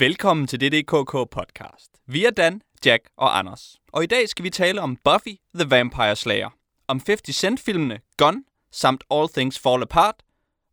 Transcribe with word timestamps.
Velkommen 0.00 0.46
til 0.46 0.60
DDKK 0.60 1.12
podcast. 1.30 1.90
Vi 2.06 2.24
er 2.24 2.30
Dan, 2.30 2.62
Jack 2.84 3.10
og 3.16 3.38
Anders. 3.38 3.76
Og 3.92 4.02
i 4.02 4.06
dag 4.06 4.28
skal 4.28 4.42
vi 4.42 4.50
tale 4.50 4.80
om 4.80 4.96
Buffy 4.96 5.36
the 5.54 5.70
Vampire 5.70 6.16
Slayer, 6.16 6.50
om 6.88 7.00
50 7.06 7.36
Cent-filmene 7.36 8.00
Gun, 8.16 8.44
samt 8.72 9.04
All 9.10 9.28
Things 9.28 9.58
Fall 9.58 9.82
Apart, 9.82 10.14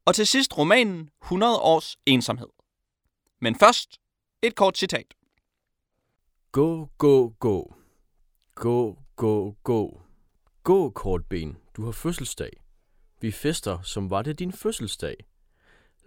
og 0.05 0.15
til 0.15 0.27
sidst 0.27 0.57
romanen 0.57 1.09
100 1.23 1.59
års 1.59 1.97
ensomhed. 2.05 2.47
Men 3.41 3.55
først 3.55 3.99
et 4.41 4.55
kort 4.55 4.77
citat. 4.77 5.13
Gå, 6.51 6.89
gå, 6.97 7.29
gå. 7.39 7.75
Gå, 8.55 8.97
gå, 9.15 9.55
gå. 9.63 10.01
Gå, 10.63 10.89
kortben. 10.89 11.57
Du 11.77 11.85
har 11.85 11.91
fødselsdag. 11.91 12.51
Vi 13.21 13.31
fester, 13.31 13.81
som 13.81 14.09
var 14.09 14.21
det 14.21 14.39
din 14.39 14.51
fødselsdag. 14.51 15.15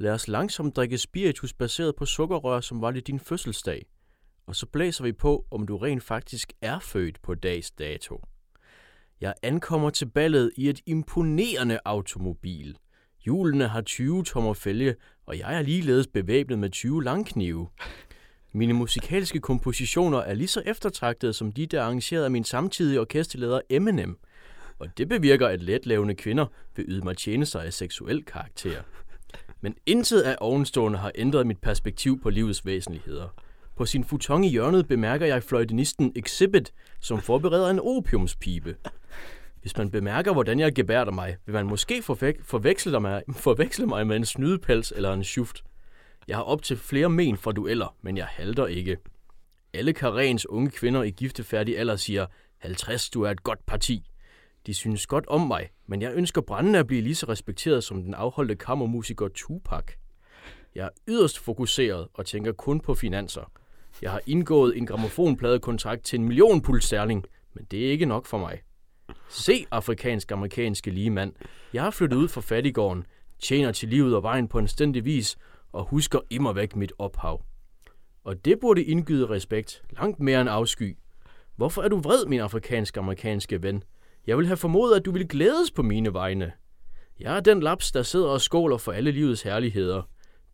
Lad 0.00 0.12
os 0.12 0.28
langsomt 0.28 0.76
drikke 0.76 0.98
spiritus 0.98 1.52
baseret 1.52 1.96
på 1.96 2.04
sukkerrør, 2.06 2.60
som 2.60 2.80
var 2.80 2.90
det 2.90 3.06
din 3.06 3.20
fødselsdag. 3.20 3.86
Og 4.46 4.56
så 4.56 4.66
blæser 4.66 5.04
vi 5.04 5.12
på, 5.12 5.46
om 5.50 5.66
du 5.66 5.76
rent 5.76 6.02
faktisk 6.02 6.52
er 6.60 6.78
født 6.78 7.22
på 7.22 7.34
dags 7.34 7.70
dato. 7.70 8.20
Jeg 9.20 9.34
ankommer 9.42 9.90
til 9.90 10.06
ballet 10.06 10.52
i 10.56 10.68
et 10.68 10.80
imponerende 10.86 11.78
automobil. 11.84 12.76
Hjulene 13.24 13.68
har 13.68 13.80
20 13.80 14.24
tommer 14.24 14.54
fælge, 14.54 14.94
og 15.26 15.38
jeg 15.38 15.56
er 15.58 15.62
ligeledes 15.62 16.06
bevæbnet 16.06 16.58
med 16.58 16.70
20 16.70 17.04
langknive. 17.04 17.68
Mine 18.52 18.72
musikalske 18.72 19.40
kompositioner 19.40 20.18
er 20.18 20.34
lige 20.34 20.48
så 20.48 20.62
eftertragtede 20.66 21.32
som 21.32 21.52
de, 21.52 21.66
der 21.66 21.80
er 21.80 21.84
arrangeret 21.84 22.24
af 22.24 22.30
min 22.30 22.44
samtidige 22.44 23.00
orkesterleder 23.00 23.60
Eminem. 23.70 24.18
Og 24.78 24.98
det 24.98 25.08
bevirker, 25.08 25.48
at 25.48 25.62
letlavende 25.62 26.14
kvinder 26.14 26.46
vil 26.76 26.84
yde 26.88 27.04
mig 27.04 27.16
tjenester 27.16 27.60
af 27.60 27.72
seksuel 27.72 28.24
karakter. 28.24 28.82
Men 29.60 29.74
intet 29.86 30.20
af 30.20 30.36
ovenstående 30.40 30.98
har 30.98 31.12
ændret 31.14 31.46
mit 31.46 31.58
perspektiv 31.58 32.22
på 32.22 32.30
livets 32.30 32.66
væsentligheder. 32.66 33.28
På 33.76 33.86
sin 33.86 34.04
futon 34.04 34.44
i 34.44 34.48
hjørnet 34.48 34.88
bemærker 34.88 35.26
jeg 35.26 35.42
fløjtenisten 35.42 36.12
Exhibit, 36.16 36.72
som 37.00 37.20
forbereder 37.20 37.70
en 37.70 37.80
opiumspibe. 37.80 38.76
Hvis 39.60 39.76
man 39.76 39.90
bemærker, 39.90 40.32
hvordan 40.32 40.60
jeg 40.60 40.74
gebærder 40.74 41.12
mig, 41.12 41.36
vil 41.46 41.52
man 41.52 41.66
måske 41.66 42.02
forvek- 42.10 42.42
forveksle 42.44 43.00
mig, 43.00 43.22
forveksle 43.32 43.86
mig 43.86 44.06
med 44.06 44.16
en 44.16 44.24
snydepels 44.24 44.92
eller 44.96 45.12
en 45.12 45.24
schuft. 45.24 45.64
Jeg 46.28 46.36
har 46.36 46.42
op 46.42 46.62
til 46.62 46.76
flere 46.76 47.10
men 47.10 47.36
fra 47.36 47.52
dueller, 47.52 47.96
men 48.02 48.16
jeg 48.16 48.26
halter 48.26 48.66
ikke. 48.66 48.96
Alle 49.74 49.92
Karens 49.92 50.46
unge 50.46 50.70
kvinder 50.70 51.02
i 51.02 51.10
giftefærdig 51.10 51.78
alder 51.78 51.96
siger, 51.96 52.26
50, 52.58 53.10
du 53.10 53.22
er 53.22 53.30
et 53.30 53.42
godt 53.42 53.66
parti. 53.66 54.09
De 54.66 54.74
synes 54.74 55.06
godt 55.06 55.26
om 55.28 55.40
mig, 55.40 55.70
men 55.86 56.02
jeg 56.02 56.12
ønsker 56.14 56.40
brændende 56.40 56.78
at 56.78 56.86
blive 56.86 57.00
lige 57.02 57.14
så 57.14 57.26
respekteret 57.28 57.84
som 57.84 58.02
den 58.02 58.14
afholdte 58.14 58.56
kammermusiker 58.56 59.28
Tupac. 59.28 59.84
Jeg 60.74 60.84
er 60.84 60.90
yderst 61.08 61.38
fokuseret 61.38 62.08
og 62.14 62.26
tænker 62.26 62.52
kun 62.52 62.80
på 62.80 62.94
finanser. 62.94 63.52
Jeg 64.02 64.10
har 64.10 64.20
indgået 64.26 64.76
en 64.76 64.86
gramofonpladekontrakt 64.86 66.04
til 66.04 66.18
en 66.18 66.24
million 66.24 66.60
pund 66.60 67.22
men 67.54 67.64
det 67.70 67.86
er 67.86 67.90
ikke 67.90 68.06
nok 68.06 68.26
for 68.26 68.38
mig. 68.38 68.62
Se, 69.28 69.66
afrikansk-amerikanske 69.70 70.90
lige 70.90 71.10
mand. 71.10 71.32
Jeg 71.72 71.82
har 71.82 71.90
flyttet 71.90 72.16
ud 72.16 72.28
fra 72.28 72.40
fattigården, 72.40 73.06
tjener 73.38 73.72
til 73.72 73.88
livet 73.88 74.16
og 74.16 74.22
vejen 74.22 74.48
på 74.48 74.58
en 74.58 74.68
stændig 74.68 75.04
vis, 75.04 75.38
og 75.72 75.84
husker 75.84 76.20
immer 76.30 76.52
væk 76.52 76.76
mit 76.76 76.92
ophav. 76.98 77.44
Og 78.24 78.44
det 78.44 78.60
burde 78.60 78.84
indgyde 78.84 79.26
respekt, 79.26 79.82
langt 79.90 80.20
mere 80.20 80.40
end 80.40 80.50
afsky. 80.50 80.96
Hvorfor 81.56 81.82
er 81.82 81.88
du 81.88 81.98
vred, 81.98 82.26
min 82.26 82.40
afrikansk-amerikanske 82.40 83.62
ven? 83.62 83.82
Jeg 84.26 84.38
vil 84.38 84.46
have 84.46 84.56
formodet, 84.56 84.96
at 84.96 85.04
du 85.04 85.10
vil 85.10 85.28
glædes 85.28 85.70
på 85.70 85.82
mine 85.82 86.12
vegne. 86.12 86.52
Jeg 87.20 87.36
er 87.36 87.40
den 87.40 87.60
laps, 87.60 87.92
der 87.92 88.02
sidder 88.02 88.28
og 88.28 88.40
skåler 88.40 88.78
for 88.78 88.92
alle 88.92 89.10
livets 89.10 89.42
herligheder. 89.42 90.02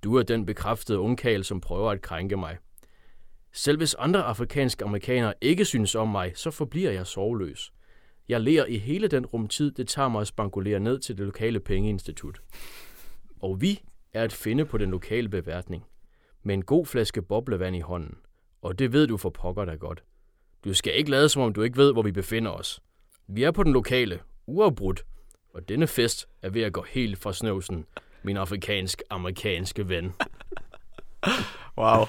Du 0.05 0.17
er 0.17 0.23
den 0.23 0.47
bekræftede 0.47 0.99
ungkal, 0.99 1.45
som 1.45 1.61
prøver 1.61 1.91
at 1.91 2.03
krænke 2.03 2.37
mig. 2.37 2.59
Selv 3.53 3.77
hvis 3.77 3.95
andre 3.95 4.23
afrikanske 4.23 4.85
amerikanere 4.85 5.35
ikke 5.41 5.65
synes 5.65 5.95
om 5.95 6.09
mig, 6.09 6.33
så 6.35 6.51
forbliver 6.51 6.91
jeg 6.91 7.07
sorgløs. 7.07 7.73
Jeg 8.29 8.41
lærer 8.41 8.67
i 8.67 8.79
hele 8.79 9.09
den 9.09 9.27
rumtid, 9.27 9.71
det 9.71 9.89
tager 9.89 10.09
mig 10.09 10.21
at 10.21 10.27
spankulere 10.27 10.81
ned 10.81 10.99
til 10.99 11.19
det 11.19 11.27
lokale 11.27 11.61
pengeinstitut. 11.61 12.41
Og 13.41 13.61
vi 13.61 13.83
er 14.13 14.23
at 14.23 14.33
finde 14.33 14.65
på 14.65 14.79
den 14.79 14.91
lokale 14.91 15.29
beværtning. 15.29 15.85
Med 16.43 16.55
en 16.55 16.65
god 16.65 16.87
flaske 16.87 17.23
boblevand 17.23 17.77
i 17.77 17.81
hånden. 17.81 18.15
Og 18.63 18.79
det 18.79 18.93
ved 18.93 19.07
du 19.07 19.17
for 19.17 19.31
pokker 19.31 19.65
da 19.65 19.75
godt. 19.75 20.05
Du 20.65 20.75
skal 20.75 20.99
ikke 20.99 21.11
lade 21.11 21.29
som 21.29 21.43
om 21.43 21.53
du 21.53 21.63
ikke 21.63 21.77
ved, 21.77 21.93
hvor 21.93 22.03
vi 22.03 22.13
befinder 22.13 22.51
os. 22.51 22.83
Vi 23.29 23.43
er 23.43 23.51
på 23.51 23.63
den 23.63 23.73
lokale, 23.73 24.19
uafbrudt, 24.47 25.05
og 25.55 25.69
denne 25.69 25.87
fest 25.87 26.29
er 26.43 26.51
ved 26.51 26.63
at 26.63 26.73
gå 26.73 26.85
helt 26.89 27.19
fra 27.19 27.33
snøvsen, 27.33 27.85
min 28.23 28.37
afrikansk-amerikanske 28.37 29.89
ven. 29.89 30.13
Wow. 31.79 32.05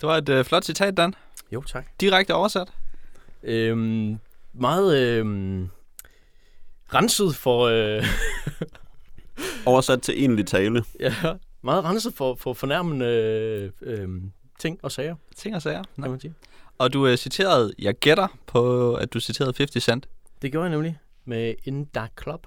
Det 0.00 0.06
var 0.08 0.16
et 0.16 0.28
øh, 0.28 0.44
flot 0.44 0.64
citat, 0.64 0.96
Dan. 0.96 1.14
Jo, 1.52 1.62
tak. 1.62 1.86
Direkte 2.00 2.34
oversat. 2.34 2.68
Øhm, 3.42 4.18
meget 4.52 4.98
øhm, 4.98 5.68
renset 6.94 7.36
for, 7.36 7.62
øh, 7.66 8.04
Oversat 9.66 10.02
til 10.02 10.18
egentlig 10.18 10.46
tale. 10.46 10.84
ja, 11.00 11.14
meget 11.62 11.84
renset 11.84 12.14
for, 12.14 12.34
for 12.34 12.52
fornærmende 12.54 13.06
øh, 13.06 13.70
øh, 13.80 14.08
ting 14.58 14.78
og 14.82 14.92
sager, 14.92 15.16
Ting 15.36 15.56
og 15.56 15.62
sager. 15.62 15.82
kan 16.02 16.10
man 16.10 16.20
sige. 16.20 16.34
Og 16.78 16.92
du 16.92 17.06
øh, 17.06 17.16
citerede, 17.16 17.72
jeg 17.78 17.94
gætter 17.94 18.28
på, 18.46 18.94
at 18.94 19.12
du 19.14 19.20
citerede 19.20 19.52
50 19.56 19.84
Cent. 19.84 20.08
Det 20.42 20.52
gjorde 20.52 20.64
jeg 20.64 20.70
nemlig 20.70 20.98
med 21.24 21.54
In 21.64 21.84
Dark 21.84 22.12
Club. 22.22 22.46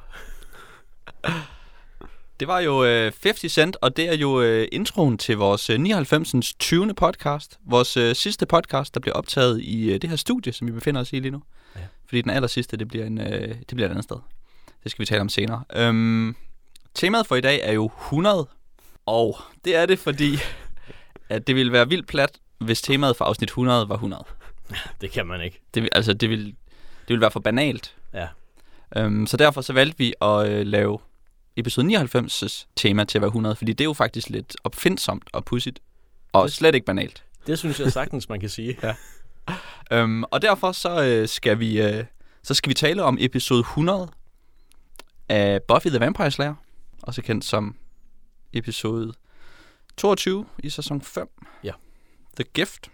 Det 2.40 2.48
var 2.48 2.60
jo 2.60 2.84
øh, 2.86 3.12
50 3.24 3.52
Cent, 3.52 3.78
og 3.82 3.98
det 3.98 4.10
er 4.10 4.16
jo 4.16 4.42
øh, 4.42 4.68
introen 4.72 5.18
til 5.18 5.38
vores 5.38 5.70
øh, 5.70 5.80
99. 5.80 6.54
20. 6.54 6.94
podcast. 6.94 7.60
Vores 7.66 7.98
øh, 7.98 8.16
sidste 8.16 8.46
podcast, 8.46 8.94
der 8.94 9.00
bliver 9.00 9.16
optaget 9.16 9.62
i 9.62 9.94
øh, 9.94 10.02
det 10.02 10.10
her 10.10 10.18
studie, 10.18 10.54
som 10.54 10.68
vi 10.68 10.72
befinder 10.72 11.02
os 11.02 11.14
i 11.14 11.20
lige 11.20 11.32
nu. 11.32 11.44
Ja. 11.76 11.82
Fordi 12.06 12.22
den 12.22 12.32
aller 12.32 12.48
sidste, 12.48 12.78
det 12.78 12.88
bliver, 12.88 13.06
en, 13.06 13.18
øh, 13.18 13.48
det 13.48 13.68
bliver 13.68 13.86
et 13.86 13.92
andet 13.92 14.04
sted. 14.04 14.18
Det 14.84 14.92
skal 14.92 15.02
vi 15.02 15.06
tale 15.06 15.22
om 15.22 15.30
senere. 15.30 15.64
Øhm, 15.74 16.36
temaet 16.94 17.28
for 17.28 17.36
i 17.36 17.42
dag 17.42 17.60
er 17.64 17.74
jo 17.74 17.86
100, 17.86 18.48
og 19.06 19.38
det 19.66 19.76
er 19.76 19.86
det, 19.86 20.00
fordi 20.00 20.38
at 21.30 21.48
det 21.48 21.56
ville 21.56 21.72
være 21.72 21.90
vildt 21.90 22.08
plat, 22.08 22.40
hvis 22.58 22.82
temaet 22.82 23.16
for 23.16 23.26
afsnit 23.26 23.50
100 23.50 23.90
var 23.90 23.96
100. 23.96 24.24
Det 25.02 25.12
kan 25.12 25.26
man 25.26 25.42
ikke. 25.42 25.62
Det, 25.74 25.90
altså, 25.92 26.14
det 26.14 26.30
vil, 26.30 26.56
det 27.10 27.14
vil 27.14 27.22
være 27.22 27.32
for 27.32 27.40
banalt. 27.40 27.96
Ja. 28.14 28.28
Øhm, 28.96 29.28
så 29.28 29.38
derfor 29.38 29.62
så 29.62 29.74
valgte 29.74 29.98
vi 29.98 30.14
at 30.22 30.48
øh, 30.50 30.66
lave 30.66 31.00
episode 31.56 31.88
99's 32.04 32.66
tema 32.76 33.04
til 33.04 33.18
at 33.18 33.22
være 33.22 33.28
100, 33.28 33.56
fordi 33.56 33.74
det 33.74 33.82
er 33.84 33.86
jo 33.86 33.94
faktisk 33.94 34.30
lidt 34.30 34.56
opfindsomt 34.64 35.24
og 35.34 35.46
pudsigt, 35.46 35.80
og 36.34 36.44
Det- 36.44 36.54
slet 36.54 36.76
ikke 36.76 36.86
banalt. 36.86 37.24
Det 37.48 37.60
synes 37.60 37.80
jeg 37.80 37.92
sagtens, 37.92 38.30
man 38.30 38.40
kan 38.40 38.50
sige. 38.50 38.78
Ja. 38.84 38.96
Øhm, 39.92 40.24
og 40.24 40.42
derfor 40.42 40.72
så 40.72 41.04
øh, 41.04 41.28
skal 41.28 41.60
vi 41.60 41.82
øh, 41.82 42.04
så 42.44 42.54
skal 42.54 42.70
vi 42.70 42.74
tale 42.74 43.04
om 43.04 43.18
episode 43.20 43.60
100 43.60 44.08
af 45.30 45.64
Buffy 45.64 45.88
the 45.88 46.00
Vampire 46.00 46.32
Slayer, 46.32 46.54
også 47.04 47.22
kendt 47.22 47.46
som 47.46 47.76
episode 48.54 49.14
22 49.98 50.46
i 50.60 50.70
sæson 50.70 51.02
5. 51.02 51.30
Ja. 51.64 51.72
The 52.36 52.44
Gift. 52.54 52.90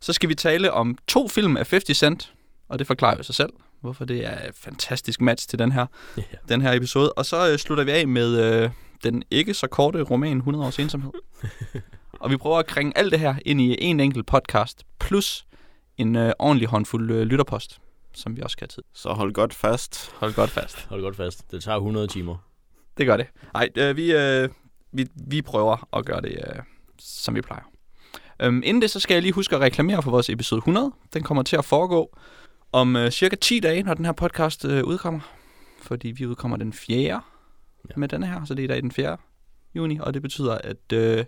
Så 0.00 0.12
skal 0.12 0.28
vi 0.28 0.34
tale 0.34 0.72
om 0.72 0.98
to 1.06 1.28
film 1.28 1.56
af 1.56 1.66
50 1.70 1.96
Cent, 1.98 2.32
og 2.70 2.78
det 2.78 2.86
forklarer 2.86 3.16
jo 3.16 3.22
sig 3.22 3.34
selv, 3.34 3.52
hvorfor 3.80 4.04
det 4.04 4.26
er 4.26 4.48
et 4.48 4.54
fantastisk 4.54 5.20
match 5.20 5.48
til 5.48 5.58
den 5.58 5.72
her, 5.72 5.86
Ja. 6.16 6.22
den 6.48 6.60
her 6.62 6.72
episode. 6.72 7.12
Og 7.12 7.26
så 7.26 7.50
øh, 7.52 7.58
slutter 7.58 7.84
vi 7.84 7.90
af 7.90 8.08
med 8.08 8.40
øh, 8.62 8.70
den 9.04 9.22
ikke 9.30 9.54
så 9.54 9.66
korte 9.66 10.02
roman 10.02 10.36
100 10.36 10.64
års 10.66 10.78
ensomhed. 10.78 11.10
og 12.20 12.30
vi 12.30 12.36
prøver 12.36 12.58
at 12.58 12.66
kringe 12.66 12.98
alt 12.98 13.12
det 13.12 13.20
her 13.20 13.34
ind 13.46 13.60
i 13.60 13.76
en 13.80 14.00
enkelt 14.00 14.26
podcast, 14.26 14.84
plus 15.00 15.46
en 15.98 16.16
øh, 16.16 16.32
ordentlig 16.38 16.68
håndfuld 16.68 17.10
øh, 17.10 17.22
lytterpost, 17.22 17.78
som 18.14 18.36
vi 18.36 18.42
også 18.42 18.52
skal 18.52 18.64
have 18.70 18.82
tid. 18.82 18.82
Så 18.94 19.08
hold 19.12 19.32
godt 19.32 19.54
fast. 19.54 20.10
Hold 20.14 20.34
godt 20.34 20.50
fast. 20.50 20.86
Hold 20.88 21.02
godt 21.02 21.16
fast. 21.16 21.50
Det 21.50 21.62
tager 21.62 21.76
100 21.76 22.06
timer. 22.06 22.36
Det 22.98 23.06
gør 23.06 23.16
det. 23.16 23.26
Nej, 23.54 23.68
øh, 23.76 23.96
vi, 23.96 24.12
øh, 24.12 24.48
vi, 24.92 25.06
vi 25.26 25.42
prøver 25.42 25.88
at 25.96 26.04
gøre 26.04 26.20
det, 26.20 26.30
øh, 26.32 26.62
som 26.98 27.34
vi 27.34 27.40
plejer. 27.40 27.62
Øhm, 28.42 28.62
inden 28.64 28.82
det, 28.82 28.90
så 28.90 29.00
skal 29.00 29.14
jeg 29.14 29.22
lige 29.22 29.32
huske 29.32 29.56
at 29.56 29.60
reklamere 29.62 30.02
for 30.02 30.10
vores 30.10 30.30
episode 30.30 30.58
100. 30.58 30.92
Den 31.14 31.22
kommer 31.22 31.42
til 31.42 31.56
at 31.56 31.64
foregå 31.64 32.16
om 32.72 32.96
øh, 32.96 33.10
cirka 33.10 33.36
10 33.36 33.60
dage, 33.60 33.82
når 33.82 33.94
den 33.94 34.04
her 34.04 34.12
podcast 34.12 34.64
øh, 34.64 34.84
udkommer. 34.84 35.20
Fordi 35.82 36.08
vi 36.08 36.26
udkommer 36.26 36.56
den 36.56 36.72
4. 36.72 37.00
Ja. 37.02 37.20
med 37.96 38.08
denne 38.08 38.26
her, 38.26 38.44
så 38.44 38.54
det 38.54 38.62
er 38.62 38.64
i 38.64 38.66
dag 38.66 38.82
den 38.82 38.92
4. 38.92 39.16
juni. 39.74 39.98
Og 40.00 40.14
det 40.14 40.22
betyder, 40.22 40.58
at 40.58 40.92
øh, 40.92 41.24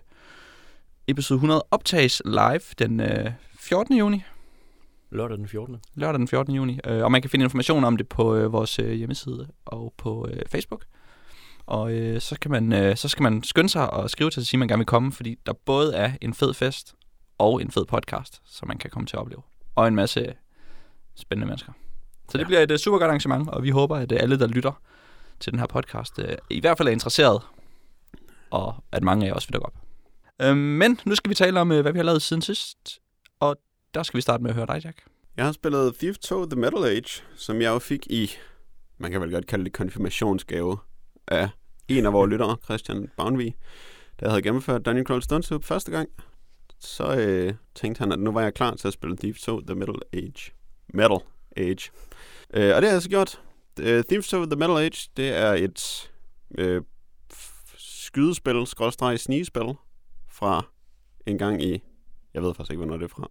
episode 1.07 1.37
100 1.37 1.63
optages 1.71 2.21
live 2.25 2.61
den 2.79 2.99
øh, 2.99 3.31
14. 3.59 3.97
juni. 3.97 4.23
Lørdag 5.11 5.37
den 5.37 5.47
14. 5.47 5.77
lørdag 5.95 6.19
den 6.19 6.27
14. 6.27 6.55
juni. 6.55 6.79
Øh, 6.85 7.03
og 7.03 7.11
man 7.11 7.21
kan 7.21 7.29
finde 7.29 7.43
information 7.43 7.83
om 7.83 7.97
det 7.97 8.09
på 8.09 8.35
øh, 8.35 8.53
vores 8.53 8.79
øh, 8.79 8.91
hjemmeside 8.91 9.47
og 9.65 9.93
på 9.97 10.27
øh, 10.31 10.41
Facebook. 10.49 10.85
Og 11.65 11.93
øh, 11.93 12.21
så, 12.21 12.39
kan 12.41 12.51
man, 12.51 12.73
øh, 12.73 12.95
så 12.97 13.07
skal 13.07 13.23
man 13.23 13.43
skynde 13.43 13.69
sig 13.69 13.89
og 13.93 14.09
skrive 14.09 14.29
til 14.29 14.39
at 14.39 14.45
sige, 14.47 14.57
at 14.57 14.59
man 14.59 14.67
gerne 14.67 14.79
vil 14.79 14.85
komme, 14.85 15.11
fordi 15.11 15.37
der 15.45 15.53
både 15.53 15.95
er 15.95 16.11
en 16.21 16.33
fed 16.33 16.53
fest 16.53 16.95
og 17.37 17.61
en 17.61 17.71
fed 17.71 17.85
podcast, 17.85 18.41
som 18.45 18.67
man 18.67 18.77
kan 18.77 18.89
komme 18.89 19.05
til 19.07 19.15
at 19.15 19.21
opleve. 19.21 19.41
Og 19.75 19.87
en 19.87 19.95
masse 19.95 20.33
spændende 21.15 21.47
mennesker. 21.47 21.71
Så 22.29 22.37
det 22.37 22.39
Ja. 22.39 22.47
bliver 22.47 22.59
et 22.61 22.71
uh, 22.71 22.77
super 22.77 22.97
godt 22.97 23.07
arrangement, 23.09 23.49
og 23.49 23.63
vi 23.63 23.69
håber, 23.69 23.95
at 23.97 24.11
uh, 24.11 24.17
alle, 24.21 24.39
der 24.39 24.47
lytter 24.47 24.81
til 25.39 25.51
den 25.51 25.59
her 25.59 25.67
podcast, 25.67 26.19
uh, 26.19 26.25
i 26.49 26.59
hvert 26.59 26.77
fald 26.77 26.87
er 26.87 26.91
interesseret, 26.91 27.41
og 28.49 28.75
at 28.91 29.03
mange 29.03 29.25
af 29.25 29.29
jer 29.29 29.33
også 29.35 29.47
vil 29.47 29.53
dukke 29.53 29.65
op. 29.65 29.73
Øhm, 30.41 30.57
men 30.57 30.99
nu 31.05 31.15
skal 31.15 31.29
vi 31.29 31.35
tale 31.35 31.59
om, 31.61 31.71
øh, 31.71 31.81
hvad 31.81 31.91
vi 31.91 31.99
har 31.99 32.03
lavet 32.03 32.21
siden 32.21 32.41
sidst. 32.41 32.99
Og 33.39 33.55
der 33.93 34.03
skal 34.03 34.17
vi 34.17 34.21
starte 34.21 34.43
med 34.43 34.49
at 34.49 34.55
høre 34.55 34.65
dig, 34.65 34.81
Jack. 34.85 35.03
Jeg 35.37 35.45
har 35.45 35.51
spillet 35.51 35.95
Thief 35.95 36.17
2 36.17 36.45
The 36.45 36.59
Metal 36.59 36.83
Age, 36.83 37.23
som 37.35 37.61
jeg 37.61 37.69
jo 37.69 37.79
fik 37.79 38.07
i, 38.07 38.31
man 38.97 39.11
kan 39.11 39.21
vel 39.21 39.31
godt 39.31 39.47
kalde 39.47 39.65
det 39.65 39.73
konfirmationsgave, 39.73 40.77
af 41.27 41.49
en 41.87 42.05
af 42.05 42.13
vores 42.13 42.29
lyttere, 42.31 42.57
Christian 42.63 43.09
Bagnvig, 43.17 43.55
der 44.19 44.29
havde 44.29 44.41
gennemført 44.41 44.85
Dungeon 44.85 45.05
Crawl 45.05 45.21
Stunts 45.23 45.51
første 45.61 45.91
gang. 45.91 46.09
Så 46.79 47.15
øh, 47.15 47.53
tænkte 47.75 47.99
han, 47.99 48.11
at 48.11 48.19
nu 48.19 48.31
var 48.31 48.41
jeg 48.41 48.53
klar 48.53 48.75
til 48.75 48.87
at 48.87 48.93
spille 48.93 49.17
Thief 49.17 49.37
2 49.39 49.61
The 49.61 49.75
Metal 49.75 49.95
Age. 50.13 50.51
Metal 50.93 51.17
Age. 51.57 51.91
Øh, 52.53 52.75
og 52.75 52.81
det 52.81 52.89
har 52.89 52.95
jeg 52.95 53.01
så 53.01 53.09
gjort. 53.09 53.41
Uh, 53.79 53.85
Thief 53.85 54.25
2 54.27 54.45
The 54.45 54.55
Metal 54.55 54.77
Age, 54.77 55.09
det 55.17 55.29
er 55.37 55.53
et 55.53 56.11
øh, 56.57 56.81
skydespil, 57.77 58.67
skrådstræk 58.67 59.19
snigespil, 59.19 59.73
fra 60.29 60.65
en 61.25 61.37
gang 61.37 61.63
i, 61.63 61.83
jeg 62.33 62.43
ved 62.43 62.53
faktisk 62.53 62.71
ikke, 62.71 62.77
hvornår 62.83 62.97
det 62.97 63.03
er 63.03 63.07
fra. 63.15 63.29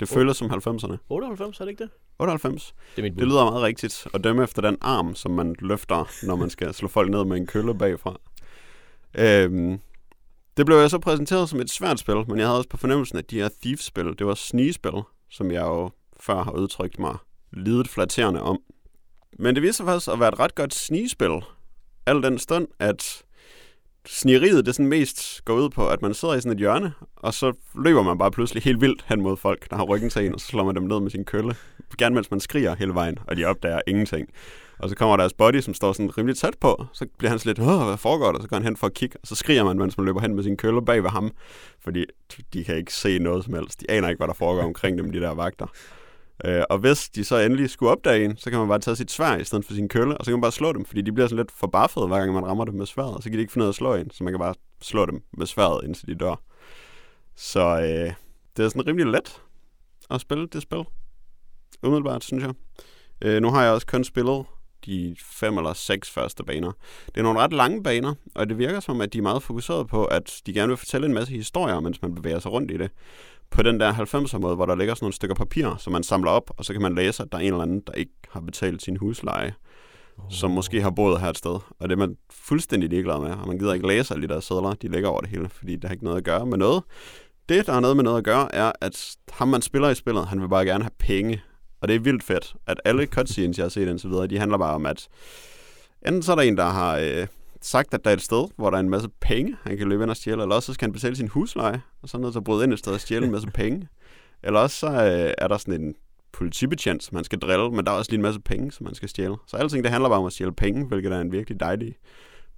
Det 0.00 0.10
Oh. 0.10 0.14
føles 0.14 0.36
som 0.36 0.50
90'erne. 0.50 0.96
98, 1.08 1.60
er 1.60 1.64
det 1.64 1.70
ikke 1.70 1.82
det? 1.84 1.90
98. 2.18 2.74
Det 2.96 2.98
er 2.98 3.02
mit 3.02 3.12
bud. 3.14 3.20
Det 3.20 3.28
lyder 3.28 3.44
meget 3.44 3.62
rigtigt. 3.62 4.06
Og 4.12 4.24
dømme 4.24 4.42
efter 4.44 4.62
den 4.62 4.76
arm, 4.80 5.14
som 5.14 5.30
man 5.30 5.54
løfter, 5.58 6.26
når 6.26 6.36
man 6.36 6.50
skal 6.50 6.74
slå 6.74 6.88
folk 6.88 7.10
ned 7.10 7.24
med 7.24 7.36
en 7.36 7.46
kølle 7.46 7.78
bagfra. 7.78 8.16
Øhm, 9.14 9.80
det 10.56 10.66
blev 10.66 10.76
jeg 10.76 10.90
så 10.90 10.98
præsenteret 10.98 11.48
som 11.48 11.60
et 11.60 11.70
svært 11.70 11.98
spil, 11.98 12.14
men 12.28 12.38
jeg 12.38 12.46
havde 12.46 12.58
også 12.58 12.68
på 12.68 12.76
fornemmelsen, 12.76 13.18
at 13.18 13.30
de 13.30 13.36
her 13.40 13.48
Thief-spil, 13.62 14.14
det 14.18 14.26
var 14.26 14.34
snigespil, 14.34 14.92
som 15.30 15.50
jeg 15.50 15.62
jo 15.62 15.90
før 16.22 16.42
har 16.42 16.52
udtrykt 16.52 16.98
mig 16.98 17.16
lidet 17.52 17.88
flatterende 17.88 18.42
om. 18.42 18.58
Men 19.38 19.54
det 19.54 19.62
viser 19.62 19.72
sig 19.72 19.86
faktisk 19.86 20.08
at 20.12 20.20
være 20.20 20.28
et 20.28 20.38
ret 20.38 20.54
godt 20.54 20.74
snigespil. 20.74 21.30
Al 22.06 22.22
den 22.22 22.38
stund, 22.38 22.68
at 22.78 23.22
snigeriet 24.06 24.66
det 24.66 24.74
sådan 24.74 24.88
mest 24.88 25.44
går 25.44 25.54
ud 25.54 25.70
på, 25.70 25.88
at 25.88 26.02
man 26.02 26.14
sidder 26.14 26.34
i 26.34 26.40
sådan 26.40 26.52
et 26.52 26.58
hjørne, 26.58 26.92
og 27.16 27.34
så 27.34 27.52
løber 27.74 28.02
man 28.02 28.18
bare 28.18 28.30
pludselig 28.30 28.62
helt 28.62 28.80
vildt 28.80 29.04
hen 29.08 29.20
mod 29.20 29.36
folk, 29.36 29.70
der 29.70 29.76
har 29.76 29.84
ryggen 29.84 30.10
til 30.10 30.26
en, 30.26 30.34
og 30.34 30.40
så 30.40 30.46
slår 30.46 30.64
man 30.64 30.74
dem 30.74 30.82
ned 30.82 31.00
med 31.00 31.10
sin 31.10 31.24
kølle. 31.24 31.56
Gerne 31.98 32.14
mens 32.14 32.30
man 32.30 32.40
skriger 32.40 32.74
hele 32.74 32.94
vejen, 32.94 33.18
og 33.26 33.36
de 33.36 33.44
opdager 33.44 33.80
ingenting. 33.86 34.28
Og 34.78 34.88
så 34.88 34.96
kommer 34.96 35.16
deres 35.16 35.32
body, 35.32 35.60
som 35.60 35.74
står 35.74 35.92
sådan 35.92 36.18
rimelig 36.18 36.36
tæt 36.36 36.54
på, 36.60 36.86
så 36.92 37.06
bliver 37.18 37.30
han 37.30 37.38
sådan 37.38 37.50
lidt, 37.50 37.68
Åh, 37.68 37.86
hvad 37.86 37.96
foregår 37.96 38.32
der? 38.32 38.40
Så 38.40 38.48
går 38.48 38.56
han 38.56 38.64
hen 38.64 38.76
for 38.76 38.86
at 38.86 38.94
kigge, 38.94 39.18
og 39.22 39.26
så 39.26 39.34
skriger 39.34 39.64
man, 39.64 39.78
mens 39.78 39.98
man 39.98 40.04
løber 40.04 40.20
hen 40.20 40.34
med 40.34 40.42
sin 40.42 40.56
kølle 40.56 40.84
bag 40.84 41.02
ved 41.02 41.10
ham, 41.10 41.30
fordi 41.80 42.04
de 42.52 42.64
kan 42.64 42.76
ikke 42.76 42.94
se 42.94 43.18
noget 43.18 43.44
som 43.44 43.54
helst. 43.54 43.80
De 43.80 43.90
aner 43.90 44.08
ikke, 44.08 44.18
hvad 44.18 44.28
der 44.28 44.34
foregår 44.34 44.62
omkring 44.62 44.98
dem, 44.98 45.12
de 45.12 45.20
der 45.20 45.34
vagter. 45.34 45.66
Øh, 46.44 46.62
og 46.70 46.78
hvis 46.78 47.08
de 47.08 47.24
så 47.24 47.38
endelig 47.38 47.70
skulle 47.70 47.92
opdage 47.92 48.24
en, 48.24 48.36
så 48.36 48.50
kan 48.50 48.58
man 48.58 48.68
bare 48.68 48.78
tage 48.78 48.96
sit 48.96 49.10
svær 49.10 49.36
i 49.36 49.44
stedet 49.44 49.64
for 49.64 49.74
sin 49.74 49.88
kølle, 49.88 50.18
og 50.18 50.24
så 50.24 50.30
kan 50.30 50.36
man 50.36 50.42
bare 50.42 50.52
slå 50.52 50.72
dem, 50.72 50.84
fordi 50.84 51.00
de 51.00 51.12
bliver 51.12 51.26
sådan 51.26 51.36
lidt 51.36 51.50
forbaffede, 51.50 52.06
hver 52.06 52.18
gang 52.18 52.32
man 52.32 52.46
rammer 52.46 52.64
dem 52.64 52.74
med 52.74 52.86
sværet, 52.86 53.14
og 53.14 53.22
så 53.22 53.28
kan 53.28 53.36
de 53.36 53.40
ikke 53.40 53.52
finde 53.52 53.64
ud 53.64 53.68
af 53.68 53.72
at 53.72 53.74
slå 53.74 53.94
en, 53.94 54.10
så 54.10 54.24
man 54.24 54.32
kan 54.32 54.40
bare 54.40 54.54
slå 54.80 55.06
dem 55.06 55.22
med 55.32 55.46
sværet, 55.46 55.84
indtil 55.84 56.08
de 56.08 56.14
dør. 56.14 56.42
Så 57.36 57.60
øh, 57.60 58.12
det 58.56 58.64
er 58.64 58.68
sådan 58.68 58.86
rimelig 58.86 59.06
let 59.06 59.40
at 60.10 60.20
spille 60.20 60.46
det 60.46 60.62
spil. 60.62 60.84
Umiddelbart, 61.82 62.24
synes 62.24 62.44
jeg. 62.44 62.54
Øh, 63.22 63.42
nu 63.42 63.50
har 63.50 63.62
jeg 63.62 63.72
også 63.72 63.86
kun 63.86 64.04
spillet 64.04 64.44
de 64.86 65.16
fem 65.24 65.58
eller 65.58 65.72
seks 65.72 66.10
første 66.10 66.44
baner. 66.44 66.72
Det 67.06 67.16
er 67.16 67.22
nogle 67.22 67.40
ret 67.40 67.52
lange 67.52 67.82
baner, 67.82 68.14
og 68.34 68.48
det 68.48 68.58
virker 68.58 68.80
som, 68.80 69.00
at 69.00 69.12
de 69.12 69.18
er 69.18 69.22
meget 69.22 69.42
fokuseret 69.42 69.88
på, 69.88 70.04
at 70.04 70.40
de 70.46 70.52
gerne 70.52 70.68
vil 70.68 70.76
fortælle 70.76 71.06
en 71.06 71.14
masse 71.14 71.32
historier, 71.32 71.80
mens 71.80 72.02
man 72.02 72.14
bevæger 72.14 72.38
sig 72.38 72.52
rundt 72.52 72.70
i 72.70 72.76
det. 72.76 72.90
På 73.52 73.62
den 73.62 73.80
der 73.80 73.92
90'er 73.92 74.38
måde, 74.38 74.54
hvor 74.54 74.66
der 74.66 74.74
ligger 74.74 74.94
sådan 74.94 75.04
nogle 75.04 75.14
stykker 75.14 75.34
papir, 75.34 75.76
som 75.78 75.92
man 75.92 76.02
samler 76.02 76.30
op, 76.30 76.50
og 76.56 76.64
så 76.64 76.72
kan 76.72 76.82
man 76.82 76.94
læse, 76.94 77.22
at 77.22 77.32
der 77.32 77.38
er 77.38 77.42
en 77.42 77.46
eller 77.46 77.62
anden, 77.62 77.82
der 77.86 77.92
ikke 77.92 78.12
har 78.30 78.40
betalt 78.40 78.82
sin 78.82 78.96
husleje, 78.96 79.54
oh. 80.18 80.24
som 80.30 80.50
måske 80.50 80.82
har 80.82 80.90
boet 80.90 81.20
her 81.20 81.28
et 81.28 81.38
sted. 81.38 81.50
Og 81.50 81.88
det 81.88 81.92
er 81.92 81.96
man 81.96 82.16
fuldstændig 82.30 82.90
ligeglad 82.90 83.20
med, 83.20 83.30
og 83.30 83.48
man 83.48 83.58
gider 83.58 83.74
ikke 83.74 83.86
læse 83.86 84.14
alle 84.14 84.28
de 84.28 84.34
der 84.34 84.40
sædler, 84.40 84.74
de 84.74 84.88
ligger 84.88 85.08
over 85.08 85.20
det 85.20 85.30
hele, 85.30 85.48
fordi 85.48 85.76
det 85.76 85.84
har 85.84 85.92
ikke 85.92 86.04
noget 86.04 86.18
at 86.18 86.24
gøre 86.24 86.46
med 86.46 86.58
noget. 86.58 86.82
Det, 87.48 87.66
der 87.66 87.72
har 87.72 87.80
noget 87.80 87.96
med 87.96 88.04
noget 88.04 88.18
at 88.18 88.24
gøre, 88.24 88.54
er, 88.54 88.72
at 88.80 89.16
ham, 89.32 89.48
man 89.48 89.62
spiller 89.62 89.90
i 89.90 89.94
spillet, 89.94 90.26
han 90.26 90.40
vil 90.40 90.48
bare 90.48 90.64
gerne 90.64 90.84
have 90.84 90.90
penge. 90.98 91.42
Og 91.80 91.88
det 91.88 91.96
er 91.96 92.00
vildt 92.00 92.22
fedt, 92.22 92.54
at 92.66 92.80
alle 92.84 93.06
cutscenes, 93.06 93.58
jeg 93.58 93.64
har 93.64 93.68
set 93.68 93.88
indtil 93.88 94.10
videre, 94.10 94.26
de 94.26 94.38
handler 94.38 94.58
bare 94.58 94.74
om, 94.74 94.86
at 94.86 95.08
enten 96.06 96.22
så 96.22 96.32
er 96.32 96.36
der 96.36 96.42
en, 96.42 96.56
der 96.56 96.64
har 96.68 96.98
øh, 96.98 97.26
sagt, 97.62 97.94
at 97.94 98.04
der 98.04 98.10
er 98.10 98.14
et 98.14 98.22
sted, 98.22 98.48
hvor 98.56 98.70
der 98.70 98.76
er 98.76 98.80
en 98.80 98.90
masse 98.90 99.08
penge, 99.20 99.56
han 99.62 99.76
kan 99.76 99.88
løbe 99.88 100.02
ind 100.02 100.10
og 100.10 100.16
stjæle, 100.16 100.42
eller 100.42 100.54
også 100.54 100.66
så 100.66 100.74
skal 100.74 100.86
han 100.86 100.92
betale 100.92 101.16
sin 101.16 101.28
husleje, 101.28 101.82
og 102.02 102.08
så 102.08 102.16
er 102.16 102.20
nødt 102.20 102.32
til 102.32 102.38
at 102.38 102.44
bryde 102.44 102.64
ind 102.64 102.72
et 102.72 102.78
sted 102.78 102.92
og 102.92 103.00
stjæle 103.00 103.26
en 103.26 103.32
masse 103.32 103.48
penge. 103.60 103.88
Eller 104.42 104.60
også 104.60 104.76
så 104.76 104.86
øh, 104.86 105.34
er 105.38 105.48
der 105.48 105.56
sådan 105.56 105.80
en 105.80 105.94
politibetjent, 106.32 107.02
som 107.02 107.14
man 107.14 107.24
skal 107.24 107.38
drille, 107.38 107.70
men 107.70 107.84
der 107.84 107.92
er 107.92 107.96
også 107.96 108.10
lige 108.10 108.18
en 108.18 108.22
masse 108.22 108.40
penge, 108.40 108.72
som 108.72 108.84
man 108.84 108.94
skal 108.94 109.08
stjæle. 109.08 109.36
Så 109.46 109.56
alting, 109.56 109.84
det 109.84 109.92
handler 109.92 110.08
bare 110.08 110.18
om 110.18 110.26
at 110.26 110.32
stjæle 110.32 110.52
penge, 110.52 110.86
hvilket 110.86 111.12
er 111.12 111.20
en 111.20 111.32
virkelig 111.32 111.60
dejlig 111.60 111.96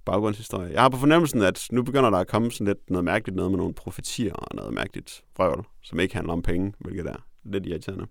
baggrundshistorie. 0.05 0.73
Jeg 0.73 0.81
har 0.81 0.89
på 0.89 0.97
fornemmelsen, 0.97 1.41
at 1.41 1.67
nu 1.71 1.83
begynder 1.83 2.09
der 2.09 2.17
at 2.17 2.27
komme 2.27 2.51
sådan 2.51 2.67
lidt 2.67 2.89
noget 2.89 3.05
mærkeligt 3.05 3.35
noget 3.35 3.51
med 3.51 3.57
nogle 3.57 3.73
profetier 3.73 4.33
og 4.33 4.55
noget 4.55 4.73
mærkeligt 4.73 5.23
frøvl, 5.35 5.65
som 5.83 5.99
ikke 5.99 6.15
handler 6.15 6.33
om 6.33 6.41
penge, 6.41 6.73
hvilket 6.79 7.05
er 7.05 7.25
lidt 7.43 7.65
irriterende. 7.65 8.05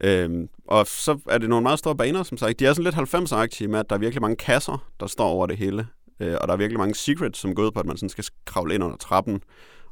Øhm, 0.00 0.48
og 0.66 0.86
så 0.86 1.18
er 1.30 1.38
det 1.38 1.48
nogle 1.48 1.62
meget 1.62 1.78
store 1.78 1.96
baner, 1.96 2.22
som 2.22 2.38
sagt. 2.38 2.60
De 2.60 2.66
er 2.66 2.72
sådan 2.72 2.84
lidt 2.84 3.14
90'er-agtige 3.14 3.68
med, 3.68 3.78
at 3.78 3.90
der 3.90 3.96
er 3.96 4.00
virkelig 4.00 4.22
mange 4.22 4.36
kasser, 4.36 4.90
der 5.00 5.06
står 5.06 5.28
over 5.28 5.46
det 5.46 5.56
hele. 5.56 5.86
Øh, 6.20 6.36
og 6.40 6.48
der 6.48 6.54
er 6.54 6.58
virkelig 6.58 6.78
mange 6.78 6.94
secrets, 6.94 7.38
som 7.38 7.54
går 7.54 7.62
ud 7.62 7.70
på, 7.70 7.80
at 7.80 7.86
man 7.86 7.96
sådan 7.96 8.08
skal 8.08 8.24
kravle 8.44 8.74
ind 8.74 8.84
under 8.84 8.96
trappen, 8.96 9.42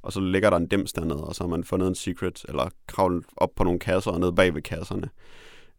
og 0.02 0.12
så 0.12 0.20
ligger 0.20 0.50
der 0.50 0.56
en 0.56 0.66
dims 0.66 0.92
dernede, 0.92 1.24
og 1.24 1.34
så 1.34 1.44
har 1.44 1.48
man 1.48 1.64
fundet 1.64 1.88
en 1.88 1.94
secret, 1.94 2.44
eller 2.48 2.68
kravle 2.86 3.22
op 3.36 3.50
på 3.56 3.64
nogle 3.64 3.78
kasser 3.78 4.10
og 4.10 4.20
ned 4.20 4.32
bag 4.32 4.54
ved 4.54 4.62
kasserne. 4.62 5.08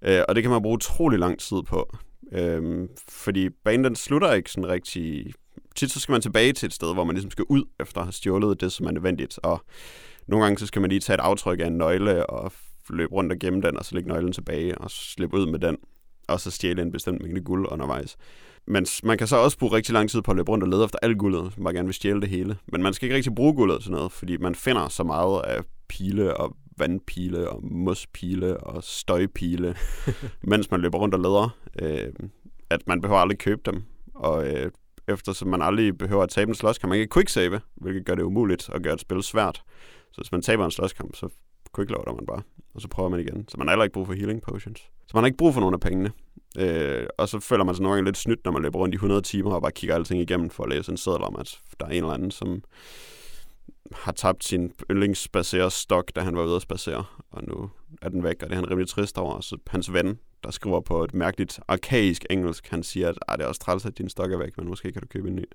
Øh, 0.01 0.21
og 0.29 0.35
det 0.35 0.43
kan 0.43 0.51
man 0.51 0.61
bruge 0.61 0.75
utrolig 0.75 1.19
lang 1.19 1.39
tid 1.39 1.63
på. 1.67 1.97
Øh, 2.31 2.89
fordi 3.09 3.49
banen 3.49 3.83
den 3.83 3.95
slutter 3.95 4.33
ikke 4.33 4.51
sådan 4.51 4.69
rigtig... 4.69 5.33
Tit 5.75 5.91
så 5.91 5.99
skal 5.99 6.11
man 6.11 6.21
tilbage 6.21 6.53
til 6.53 6.67
et 6.67 6.73
sted, 6.73 6.93
hvor 6.93 7.03
man 7.03 7.15
ligesom 7.15 7.31
skal 7.31 7.45
ud 7.49 7.63
efter 7.79 7.99
at 7.99 8.05
have 8.05 8.13
stjålet 8.13 8.61
det, 8.61 8.71
som 8.71 8.85
er 8.85 8.91
nødvendigt. 8.91 9.39
Og 9.43 9.61
nogle 10.27 10.45
gange 10.45 10.59
så 10.59 10.67
skal 10.67 10.81
man 10.81 10.89
lige 10.89 10.99
tage 10.99 11.15
et 11.15 11.19
aftryk 11.19 11.59
af 11.59 11.67
en 11.67 11.77
nøgle 11.77 12.29
og 12.29 12.51
løbe 12.89 13.13
rundt 13.13 13.31
og 13.31 13.39
gemme 13.39 13.61
den, 13.61 13.77
og 13.77 13.85
så 13.85 13.95
lægge 13.95 14.09
nøglen 14.09 14.31
tilbage 14.31 14.77
og 14.77 14.91
slippe 14.91 15.37
ud 15.37 15.45
med 15.45 15.59
den, 15.59 15.77
og 16.27 16.39
så 16.39 16.51
stjæle 16.51 16.81
en 16.81 16.91
bestemt 16.91 17.21
mængde 17.21 17.41
guld 17.41 17.67
undervejs. 17.71 18.17
Men 18.67 18.85
man 19.03 19.17
kan 19.17 19.27
så 19.27 19.37
også 19.37 19.57
bruge 19.57 19.75
rigtig 19.75 19.93
lang 19.93 20.09
tid 20.09 20.21
på 20.21 20.31
at 20.31 20.37
løbe 20.37 20.51
rundt 20.51 20.63
og 20.63 20.69
lede 20.69 20.83
efter 20.83 20.99
alt 21.01 21.17
guldet, 21.17 21.57
man 21.57 21.63
bare 21.63 21.73
gerne 21.73 21.87
vil 21.87 21.93
stjæle 21.93 22.21
det 22.21 22.29
hele. 22.29 22.57
Men 22.67 22.83
man 22.83 22.93
skal 22.93 23.05
ikke 23.05 23.15
rigtig 23.15 23.35
bruge 23.35 23.53
guldet 23.53 23.81
til 23.81 23.91
noget, 23.91 24.11
fordi 24.11 24.37
man 24.37 24.55
finder 24.55 24.87
så 24.87 25.03
meget 25.03 25.41
af 25.41 25.63
pile 25.89 26.37
og 26.37 26.55
vandpile 26.77 27.49
og 27.49 27.63
mospile 27.63 28.57
og 28.57 28.83
støjpile, 28.83 29.75
mens 30.51 30.71
man 30.71 30.81
løber 30.81 30.97
rundt 30.97 31.15
og 31.15 31.19
leder, 31.19 31.57
øh, 31.81 32.13
at 32.69 32.87
man 32.87 33.01
behøver 33.01 33.19
aldrig 33.19 33.37
købe 33.37 33.61
dem. 33.65 33.83
Og 34.15 34.47
øh, 34.47 34.71
eftersom 35.07 35.47
man 35.47 35.61
aldrig 35.61 35.97
behøver 35.97 36.23
at 36.23 36.29
tabe 36.29 36.49
en 36.49 36.55
slås, 36.55 36.77
kan 36.77 36.89
man 36.89 36.99
ikke 36.99 37.13
quicksave, 37.13 37.61
hvilket 37.75 38.05
gør 38.05 38.15
det 38.15 38.23
umuligt 38.23 38.69
at 38.73 38.83
gøre 38.83 38.93
et 38.93 39.01
spil 39.01 39.23
svært. 39.23 39.63
Så 40.11 40.21
hvis 40.21 40.31
man 40.31 40.41
taber 40.41 40.65
en 40.65 40.71
slåskamp, 40.71 41.15
så 41.15 41.29
quickloader 41.75 42.13
man 42.13 42.25
bare, 42.25 42.41
og 42.73 42.81
så 42.81 42.87
prøver 42.87 43.09
man 43.09 43.19
igen. 43.19 43.47
Så 43.47 43.57
man 43.57 43.67
har 43.67 43.73
heller 43.73 43.83
ikke 43.83 43.93
brug 43.93 44.07
for 44.07 44.13
healing 44.13 44.41
potions. 44.41 44.79
Så 44.79 45.11
man 45.13 45.23
har 45.23 45.25
ikke 45.25 45.37
brug 45.37 45.53
for 45.53 45.61
nogen 45.61 45.73
af 45.73 45.79
pengene. 45.79 46.11
Øh, 46.57 47.07
og 47.17 47.29
så 47.29 47.39
føler 47.39 47.63
man 47.63 47.75
sig 47.75 47.83
nogle 47.83 47.95
gange 47.95 48.07
lidt 48.07 48.17
snydt, 48.17 48.45
når 48.45 48.51
man 48.51 48.61
løber 48.61 48.79
rundt 48.79 48.95
i 48.95 48.97
100 48.97 49.21
timer 49.21 49.51
og 49.51 49.61
bare 49.61 49.71
kigger 49.71 49.95
alting 49.95 50.21
igennem 50.21 50.49
for 50.49 50.63
at 50.63 50.69
læse 50.69 50.91
en 50.91 50.97
seddel 50.97 51.21
om, 51.21 51.35
at 51.35 51.59
der 51.79 51.85
er 51.85 51.89
en 51.89 51.95
eller 51.95 52.13
anden, 52.13 52.31
som 52.31 52.63
har 53.93 54.11
tabt 54.11 54.43
sin 54.43 54.73
yndlingsbaseret 54.91 55.73
stok, 55.73 56.11
da 56.15 56.21
han 56.21 56.35
var 56.35 56.45
ude 56.45 56.55
at 56.55 56.61
spacere, 56.61 57.03
og 57.31 57.43
nu 57.47 57.69
er 58.01 58.09
den 58.09 58.23
væk, 58.23 58.35
og 58.43 58.49
det 58.49 58.51
er 58.51 58.55
han 58.55 58.69
rimelig 58.69 58.89
trist 58.89 59.17
over. 59.17 59.33
Og 59.33 59.43
så 59.43 59.57
hans 59.67 59.93
ven, 59.93 60.19
der 60.43 60.51
skriver 60.51 60.81
på 60.81 61.03
et 61.03 61.13
mærkeligt 61.13 61.59
arkaisk 61.67 62.25
engelsk, 62.29 62.67
han 62.67 62.83
siger, 62.83 63.09
at 63.09 63.17
ah, 63.27 63.37
det 63.37 63.43
er 63.43 63.47
også 63.47 63.61
træls, 63.61 63.85
at 63.85 63.97
din 63.97 64.09
stok 64.09 64.31
er 64.31 64.37
væk, 64.37 64.57
men 64.57 64.67
måske 64.67 64.91
kan 64.91 65.01
du 65.01 65.07
købe 65.07 65.27
en 65.27 65.35
ny. 65.35 65.45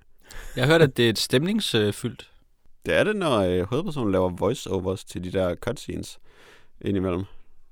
Jeg 0.57 0.65
har 0.65 0.73
hørt, 0.73 0.83
at 0.83 0.97
det 0.97 1.05
er 1.07 1.11
et 1.11 1.19
stemningsfyldt. 1.19 2.31
Det 2.87 2.95
er 2.95 3.05
det, 3.05 3.17
når 3.17 3.39
øh, 3.41 3.63
hovedpersonen 3.63 4.13
laver 4.13 4.29
voiceovers 4.31 5.05
til 5.05 5.25
de 5.25 5.33
der 5.33 5.55
cutscenes 5.55 6.19
indimellem. 6.81 7.25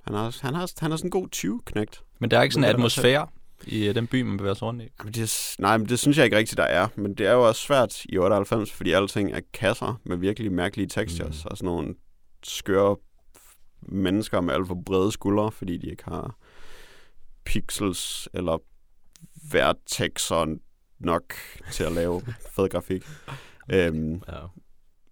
Han 0.04 0.14
har, 0.14 0.38
han 0.42 0.54
har, 0.54 0.71
han 0.78 0.90
har 0.90 0.97
sådan 0.97 1.07
en 1.07 1.11
god 1.11 1.28
20-knægt. 1.37 2.02
Men 2.19 2.31
der 2.31 2.38
er 2.38 2.42
ikke 2.42 2.52
sådan 2.52 2.64
en 2.69 2.75
atmosfære 2.75 3.26
i 3.66 3.88
øh, 3.88 3.95
den 3.95 4.07
by, 4.07 4.23
man 4.23 4.37
bevæger 4.37 4.54
sig 4.54 4.62
rundt 4.62 4.83
i. 4.83 4.88
Jamen, 5.00 5.12
det, 5.14 5.23
er- 5.23 5.57
nej, 5.62 5.76
men 5.78 5.88
det 5.88 5.99
synes 5.99 6.16
jeg 6.16 6.25
ikke 6.25 6.37
rigtigt, 6.37 6.57
der 6.59 6.64
er. 6.64 6.88
Men 6.97 7.14
det 7.14 7.26
er 7.26 7.33
jo 7.33 7.49
også 7.49 7.62
svært 7.62 8.04
i 8.04 8.19
98, 8.19 8.73
fordi 8.73 8.92
alting 8.92 9.33
er 9.33 9.40
kasser 9.52 10.00
med 10.04 10.16
virkelig 10.16 10.52
mærkelige 10.52 10.87
textures, 10.88 11.45
mm. 11.45 11.49
og 11.50 11.57
sådan 11.57 11.66
nogle 11.66 11.95
skøre 12.42 12.97
mennesker 13.83 14.40
med 14.40 14.54
alt 14.54 14.66
for 14.66 14.78
brede 14.87 15.12
skuldre, 15.12 15.52
fordi 15.52 15.76
de 15.76 15.90
ikke 15.90 16.04
har 16.04 16.37
pixels 17.45 18.28
eller 18.35 18.59
vertexer 19.52 20.57
nok 20.99 21.35
til 21.73 21.85
at 21.85 21.92
lave 21.92 22.23
fed 22.57 22.69
grafik. 22.69 23.02
Øhm, 23.73 24.23
Ja 24.28 24.38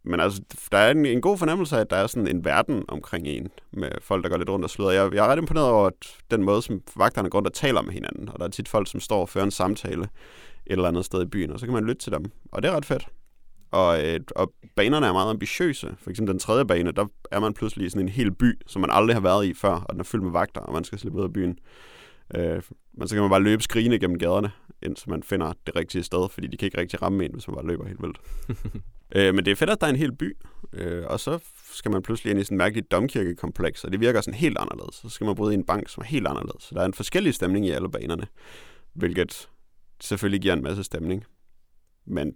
men 0.03 0.21
altså, 0.21 0.43
der 0.73 0.79
er 0.79 0.91
en, 0.91 1.07
en 1.07 1.21
god 1.21 1.39
fornemmelse 1.39 1.77
af, 1.77 1.81
at 1.81 1.91
der 1.91 1.97
er 1.97 2.07
sådan 2.07 2.37
en 2.37 2.45
verden 2.45 2.85
omkring 2.89 3.27
en, 3.27 3.49
med 3.73 3.91
folk, 4.01 4.25
der 4.25 4.31
går 4.31 4.37
lidt 4.37 4.51
rundt 4.51 4.65
og 4.65 4.71
sløder. 4.71 4.91
Jeg, 4.91 5.15
jeg 5.15 5.25
er 5.25 5.29
ret 5.29 5.39
imponeret 5.39 5.69
over 5.69 5.87
at 5.87 6.17
den 6.31 6.43
måde, 6.43 6.63
som 6.63 6.83
vagterne 6.97 7.31
går 7.31 7.39
rundt 7.39 7.49
og 7.49 7.55
taler 7.55 7.83
med 7.83 7.93
hinanden. 7.93 8.29
Og 8.29 8.39
der 8.39 8.45
er 8.45 8.51
tit 8.51 8.69
folk, 8.69 8.91
som 8.91 9.01
står 9.01 9.21
og 9.21 9.29
fører 9.29 9.45
en 9.45 9.51
samtale 9.51 10.03
et 10.03 10.73
eller 10.73 10.89
andet 10.89 11.05
sted 11.05 11.23
i 11.23 11.27
byen, 11.27 11.51
og 11.51 11.61
så 11.61 11.67
kan 11.67 11.75
man 11.75 11.85
lytte 11.85 12.03
til 12.03 12.13
dem. 12.13 12.25
Og 12.53 12.63
det 12.63 12.69
er 12.69 12.77
ret 12.77 12.85
fedt. 12.85 13.09
Og, 13.71 14.07
øh, 14.07 14.21
og 14.37 14.53
banerne 14.77 15.07
er 15.07 15.13
meget 15.13 15.31
ambitiøse. 15.31 15.95
For 16.03 16.11
eksempel 16.11 16.33
den 16.33 16.39
tredje 16.39 16.65
bane, 16.65 16.93
der 16.93 17.07
er 17.31 17.41
man 17.41 17.55
pludselig 17.55 17.87
i 17.87 17.91
sådan 17.91 18.03
en 18.03 18.09
hel 18.09 18.33
by, 18.33 18.59
som 18.67 18.81
man 18.81 18.91
aldrig 18.93 19.17
har 19.17 19.21
været 19.21 19.47
i 19.47 19.55
før, 19.55 19.71
og 19.71 19.93
den 19.93 20.01
er 20.01 20.05
fyldt 20.05 20.25
med 20.25 20.33
vagter, 20.33 20.61
og 20.61 20.73
man 20.73 20.85
skal 20.85 20.99
slippe 20.99 21.19
ud 21.19 21.25
af 21.25 21.33
byen. 21.33 21.59
Øh, 22.35 22.63
men 22.95 23.09
så 23.09 23.15
kan 23.15 23.23
man 23.23 23.31
bare 23.31 23.43
løbe 23.43 23.63
skrigende 23.63 23.99
gennem 23.99 24.19
gaderne 24.19 24.51
indtil 24.83 25.11
man 25.11 25.23
finder 25.23 25.53
det 25.67 25.77
rigtige 25.77 26.03
sted, 26.03 26.29
fordi 26.29 26.47
de 26.47 26.57
kan 26.57 26.67
ikke 26.67 26.79
rigtig 26.79 27.03
ramme 27.03 27.25
en, 27.25 27.33
hvis 27.33 27.49
man 27.49 27.55
bare 27.55 27.67
løber 27.67 27.87
helt 27.87 28.03
vildt. 28.03 28.21
øh, 29.17 29.35
men 29.35 29.45
det 29.45 29.51
er 29.51 29.57
fedt, 29.57 29.71
at 29.71 29.81
der 29.81 29.87
er 29.87 29.91
en 29.91 29.97
hel 29.97 30.13
by, 30.13 30.37
øh, 30.73 31.05
og 31.07 31.21
så 31.21 31.39
skal 31.73 31.91
man 31.91 32.03
pludselig 32.03 32.31
ind 32.31 32.41
i 32.41 32.45
sådan 32.45 32.57
et 32.57 32.59
mærkeligt 32.59 32.91
domkirkekompleks, 32.91 33.85
og 33.85 33.93
det 33.93 34.01
virker 34.01 34.21
sådan 34.21 34.39
helt 34.39 34.59
anderledes. 34.59 34.95
Så 34.95 35.09
skal 35.09 35.25
man 35.25 35.35
bryde 35.35 35.55
i 35.55 35.59
en 35.59 35.65
bank, 35.65 35.89
som 35.89 36.01
er 36.01 36.07
helt 36.07 36.27
anderledes. 36.27 36.63
Så 36.63 36.75
der 36.75 36.81
er 36.81 36.87
en 36.87 36.95
forskellig 36.95 37.35
stemning 37.35 37.67
i 37.67 37.71
alle 37.71 37.91
banerne, 37.91 38.27
hvilket 38.93 39.49
selvfølgelig 40.01 40.41
giver 40.41 40.55
en 40.55 40.63
masse 40.63 40.85
stemning. 40.85 41.25
Men 42.07 42.35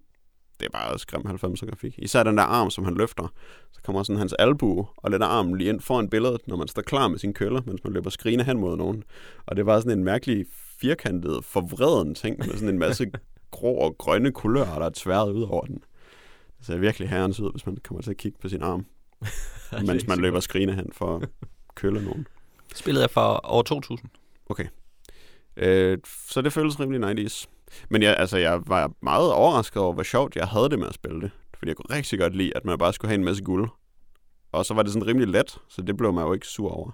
det 0.60 0.66
er 0.66 0.70
bare 0.70 0.98
skrim 0.98 1.22
90'er 1.26 1.66
grafik. 1.66 1.98
Især 1.98 2.22
den 2.22 2.36
der 2.36 2.42
arm, 2.42 2.70
som 2.70 2.84
han 2.84 2.94
løfter. 2.94 3.32
Så 3.72 3.82
kommer 3.82 4.02
sådan 4.02 4.18
hans 4.18 4.32
albue 4.32 4.86
og 4.96 5.10
lader 5.10 5.26
armen 5.26 5.58
lige 5.58 5.70
ind 5.70 5.80
foran 5.80 6.08
billedet, 6.08 6.40
når 6.48 6.56
man 6.56 6.68
står 6.68 6.82
klar 6.82 7.08
med 7.08 7.18
sin 7.18 7.34
kølle, 7.34 7.62
mens 7.66 7.84
man 7.84 7.92
løber 7.92 8.10
skrine 8.10 8.42
hen 8.42 8.58
mod 8.58 8.76
nogen. 8.76 9.04
Og 9.46 9.56
det 9.56 9.66
var 9.66 9.80
sådan 9.80 9.98
en 9.98 10.04
mærkelig 10.04 10.46
firkantet, 10.84 11.44
forvreden 11.44 12.14
ting 12.14 12.38
med 12.38 12.48
sådan 12.54 12.68
en 12.68 12.78
masse 12.78 13.10
grå 13.50 13.74
og 13.74 13.98
grønne 13.98 14.32
kulører, 14.32 14.78
der 14.78 14.86
er 14.86 14.90
tværet 14.94 15.32
ud 15.32 15.42
over 15.42 15.66
den. 15.66 15.82
Det 16.58 16.66
ser 16.66 16.76
virkelig 16.76 17.08
herrens 17.08 17.40
ud, 17.40 17.50
hvis 17.50 17.66
man 17.66 17.76
kommer 17.84 18.02
til 18.02 18.10
at 18.10 18.16
kigge 18.16 18.38
på 18.42 18.48
sin 18.48 18.62
arm, 18.62 18.86
mens 19.86 20.06
man 20.06 20.18
løber 20.18 20.40
skrine 20.40 20.74
hen 20.74 20.90
for 20.92 21.16
at 21.16 21.28
kølle 21.74 22.04
nogen. 22.04 22.26
Spillet 22.74 23.02
er 23.02 23.08
fra 23.08 23.40
år 23.44 23.62
2000. 23.62 24.10
Okay. 24.46 24.66
Øh, 25.56 25.98
så 26.28 26.42
det 26.42 26.52
føles 26.52 26.80
rimelig 26.80 27.26
90's. 27.26 27.46
Men 27.88 28.02
jeg, 28.02 28.16
altså, 28.18 28.36
jeg 28.36 28.60
var 28.66 28.92
meget 29.02 29.32
overrasket 29.32 29.82
over, 29.82 29.92
hvor 29.92 30.02
sjovt 30.02 30.36
jeg 30.36 30.46
havde 30.46 30.70
det 30.70 30.78
med 30.78 30.88
at 30.88 30.94
spille 30.94 31.20
det. 31.20 31.30
Fordi 31.58 31.68
jeg 31.68 31.76
kunne 31.76 31.96
rigtig 31.96 32.18
godt 32.18 32.36
lide, 32.36 32.56
at 32.56 32.64
man 32.64 32.78
bare 32.78 32.92
skulle 32.92 33.08
have 33.08 33.18
en 33.18 33.24
masse 33.24 33.42
guld. 33.42 33.68
Og 34.52 34.66
så 34.66 34.74
var 34.74 34.82
det 34.82 34.92
sådan 34.92 35.06
rimelig 35.06 35.28
let, 35.28 35.58
så 35.68 35.82
det 35.82 35.96
blev 35.96 36.12
man 36.12 36.24
jo 36.24 36.32
ikke 36.32 36.46
sur 36.46 36.70
over. 36.70 36.90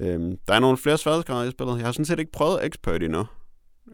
Øhm, 0.00 0.38
der 0.48 0.54
er 0.54 0.60
nogle 0.60 0.76
flere 0.76 0.98
sværhedsgrader 0.98 1.48
i 1.48 1.50
spillet. 1.50 1.76
Jeg 1.76 1.84
har 1.84 1.92
sådan 1.92 2.04
set 2.04 2.18
ikke 2.18 2.32
prøvet 2.32 2.66
expert 2.66 3.02
endnu, 3.02 3.26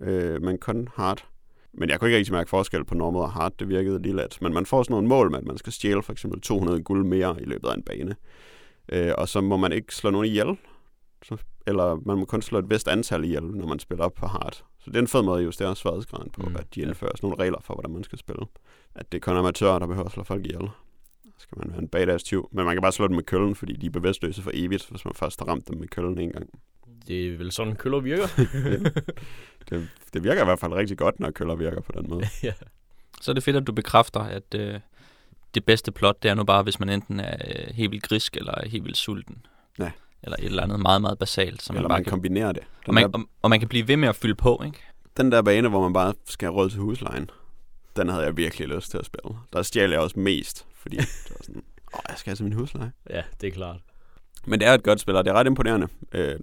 øh, 0.00 0.42
men 0.42 0.58
kun 0.58 0.88
hard. 0.94 1.26
Men 1.74 1.88
jeg 1.88 2.00
kunne 2.00 2.08
ikke 2.08 2.18
rigtig 2.18 2.32
mærke 2.34 2.50
forskel 2.50 2.84
på 2.84 2.94
normal 2.94 3.22
og 3.22 3.32
hard. 3.32 3.52
Det 3.58 3.68
virkede 3.68 4.02
lige 4.02 4.16
let. 4.16 4.38
Men 4.40 4.54
man 4.54 4.66
får 4.66 4.82
sådan 4.82 4.92
nogle 4.92 5.08
mål 5.08 5.30
med, 5.30 5.38
at 5.38 5.44
man 5.44 5.58
skal 5.58 5.72
stjæle 5.72 6.02
for 6.02 6.12
eksempel 6.12 6.40
200 6.40 6.82
guld 6.82 7.06
mere 7.06 7.36
i 7.40 7.44
løbet 7.44 7.68
af 7.68 7.74
en 7.74 7.82
bane. 7.82 8.16
Øh, 8.92 9.12
og 9.18 9.28
så 9.28 9.40
må 9.40 9.56
man 9.56 9.72
ikke 9.72 9.94
slå 9.94 10.10
nogen 10.10 10.26
ihjel. 10.26 10.56
Så, 11.24 11.36
eller 11.66 12.00
man 12.06 12.18
må 12.18 12.24
kun 12.24 12.42
slå 12.42 12.58
et 12.58 12.70
vist 12.70 12.88
antal 12.88 13.24
ihjel, 13.24 13.42
når 13.42 13.66
man 13.66 13.78
spiller 13.78 14.04
op 14.04 14.14
på 14.14 14.26
hard. 14.26 14.54
Så 14.54 14.90
det 14.90 14.96
er 14.96 15.00
en 15.00 15.08
fed 15.08 15.22
måde 15.22 15.38
at 15.38 15.44
justere 15.44 15.76
sværhedsgraden 15.76 16.30
på, 16.30 16.42
mm, 16.42 16.56
at 16.56 16.74
de 16.74 16.80
indfører 16.80 17.12
sådan 17.16 17.28
nogle 17.28 17.42
regler 17.44 17.58
for, 17.60 17.74
hvordan 17.74 17.92
man 17.92 18.04
skal 18.04 18.18
spille. 18.18 18.46
At 18.94 19.12
det 19.12 19.18
er 19.18 19.20
kun 19.20 19.36
amatører, 19.36 19.78
der 19.78 19.86
behøver 19.86 20.06
at 20.06 20.12
slå 20.12 20.22
folk 20.22 20.46
ihjel. 20.46 20.68
Skal 21.44 21.58
man 21.58 21.70
være 21.70 21.82
en 21.82 21.88
badass 21.88 22.24
tyv. 22.24 22.48
Men 22.52 22.64
man 22.64 22.74
kan 22.74 22.82
bare 22.82 22.92
slå 22.92 23.08
dem 23.08 23.16
med 23.16 23.22
køllen, 23.22 23.54
fordi 23.54 23.72
de 23.76 23.86
er 23.86 23.90
bevidstløse 23.90 24.42
for 24.42 24.50
evigt, 24.54 24.90
hvis 24.90 25.04
man 25.04 25.14
først 25.14 25.40
har 25.40 25.46
ramt 25.46 25.68
dem 25.68 25.78
med 25.78 25.88
køllen 25.88 26.18
en 26.18 26.32
gang. 26.32 26.48
Det 27.06 27.26
er 27.26 27.36
vel 27.36 27.52
sådan, 27.52 27.76
køller 27.76 28.00
virker. 28.00 28.26
Det, 29.70 29.88
det 30.14 30.24
virker 30.24 30.42
i 30.42 30.44
hvert 30.44 30.58
fald 30.58 30.72
rigtig 30.72 30.98
godt, 30.98 31.20
når 31.20 31.30
køller 31.30 31.54
virker 31.54 31.80
på 31.80 31.92
den 31.96 32.06
måde. 32.08 32.26
ja. 32.42 32.52
Så 33.20 33.30
er 33.30 33.34
det 33.34 33.42
fedt, 33.42 33.56
at 33.56 33.66
du 33.66 33.72
bekræfter, 33.72 34.20
at 34.20 34.54
øh, 34.54 34.80
det 35.54 35.64
bedste 35.64 35.92
plot, 35.92 36.22
det 36.22 36.30
er 36.30 36.34
nu 36.34 36.44
bare, 36.44 36.62
hvis 36.62 36.80
man 36.80 36.88
enten 36.88 37.20
er 37.20 37.36
øh, 37.48 37.74
helt 37.74 37.90
vildt 37.90 38.04
grisk 38.04 38.36
eller 38.36 38.68
helt 38.68 38.84
vildt 38.84 38.96
sulten. 38.96 39.46
Ja. 39.78 39.90
Eller 40.22 40.36
et 40.38 40.44
eller 40.44 40.62
andet 40.62 40.80
meget, 40.80 41.00
meget 41.00 41.18
basalt, 41.18 41.62
som 41.62 41.76
Eller 41.76 41.88
man 41.88 41.90
bare 41.90 41.98
man 41.98 42.04
kan... 42.04 42.10
kombinerer 42.10 42.52
det. 42.52 42.62
Og 42.86 42.94
man, 42.94 43.12
der, 43.12 43.18
og, 43.18 43.24
og 43.42 43.50
man 43.50 43.58
kan 43.58 43.68
blive 43.68 43.88
ved 43.88 43.96
med 43.96 44.08
at 44.08 44.16
fylde 44.16 44.34
på, 44.34 44.62
ikke? 44.66 44.78
den 45.16 45.32
der 45.32 45.42
bane, 45.42 45.68
hvor 45.68 45.82
man 45.82 45.92
bare 45.92 46.14
skal 46.24 46.46
have 46.46 46.54
råd 46.54 46.70
til 46.70 46.80
huslejen, 46.80 47.30
den 47.96 48.08
havde 48.08 48.24
jeg 48.24 48.36
virkelig 48.36 48.68
lyst 48.68 48.90
til 48.90 48.98
at 48.98 49.06
spille. 49.06 49.36
Der 49.52 49.62
stjal 49.62 49.90
jeg 49.90 50.00
også 50.00 50.18
mest, 50.18 50.66
fordi 50.84 50.96
det 51.24 51.30
var 51.30 51.42
sådan, 51.42 51.62
åh, 51.94 52.00
jeg 52.08 52.18
skal 52.18 52.30
have 52.30 52.36
til 52.36 52.44
min 52.44 52.52
husleje. 52.52 52.92
ja, 53.10 53.22
det 53.40 53.46
er 53.46 53.50
klart. 53.50 53.80
Men 54.46 54.60
det 54.60 54.68
er 54.68 54.72
et 54.74 54.82
godt 54.82 55.00
spil, 55.00 55.16
og 55.16 55.24
det 55.24 55.30
er 55.30 55.34
ret 55.34 55.46
imponerende. 55.46 55.88
Øh, 56.12 56.40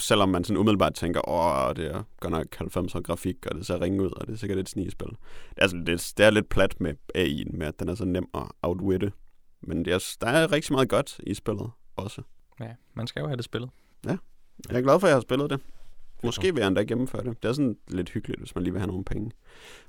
selvom 0.00 0.28
man 0.28 0.44
sådan 0.44 0.56
umiddelbart 0.56 0.94
tænker, 0.94 1.28
åh, 1.28 1.76
det 1.76 1.94
er 1.94 2.02
godt 2.20 2.32
nok 2.32 2.46
90'er 2.76 3.00
grafik, 3.00 3.46
og 3.46 3.54
det 3.54 3.66
ser 3.66 3.80
ringe 3.80 4.02
ud, 4.02 4.10
og 4.10 4.26
det 4.26 4.32
er 4.32 4.36
sikkert 4.36 4.58
et 4.58 4.68
snigespil. 4.68 5.08
Det 5.08 5.16
er, 5.56 5.62
altså, 5.62 5.76
det, 5.76 6.12
det 6.18 6.26
er 6.26 6.30
lidt 6.30 6.48
plat 6.48 6.80
med 6.80 6.94
AI'en, 7.16 7.56
med 7.56 7.66
at 7.66 7.80
den 7.80 7.88
er 7.88 7.94
så 7.94 8.04
nem 8.04 8.28
at 8.34 8.42
outwitte. 8.62 9.12
Men 9.60 9.84
det 9.84 9.92
er, 9.92 10.16
der 10.20 10.26
er 10.26 10.52
rigtig 10.52 10.72
meget 10.72 10.88
godt 10.88 11.20
i 11.22 11.34
spillet 11.34 11.70
også. 11.96 12.22
Ja, 12.60 12.74
man 12.94 13.06
skal 13.06 13.20
jo 13.20 13.26
have 13.26 13.36
det 13.36 13.44
spillet. 13.44 13.70
Jeg 14.68 14.76
er 14.76 14.82
glad 14.82 15.00
for, 15.00 15.06
at 15.06 15.10
jeg 15.10 15.16
har 15.16 15.20
spillet 15.20 15.50
det. 15.50 15.60
Måske 16.24 16.54
vil 16.54 16.60
jeg 16.60 16.68
endda 16.68 16.82
gennemføre 16.82 17.24
det. 17.24 17.42
Det 17.42 17.48
er 17.48 17.52
sådan 17.52 17.76
lidt 17.88 18.10
hyggeligt, 18.10 18.40
hvis 18.40 18.54
man 18.54 18.64
lige 18.64 18.72
vil 18.72 18.80
have 18.80 18.88
nogle 18.88 19.04
penge. 19.04 19.30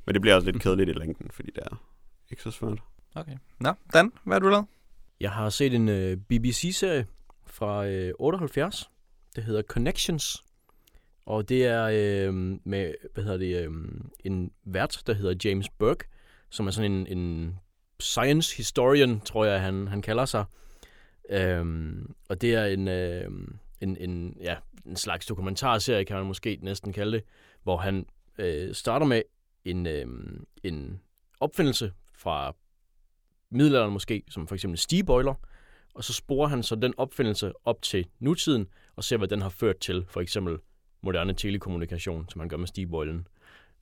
Men 0.06 0.14
det 0.14 0.22
bliver 0.22 0.36
også 0.36 0.52
lidt 0.52 0.62
kedeligt 0.62 0.90
i 0.90 0.94
længden, 0.94 1.32
fordi 1.32 1.52
det 1.56 1.64
er 1.72 1.84
ikke 2.32 2.44
så 2.44 2.52
svært. 2.52 2.80
Okay. 3.16 3.38
Nå, 3.60 3.74
Dan, 3.94 4.12
hvad 4.24 4.36
har 4.36 4.40
du 4.40 4.50
lavet? 4.50 4.66
Jeg 5.20 5.32
har 5.32 5.50
set 5.50 5.74
en 5.74 5.90
øh, 5.90 6.18
BBC-serie 6.18 7.08
fra 7.46 7.86
øh, 7.88 8.14
78. 8.20 8.90
Det 9.36 9.44
hedder 9.44 9.62
Connections. 9.62 10.44
Og 11.26 11.50
det 11.50 11.66
er 11.66 11.84
øh, 11.94 12.34
med, 12.64 12.94
hvad 13.14 13.24
hedder 13.24 13.38
det, 13.38 13.66
øh, 13.66 13.72
en 14.24 14.52
vært, 14.64 15.04
der 15.08 15.14
hedder 15.14 15.50
James 15.50 15.70
Burke, 15.70 16.06
som 16.50 16.68
er 16.68 16.72
sådan 16.72 16.92
en, 16.92 17.18
en 17.18 17.56
science 18.00 18.58
historian, 18.58 19.20
tror 19.20 19.46
jeg, 19.46 19.62
han, 19.62 19.88
han 19.88 20.02
kalder 20.02 20.26
sig. 20.26 20.46
Øhm, 21.30 22.16
og 22.30 22.42
det 22.42 22.54
er 22.54 22.66
en, 22.66 22.88
øh, 22.88 23.32
en, 23.82 23.98
en, 23.98 24.38
ja, 24.42 24.56
en 24.86 24.96
slags 24.96 25.26
dokumentarserie, 25.26 26.06
kan 26.06 26.18
man 26.18 26.26
måske 26.26 26.60
næsten 26.62 26.94
kalde 26.94 27.12
det, 27.12 27.24
hvor 27.64 27.78
han 27.78 28.06
øh, 28.38 28.76
starter 28.76 29.06
med 29.06 29.22
en, 29.66 29.86
øh, 29.86 30.08
en 30.64 31.02
opfindelse 31.40 31.94
fra 32.14 32.56
middelalderen 33.52 33.94
måske, 33.94 34.24
som 34.30 34.48
for 34.48 34.56
eksempel 34.56 34.78
stigbøjler, 34.78 35.34
og 35.94 36.04
så 36.04 36.14
sporer 36.14 36.48
han 36.48 36.64
så 36.64 36.76
den 36.76 36.94
opfindelse 36.98 37.52
op 37.66 37.82
til 37.82 38.08
nutiden, 38.20 38.68
og 38.96 39.04
ser, 39.04 39.18
hvad 39.18 39.28
den 39.28 39.42
har 39.42 39.50
ført 39.50 39.78
til, 39.78 40.06
for 40.08 40.22
eksempel 40.22 40.58
moderne 41.02 41.34
telekommunikation, 41.34 42.30
som 42.30 42.40
han 42.40 42.50
gør 42.50 42.58
med 42.58 42.68
stigbøjlen. 42.68 43.28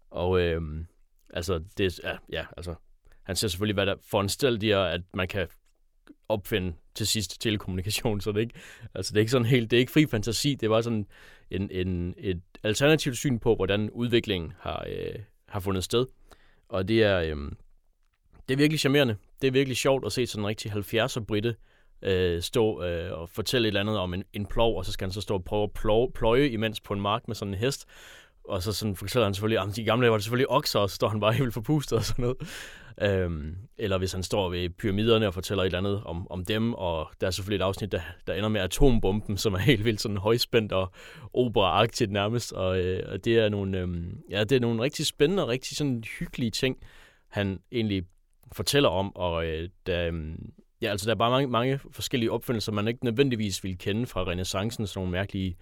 Og 0.09 0.41
øh, 0.41 0.61
altså, 1.33 1.63
det, 1.77 1.99
ja, 2.03 2.17
ja, 2.31 2.45
altså, 2.57 2.75
han 3.23 3.35
ser 3.35 3.47
selvfølgelig, 3.47 3.73
hvad 3.73 3.85
der 3.85 3.95
foranstalter, 4.01 4.79
at 4.79 5.01
man 5.13 5.27
kan 5.27 5.47
opfinde 6.29 6.73
til 6.95 7.07
sidst 7.07 7.41
telekommunikation, 7.41 8.21
så 8.21 8.31
det 8.31 8.37
er 8.37 8.41
ikke, 8.41 8.59
altså 8.93 9.13
det 9.13 9.17
er 9.17 9.21
ikke 9.21 9.31
sådan 9.31 9.47
helt, 9.47 9.71
det 9.71 9.77
er 9.77 9.79
ikke 9.79 9.91
fri 9.91 10.05
fantasi, 10.05 10.55
det 10.55 10.69
var 10.69 10.81
sådan 10.81 11.07
en, 11.49 11.71
en, 11.71 12.15
et 12.17 12.41
alternativt 12.63 13.17
syn 13.17 13.39
på, 13.39 13.55
hvordan 13.55 13.89
udviklingen 13.89 14.53
har, 14.59 14.85
øh, 14.89 15.19
har 15.47 15.59
fundet 15.59 15.83
sted. 15.83 16.05
Og 16.69 16.87
det 16.87 17.03
er, 17.03 17.19
øh, 17.19 17.51
det 18.47 18.53
er 18.53 18.57
virkelig 18.57 18.79
charmerende. 18.79 19.17
Det 19.41 19.47
er 19.47 19.51
virkelig 19.51 19.77
sjovt 19.77 20.05
at 20.05 20.11
se 20.11 20.27
sådan 20.27 20.43
en 20.43 20.47
rigtig 20.47 20.71
70'er 20.71 21.19
britte 21.19 21.55
øh, 22.01 22.41
stå 22.41 22.83
øh, 22.83 23.19
og 23.19 23.29
fortælle 23.29 23.67
et 23.67 23.69
eller 23.69 23.81
andet 23.81 23.97
om 23.97 24.13
en, 24.13 24.23
en 24.33 24.45
plov, 24.45 24.77
og 24.77 24.85
så 24.85 24.91
skal 24.91 25.05
han 25.05 25.13
så 25.13 25.21
stå 25.21 25.33
og 25.33 25.43
prøve 25.43 25.63
at 25.63 25.73
pløje, 25.73 26.07
pløje 26.15 26.49
imens 26.49 26.81
på 26.81 26.93
en 26.93 27.01
mark 27.01 27.27
med 27.27 27.35
sådan 27.35 27.53
en 27.53 27.59
hest. 27.59 27.85
Og 28.43 28.63
så 28.63 28.73
sådan 28.73 28.95
fortæller 28.95 29.25
han 29.25 29.33
selvfølgelig, 29.33 29.69
at 29.69 29.75
de 29.75 29.83
gamle 29.83 30.03
dage 30.03 30.11
var 30.11 30.17
det 30.17 30.23
selvfølgelig 30.23 30.51
okser, 30.51 30.79
og 30.79 30.89
så 30.89 30.95
står 30.95 31.09
han 31.09 31.19
bare 31.19 31.33
helt 31.41 31.53
forpustet 31.53 31.97
og 31.97 32.03
sådan 32.03 32.23
noget. 32.23 32.37
Øhm, 33.01 33.55
eller 33.77 33.97
hvis 33.97 34.11
han 34.11 34.23
står 34.23 34.49
ved 34.49 34.69
pyramiderne 34.69 35.27
og 35.27 35.33
fortæller 35.33 35.63
et 35.63 35.65
eller 35.65 35.77
andet 35.77 36.03
om, 36.05 36.31
om 36.31 36.45
dem, 36.45 36.73
og 36.73 37.09
der 37.21 37.27
er 37.27 37.31
selvfølgelig 37.31 37.63
et 37.63 37.67
afsnit, 37.67 37.91
der, 37.91 38.01
der 38.27 38.33
ender 38.33 38.49
med 38.49 38.61
atombomben, 38.61 39.37
som 39.37 39.53
er 39.53 39.57
helt 39.57 39.85
vildt 39.85 40.01
sådan 40.01 40.17
højspændt 40.17 40.71
og 40.71 40.91
operaagtigt 41.33 42.11
nærmest, 42.11 42.53
og, 42.53 42.79
øh, 42.79 43.11
og 43.11 43.25
det 43.25 43.37
er 43.37 43.49
nogle, 43.49 43.79
øh, 43.79 43.87
ja, 44.29 44.43
det 44.43 44.55
er 44.55 44.59
nogle 44.59 44.83
rigtig 44.83 45.05
spændende 45.05 45.43
og 45.43 45.49
rigtig 45.49 45.77
sådan 45.77 46.03
hyggelige 46.19 46.51
ting, 46.51 46.77
han 47.27 47.59
egentlig 47.71 48.03
fortæller 48.51 48.89
om, 48.89 49.15
og 49.15 49.45
øh, 49.45 49.69
der, 49.85 50.11
øh, 50.11 50.35
ja, 50.81 50.89
altså, 50.89 51.05
der 51.05 51.11
er 51.11 51.17
bare 51.17 51.31
mange, 51.31 51.47
mange 51.47 51.79
forskellige 51.91 52.31
opfindelser, 52.31 52.71
man 52.71 52.87
ikke 52.87 53.05
nødvendigvis 53.05 53.63
ville 53.63 53.77
kende 53.77 54.05
fra 54.05 54.23
renaissancen, 54.23 54.87
sådan 54.87 54.99
nogle 54.99 55.11
mærkelige 55.11 55.57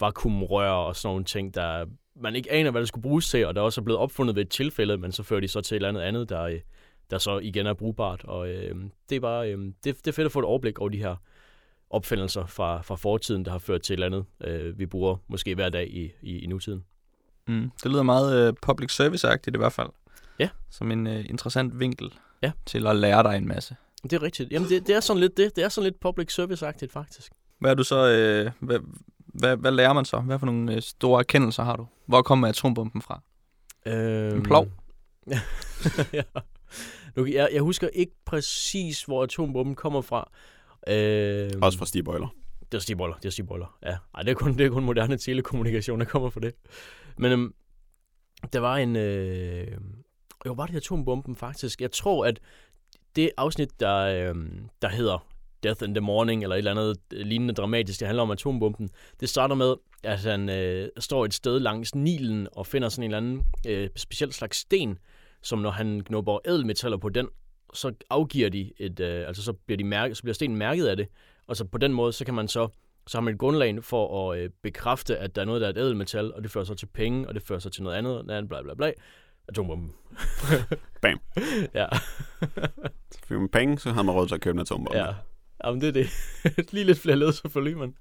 vakuumrør 0.00 0.70
og 0.70 0.96
sådan 0.96 1.12
nogle 1.12 1.24
ting, 1.24 1.54
der 1.54 1.86
man 2.20 2.36
ikke 2.36 2.52
aner, 2.52 2.70
hvad 2.70 2.80
det 2.80 2.88
skulle 2.88 3.02
bruges 3.02 3.28
til, 3.28 3.46
og 3.46 3.54
der 3.54 3.60
også 3.60 3.80
er 3.80 3.84
blevet 3.84 4.00
opfundet 4.00 4.36
ved 4.36 4.42
et 4.42 4.48
tilfælde, 4.48 4.96
men 4.96 5.12
så 5.12 5.22
fører 5.22 5.40
de 5.40 5.48
så 5.48 5.60
til 5.60 5.74
et 5.74 5.76
eller 5.76 5.88
andet 5.88 6.00
andet, 6.00 6.28
der, 6.28 6.42
øh, 6.42 6.60
der 7.10 7.18
så 7.18 7.38
igen 7.38 7.66
er 7.66 7.74
brugbart. 7.74 8.24
Og 8.24 8.48
øh, 8.48 8.76
det, 9.08 9.16
er 9.16 9.20
bare, 9.20 9.52
øh, 9.52 9.58
det, 9.58 9.84
det 9.84 10.06
er 10.06 10.12
fedt 10.12 10.26
at 10.26 10.32
få 10.32 10.38
et 10.38 10.44
overblik 10.44 10.78
over 10.78 10.88
de 10.88 10.98
her 10.98 11.16
opfindelser 11.90 12.46
fra, 12.46 12.82
fra 12.82 12.96
fortiden, 12.96 13.44
der 13.44 13.50
har 13.50 13.58
ført 13.58 13.82
til 13.82 13.92
et 13.92 14.04
eller 14.04 14.06
andet, 14.06 14.24
øh, 14.44 14.78
vi 14.78 14.86
bruger 14.86 15.16
måske 15.28 15.54
hver 15.54 15.68
dag 15.68 15.88
i, 15.90 16.12
i, 16.22 16.38
i 16.38 16.46
nutiden. 16.46 16.84
Mm, 17.48 17.70
det 17.82 17.90
lyder 17.90 18.02
meget 18.02 18.48
øh, 18.48 18.54
public 18.62 18.90
service-agtigt 19.00 19.54
i 19.54 19.58
hvert 19.58 19.72
fald. 19.72 19.88
Ja. 20.38 20.48
Som 20.70 20.90
en 20.90 21.06
øh, 21.06 21.24
interessant 21.28 21.80
vinkel 21.80 22.12
Ja. 22.42 22.52
til 22.66 22.86
at 22.86 22.96
lære 22.96 23.22
dig 23.22 23.36
en 23.36 23.48
masse. 23.48 23.76
Det 24.02 24.12
er 24.12 24.22
rigtigt. 24.22 24.52
Jamen, 24.52 24.68
det, 24.68 24.86
det 24.86 24.96
er 24.96 25.00
sådan 25.00 25.20
lidt 25.20 25.36
det. 25.36 25.56
Det 25.56 25.64
er 25.64 25.68
sådan 25.68 25.90
lidt 25.90 26.00
public 26.00 26.38
service-agtigt, 26.38 26.92
faktisk. 26.92 27.32
Hvad 27.60 27.70
er 27.70 27.74
du 27.74 27.84
så, 27.84 28.08
øh, 28.08 28.50
hvad, 28.60 28.78
hvad, 29.26 29.56
hvad 29.56 29.70
lærer 29.72 29.92
man 29.92 30.04
så? 30.04 30.20
Hvad 30.20 30.38
for 30.38 30.46
nogle 30.46 30.74
øh, 30.74 30.82
store 30.82 31.18
erkendelser 31.20 31.62
har 31.62 31.76
du? 31.76 31.86
Hvor 32.06 32.22
kommer 32.22 32.48
atombomben 32.48 33.02
fra? 33.02 33.22
Øhm, 33.86 34.42
plov? 34.42 34.66
ja. 36.12 36.22
Nu, 37.16 37.26
jeg, 37.26 37.48
jeg 37.52 37.62
husker 37.62 37.88
ikke 37.88 38.12
præcis, 38.26 39.02
hvor 39.02 39.22
atombomben 39.22 39.74
kommer 39.74 40.00
fra. 40.00 40.30
Øhm, 40.88 41.62
Også 41.62 41.78
fra 41.78 41.86
Steve 41.86 42.02
Boiler. 42.04 42.28
Det 42.72 42.78
er 42.78 42.82
stigbøjler, 42.82 43.16
det 43.16 43.24
er 43.24 43.30
stigbøjler. 43.30 43.78
Ja, 43.82 43.96
Ej, 44.14 44.22
det 44.22 44.30
er 44.30 44.34
kun, 44.34 44.58
det 44.58 44.66
er 44.66 44.70
kun 44.70 44.84
moderne 44.84 45.16
telekommunikation, 45.16 46.00
der 46.00 46.06
kommer 46.06 46.30
fra 46.30 46.40
det. 46.40 46.54
Men 47.16 47.32
øhm, 47.32 47.54
der 48.52 48.58
var 48.60 48.76
en... 48.76 48.96
Øh, 48.96 49.66
jo, 50.46 50.52
var 50.52 50.66
det 50.66 50.76
atombomben 50.76 51.36
faktisk? 51.36 51.80
Jeg 51.80 51.92
tror, 51.92 52.26
at 52.26 52.40
det 53.16 53.30
afsnit, 53.36 53.80
der, 53.80 53.96
øh, 53.96 54.34
der 54.82 54.88
hedder 54.88 55.26
Death 55.62 55.84
in 55.84 55.94
the 55.94 56.00
Morning, 56.00 56.42
eller 56.42 56.56
et 56.56 56.58
eller 56.58 56.70
andet 56.70 56.96
øh, 57.12 57.26
lignende 57.26 57.54
dramatisk. 57.54 58.00
Det 58.00 58.06
handler 58.08 58.22
om 58.22 58.30
atombomben. 58.30 58.88
Det 59.20 59.28
starter 59.28 59.54
med, 59.54 59.74
at 60.02 60.18
han 60.18 60.48
øh, 60.48 60.88
står 60.98 61.24
et 61.24 61.34
sted 61.34 61.60
langs 61.60 61.94
Nilen 61.94 62.48
og 62.52 62.66
finder 62.66 62.88
sådan 62.88 63.02
en 63.02 63.14
eller 63.14 63.18
anden 63.18 63.44
øh, 63.68 63.88
speciel 63.96 64.32
slags 64.32 64.58
sten, 64.58 64.98
som 65.42 65.58
når 65.58 65.70
han 65.70 66.00
knupper 66.00 66.38
ædelmetaller 66.44 66.96
på 66.96 67.08
den, 67.08 67.28
så 67.74 67.92
afgiver 68.10 68.48
de 68.48 68.72
et, 68.76 69.00
øh, 69.00 69.26
altså 69.26 69.42
så 69.42 69.52
bliver, 69.52 69.76
de 69.76 69.84
mærke, 69.84 70.14
så 70.14 70.22
bliver 70.22 70.34
stenen 70.34 70.56
mærket 70.56 70.86
af 70.86 70.96
det, 70.96 71.08
og 71.46 71.56
så 71.56 71.64
på 71.64 71.78
den 71.78 71.92
måde, 71.92 72.12
så 72.12 72.24
kan 72.24 72.34
man 72.34 72.48
så, 72.48 72.68
så 73.06 73.18
har 73.18 73.22
man 73.22 73.34
et 73.34 73.40
grundlag 73.40 73.84
for 73.84 74.32
at 74.32 74.38
øh, 74.38 74.50
bekræfte, 74.62 75.18
at 75.18 75.36
der 75.36 75.42
er 75.42 75.46
noget, 75.46 75.60
der 75.60 75.66
er 75.66 75.70
et 75.70 75.78
ædelmetal, 75.78 76.34
og 76.34 76.42
det 76.42 76.50
fører 76.50 76.64
så 76.64 76.74
til 76.74 76.86
penge, 76.86 77.28
og 77.28 77.34
det 77.34 77.42
fører 77.42 77.58
så 77.58 77.70
til 77.70 77.82
noget 77.82 77.96
andet, 77.96 78.48
bla 78.48 78.62
bla 78.62 78.74
bla. 78.74 78.92
Atombomben. 79.48 79.92
Bam. 81.02 81.20
ja. 81.74 81.86
Så 83.10 83.18
fik 83.24 83.38
man 83.38 83.48
penge, 83.48 83.78
så 83.78 83.90
havde 83.90 84.04
man 84.04 84.14
råd 84.14 84.28
til 84.28 84.34
at 84.34 84.40
købe 84.40 84.54
en 84.54 84.60
atombombe. 84.60 84.98
Ja, 84.98 85.12
Jamen, 85.64 85.80
det 85.80 85.88
er 85.88 85.92
det. 85.92 86.08
Lige 86.72 86.84
lidt 86.84 86.98
flere 86.98 87.16
led, 87.16 87.32
selvfølgelig, 87.32 87.78
men... 87.78 87.96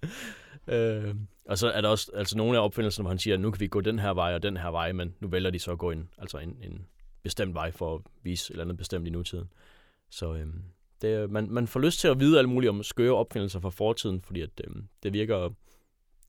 Øh, 0.68 1.16
og 1.46 1.58
så 1.58 1.72
er 1.72 1.82
der 1.82 1.89
også 1.89 2.12
altså 2.13 2.38
nogle 2.38 2.58
af 2.58 2.63
opfindelserne, 2.63 3.04
hvor 3.04 3.10
han 3.10 3.20
siger, 3.20 3.34
at 3.34 3.39
nu 3.39 3.51
kan 3.51 3.60
vi 3.60 3.68
gå 3.68 3.82
den 3.82 4.00
her 4.00 4.13
vej 4.13 4.34
og 4.36 4.44
den 4.44 4.58
her 4.58 4.72
vej, 4.72 4.92
men 4.92 5.16
nu 5.20 5.27
vælger 5.27 5.50
de 5.50 5.60
så 5.60 5.72
at 5.72 5.77
gå 5.77 5.92
ind, 5.92 6.08
altså 6.18 6.38
en, 6.38 6.58
en 6.62 6.86
bestemt 7.24 7.54
vej 7.54 7.72
for 7.72 7.96
at 7.96 8.01
vise 8.24 8.51
et 8.51 8.54
eller 8.54 8.63
andet 8.63 8.77
bestemt 8.77 9.08
i 9.08 9.10
nutiden. 9.10 9.50
Så 10.10 10.34
øh, 10.34 10.48
det, 11.01 11.32
man, 11.32 11.50
man 11.50 11.68
får 11.68 11.80
lyst 11.80 12.00
til 12.00 12.08
at 12.08 12.20
vide 12.20 12.39
alt 12.39 12.50
muligt 12.50 12.70
om 12.70 12.84
skøre 12.84 13.13
opfindelser 13.13 13.60
fra 13.60 13.70
fortiden, 13.70 14.22
fordi 14.22 14.42
at, 14.42 14.50
øh, 14.68 14.75
det, 15.04 15.13
virker, 15.13 15.50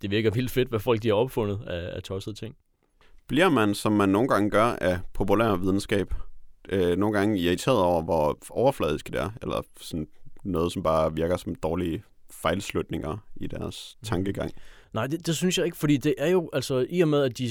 det 0.03 0.11
virker 0.11 0.31
vildt 0.31 0.51
fedt, 0.51 0.69
hvad 0.69 0.81
folk 0.81 1.03
de 1.03 1.09
har 1.09 1.15
opfundet 1.15 1.65
af, 1.67 1.97
af 1.97 2.03
tossede 2.03 2.37
ting. 2.37 2.57
Bliver 3.28 3.49
man, 3.49 3.75
som 3.75 3.92
man 3.92 4.08
nogle 4.08 4.28
gange 4.28 4.50
gør 4.50 4.64
af 4.64 4.99
populær 5.14 5.56
videnskab, 5.56 6.14
øh, 6.68 6.97
nogle 6.97 7.18
gange 7.18 7.38
irriteret 7.38 7.78
over, 7.78 8.02
hvor 8.02 8.38
overfladisk 8.50 9.06
det 9.06 9.20
er, 9.20 9.30
eller 9.42 9.62
sådan 9.80 10.08
noget, 10.44 10.73
som 10.73 10.82
bare 10.82 11.14
virker 11.14 11.37
som 11.37 11.54
dårlige 11.54 12.02
fejlslutninger 12.30 13.16
i 13.37 13.47
deres 13.47 13.97
Mhm. 14.00 14.06
tankegang. 14.08 14.52
Nej, 14.92 15.06
det, 15.06 15.26
det 15.26 15.37
synes 15.37 15.58
jeg 15.58 15.64
ikke, 15.66 15.76
fordi 15.76 15.97
det 15.97 16.14
er 16.18 16.28
jo, 16.28 16.50
altså 16.52 16.87
i 16.90 17.00
og 17.00 17.08
med, 17.08 17.23
at 17.23 17.38
de, 17.38 17.50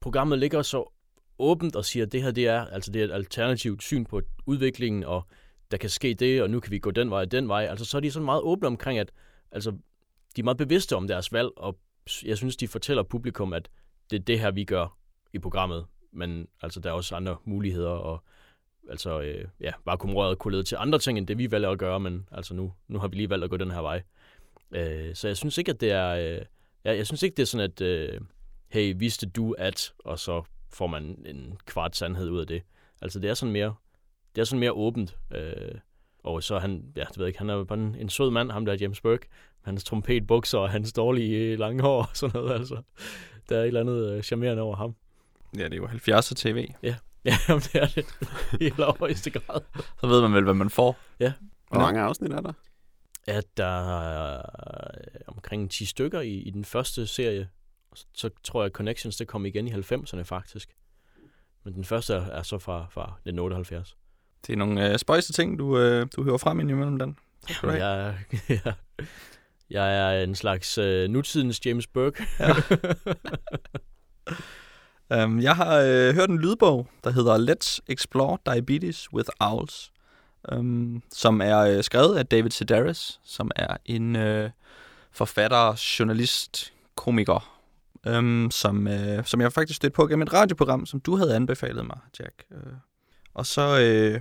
programmet 0.00 0.38
ligger 0.38 0.62
så 0.62 0.92
åbent 1.38 1.76
og 1.76 1.84
siger, 1.84 2.06
at 2.06 2.12
det 2.12 2.22
her 2.22 2.30
det 2.30 2.46
er, 2.46 2.64
altså 2.66 2.92
det 2.92 3.00
er 3.00 3.04
et 3.04 3.12
alternativt 3.12 3.82
syn 3.82 4.04
på 4.04 4.20
udviklingen, 4.46 5.04
og 5.04 5.26
der 5.70 5.76
kan 5.76 5.90
ske 5.90 6.14
det, 6.14 6.42
og 6.42 6.50
nu 6.50 6.60
kan 6.60 6.70
vi 6.70 6.78
gå 6.78 6.90
den 6.90 7.10
vej 7.10 7.20
og 7.20 7.30
den 7.30 7.48
vej. 7.48 7.66
Altså 7.70 7.84
så 7.84 7.96
er 7.96 8.00
de 8.00 8.10
sådan 8.10 8.24
meget 8.24 8.42
åbne 8.42 8.66
omkring, 8.66 8.98
at 8.98 9.12
altså, 9.52 9.70
de 10.36 10.40
er 10.40 10.42
meget 10.44 10.56
bevidste 10.56 10.96
om 10.96 11.08
deres 11.08 11.32
valg, 11.32 11.48
og 11.56 11.78
jeg 12.24 12.36
synes, 12.36 12.56
de 12.56 12.68
fortæller 12.68 13.02
publikum, 13.02 13.52
at 13.52 13.68
det 14.10 14.18
er 14.18 14.24
det 14.24 14.40
her, 14.40 14.50
vi 14.50 14.64
gør 14.64 14.96
i 15.32 15.38
programmet. 15.38 15.86
Men 16.12 16.48
altså, 16.62 16.80
der 16.80 16.88
er 16.88 16.94
også 16.94 17.16
andre 17.16 17.36
muligheder, 17.44 17.88
og 17.90 18.22
altså, 18.90 19.20
øh, 19.20 19.44
ja, 19.60 19.72
vakuumrøret 19.84 20.38
kunne 20.38 20.52
lede 20.52 20.62
til 20.62 20.76
andre 20.80 20.98
ting, 20.98 21.18
end 21.18 21.26
det 21.26 21.38
vi 21.38 21.50
valgte 21.50 21.68
at 21.68 21.78
gøre, 21.78 22.00
men 22.00 22.28
altså 22.32 22.54
nu, 22.54 22.72
nu 22.88 22.98
har 22.98 23.08
vi 23.08 23.16
lige 23.16 23.30
valgt 23.30 23.44
at 23.44 23.50
gå 23.50 23.56
den 23.56 23.70
her 23.70 23.80
vej. 23.80 24.02
Øh, 24.70 25.14
så 25.14 25.28
jeg 25.28 25.36
synes 25.36 25.58
ikke, 25.58 25.70
at 25.70 25.80
det 25.80 25.90
er, 25.90 26.08
øh, 26.08 26.44
jeg, 26.84 26.96
jeg 26.96 27.06
synes 27.06 27.22
ikke, 27.22 27.36
det 27.36 27.42
er 27.42 27.46
sådan, 27.46 27.70
at, 27.70 27.80
øh, 27.80 28.20
hey, 28.68 28.94
vidste 28.98 29.26
du 29.26 29.52
at, 29.58 29.92
og 29.98 30.18
så 30.18 30.42
får 30.72 30.86
man 30.86 31.22
en 31.26 31.58
kvart 31.66 31.96
sandhed 31.96 32.30
ud 32.30 32.40
af 32.40 32.46
det. 32.46 32.62
Altså, 33.02 33.18
det 33.18 33.30
er 33.30 33.34
sådan 33.34 33.52
mere, 33.52 33.74
det 34.34 34.40
er 34.40 34.44
sådan 34.44 34.60
mere 34.60 34.72
åbent. 34.72 35.16
Øh, 35.34 35.74
og 36.24 36.42
så 36.42 36.58
han, 36.58 36.92
ja, 36.96 37.04
det 37.04 37.18
ved 37.18 37.24
jeg 37.24 37.28
ikke, 37.28 37.38
han 37.38 37.50
er 37.50 37.64
bare 37.64 37.78
en, 37.78 37.96
en 37.98 38.08
sød 38.08 38.30
mand, 38.30 38.50
ham 38.50 38.64
der 38.64 38.76
James 38.80 39.00
Burke. 39.00 39.26
Hans 39.60 39.84
trompetbukser 39.84 40.58
og 40.58 40.70
hans 40.70 40.92
dårlige 40.92 41.38
øh, 41.38 41.58
lange 41.58 41.82
hår 41.82 42.02
og 42.02 42.16
sådan 42.16 42.40
noget, 42.40 42.54
altså. 42.54 42.82
Der 43.48 43.56
er 43.56 43.60
et 43.60 43.66
eller 43.66 43.80
andet 43.80 44.12
øh, 44.12 44.22
charmerende 44.22 44.62
over 44.62 44.76
ham. 44.76 44.94
Ja, 45.56 45.64
det 45.64 45.72
er 45.72 45.76
jo 45.76 45.86
70'er 45.86 46.34
tv. 46.36 46.68
Ja, 46.82 46.96
jamen, 47.48 47.60
det 47.60 47.74
er 47.74 47.86
det. 47.86 48.06
I 48.60 48.64
allerhøjeste 48.64 49.30
grad. 49.30 49.60
Så 50.00 50.06
ved 50.06 50.20
man 50.22 50.34
vel, 50.34 50.44
hvad 50.44 50.54
man 50.54 50.70
får. 50.70 50.98
Hvor 51.18 51.26
Ja. 51.26 51.32
mange 51.78 52.00
afsnit 52.00 52.32
er 52.32 52.40
der? 52.40 52.52
At 53.26 53.44
der 53.56 54.00
er 54.00 54.42
omkring 55.26 55.70
10 55.70 55.84
stykker 55.84 56.20
i, 56.20 56.32
i 56.34 56.50
den 56.50 56.64
første 56.64 57.06
serie. 57.06 57.48
Så 58.14 58.30
tror 58.44 58.62
jeg, 58.62 58.66
at 58.66 58.72
Connections 58.72 59.16
det 59.16 59.26
kom 59.28 59.46
igen 59.46 59.68
i 59.68 59.72
90'erne 59.72 60.22
faktisk. 60.22 60.68
Men 61.64 61.74
den 61.74 61.84
første 61.84 62.14
er, 62.14 62.20
er 62.20 62.42
så 62.42 62.58
fra, 62.58 62.86
fra 62.90 63.02
1978. 63.02 63.96
Det 64.46 64.52
er 64.52 64.56
nogle 64.56 64.92
øh, 64.92 64.98
spøjse 64.98 65.32
ting, 65.32 65.58
du, 65.58 65.78
øh, 65.78 66.06
du 66.16 66.24
hører 66.24 66.36
frem 66.36 66.60
ind 66.60 66.70
imellem 66.70 66.98
den. 66.98 67.16
Have. 67.48 67.72
Jeg, 67.72 68.18
jeg, 68.64 68.74
jeg 69.70 70.18
er 70.20 70.24
en 70.24 70.34
slags 70.34 70.78
øh, 70.78 71.10
nutidens 71.10 71.66
James 71.66 71.86
Burke. 71.86 72.26
Ja. 72.40 72.54
Um, 75.14 75.40
jeg 75.40 75.56
har 75.56 75.76
øh, 75.76 76.14
hørt 76.14 76.30
en 76.30 76.38
lydbog, 76.38 76.86
der 77.04 77.10
hedder 77.10 77.38
Let's 77.38 77.78
Explore 77.88 78.38
Diabetes 78.46 79.12
with 79.12 79.28
Owls, 79.40 79.92
um, 80.52 81.02
som 81.12 81.40
er 81.40 81.58
øh, 81.58 81.84
skrevet 81.84 82.16
af 82.16 82.26
David 82.26 82.50
Sedaris, 82.50 83.20
som 83.24 83.50
er 83.56 83.76
en 83.84 84.16
øh, 84.16 84.50
forfatter, 85.12 85.94
journalist, 85.98 86.72
komiker, 86.96 87.58
um, 88.08 88.50
som, 88.50 88.88
øh, 88.88 89.24
som 89.24 89.40
jeg 89.40 89.52
faktisk 89.52 89.76
stødte 89.76 89.94
på 89.94 90.06
gennem 90.06 90.22
et 90.22 90.32
radioprogram, 90.32 90.86
som 90.86 91.00
du 91.00 91.16
havde 91.16 91.36
anbefalet 91.36 91.86
mig, 91.86 91.98
Jack. 92.20 92.44
Uh, 92.50 92.72
og 93.34 93.46
så, 93.46 93.80
øh, 93.80 94.20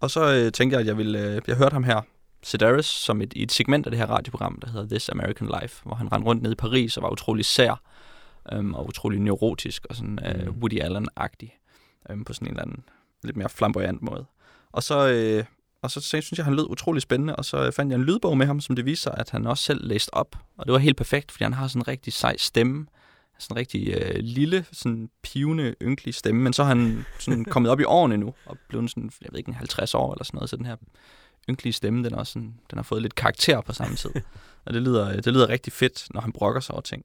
og 0.00 0.10
så 0.10 0.32
øh, 0.34 0.52
tænkte 0.52 0.74
jeg, 0.74 0.80
at 0.80 0.86
jeg 0.86 0.96
ville, 0.96 1.18
øh, 1.18 1.40
jeg 1.46 1.56
hørte 1.56 1.72
ham 1.72 1.84
her, 1.84 2.00
Sedaris, 2.42 2.86
som 2.86 3.22
et, 3.22 3.32
i 3.32 3.42
et 3.42 3.52
segment 3.52 3.86
af 3.86 3.90
det 3.90 3.98
her 3.98 4.06
radioprogram, 4.06 4.58
der 4.62 4.70
hedder 4.70 4.88
This 4.88 5.08
American 5.08 5.50
Life, 5.60 5.82
hvor 5.84 5.94
han 5.94 6.12
rendte 6.12 6.26
rundt 6.26 6.42
ned 6.42 6.52
i 6.52 6.54
Paris 6.54 6.96
og 6.96 7.02
var 7.02 7.10
utrolig 7.10 7.44
sær 7.44 7.82
øhm, 8.52 8.74
og 8.74 8.88
utrolig 8.88 9.20
neurotisk 9.20 9.86
og 9.90 9.96
sådan 9.96 10.18
øh, 10.26 10.46
Mm. 10.46 10.52
Woody 10.52 10.80
Allen-agtig 10.80 11.60
øhm, 12.10 12.24
på 12.24 12.32
sådan 12.32 12.48
en 12.48 12.52
eller 12.52 12.62
anden 12.62 12.84
lidt 13.22 13.36
mere 13.36 13.48
flamboyant 13.48 14.02
måde. 14.02 14.24
Og 14.72 14.82
så, 14.82 15.08
øh, 15.08 15.44
og 15.82 15.90
så 15.90 16.00
synes 16.00 16.32
jeg, 16.36 16.44
han 16.44 16.54
lød 16.54 16.70
utrolig 16.70 17.02
spændende, 17.02 17.36
og 17.36 17.44
så 17.44 17.66
øh, 17.66 17.72
fandt 17.72 17.90
jeg 17.90 17.98
en 17.98 18.04
lydbog 18.04 18.38
med 18.38 18.46
ham, 18.46 18.60
som 18.60 18.76
det 18.76 18.84
viser 18.84 19.10
at 19.10 19.30
han 19.30 19.46
også 19.46 19.64
selv 19.64 19.86
læste 19.86 20.14
op. 20.14 20.36
Og 20.56 20.66
det 20.66 20.72
var 20.72 20.78
helt 20.78 20.96
perfekt, 20.96 21.32
fordi 21.32 21.44
han 21.44 21.52
har 21.52 21.68
sådan 21.68 21.82
en 21.82 21.88
rigtig 21.88 22.12
sej 22.12 22.36
stemme, 22.36 22.86
sådan 23.38 23.54
en 23.54 23.58
rigtig 23.58 23.88
øh, 23.88 24.16
lille, 24.20 24.64
sådan 24.72 25.10
pivende, 25.22 25.74
ynkelig 25.82 26.14
stemme, 26.14 26.42
men 26.42 26.52
så 26.52 26.62
er 26.62 26.66
han 26.66 27.04
sådan 27.18 27.44
kommet 27.52 27.72
op 27.72 27.80
i 27.80 27.84
årene 27.84 28.16
nu, 28.16 28.34
og 28.46 28.58
blevet 28.68 28.90
sådan, 28.90 29.10
jeg 29.22 29.28
ved 29.32 29.38
ikke, 29.38 29.48
en 29.48 29.54
50 29.54 29.94
år 29.94 30.12
eller 30.12 30.24
sådan 30.24 30.36
noget, 30.36 30.50
så 30.50 30.56
den 30.56 30.66
her 30.66 30.76
ynkelige 31.50 31.72
stemme, 31.72 32.04
den, 32.04 32.14
er 32.14 32.18
også 32.18 32.32
sådan, 32.32 32.54
den 32.70 32.78
har 32.78 32.82
fået 32.82 33.02
lidt 33.02 33.14
karakter 33.14 33.60
på 33.60 33.72
samme 33.72 33.96
tid. 33.96 34.10
og 34.64 34.74
det 34.74 34.82
lyder, 34.82 35.20
det 35.20 35.32
lyder 35.32 35.48
rigtig 35.48 35.72
fedt, 35.72 36.06
når 36.14 36.20
han 36.20 36.32
brokker 36.32 36.60
sig 36.60 36.72
over 36.72 36.82
ting. 36.82 37.04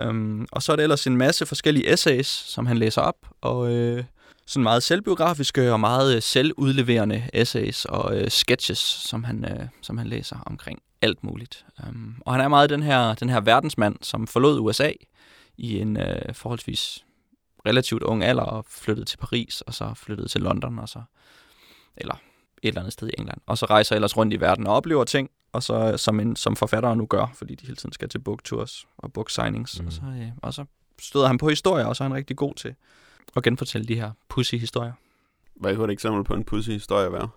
Øhm, 0.00 0.46
og 0.52 0.62
så 0.62 0.72
er 0.72 0.76
det 0.76 0.82
ellers 0.82 1.06
en 1.06 1.16
masse 1.16 1.46
forskellige 1.46 1.92
essays, 1.92 2.26
som 2.26 2.66
han 2.66 2.78
læser 2.78 3.02
op, 3.02 3.16
og 3.40 3.72
øh, 3.74 4.04
sådan 4.46 4.62
meget 4.62 4.82
selvbiografiske 4.82 5.72
og 5.72 5.80
meget 5.80 6.16
øh, 6.16 6.22
selvudleverende 6.22 7.28
essays 7.32 7.84
og 7.84 8.16
øh, 8.16 8.30
sketches, 8.30 8.78
som 8.78 9.24
han, 9.24 9.44
øh, 9.44 9.66
som 9.82 9.98
han 9.98 10.06
læser 10.06 10.36
omkring 10.46 10.82
alt 11.02 11.24
muligt. 11.24 11.66
Øhm, 11.86 12.14
og 12.20 12.32
han 12.32 12.40
er 12.40 12.48
meget 12.48 12.70
den 12.70 12.82
her, 12.82 13.14
den 13.14 13.28
her 13.28 13.40
verdensmand, 13.40 13.96
som 14.02 14.26
forlod 14.26 14.60
USA 14.60 14.92
i 15.56 15.78
en 15.78 15.96
øh, 15.96 16.34
forholdsvis 16.34 17.04
relativt 17.66 18.02
ung 18.02 18.24
alder 18.24 18.42
og 18.42 18.64
flyttede 18.68 19.06
til 19.06 19.16
Paris, 19.16 19.60
og 19.60 19.74
så 19.74 19.94
flyttede 19.94 20.28
til 20.28 20.40
London, 20.40 20.78
og 20.78 20.88
så, 20.88 21.02
eller 21.96 22.14
et 22.62 22.68
eller 22.68 22.80
andet 22.80 22.92
sted 22.92 23.08
i 23.08 23.12
England. 23.18 23.38
Og 23.46 23.58
så 23.58 23.66
rejser 23.66 23.94
ellers 23.94 24.16
rundt 24.16 24.34
i 24.34 24.40
verden 24.40 24.66
og 24.66 24.74
oplever 24.74 25.04
ting, 25.04 25.30
og 25.52 25.62
så 25.62 25.96
som, 25.96 26.20
en, 26.20 26.36
som 26.36 26.56
forfattere 26.56 26.96
nu 26.96 27.06
gør, 27.06 27.32
fordi 27.34 27.54
de 27.54 27.66
hele 27.66 27.76
tiden 27.76 27.92
skal 27.92 28.08
til 28.08 28.18
book 28.18 28.44
tours 28.44 28.86
og 28.96 29.12
book 29.12 29.30
signings. 29.30 29.80
Mm. 29.80 29.86
Og, 29.86 29.92
så, 29.92 30.02
øh, 30.02 30.28
og 30.42 30.54
så 30.54 30.64
støder 31.00 31.26
han 31.26 31.38
på 31.38 31.48
historier, 31.48 31.86
og 31.86 31.96
så 31.96 32.04
er 32.04 32.08
han 32.08 32.16
rigtig 32.16 32.36
god 32.36 32.54
til 32.54 32.74
at 33.36 33.42
genfortælle 33.42 33.86
de 33.86 33.94
her 33.94 34.10
pussy 34.28 34.54
historier. 34.54 34.92
Hvad 35.54 35.76
kunne 35.76 35.84
et 35.84 35.92
eksempel 35.92 36.24
på 36.24 36.34
en 36.34 36.44
pussy 36.44 36.70
historie 36.70 37.12
være? 37.12 37.28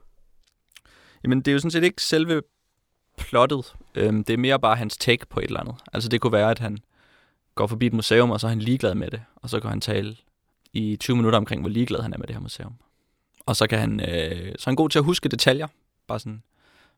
Jamen, 1.23 1.39
det 1.41 1.47
er 1.47 1.53
jo 1.53 1.59
sådan 1.59 1.71
set 1.71 1.83
ikke 1.83 2.03
selve 2.03 2.41
plottet. 3.17 3.75
Øhm, 3.95 4.23
det 4.23 4.33
er 4.33 4.37
mere 4.37 4.59
bare 4.59 4.75
hans 4.75 4.97
take 4.97 5.25
på 5.25 5.39
et 5.39 5.45
eller 5.45 5.59
andet. 5.59 5.75
Altså, 5.93 6.09
det 6.09 6.21
kunne 6.21 6.33
være, 6.33 6.51
at 6.51 6.59
han 6.59 6.77
går 7.55 7.67
forbi 7.67 7.85
et 7.85 7.93
museum, 7.93 8.31
og 8.31 8.39
så 8.39 8.47
er 8.47 8.49
han 8.49 8.59
ligeglad 8.59 8.95
med 8.95 9.11
det. 9.11 9.21
Og 9.35 9.49
så 9.49 9.59
kan 9.59 9.69
han 9.69 9.81
tale 9.81 10.15
i 10.73 10.97
20 10.99 11.15
minutter 11.15 11.37
omkring, 11.37 11.61
hvor 11.61 11.69
ligeglad 11.69 12.01
han 12.01 12.13
er 12.13 12.17
med 12.17 12.27
det 12.27 12.35
her 12.35 12.41
museum. 12.41 12.73
Og 13.45 13.55
så, 13.55 13.67
kan 13.67 13.79
han, 13.79 13.99
øh, 13.99 14.51
så 14.59 14.63
er 14.67 14.71
han 14.71 14.75
god 14.75 14.89
til 14.89 14.99
at 14.99 15.05
huske 15.05 15.29
detaljer. 15.29 15.67
Bare 16.07 16.19
sådan, 16.19 16.43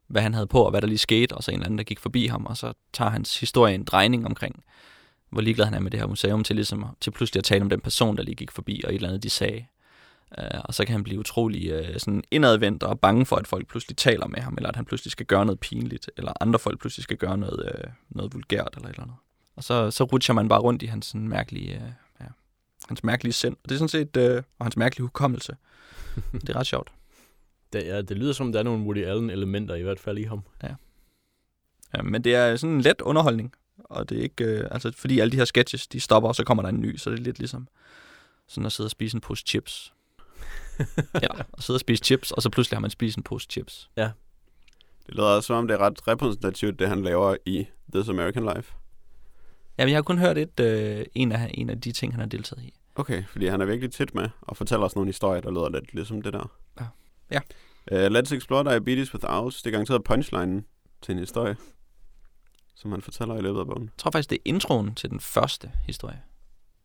hvad 0.08 0.22
han 0.22 0.34
havde 0.34 0.48
på, 0.48 0.64
og 0.64 0.72
hvad 0.72 0.82
der 0.82 0.88
lige 0.88 0.98
skete, 0.98 1.36
og 1.36 1.44
så 1.44 1.52
en 1.52 1.56
eller 1.56 1.66
anden, 1.66 1.78
der 1.78 1.84
gik 1.84 2.00
forbi 2.00 2.28
ham. 2.28 2.46
Og 2.46 2.58
så 2.58 2.74
tager 2.94 3.12
hans 3.12 3.40
historie 3.40 3.76
en 3.76 3.84
drejning 3.84 4.26
omkring, 4.26 4.64
hvor 5.30 5.42
ligeglad 5.42 5.66
han 5.66 5.74
er 5.74 5.80
med 5.80 5.92
det 5.92 6.00
her 6.00 6.08
museum, 6.08 6.44
til, 6.44 6.56
ligesom, 6.56 6.86
til 7.02 7.12
pludselig 7.12 7.40
at 7.40 7.44
tale 7.44 7.62
om 7.62 7.70
den 7.70 7.80
person, 7.80 8.18
der 8.18 8.24
lige 8.24 8.36
gik 8.36 8.52
forbi, 8.52 8.82
og 8.84 8.90
et 8.90 8.96
eller 8.96 9.08
andet, 9.10 9.24
de 9.24 9.30
sagde. 9.30 9.66
Uh, 10.38 10.60
og 10.64 10.74
så 10.74 10.86
kan 10.86 10.92
han 10.92 11.04
blive 11.04 11.20
utrolig 11.20 11.80
uh, 11.80 11.96
sådan 11.98 12.24
indadvendt 12.32 12.84
og 12.84 13.00
bange 13.00 13.26
for, 13.26 13.36
at 13.36 13.48
folk 13.48 13.68
pludselig 13.68 13.98
taler 13.98 14.28
med 14.28 14.40
ham, 14.40 14.54
eller 14.58 14.70
at 14.70 14.76
han 14.76 14.86
pludselig 14.86 15.12
skal 15.12 15.26
gøre 15.26 15.46
noget 15.46 15.60
pinligt, 15.60 16.12
eller 16.18 16.34
andre 16.42 16.60
folk 16.60 16.80
pludselig 16.80 17.04
skal 17.04 17.18
gøre 17.18 17.38
noget, 17.38 17.60
uh, 17.60 17.92
noget 18.10 18.34
vulgært 18.34 18.74
eller 18.76 18.88
et 18.88 18.94
eller 18.94 19.04
andet. 19.04 19.16
Og 19.56 19.64
så, 19.64 19.92
så 19.92 20.04
rutscher 20.04 20.34
man 20.34 20.50
bare 20.50 20.60
rundt 20.60 20.82
i 20.82 20.86
hans 20.86 21.06
sådan 21.06 21.28
mærkelige, 21.28 21.76
uh, 21.76 21.92
ja, 22.22 22.26
hans 22.88 23.04
mærkelige 23.04 23.34
sind. 23.34 23.56
Og 23.64 23.70
det 23.70 23.76
er 23.76 23.88
sådan 23.88 23.90
set, 23.90 24.18
uh, 24.18 24.44
og 24.60 24.66
hans 24.66 24.78
mærkelige 24.78 25.04
hukommelse. 25.04 25.56
det 26.41 26.49
er 26.49 26.56
ret 26.56 26.67
sjovt. 26.67 26.91
Det, 27.73 27.86
ja, 27.86 28.01
det 28.01 28.17
lyder 28.17 28.34
som, 28.34 28.51
der 28.51 28.60
er 28.60 28.63
nogle 28.63 28.84
Woody 28.84 29.06
Allen-elementer 29.06 29.75
i 29.75 29.82
hvert 29.82 29.99
fald 29.99 30.17
i 30.17 30.23
ham. 30.23 30.43
Uh, 31.99 32.06
men 32.06 32.23
det 32.23 32.36
er 32.36 32.56
sådan 32.56 32.75
en 32.75 32.82
let 32.82 33.01
underholdning, 33.01 33.53
og 33.77 34.10
det 34.10 34.17
er 34.17 34.21
ikke, 34.21 34.60
uh, 34.60 34.67
altså 34.71 34.91
fordi 34.95 35.19
alle 35.19 35.32
de 35.32 35.38
her 35.38 35.45
sketches, 35.45 35.88
de 35.88 35.99
stopper, 35.99 36.30
og 36.30 36.36
så 36.36 36.43
kommer 36.43 36.63
der 36.63 36.69
en 36.69 36.82
ny, 36.82 36.97
så 36.97 37.10
det 37.10 37.19
er 37.19 37.23
lidt 37.23 37.39
ligesom 37.39 37.67
sådan 38.47 38.65
at 38.65 38.71
sidde 38.71 38.88
og 38.88 38.91
spise 38.91 39.17
en 39.17 39.21
pose 39.21 39.43
chips. 39.47 39.93
ja, 41.23 41.27
og 41.51 41.63
sidde 41.63 41.77
og 41.77 41.82
spise 41.82 42.03
chips, 42.03 42.32
og 42.32 42.41
så 42.41 42.49
pludselig 42.49 42.77
har 42.77 42.82
man 42.82 42.89
spist 42.89 43.17
en 43.17 43.23
pose 43.23 43.47
chips. 43.49 43.89
Det 45.08 45.15
lyder 45.15 45.27
også 45.27 45.47
som 45.47 45.56
om, 45.56 45.67
det 45.67 45.73
er 45.73 45.77
ret 45.77 46.08
repræsentativt, 46.08 46.80
det 46.80 46.89
han 46.89 47.03
laver 47.03 47.36
i 47.45 47.67
This 47.93 48.10
American 48.10 48.43
Life. 48.56 48.73
Jamen, 49.77 49.89
jeg 49.91 49.97
har 49.97 50.01
kun 50.01 50.17
hørt 50.17 50.38
et, 50.38 50.60
øh, 50.60 51.06
en, 51.15 51.32
af, 51.32 51.51
en 51.53 51.69
af 51.69 51.82
de 51.82 51.91
ting, 51.91 52.13
han 52.13 52.19
har 52.19 52.27
deltaget 52.27 52.63
i. 52.63 52.73
Okay, 53.00 53.24
fordi 53.26 53.48
han 53.48 53.62
er 53.62 53.66
virkelig 53.66 53.92
tit 53.92 54.16
med 54.16 54.30
og 54.42 54.58
fortæller 54.58 54.86
os 54.86 54.96
nogle 54.96 55.08
historier, 55.08 55.42
der 55.42 55.52
lyder 55.52 55.70
lidt 55.70 55.94
ligesom 55.94 56.22
det 56.22 56.34
der. 56.34 56.52
Ja. 56.80 56.86
Ja. 57.32 57.40
Uh, 57.92 58.18
let's 58.18 58.36
explore 58.36 58.64
diabetes 58.72 59.14
with 59.14 59.26
ours. 59.30 59.62
Det 59.62 59.70
er 59.70 59.72
garanteret 59.72 60.04
punchlinen 60.04 60.66
til 61.02 61.12
en 61.12 61.20
historie, 61.20 61.56
som 62.76 62.92
han 62.92 63.02
fortæller 63.02 63.38
i 63.38 63.42
løbet 63.42 63.60
af 63.60 63.66
bogen. 63.66 63.84
Jeg 63.84 63.98
tror 63.98 64.12
faktisk, 64.12 64.30
det 64.30 64.36
er 64.36 64.42
introen 64.46 64.96
til 64.96 65.10
den 65.10 65.20
første 65.20 65.72
historie. 65.86 66.22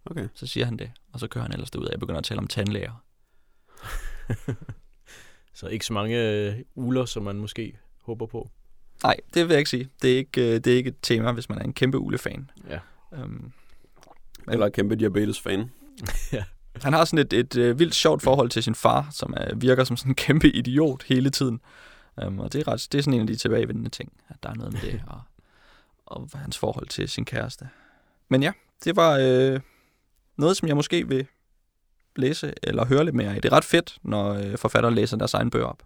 Okay. 0.05 0.29
Så 0.35 0.46
siger 0.46 0.64
han 0.64 0.77
det, 0.77 0.90
og 1.12 1.20
så 1.20 1.29
kører 1.29 1.44
han 1.44 1.53
ellers 1.53 1.77
ud 1.77 1.87
af. 1.87 1.90
Jeg 1.90 2.01
begynder 2.01 2.18
at 2.18 2.25
tale 2.25 2.38
om 2.38 2.46
tandlæger. 2.46 3.05
Så 5.55 5.68
ikke 5.68 5.87
så 5.87 5.92
mange 5.92 6.31
øh, 6.31 6.55
uler, 6.75 7.05
som 7.05 7.22
man 7.22 7.37
måske 7.37 7.79
håber 8.03 8.27
på. 8.27 8.51
Nej, 9.03 9.16
det 9.35 9.42
vil 9.42 9.51
jeg 9.51 9.59
ikke 9.59 9.70
sige. 9.70 9.88
Det 10.03 10.12
er 10.12 10.16
ikke, 10.16 10.40
øh, 10.40 10.55
det 10.55 10.66
er 10.66 10.77
ikke 10.77 10.88
et 10.88 10.96
tema, 11.03 11.33
hvis 11.33 11.48
man 11.48 11.59
er 11.59 11.62
en 11.62 11.72
kæmpe 11.72 11.98
ulefan. 11.98 12.51
Ja. 12.68 12.79
Um, 13.11 13.53
Eller 14.48 14.66
et 14.66 14.72
kæmpe 14.72 14.96
diabetes-fan. 14.96 15.70
han 16.85 16.92
har 16.92 17.05
sådan 17.05 17.26
et, 17.26 17.33
et, 17.33 17.57
et 17.57 17.78
vildt 17.78 17.94
sjovt 17.94 18.22
forhold 18.22 18.48
til 18.50 18.62
sin 18.62 18.74
far, 18.74 19.09
som 19.11 19.35
er, 19.37 19.55
virker 19.55 19.85
som 19.85 19.96
sådan 19.96 20.11
en 20.11 20.14
kæmpe 20.26 20.50
idiot 20.50 21.02
hele 21.02 21.31
tiden. 21.31 21.61
Um, 22.26 22.38
og 22.38 22.52
det 22.52 22.61
er, 22.61 22.68
ret, 22.68 22.88
det 22.92 22.98
er 22.98 23.02
sådan 23.02 23.14
en 23.14 23.20
af 23.20 23.26
de 23.26 23.37
tilbagevendende 23.37 23.90
ting, 23.90 24.12
at 24.28 24.37
der 24.42 24.50
er 24.50 24.55
noget 24.55 24.72
med 24.72 24.81
det, 24.81 25.02
og, 25.14 25.20
og 26.07 26.28
hans 26.35 26.59
forhold 26.59 26.87
til 26.87 27.09
sin 27.09 27.24
kæreste. 27.24 27.68
Men 28.28 28.42
ja, 28.42 28.52
det 28.85 28.96
var 28.96 29.18
øh, 29.22 29.61
noget, 30.37 30.57
som 30.57 30.68
jeg 30.68 30.76
måske 30.76 31.09
vil 31.09 31.26
læse 32.16 32.55
eller 32.62 32.85
høre 32.85 33.05
lidt 33.05 33.16
mere 33.16 33.35
af. 33.35 33.42
Det 33.42 33.52
er 33.52 33.57
ret 33.57 33.64
fedt, 33.64 33.98
når 34.02 34.33
øh, 34.33 34.59
forfatter 34.59 34.90
læser 34.90 35.16
deres 35.16 35.35
egen 35.35 35.50
bøger 35.50 35.66
op, 35.66 35.83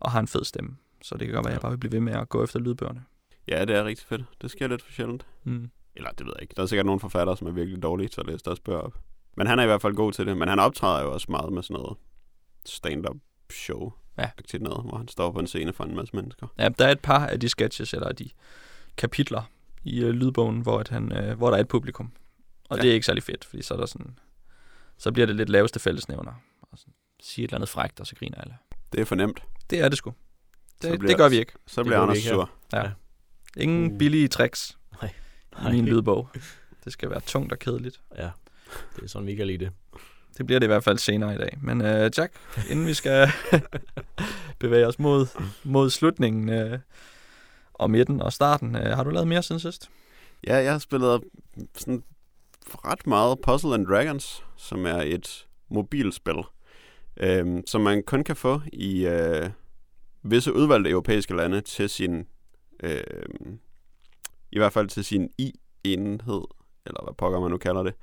og 0.00 0.10
har 0.10 0.20
en 0.20 0.28
fed 0.28 0.44
stemme. 0.44 0.76
Så 1.02 1.16
det 1.16 1.26
kan 1.26 1.34
godt 1.34 1.44
være, 1.44 1.52
at 1.52 1.54
jeg 1.54 1.60
bare 1.60 1.72
vil 1.72 1.78
blive 1.78 1.92
ved 1.92 2.00
med 2.00 2.12
at 2.12 2.28
gå 2.28 2.44
efter 2.44 2.58
lydbøgerne. 2.58 3.04
Ja, 3.48 3.64
det 3.64 3.76
er 3.76 3.84
rigtig 3.84 4.06
fedt. 4.06 4.22
Det 4.42 4.50
sker 4.50 4.68
lidt 4.68 4.82
for 4.82 4.92
sjældent. 4.92 5.26
Mm. 5.44 5.70
Eller 5.96 6.10
det 6.10 6.26
ved 6.26 6.32
jeg 6.36 6.42
ikke. 6.42 6.54
Der 6.56 6.62
er 6.62 6.66
sikkert 6.66 6.86
nogle 6.86 7.00
forfattere, 7.00 7.36
som 7.36 7.46
er 7.46 7.50
virkelig 7.50 7.82
dårlige 7.82 8.08
til 8.08 8.20
at 8.20 8.26
læse 8.26 8.44
deres 8.44 8.60
bøger 8.60 8.78
op. 8.78 8.98
Men 9.36 9.46
han 9.46 9.58
er 9.58 9.62
i 9.62 9.66
hvert 9.66 9.82
fald 9.82 9.94
god 9.94 10.12
til 10.12 10.26
det. 10.26 10.36
Men 10.36 10.48
han 10.48 10.58
optræder 10.58 11.02
jo 11.02 11.12
også 11.12 11.26
meget 11.30 11.52
med 11.52 11.62
sådan 11.62 11.74
noget 11.82 11.98
stand-up 12.66 13.16
show. 13.52 13.92
Ja. 14.18 14.30
Aktivt 14.38 14.62
noget, 14.62 14.84
hvor 14.84 14.96
han 14.98 15.08
står 15.08 15.32
på 15.32 15.38
en 15.38 15.46
scene 15.46 15.72
for 15.72 15.84
en 15.84 15.96
masse 15.96 16.16
mennesker. 16.16 16.46
Ja, 16.58 16.68
der 16.68 16.86
er 16.86 16.90
et 16.92 17.00
par 17.00 17.26
af 17.26 17.40
de 17.40 17.48
sketches, 17.48 17.94
eller 17.94 18.12
de 18.12 18.30
kapitler 18.96 19.42
i 19.84 20.00
øh, 20.04 20.10
lydbogen, 20.10 20.60
hvor, 20.60 20.78
at 20.78 20.88
han, 20.88 21.12
øh, 21.12 21.36
hvor 21.38 21.50
der 21.50 21.56
er 21.56 21.60
et 21.60 21.68
publikum. 21.68 22.12
Og 22.68 22.76
Ja. 22.76 22.82
det 22.82 22.90
er 22.90 22.94
ikke 22.94 23.06
særlig 23.06 23.22
fedt, 23.22 23.44
fordi 23.44 23.62
så 23.62 23.74
er 23.74 23.78
der 23.78 23.86
sådan, 23.86 24.18
så 24.98 25.12
bliver 25.12 25.26
det 25.26 25.36
lidt 25.36 25.48
laveste 25.48 25.80
fællesnævner. 25.80 26.32
Og 26.62 26.78
sådan, 26.78 26.94
sige 27.20 27.44
et 27.44 27.48
eller 27.48 27.56
andet 27.56 27.68
frækt, 27.68 28.00
og 28.00 28.06
så 28.06 28.14
griner 28.16 28.38
alle. 28.40 28.56
Det 28.92 29.00
er 29.00 29.04
for 29.04 29.14
nemt. 29.14 29.42
Det 29.70 29.80
er 29.80 29.88
det 29.88 29.98
sgu. 29.98 30.14
Så 30.80 30.88
Det, 30.90 30.98
bliver- 30.98 31.10
det 31.10 31.18
gør 31.18 31.28
vi 31.28 31.38
ikke. 31.38 31.52
Så 31.66 31.84
bliver 31.84 32.00
Anders 32.00 32.18
sur. 32.18 32.50
Ja. 32.72 32.90
Ingen 33.56 33.92
Uh. 33.92 33.98
billige 33.98 34.28
tricks 34.28 34.78
Nej. 35.02 35.12
i 35.70 35.72
min 35.72 35.84
lydbog. 35.86 36.28
Det 36.84 36.92
skal 36.92 37.10
være 37.10 37.20
tungt 37.20 37.52
og 37.52 37.58
kedeligt. 37.58 38.00
Ja, 38.16 38.30
det 38.96 39.04
er 39.04 39.08
sådan, 39.08 39.26
vi 39.26 39.34
kan 39.34 39.46
lide 39.46 39.64
det. 39.64 39.72
Det 40.38 40.46
bliver 40.46 40.58
det 40.58 40.66
i 40.66 40.72
hvert 40.72 40.84
fald 40.84 40.98
senere 40.98 41.34
i 41.34 41.38
dag. 41.38 41.58
Men 41.62 41.80
øh, 41.80 42.10
Jack, 42.18 42.32
inden 42.70 42.86
vi 42.86 42.94
skal 42.94 43.28
bevæge 44.60 44.86
os 44.86 44.98
mod, 44.98 45.26
mod 45.64 45.90
slutningen 45.90 46.48
øh, 46.48 46.78
og 47.72 47.90
midten 47.90 48.22
og 48.22 48.32
starten, 48.32 48.76
øh, 48.76 48.82
har 48.82 49.04
du 49.04 49.10
lavet 49.10 49.28
mere 49.28 49.42
siden 49.42 49.60
sidst? 49.60 49.90
Ja, 50.46 50.56
jeg 50.56 50.72
har 50.72 50.78
spillet 50.78 51.22
sådan 51.76 52.02
ret 52.66 53.06
meget 53.06 53.40
Puzzle 53.40 53.74
and 53.74 53.86
Dragons, 53.86 54.44
som 54.56 54.86
er 54.86 55.02
et 55.02 55.46
mobilspil, 55.70 56.42
øhm, 57.16 57.66
som 57.66 57.80
man 57.80 58.02
kun 58.02 58.24
kan 58.24 58.36
få 58.36 58.60
i 58.72 59.06
øh, 59.06 59.50
visse 60.22 60.52
udvalgte 60.52 60.90
europæiske 60.90 61.36
lande 61.36 61.60
til 61.60 61.88
sin, 61.88 62.26
øh, 62.82 63.02
i 64.52 64.58
hvert 64.58 64.72
fald 64.72 64.88
til 64.88 65.04
sin 65.04 65.30
i-enhed, 65.38 66.42
eller 66.86 67.04
hvad 67.04 67.14
pokker 67.14 67.40
man 67.40 67.50
nu 67.50 67.56
kalder 67.56 67.82
det, 67.82 67.94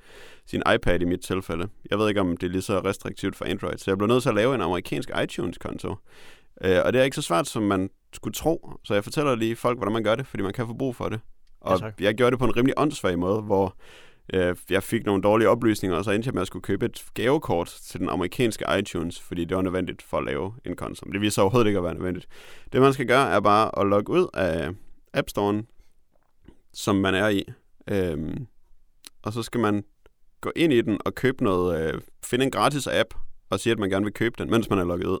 sin 0.46 0.62
iPad 0.74 1.00
i 1.00 1.04
mit 1.04 1.20
tilfælde. 1.20 1.68
Jeg 1.90 1.98
ved 1.98 2.08
ikke, 2.08 2.20
om 2.20 2.36
det 2.36 2.46
er 2.46 2.50
lige 2.50 2.62
så 2.62 2.78
restriktivt 2.78 3.36
for 3.36 3.44
Android, 3.44 3.78
så 3.78 3.90
jeg 3.90 3.98
blev 3.98 4.08
nødt 4.08 4.22
til 4.22 4.28
at 4.28 4.34
lave 4.34 4.54
en 4.54 4.60
amerikansk 4.60 5.10
iTunes-konto. 5.22 5.94
Øh, 6.64 6.78
og 6.84 6.92
det 6.92 7.00
er 7.00 7.04
ikke 7.04 7.14
så 7.14 7.22
svært, 7.22 7.46
som 7.46 7.62
man 7.62 7.90
skulle 8.12 8.34
tro, 8.34 8.72
så 8.84 8.94
jeg 8.94 9.04
fortæller 9.04 9.34
lige 9.34 9.56
folk, 9.56 9.78
hvordan 9.78 9.92
man 9.92 10.04
gør 10.04 10.14
det, 10.14 10.26
fordi 10.26 10.42
man 10.42 10.52
kan 10.52 10.66
få 10.66 10.74
brug 10.74 10.96
for 10.96 11.08
det. 11.08 11.20
Og 11.60 11.80
Ja, 11.80 11.90
jeg 12.00 12.14
gjorde 12.14 12.30
det 12.30 12.38
på 12.38 12.44
en 12.44 12.56
rimelig 12.56 12.74
åndssvag 12.76 13.18
måde, 13.18 13.42
hvor 13.42 13.76
øh, 14.34 14.56
jeg 14.70 14.82
fik 14.82 15.06
nogle 15.06 15.22
dårlige 15.22 15.48
oplysninger, 15.48 15.96
og 15.96 16.04
så 16.04 16.10
endte 16.10 16.26
jeg 16.26 16.34
med 16.34 16.42
at 16.42 16.46
skulle 16.46 16.62
købe 16.62 16.86
et 16.86 17.04
gavekort 17.14 17.68
til 17.82 18.00
den 18.00 18.08
amerikanske 18.08 18.64
iTunes, 18.78 19.20
fordi 19.20 19.44
det 19.44 19.56
var 19.56 19.62
nødvendigt 19.62 20.02
for 20.02 20.16
at 20.18 20.24
lave 20.24 20.54
en 20.64 20.76
konto. 20.76 21.10
Det 21.12 21.20
viser 21.20 21.42
overhovedet 21.42 21.66
ikke 21.66 21.78
at 21.78 21.84
være 21.84 21.94
nødvendigt. 21.94 22.28
Det 22.72 22.80
man 22.80 22.92
skal 22.92 23.06
gøre, 23.06 23.30
er 23.30 23.40
bare 23.40 23.78
at 23.80 23.86
logge 23.86 24.12
ud 24.12 24.28
af 24.34 24.70
App 25.14 25.28
Store'en, 25.38 25.64
som 26.72 26.96
man 26.96 27.14
er 27.14 27.28
i. 27.28 27.44
Øhm, 27.90 28.46
og 29.22 29.32
så 29.32 29.42
skal 29.42 29.60
man 29.60 29.84
gå 30.40 30.52
ind 30.56 30.72
i 30.72 30.80
den 30.80 30.98
og 31.04 31.14
købe 31.14 31.44
noget, 31.44 31.94
øh, 31.94 32.00
finde 32.24 32.44
en 32.44 32.50
gratis 32.50 32.86
app, 32.86 33.14
og 33.50 33.60
sige, 33.60 33.72
at 33.72 33.78
man 33.78 33.90
gerne 33.90 34.04
vil 34.04 34.14
købe 34.14 34.34
den, 34.38 34.50
mens 34.50 34.70
man 34.70 34.78
er 34.78 34.84
logget 34.84 35.06
ud. 35.06 35.18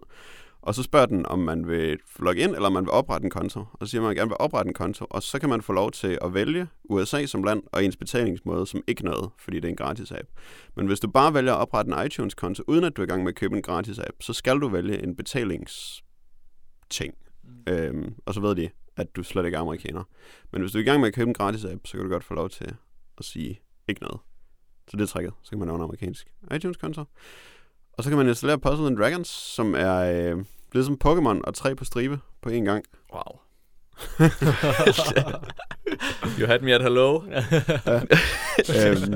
Og 0.62 0.74
så 0.74 0.82
spørger 0.82 1.06
den, 1.06 1.26
om 1.26 1.38
man 1.38 1.68
vil 1.68 1.98
logge 2.18 2.42
ind, 2.42 2.54
eller 2.54 2.66
om 2.66 2.72
man 2.72 2.84
vil 2.84 2.90
oprette 2.90 3.24
en 3.24 3.30
konto. 3.30 3.60
Og 3.60 3.86
så 3.86 3.90
siger 3.90 4.00
man, 4.00 4.06
at 4.06 4.10
man 4.10 4.16
gerne 4.16 4.28
vil 4.28 4.36
oprette 4.40 4.68
en 4.68 4.74
konto, 4.74 5.06
og 5.10 5.22
så 5.22 5.38
kan 5.38 5.48
man 5.48 5.62
få 5.62 5.72
lov 5.72 5.90
til 5.90 6.18
at 6.22 6.34
vælge 6.34 6.68
USA 6.84 7.26
som 7.26 7.42
land, 7.42 7.62
og 7.72 7.84
ens 7.84 7.96
betalingsmåde 7.96 8.66
som 8.66 8.82
ikke 8.86 9.04
noget, 9.04 9.30
fordi 9.38 9.56
det 9.56 9.64
er 9.64 9.68
en 9.68 9.76
gratis 9.76 10.12
app. 10.12 10.28
Men 10.76 10.86
hvis 10.86 11.00
du 11.00 11.10
bare 11.10 11.34
vælger 11.34 11.54
at 11.54 11.60
oprette 11.60 11.92
en 11.92 12.06
iTunes-konto, 12.06 12.62
uden 12.66 12.84
at 12.84 12.96
du 12.96 13.02
er 13.02 13.06
i 13.06 13.08
gang 13.08 13.22
med 13.22 13.32
at 13.32 13.36
købe 13.36 13.56
en 13.56 13.62
gratis 13.62 13.98
app, 13.98 14.22
så 14.22 14.32
skal 14.32 14.58
du 14.60 14.68
vælge 14.68 15.02
en 15.02 15.16
betalingsting. 15.16 17.14
Mm. 17.44 17.72
Øhm, 17.72 18.14
og 18.26 18.34
så 18.34 18.40
ved 18.40 18.54
de, 18.56 18.70
at 18.96 19.16
du 19.16 19.22
slet 19.22 19.44
ikke 19.44 19.56
er 19.56 19.60
amerikaner. 19.60 20.04
Men 20.52 20.60
hvis 20.60 20.72
du 20.72 20.78
er 20.78 20.82
i 20.82 20.84
gang 20.84 21.00
med 21.00 21.08
at 21.08 21.14
købe 21.14 21.28
en 21.28 21.34
gratis 21.34 21.64
app, 21.64 21.86
så 21.86 21.92
kan 21.92 22.04
du 22.04 22.10
godt 22.10 22.24
få 22.24 22.34
lov 22.34 22.50
til 22.50 22.74
at 23.18 23.24
sige 23.24 23.60
ikke 23.88 24.02
noget. 24.02 24.20
Så 24.88 24.96
det 24.96 25.02
er 25.02 25.06
tricket. 25.06 25.32
Så 25.42 25.50
kan 25.50 25.58
man 25.58 25.68
lave 25.68 25.76
en 25.76 25.82
amerikansk 25.82 26.26
iTunes-konto. 26.54 27.04
Og 27.92 28.04
så 28.04 28.10
kan 28.10 28.18
man 28.18 28.28
installere 28.28 28.58
Puzzle 28.58 28.86
and 28.86 28.96
Dragons, 28.96 29.28
som 29.28 29.74
er 29.74 29.96
øh, 29.96 30.44
ligesom 30.72 30.98
Pokémon 31.04 31.40
og 31.44 31.54
tre 31.54 31.74
på 31.74 31.84
stribe 31.84 32.20
på 32.42 32.48
én 32.48 32.64
gang. 32.64 32.84
Wow. 33.12 33.38
you 36.38 36.46
had 36.46 36.60
me 36.60 36.74
at 36.74 36.82
hello. 36.82 37.14
øhm, 37.16 37.30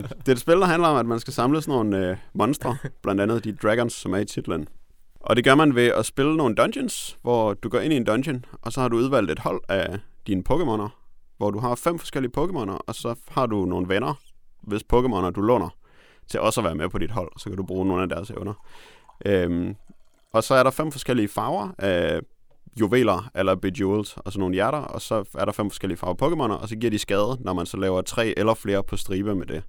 det 0.03 0.29
er 0.29 0.33
et 0.33 0.41
spil, 0.41 0.57
der 0.57 0.65
handler 0.65 0.89
om, 0.89 0.97
at 0.97 1.07
man 1.07 1.21
skal 1.21 1.33
samle 1.33 1.63
sådan 1.63 1.73
nogle 1.73 2.11
øh, 2.11 2.17
monstre, 2.35 2.77
blandt 3.03 3.21
andet 3.21 3.45
de 3.45 3.53
dragons, 3.53 3.93
som 3.93 4.13
er 4.13 4.19
i 4.19 4.25
titlen. 4.25 4.69
Og 5.21 5.37
det 5.37 5.45
gør 5.45 5.55
man 5.55 5.75
ved 5.75 5.87
at 5.87 6.07
spille 6.07 6.37
nogle 6.37 6.55
dungeons, 6.55 7.19
hvor 7.23 7.55
du 7.55 7.69
går 7.69 7.81
ind 7.81 7.93
i 7.93 7.97
en 7.97 8.05
dungeon, 8.05 8.45
og 8.63 8.73
så 8.73 8.81
har 8.81 8.89
du 8.89 8.97
udvalgt 8.97 9.31
et 9.31 9.39
hold 9.39 9.61
af 9.69 9.99
dine 10.27 10.43
Pokémoner, 10.51 10.89
hvor 11.37 11.51
du 11.51 11.59
har 11.59 11.75
fem 11.75 11.99
forskellige 11.99 12.33
Pokémoner, 12.39 12.79
og 12.87 12.95
så 12.95 13.15
har 13.29 13.47
du 13.47 13.65
nogle 13.65 13.89
venner, 13.89 14.15
hvis 14.63 14.83
Pokémoner 14.93 15.31
du 15.31 15.41
låner, 15.41 15.69
til 16.29 16.41
også 16.41 16.61
at 16.61 16.65
være 16.65 16.75
med 16.75 16.89
på 16.89 16.99
dit 16.99 17.11
hold, 17.11 17.33
så 17.39 17.49
kan 17.49 17.57
du 17.57 17.63
bruge 17.63 17.87
nogle 17.87 18.03
af 18.03 18.09
deres 18.09 18.31
evner. 18.31 18.55
Øhm, 19.27 19.77
og 20.33 20.45
så 20.45 20.55
er 20.55 20.63
der 20.63 20.71
fem 20.71 20.93
forskellige 20.93 21.29
farver 21.29 21.69
af 21.79 22.21
juveler 22.81 23.31
eller 23.35 23.55
bejeweled, 23.55 24.19
og 24.19 24.33
så 24.33 24.39
nogle 24.39 24.55
hjerter, 24.55 24.79
og 24.79 25.03
så 25.03 25.25
er 25.39 25.45
der 25.45 25.53
fem 25.53 25.71
forskellige 25.71 25.99
farver 25.99 26.15
Pokémoner, 26.23 26.63
og 26.63 26.69
så 26.69 26.77
giver 26.77 26.91
de 26.91 26.99
skade, 26.99 27.39
når 27.41 27.53
man 27.53 27.67
så 27.67 27.77
laver 27.77 28.03
tre 28.03 28.35
eller 28.37 28.55
flere 28.55 28.83
på 28.83 28.97
stribe 28.97 29.35
med 29.35 29.47
det. 29.47 29.63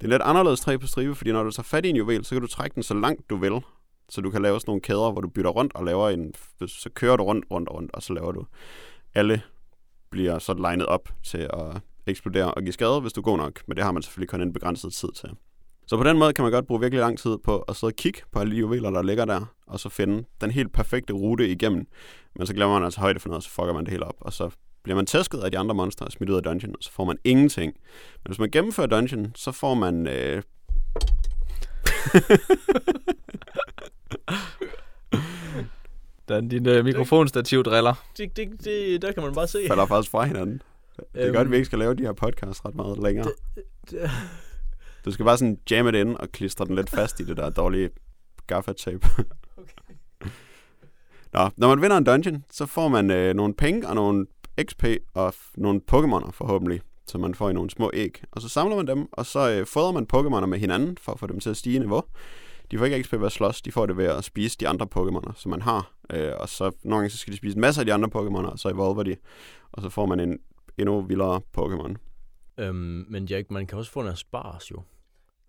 Det 0.00 0.06
er 0.06 0.08
lidt 0.08 0.22
anderledes 0.22 0.60
tre 0.60 0.78
på 0.78 0.86
stribe, 0.86 1.14
fordi 1.14 1.32
når 1.32 1.42
du 1.42 1.50
tager 1.50 1.64
fat 1.64 1.84
i 1.84 1.88
en 1.88 1.96
juvel, 1.96 2.24
så 2.24 2.34
kan 2.34 2.42
du 2.42 2.48
trække 2.48 2.74
den 2.74 2.82
så 2.82 2.94
langt 2.94 3.30
du 3.30 3.36
vil, 3.36 3.60
så 4.08 4.20
du 4.20 4.30
kan 4.30 4.42
lave 4.42 4.60
sådan 4.60 4.70
nogle 4.70 4.80
kæder, 4.80 5.12
hvor 5.12 5.20
du 5.20 5.28
bytter 5.28 5.50
rundt 5.50 5.74
og 5.74 5.84
laver 5.84 6.08
en, 6.08 6.34
så 6.66 6.90
kører 6.94 7.16
du 7.16 7.24
rundt, 7.24 7.44
rundt, 7.50 7.70
rundt, 7.70 7.92
og 7.94 8.02
så 8.02 8.12
laver 8.12 8.32
du 8.32 8.46
alle 9.14 9.42
bliver 10.10 10.38
så 10.38 10.54
legnet 10.54 10.86
op 10.86 11.08
til 11.24 11.38
at 11.38 11.80
eksplodere 12.06 12.54
og 12.54 12.62
give 12.62 12.72
skade, 12.72 13.00
hvis 13.00 13.12
du 13.12 13.22
går 13.22 13.36
nok, 13.36 13.60
men 13.66 13.76
det 13.76 13.84
har 13.84 13.92
man 13.92 14.02
selvfølgelig 14.02 14.28
kun 14.28 14.42
en 14.42 14.52
begrænset 14.52 14.92
tid 14.92 15.08
til. 15.12 15.30
Så 15.86 15.96
på 15.96 16.04
den 16.04 16.18
måde 16.18 16.32
kan 16.32 16.42
man 16.42 16.52
godt 16.52 16.66
bruge 16.66 16.80
virkelig 16.80 17.00
lang 17.00 17.18
tid 17.18 17.38
på 17.44 17.58
at 17.58 17.76
sidde 17.76 17.90
og 17.90 17.96
kigge 17.96 18.20
på 18.32 18.38
alle 18.38 18.52
de 18.52 18.58
juveler, 18.58 18.90
der 18.90 19.02
ligger 19.02 19.24
der, 19.24 19.54
og 19.66 19.80
så 19.80 19.88
finde 19.88 20.24
den 20.40 20.50
helt 20.50 20.72
perfekte 20.72 21.12
rute 21.12 21.48
igennem. 21.48 21.86
Men 22.36 22.46
så 22.46 22.54
glemmer 22.54 22.74
man 22.74 22.84
altså 22.84 23.00
højde 23.00 23.20
for 23.20 23.28
noget, 23.28 23.38
og 23.38 23.42
så 23.42 23.50
fucker 23.50 23.72
man 23.72 23.84
det 23.84 23.90
hele 23.90 24.04
op, 24.04 24.16
og 24.20 24.32
så 24.32 24.50
bliver 24.82 24.96
man 24.96 25.06
tæsket 25.06 25.38
af 25.38 25.50
de 25.50 25.58
andre 25.58 25.74
monstre 25.74 26.06
og 26.06 26.12
smidt 26.12 26.30
ud 26.30 26.36
af 26.36 26.42
dungeon, 26.42 26.74
og 26.76 26.82
så 26.82 26.92
får 26.92 27.04
man 27.04 27.18
ingenting. 27.24 27.72
Men 28.24 28.30
hvis 28.30 28.38
man 28.38 28.50
gennemfører 28.50 28.86
dungeon, 28.86 29.32
så 29.34 29.52
får 29.52 29.74
man... 29.74 30.06
Øh... 30.06 30.42
Den, 36.28 36.48
din 36.48 36.68
øh, 36.68 36.84
mikrofonstativ 36.84 37.62
driller. 37.62 37.94
det, 38.18 38.36
det, 38.36 38.64
det, 38.64 39.02
der 39.02 39.12
kan 39.12 39.22
man 39.22 39.34
bare 39.34 39.46
se. 39.46 39.58
falder 39.68 39.86
faktisk 39.86 40.10
fra 40.10 40.24
hinanden. 40.24 40.62
Det 40.96 41.04
er 41.14 41.26
Øhm, 41.26 41.34
godt, 41.34 41.44
at 41.46 41.50
vi 41.50 41.56
ikke 41.56 41.66
skal 41.66 41.78
lave 41.78 41.94
de 41.94 42.02
her 42.02 42.12
podcasts 42.12 42.64
ret 42.64 42.74
meget 42.74 42.98
længere. 43.02 43.28
det- 43.90 44.10
Du 45.04 45.10
skal 45.12 45.24
bare 45.24 45.38
sådan 45.38 45.58
jamme 45.70 45.92
det 45.92 45.98
ind 45.98 46.16
og 46.16 46.28
klistre 46.28 46.64
den 46.64 46.74
lidt 46.76 46.90
fast 46.90 47.20
i 47.20 47.24
det 47.24 47.36
der 47.36 47.50
dårlige 47.50 47.90
gaffa-tape. 48.46 49.06
Nå, 51.32 51.48
når 51.56 51.68
man 51.68 51.82
vinder 51.82 51.96
en 51.96 52.04
dungeon, 52.04 52.44
så 52.50 52.66
får 52.66 52.88
man 52.88 53.10
øh, 53.10 53.34
nogle 53.34 53.54
penge 53.54 53.88
og 53.88 53.94
nogle 53.94 54.26
XP 54.68 54.84
og 55.14 55.34
nogle 55.56 55.80
Pokémoner 55.92 56.30
forhåbentlig, 56.30 56.80
som 57.06 57.20
man 57.20 57.34
får 57.34 57.50
i 57.50 57.52
nogle 57.52 57.70
små 57.70 57.90
æg. 57.94 58.22
Og 58.32 58.42
så 58.42 58.48
samler 58.48 58.76
man 58.76 58.86
dem, 58.86 59.08
og 59.12 59.26
så 59.26 59.50
øh, 59.50 59.66
fodrer 59.66 59.92
man 59.92 60.06
Pokémoner 60.14 60.46
med 60.46 60.58
hinanden 60.58 60.96
for 61.00 61.12
at 61.12 61.18
få 61.18 61.26
dem 61.26 61.40
til 61.40 61.50
at 61.50 61.56
stige 61.56 61.76
i 61.76 61.78
niveau. 61.78 62.02
De 62.70 62.78
får 62.78 62.84
ikke 62.84 63.02
XP 63.02 63.12
ved 63.12 63.26
at 63.26 63.32
slås, 63.32 63.62
de 63.62 63.72
får 63.72 63.86
det 63.86 63.96
ved 63.96 64.04
at 64.04 64.24
spise 64.24 64.56
de 64.60 64.68
andre 64.68 64.86
Pokémoner, 64.96 65.32
som 65.36 65.50
man 65.50 65.62
har. 65.62 65.92
Øh, 66.12 66.32
og 66.38 66.48
så 66.48 66.70
nogle 66.82 66.96
gange 67.00 67.10
så 67.10 67.18
skal 67.18 67.32
de 67.32 67.36
spise 67.38 67.58
masser 67.58 67.82
af 67.82 67.86
de 67.86 67.92
andre 67.94 68.08
Pokémoner, 68.16 68.50
og 68.50 68.58
så 68.58 68.68
evolver 68.68 69.02
de. 69.02 69.16
Og 69.72 69.82
så 69.82 69.88
får 69.88 70.06
man 70.06 70.20
en 70.20 70.38
endnu 70.78 71.02
vildere 71.02 71.40
Pokémon. 71.58 71.94
Øhm, 72.58 73.06
men 73.08 73.24
Jack, 73.24 73.50
man 73.50 73.66
kan 73.66 73.78
også 73.78 73.90
få 73.90 74.00
en 74.00 74.06
Aspars 74.06 74.70
jo. 74.70 74.82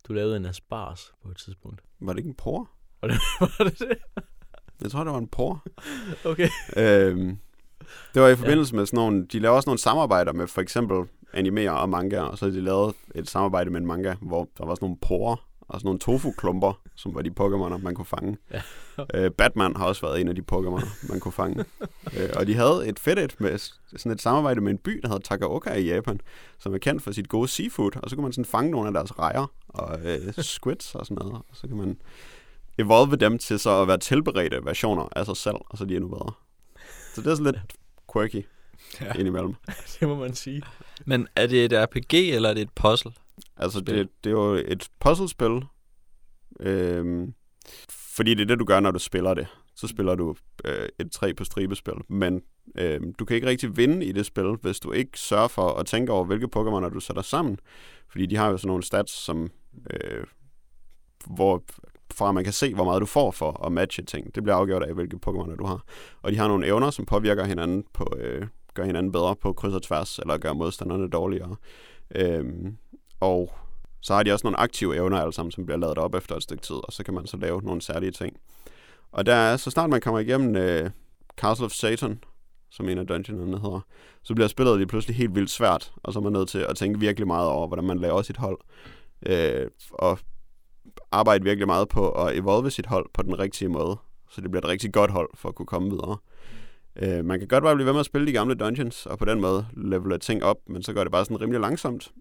Du 0.08 0.14
lavede 0.14 0.38
en 0.38 0.46
Aspars 0.46 1.14
på 1.24 1.30
et 1.30 1.38
tidspunkt. 1.38 1.82
Var 2.00 2.14
det 2.14 2.20
ikke 2.20 2.28
en 2.28 2.36
por? 2.36 2.70
Var 3.02 3.08
det 3.08 3.20
var 3.40 3.64
det? 3.64 3.80
det? 3.80 3.98
Jeg 4.82 4.92
tror, 4.92 5.04
det 5.04 5.14
var 5.14 5.20
en 5.20 5.28
por. 5.28 5.66
Okay. 6.32 6.50
øhm, 6.78 7.38
det 8.14 8.22
var 8.22 8.28
i 8.28 8.36
forbindelse 8.36 8.74
ja. 8.74 8.78
med 8.78 8.86
sådan 8.86 8.98
nogle... 8.98 9.26
De 9.26 9.40
laver 9.40 9.56
også 9.56 9.70
nogle 9.70 9.80
samarbejder 9.80 10.34
med 10.34 10.48
for 10.48 10.62
eksempel 10.62 10.98
animerer 11.34 11.72
og 11.72 11.90
manga, 11.90 12.20
og 12.20 12.38
så 12.38 12.46
har 12.46 12.52
de 12.52 12.62
lavet 12.62 12.96
et 13.16 13.30
samarbejde 13.30 13.70
med 13.70 13.80
en 13.82 13.88
manga, 13.88 14.16
hvor 14.22 14.50
der 14.58 14.66
var 14.66 14.76
sådan 14.76 14.86
nogle 14.86 14.98
porer 15.02 15.48
og 15.68 15.80
sådan 15.80 15.88
nogle 15.88 16.00
tofu-klumper, 16.00 16.82
som 16.96 17.16
var 17.16 17.22
de 17.22 17.30
Pokémoner, 17.40 17.78
man 17.78 17.96
kunne 17.96 18.06
fange. 18.06 18.38
Ja. 18.52 18.62
øh, 19.14 19.32
Batman 19.32 19.76
har 19.76 19.86
også 19.86 20.02
været 20.02 20.22
en 20.22 20.28
af 20.28 20.36
de 20.36 20.42
Pokémoner, 20.52 21.10
man 21.10 21.20
kunne 21.20 21.32
fange. 21.32 21.66
øh, 22.18 22.30
og 22.36 22.48
de 22.48 22.56
havde 22.56 22.88
et 22.88 23.00
fedt 23.00 23.20
et 23.20 23.36
med 23.40 23.58
sådan 23.98 24.12
et 24.12 24.22
samarbejde 24.22 24.62
med 24.62 24.72
en 24.72 24.78
by, 24.78 25.00
der 25.02 25.08
hedder 25.08 25.22
Takaoka 25.22 25.74
i 25.74 25.86
Japan, 25.86 26.20
som 26.60 26.74
er 26.74 26.78
kendt 26.78 27.04
for 27.04 27.12
sit 27.12 27.30
gode 27.30 27.48
seafood, 27.48 27.96
og 27.96 28.10
så 28.10 28.16
kan 28.16 28.24
man 28.24 28.34
sådan 28.34 28.46
fange 28.46 28.72
nogle 28.72 28.88
af 28.88 28.94
deres 28.94 29.20
rejer 29.20 29.52
og 29.68 30.00
øh, 30.06 30.34
squids 30.64 30.96
og 30.96 31.06
sådan 31.06 31.18
noget, 31.22 31.34
og 31.34 31.46
så 31.54 31.68
kan 31.68 31.78
man 31.78 31.98
evolve 32.78 33.16
dem 33.16 33.38
til 33.38 33.60
så 33.60 33.82
at 33.82 33.88
være 33.88 33.98
tilberedte 33.98 34.66
versioner 34.66 35.08
af 35.16 35.26
sig 35.26 35.38
selv, 35.38 35.56
og 35.66 35.78
så 35.78 35.84
er 35.84 35.88
de 35.88 35.96
endnu 35.96 36.10
bedre. 36.10 36.32
Så 37.14 37.22
det 37.22 37.32
er 37.32 37.36
sådan 37.36 37.54
lidt 37.54 37.64
quirky 38.14 38.46
ja. 39.02 39.14
indimellem. 39.14 39.56
det 40.00 40.08
må 40.08 40.16
man 40.16 40.34
sige. 40.34 40.62
Men 41.06 41.28
er 41.36 41.48
det 41.48 41.66
et 41.66 41.74
RPG, 41.74 42.14
eller 42.14 42.50
er 42.50 42.54
det 42.54 42.62
et 42.62 42.72
puzzle? 42.76 43.12
Altså, 43.58 43.80
Spil. 43.80 43.98
det, 43.98 44.10
det 44.24 44.30
er 44.30 44.34
jo 44.34 44.54
et 44.54 44.90
puzzlespil, 45.00 45.64
øhm, 46.60 47.34
fordi 47.90 48.34
det 48.34 48.42
er 48.42 48.46
det, 48.46 48.60
du 48.60 48.66
gør, 48.66 48.80
når 48.80 48.92
du 48.92 49.00
spiller 49.00 49.34
det. 49.34 49.48
Så 49.76 49.88
spiller 49.88 50.16
du 50.16 50.36
øh, 50.66 50.90
et 51.00 51.12
tre 51.12 51.34
på 51.34 51.44
stribespil, 51.44 51.94
men 52.10 52.42
øh, 52.78 53.02
du 53.20 53.26
kan 53.26 53.36
ikke 53.36 53.48
rigtig 53.48 53.78
vinde 53.78 54.06
i 54.06 54.12
det 54.12 54.26
spil, 54.26 54.58
hvis 54.62 54.80
du 54.80 54.92
ikke 54.92 55.20
sørger 55.20 55.48
for 55.48 55.70
at 55.70 55.86
tænke 55.86 56.12
over, 56.12 56.24
hvilke 56.24 56.48
Pokémoner 56.56 56.90
du 56.90 57.00
sætter 57.00 57.22
sammen. 57.22 57.60
Fordi 58.10 58.26
de 58.26 58.36
har 58.36 58.50
jo 58.50 58.58
sådan 58.58 58.68
nogle 58.68 58.84
stats, 58.84 59.12
som, 59.12 59.50
øh, 59.90 60.24
hvor 61.26 61.64
fra 62.12 62.32
man 62.32 62.44
kan 62.44 62.54
se, 62.54 62.74
hvor 62.74 62.84
meget 62.84 63.02
du 63.02 63.06
får 63.06 63.32
for 63.32 63.66
at 63.66 63.72
matche 63.72 64.04
ting. 64.04 64.36
Det 64.36 64.44
bliver 64.44 64.56
afgjort 64.56 64.84
af, 64.84 64.94
hvilke 64.94 65.20
Pokémoner 65.28 65.56
du 65.56 65.66
har. 65.66 65.84
Og 66.22 66.32
de 66.32 66.38
har 66.38 66.48
nogle 66.48 66.68
evner, 66.68 66.90
som 66.90 67.06
påvirker 67.06 67.46
hinanden 67.46 67.84
på, 67.94 68.08
øh, 68.18 68.48
gør 68.74 68.84
hinanden 68.84 69.12
bedre 69.12 69.36
på 69.36 69.54
kryds 69.54 69.74
og 69.74 69.84
tværs, 69.84 70.20
eller 70.20 70.38
gør 70.38 70.54
modstanderne 70.54 71.10
dårligere. 71.10 71.56
Øhm, 72.16 72.78
og 73.24 73.52
så 74.02 74.14
har 74.14 74.24
de 74.24 74.34
også 74.34 74.48
nogle 74.48 74.60
aktive 74.60 74.96
evner 74.96 75.22
alle 75.22 75.34
sammen, 75.34 75.52
som 75.52 75.66
bliver 75.66 75.78
lavet 75.78 75.98
op 75.98 76.16
efter 76.16 76.36
et 76.36 76.44
stykke 76.44 76.64
tid, 76.64 76.76
og 76.76 76.94
så 76.94 77.04
kan 77.04 77.14
man 77.14 77.28
så 77.28 77.38
lave 77.38 77.62
nogle 77.62 77.82
særlige 77.82 78.12
ting. 78.12 78.38
Og 79.12 79.26
der 79.26 79.36
er, 79.36 79.58
så 79.58 79.72
snart 79.72 79.90
man 79.90 80.02
kommer 80.02 80.20
igennem 80.20 80.56
øh, 80.56 80.90
Castle 81.38 81.66
of 81.66 81.72
Satan, 81.72 82.24
som 82.72 82.90
en 82.90 82.98
af 82.98 83.08
dungeonerne 83.08 83.60
hedder, 83.60 83.80
så 84.24 84.34
bliver 84.36 84.48
spillet 84.48 84.78
lige 84.78 84.88
pludselig 84.88 85.16
helt 85.16 85.36
vildt 85.36 85.50
svært, 85.50 85.94
og 86.04 86.14
så 86.14 86.20
er 86.20 86.24
man 86.24 86.34
nødt 86.34 86.50
til 86.50 86.60
at 86.60 86.76
tænke 86.76 87.00
virkelig 87.00 87.28
meget 87.28 87.50
over, 87.50 87.68
hvordan 87.68 87.86
man 87.86 88.00
laver 88.00 88.22
sit 88.22 88.38
hold. 88.38 88.60
Øh, 89.26 89.68
og 89.92 90.20
arbejde 91.12 91.44
virkelig 91.44 91.68
meget 91.68 91.90
på 91.90 92.10
at 92.10 92.38
evolve 92.38 92.72
sit 92.72 92.86
hold 92.86 93.10
på 93.14 93.22
den 93.22 93.40
rigtige 93.40 93.70
måde, 93.70 93.98
så 94.30 94.42
det 94.42 94.52
bliver 94.52 94.62
et 94.62 94.70
rigtig 94.70 94.94
godt 94.94 95.12
hold 95.12 95.30
for 95.36 95.50
at 95.50 95.56
kunne 95.56 95.66
komme 95.66 95.90
videre. 95.90 96.18
Øh, 96.96 97.26
man 97.26 97.40
kan 97.40 97.48
godt 97.48 97.64
bare 97.64 97.76
blive 97.76 97.86
ved 97.86 97.94
med 97.94 98.00
at 98.00 98.06
spille 98.06 98.28
de 98.28 98.32
gamle 98.32 98.56
dungeons, 98.56 99.06
og 99.06 99.20
på 99.20 99.26
den 99.26 99.42
måde 99.42 99.66
levele 99.78 100.18
ting 100.18 100.44
op, 100.44 100.58
men 100.68 100.84
så 100.84 100.94
gør 100.94 101.04
det 101.04 101.12
bare 101.12 101.26
sådan 101.26 101.42
rimelig 101.42 101.62
langsomt. 101.62 102.12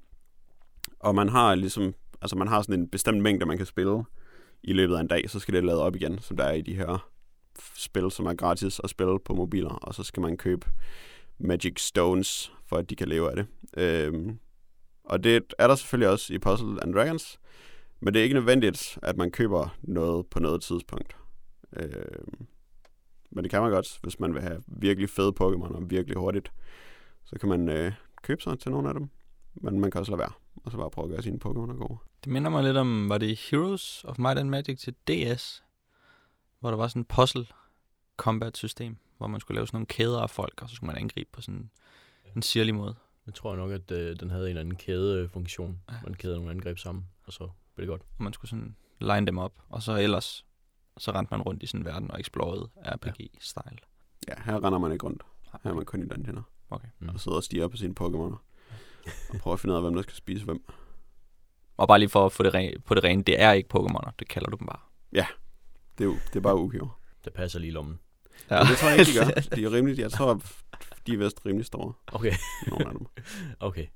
Og 1.03 1.15
man 1.15 1.29
har 1.29 1.55
ligesom, 1.55 1.95
altså 2.21 2.37
man 2.37 2.49
har 2.49 2.63
sådan 2.63 2.81
en 2.81 2.89
bestemt 2.89 3.23
mængde, 3.23 3.47
man 3.47 3.57
kan 3.57 3.67
spille 3.67 4.05
i 4.63 4.73
løbet 4.73 4.97
af 4.97 5.01
en 5.01 5.07
dag, 5.07 5.31
så 5.31 5.41
skal 5.41 5.55
det 5.55 5.65
lade 5.65 5.83
op 5.83 5.97
igen, 5.97 6.19
som 6.19 6.37
der 6.37 6.45
er 6.45 6.53
i 6.53 6.63
de 6.63 6.75
her 6.75 7.11
spil, 7.77 8.11
som 8.11 8.27
er 8.27 8.35
gratis 8.35 8.81
at 8.85 8.91
spille 8.91 9.19
på 9.19 9.35
mobiler, 9.35 9.71
og 9.71 9.95
så 9.95 10.03
skal 10.03 10.21
man 10.21 10.37
købe 10.37 10.67
Magic 11.39 11.81
Stones, 11.81 12.53
for 12.67 12.77
at 12.77 12.91
de 12.91 12.97
kan 12.97 13.09
leve 13.09 13.31
af 13.31 13.37
det. 13.37 13.47
Øhm, 13.77 14.39
og 15.05 15.25
det 15.25 15.55
er 15.59 15.67
der 15.67 15.75
selvfølgelig 15.75 16.09
også 16.09 16.35
i 16.35 16.39
Puzzle 16.39 16.83
and 16.83 16.95
Dragons, 16.95 17.41
men 18.01 18.15
det 18.15 18.21
er 18.21 18.25
ikke 18.25 18.35
nødvendigt, 18.35 18.99
at 19.03 19.17
man 19.17 19.31
køber 19.31 19.77
noget 19.83 20.27
på 20.27 20.41
noget 20.41 20.63
tidspunkt. 20.63 21.17
Øhm, 21.77 22.47
men 23.31 23.45
det 23.45 23.51
kan 23.51 23.63
man 23.63 23.71
godt, 23.71 23.99
hvis 24.03 24.21
man 24.21 24.35
vil 24.35 24.43
have 24.43 24.63
virkelig 24.67 25.11
fede 25.11 25.33
Pokémon 25.41 25.75
og 25.77 25.91
virkelig 25.91 26.17
hurtigt. 26.17 26.53
Så 27.25 27.39
kan 27.39 27.49
man 27.49 27.69
øh, 27.69 27.93
købe 28.23 28.43
sig 28.43 28.59
til 28.59 28.71
nogle 28.71 28.89
af 28.89 28.95
dem. 28.95 29.09
Men 29.55 29.81
man 29.81 29.91
kan 29.91 29.99
også 29.99 30.13
lade 30.13 30.19
være, 30.19 30.33
og 30.65 30.71
så 30.71 30.77
bare 30.77 30.91
prøve 30.91 31.05
at 31.05 31.11
gøre 31.11 31.23
sine 31.23 31.39
Pokémon 31.45 31.87
gode. 31.87 31.99
Det 32.25 32.33
minder 32.33 32.51
mig 32.51 32.65
lidt 32.65 32.77
om, 32.77 33.09
var 33.09 33.19
det 33.19 33.39
Heroes 33.39 34.05
of 34.05 34.19
Might 34.19 34.39
and 34.39 34.49
Magic 34.49 34.79
til 34.79 34.95
DS? 35.09 35.65
Hvor 36.61 36.71
der 36.71 36.77
var 36.77 36.89
sådan 36.89 37.01
en 37.01 37.05
puzzle 37.05 37.47
combat 38.17 38.57
system, 38.57 38.97
hvor 39.19 39.27
man 39.27 39.41
skulle 39.41 39.57
lave 39.57 39.67
sådan 39.67 39.77
nogle 39.77 39.87
kæder 39.87 40.21
af 40.21 40.31
folk, 40.31 40.63
og 40.63 40.69
så 40.69 40.75
skulle 40.75 40.89
man 40.89 41.03
angribe 41.03 41.31
på 41.33 41.41
sådan 41.41 41.71
en 42.37 42.43
sirlig 42.43 42.75
måde. 42.75 42.95
Jeg 43.27 43.35
tror 43.35 43.57
nok, 43.57 43.71
at 43.71 43.91
øh, 43.91 44.17
den 44.21 44.31
havde 44.31 44.45
en 44.45 44.49
eller 44.49 44.61
anden 44.61 44.77
kædefunktion. 44.77 45.81
Ja. 45.91 45.95
Man 46.05 46.15
kæder 46.15 46.37
nogle 46.37 46.51
angreb 46.51 46.79
sammen, 46.79 47.09
og 47.27 47.33
så 47.33 47.49
blev 47.75 47.87
det 47.87 47.91
godt. 47.91 48.03
Og 48.19 48.25
man 48.25 48.33
skulle 48.33 48.49
sådan 48.49 48.77
line 49.01 49.27
dem 49.27 49.39
op, 49.39 49.53
og 49.69 49.83
så 49.83 49.97
ellers 49.97 50.47
så 50.99 51.11
rendte 51.11 51.35
man 51.35 51.43
rundt 51.43 51.63
i 51.63 51.67
sådan 51.67 51.81
en 51.81 51.85
verden 51.85 52.11
og 52.11 52.21
explorede 52.21 52.69
RPG-style. 52.77 53.79
Ja, 54.29 54.35
her 54.45 54.65
render 54.65 54.79
man 54.79 54.93
ikke 54.93 55.07
rundt. 55.07 55.23
Her 55.63 55.71
er 55.71 55.75
man 55.75 55.85
kun 55.85 56.03
i 56.03 56.07
dungeoner. 56.07 56.43
Okay. 56.71 56.89
Mm. 56.99 57.09
Og 57.09 57.21
sidder 57.21 57.37
og 57.37 57.45
stiger 57.45 57.69
på 57.69 57.77
sine 57.77 57.95
Pokémoner. 58.01 58.37
Og 59.31 59.39
prøver 59.39 59.53
at 59.55 59.61
finde 59.61 59.73
ud 59.73 59.77
af, 59.77 59.83
hvem 59.83 59.95
der 59.95 60.03
skal 60.03 60.15
spise 60.15 60.45
hvem. 60.45 60.63
Og 61.77 61.89
bare 61.89 61.99
lige 61.99 62.09
for 62.09 62.27
at 62.27 62.33
få 62.33 62.43
det 62.43 62.55
re- 62.55 62.81
på 62.87 62.95
det 62.95 63.05
rene, 63.05 63.23
det 63.23 63.41
er 63.43 63.53
ikke 63.53 63.69
Pokémoner, 63.79 64.11
det 64.19 64.29
kalder 64.29 64.51
du 64.51 64.57
dem 64.57 64.67
bare. 64.67 64.79
Det 65.99 66.05
er, 66.05 66.05
jo, 66.05 66.15
det 66.29 66.37
er 66.37 66.41
bare 66.41 66.57
ukiver. 66.57 67.01
Det 67.25 67.33
passer 67.33 67.59
lige 67.59 67.69
i 67.69 67.73
lommen. 67.73 67.99
Ja. 68.51 68.59
Men 68.59 68.67
det 68.69 68.77
tror 68.77 68.89
jeg 68.89 68.99
ikke, 68.99 69.13
de 69.13 69.19
gør. 69.19 69.57
De 69.57 69.65
er 69.65 69.73
rimelig, 69.73 69.99
jeg 69.99 70.11
tror, 70.13 70.41
de 71.07 71.13
er 71.15 71.17
vist 71.19 71.47
rimelig 71.47 71.67
store. 71.67 71.93
Okay, 72.07 72.33
Nogle 72.67 72.87
af 72.87 72.93
dem. 72.99 73.07
okay. 73.69 73.87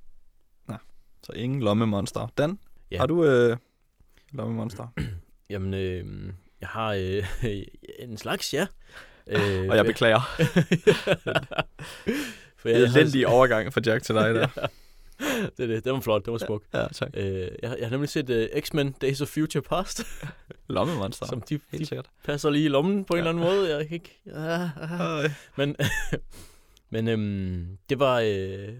Så 1.22 1.32
ingen 1.32 1.62
lommemonster. 1.62 2.26
Dan, 2.38 2.58
Ja. 2.90 2.98
har 2.98 3.06
du 3.06 3.24
øh, 3.24 3.56
lommemonster? 4.32 4.86
Jamen, 5.50 5.74
øh, 5.74 6.32
jeg 6.60 6.68
har 6.68 6.92
øh, 6.92 7.24
en 7.98 8.16
slags, 8.16 8.54
ja. 8.54 8.66
Øh, 9.26 9.66
og 9.70 9.76
jeg 9.76 9.84
beklager. 9.84 10.20
For 12.56 12.68
jeg, 12.68 12.78
har- 12.90 12.98
Elendig 12.98 13.26
overgang 13.26 13.72
fra 13.72 13.80
Jack 13.86 14.02
til 14.04 14.14
dig 14.14 14.34
der. 14.34 14.48
Det 15.56 15.62
er 15.62 15.66
det. 15.66 15.84
Det 15.84 15.92
var 15.92 16.00
flot. 16.00 16.24
Det 16.24 16.32
var 16.32 16.38
smuk. 16.38 16.64
ja, 16.74 16.86
tak. 16.88 17.10
Øh, 17.14 17.24
jeg, 17.40 17.50
jeg 17.62 17.86
har 17.86 17.90
nemlig 17.90 18.08
set 18.08 18.30
uh, 18.54 18.60
X-Men 18.62 18.92
Days 18.92 19.20
of 19.20 19.28
Future 19.28 19.62
Past, 19.62 20.02
Lommemonster. 20.68 21.26
som 21.26 21.40
de, 21.40 21.60
Helt 21.70 21.80
de 21.80 21.86
sikkert. 21.86 22.10
passer 22.24 22.50
lige 22.50 22.64
i 22.64 22.68
lommen 22.68 23.04
på 23.04 23.14
en 23.14 23.18
eller 23.18 23.30
anden 23.30 23.44
måde. 23.44 23.76
Jeg 23.76 23.88
kan 23.88 23.94
ikke... 23.94 24.20
Ah, 24.34 25.22
ah. 25.24 25.30
Men, 25.56 25.76
men 26.90 27.08
øhm, 27.08 27.78
det 27.88 27.98
var... 27.98 28.20
Øh, 28.20 28.74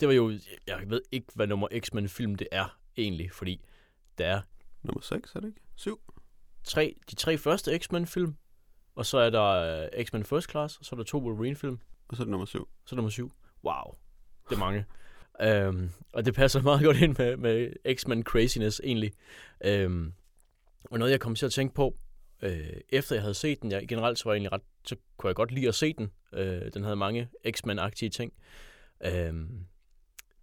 det 0.00 0.08
var 0.08 0.14
jo... 0.14 0.32
Jeg 0.66 0.82
ved 0.86 1.00
ikke, 1.12 1.26
hvad 1.34 1.46
nummer 1.46 1.68
X-Men-film 1.80 2.34
det 2.34 2.48
er, 2.52 2.78
egentlig. 2.96 3.32
Fordi 3.32 3.60
der 4.18 4.26
er 4.26 4.40
Nummer 4.82 5.00
6, 5.00 5.34
er 5.34 5.40
det 5.40 5.48
ikke? 5.48 5.60
7? 5.76 6.00
tre, 6.64 6.96
de 7.10 7.14
tre 7.14 7.38
første 7.38 7.78
X-Men-film. 7.78 8.36
Og 8.94 9.06
så 9.06 9.18
er 9.18 9.30
der 9.30 9.44
øh, 9.94 10.04
X-Men 10.04 10.24
First 10.24 10.50
Class. 10.50 10.76
Og 10.78 10.84
så 10.84 10.94
er 10.94 10.96
der 10.96 11.04
to 11.04 11.18
Wolverine-film. 11.18 11.78
Og 12.08 12.16
så 12.16 12.22
er 12.22 12.24
det 12.24 12.30
nummer 12.30 12.46
7. 12.46 12.68
Så 12.86 12.96
nummer 12.96 13.10
syv. 13.10 13.32
Wow. 13.64 13.94
Det 14.48 14.54
er 14.54 14.58
mange 14.58 14.84
øhm, 15.42 15.90
og 16.12 16.24
det 16.24 16.34
passer 16.34 16.62
meget 16.70 16.84
godt 16.84 16.96
ind 16.96 17.16
med, 17.18 17.36
med 17.36 17.72
X-Men 17.94 18.22
craziness, 18.22 18.80
egentlig. 18.84 19.12
Øhm, 19.64 20.12
og 20.84 20.98
noget, 20.98 21.12
jeg 21.12 21.20
kom 21.20 21.34
til 21.34 21.46
at 21.46 21.52
tænke 21.52 21.74
på, 21.74 21.96
øh, 22.42 22.80
efter 22.88 23.14
jeg 23.14 23.22
havde 23.22 23.34
set 23.34 23.62
den, 23.62 23.70
jeg, 23.70 23.88
generelt 23.88 24.18
så 24.18 24.24
var 24.24 24.32
jeg 24.32 24.36
egentlig 24.36 24.52
ret, 24.52 24.62
så 24.84 24.96
kunne 25.16 25.28
jeg 25.28 25.34
godt 25.34 25.52
lide 25.52 25.68
at 25.68 25.74
se 25.74 25.92
den. 25.92 26.10
Øh, 26.32 26.72
den 26.74 26.82
havde 26.82 26.96
mange 26.96 27.28
X-Men-agtige 27.50 28.10
ting. 28.10 28.32
Øhm, 29.04 29.66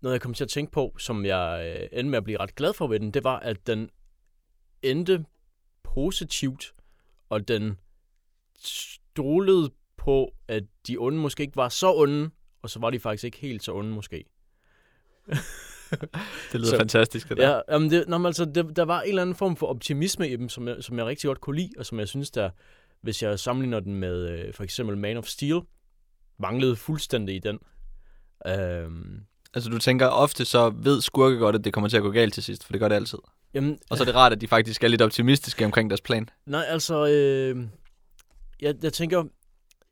noget, 0.01 0.13
jeg 0.13 0.21
kom 0.21 0.33
til 0.33 0.43
at 0.43 0.49
tænke 0.49 0.71
på, 0.71 0.95
som 0.97 1.25
jeg 1.25 1.77
øh, 1.81 1.99
endte 1.99 2.09
med 2.09 2.17
at 2.17 2.23
blive 2.23 2.39
ret 2.39 2.55
glad 2.55 2.73
for 2.73 2.87
ved 2.87 2.99
den, 2.99 3.11
det 3.11 3.23
var, 3.23 3.39
at 3.39 3.67
den 3.67 3.89
endte 4.81 5.25
positivt, 5.83 6.73
og 7.29 7.47
den 7.47 7.77
stolede 8.59 9.71
på, 9.97 10.33
at 10.47 10.63
de 10.87 10.97
onde 10.97 11.17
måske 11.17 11.43
ikke 11.43 11.55
var 11.55 11.69
så 11.69 11.93
onde, 11.95 12.29
og 12.61 12.69
så 12.69 12.79
var 12.79 12.89
de 12.89 12.99
faktisk 12.99 13.23
ikke 13.23 13.37
helt 13.37 13.63
så 13.63 13.73
onde 13.73 13.91
måske. 13.91 14.25
Det 16.51 16.59
lyder 16.59 16.65
Så- 16.69 16.77
fantastisk, 16.77 17.29
det 17.29 17.37
der. 17.37 17.49
Ja, 17.55 17.59
jamen 17.71 17.91
det, 17.91 18.07
nå, 18.07 18.17
men 18.17 18.25
altså, 18.25 18.45
det, 18.45 18.75
der 18.75 18.85
var 18.85 19.01
en 19.01 19.09
eller 19.09 19.21
anden 19.21 19.35
form 19.35 19.55
for 19.55 19.67
optimisme 19.67 20.29
i 20.29 20.35
dem, 20.35 20.49
som 20.49 20.67
jeg, 20.67 20.75
som 20.79 20.97
jeg 20.97 21.05
rigtig 21.05 21.27
godt 21.27 21.41
kunne 21.41 21.55
lide, 21.55 21.69
og 21.77 21.85
som 21.85 21.99
jeg 21.99 22.07
synes, 22.07 22.31
der, 22.31 22.49
hvis 23.01 23.23
jeg 23.23 23.39
sammenligner 23.39 23.79
den 23.79 23.95
med 23.95 24.29
øh, 24.29 24.53
for 24.53 24.63
eksempel 24.63 24.97
Man 24.97 25.17
of 25.17 25.25
Steel, 25.25 25.61
manglede 26.39 26.75
fuldstændig 26.75 27.35
i 27.35 27.39
den. 27.39 27.59
Øhm, 28.47 29.19
Altså, 29.55 29.69
du 29.69 29.77
tænker 29.77 30.07
ofte, 30.07 30.45
så 30.45 30.69
ved 30.69 31.01
skurke 31.01 31.37
godt, 31.37 31.55
at 31.55 31.63
det 31.63 31.73
kommer 31.73 31.87
til 31.89 31.97
at 31.97 32.03
gå 32.03 32.11
galt 32.11 32.33
til 32.33 32.43
sidst, 32.43 32.63
for 32.65 32.73
det 32.73 32.79
gør 32.79 32.87
det 32.87 32.95
altid. 32.95 33.17
jamen, 33.53 33.77
Og 33.89 33.97
så 33.97 34.03
er 34.03 34.05
det 34.05 34.15
rart, 34.15 34.31
at 34.31 34.41
de 34.41 34.47
faktisk 34.47 34.83
er 34.83 34.87
lidt 34.87 35.01
optimistiske 35.01 35.65
omkring 35.65 35.89
deres 35.89 36.01
plan. 36.01 36.29
Nej, 36.45 36.65
altså, 36.67 37.07
øh, 37.07 37.63
jeg, 38.61 38.75
jeg 38.83 38.93
tænker, 38.93 39.23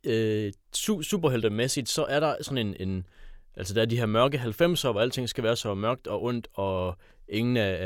øh, 0.04 0.52
su- 0.78 1.04
superheltemæssigt, 1.04 1.90
så 1.90 2.04
er 2.06 2.20
der 2.20 2.36
sådan 2.42 2.68
en, 2.68 2.76
en, 2.90 3.06
altså 3.56 3.74
der 3.74 3.82
er 3.82 3.86
de 3.86 3.98
her 3.98 4.06
mørke 4.06 4.38
90'er, 4.38 4.92
hvor 4.92 5.00
alting 5.02 5.30
skal 5.30 5.44
være 5.44 5.56
så 5.56 5.74
mørkt 5.74 6.08
og 6.08 6.24
ondt, 6.24 6.48
og 6.54 6.98
ingen 7.30 7.58
af, 7.58 7.78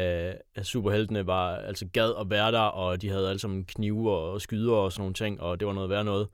af, 0.56 0.66
superheltene 0.66 1.28
var, 1.28 1.56
altså 1.56 1.86
gad 1.94 2.14
at 2.20 2.30
være 2.30 2.52
der, 2.52 2.60
og 2.60 3.02
de 3.02 3.10
havde 3.10 3.30
alle 3.30 3.40
sammen 3.40 3.66
knive 3.66 4.12
og 4.12 4.42
skyder 4.42 4.74
og 4.74 4.92
sådan 4.92 5.02
nogle 5.02 5.14
ting, 5.14 5.42
og 5.42 5.60
det 5.60 5.68
var 5.68 5.74
noget 5.74 5.90
værd 5.90 6.06
noget. 6.06 6.28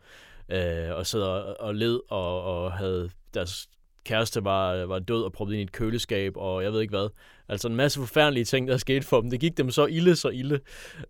øh, 0.50 0.96
og 0.96 1.06
sad 1.06 1.22
og, 1.22 1.60
og 1.60 1.76
led 1.76 2.00
og, 2.10 2.44
og 2.44 2.74
havde 2.74 3.10
deres 3.34 3.68
kæreste 4.04 4.44
var, 4.44 4.86
var 4.86 5.00
død 5.00 5.24
og 5.24 5.32
proppet 5.32 5.54
ind 5.54 5.60
i 5.60 5.64
et 5.64 5.72
køleskab, 5.72 6.38
og 6.38 6.64
jeg 6.64 6.74
ved 6.74 6.82
ikke 6.82 6.92
hvad. 6.92 7.10
Altså 7.50 7.68
en 7.68 7.76
masse 7.76 8.00
forfærdelige 8.00 8.46
ting, 8.46 8.68
der 8.68 8.78
skete 8.78 9.08
for 9.08 9.22
dem. 9.22 9.30
Det 9.30 9.40
gik 9.40 9.58
dem 9.58 9.72
så 9.72 9.86
ilde, 9.86 10.16
så 10.16 10.30
ilde. 10.30 10.60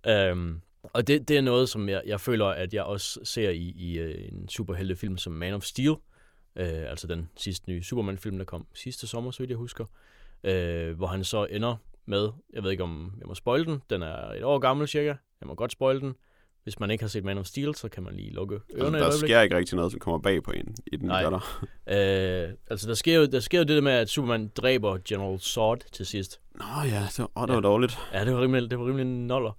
Øhm, 0.07 0.61
og 0.83 1.07
det, 1.07 1.27
det 1.27 1.37
er 1.37 1.41
noget, 1.41 1.69
som 1.69 1.89
jeg, 1.89 2.01
jeg 2.05 2.19
føler, 2.19 2.45
at 2.45 2.73
jeg 2.73 2.83
også 2.83 3.19
ser 3.23 3.49
i, 3.49 3.73
i 3.75 3.97
øh, 3.97 4.29
en 4.31 4.49
superheltefilm 4.49 5.17
som 5.17 5.33
Man 5.33 5.53
of 5.53 5.63
Steel. 5.63 5.89
Øh, 5.89 5.95
altså 6.55 7.07
den 7.07 7.29
sidste 7.37 7.69
nye 7.69 7.83
Superman-film, 7.83 8.37
der 8.37 8.45
kom 8.45 8.65
sidste 8.73 9.07
sommer, 9.07 9.31
så 9.31 9.39
vidt 9.39 9.49
jeg 9.49 9.57
husker. 9.57 9.85
Øh, 10.43 10.97
hvor 10.97 11.07
han 11.07 11.23
så 11.23 11.45
ender 11.49 11.75
med, 12.05 12.29
jeg 12.53 12.63
ved 12.63 12.71
ikke 12.71 12.83
om 12.83 13.13
jeg 13.19 13.27
må 13.27 13.33
spoil 13.35 13.65
den, 13.65 13.81
den 13.89 14.01
er 14.01 14.31
et 14.31 14.43
år 14.43 14.59
gammel 14.59 14.87
cirka, 14.87 15.07
jeg 15.41 15.47
må 15.47 15.55
godt 15.55 15.71
spoil 15.71 15.99
den. 16.01 16.13
Hvis 16.63 16.79
man 16.79 16.91
ikke 16.91 17.03
har 17.03 17.09
set 17.09 17.23
Man 17.23 17.37
of 17.37 17.45
Steel, 17.45 17.75
så 17.75 17.89
kan 17.89 18.03
man 18.03 18.15
lige 18.15 18.31
lukke 18.33 18.59
ørerne 18.75 18.97
Altså, 18.97 19.21
der 19.21 19.27
sker 19.27 19.41
ikke 19.41 19.57
rigtig 19.57 19.75
noget, 19.75 19.91
som 19.91 19.99
kommer 19.99 20.19
bag 20.19 20.43
på 20.43 20.51
en 20.51 20.75
i 20.87 20.95
den 20.97 21.07
Nej. 21.07 21.21
der. 21.21 21.65
Øh, 22.47 22.49
altså, 22.69 22.87
der 22.87 22.93
sker, 22.93 23.15
jo, 23.15 23.25
der 23.25 23.39
sker 23.39 23.57
jo 23.57 23.63
det 23.63 23.75
der 23.75 23.81
med, 23.81 23.91
at 23.91 24.09
Superman 24.09 24.47
dræber 24.47 24.97
General 25.07 25.39
Zod 25.39 25.77
til 25.91 26.05
sidst. 26.05 26.39
Nå 26.55 26.63
ja, 26.85 27.03
det 27.17 27.19
var, 27.35 27.45
det 27.45 27.55
var 27.55 27.61
Ja. 27.61 27.61
dårligt. 27.61 27.97
Ja, 28.13 28.25
det 28.25 28.33
var 28.33 28.41
rimelig, 28.41 28.71
det 28.71 28.79
var 28.79 28.85
rimelig 28.85 29.05
noller. 29.05 29.51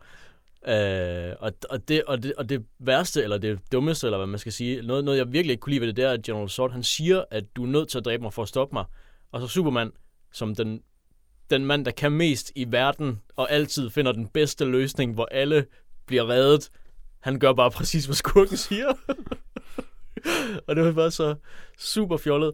Øh, 0.68 1.34
og, 1.38 1.52
og, 1.70 1.88
det, 1.88 2.04
og, 2.04 2.22
det, 2.22 2.34
og 2.34 2.48
det 2.48 2.64
værste, 2.78 3.22
eller 3.22 3.38
det 3.38 3.58
dummeste, 3.72 4.06
eller 4.06 4.18
hvad 4.18 4.26
man 4.26 4.38
skal 4.38 4.52
sige, 4.52 4.82
noget, 4.82 5.04
noget 5.04 5.18
jeg 5.18 5.32
virkelig 5.32 5.52
ikke 5.52 5.60
kunne 5.60 5.70
lide 5.70 5.80
ved 5.80 5.88
det, 5.88 5.96
det 5.96 6.04
er, 6.04 6.10
at 6.10 6.22
General 6.22 6.48
Zod, 6.48 6.70
han 6.70 6.82
siger, 6.82 7.24
at 7.30 7.44
du 7.56 7.62
er 7.64 7.68
nødt 7.68 7.88
til 7.88 7.98
at 7.98 8.04
dræbe 8.04 8.22
mig 8.22 8.32
for 8.32 8.42
at 8.42 8.48
stoppe 8.48 8.74
mig. 8.74 8.84
Og 9.32 9.40
så 9.40 9.46
Superman, 9.46 9.92
som 10.32 10.54
den, 10.54 10.80
den 11.50 11.64
mand, 11.64 11.84
der 11.84 11.90
kan 11.90 12.12
mest 12.12 12.52
i 12.54 12.66
verden, 12.68 13.20
og 13.36 13.50
altid 13.52 13.90
finder 13.90 14.12
den 14.12 14.28
bedste 14.28 14.64
løsning, 14.64 15.14
hvor 15.14 15.28
alle 15.30 15.66
bliver 16.06 16.28
reddet, 16.28 16.70
han 17.20 17.38
gør 17.38 17.52
bare 17.52 17.70
præcis, 17.78 18.04
hvad 18.04 18.14
skurken 18.14 18.56
siger. 18.56 18.88
og 20.66 20.76
det 20.76 20.84
var 20.84 20.92
bare 20.92 21.10
så 21.10 21.34
super 21.78 22.16
fjollet. 22.16 22.52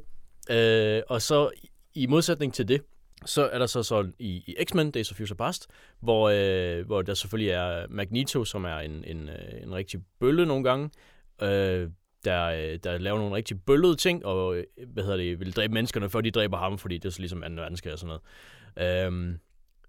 Øh, 0.50 1.02
og 1.08 1.22
så 1.22 1.50
i 1.94 2.06
modsætning 2.06 2.54
til 2.54 2.68
det, 2.68 2.82
så 3.26 3.48
er 3.48 3.58
der 3.58 3.66
så 3.66 3.82
sådan 3.82 4.14
i, 4.18 4.44
i 4.46 4.64
X-Men, 4.64 4.90
Days 4.90 5.10
of 5.10 5.16
Future 5.16 5.36
Past, 5.36 5.66
hvor, 6.00 6.28
øh, 6.28 6.86
hvor 6.86 7.02
der 7.02 7.14
selvfølgelig 7.14 7.50
er 7.50 7.86
Magneto, 7.88 8.44
som 8.44 8.64
er 8.64 8.78
en, 8.78 9.04
en, 9.04 9.28
øh, 9.28 9.62
en 9.62 9.74
rigtig 9.74 10.00
bølle 10.20 10.46
nogle 10.46 10.64
gange, 10.64 10.90
øh, 11.42 11.90
der, 12.24 12.44
øh, 12.44 12.78
der 12.84 12.98
laver 12.98 13.18
nogle 13.18 13.34
rigtig 13.34 13.62
bøllede 13.62 13.96
ting, 13.96 14.26
og 14.26 14.56
øh, 14.56 14.64
hvad 14.86 15.02
hedder 15.02 15.16
det, 15.16 15.40
vil 15.40 15.52
dræbe 15.52 15.74
menneskerne, 15.74 16.10
før 16.10 16.20
de 16.20 16.30
dræber 16.30 16.56
ham, 16.56 16.78
fordi 16.78 16.98
det 16.98 17.04
er 17.04 17.10
så 17.10 17.20
ligesom 17.20 17.42
anden 17.42 17.58
verdenskrig 17.58 17.92
og 17.92 17.98
sådan 17.98 18.18
noget. 18.76 19.06
Øhm, 19.06 19.38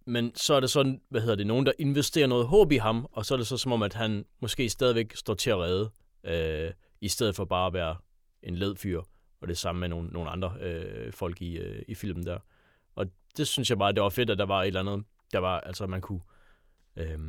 men 0.06 0.36
så 0.36 0.54
er 0.54 0.60
det 0.60 0.70
sådan, 0.70 1.02
hvad 1.10 1.22
hedder 1.22 1.36
det, 1.36 1.48
nogen, 1.48 1.66
der 1.66 1.72
investerer 1.80 2.28
noget 2.28 2.48
håb 2.48 2.72
i 2.72 2.78
ham, 2.78 3.08
og 3.12 3.26
så 3.26 3.34
er 3.34 3.38
det 3.38 3.48
så 3.48 3.58
som 3.58 3.72
om, 3.72 3.84
at 3.84 3.94
han 3.94 4.26
måske 4.42 4.70
stadigvæk 4.70 5.16
står 5.16 5.34
til 5.34 5.50
at 5.50 5.58
redde, 5.58 5.90
øh, 6.24 6.72
i 7.02 7.08
stedet 7.08 7.36
for 7.36 7.46
bare 7.46 7.68
at 7.68 7.74
være 7.74 7.96
en 8.44 8.56
led 8.56 8.76
fyr, 8.76 9.02
og 9.42 9.48
det 9.48 9.58
samme 9.58 9.80
med 9.80 9.90
nogle, 9.90 10.10
nogle 10.10 10.30
andre 10.30 10.54
øh, 10.62 11.14
folk 11.14 11.42
i, 11.42 11.58
øh, 11.58 11.82
i 11.88 11.96
filmen 11.96 12.26
der. 12.26 12.40
Det 13.38 13.48
synes 13.48 13.70
jeg 13.70 13.78
bare, 13.78 13.92
det 13.92 14.04
var 14.04 14.10
fedt, 14.10 14.30
at 14.30 14.38
der 14.38 14.46
var 14.46 14.62
et 14.62 14.68
eller 14.68 14.80
andet, 14.80 15.06
der 15.34 15.40
var, 15.40 15.60
altså 15.60 15.88
man 15.88 16.02
kunne, 16.02 16.22
øh, 16.96 17.20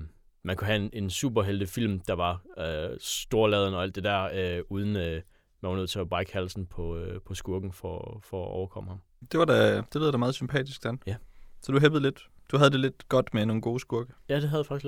man 0.43 0.57
kunne 0.57 0.67
have 0.67 0.77
en, 0.77 0.91
en 0.93 1.11
superheltefilm, 1.11 2.01
der 2.01 2.15
var 2.15 2.43
øh, 2.59 2.97
storladen 3.01 3.75
og 3.75 3.83
alt 3.83 3.95
det 3.95 4.05
der, 4.05 4.29
øh, 4.35 4.65
uden 4.69 4.97
øh, 4.97 5.23
man 5.61 5.71
var 5.71 5.77
nødt 5.77 5.91
til 5.91 5.99
at 5.99 6.09
brække 6.09 6.33
halsen 6.33 6.67
på, 6.67 6.97
øh, 6.97 7.21
på 7.21 7.35
skurken 7.35 7.73
for, 7.73 8.21
for 8.25 8.45
at 8.45 8.51
overkomme 8.51 8.91
ham. 8.91 9.01
Det, 9.33 9.41
var 9.41 9.45
da, 9.45 9.77
det 9.77 9.95
lyder 9.95 10.11
da 10.11 10.17
meget 10.17 10.35
sympatisk, 10.35 10.85
Dan. 10.85 11.03
Ja. 11.07 11.17
Så 11.63 11.73
du 11.73 11.81
hæppede 11.81 12.03
lidt. 12.03 12.29
Du 12.51 12.57
havde 12.57 12.71
det 12.71 12.81
lidt 12.81 13.09
godt 13.09 13.35
med 13.35 13.47
nogle 13.47 13.63
gode 13.63 13.81
skurke. 13.81 14.13
Ja, 14.29 14.41
det 14.41 14.49
havde 14.49 14.61
jeg 14.61 14.67
faktisk 14.67 14.85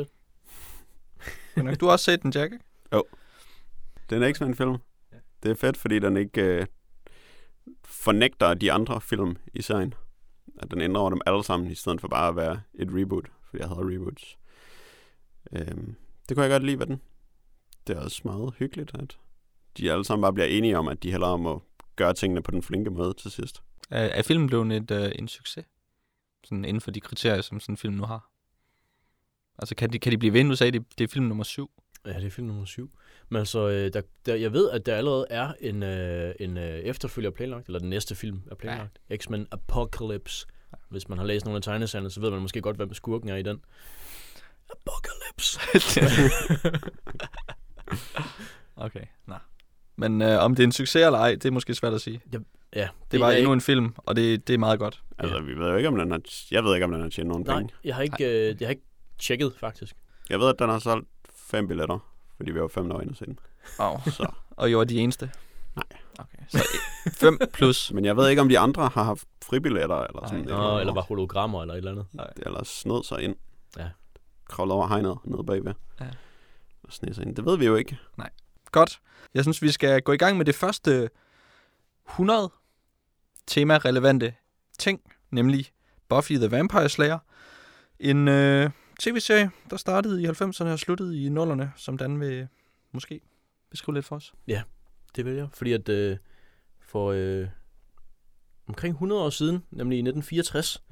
lidt. 1.57 1.81
Du 1.81 1.85
har 1.87 1.92
også 1.92 2.05
set 2.05 2.22
den, 2.22 2.33
Jack, 2.35 2.53
ikke? 2.53 2.64
Det 4.11 4.22
er 4.22 4.27
en 4.27 4.35
X-Men-film. 4.35 4.77
Ja. 5.12 5.16
Det 5.42 5.51
er 5.51 5.55
fedt, 5.55 5.77
fordi 5.77 5.98
den 5.98 6.16
ikke 6.16 6.42
øh, 6.42 6.66
fornægter 7.85 8.55
de 8.55 8.72
andre 8.72 9.01
film 9.01 9.37
i 9.55 9.62
serien. 9.62 9.94
At 10.62 10.70
den 10.70 10.81
ændrer 10.81 11.01
over 11.01 11.11
dem 11.11 11.20
alle 11.27 11.44
sammen, 11.44 11.70
i 11.70 11.75
stedet 11.75 12.01
for 12.01 12.09
bare 12.09 12.29
at 12.29 12.37
være 12.37 12.61
et 12.75 12.88
reboot, 12.90 13.27
fordi 13.44 13.61
jeg 13.61 13.68
havde 13.68 13.81
reboots. 13.81 14.38
Øhm, 15.53 15.94
det 16.29 16.37
kunne 16.37 16.44
jeg 16.44 16.51
godt 16.51 16.64
lide 16.64 16.79
ved 16.79 16.87
den. 16.87 17.01
Det 17.87 17.96
er 17.96 18.01
også 18.01 18.20
meget 18.25 18.55
hyggeligt, 18.59 18.90
at 18.94 19.18
de 19.77 19.92
alle 19.92 20.05
sammen 20.05 20.22
bare 20.22 20.33
bliver 20.33 20.46
enige 20.46 20.79
om, 20.79 20.88
at 20.88 21.03
de 21.03 21.11
hellere 21.11 21.38
må 21.38 21.62
gøre 21.96 22.14
tingene 22.14 22.42
på 22.42 22.51
den 22.51 22.62
flinke 22.62 22.90
måde 22.90 23.14
til 23.14 23.31
sidst. 23.31 23.62
Er, 23.90 24.05
er 24.05 24.22
filmen 24.22 24.46
blevet 24.46 24.72
et, 24.72 24.90
øh, 24.90 25.12
en 25.18 25.29
succes? 25.29 25.64
Sådan 26.44 26.64
inden 26.64 26.81
for 26.81 26.90
de 26.90 27.01
kriterier, 27.01 27.42
som 27.42 27.61
sådan 27.61 27.72
en 27.72 27.77
film 27.77 27.94
nu 27.94 28.05
har. 28.05 28.31
Altså, 29.59 29.75
kan 29.75 29.92
de, 29.92 29.98
kan 29.98 30.12
de 30.12 30.18
blive 30.18 30.33
ved? 30.33 30.44
Nu 30.44 30.57
sagde 30.57 30.72
det, 30.72 30.98
det 30.98 31.05
er 31.05 31.09
film 31.09 31.25
nummer 31.25 31.44
syv. 31.44 31.70
Ja, 32.07 32.12
det 32.12 32.25
er 32.27 32.31
film 32.31 32.47
nummer 32.47 32.65
syv. 32.65 32.91
Men 33.29 33.38
altså, 33.38 33.69
øh, 33.69 33.93
der, 33.93 34.03
der, 34.27 34.35
jeg 34.35 34.53
ved, 34.53 34.71
at 34.71 34.87
der 34.87 34.95
allerede 34.97 35.27
er 35.31 35.53
en, 35.61 35.83
øh, 35.83 36.35
en 36.41 36.57
øh, 36.57 36.65
efterfølger 36.79 37.31
planlagt, 37.31 37.67
eller 37.67 37.79
den 37.79 37.91
næste 37.91 38.15
film 38.15 38.41
er 38.51 38.55
planlagt. 38.55 38.99
Ja. 39.11 39.17
X-Men 39.17 39.47
Apocalypse. 39.51 40.47
Hvis 40.88 41.09
man 41.09 41.19
har 41.19 41.25
læst 41.25 41.45
nogle 41.45 41.57
af 41.57 41.62
tegneserierne, 41.62 42.11
så 42.11 42.21
ved 42.21 42.31
man 42.31 42.41
måske 42.43 42.61
godt, 42.61 42.77
hvem 42.77 42.95
skurken 42.95 43.29
er 43.29 43.37
i 43.37 43.43
den. 43.43 43.61
Apocalypse. 44.71 45.61
okay, 48.87 49.05
nej. 49.27 49.38
Men 49.97 50.23
øh, 50.23 50.38
om 50.45 50.55
det 50.55 50.62
er 50.62 50.67
en 50.67 50.73
succes 50.73 51.07
eller 51.07 51.19
ej, 51.19 51.31
det 51.31 51.45
er 51.45 51.51
måske 51.51 51.75
svært 51.75 51.93
at 51.95 52.01
sige. 52.01 52.21
ja, 52.77 52.88
Det 53.11 53.21
var 53.21 53.27
er 53.27 53.31
endnu 53.31 53.51
ikke, 53.51 53.53
en 53.53 53.61
film, 53.61 53.95
og 53.97 54.17
det, 54.17 54.49
det 54.49 54.55
er 54.55 54.59
meget 54.59 54.79
godt. 54.79 55.03
Altså, 55.19 55.41
vi 55.41 55.55
ved 55.55 55.69
jo 55.71 55.77
ikke, 55.77 55.88
om 55.88 55.97
den 55.97 56.11
har, 56.11 56.21
jeg 56.51 56.65
ved 56.65 56.75
ikke, 56.75 56.85
om 56.85 56.93
den 56.93 57.01
har 57.03 57.09
tjent 57.09 57.29
nogen 57.29 57.45
Nej, 57.47 57.59
penge. 57.59 57.75
jeg 57.85 57.95
har 57.95 58.03
ikke, 58.03 58.49
øh, 58.51 58.57
jeg 58.61 58.67
har 58.69 58.71
ikke 58.71 58.83
tjekket, 59.19 59.53
faktisk. 59.57 59.97
Jeg 60.31 60.41
ved, 60.41 60.49
at 60.49 60.55
den 60.59 60.69
har 60.69 60.79
solgt 60.79 61.09
fem 61.53 61.69
billetter, 61.69 61.99
fordi 62.37 62.51
vi 62.51 62.61
var 62.61 62.69
fem 62.69 62.93
år 62.93 63.01
inde 63.01 63.11
og 63.11 63.17
se 63.17 63.27
den. 63.27 63.38
Oh. 63.79 64.05
Så. 64.07 64.27
Og 64.57 64.71
I 64.71 64.75
var 64.77 64.85
de 64.85 64.99
eneste? 64.99 65.31
Nej. 65.77 65.85
Okay, 66.19 66.38
så 66.49 66.59
5 67.12 67.38
plus. 67.53 67.91
Men 67.95 68.05
jeg 68.05 68.17
ved 68.17 68.29
ikke, 68.29 68.43
om 68.43 68.49
de 68.49 68.59
andre 68.59 68.88
har 68.88 69.03
haft 69.03 69.29
fribilletter 69.43 69.97
eller 69.97 70.27
sådan 70.27 70.45
Nej. 70.45 70.57
Nå, 70.57 70.79
eller 70.79 70.95
var 70.95 71.03
hologrammer 71.03 71.62
eller 71.62 71.75
et 71.75 71.79
eller 71.79 71.91
andet. 71.91 72.07
Eller 72.37 72.65
snød 72.65 73.05
sig 73.05 73.23
ind. 73.23 73.37
Ja. 73.77 73.88
Kravlet 74.49 74.75
over 74.75 74.88
hegnet 74.88 75.19
nede 75.25 75.45
bagved. 75.45 75.75
Ja. 76.01 76.07
Og 76.85 76.93
sne 76.93 77.15
sig 77.15 77.27
ind. 77.27 77.37
Det 77.37 77.45
ved 77.45 77.59
vi 77.59 77.67
jo 77.67 77.77
ikke. 77.77 77.99
Godt. 78.73 79.01
Jeg 79.35 79.45
synes, 79.45 79.62
vi 79.62 79.71
skal 79.71 80.03
gå 80.03 80.12
i 80.12 80.17
gang 80.17 80.37
med 80.37 80.45
det 80.45 80.55
første 80.55 81.11
100 82.09 82.51
tema-relevante 83.47 84.35
ting, 84.79 85.01
nemlig 85.31 85.67
Buffy 86.09 86.33
the 86.33 86.51
Vampire 86.51 86.88
Slayer. 86.88 87.19
En 87.99 88.29
øh, 88.29 88.71
tv-serie, 89.03 89.51
der 89.71 89.77
startede 89.77 90.23
i 90.23 90.27
90'erne 90.27 90.65
og 90.65 90.79
sluttede 90.79 91.19
i 91.19 91.29
0'erne, 91.29 91.65
som 91.77 91.99
Dan 91.99 92.21
vil 92.21 92.49
måske 92.93 93.21
beskrive 93.71 93.95
lidt 93.95 94.07
for 94.07 94.17
os. 94.17 94.35
Ja, 94.49 94.62
Det 95.17 95.25
vil 95.25 95.35
jeg, 95.35 95.49
fordi 95.53 95.73
at 95.73 95.88
øh, 95.88 96.17
for 96.81 97.12
øh, 97.12 97.47
omkring 98.69 98.93
100 98.93 99.23
år 99.23 99.31
siden, 99.31 99.62
nemlig 99.71 99.97
i 99.97 100.01
1964, 100.01 100.83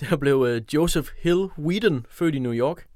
der 0.00 0.16
blev 0.16 0.46
øh, 0.48 0.62
Joseph 0.74 1.08
Hill 1.18 1.48
Whedon 1.58 2.06
født 2.08 2.34
i 2.34 2.38
New 2.38 2.52
York. 2.52 2.86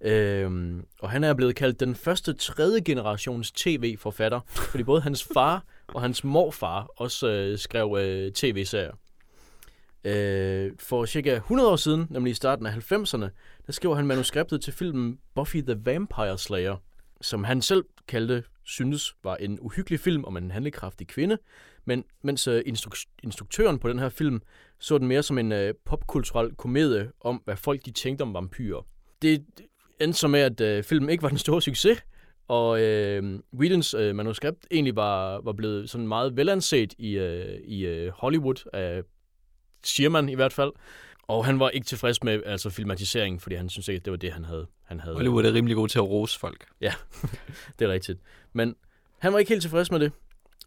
Øhm, 0.00 0.86
og 1.00 1.10
han 1.10 1.24
er 1.24 1.34
blevet 1.34 1.56
kaldt 1.56 1.80
den 1.80 1.94
første 1.94 2.32
tredje 2.32 2.80
generations 2.80 3.52
tv-forfatter, 3.52 4.40
fordi 4.70 4.84
både 4.84 5.00
hans 5.00 5.28
far 5.34 5.64
og 5.88 6.02
hans 6.02 6.24
morfar 6.24 6.88
også 6.96 7.28
øh, 7.28 7.58
skrev 7.58 7.96
øh, 8.00 8.32
tv-serier. 8.32 8.92
Øh, 10.04 10.72
for 10.78 11.04
cirka 11.04 11.34
100 11.34 11.70
år 11.70 11.76
siden, 11.76 12.06
nemlig 12.10 12.30
i 12.30 12.34
starten 12.34 12.66
af 12.66 12.92
90'erne, 12.92 13.28
der 13.66 13.72
skrev 13.72 13.96
han 13.96 14.06
manuskriptet 14.06 14.62
til 14.62 14.72
filmen 14.72 15.18
Buffy 15.34 15.56
the 15.56 15.80
Vampire 15.84 16.38
Slayer, 16.38 16.76
som 17.20 17.44
han 17.44 17.62
selv 17.62 17.84
kaldte, 18.08 18.44
syntes 18.64 19.14
var 19.24 19.36
en 19.36 19.58
uhyggelig 19.60 20.00
film 20.00 20.24
om 20.24 20.36
en 20.36 20.50
handlekraftig 20.50 21.08
kvinde, 21.08 21.38
men 21.84 22.04
mens 22.22 22.48
øh, 22.48 22.62
instruk- 22.66 23.16
instruktøren 23.22 23.78
på 23.78 23.88
den 23.88 23.98
her 23.98 24.08
film 24.08 24.40
så 24.78 24.98
den 24.98 25.08
mere 25.08 25.22
som 25.22 25.38
en 25.38 25.52
øh, 25.52 25.74
popkulturel 25.84 26.54
komedie 26.54 27.10
om, 27.20 27.42
hvad 27.44 27.56
folk 27.56 27.84
de 27.84 27.90
tænkte 27.90 28.22
om 28.22 28.34
vampyrer. 28.34 28.86
Det 29.22 29.44
endte 30.00 30.18
så 30.18 30.28
med, 30.28 30.40
at 30.40 30.60
øh, 30.60 30.84
filmen 30.84 31.10
ikke 31.10 31.22
var 31.22 31.28
den 31.28 31.38
store 31.38 31.62
succes, 31.62 32.02
og 32.48 32.82
øh, 32.82 33.40
Whedons 33.54 33.94
øh, 33.94 34.14
manuskript 34.16 34.66
egentlig 34.70 34.96
var, 34.96 35.40
var 35.40 35.52
blevet 35.52 35.90
sådan 35.90 36.08
meget 36.08 36.36
velanset 36.36 36.94
i, 36.98 37.18
øh, 37.18 37.60
i 37.64 37.86
øh, 37.86 38.12
Hollywood, 38.12 38.70
af 38.72 39.02
siger 39.84 40.08
man 40.08 40.28
i 40.28 40.34
hvert 40.34 40.52
fald. 40.52 40.72
Og 41.22 41.44
han 41.44 41.60
var 41.60 41.70
ikke 41.70 41.84
tilfreds 41.84 42.22
med 42.22 42.42
altså 42.46 42.70
filmatiseringen, 42.70 43.40
fordi 43.40 43.54
han 43.54 43.68
synes 43.68 43.88
ikke, 43.88 43.98
at 43.98 44.04
det 44.04 44.10
var 44.10 44.16
det, 44.16 44.32
han 44.32 44.44
havde. 44.44 44.66
Han 44.84 45.00
havde 45.00 45.14
Hollywood 45.14 45.44
er 45.44 45.52
rimelig 45.52 45.76
god 45.76 45.88
til 45.88 45.98
at 45.98 46.08
rose 46.08 46.38
folk. 46.38 46.66
det 47.78 47.84
er 47.84 47.92
rigtigt. 47.92 48.18
Men 48.52 48.76
han 49.18 49.32
var 49.32 49.38
ikke 49.38 49.48
helt 49.48 49.62
tilfreds 49.62 49.90
med 49.90 50.00
det 50.00 50.12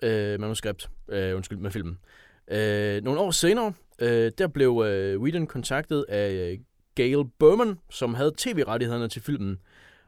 øh, 0.02 0.40
manuskript, 0.40 0.90
øh, 1.10 1.36
undskyld, 1.36 1.58
med 1.58 1.72
filmen. 1.72 2.00
Øh, 2.48 3.04
nogle 3.04 3.20
år 3.20 3.32
senere, 3.32 3.74
øh, 4.00 4.32
der 4.38 4.48
blev 4.48 4.84
øh, 4.86 5.22
Whedon 5.22 5.48
kontaktet 5.48 6.06
af 6.10 6.32
øh, 6.32 6.58
Gail 6.96 7.24
Berman, 7.40 7.80
som 7.90 8.14
havde 8.14 8.32
tv-rettighederne 8.38 9.08
til 9.08 9.22
filmen. 9.22 9.60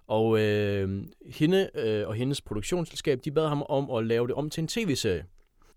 Og 0.08 0.40
øh, 0.40 1.04
hende 1.26 1.70
øh, 1.76 2.08
og 2.08 2.16
hendes 2.16 2.42
produktionsselskab, 2.42 3.20
de 3.26 3.32
bad 3.32 3.48
ham 3.48 3.64
om 3.70 3.92
at 3.92 4.06
lave 4.06 4.28
det 4.28 4.36
om 4.36 4.50
til 4.50 4.62
en 4.62 4.68
tv-serie. 4.68 5.26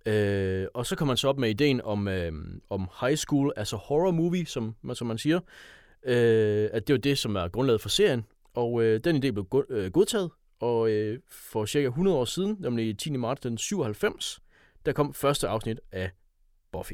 Øh, 0.07 0.67
og 0.75 0.87
så 0.87 0.97
kom 0.97 1.09
man 1.09 1.17
så 1.17 1.29
op 1.29 1.39
med 1.39 1.51
ideen 1.51 1.81
om, 1.81 2.09
øh, 2.09 2.33
om 2.71 2.89
high 3.01 3.17
school, 3.17 3.53
altså 3.57 3.77
horror 3.77 4.11
movie, 4.11 4.47
som, 4.47 4.75
som 4.95 5.07
man 5.07 5.19
siger. 5.19 5.41
Øh, 6.03 6.69
at 6.73 6.87
det 6.87 6.93
var 6.93 6.99
det, 6.99 7.19
som 7.19 7.37
er 7.37 7.49
grundlaget 7.49 7.81
for 7.81 7.89
serien. 7.89 8.25
Og 8.55 8.83
øh, 8.83 9.01
den 9.05 9.17
idé 9.17 9.31
blev 9.31 9.45
go- 9.45 9.63
øh, 9.71 9.93
godtaget, 9.93 10.31
og 10.61 10.91
øh, 10.91 11.19
for 11.31 11.67
cirka 11.67 11.87
100 11.87 12.17
år 12.17 12.25
siden, 12.25 12.57
nemlig 12.61 12.99
10. 12.99 13.11
marts 13.17 13.41
den 13.41 13.59
97, 13.59 14.41
der 14.87 14.93
kom 14.93 15.15
første 15.15 15.49
afsnit 15.49 15.81
af 15.93 16.11
Buffy. 16.73 16.93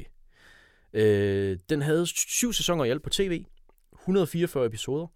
Øh, 0.92 1.58
den 1.68 1.82
havde 1.82 2.06
syv 2.06 2.52
sæsoner 2.52 2.84
i 2.84 2.90
alt 2.90 3.02
på 3.02 3.10
tv, 3.10 3.44
144 3.92 4.66
episoder, 4.66 5.06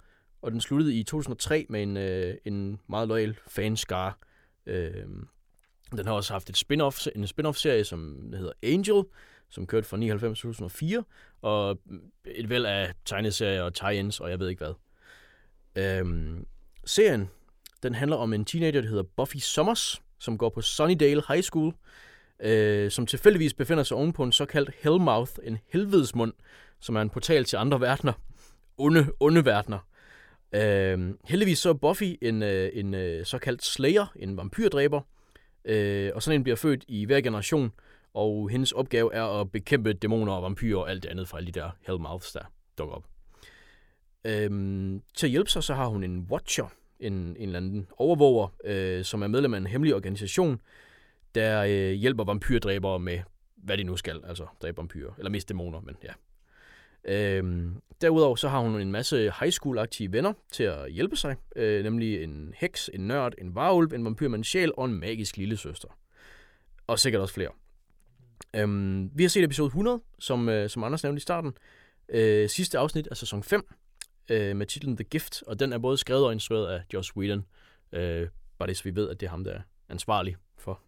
og 0.43 0.53
den 0.53 0.61
sluttede 0.61 0.95
i 0.95 1.03
2003 1.03 1.67
med 1.69 1.83
en, 1.83 1.97
øh, 1.97 2.35
en 2.45 2.81
meget 2.89 3.09
loyal 3.09 3.39
fanskare. 3.47 4.13
Øh, 4.67 5.07
den 5.97 6.07
har 6.07 6.13
også 6.13 6.33
haft 6.33 6.51
et 6.51 6.57
spin-off, 6.57 7.07
en 7.15 7.27
spin-off-serie, 7.27 7.85
som 7.85 8.33
hedder 8.37 8.53
Angel, 8.63 9.05
som 9.49 9.67
kørte 9.67 9.89
fra 9.89 9.97
99 9.97 10.39
til 10.39 10.43
2004, 10.43 11.05
og 11.43 11.79
et 12.25 12.49
væld 12.49 12.67
af 12.67 12.93
tegneserier 13.05 13.63
og 13.63 13.75
tie-ins, 13.75 14.21
og 14.21 14.31
jeg 14.31 14.39
ved 14.39 14.49
ikke 14.49 14.65
hvad. 14.65 14.75
Øhm, 15.77 16.47
serien, 16.85 17.29
den 17.83 17.95
handler 17.95 18.17
om 18.17 18.33
en 18.33 18.45
teenager, 18.45 18.81
der 18.81 18.89
hedder 18.89 19.03
Buffy 19.17 19.37
Summers, 19.37 20.03
som 20.19 20.39
går 20.39 20.49
på 20.49 20.61
Sunnydale 20.61 21.23
High 21.29 21.43
School, 21.43 21.75
øh, 22.41 22.91
som 22.91 23.07
tilfældigvis 23.07 23.55
befinder 23.55 23.83
sig 23.83 23.97
ovenpå 23.97 24.25
en 24.25 24.33
såkaldt 24.33 24.71
Hellmouth, 24.83 25.33
en 25.43 25.59
helvedesmund, 25.73 26.33
som 26.81 26.97
er 26.97 27.01
en 27.01 27.11
portal 27.11 27.45
til 27.45 27.57
andre 27.57 27.81
verdener. 27.81 28.13
Onde, 28.79 29.07
onde 29.21 29.45
verdener. 29.45 29.79
Øh, 30.53 31.15
heldigvis 31.25 31.59
så 31.59 31.69
er 31.69 31.73
Buffy 31.73 32.17
en, 32.23 32.43
øh, 32.43 32.71
en, 32.73 32.95
en 32.95 33.25
såkaldt 33.25 33.65
slayer, 33.65 34.07
en 34.17 34.37
vampyrdræber, 34.37 35.01
øh, 35.65 36.11
og 36.15 36.23
sådan 36.23 36.41
en 36.41 36.43
bliver 36.43 36.57
født 36.57 36.85
i 36.89 37.05
hver 37.05 37.21
generation, 37.21 37.73
og 38.15 38.49
hendes 38.49 38.73
opgave 38.73 39.15
er 39.15 39.41
at 39.41 39.53
bekæmpe 39.53 39.93
dæmoner 39.93 40.33
og 40.33 40.43
vampyrer 40.43 40.81
og 40.81 40.91
alt 40.91 41.03
det 41.03 41.09
andet 41.09 41.29
fra 41.29 41.39
alle 41.39 41.53
de 41.53 41.61
der 41.61 41.71
Hellmouths, 41.81 42.33
der 42.33 42.43
dukker 42.79 42.95
op. 42.95 43.05
Øhm, 44.25 45.03
til 45.15 45.27
at 45.27 45.31
hjælpe 45.31 45.51
sig, 45.51 45.63
så 45.63 45.75
har 45.75 45.87
hun 45.87 46.05
en 46.05 46.27
Watcher, 46.31 46.73
en, 47.01 47.13
en 47.13 47.37
eller 47.37 47.57
anden 47.57 47.89
overvåger, 47.97 48.49
øh, 48.65 49.05
som 49.05 49.23
er 49.23 49.27
medlem 49.27 49.55
af 49.55 49.59
en 49.59 49.67
hemmelig 49.67 49.95
organisation, 49.95 50.61
der 51.35 51.65
øh, 51.69 51.93
hjælper 51.93 52.25
vampyrdræbere 52.25 52.99
med, 52.99 53.21
hvad 53.57 53.79
de 53.79 53.85
nu 53.85 53.97
skal, 53.97 54.21
altså 54.25 54.47
dræbe 54.63 54.77
vampyrer, 54.77 55.13
eller 55.19 55.31
mest 55.31 55.49
dæmoner, 55.49 55.81
men 55.81 55.97
ja. 56.05 56.13
Øhm, 57.05 57.83
derudover 58.01 58.37
så 58.37 58.49
har 58.49 58.61
hun 58.61 58.81
en 58.81 58.93
masse 58.93 59.17
high 59.41 59.53
school-aktive 59.53 60.13
venner 60.13 60.33
til 60.53 60.63
at 60.63 60.93
hjælpe 60.93 61.17
sig, 61.17 61.37
øh, 61.57 61.83
nemlig 61.83 62.23
en 62.23 62.55
heks, 62.57 62.91
en 62.95 63.01
nørd, 63.01 63.35
en 63.39 63.55
varulv, 63.55 63.93
en 63.93 64.05
vampyr 64.05 64.29
med 64.29 64.39
en 64.39 64.45
sjæl 64.45 64.73
og 64.77 64.85
en 64.85 64.95
magisk 64.95 65.37
lille 65.37 65.57
søster. 65.57 65.89
Og 66.87 66.99
sikkert 66.99 67.23
også 67.23 67.35
flere. 67.35 67.51
Øhm, 68.57 69.11
vi 69.15 69.23
har 69.23 69.29
set 69.29 69.45
episode 69.45 69.67
100, 69.67 70.01
som, 70.19 70.49
øh, 70.49 70.71
som 70.71 70.85
Anders 70.85 71.03
nævnte 71.03 71.19
i 71.19 71.21
starten. 71.21 71.53
Øh, 72.09 72.49
sidste 72.49 72.79
afsnit 72.79 73.07
af 73.07 73.17
sæson 73.17 73.43
5 73.43 73.67
øh, 74.31 74.57
med 74.57 74.67
titlen 74.67 74.97
The 74.97 75.05
Gift, 75.05 75.43
og 75.47 75.61
den 75.61 75.73
er 75.73 75.79
både 75.79 75.97
skrevet 75.97 76.25
og 76.25 76.33
instrueret 76.33 76.67
af 76.67 76.83
Joss 76.93 77.17
Whedon. 77.17 77.45
Øh, 77.93 78.29
bare 78.59 78.67
det, 78.67 78.77
så 78.77 78.85
vi 78.85 78.95
ved, 78.95 79.09
at 79.09 79.21
det 79.21 79.27
er 79.27 79.31
ham, 79.31 79.45
der 79.45 79.53
er 79.53 79.61
ansvarlig 79.89 80.37
for, 80.59 80.81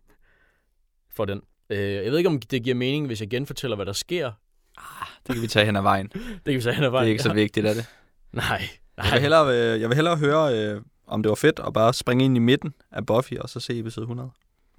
for 1.11 1.25
den. 1.25 1.43
Øh, 1.71 1.79
jeg 1.79 2.11
ved 2.11 2.19
ikke, 2.19 2.29
om 2.29 2.41
det 2.41 2.63
giver 2.63 2.77
mening, 2.77 3.07
hvis 3.07 3.21
jeg 3.21 3.31
genfortæller, 3.31 3.77
hvad 3.77 3.87
der 3.87 3.93
sker. 3.93 4.33
Ah, 4.77 5.09
det 5.27 5.35
kan 5.35 5.43
vi 5.43 5.47
tage 5.47 5.67
hen 5.67 5.77
ad 5.77 5.83
vejen. 5.83 6.09
Det 6.15 6.45
kan 6.45 6.55
vi 6.55 6.61
så 6.61 6.71
hen 6.73 6.83
ad 6.83 6.87
Det 6.87 6.93
vejen. 6.93 7.07
er 7.07 7.11
ikke 7.11 7.23
så 7.23 7.33
vigtigt, 7.33 7.67
er 7.67 7.75
det? 7.75 7.87
Nej. 8.33 8.69
Jeg 8.97 9.13
vil 9.13 9.21
hellere, 9.21 9.49
øh, 9.75 9.81
jeg 9.81 9.89
vil 9.89 9.95
hellere 9.95 10.17
høre, 10.17 10.59
øh, 10.59 10.81
om 11.07 11.23
det 11.23 11.29
var 11.29 11.35
fedt 11.37 11.61
at 11.67 11.73
bare 11.73 11.95
springe 11.95 12.25
ind 12.25 12.37
i 12.37 12.41
midten 12.41 12.75
af 12.91 13.07
Buffy, 13.07 13.35
og 13.39 13.49
så 13.49 13.61
se 13.61 13.79
episode 13.79 14.05
100. 14.05 14.31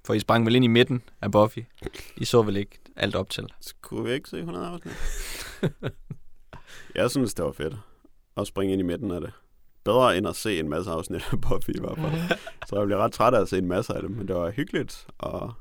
For 0.06 0.14
I 0.14 0.20
sprang 0.20 0.46
vel 0.46 0.56
ind 0.56 0.66
i 0.66 0.68
midten 0.68 1.02
af 1.22 1.32
Buffy. 1.32 1.60
I 2.18 2.26
så 2.26 2.42
vel 2.42 2.58
ikke 2.58 2.80
alt 2.96 3.16
op 3.16 3.30
til. 3.30 3.48
Skulle 3.62 4.04
vi 4.10 4.12
ikke 4.14 4.30
se 4.30 4.38
100 4.38 4.68
afsnit? 4.68 4.94
jeg 6.96 7.12
synes, 7.12 7.34
det 7.34 7.46
var 7.46 7.52
fedt 7.52 7.76
at 8.38 8.48
springe 8.48 8.74
ind 8.74 8.80
i 8.82 8.86
midten 8.86 9.12
af 9.12 9.22
det. 9.22 9.32
Bedre 9.86 10.18
end 10.18 10.28
at 10.28 10.36
se 10.36 10.60
en 10.60 10.70
masse 10.70 10.92
afsnit 10.92 11.24
af 11.32 11.42
Buffy 11.42 11.70
i 11.70 11.80
hvert 11.80 11.98
fald. 11.98 12.38
Så 12.70 12.78
jeg 12.78 12.86
blev 12.86 12.98
ret 12.98 13.12
træt 13.12 13.34
af 13.34 13.42
at 13.42 13.50
se 13.50 13.58
en 13.58 13.68
masse 13.68 13.94
af 13.94 14.02
dem, 14.02 14.12
men 14.12 14.28
det 14.28 14.36
var 14.36 14.52
hyggeligt 14.52 15.08
og 15.18 15.54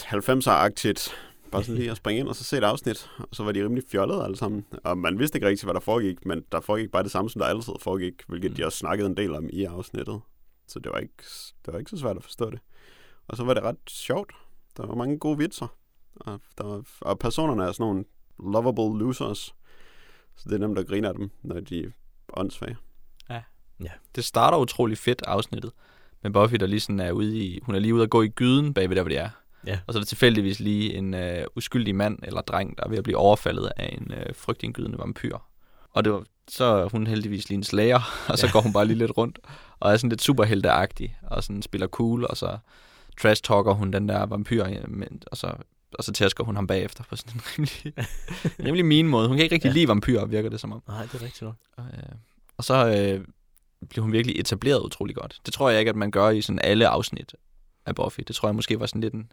90'er-agtigt. 0.00 1.12
Bare 1.52 1.64
sådan 1.64 1.78
lige 1.78 1.90
at 1.90 1.96
springe 1.96 2.20
ind 2.20 2.28
og 2.28 2.36
så 2.36 2.44
se 2.44 2.58
et 2.58 2.64
afsnit, 2.64 3.10
og 3.18 3.28
så 3.32 3.44
var 3.44 3.52
de 3.52 3.64
rimelig 3.64 3.84
fjollede 3.90 4.24
alle 4.24 4.36
sammen. 4.36 4.66
Og 4.84 4.98
man 4.98 5.18
vidste 5.18 5.36
ikke 5.36 5.48
rigtig, 5.48 5.66
hvad 5.66 5.74
der 5.74 5.80
foregik, 5.80 6.26
men 6.26 6.44
der 6.52 6.60
foregik 6.60 6.90
bare 6.90 7.02
det 7.02 7.10
samme, 7.10 7.30
som 7.30 7.40
der 7.40 7.46
altid 7.46 7.72
foregik, 7.80 8.14
hvilket 8.28 8.56
de 8.56 8.64
også 8.64 8.78
snakkede 8.78 9.08
en 9.08 9.16
del 9.16 9.34
om 9.34 9.48
i 9.52 9.64
afsnittet. 9.64 10.20
Så 10.68 10.78
det 10.78 10.92
var 10.92 10.98
ikke, 10.98 11.24
det 11.66 11.72
var 11.72 11.78
ikke 11.78 11.90
så 11.90 11.96
svært 11.96 12.16
at 12.16 12.22
forstå 12.22 12.50
det. 12.50 12.60
Og 13.28 13.36
så 13.36 13.44
var 13.44 13.54
det 13.54 13.62
ret 13.62 13.76
sjovt. 13.88 14.32
Der 14.76 14.86
var 14.86 14.94
mange 14.94 15.18
gode 15.18 15.38
vitser. 15.38 15.66
Og, 16.16 16.40
der 16.58 16.64
var, 16.64 16.82
og 17.00 17.18
personerne 17.18 17.64
er 17.64 17.72
sådan 17.72 17.86
nogle 17.86 18.04
lovable 18.38 18.98
losers. 18.98 19.54
Så 20.36 20.48
det 20.48 20.52
er 20.54 20.58
nemt 20.58 20.78
at 20.78 20.86
grine 20.86 21.08
af 21.08 21.14
dem, 21.14 21.30
når 21.42 21.60
de 21.60 21.84
er 21.84 21.90
åndssvage. 22.32 22.76
Det 24.14 24.24
starter 24.24 24.58
utrolig 24.58 24.98
fedt, 24.98 25.22
afsnittet. 25.26 25.72
Med 26.22 26.30
Buffy, 26.30 26.54
der 26.54 26.66
lige 26.66 26.80
sådan 26.80 27.00
er 27.00 27.12
ude 27.12 27.38
i... 27.38 27.60
Hun 27.62 27.74
er 27.74 27.78
lige 27.78 27.94
ude 27.94 28.02
at 28.02 28.10
gå 28.10 28.22
i 28.22 28.28
gyden 28.28 28.74
bagved 28.74 28.96
der, 28.96 29.02
hvor 29.02 29.10
de 29.10 29.16
er. 29.16 29.30
Ja. 29.66 29.78
Og 29.86 29.92
så 29.94 29.98
er 29.98 30.00
der 30.00 30.06
tilfældigvis 30.06 30.60
lige 30.60 30.94
en 30.94 31.14
øh, 31.14 31.44
uskyldig 31.56 31.94
mand 31.94 32.18
eller 32.22 32.40
dreng, 32.40 32.78
der 32.78 32.84
er 32.84 32.88
ved 32.88 32.98
at 32.98 33.04
blive 33.04 33.16
overfaldet 33.16 33.72
af 33.76 33.98
en 34.00 34.12
øh, 34.12 34.34
frygtindgydende 34.34 34.98
vampyr. 34.98 35.36
Og 35.90 36.04
det 36.04 36.12
var, 36.12 36.24
så 36.48 36.64
er 36.64 36.88
hun 36.88 37.06
heldigvis 37.06 37.48
lige 37.48 37.56
en 37.56 37.64
slager, 37.64 38.00
og 38.30 38.38
så 38.38 38.46
Ja. 38.46 38.52
går 38.52 38.60
hun 38.60 38.72
bare 38.72 38.84
lige 38.84 38.98
lidt 38.98 39.16
rundt. 39.16 39.38
Og 39.80 39.92
er 39.92 39.96
sådan 39.96 40.10
lidt 40.10 40.22
superhelteagtig, 40.22 41.16
og 41.22 41.44
sådan 41.44 41.62
spiller 41.62 41.86
cool, 41.86 42.24
og 42.24 42.36
så 42.36 42.58
trash-talker 43.20 43.72
hun 43.72 43.92
den 43.92 44.08
der 44.08 44.26
vampyr, 44.26 44.64
øh, 44.64 45.08
og 45.26 45.36
så, 45.36 45.52
og 45.98 46.04
så 46.04 46.12
tæsker 46.12 46.44
hun 46.44 46.56
ham 46.56 46.66
bagefter 46.66 47.04
på 47.04 47.16
sådan 47.16 47.32
en 47.34 47.40
rimelig, 47.58 47.94
rimelig 48.64 48.84
min 48.84 49.08
måde. 49.08 49.28
Hun 49.28 49.36
kan 49.36 49.44
ikke 49.44 49.54
rigtig 49.54 49.68
Ja. 49.68 49.72
lide 49.74 49.88
vampyrer, 49.88 50.24
virker 50.26 50.48
det 50.50 50.60
som 50.60 50.72
om. 50.72 50.82
Nej, 50.88 51.02
det 51.02 51.14
er 51.14 51.22
rigtigt 51.22 51.42
nok. 51.42 51.54
Og, 51.76 51.84
øh, 51.96 52.02
og 52.56 52.64
så 52.64 52.74
øh, 52.88 53.24
blev 53.90 54.02
hun 54.02 54.12
virkelig 54.12 54.40
etableret 54.40 54.80
utrolig 54.80 55.16
godt. 55.16 55.40
Det 55.46 55.54
tror 55.54 55.70
jeg 55.70 55.78
ikke, 55.78 55.88
at 55.88 55.96
man 55.96 56.10
gør 56.10 56.30
i 56.30 56.40
sådan 56.42 56.58
alle 56.64 56.88
afsnit 56.88 57.34
af 57.86 57.94
Buffy. 57.94 58.20
Det 58.28 58.36
tror 58.36 58.48
jeg 58.48 58.54
måske 58.54 58.80
var 58.80 58.86
sådan 58.86 59.00
lidt 59.00 59.14
en 59.14 59.32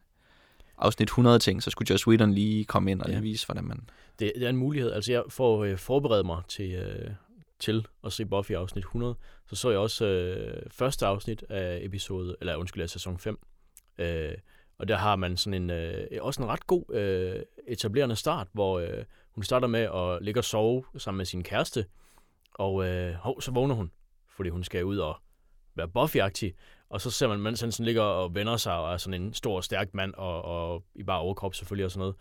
afsnit 0.83 1.05
100 1.07 1.39
ting, 1.39 1.63
så 1.63 1.69
skulle 1.69 1.87
Joss 1.91 2.07
Whedon 2.07 2.33
lige 2.33 2.65
komme 2.65 2.91
ind 2.91 3.01
og 3.01 3.07
Ja. 3.09 3.13
lige 3.13 3.21
vise, 3.21 3.45
hvordan 3.45 3.63
man... 3.63 3.89
Det, 4.19 4.31
det 4.35 4.43
er 4.43 4.49
en 4.49 4.57
mulighed. 4.57 4.91
Altså, 4.91 5.11
jeg 5.11 5.23
får 5.29 5.63
øh, 5.63 5.77
forberedt 5.77 6.25
mig 6.25 6.41
til, 6.47 6.71
øh, 6.71 7.11
til 7.59 7.87
at 8.03 8.13
se 8.13 8.25
Buffy 8.25 8.51
afsnit 8.51 8.83
100. 8.83 9.15
Så 9.47 9.55
så 9.55 9.69
jeg 9.69 9.79
også 9.79 10.05
øh, 10.05 10.63
første 10.71 11.05
afsnit 11.05 11.43
af 11.49 11.79
episode, 11.83 12.35
eller 12.41 12.55
undskyld, 12.55 12.83
af 12.83 12.89
sæson 12.89 13.17
5. 13.19 13.39
Øh, 13.97 14.33
og 14.77 14.87
der 14.87 14.95
har 14.97 15.15
man 15.15 15.37
sådan 15.37 15.63
en, 15.63 15.69
øh, 15.69 16.07
også 16.21 16.41
en 16.43 16.47
ret 16.49 16.67
god 16.67 16.95
øh, 16.95 17.41
etablerende 17.67 18.15
start, 18.15 18.47
hvor 18.53 18.79
øh, 18.79 19.03
hun 19.31 19.43
starter 19.43 19.67
med 19.67 19.79
at 19.81 20.23
ligge 20.25 20.39
og 20.39 20.43
sove 20.43 20.83
sammen 20.97 21.17
med 21.17 21.25
sin 21.25 21.43
kæreste. 21.43 21.85
Og 22.53 22.85
øh, 22.87 23.13
hov, 23.13 23.41
så 23.41 23.51
vågner 23.51 23.75
hun, 23.75 23.91
fordi 24.35 24.49
hun 24.49 24.63
skal 24.63 24.85
ud 24.85 24.97
og 24.97 25.15
være 25.75 25.87
Buffy-agtig. 25.97 26.51
Og 26.93 27.01
så 27.01 27.11
ser 27.11 27.27
man, 27.27 27.39
mens 27.39 27.61
han 27.61 27.71
sådan 27.71 27.85
ligger 27.85 28.01
og 28.01 28.35
vender 28.35 28.57
sig 28.57 28.73
og 28.73 28.93
er 28.93 28.97
sådan 28.97 29.21
en 29.21 29.33
stor, 29.33 29.61
stærk 29.61 29.93
mand, 29.93 30.13
og, 30.13 30.41
og 30.41 30.83
i 30.95 31.03
bare 31.03 31.19
overkrop 31.19 31.55
selvfølgelig 31.55 31.85
og 31.85 31.91
sådan 31.91 31.99
noget. 31.99 32.15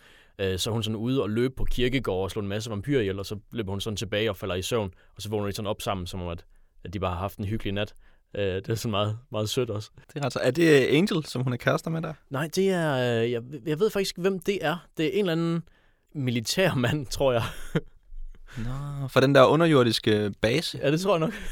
Øh, 0.52 0.58
så 0.58 0.70
er 0.70 0.72
hun 0.72 0.82
sådan 0.82 0.96
ude 0.96 1.22
og 1.22 1.30
løbe 1.30 1.54
på 1.54 1.64
kirkegård 1.64 2.24
og 2.24 2.30
slå 2.30 2.42
en 2.42 2.48
masse 2.48 2.70
vampyrer 2.70 3.00
ihjel, 3.00 3.18
og 3.18 3.26
så 3.26 3.38
løber 3.50 3.70
hun 3.72 3.80
sådan 3.80 3.96
tilbage 3.96 4.30
og 4.30 4.36
falder 4.36 4.54
i 4.54 4.62
søvn, 4.62 4.94
og 5.16 5.22
så 5.22 5.28
vågner 5.28 5.46
de 5.46 5.52
sådan 5.52 5.66
op 5.66 5.82
sammen, 5.82 6.06
som 6.06 6.22
om 6.22 6.28
at, 6.28 6.44
at 6.84 6.92
de 6.92 7.00
bare 7.00 7.10
har 7.10 7.18
haft 7.18 7.38
en 7.38 7.44
hyggelig 7.44 7.72
nat. 7.72 7.94
Øh, 8.34 8.44
det 8.44 8.68
er 8.68 8.74
sådan 8.74 8.90
meget, 8.90 9.18
meget 9.32 9.48
sødt 9.48 9.70
også. 9.70 9.90
Det 10.14 10.20
er, 10.20 10.24
altså, 10.24 10.38
er 10.42 10.50
det 10.50 10.86
Angel, 10.86 11.24
som 11.24 11.42
hun 11.42 11.52
er 11.52 11.56
kærester 11.56 11.90
med 11.90 12.02
der? 12.02 12.14
Nej, 12.30 12.48
det 12.54 12.70
er... 12.70 13.22
Øh, 13.22 13.30
jeg, 13.30 13.42
jeg 13.66 13.80
ved 13.80 13.90
faktisk, 13.90 14.18
hvem 14.18 14.38
det 14.38 14.58
er. 14.64 14.86
Det 14.96 15.06
er 15.06 15.10
en 15.12 15.18
eller 15.18 15.32
anden 15.32 15.62
militærmand, 16.14 17.06
tror 17.06 17.32
jeg. 17.32 17.42
Nå, 18.56 19.08
for 19.08 19.20
den 19.20 19.34
der 19.34 19.44
underjordiske 19.44 20.34
base. 20.40 20.78
Ja, 20.82 20.90
det 20.90 21.00
tror 21.00 21.18
jeg 21.18 21.20
nok. 21.20 21.32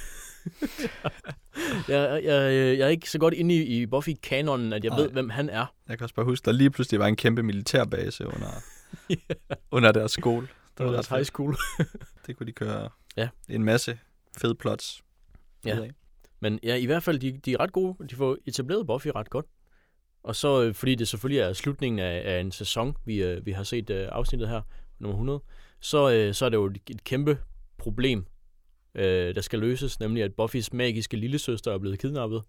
jeg, 1.88 2.20
jeg, 2.24 2.78
jeg 2.78 2.84
er 2.84 2.88
ikke 2.88 3.10
så 3.10 3.18
godt 3.18 3.34
inde 3.34 3.54
i, 3.54 3.62
i 3.82 3.86
Buffy-kanonen, 3.86 4.72
at 4.72 4.84
jeg 4.84 4.90
Nej. 4.90 5.00
ved, 5.00 5.10
hvem 5.10 5.30
han 5.30 5.50
er. 5.50 5.74
Jeg 5.88 5.98
kan 5.98 6.04
også 6.04 6.14
bare 6.14 6.24
huske, 6.26 6.44
der 6.44 6.52
lige 6.52 6.70
pludselig 6.70 7.00
var 7.00 7.06
en 7.06 7.16
kæmpe 7.16 7.42
militærbase 7.42 8.26
under, 8.26 8.62
under 9.76 9.92
deres 9.92 10.12
skole. 10.12 10.48
Det 10.78 10.86
var 10.86 10.92
deres 10.92 11.08
high 11.08 11.24
school. 11.24 11.56
Det 12.26 12.36
kunne 12.36 12.46
de 12.46 12.52
køre 12.52 12.88
Ja. 13.16 13.28
en 13.48 13.64
masse 13.64 13.98
fede 14.38 14.54
plots. 14.54 15.02
Ja. 15.64 15.78
Men 16.40 16.58
ja, 16.62 16.74
i 16.74 16.86
hvert 16.86 17.02
fald, 17.02 17.18
de, 17.18 17.40
de 17.44 17.52
er 17.52 17.60
ret 17.60 17.72
gode. 17.72 18.08
De 18.10 18.14
får 18.16 18.36
etableret 18.46 18.86
Buffy 18.86 19.08
ret 19.16 19.30
godt. 19.30 19.46
Og 20.22 20.36
så, 20.36 20.62
øh, 20.62 20.74
fordi 20.74 20.94
det 20.94 21.08
selvfølgelig 21.08 21.40
er 21.40 21.52
slutningen 21.52 21.98
af, 21.98 22.22
af 22.36 22.40
en 22.40 22.52
sæson, 22.52 22.96
vi, 23.04 23.22
øh, 23.22 23.46
vi 23.46 23.52
har 23.52 23.62
set 23.62 23.90
øh, 23.90 24.08
afsnittet 24.12 24.48
her, 24.48 24.62
nummer 24.98 25.14
100, 25.14 25.40
så, 25.80 26.10
øh, 26.12 26.34
så 26.34 26.44
er 26.44 26.48
det 26.48 26.56
jo 26.56 26.66
et 26.66 27.04
kæmpe 27.04 27.38
problem, 27.78 28.26
øh, 28.94 29.34
der 29.34 29.40
skal 29.40 29.58
løses, 29.58 30.00
nemlig 30.00 30.22
at 30.22 30.34
Buffys 30.34 30.72
magiske 30.72 31.16
lillesøster 31.16 31.72
er 31.72 31.78
blevet 31.78 31.98
kidnappet. 31.98 32.42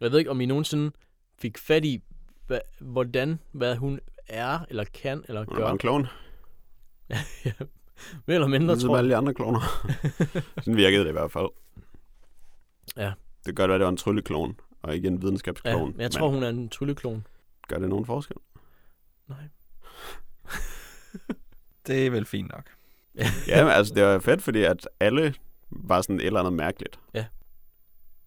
Jeg 0.00 0.12
ved 0.12 0.18
ikke, 0.18 0.30
om 0.30 0.40
I 0.40 0.46
nogensinde 0.46 0.90
fik 1.38 1.58
fat 1.58 1.84
i, 1.84 2.02
hva, 2.46 2.60
hvordan, 2.80 3.38
hvad 3.52 3.76
hun 3.76 4.00
er, 4.28 4.58
eller 4.70 4.84
kan, 4.84 5.24
eller 5.28 5.44
Hun 5.44 5.54
er 5.56 5.60
bare 5.60 5.66
gør. 5.68 5.72
en 5.72 5.78
klon. 5.78 6.06
ja, 7.10 7.18
mere 8.26 8.34
eller 8.34 8.46
mindre, 8.46 8.74
Ligesom 8.74 8.88
tror 8.88 8.96
jeg. 8.96 8.98
alle 8.98 9.10
de 9.10 9.16
andre 9.16 9.34
kloner. 9.34 9.60
Sådan 10.62 10.76
virkede 10.76 11.02
det 11.02 11.08
i 11.08 11.12
hvert 11.12 11.32
fald. 11.32 11.48
Ja. 12.96 13.12
Det 13.38 13.44
kan 13.46 13.54
godt 13.54 13.68
være, 13.68 13.78
det 13.78 13.84
var 13.84 13.90
en 13.90 13.96
trylleklon, 13.96 14.56
og 14.82 14.94
ikke 14.94 15.08
en 15.08 15.22
videnskabsklon. 15.22 15.74
Ja, 15.74 15.84
men 15.84 16.00
jeg 16.00 16.10
tror, 16.10 16.28
hun 16.28 16.42
er 16.42 16.48
en 16.48 16.68
trylleklon. 16.68 17.26
Gør 17.68 17.78
det 17.78 17.88
nogen 17.88 18.06
forskel? 18.06 18.36
Nej. 19.28 19.38
Det 21.86 22.06
er 22.06 22.10
vel 22.10 22.24
fint 22.24 22.50
nok. 22.52 22.64
Ja, 23.48 23.64
men 23.64 23.72
altså 23.72 23.94
det 23.94 24.02
var 24.04 24.18
fedt, 24.18 24.42
fordi 24.42 24.62
at 24.62 24.88
alle 25.00 25.34
var 25.70 26.00
sådan 26.02 26.20
et 26.20 26.26
eller 26.26 26.40
andet 26.40 26.52
mærkeligt. 26.52 27.00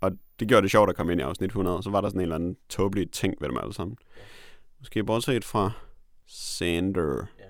Og 0.02 0.12
det 0.40 0.48
gjorde 0.48 0.62
det 0.62 0.72
sjovt 0.72 0.90
at 0.90 0.96
komme 0.96 1.12
ind 1.12 1.22
i 1.22 1.24
afsnit 1.24 1.48
100, 1.48 1.78
og 1.78 1.84
så 1.84 1.90
var 1.90 2.02
der 2.02 2.10
sådan 2.10 2.20
en 2.20 2.24
eller 2.24 2.36
anden 2.36 2.58
tåbelig 2.70 3.12
ting 3.12 3.36
ved 3.42 3.50
dem 3.50 3.58
alle 3.58 3.74
sammen. 3.74 3.98
Måske 4.80 5.04
bortset 5.04 5.46
fra 5.46 5.72
Sander, 6.28 7.26
Ja. 7.40 7.44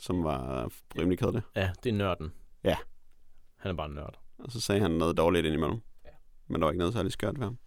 som 0.00 0.24
var 0.24 0.70
rimelig 0.98 1.18
kedelig. 1.18 1.42
Ja, 1.56 1.70
det 1.84 1.90
er 1.90 1.94
nørden. 1.94 2.32
Ja. 2.64 2.76
Han 3.56 3.70
er 3.70 3.76
bare 3.76 3.86
en 3.88 3.94
nørd. 3.94 4.18
Og 4.38 4.52
så 4.52 4.60
sagde 4.60 4.80
han 4.80 4.90
noget 4.90 5.16
dårligt 5.16 5.46
indimellem. 5.46 5.80
Ja. 6.04 6.10
Men 6.46 6.60
der 6.60 6.66
var 6.66 6.72
ikke 6.72 6.78
noget 6.78 6.94
særligt 6.94 7.12
skørt 7.12 7.38
ved 7.38 7.44
ham. 7.46 7.58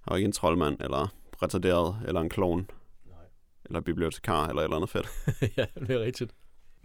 Han 0.00 0.10
var 0.10 0.16
ikke 0.16 0.26
en 0.26 0.32
troldmand, 0.32 0.80
eller 0.80 1.14
retarderet, 1.42 2.02
eller 2.06 2.20
en 2.20 2.28
klon, 2.28 2.70
Nej. 3.06 3.16
eller 3.64 3.80
bibliotekar, 3.80 4.46
eller 4.48 4.62
et 4.62 4.64
eller 4.64 4.76
andet 4.76 4.90
fedt. 4.90 5.06
ja, 5.58 5.66
det 5.80 5.90
er 5.90 6.00
rigtigt. 6.00 6.34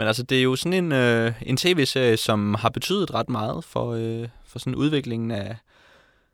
Men 0.02 0.08
altså, 0.08 0.24
det 0.24 0.38
er 0.38 0.44
jo 0.44 0.56
sådan 0.56 0.74
en, 0.74 0.92
øh, 0.92 1.34
en 1.42 1.58
tv-serie, 1.58 2.18
som 2.18 2.56
har 2.56 2.70
betydet 2.70 3.14
ret 3.14 3.30
meget 3.30 3.64
for, 3.64 3.94
øh, 3.94 4.28
for 4.46 4.60
sådan 4.60 4.76
udviklingen 4.76 5.32
af, 5.32 5.56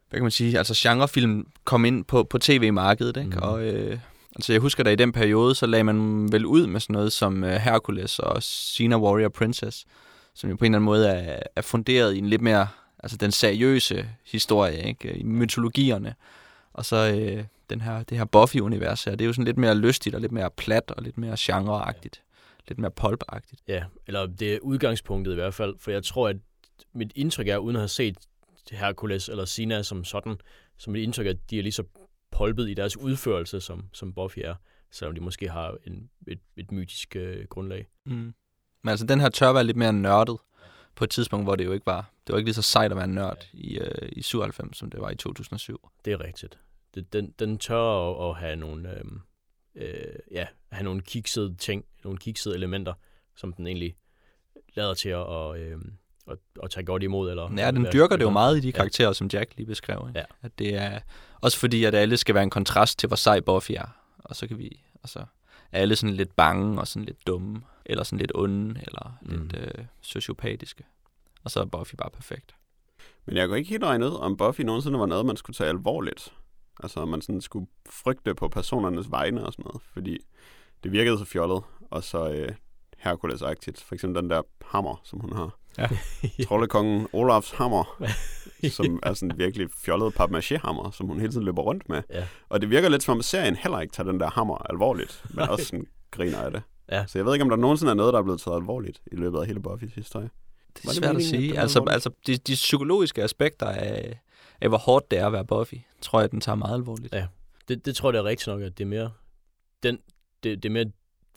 hvad 0.09 0.17
kan 0.17 0.21
man 0.21 0.31
sige, 0.31 0.57
altså 0.57 0.73
genrefilm 0.77 1.47
kom 1.63 1.85
ind 1.85 2.05
på, 2.05 2.23
på 2.23 2.37
tv-markedet, 2.37 3.17
ikke? 3.17 3.29
Mm. 3.29 3.41
Og 3.41 3.63
øh, 3.63 3.99
altså, 4.35 4.53
jeg 4.53 4.61
husker 4.61 4.83
da 4.83 4.89
i 4.89 4.95
den 4.95 5.11
periode, 5.11 5.55
så 5.55 5.65
lagde 5.65 5.83
man 5.83 6.31
vel 6.31 6.45
ud 6.45 6.67
med 6.67 6.79
sådan 6.79 6.93
noget 6.93 7.11
som 7.11 7.43
øh, 7.43 7.51
Hercules 7.51 8.19
og 8.19 8.43
Xena 8.43 8.97
Warrior 8.97 9.29
Princess, 9.29 9.85
som 10.33 10.49
jo 10.49 10.55
på 10.55 10.65
en 10.65 10.71
eller 10.71 10.77
anden 10.77 10.85
måde 10.85 11.07
er, 11.07 11.39
er 11.55 11.61
funderet 11.61 12.15
i 12.15 12.17
en 12.17 12.29
lidt 12.29 12.41
mere, 12.41 12.67
altså 12.99 13.17
den 13.17 13.31
seriøse 13.31 14.09
historie, 14.25 14.87
ikke? 14.87 15.17
I 15.17 15.23
mytologierne. 15.23 16.15
Og 16.73 16.85
så 16.85 16.95
øh, 16.95 17.43
den 17.69 17.81
her, 17.81 18.03
det 18.03 18.17
her 18.17 18.25
Buffy-univers 18.25 19.03
her, 19.03 19.11
det 19.11 19.21
er 19.21 19.25
jo 19.25 19.33
sådan 19.33 19.45
lidt 19.45 19.57
mere 19.57 19.75
lystigt 19.75 20.15
og 20.15 20.21
lidt 20.21 20.31
mere 20.31 20.49
plat 20.49 20.91
og 20.91 21.03
lidt 21.03 21.17
mere 21.17 21.35
genreagtigt. 21.39 22.21
Lidt 22.67 22.79
mere 22.79 22.91
pulpagtigt. 22.91 23.61
Ja, 23.67 23.83
eller 24.07 24.25
det 24.25 24.53
er 24.53 24.59
udgangspunktet 24.59 25.31
i 25.31 25.35
hvert 25.35 25.53
fald, 25.53 25.75
for 25.79 25.91
jeg 25.91 26.03
tror, 26.03 26.27
at 26.27 26.37
mit 26.93 27.11
indtryk 27.15 27.47
er, 27.47 27.57
uden 27.57 27.75
at 27.75 27.81
have 27.81 27.87
set 27.87 28.17
Hercules 28.71 29.29
eller 29.29 29.45
Sina 29.45 29.83
som 29.83 30.03
sådan, 30.03 30.37
så 30.77 30.91
mit 30.91 31.03
indtryk 31.03 31.25
er, 31.25 31.29
at 31.29 31.49
de 31.49 31.59
er 31.59 31.63
lige 31.63 31.71
så 31.71 31.83
polpet 32.31 32.69
i 32.69 32.73
deres 32.73 32.97
udførelse, 32.97 33.61
som, 33.61 33.89
som 33.93 34.13
Buffy 34.13 34.39
er, 34.39 34.55
selvom 34.91 35.15
de 35.15 35.21
måske 35.21 35.49
har 35.49 35.77
en, 35.87 36.09
et, 36.27 36.39
et 36.57 36.71
mytisk 36.71 37.15
øh, 37.15 37.45
grundlag. 37.49 37.87
Mm. 38.05 38.33
Men 38.83 38.89
altså, 38.89 39.05
den 39.05 39.19
her 39.19 39.29
tør 39.29 39.53
være 39.53 39.63
lidt 39.63 39.77
mere 39.77 39.93
nørdet 39.93 40.37
på 40.95 41.03
et 41.03 41.09
tidspunkt, 41.09 41.45
hvor 41.45 41.55
det 41.55 41.65
jo 41.65 41.71
ikke 41.71 41.85
var, 41.85 42.11
det 42.27 42.33
var 42.33 42.37
ikke 42.37 42.47
lige 42.47 42.55
så 42.55 42.61
sejt 42.61 42.91
at 42.91 42.97
være 42.97 43.07
nørd 43.07 43.47
i, 43.53 43.77
øh, 43.79 44.09
i 44.11 44.21
97, 44.21 44.77
som 44.77 44.89
det 44.89 45.01
var 45.01 45.09
i 45.09 45.15
2007. 45.15 45.89
Det 46.05 46.13
er 46.13 46.23
rigtigt. 46.23 46.59
Det, 46.95 47.13
den, 47.13 47.33
den 47.39 47.57
tør 47.57 48.11
at, 48.11 48.29
at 48.29 48.35
have 48.35 48.55
nogle, 48.55 48.89
øh, 48.89 49.03
øh, 49.77 50.15
ja, 50.31 50.45
have 50.71 50.83
nogle 50.83 51.01
kiksede 51.01 51.55
ting, 51.55 51.85
nogle 52.03 52.19
kiksede 52.19 52.55
elementer, 52.55 52.93
som 53.35 53.53
den 53.53 53.67
egentlig 53.67 53.95
lader 54.75 54.93
til 54.93 55.09
at, 55.09 55.15
og, 55.17 55.59
øh, 55.59 55.77
at, 56.27 56.37
at 56.63 56.69
tage 56.69 56.85
godt 56.85 57.03
imod. 57.03 57.29
Eller, 57.29 57.53
Ja, 57.57 57.71
den 57.71 57.87
dyrker 57.93 58.15
det 58.15 58.23
jo 58.23 58.29
meget 58.29 58.57
i 58.57 58.59
de 58.59 58.67
Ja. 58.67 58.71
karakterer, 58.71 59.13
som 59.13 59.29
Jack 59.33 59.53
lige 59.57 59.65
beskrev. 59.67 60.05
Ikke? 60.07 60.19
Ja. 60.19 60.25
At 60.41 60.59
det 60.59 60.75
er 60.75 60.99
også 61.41 61.57
fordi, 61.59 61.83
at 61.83 61.95
alle 61.95 62.17
skal 62.17 62.35
være 62.35 62.43
en 62.43 62.49
kontrast 62.49 62.99
til, 62.99 63.07
hvor 63.07 63.15
sej 63.15 63.39
Buffy 63.39 63.71
er. 63.71 63.97
Og 64.17 64.35
så 64.35 64.47
kan 64.47 64.57
vi, 64.57 64.83
altså, 65.03 65.19
er 65.71 65.81
alle 65.81 65.95
sådan 65.95 66.15
lidt 66.15 66.35
bange 66.35 66.79
og 66.79 66.87
sådan 66.87 67.05
lidt 67.05 67.27
dumme, 67.27 67.61
eller 67.85 68.03
sådan 68.03 68.19
lidt 68.19 68.31
onde, 68.35 68.79
eller 68.87 69.17
mm. 69.21 69.49
Lidt 69.53 69.55
øh, 69.77 69.85
sociopatiske. 70.01 70.83
Og 71.43 71.51
så 71.51 71.59
er 71.61 71.65
Buffy 71.65 71.95
bare 71.95 72.09
perfekt. 72.09 72.55
Men 73.25 73.37
jeg 73.37 73.47
kunne 73.47 73.57
ikke 73.57 73.69
helt 73.69 73.83
regne 73.83 74.05
ud, 74.05 74.15
om 74.19 74.37
Buffy 74.37 74.61
nogensinde 74.61 74.99
var 74.99 75.05
noget, 75.05 75.25
man 75.25 75.37
skulle 75.37 75.55
tage 75.55 75.69
alvorligt. 75.69 76.33
Altså, 76.83 77.05
man 77.05 77.21
sådan 77.21 77.41
skulle 77.41 77.67
frygte 77.89 78.35
på 78.35 78.47
personernes 78.47 79.11
vegne 79.11 79.45
og 79.45 79.53
sådan 79.53 79.63
noget. 79.65 79.81
Fordi 79.93 80.17
det 80.83 80.91
virkede 80.91 81.17
så 81.17 81.25
fjollet. 81.25 81.63
Og 81.91 82.03
så 82.03 82.29
øh, 82.29 82.51
Hercules-agtigt. 82.97 83.83
For 83.83 83.95
eksempel 83.95 84.21
den 84.21 84.29
der 84.29 84.41
hammer, 84.65 85.01
som 85.03 85.19
hun 85.19 85.33
har. 85.33 85.57
Troldekongen 86.47 87.07
Olafs 87.13 87.51
hammer, 87.51 88.03
som 88.77 88.99
er 89.03 89.13
sådan 89.13 89.37
virkelig 89.37 89.67
fjollet 89.85 90.13
papmaché-hammer, 90.13 90.91
som 90.91 91.07
hun 91.07 91.19
hele 91.19 91.31
tiden 91.31 91.45
løber 91.45 91.61
rundt 91.61 91.89
med. 91.89 92.01
Ja. 92.09 92.27
Og 92.49 92.61
det 92.61 92.69
virker 92.69 92.89
lidt 92.89 93.03
som 93.03 93.17
om 93.17 93.21
serien 93.21 93.55
heller 93.55 93.79
ikke 93.79 93.93
tager 93.93 94.11
den 94.11 94.19
der 94.19 94.29
hammer 94.29 94.57
alvorligt, 94.69 95.23
men 95.33 95.49
også 95.49 95.65
sådan 95.65 95.87
griner 96.11 96.37
af 96.37 96.51
det. 96.51 96.61
Ja. 96.91 97.05
Så 97.07 97.17
jeg 97.17 97.25
ved 97.25 97.33
ikke, 97.33 97.43
om 97.43 97.49
der 97.49 97.57
nogensinde 97.57 97.91
er 97.91 97.95
noget, 97.95 98.13
der 98.13 98.19
er 98.19 98.23
blevet 98.23 98.41
taget 98.41 98.57
alvorligt 98.57 99.01
i 99.11 99.15
løbet 99.15 99.39
af 99.39 99.47
hele 99.47 99.59
Buffys 99.59 99.93
historie. 99.93 100.29
Det 100.75 100.85
Var 100.85 100.89
er 100.89 100.93
det 100.93 100.97
svært 100.97 101.09
at 101.09 101.15
meningen, 101.15 101.39
at 101.39 101.41
sige. 101.41 101.59
Altså, 101.59 101.85
altså 101.89 102.09
de, 102.27 102.37
de 102.37 102.53
psykologiske 102.53 103.23
aspekter 103.23 103.65
af, 103.65 104.19
af, 104.61 104.69
hvor 104.69 104.77
hårdt 104.77 105.11
det 105.11 105.19
er 105.19 105.25
at 105.27 105.33
være 105.33 105.45
Buffy, 105.45 105.75
tror 106.01 106.19
jeg, 106.19 106.31
den 106.31 106.41
tager 106.41 106.55
meget 106.55 106.73
alvorligt. 106.73 107.13
Ja. 107.13 107.27
Det, 107.67 107.85
det 107.85 107.95
tror 107.95 108.09
jeg, 108.09 108.13
det 108.13 108.19
er 108.19 108.23
rigtigt 108.23 108.47
nok, 108.47 108.61
at 108.61 108.77
det 108.77 108.83
er 108.83 108.87
mere, 108.87 109.11
den, 109.83 109.99
det, 110.43 110.63
det 110.63 110.69
er 110.69 110.73
mere 110.73 110.85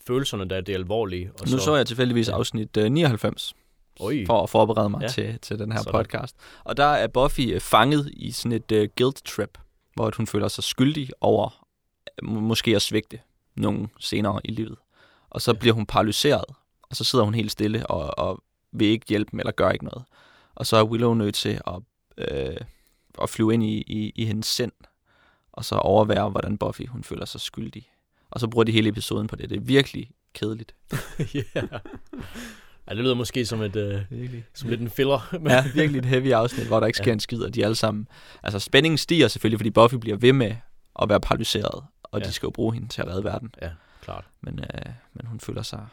følelserne, 0.07 0.49
der 0.49 0.55
er 0.57 0.61
det 0.61 0.73
alvorlige. 0.73 1.31
Og 1.41 1.49
Nu 1.51 1.57
så 1.57 1.75
jeg 1.75 1.87
tilfældigvis 1.87 2.29
afsnit 2.29 2.77
øh, 2.77 2.91
99, 2.91 3.53
Oj. 3.99 4.23
for 4.27 4.43
at 4.43 4.49
forberede 4.49 4.89
mig 4.89 5.01
Ja. 5.01 5.07
til, 5.07 5.39
til 5.39 5.59
den 5.59 5.71
her 5.71 5.79
Sådan. 5.79 5.91
podcast. 5.91 6.35
Og 6.63 6.77
der 6.77 6.85
er 6.85 7.07
Buffy 7.07 7.41
øh, 7.53 7.59
fanget 7.59 8.09
i 8.13 8.31
sådan 8.31 8.51
et 8.51 8.71
uh, 8.71 8.83
guilt 8.97 9.21
trip, 9.25 9.57
hvor 9.95 10.11
hun 10.17 10.27
føler 10.27 10.47
sig 10.47 10.63
skyldig 10.63 11.09
over 11.21 11.65
øh, 12.23 12.29
må- 12.29 12.39
måske 12.39 12.75
at 12.75 12.81
svigte 12.81 13.19
nogen 13.55 13.91
senere 13.99 14.41
i 14.43 14.51
livet. 14.51 14.77
Og 15.29 15.41
så 15.41 15.51
ja. 15.53 15.59
bliver 15.59 15.73
hun 15.73 15.85
paralyseret, 15.85 16.45
og 16.83 16.95
så 16.95 17.03
sidder 17.03 17.25
hun 17.25 17.33
helt 17.33 17.51
stille 17.51 17.87
og, 17.87 18.25
og 18.25 18.43
vil 18.71 18.87
ikke 18.87 19.05
hjælpe 19.09 19.31
dem 19.31 19.39
eller 19.39 19.51
gør 19.51 19.69
ikke 19.71 19.85
noget. 19.85 20.03
Og 20.55 20.65
så 20.67 20.77
er 20.77 20.83
Willow 20.83 21.13
nødt 21.13 21.35
til 21.35 21.61
at, 21.67 21.79
øh, 22.17 22.57
at 23.23 23.29
flyve 23.29 23.53
ind 23.53 23.63
i, 23.63 23.77
i, 23.87 24.11
i 24.15 24.25
hendes 24.25 24.45
sind, 24.47 24.71
og 25.51 25.65
så 25.65 25.75
overvære, 25.75 26.29
hvordan 26.29 26.57
Buffy 26.57 26.81
hun 26.87 27.03
føler 27.03 27.25
sig 27.25 27.41
skyldig. 27.41 27.89
Og 28.29 28.39
så 28.39 28.47
bruger 28.47 28.63
de 28.63 28.71
hele 28.71 28.89
episoden 28.89 29.27
på 29.27 29.35
det. 29.35 29.49
Det 29.49 29.55
er 29.57 29.61
virkelig 29.61 30.11
kedeligt. 30.33 30.75
ja. 31.19 31.61
ja, 32.87 32.95
det 32.95 32.97
lyder 32.97 33.15
måske 33.15 33.45
som, 33.45 33.61
et, 33.61 33.75
øh, 33.75 34.01
Virkelig. 34.09 34.45
som 34.53 34.69
lidt 34.69 34.81
en 34.81 34.89
filler. 34.89 35.29
Men, 35.41 35.47
Ja, 35.51 35.63
virkelig 35.73 35.99
et 35.99 36.05
heavy 36.05 36.31
afsnit, 36.31 36.67
hvor 36.67 36.79
der 36.79 36.87
ikke 36.87 36.97
sker 36.97 37.07
Ja. 37.11 37.13
en 37.13 37.19
skid, 37.19 37.41
og 37.41 37.55
de 37.55 37.63
alle 37.63 37.75
sammen... 37.75 38.07
Altså, 38.43 38.59
spændingen 38.59 38.97
stiger 38.97 39.27
selvfølgelig, 39.27 39.59
fordi 39.59 39.69
Buffy 39.69 39.95
bliver 39.95 40.17
ved 40.17 40.33
med 40.33 40.55
at 41.01 41.09
være 41.09 41.19
paralyseret, 41.19 41.83
og 42.03 42.19
Ja. 42.21 42.25
de 42.27 42.31
skal 42.31 42.47
jo 42.47 42.51
bruge 42.51 42.73
hende 42.73 42.87
til 42.87 43.01
at 43.01 43.07
redde 43.07 43.23
verden. 43.23 43.53
klart. 44.01 44.25
Men, 44.41 44.59
øh, 44.59 44.91
men 45.13 45.25
hun 45.25 45.39
føler 45.39 45.61
sig 45.61 45.87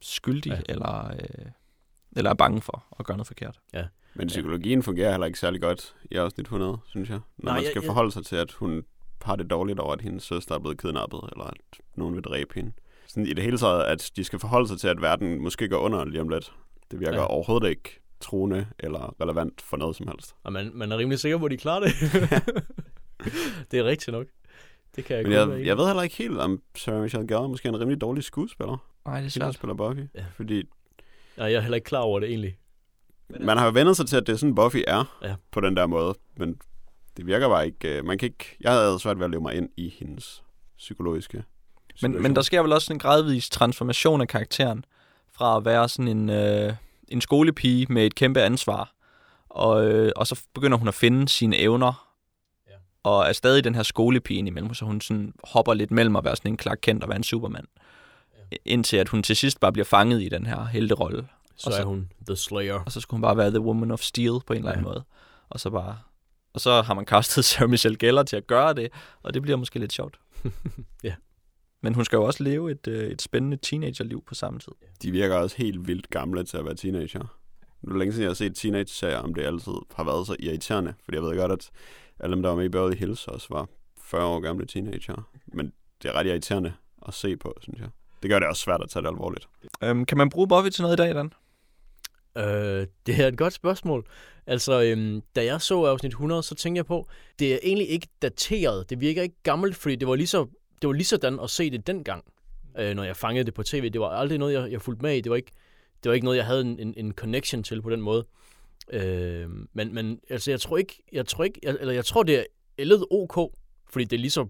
skyldig, 0.00 0.50
Ja. 0.50 0.56
ja. 0.56 0.62
eller, 0.68 1.10
øh, 1.12 1.46
eller 2.16 2.30
er 2.30 2.34
bange 2.34 2.60
for 2.60 2.84
at 2.98 3.06
gøre 3.06 3.16
noget 3.16 3.26
forkert. 3.26 3.58
Men 4.18 4.28
psykologien 4.28 4.82
fungerer 4.82 5.10
heller 5.10 5.26
ikke 5.26 5.38
særlig 5.38 5.60
godt 5.60 5.94
i 6.10 6.14
afsnit 6.16 6.44
100, 6.46 6.78
synes 6.86 7.08
jeg. 7.10 7.20
Når 7.38 7.44
Nej, 7.52 7.54
man 7.60 7.64
skal 7.64 7.80
jeg- 7.80 7.86
forholde 7.86 8.10
sig 8.12 8.26
til, 8.26 8.36
at 8.36 8.52
hun 8.52 8.84
har 9.22 9.36
det 9.36 9.50
dårligt 9.50 9.78
over, 9.80 9.92
at 9.92 10.00
hendes 10.00 10.22
søster 10.22 10.54
er 10.54 10.58
blevet 10.58 10.78
kidnappet, 10.80 11.20
eller 11.32 11.44
at 11.44 11.56
nogen 11.94 12.14
vil 12.14 12.22
dræbe 12.22 12.54
hende. 12.54 12.72
Sådan 13.06 13.26
i 13.26 13.32
det 13.32 13.44
hele 13.44 13.58
taget, 13.58 13.82
at 13.84 14.10
de 14.16 14.24
skal 14.24 14.38
forholde 14.38 14.68
sig 14.68 14.78
til, 14.78 14.88
at 14.88 15.02
verden 15.02 15.42
måske 15.42 15.68
går 15.68 15.78
under 15.78 16.04
lige 16.04 16.20
om 16.20 16.28
lidt. 16.28 16.52
Det 16.90 17.00
virker 17.00 17.18
Ja. 17.18 17.26
overhovedet 17.26 17.68
ikke 17.68 18.00
truende 18.20 18.66
eller 18.78 19.14
relevant 19.20 19.60
for 19.62 19.76
noget 19.76 19.96
som 19.96 20.08
helst. 20.08 20.34
Og 20.42 20.52
man, 20.52 20.70
man 20.74 20.92
er 20.92 20.98
rimelig 20.98 21.18
sikker 21.18 21.38
på, 21.38 21.44
at 21.44 21.50
de 21.50 21.56
klarer 21.56 21.80
det. 21.80 21.92
det 23.70 23.78
er 23.78 23.84
rigtigt 23.84 24.12
nok. 24.12 24.26
Det 24.96 25.04
kan 25.04 25.16
jeg 25.16 25.24
Men 25.24 25.32
jeg, 25.32 25.66
jeg 25.66 25.76
ved 25.78 25.86
heller 25.86 26.02
ikke 26.02 26.16
helt, 26.16 26.38
om 26.38 26.62
Sarah 26.76 27.02
Michelle 27.02 27.26
Gellar 27.28 27.46
måske 27.46 27.68
er 27.68 27.72
en 27.72 27.80
rimelig 27.80 28.00
dårlig 28.00 28.24
skuespiller, 28.24 28.76
Nej, 29.06 29.14
det 29.14 29.16
er 29.16 29.20
hende, 29.20 29.30
svært. 29.30 29.54
spiller 29.54 29.74
Buffy. 29.74 30.00
Ja. 30.14 30.24
Fordi 30.36 30.62
Nej, 31.36 31.46
jeg 31.46 31.54
er 31.56 31.60
heller 31.60 31.74
ikke 31.76 31.84
klar 31.84 32.00
over 32.00 32.20
det 32.20 32.28
egentlig. 32.28 32.58
Man 33.40 33.58
har 33.58 33.64
jo 33.64 33.70
vendt 33.74 33.96
sig 33.96 34.06
til, 34.06 34.16
at 34.16 34.26
det 34.26 34.32
er 34.32 34.36
sådan, 34.36 34.54
Buffy 34.54 34.82
er 34.86 35.18
Ja. 35.22 35.34
på 35.50 35.60
den 35.60 35.76
der 35.76 35.86
måde. 35.86 36.14
Men 36.36 36.56
det 37.16 37.26
virker 37.26 37.48
bare 37.48 37.66
ikke... 37.66 37.98
øh, 37.98 38.04
Man 38.04 38.18
kan 38.18 38.26
ikke 38.26 38.56
jeg 38.60 38.72
havde 38.72 38.98
svært 38.98 39.18
ved 39.18 39.24
at 39.24 39.30
leve 39.30 39.42
mig 39.42 39.54
ind 39.54 39.68
i 39.76 39.94
hendes 39.98 40.42
psykologiske 40.78 41.44
Men, 42.02 42.22
men 42.22 42.36
der 42.36 42.42
sker 42.42 42.62
vel 42.62 42.72
også 42.72 42.92
en 42.92 42.98
gradvis 42.98 43.50
transformation 43.50 44.20
af 44.20 44.28
karakteren, 44.28 44.84
fra 45.32 45.56
at 45.56 45.64
være 45.64 45.88
sådan 45.88 46.08
en, 46.08 46.30
øh, 46.30 46.72
en 47.08 47.20
skolepige 47.20 47.86
med 47.90 48.06
et 48.06 48.14
kæmpe 48.14 48.42
ansvar, 48.42 48.92
og, 49.48 49.86
øh, 49.86 50.12
og 50.16 50.26
så 50.26 50.42
begynder 50.54 50.78
hun 50.78 50.88
at 50.88 50.94
finde 50.94 51.28
sine 51.28 51.56
evner, 51.56 52.08
Ja. 52.68 52.72
og 53.02 53.28
er 53.28 53.32
stadig 53.32 53.64
den 53.64 53.74
her 53.74 53.82
skolepige 53.82 54.38
indimellem, 54.38 54.74
så 54.74 54.84
hun 54.84 55.00
sådan 55.00 55.32
hopper 55.44 55.74
lidt 55.74 55.90
mellem 55.90 56.16
at 56.16 56.24
være 56.24 56.36
sådan 56.36 56.50
en 56.52 56.58
Clark 56.58 56.78
Kent 56.82 57.02
og 57.02 57.08
være 57.08 57.16
en 57.16 57.22
supermand, 57.24 57.66
ja. 58.52 58.56
indtil 58.64 58.96
at 58.96 59.08
hun 59.08 59.22
til 59.22 59.36
sidst 59.36 59.60
bare 59.60 59.72
bliver 59.72 59.84
fanget 59.84 60.22
i 60.22 60.28
den 60.28 60.46
her 60.46 60.64
helterolle, 60.64 61.28
Så 61.56 61.70
og 61.70 61.76
er 61.76 61.80
så- 61.80 61.84
hun 61.88 62.08
The 62.26 62.36
Slayer. 62.36 62.74
og 62.86 62.92
så 62.92 63.00
skulle 63.00 63.18
hun 63.18 63.22
bare 63.22 63.36
være 63.36 63.50
The 63.50 63.60
Woman 63.60 63.90
of 63.90 64.00
Steel 64.00 64.32
på 64.46 64.52
en 64.52 64.58
eller 64.58 64.70
anden 64.72 64.84
Ja. 64.86 64.90
måde, 64.90 65.04
og 65.48 65.60
så 65.60 65.70
bare... 65.70 65.98
Og 66.54 66.60
så 66.60 66.82
har 66.82 66.94
man 66.94 67.04
castet 67.04 67.44
Sarah 67.50 67.70
Michelle 67.70 67.98
Gellar 67.98 68.22
til 68.22 68.36
at 68.36 68.46
gøre 68.46 68.74
det, 68.74 68.88
og 69.22 69.34
det 69.34 69.42
bliver 69.42 69.56
måske 69.56 69.78
lidt 69.78 69.92
sjovt. 69.92 70.20
Ja. 71.04 71.14
Men 71.82 71.94
hun 71.94 72.04
skal 72.04 72.16
jo 72.16 72.24
også 72.24 72.42
leve 72.42 72.70
et, 72.70 72.86
øh, 72.88 73.10
et 73.10 73.22
spændende 73.22 73.56
teenagerliv 73.56 74.24
på 74.26 74.34
samme 74.34 74.58
tid. 74.60 74.72
De 75.02 75.10
virker 75.10 75.36
også 75.36 75.56
helt 75.56 75.88
vildt 75.88 76.10
gamle 76.10 76.44
til 76.44 76.56
at 76.56 76.64
være 76.64 76.74
teenager. 76.74 77.38
Nu 77.82 77.94
er 77.94 77.98
længe 77.98 78.12
siden, 78.12 78.22
jeg 78.22 78.30
har 78.30 78.34
set 78.34 78.56
teenage-serier, 78.56 79.18
om 79.18 79.34
det 79.34 79.42
altid 79.42 79.72
har 79.94 80.04
været 80.04 80.26
så 80.26 80.36
irriterende. 80.40 80.94
Fordi 81.04 81.16
jeg 81.16 81.22
ved 81.24 81.36
godt, 81.36 81.52
at 81.52 81.70
alle 82.20 82.34
dem, 82.34 82.42
der 82.42 82.48
var 82.50 82.56
med 82.56 82.64
i 82.64 82.68
Beverly 82.68 82.96
Hills, 82.96 83.26
også 83.28 83.46
var 83.50 83.68
40 84.00 84.24
år 84.24 84.40
gamle 84.40 84.66
teenager. 84.66 85.28
Men 85.46 85.72
det 86.02 86.08
er 86.08 86.12
ret 86.12 86.26
irriterende 86.26 86.72
at 87.08 87.14
se 87.14 87.36
på, 87.36 87.54
synes 87.60 87.80
jeg. 87.80 87.88
Det 88.22 88.30
gør 88.30 88.38
det 88.38 88.48
også 88.48 88.62
svært 88.62 88.82
at 88.82 88.90
tage 88.90 89.02
det 89.02 89.08
alvorligt. 89.08 89.48
Øhm, 89.82 90.04
kan 90.04 90.18
man 90.18 90.30
bruge 90.30 90.48
Buffy 90.48 90.68
til 90.70 90.82
noget 90.82 90.96
i 90.96 91.02
dag, 91.02 91.14
Dan? 91.14 91.32
Øh, 92.36 92.86
det 93.06 93.20
er 93.20 93.28
et 93.28 93.38
godt 93.38 93.52
spørgsmål. 93.52 94.06
Altså, 94.46 94.82
øhm, 94.82 95.22
da 95.36 95.44
jeg 95.44 95.60
så 95.60 95.84
afsnit 95.84 96.10
100, 96.10 96.42
så 96.42 96.54
tænkte 96.54 96.78
jeg 96.78 96.86
på, 96.86 97.08
det 97.38 97.54
er 97.54 97.58
egentlig 97.62 97.88
ikke 97.88 98.08
dateret. 98.22 98.90
Det 98.90 99.00
virker 99.00 99.22
ikke 99.22 99.42
gammelt, 99.42 99.76
fordi 99.76 99.96
det 99.96 100.08
var 100.08 100.14
lige, 100.14 100.26
så, 100.26 100.46
det 100.82 100.88
var 100.88 100.92
lige 100.92 101.04
sådan 101.04 101.40
at 101.40 101.50
se 101.50 101.70
det 101.70 101.86
dengang, 101.86 102.24
øh, 102.78 102.94
når 102.94 103.04
jeg 103.04 103.16
fangede 103.16 103.44
det 103.44 103.54
på 103.54 103.62
tv. 103.62 103.90
Det 103.90 104.00
var 104.00 104.08
aldrig 104.08 104.38
noget, 104.38 104.54
jeg, 104.54 104.72
jeg 104.72 104.82
fulgte 104.82 105.02
med 105.02 105.16
i. 105.16 105.20
Det 105.20 105.30
var 105.30 105.36
ikke, 105.36 105.52
det 106.02 106.08
var 106.08 106.14
ikke 106.14 106.24
noget, 106.24 106.36
jeg 106.36 106.46
havde 106.46 106.60
en, 106.60 106.78
en, 106.78 106.94
en 106.96 107.12
connection 107.12 107.62
til 107.62 107.82
på 107.82 107.90
den 107.90 108.00
måde. 108.00 108.26
Øh, 108.90 109.48
men, 109.72 109.94
men 109.94 110.20
altså, 110.30 110.50
jeg 110.50 110.60
tror 110.60 110.76
ikke, 110.76 111.02
jeg 111.12 111.26
tror 111.26 111.44
ikke, 111.44 111.60
jeg, 111.62 111.76
eller 111.80 111.94
jeg 111.94 112.04
tror, 112.04 112.22
det 112.22 112.46
er 112.78 112.84
lidt 112.84 113.02
ok, 113.10 113.52
fordi 113.90 114.04
det 114.04 114.16
er 114.16 114.20
lige 114.20 114.30
så, 114.30 114.46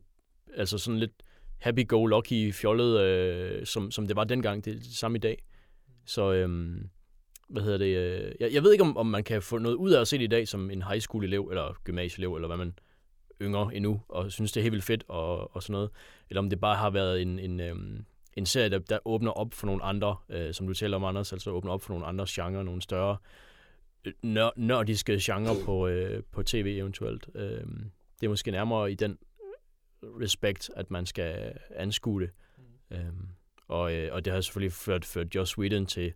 altså 0.55 0.78
sådan 0.78 1.01
lidt 1.01 1.12
happy-go-lucky 1.59 2.53
fjollet, 2.53 3.01
øh, 3.01 3.66
som, 3.66 3.91
som 3.91 4.07
det 4.07 4.16
var 4.16 4.24
dengang, 4.24 4.64
det 4.64 4.70
er 4.70 4.78
det 4.78 4.87
samme 4.87 5.18
i 5.18 5.20
dag. 5.20 5.43
Så, 6.05 6.32
øh, 6.32 6.49
hvad 7.49 7.63
hedder 7.63 7.79
det, 7.79 7.97
øh, 7.97 8.33
jeg, 8.41 8.53
jeg 8.53 8.63
ved 8.63 8.73
ikke, 8.73 8.85
om, 8.85 8.97
om 8.97 9.07
man 9.07 9.25
kan 9.25 9.43
få 9.43 9.59
noget 9.59 9.77
ud 9.77 9.91
af 9.91 10.01
at 10.01 10.09
se 10.09 10.19
det 10.19 10.25
i 10.25 10.27
dag 10.27 10.49
som 10.49 10.71
en 10.71 10.83
high 10.83 11.01
school-elev, 11.01 11.49
eller 11.51 11.77
gymnasieelev, 11.85 12.35
eller 12.35 12.47
hvad 12.47 12.57
man 12.57 12.79
yngre 13.43 13.75
endnu, 13.75 14.01
og 14.09 14.33
synes, 14.33 14.53
det 14.53 14.61
er 14.61 14.63
helt 14.63 14.73
vildt 14.73 14.85
fedt, 14.85 15.05
og, 15.09 15.57
og 15.57 15.63
sådan 15.63 15.73
noget. 15.73 15.91
Eller 16.31 16.41
om 16.41 16.51
det 16.51 16.61
bare 16.61 16.77
har 16.77 16.91
været 16.91 17.23
en, 17.23 17.39
en, 17.39 17.61
øhm, 17.61 18.05
en 18.37 18.47
serie, 18.47 18.69
der, 18.69 18.79
der 18.79 18.99
åbner 19.05 19.31
op 19.31 19.55
for 19.55 19.67
nogle 19.67 19.83
andre, 19.83 20.17
øh, 20.29 20.55
som 20.55 20.67
du 20.67 20.75
taler 20.75 20.97
om, 20.97 21.05
Anders, 21.05 21.33
altså 21.33 21.51
åbner 21.51 21.73
op 21.73 21.83
for 21.83 21.93
nogle 21.93 22.07
andre 22.07 22.27
genrer, 22.29 22.63
nogle 22.63 22.83
større 22.83 23.17
øh, 24.05 24.13
nør, 24.23 24.51
nørdiske 24.57 25.19
genre 25.23 25.55
på, 25.65 25.87
øh, 25.87 26.23
på 26.33 26.43
tv 26.43 26.77
eventuelt. 26.81 27.29
Øh, 27.35 27.67
det 28.21 28.27
er 28.27 28.29
måske 28.29 28.51
nærmere 28.51 28.93
i 28.93 28.95
den 28.95 29.19
respekt, 30.03 30.71
at 30.77 30.91
man 30.91 31.07
skal 31.07 31.59
anskue 31.75 32.21
det. 32.21 32.31
Mm. 32.91 32.97
Øh, 32.97 33.13
og, 33.69 33.95
øh, 33.95 34.09
og 34.13 34.25
det 34.25 34.33
har 34.33 34.41
selvfølgelig 34.41 34.73
ført, 34.73 35.05
ført 35.05 35.35
Joss 35.35 35.59
Whedon 35.59 35.87
til 35.87 36.13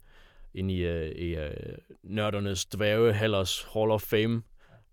ind 0.55 0.71
i, 0.71 0.79
øh, 0.79 1.09
i 1.09 1.37
øh, 1.37 1.79
nørdernes 2.03 2.67
dværge 2.67 3.13
Hallers 3.13 3.67
Hall 3.75 3.91
of 3.91 4.03
Fame. 4.03 4.43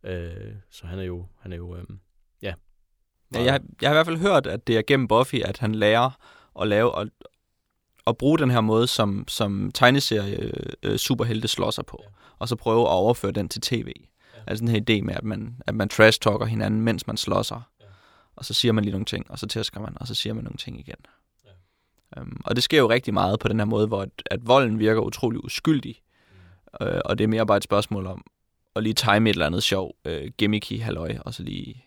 Øh, 0.03 0.53
så 0.69 0.87
han 0.87 0.99
er 0.99 1.03
jo, 1.03 1.25
han 1.39 1.53
er 1.53 1.57
jo 1.57 1.75
øh, 1.75 1.83
ja. 2.41 2.53
ja 3.33 3.43
jeg, 3.43 3.61
jeg 3.81 3.89
har 3.89 3.93
i 3.93 3.97
hvert 3.97 4.05
fald 4.05 4.17
hørt, 4.17 4.47
at 4.47 4.67
det 4.67 4.77
er 4.77 4.81
gennem 4.87 5.07
Buffy, 5.07 5.35
at 5.35 5.57
han 5.57 5.75
lærer 5.75 6.19
at 6.61 6.67
lave 6.67 6.91
og, 6.91 7.07
at 8.07 8.17
bruge 8.17 8.37
den 8.39 8.51
her 8.51 8.61
måde, 8.61 8.87
som, 8.87 9.25
som 9.27 9.71
tegneserie 9.73 10.51
øh, 10.83 10.97
superhelte 10.97 11.47
slår 11.47 11.71
sig 11.71 11.85
på, 11.85 11.99
ja. 12.03 12.09
og 12.39 12.47
så 12.47 12.55
prøve 12.55 12.81
at 12.81 12.87
overføre 12.87 13.31
den 13.31 13.49
til 13.49 13.61
tv. 13.61 13.93
Ja. 14.33 14.39
Altså 14.47 14.65
den 14.65 14.67
her 14.67 14.79
idé 14.89 15.05
med, 15.05 15.15
at 15.15 15.23
man, 15.23 15.61
at 15.67 15.75
man 15.75 15.89
trash-talker 15.89 16.45
hinanden, 16.45 16.81
mens 16.81 17.07
man 17.07 17.17
slår 17.17 17.41
sig. 17.41 17.61
Ja. 17.79 17.85
Og 18.35 18.45
så 18.45 18.53
siger 18.53 18.71
man 18.71 18.83
lige 18.83 18.91
nogle 18.91 19.05
ting, 19.05 19.31
og 19.31 19.39
så 19.39 19.47
tæsker 19.47 19.79
man, 19.79 19.97
og 19.99 20.07
så 20.07 20.15
siger 20.15 20.33
man 20.33 20.43
nogle 20.43 20.57
ting 20.57 20.79
igen. 20.79 20.95
Um, 22.17 22.41
og 22.45 22.55
det 22.55 22.63
sker 22.63 22.77
jo 22.77 22.89
rigtig 22.89 23.13
meget 23.13 23.39
på 23.39 23.47
den 23.47 23.59
her 23.59 23.65
måde, 23.65 23.87
hvor 23.87 24.01
at, 24.01 24.09
at 24.25 24.47
volden 24.47 24.79
virker 24.79 25.01
utrolig 25.01 25.43
uskyldig. 25.43 26.01
Uh, 26.81 26.87
og 27.05 27.17
det 27.17 27.23
er 27.23 27.27
mere 27.27 27.45
bare 27.45 27.57
et 27.57 27.63
spørgsmål 27.63 28.05
om 28.05 28.25
at 28.75 28.83
lige 28.83 28.93
time 28.93 29.29
et 29.29 29.33
eller 29.33 29.45
andet 29.45 29.63
sjov 29.63 29.95
uh, 30.05 30.27
gimmicky 30.37 30.81
halløj, 30.81 31.17
og 31.21 31.33
så 31.33 31.43
lige, 31.43 31.85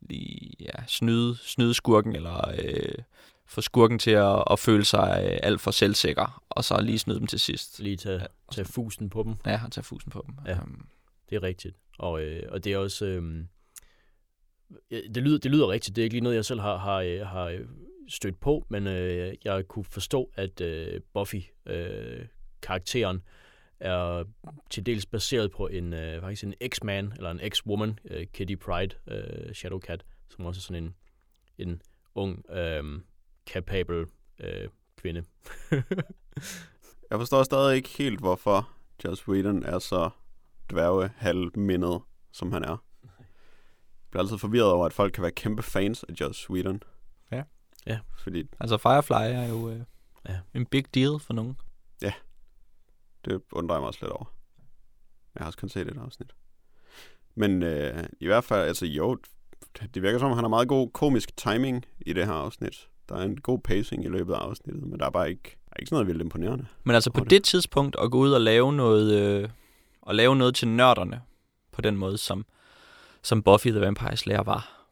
lige 0.00 0.50
ja, 0.60 0.86
snyde, 0.86 1.36
snyde 1.36 1.74
skurken, 1.74 2.16
eller 2.16 2.48
uh, 2.48 3.04
få 3.46 3.60
skurken 3.60 3.98
til 3.98 4.10
at, 4.10 4.44
at 4.50 4.58
føle 4.58 4.84
sig 4.84 5.24
uh, 5.24 5.38
alt 5.42 5.60
for 5.60 5.70
selvsikker, 5.70 6.42
og 6.48 6.64
så 6.64 6.80
lige 6.80 6.98
snyde 6.98 7.18
dem 7.18 7.26
til 7.26 7.40
sidst. 7.40 7.80
Lige 7.80 7.96
tage, 7.96 8.20
ja, 8.20 8.26
tage 8.52 8.64
fusen 8.64 9.10
på 9.10 9.22
dem. 9.22 9.34
Ja, 9.46 9.60
tage 9.70 9.84
fusen 9.84 10.10
på 10.10 10.24
dem. 10.26 10.34
Ja, 10.46 10.58
um, 10.62 10.86
det 11.30 11.36
er 11.36 11.42
rigtigt. 11.42 11.76
Og, 11.98 12.22
øh, 12.22 12.42
og 12.48 12.64
det 12.64 12.72
er 12.72 12.78
også... 12.78 13.06
Øh, 13.06 13.44
det 14.90 15.16
lyder, 15.16 15.38
det 15.38 15.50
lyder 15.50 15.68
rigtigt. 15.68 15.96
Det 15.96 16.02
er 16.02 16.04
ikke 16.04 16.14
lige 16.14 16.24
noget, 16.24 16.36
jeg 16.36 16.44
selv 16.44 16.60
har, 16.60 16.76
har, 16.76 17.24
har 17.24 17.58
stødt 18.08 18.40
på, 18.40 18.66
men 18.68 18.86
øh, 18.86 19.34
jeg 19.44 19.68
kunne 19.68 19.84
forstå, 19.84 20.30
at 20.34 20.60
øh, 20.60 21.00
Buffy-karakteren 21.14 23.16
øh, 23.16 23.22
er 23.80 24.24
til 24.70 24.86
dels 24.86 25.06
baseret 25.06 25.50
på 25.50 25.66
en 25.66 25.92
øh, 25.92 26.20
faktisk 26.20 26.44
en 26.44 26.54
X-man, 26.68 27.12
eller 27.16 27.30
en 27.30 27.40
X-woman, 27.40 27.98
øh, 28.04 28.26
Kitty 28.26 28.54
Pride, 28.54 28.96
øh, 29.06 29.54
Shadowcat, 29.54 30.04
som 30.28 30.46
også 30.46 30.58
er 30.58 30.62
sådan 30.62 30.84
en, 30.84 30.94
en 31.58 31.82
ung, 32.14 32.50
øh, 32.50 33.00
capable 33.46 34.06
øh, 34.40 34.68
kvinde. 34.96 35.24
jeg 37.10 37.18
forstår 37.18 37.42
stadig 37.42 37.76
ikke 37.76 37.88
helt, 37.88 38.20
hvorfor 38.20 38.70
Joss 39.04 39.28
Whedon 39.28 39.62
er 39.62 39.78
så 39.78 40.10
dværge 40.70 41.10
halvmindet, 41.16 42.02
som 42.32 42.52
han 42.52 42.64
er. 42.64 42.82
Jeg 43.02 44.10
bliver 44.10 44.22
altid 44.22 44.38
forvirret 44.38 44.72
over, 44.72 44.86
at 44.86 44.92
folk 44.92 45.12
kan 45.12 45.22
være 45.22 45.32
kæmpe 45.32 45.62
fans 45.62 46.04
af 46.04 46.12
Joss 46.20 46.50
Whedon. 46.50 46.82
Ja. 47.86 47.98
Fordi, 48.18 48.48
altså 48.60 48.76
Firefly 48.78 49.14
er 49.14 49.48
jo 49.48 49.70
øh, 49.70 49.80
ja. 50.28 50.38
en 50.54 50.66
big 50.66 50.94
deal 50.94 51.20
for 51.20 51.32
nogen. 51.32 51.56
Ja, 52.02 52.12
det 53.24 53.42
undrer 53.52 53.76
jeg 53.76 53.80
mig 53.80 53.88
også 53.88 54.00
lidt 54.02 54.12
over. 54.12 54.32
Jeg 55.34 55.40
har 55.40 55.46
også 55.46 55.58
kun 55.58 55.68
set 55.68 55.88
et 55.88 55.98
afsnit. 55.98 56.32
Men 57.34 57.62
øh, 57.62 58.04
i 58.20 58.26
hvert 58.26 58.44
fald, 58.44 58.60
altså 58.68 58.86
jo, 58.86 59.18
det 59.94 60.02
virker 60.02 60.18
som, 60.18 60.32
han 60.32 60.44
har 60.44 60.48
meget 60.48 60.68
god 60.68 60.90
komisk 60.90 61.36
timing 61.36 61.84
i 62.00 62.12
det 62.12 62.26
her 62.26 62.32
afsnit. 62.32 62.88
Der 63.08 63.16
er 63.16 63.22
en 63.22 63.40
god 63.40 63.58
pacing 63.58 64.04
i 64.04 64.08
løbet 64.08 64.34
af 64.34 64.38
afsnittet, 64.38 64.82
men 64.86 65.00
der 65.00 65.06
er 65.06 65.10
bare 65.10 65.30
ikke, 65.30 65.56
er 65.72 65.76
ikke 65.80 65.88
sådan 65.88 65.94
noget 65.94 66.06
vildt 66.06 66.22
imponerende. 66.22 66.66
Men 66.84 66.94
altså 66.94 67.10
på 67.10 67.20
det. 67.20 67.30
det 67.30 67.44
tidspunkt 67.44 67.96
at 67.98 68.10
gå 68.10 68.18
ud 68.18 68.32
og 68.32 68.40
lave 68.40 68.72
noget, 68.72 69.20
øh, 69.20 69.48
og 70.02 70.14
lave 70.14 70.36
noget 70.36 70.54
til 70.54 70.68
nørderne, 70.68 71.20
på 71.72 71.80
den 71.80 71.96
måde, 71.96 72.18
som, 72.18 72.46
som 73.22 73.42
Buffy 73.42 73.68
the 73.68 73.80
Vampire 73.80 74.16
Slayer 74.16 74.42
var. 74.42 74.88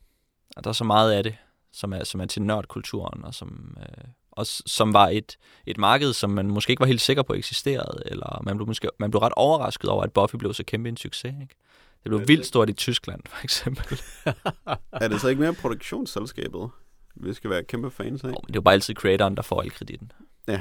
Og 0.56 0.64
der 0.64 0.70
er 0.70 0.74
så 0.74 0.84
meget 0.84 1.12
af 1.12 1.22
det, 1.22 1.36
som 1.74 1.92
er, 1.92 2.04
som 2.04 2.20
er 2.20 2.26
til 2.26 2.42
nørdkulturen, 2.42 3.24
og 3.24 3.34
som, 3.34 3.76
øh, 3.80 4.04
og 4.30 4.46
som 4.46 4.92
var 4.92 5.08
et, 5.08 5.38
et 5.66 5.78
marked, 5.78 6.12
som 6.12 6.30
man 6.30 6.46
måske 6.46 6.70
ikke 6.70 6.80
var 6.80 6.86
helt 6.86 7.00
sikker 7.00 7.22
på 7.22 7.34
eksisterede, 7.34 8.02
eller 8.06 8.42
man 8.44 8.56
blev, 8.56 8.66
måske, 8.66 8.88
man 8.98 9.10
blev 9.10 9.20
ret 9.20 9.32
overrasket 9.36 9.90
over, 9.90 10.02
at 10.02 10.12
Buffy 10.12 10.36
blev 10.36 10.54
så 10.54 10.64
kæmpe 10.64 10.88
en 10.88 10.96
succes. 10.96 11.34
Ikke? 11.42 11.54
Det 12.02 12.10
blev 12.10 12.28
vildt 12.28 12.46
stort 12.46 12.70
i 12.70 12.72
Tyskland, 12.72 13.20
for 13.26 13.44
eksempel. 13.44 14.00
er 15.02 15.08
det 15.08 15.20
så 15.20 15.28
ikke 15.28 15.40
mere 15.40 15.54
produktionsselskabet, 15.54 16.70
vi 17.14 17.34
skal 17.34 17.50
være 17.50 17.64
kæmpe 17.64 17.90
fans 17.90 18.24
af? 18.24 18.28
Oh, 18.28 18.34
det 18.34 18.50
er 18.50 18.54
jo 18.54 18.60
bare 18.60 18.74
altid 18.74 18.94
creatoren, 18.94 19.36
der 19.36 19.42
får 19.42 19.62
al 19.62 19.70
kreditten. 19.70 20.12
Ja. 20.48 20.60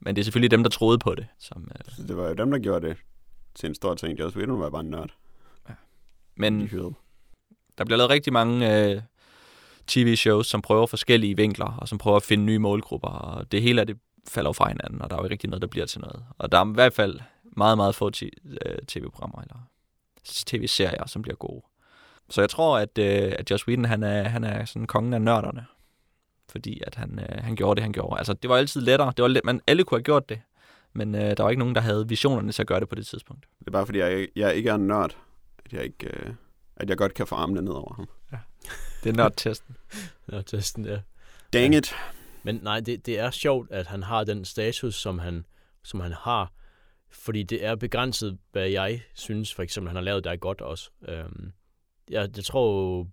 Men 0.00 0.16
det 0.16 0.22
er 0.22 0.24
selvfølgelig 0.24 0.50
dem, 0.50 0.62
der 0.62 0.70
troede 0.70 0.98
på 0.98 1.14
det. 1.14 1.26
Som, 1.38 1.70
øh... 1.74 1.94
Så 1.94 2.02
det 2.02 2.16
var 2.16 2.28
jo 2.28 2.34
dem, 2.34 2.50
der 2.50 2.58
gjorde 2.58 2.88
det 2.88 2.96
til 3.54 3.68
en 3.68 3.74
stor 3.74 3.94
ting. 3.94 4.18
Joss 4.18 4.36
Whedon 4.36 4.60
var 4.60 4.70
bare 4.70 4.80
en 4.80 4.90
nørd. 4.90 5.10
Ja. 5.68 5.74
Men 6.34 6.60
der 7.78 7.84
bliver 7.84 7.96
lavet 7.96 8.10
rigtig 8.10 8.32
mange 8.32 8.84
øh, 8.90 9.02
tv-shows, 9.86 10.46
som 10.46 10.62
prøver 10.62 10.86
forskellige 10.86 11.36
vinkler, 11.36 11.76
og 11.80 11.88
som 11.88 11.98
prøver 11.98 12.16
at 12.16 12.22
finde 12.22 12.44
nye 12.44 12.58
målgrupper, 12.58 13.08
og 13.08 13.52
det 13.52 13.62
hele 13.62 13.80
af 13.80 13.86
det 13.86 13.96
falder 14.28 14.52
fra 14.52 14.68
hinanden, 14.68 15.02
og 15.02 15.10
der 15.10 15.16
er 15.16 15.20
jo 15.20 15.24
ikke 15.24 15.32
rigtig 15.32 15.50
noget, 15.50 15.62
der 15.62 15.68
bliver 15.68 15.86
til 15.86 16.00
noget. 16.00 16.24
Og 16.38 16.52
der 16.52 16.58
er 16.58 16.70
i 16.70 16.74
hvert 16.74 16.92
fald 16.92 17.20
meget, 17.56 17.76
meget 17.76 17.94
få 17.94 18.10
tv-programmer 18.10 19.38
øh, 19.38 19.44
eller 19.44 19.56
tv-serier, 20.24 21.06
som 21.06 21.22
bliver 21.22 21.36
gode. 21.36 21.62
Så 22.30 22.40
jeg 22.40 22.50
tror, 22.50 22.78
at, 22.78 22.98
øh, 22.98 23.32
at 23.38 23.50
Joss 23.50 23.68
Whedon, 23.68 23.84
han 23.84 24.02
er, 24.02 24.22
han 24.22 24.44
er 24.44 24.64
sådan 24.64 24.86
kongen 24.86 25.12
af 25.12 25.22
nørderne. 25.22 25.66
Fordi 26.48 26.82
at 26.86 26.94
han, 26.94 27.18
øh, 27.18 27.44
han 27.44 27.56
gjorde 27.56 27.74
det, 27.74 27.82
han 27.82 27.92
gjorde. 27.92 28.18
Altså, 28.18 28.32
det 28.32 28.50
var 28.50 28.56
altid 28.56 28.80
lettere. 28.80 29.12
Det 29.16 29.22
var 29.22 29.28
let, 29.28 29.44
man, 29.44 29.60
alle 29.66 29.84
kunne 29.84 29.98
have 29.98 30.04
gjort 30.04 30.28
det. 30.28 30.40
Men 30.92 31.14
øh, 31.14 31.36
der 31.36 31.42
var 31.42 31.50
ikke 31.50 31.58
nogen, 31.58 31.74
der 31.74 31.80
havde 31.80 32.08
visionerne 32.08 32.52
til 32.52 32.62
at 32.62 32.66
gøre 32.66 32.80
det 32.80 32.88
på 32.88 32.94
det 32.94 33.06
tidspunkt. 33.06 33.46
Det 33.58 33.66
er 33.66 33.70
bare 33.70 33.86
fordi, 33.86 33.98
jeg, 33.98 34.28
jeg 34.36 34.54
ikke 34.54 34.70
er 34.70 34.74
en 34.74 34.86
nørd, 34.86 35.16
at 35.64 35.72
jeg, 35.72 35.84
ikke, 35.84 36.06
øh, 36.06 36.34
at 36.82 36.90
jeg 36.90 36.98
godt 36.98 37.14
kan 37.14 37.26
få 37.26 37.34
armene 37.34 37.62
ned 37.62 37.72
over 37.72 37.94
ham. 37.94 38.08
Ja. 38.32 38.38
Det 39.04 39.10
er 39.10 39.16
nørdtesten. 39.16 39.76
nørdtesten, 40.28 40.84
ja. 40.84 41.00
Dang 41.52 41.74
it. 41.74 41.94
Men 42.42 42.60
nej, 42.62 42.80
det, 42.80 43.06
det 43.06 43.18
er 43.18 43.30
sjovt, 43.30 43.70
at 43.70 43.86
han 43.86 44.02
har 44.02 44.24
den 44.24 44.44
status, 44.44 44.94
som 44.94 45.18
han, 45.18 45.46
som 45.82 46.00
han 46.00 46.12
har. 46.12 46.52
Fordi 47.10 47.42
det 47.42 47.64
er 47.64 47.74
begrænset, 47.74 48.38
hvad 48.52 48.68
jeg 48.68 49.02
synes, 49.14 49.54
for 49.54 49.62
eksempel, 49.62 49.88
han 49.88 49.96
har 49.96 50.02
lavet, 50.02 50.24
der 50.24 50.30
er 50.30 50.36
godt 50.36 50.60
også. 50.60 50.90
Øhm, 51.08 51.52
jeg, 52.10 52.28
jeg 52.36 52.44
tror, 52.44 53.06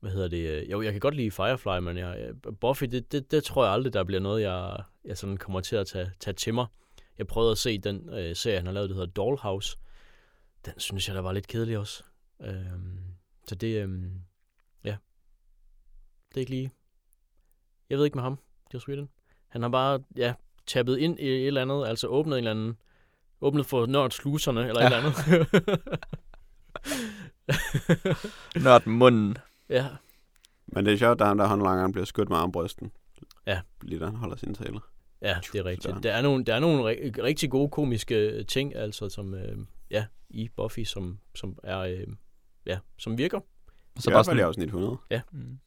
hvad 0.00 0.10
hedder 0.10 0.28
det, 0.28 0.70
jo, 0.70 0.82
jeg 0.82 0.92
kan 0.92 1.00
godt 1.00 1.14
lide 1.14 1.30
Firefly, 1.30 1.78
men 1.78 1.96
jeg, 1.98 2.32
Buffy, 2.60 2.84
det, 2.84 3.12
det, 3.12 3.30
det 3.30 3.44
tror 3.44 3.64
jeg 3.64 3.72
aldrig, 3.72 3.92
der 3.92 4.04
bliver 4.04 4.20
noget, 4.20 4.42
jeg, 4.42 4.82
jeg 5.04 5.18
sådan 5.18 5.36
kommer 5.36 5.60
til 5.60 5.76
at 5.76 5.86
tage, 5.86 6.10
tage 6.20 6.34
til 6.34 6.54
mig. 6.54 6.66
Jeg 7.18 7.26
prøvede 7.26 7.52
at 7.52 7.58
se 7.58 7.78
den 7.78 8.08
øh, 8.12 8.36
serie, 8.36 8.56
han 8.56 8.66
har 8.66 8.72
lavet, 8.72 8.90
der 8.90 8.94
hedder 8.94 9.10
Dollhouse. 9.10 9.78
Den 10.66 10.72
synes 10.76 11.08
jeg, 11.08 11.16
der 11.16 11.22
var 11.22 11.32
lidt 11.32 11.46
kedelig 11.46 11.78
også. 11.78 12.04
Øhm, 12.40 12.98
så 13.48 13.54
det, 13.54 13.82
øhm, 13.82 14.22
det 16.30 16.36
er 16.36 16.40
ikke 16.40 16.50
lige... 16.50 16.70
Jeg 17.90 17.98
ved 17.98 18.04
ikke 18.04 18.14
med 18.16 18.22
ham, 18.22 18.38
Joss 18.74 18.88
Whedon. 18.88 19.08
Han 19.48 19.62
har 19.62 19.68
bare, 19.68 20.02
ja, 20.16 20.34
tappet 20.66 20.98
ind 20.98 21.18
i 21.18 21.26
et 21.26 21.46
eller 21.46 21.62
andet, 21.62 21.86
altså 21.86 22.06
åbnet 22.06 22.34
en 22.34 22.38
eller 22.38 22.50
anden... 22.50 22.76
Åbnet 23.40 23.66
for 23.66 23.86
nørd 23.86 24.10
sluserne, 24.10 24.68
eller 24.68 24.82
ja. 24.82 24.88
et 24.88 24.96
eller 24.96 25.08
andet. 25.08 25.44
nørd 28.64 28.86
munden. 28.86 29.38
Ja. 29.68 29.86
Men 30.66 30.86
det 30.86 30.92
er 30.92 30.98
sjovt, 30.98 31.20
at 31.20 31.26
han 31.26 31.38
der 31.38 31.46
håndlangeren 31.46 31.92
bliver 31.92 32.04
skudt 32.04 32.28
med 32.28 32.36
armbrysten. 32.36 32.92
Ja. 33.46 33.60
Lige 33.82 34.00
da 34.00 34.04
han 34.04 34.14
holder 34.14 34.36
sine 34.36 34.54
taler. 34.54 34.80
Ja, 35.22 35.40
det 35.52 35.58
er 35.58 35.64
rigtigt. 35.64 36.02
Der 36.02 36.12
er 36.12 36.22
nogle, 36.22 36.44
der 36.44 36.54
er 36.54 36.60
nogle 36.60 36.84
rigtig 37.22 37.50
gode 37.50 37.70
komiske 37.70 38.44
ting, 38.44 38.76
altså, 38.76 39.08
som, 39.08 39.34
øh, 39.34 39.58
ja, 39.90 40.06
i 40.28 40.48
Buffy, 40.56 40.84
som, 40.84 41.18
som 41.34 41.58
er, 41.64 41.78
øh, 41.78 42.06
ja, 42.66 42.78
som 42.98 43.18
virker. 43.18 43.40
Så 43.98 44.10
bare 44.10 44.24
sådan, 44.24 44.38
i 44.38 44.42
afsnit 44.42 44.66
100. 44.66 44.96
Ja. 45.10 45.20
Mm. 45.32 45.58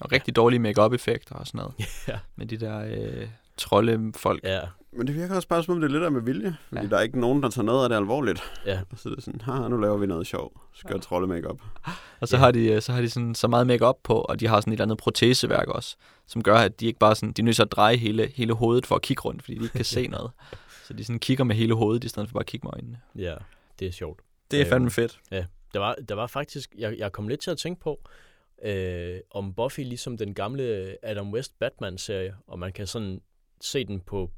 Og 0.00 0.12
rigtig 0.12 0.32
ja. 0.32 0.40
dårlige 0.40 0.58
make 0.60 0.94
effekter 0.94 1.34
og 1.34 1.46
sådan 1.46 1.58
noget. 1.58 1.74
Ja. 2.08 2.18
Med 2.36 2.46
de 2.46 2.56
der 2.56 2.78
øh, 2.78 3.28
troldefolk. 3.56 4.44
Ja. 4.44 4.60
Men 4.92 5.06
det 5.06 5.14
virker 5.14 5.34
også 5.34 5.48
bare 5.48 5.62
som 5.62 5.74
om, 5.74 5.80
det 5.80 5.88
er 5.88 5.92
lidt 5.92 6.04
af 6.04 6.12
med 6.12 6.20
vilje. 6.20 6.56
Fordi 6.68 6.82
ja. 6.82 6.88
der 6.88 6.96
er 6.96 7.02
ikke 7.02 7.20
nogen, 7.20 7.42
der 7.42 7.50
tager 7.50 7.64
noget 7.64 7.82
af 7.82 7.88
det 7.88 7.96
alvorligt. 7.96 8.42
Ja. 8.66 8.80
Så 8.96 9.08
det 9.08 9.16
er 9.16 9.20
sådan, 9.22 9.40
ha, 9.40 9.68
nu 9.68 9.76
laver 9.76 9.96
vi 9.96 10.06
noget 10.06 10.26
sjov. 10.26 10.60
Skal 10.74 10.94
ja. 10.94 10.98
trolde 10.98 11.26
make 11.26 11.48
-up. 11.48 11.90
Og 12.20 12.28
så 12.28 12.36
ja. 12.36 12.42
har 12.42 12.50
de, 12.50 12.72
øh, 12.72 12.82
så 12.82 12.92
har 12.92 13.00
de 13.00 13.10
sådan, 13.10 13.34
så 13.34 13.48
meget 13.48 13.66
make 13.66 13.92
på, 14.04 14.14
og 14.14 14.40
de 14.40 14.46
har 14.46 14.60
sådan 14.60 14.72
et 14.72 14.74
eller 14.74 14.84
andet 14.84 14.98
proteseværk 14.98 15.68
også, 15.68 15.96
som 16.26 16.42
gør, 16.42 16.56
at 16.56 16.80
de 16.80 16.86
ikke 16.86 16.98
bare 16.98 17.14
sådan, 17.16 17.32
de 17.32 17.42
er 17.42 17.44
nødt 17.44 17.56
til 17.56 17.62
at 17.62 17.72
dreje 17.72 17.96
hele, 17.96 18.32
hele 18.34 18.52
hovedet 18.52 18.86
for 18.86 18.94
at 18.94 19.02
kigge 19.02 19.20
rundt, 19.20 19.42
fordi 19.42 19.58
de 19.58 19.62
ikke 19.62 19.76
kan 19.76 19.84
se 19.98 20.06
noget. 20.06 20.30
Så 20.84 20.94
de 20.94 21.04
sådan 21.04 21.18
kigger 21.18 21.44
med 21.44 21.56
hele 21.56 21.74
hovedet, 21.74 22.04
i 22.04 22.08
stedet 22.08 22.28
for 22.28 22.32
bare 22.32 22.40
at 22.42 22.46
kigge 22.46 22.66
med 22.66 22.72
øjnene. 22.74 23.00
Ja, 23.16 23.34
det 23.78 23.88
er 23.88 23.92
sjovt. 23.92 24.20
Det 24.50 24.60
er 24.60 24.64
Øhm, 24.64 24.70
fandme 24.70 24.90
fedt. 24.90 25.20
Der 25.74 25.80
var, 25.80 25.94
der 25.94 26.14
var 26.14 26.26
faktisk, 26.26 26.74
jeg, 26.78 26.98
jeg 26.98 27.12
kom 27.12 27.28
lidt 27.28 27.40
til 27.40 27.50
at 27.50 27.58
tænke 27.58 27.80
på, 27.80 28.08
øh, 28.62 29.20
om 29.30 29.54
Buffy 29.54 29.80
ligesom 29.80 30.16
den 30.16 30.34
gamle 30.34 30.96
Adam 31.02 31.32
West 31.32 31.58
Batman-serie, 31.58 32.36
og 32.46 32.58
man 32.58 32.72
kan 32.72 32.86
sådan 32.86 33.20
se 33.60 33.84
den 33.84 34.00
på 34.00 34.30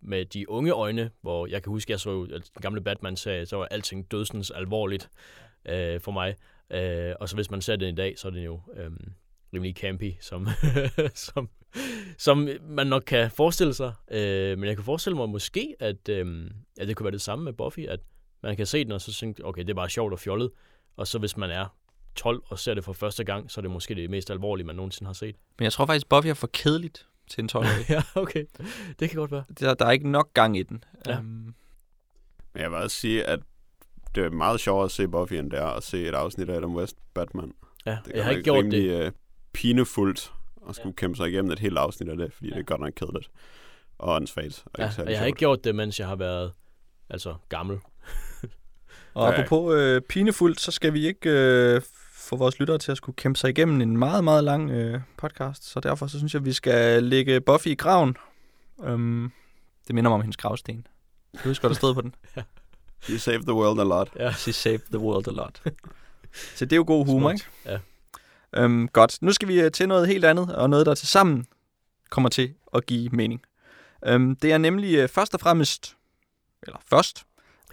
med 0.00 0.24
de 0.24 0.50
unge 0.50 0.72
øjne, 0.72 1.10
hvor 1.20 1.46
jeg 1.46 1.62
kan 1.62 1.70
huske, 1.70 1.92
jeg 1.92 2.00
så 2.00 2.24
den 2.24 2.62
gamle 2.62 2.80
Batman-serie, 2.80 3.46
så 3.46 3.56
var 3.56 3.64
alting 3.64 4.10
dødsens 4.10 4.50
alvorligt 4.50 5.10
øh, 5.68 6.00
for 6.00 6.12
mig. 6.12 6.34
Øh, 6.70 7.14
og 7.20 7.28
så 7.28 7.34
hvis 7.34 7.50
man 7.50 7.60
ser 7.60 7.76
den 7.76 7.88
i 7.88 7.96
dag, 7.96 8.18
så 8.18 8.28
er 8.28 8.32
den 8.32 8.42
jo 8.42 8.60
øh, 8.76 8.90
rimelig 9.54 9.76
campy, 9.76 10.12
som, 10.20 10.48
som, 11.26 11.48
som 12.18 12.48
man 12.62 12.86
nok 12.86 13.02
kan 13.06 13.30
forestille 13.30 13.74
sig. 13.74 13.92
Øh, 14.10 14.58
men 14.58 14.68
jeg 14.68 14.76
kan 14.76 14.84
forestille 14.84 15.16
mig 15.16 15.28
måske, 15.28 15.74
at, 15.80 16.08
øh, 16.08 16.50
at 16.78 16.88
det 16.88 16.96
kunne 16.96 17.04
være 17.04 17.12
det 17.12 17.20
samme 17.20 17.44
med 17.44 17.52
Buffy, 17.52 17.80
at 17.80 18.00
man 18.42 18.56
kan 18.56 18.66
se 18.66 18.84
den, 18.84 18.92
og 18.92 19.00
så 19.00 19.12
tænke, 19.12 19.44
okay, 19.46 19.60
det 19.62 19.70
er 19.70 19.74
bare 19.74 19.88
sjovt 19.90 20.12
og 20.12 20.18
fjollet. 20.18 20.50
Og 20.96 21.06
så 21.06 21.18
hvis 21.18 21.36
man 21.36 21.50
er 21.50 21.66
12 22.14 22.42
og 22.48 22.58
ser 22.58 22.74
det 22.74 22.84
for 22.84 22.92
første 22.92 23.24
gang, 23.24 23.50
så 23.50 23.60
er 23.60 23.62
det 23.62 23.70
måske 23.70 23.94
det 23.94 24.10
mest 24.10 24.30
alvorlige, 24.30 24.66
man 24.66 24.76
nogensinde 24.76 25.06
har 25.08 25.12
set. 25.14 25.36
Men 25.58 25.64
jeg 25.64 25.72
tror 25.72 25.86
faktisk, 25.86 26.08
Buffy 26.08 26.26
er 26.28 26.34
for 26.34 26.46
kedeligt 26.52 27.06
til 27.30 27.42
en 27.42 27.48
12-årig. 27.52 27.90
ja, 27.96 28.02
okay. 28.14 28.44
Det 28.98 29.10
kan 29.10 29.18
godt 29.18 29.30
være. 29.32 29.44
der, 29.60 29.74
der 29.74 29.86
er 29.86 29.90
ikke 29.90 30.08
nok 30.10 30.34
gang 30.34 30.56
i 30.58 30.62
den. 30.62 30.84
Ja. 31.06 31.18
Um, 31.18 31.24
Men 31.24 31.54
jeg 32.62 32.70
vil 32.70 32.78
også 32.78 32.96
sige, 32.96 33.24
at 33.24 33.40
det 34.14 34.24
er 34.24 34.30
meget 34.30 34.60
sjovere 34.60 34.84
at 34.84 34.90
se 34.90 35.08
Buffy, 35.08 35.32
end 35.34 35.50
det 35.50 35.58
er 35.58 35.66
at 35.66 35.82
se 35.82 36.08
et 36.08 36.14
afsnit 36.14 36.48
af 36.50 36.56
Adam 36.56 36.74
West 36.76 36.96
Batman. 37.14 37.52
Ja, 37.86 37.98
Det 38.06 38.12
jeg 38.14 38.24
har 38.24 38.30
ikke 38.30 38.42
gjort 38.42 38.64
det. 38.64 38.72
rimelig, 38.72 39.06
Uh, 39.06 39.12
pinefuldt 39.52 40.32
at 40.68 40.76
skulle 40.76 40.96
kæmpe 40.96 41.16
sig 41.16 41.28
igennem 41.28 41.50
et 41.50 41.58
helt 41.58 41.78
afsnit 41.78 42.08
af 42.08 42.16
det, 42.16 42.32
fordi 42.32 42.48
Ja. 42.48 42.54
det 42.54 42.60
er 42.60 42.64
godt 42.64 42.80
nok 42.80 42.92
kedeligt. 42.96 43.30
Og 43.98 44.14
åndssvagt. 44.14 44.64
Og 44.66 44.70
Ja, 44.78 44.84
ikke 44.88 45.02
og 45.02 45.10
jeg 45.10 45.18
har 45.18 45.22
sjovt. 45.24 45.26
ikke 45.26 45.38
gjort 45.38 45.64
det, 45.64 45.74
mens 45.74 45.98
jeg 46.00 46.08
har 46.08 46.16
været 46.16 46.52
altså 47.10 47.34
gammel. 47.48 47.78
Og 49.18 49.32
Ja. 49.32 49.42
apropos 49.42 49.74
øh, 49.74 50.00
pinefuldt, 50.00 50.60
så 50.60 50.70
skal 50.70 50.92
vi 50.92 51.06
ikke 51.06 51.30
øh, 51.30 51.82
få 52.12 52.36
vores 52.36 52.58
lyttere 52.58 52.78
til 52.78 52.90
at 52.90 52.96
skulle 52.96 53.16
kæmpe 53.16 53.38
sig 53.38 53.50
igennem 53.50 53.80
en 53.80 53.96
meget, 53.96 54.24
meget 54.24 54.44
lang 54.44 54.70
øh, 54.70 55.00
podcast. 55.16 55.64
Så 55.64 55.80
derfor 55.80 56.06
så 56.06 56.18
synes 56.18 56.34
jeg, 56.34 56.40
at 56.40 56.44
vi 56.46 56.52
skal 56.52 57.02
lægge 57.04 57.40
Buffy 57.40 57.66
i 57.66 57.74
graven. 57.74 58.16
Um, 58.76 59.32
det 59.86 59.94
minder 59.94 60.10
mig 60.10 60.14
om 60.14 60.20
hendes 60.20 60.36
gravsten. 60.36 60.86
Du 61.44 61.48
husker, 61.48 61.68
der 61.68 61.74
stod 61.74 61.94
på 61.94 62.00
den? 62.00 62.14
You 63.10 63.18
save 63.18 63.42
the 63.42 63.52
world 63.54 63.80
a 63.80 63.84
lot. 63.84 64.10
Ja. 64.16 64.32
She 64.32 64.52
saved 64.52 64.80
the 64.90 64.98
world 64.98 65.28
a 65.28 65.30
lot. 65.30 65.62
Så 66.56 66.64
det 66.64 66.72
er 66.72 66.76
jo 66.76 66.84
god 66.86 67.06
humor, 67.06 67.30
Smukt. 67.30 67.48
ikke? 67.66 67.80
Ja. 68.56 68.64
Um, 68.64 68.88
godt. 68.92 69.18
Nu 69.22 69.32
skal 69.32 69.48
vi 69.48 69.60
øh, 69.60 69.70
til 69.72 69.88
noget 69.88 70.08
helt 70.08 70.24
andet, 70.24 70.54
og 70.56 70.70
noget, 70.70 70.86
der 70.86 70.94
til 70.94 71.08
sammen 71.08 71.46
kommer 72.10 72.28
til 72.28 72.54
at 72.74 72.86
give 72.86 73.08
mening. 73.12 73.40
Um, 74.14 74.36
det 74.36 74.52
er 74.52 74.58
nemlig 74.58 74.94
øh, 74.96 75.08
først 75.08 75.34
og 75.34 75.40
fremmest, 75.40 75.96
eller 76.62 76.78
først, 76.90 77.24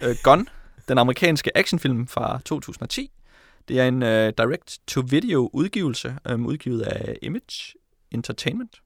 uh, 0.02 0.08
Gun, 0.22 0.48
den 0.88 0.98
amerikanske 0.98 1.56
actionfilm 1.58 2.06
fra 2.06 2.40
2010. 2.44 3.10
Det 3.68 3.80
er 3.80 3.88
en 3.88 4.02
uh, 4.02 4.08
direct-to-video 4.08 5.50
udgivelse, 5.52 6.16
um, 6.32 6.46
udgivet 6.46 6.82
af 6.82 7.16
Image 7.22 7.74
Entertainment. 8.10 8.76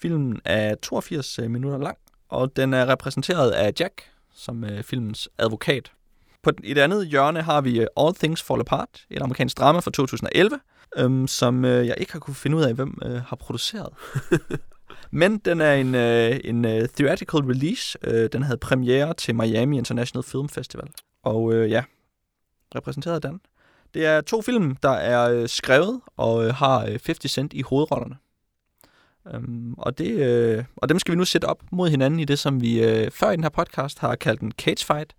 Filmen 0.00 0.40
er 0.44 0.74
82 0.74 1.38
øh, 1.38 1.50
minutter 1.50 1.78
lang, 1.78 1.96
og 2.28 2.56
den 2.56 2.74
er 2.74 2.86
repræsenteret 2.88 3.50
af 3.50 3.72
Jack, 3.80 4.02
som 4.34 4.62
uh, 4.62 4.82
filmens 4.82 5.28
advokat. 5.38 5.92
På 6.42 6.50
den- 6.50 6.64
i 6.64 6.74
det 6.74 6.80
andet 6.80 7.06
hjørne 7.06 7.42
har 7.42 7.60
vi 7.60 7.80
øh, 7.80 7.86
All 7.96 8.14
Things 8.14 8.42
Fall 8.42 8.60
Apart, 8.60 9.06
et 9.10 9.22
amerikansk 9.22 9.58
drama 9.58 9.78
fra 9.78 9.90
2011, 9.90 10.60
øhm, 10.96 11.26
som 11.26 11.64
øh, 11.64 11.86
jeg 11.86 11.94
ikke 11.98 12.12
har 12.12 12.20
kunne 12.20 12.34
finde 12.34 12.56
ud 12.56 12.62
af, 12.62 12.74
hvem 12.74 12.98
øh, 13.04 13.22
har 13.22 13.36
produceret. 13.36 13.88
Men 15.10 15.38
den 15.38 15.60
er 15.60 15.72
en, 15.74 15.94
øh, 15.94 16.40
en 16.44 16.64
øh, 16.64 16.88
theatrical 16.88 17.40
release. 17.40 17.98
Øh, 18.04 18.28
den 18.32 18.42
havde 18.42 18.58
premiere 18.58 19.14
til 19.14 19.34
Miami 19.34 19.78
International 19.78 20.22
Film 20.22 20.48
Festival. 20.48 20.88
Og 21.22 21.54
øh, 21.54 21.70
ja, 21.70 21.84
repræsenteret 22.74 23.14
af 23.14 23.20
den. 23.20 23.40
Det 23.94 24.06
er 24.06 24.20
to 24.20 24.42
film, 24.42 24.76
der 24.76 24.90
er 24.90 25.30
øh, 25.30 25.48
skrevet 25.48 26.00
og 26.16 26.46
øh, 26.46 26.54
har 26.54 26.80
øh, 26.80 26.98
50 27.06 27.30
Cent 27.30 27.52
i 27.52 27.62
hovedrollerne. 27.62 28.16
Øhm, 29.34 29.74
og, 29.78 29.98
det, 29.98 30.10
øh, 30.10 30.64
og 30.76 30.88
dem 30.88 30.98
skal 30.98 31.12
vi 31.12 31.18
nu 31.18 31.24
sætte 31.24 31.44
op 31.44 31.62
mod 31.72 31.90
hinanden 31.90 32.20
i 32.20 32.24
det, 32.24 32.38
som 32.38 32.60
vi 32.60 32.84
øh, 32.84 33.10
før 33.10 33.30
i 33.30 33.36
den 33.36 33.44
her 33.44 33.50
podcast 33.50 33.98
har 33.98 34.16
kaldt 34.16 34.40
en 34.40 34.52
cage 34.52 34.86
fight. 34.86 35.14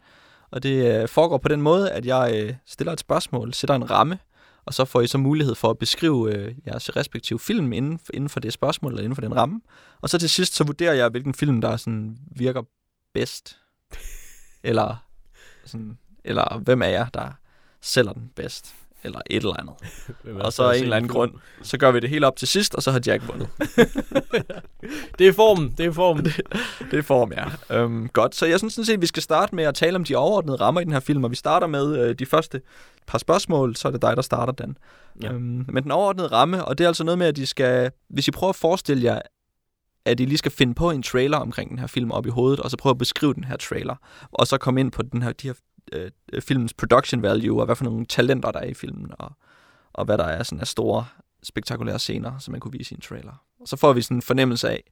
Og 0.52 0.64
det 0.64 1.02
øh, 1.02 1.08
foregår 1.08 1.38
på 1.38 1.48
den 1.48 1.62
måde, 1.62 1.92
at 1.92 2.06
jeg 2.06 2.32
øh, 2.36 2.54
stiller 2.66 2.94
et 2.94 3.00
spørgsmål, 3.00 3.54
sætter 3.54 3.76
en 3.76 3.92
ramme, 3.92 4.20
og 4.66 4.74
så 4.74 4.86
får 4.86 5.02
I 5.02 5.08
så 5.08 5.18
mulighed 5.18 5.56
for 5.56 5.70
at 5.70 5.78
beskrive 5.78 6.36
øh, 6.36 6.56
jeres 6.68 6.96
respektive 6.96 7.40
film 7.40 7.74
inden 7.74 8.00
for, 8.00 8.14
inden 8.14 8.30
for 8.30 8.40
det 8.40 8.54
spørgsmål, 8.54 8.92
eller 8.92 9.04
inden 9.04 9.16
for 9.16 9.22
den 9.22 9.36
ramme. 9.36 9.62
Og 10.02 10.10
så 10.10 10.18
til 10.18 10.30
sidst, 10.30 10.56
så 10.56 10.64
vurderer 10.64 10.94
jeg, 10.94 11.10
hvilken 11.10 11.34
film, 11.34 11.62
der 11.62 11.78
sådan 11.78 12.18
virker 12.36 12.62
bedst. 13.14 13.58
Eller, 14.64 15.09
sådan, 15.66 15.98
eller 16.24 16.60
hvem 16.60 16.82
af 16.82 16.92
jer, 16.92 17.06
der 17.14 17.32
sælger 17.82 18.14
den 18.14 18.32
bedst. 18.36 18.76
Eller 19.04 19.22
et 19.30 19.38
eller 19.38 19.60
andet. 19.60 19.74
Er 20.40 20.44
Og 20.44 20.54
så 20.54 20.64
af 20.64 20.78
en 20.78 20.84
eller 20.84 20.96
anden 20.96 21.10
grund, 21.10 21.34
så 21.62 21.78
gør 21.78 21.92
vi 21.92 22.00
det 22.00 22.10
helt 22.10 22.26
op 22.26 22.36
til 22.36 22.48
sidst, 22.48 22.76
og 22.76 22.84
så 22.84 22.92
har 22.92 23.02
Jack 23.06 23.28
vundet. 23.28 23.48
Det 25.20 25.28
er 25.28 25.34
formen, 25.34 25.74
det 25.78 25.86
er 25.86 25.92
formen. 25.92 26.26
Det 26.92 27.00
er 27.00 27.02
form, 27.02 27.34
ja. 27.34 27.78
Øhm, 27.78 28.10
godt, 28.10 28.36
så 28.36 28.46
jeg 28.46 28.60
synes 28.60 28.74
sådan 28.74 28.86
set, 28.86 28.94
at 28.94 29.02
vi 29.02 29.06
skal 29.06 29.24
starte 29.24 29.56
med 29.56 29.64
at 29.64 29.76
tale 29.76 29.96
om 29.96 30.04
de 30.04 30.16
overordnede 30.16 30.58
rammer 30.58 30.82
i 30.82 30.84
den 30.84 30.94
her 30.94 31.00
film, 31.00 31.24
og 31.24 31.32
vi 31.32 31.36
starter 31.36 31.68
med 31.68 32.00
øh, 32.00 32.16
de 32.20 32.26
første 32.26 32.62
par 33.08 33.18
spørgsmål, 33.18 33.76
så 33.76 33.88
er 33.88 33.92
det 33.92 34.02
dig, 34.02 34.16
der 34.16 34.22
starter 34.22 34.54
den. 34.54 34.78
Ja. 35.24 35.32
Øhm, 35.32 35.66
men 35.68 35.84
den 35.84 35.92
overordnede 35.92 36.28
ramme, 36.28 36.66
og 36.66 36.78
det 36.78 36.84
er 36.84 36.88
altså 36.88 37.04
noget 37.04 37.18
med, 37.18 37.28
at 37.28 37.36
de 37.36 37.46
skal, 37.46 37.92
hvis 38.10 38.28
I 38.28 38.32
prøver 38.32 38.50
at 38.50 38.56
forestille 38.56 39.04
jer, 39.04 39.22
at 40.06 40.20
I 40.20 40.26
lige 40.26 40.38
skal 40.38 40.52
finde 40.52 40.74
på 40.74 40.92
en 40.92 41.04
trailer 41.04 41.38
omkring 41.38 41.70
den 41.70 41.80
her 41.80 41.88
film 41.88 42.12
op 42.12 42.26
i 42.26 42.30
hovedet, 42.30 42.60
og 42.60 42.72
så 42.72 42.78
prøve 42.78 42.92
at 42.92 42.98
beskrive 42.98 43.34
den 43.34 43.44
her 43.44 43.58
trailer, 43.58 43.96
og 44.32 44.48
så 44.48 44.58
komme 44.58 44.80
ind 44.80 44.92
på 44.92 45.02
den 45.02 45.22
her, 45.22 45.32
de 45.32 45.48
her 45.48 45.54
øh, 45.94 46.42
filmens 46.42 46.74
production 46.74 47.22
value, 47.22 47.62
og 47.62 47.66
hvad 47.66 47.76
for 47.76 47.84
nogle 47.84 48.06
talenter, 48.06 48.52
der 48.52 48.60
er 48.60 48.68
i 48.68 48.74
filmen, 48.74 49.12
og, 49.20 49.32
og 49.94 50.06
hvad 50.06 50.18
der 50.18 50.24
er 50.24 50.44
sådan 50.44 50.60
af 50.60 50.68
store, 50.68 51.06
spektakulære 51.44 52.00
scener, 52.00 52.40
som 52.40 52.52
man 52.52 52.62
kunne 52.62 52.72
vise 52.72 52.94
i 52.94 52.96
en 52.96 53.02
trailer. 53.02 53.44
Og 53.62 53.68
så 53.68 53.78
får 53.78 53.94
vi 53.94 54.02
sådan 54.02 54.18
en 54.18 54.22
fornemmelse 54.22 54.70
af 54.70 54.84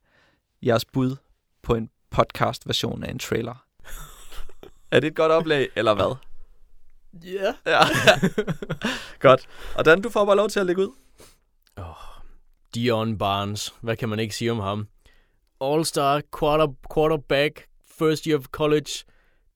jeres 0.61 0.85
bud 0.85 1.15
på 1.63 1.75
en 1.75 1.89
podcast-version 2.09 3.03
af 3.03 3.11
en 3.11 3.19
trailer. 3.19 3.65
er 4.91 4.99
det 4.99 5.07
et 5.07 5.15
godt 5.15 5.31
oplag, 5.31 5.67
eller 5.75 5.93
hvad? 5.93 6.15
Ja. 7.23 7.53
Ja. 7.71 7.79
godt. 9.19 9.47
Og 9.75 9.85
Dan, 9.85 10.01
du 10.01 10.09
får 10.09 10.25
bare 10.25 10.35
lov 10.35 10.49
til 10.49 10.59
at 10.59 10.65
lægge 10.65 10.81
ud. 10.81 10.91
Dion 12.75 13.17
Barnes. 13.17 13.73
Hvad 13.81 13.95
kan 13.95 14.09
man 14.09 14.19
ikke 14.19 14.35
sige 14.35 14.51
om 14.51 14.59
ham? 14.59 14.87
All-star 15.61 16.21
quarter, 16.31 16.67
quarterback, 16.89 17.67
first 17.99 18.27
year 18.27 18.37
of 18.37 18.45
college, 18.51 19.05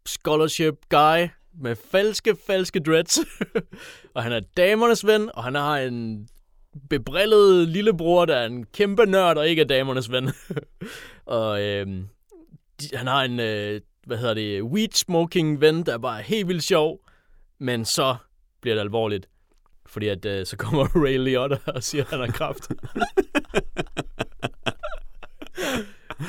scholarship 0.05 0.75
guy 0.89 1.27
med 1.53 1.75
falske, 1.75 2.35
falske 2.47 2.79
dreads. 2.79 3.19
og 4.15 4.23
han 4.23 4.31
er 4.31 4.39
damernes 4.57 5.05
ven, 5.05 5.29
og 5.33 5.43
han 5.43 5.55
har 5.55 5.77
en 5.77 6.27
bebrillet 6.89 7.67
lillebror, 7.67 8.25
der 8.25 8.35
er 8.35 8.45
en 8.45 8.65
kæmpe 8.65 9.05
nørd 9.05 9.37
og 9.37 9.47
ikke 9.47 9.61
er 9.61 9.65
damernes 9.65 10.11
ven. 10.11 10.29
og 11.25 11.61
øhm, 11.61 12.07
de, 12.81 12.97
han 12.97 13.07
har 13.07 13.23
en, 13.23 13.39
øh, 13.39 13.81
hvad 14.05 14.17
hedder 14.17 14.33
det, 14.33 14.63
weed 14.63 14.91
smoking 14.93 15.61
ven, 15.61 15.85
der 15.85 15.93
er 15.93 15.97
bare 15.97 16.21
helt 16.21 16.47
vildt 16.47 16.63
sjov. 16.63 16.99
Men 17.59 17.85
så 17.85 18.15
bliver 18.61 18.75
det 18.75 18.81
alvorligt. 18.81 19.29
Fordi 19.85 20.07
at 20.07 20.25
øh, 20.25 20.45
så 20.45 20.57
kommer 20.57 20.83
Ray 21.05 21.17
Liotta 21.17 21.57
og 21.67 21.83
siger, 21.83 22.03
at 22.03 22.09
han 22.09 22.19
har 22.19 22.27
kraft 22.27 22.71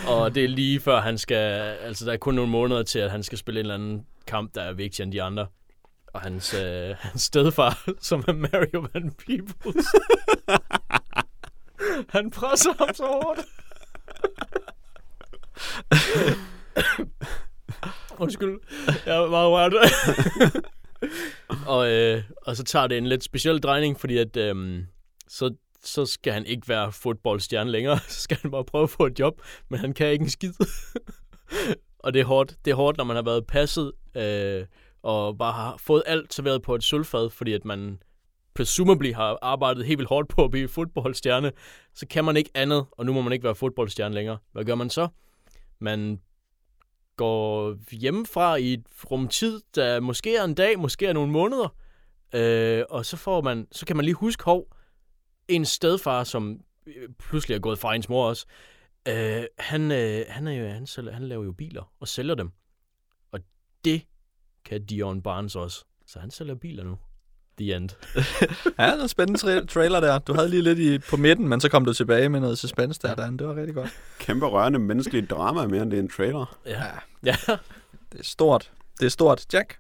og 0.09 0.35
det 0.35 0.45
er 0.45 0.49
lige 0.49 0.81
før 0.81 1.01
han 1.01 1.19
skal... 1.19 1.37
Altså, 1.81 2.05
der 2.05 2.13
er 2.13 2.17
kun 2.17 2.35
nogle 2.35 2.51
måneder 2.51 2.83
til, 2.83 2.99
at 2.99 3.11
han 3.11 3.23
skal 3.23 3.39
spille 3.39 3.61
en 3.61 3.65
eller 3.67 3.75
anden 3.75 4.07
kamp, 4.27 4.55
der 4.55 4.63
er 4.63 4.73
vigtigere 4.73 5.05
end 5.05 5.13
de 5.13 5.23
andre. 5.23 5.47
Og 6.07 6.21
hans, 6.21 6.55
øh, 6.55 6.95
hans 6.99 7.23
stedfar, 7.23 7.85
som 8.01 8.25
er 8.29 8.33
Mario 8.33 8.87
Van 8.95 9.13
Peebles. 9.13 9.87
han 12.15 12.31
presser 12.31 12.71
ham 12.79 12.95
så 12.95 13.05
hårdt. 13.05 13.41
Undskyld. 18.19 18.61
Jeg 19.07 19.17
er 19.17 19.31
meget 19.31 19.51
rørt. 19.51 19.73
og, 21.67 21.91
øh, 21.91 22.23
og 22.43 22.57
så 22.57 22.65
tager 22.65 22.87
det 22.87 22.99
en 22.99 23.07
lidt 23.07 23.25
speciel 23.25 23.59
drejning, 23.61 24.01
fordi 24.01 24.19
at 24.19 24.37
øh, 24.37 24.85
så, 25.29 25.55
så 25.83 26.07
skal 26.07 26.33
han 26.33 26.47
ikke 26.47 26.69
være 26.69 26.93
fodboldstjerne 26.93 27.71
længere. 27.71 27.99
Så 28.09 28.21
skal 28.21 28.39
han 28.43 28.51
bare 28.51 28.65
prøve 28.65 28.83
at 28.83 28.91
få 28.91 29.07
et 29.07 29.19
job, 29.19 29.43
men 29.69 29.81
han 29.81 29.93
kan 29.93 30.11
ikke 30.11 30.23
en 30.23 30.31
skid. 30.31 30.53
og 32.05 32.15
det 32.15 32.21
er 32.21 32.25
hårdt. 32.25 32.57
Det 32.65 32.71
er 32.71 32.75
hårdt, 32.75 32.97
når 32.97 33.05
man 33.05 33.17
har 33.17 33.23
været 33.23 33.47
passet 33.47 33.93
øh, 34.15 34.67
og 35.03 35.39
bare 35.39 35.53
har 35.53 35.77
fået 35.77 36.03
alt 36.07 36.35
serveret 36.35 36.63
på 36.63 36.75
et 36.75 36.85
sølvfad, 36.85 37.31
fordi 37.31 37.53
at 37.53 37.65
man 37.65 38.03
presumably 38.55 39.13
har 39.13 39.39
arbejdet 39.43 39.87
helt 39.87 39.99
vildt 39.99 40.09
hårdt 40.09 40.29
på 40.29 40.45
at 40.45 40.51
blive 40.51 40.69
fodboldstjerne, 40.69 41.53
så 41.95 42.07
kan 42.07 42.25
man 42.25 42.37
ikke 42.37 42.51
andet, 42.55 42.87
og 42.93 43.07
nu 43.07 43.13
må 43.13 43.23
man 43.23 43.33
ikke 43.33 43.45
være 43.45 43.55
fodboldstjerne 43.55 44.15
længere. 44.15 44.39
Hvad 44.53 44.65
gør 44.65 44.75
man 44.75 44.91
så? 44.91 45.09
Man 45.79 46.21
går 47.17 47.77
hjemmefra 47.91 48.57
i 48.57 48.73
et 48.73 48.85
rum 49.11 49.29
tid, 49.29 49.61
der 49.75 50.01
måske 50.01 50.37
er 50.37 50.45
en 50.45 50.55
dag, 50.55 50.79
måske 50.79 51.07
er 51.07 51.13
nogle 51.13 51.33
måneder, 51.33 51.75
øh, 52.35 52.85
og 52.91 53.07
så 53.07 53.17
får 53.17 53.41
man, 53.41 53.67
så 53.73 53.87
kan 53.87 53.97
man 53.97 54.05
lige 54.05 54.15
huske, 54.15 54.45
hov, 54.45 54.67
en 55.55 55.65
stedfar, 55.65 56.25
som 56.25 56.61
øh, 56.87 57.09
pludselig 57.19 57.55
er 57.55 57.59
gået 57.59 57.79
fra 57.79 57.95
ens 57.95 58.09
mor 58.09 58.29
også, 58.29 58.47
øh, 59.09 59.45
han, 59.59 59.93
øh, 59.93 60.25
han, 60.29 60.47
er 60.47 60.53
jo, 60.53 60.69
han, 60.69 60.87
sælger, 60.87 61.13
han 61.13 61.23
laver 61.29 61.45
jo 61.45 61.53
biler 61.53 61.93
og 62.01 62.09
sælger 62.09 62.35
dem. 62.35 62.51
Og 63.33 63.41
det 63.85 64.03
kan 64.65 64.85
Dion 64.85 65.23
Barnes 65.23 65.57
også. 65.57 65.85
Så 66.07 66.19
han 66.19 66.31
sælger 66.31 66.55
biler 66.55 66.85
nu. 66.85 66.99
The 67.59 67.77
end. 67.77 67.89
Ja, 68.79 68.87
det 68.87 68.99
er 68.99 69.03
en 69.03 69.09
spændende 69.09 69.41
tra- 69.41 69.67
trailer 69.67 70.01
der. 70.01 70.19
Du 70.19 70.35
havde 70.35 70.49
lige 70.49 70.63
lidt 70.63 70.79
i, 70.79 70.99
på 70.99 71.17
midten, 71.17 71.49
men 71.49 71.61
så 71.61 71.69
kom 71.69 71.85
du 71.85 71.93
tilbage 71.93 72.29
med 72.29 72.41
noget 72.41 72.59
suspense 72.59 73.01
der, 73.03 73.15
Dan. 73.15 73.37
Det 73.37 73.47
var 73.47 73.55
rigtig 73.55 73.75
godt. 73.75 73.91
Kæmpe 74.19 74.47
rørende 74.47 74.79
menneskelige 74.79 75.27
drama 75.27 75.67
mere 75.67 75.83
end 75.83 75.91
det 75.91 75.99
er 75.99 76.03
en 76.03 76.09
trailer. 76.09 76.59
Ja. 76.67 76.83
Ja. 77.25 77.37
Det 78.13 78.21
er 78.21 78.25
stort. 78.25 78.73
Det 79.01 79.07
er 79.07 79.11
stort. 79.11 79.55
Jack? 79.55 79.79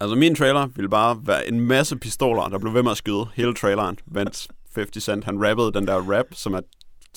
Altså 0.00 0.16
min 0.16 0.34
trailer 0.34 0.66
ville 0.66 0.88
bare 0.88 1.20
være 1.26 1.48
en 1.48 1.60
masse 1.60 1.96
pistoler, 1.96 2.48
der 2.48 2.58
blev 2.58 2.74
ved 2.74 2.82
med 2.82 2.90
at 2.90 2.96
skyde 2.96 3.26
hele 3.34 3.54
traileren, 3.54 3.98
mens 4.06 4.48
50 4.74 5.04
Cent 5.04 5.24
han 5.24 5.46
rappede 5.48 5.72
den 5.72 5.86
der 5.86 6.12
rap, 6.18 6.26
som 6.32 6.54
er 6.54 6.60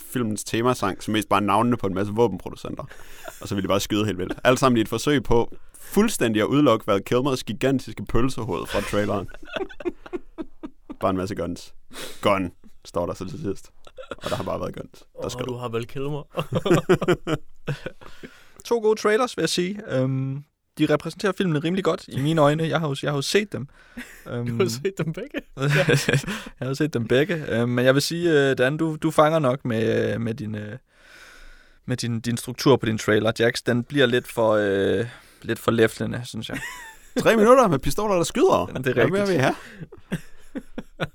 filmens 0.02 0.44
temasang, 0.44 1.04
som 1.04 1.12
mest 1.12 1.30
bare 1.30 1.42
navnene 1.42 1.78
på 1.78 1.88
en 1.88 1.94
masse 1.94 2.14
våbenproducenter. 2.14 2.84
Og 3.42 3.48
så 3.48 3.56
ville 3.56 3.64
de 3.64 3.68
bare 3.68 3.80
skyde 3.80 4.06
helt 4.06 4.18
vildt. 4.18 4.34
Alt 4.44 4.60
sammen 4.60 4.78
i 4.78 4.82
et 4.82 4.90
forsøg 4.90 5.24
på 5.24 5.56
fuldstændig 5.80 6.42
at 6.42 6.46
udelukke 6.46 6.88
Val 6.88 7.04
Kilmers 7.04 7.44
gigantiske 7.44 8.06
pølsehoved 8.06 8.66
fra 8.68 8.82
traileren. 8.82 9.28
bare 11.00 11.10
en 11.10 11.18
masse 11.18 11.36
guns. 11.36 11.74
Gun, 12.22 12.52
står 12.86 13.06
der 13.06 13.14
så 13.14 13.26
til 13.30 13.40
sidst. 13.42 13.72
Og 14.10 14.30
der 14.30 14.36
har 14.36 14.44
bare 14.44 14.60
været 14.60 14.76
guns. 14.76 15.00
Der 15.00 15.24
Og 15.24 15.32
skal 15.32 15.46
du 15.46 15.54
har 15.56 15.70
vel 15.70 15.88
killet 15.88 16.12
mig. 16.16 16.24
To 18.66 18.80
gode 18.80 19.00
trailers, 19.00 19.38
vil 19.38 19.42
jeg 19.42 19.50
sige. 19.50 20.02
Um, 20.04 20.44
de 20.78 20.86
repræsenterer 20.86 21.32
filmen 21.38 21.64
rimelig 21.64 21.84
godt 21.84 22.06
i 22.08 22.22
mine 22.22 22.42
øjne. 22.42 22.64
Jeg 22.64 22.80
har 22.80 22.88
jo, 22.88 22.96
jeg 23.04 23.12
har 23.12 23.18
jo 23.18 23.22
set 23.22 23.54
dem. 23.54 23.68
Um, 24.32 24.48
Du 24.58 24.64
har 24.64 24.70
set 24.70 24.94
dem 24.98 25.14
begge. 25.14 25.42
jeg 26.60 26.68
har 26.68 26.74
set 26.74 26.94
dem 26.94 27.08
begge. 27.08 27.62
Uh, 27.62 27.70
men 27.70 27.86
jeg 27.86 27.94
vil 27.94 28.02
sige, 28.02 28.52
uh, 28.52 28.58
Dan, 28.58 28.78
du, 28.78 28.98
du 29.02 29.12
fanger 29.12 29.40
nok 29.40 29.66
med, 29.66 30.16
uh, 30.16 30.22
med 30.22 30.34
din... 30.34 30.56
Uh, 30.56 30.62
med 31.88 31.98
din, 31.98 32.20
din 32.20 32.38
struktur 32.38 32.76
på 32.76 32.86
din 32.86 32.98
trailer. 32.98 33.32
Jax, 33.40 33.62
den 33.66 33.84
bliver 33.84 34.06
lidt 34.06 34.28
for, 34.28 34.52
øh, 34.52 35.06
lidt 35.42 35.60
for 35.60 35.72
læflende, 35.72 36.22
synes 36.26 36.50
jeg. 36.50 36.60
Tre 37.20 37.36
minutter 37.36 37.68
med 37.68 37.80
pistoler, 37.80 38.16
der 38.16 38.24
skyder. 38.24 38.66
Det 38.66 38.88
er 38.88 38.94
Hvad 38.94 39.08
mere 39.08 39.22
rigtigt. 39.22 39.28
vil 39.28 39.36
I 39.36 39.40
have? 39.40 39.56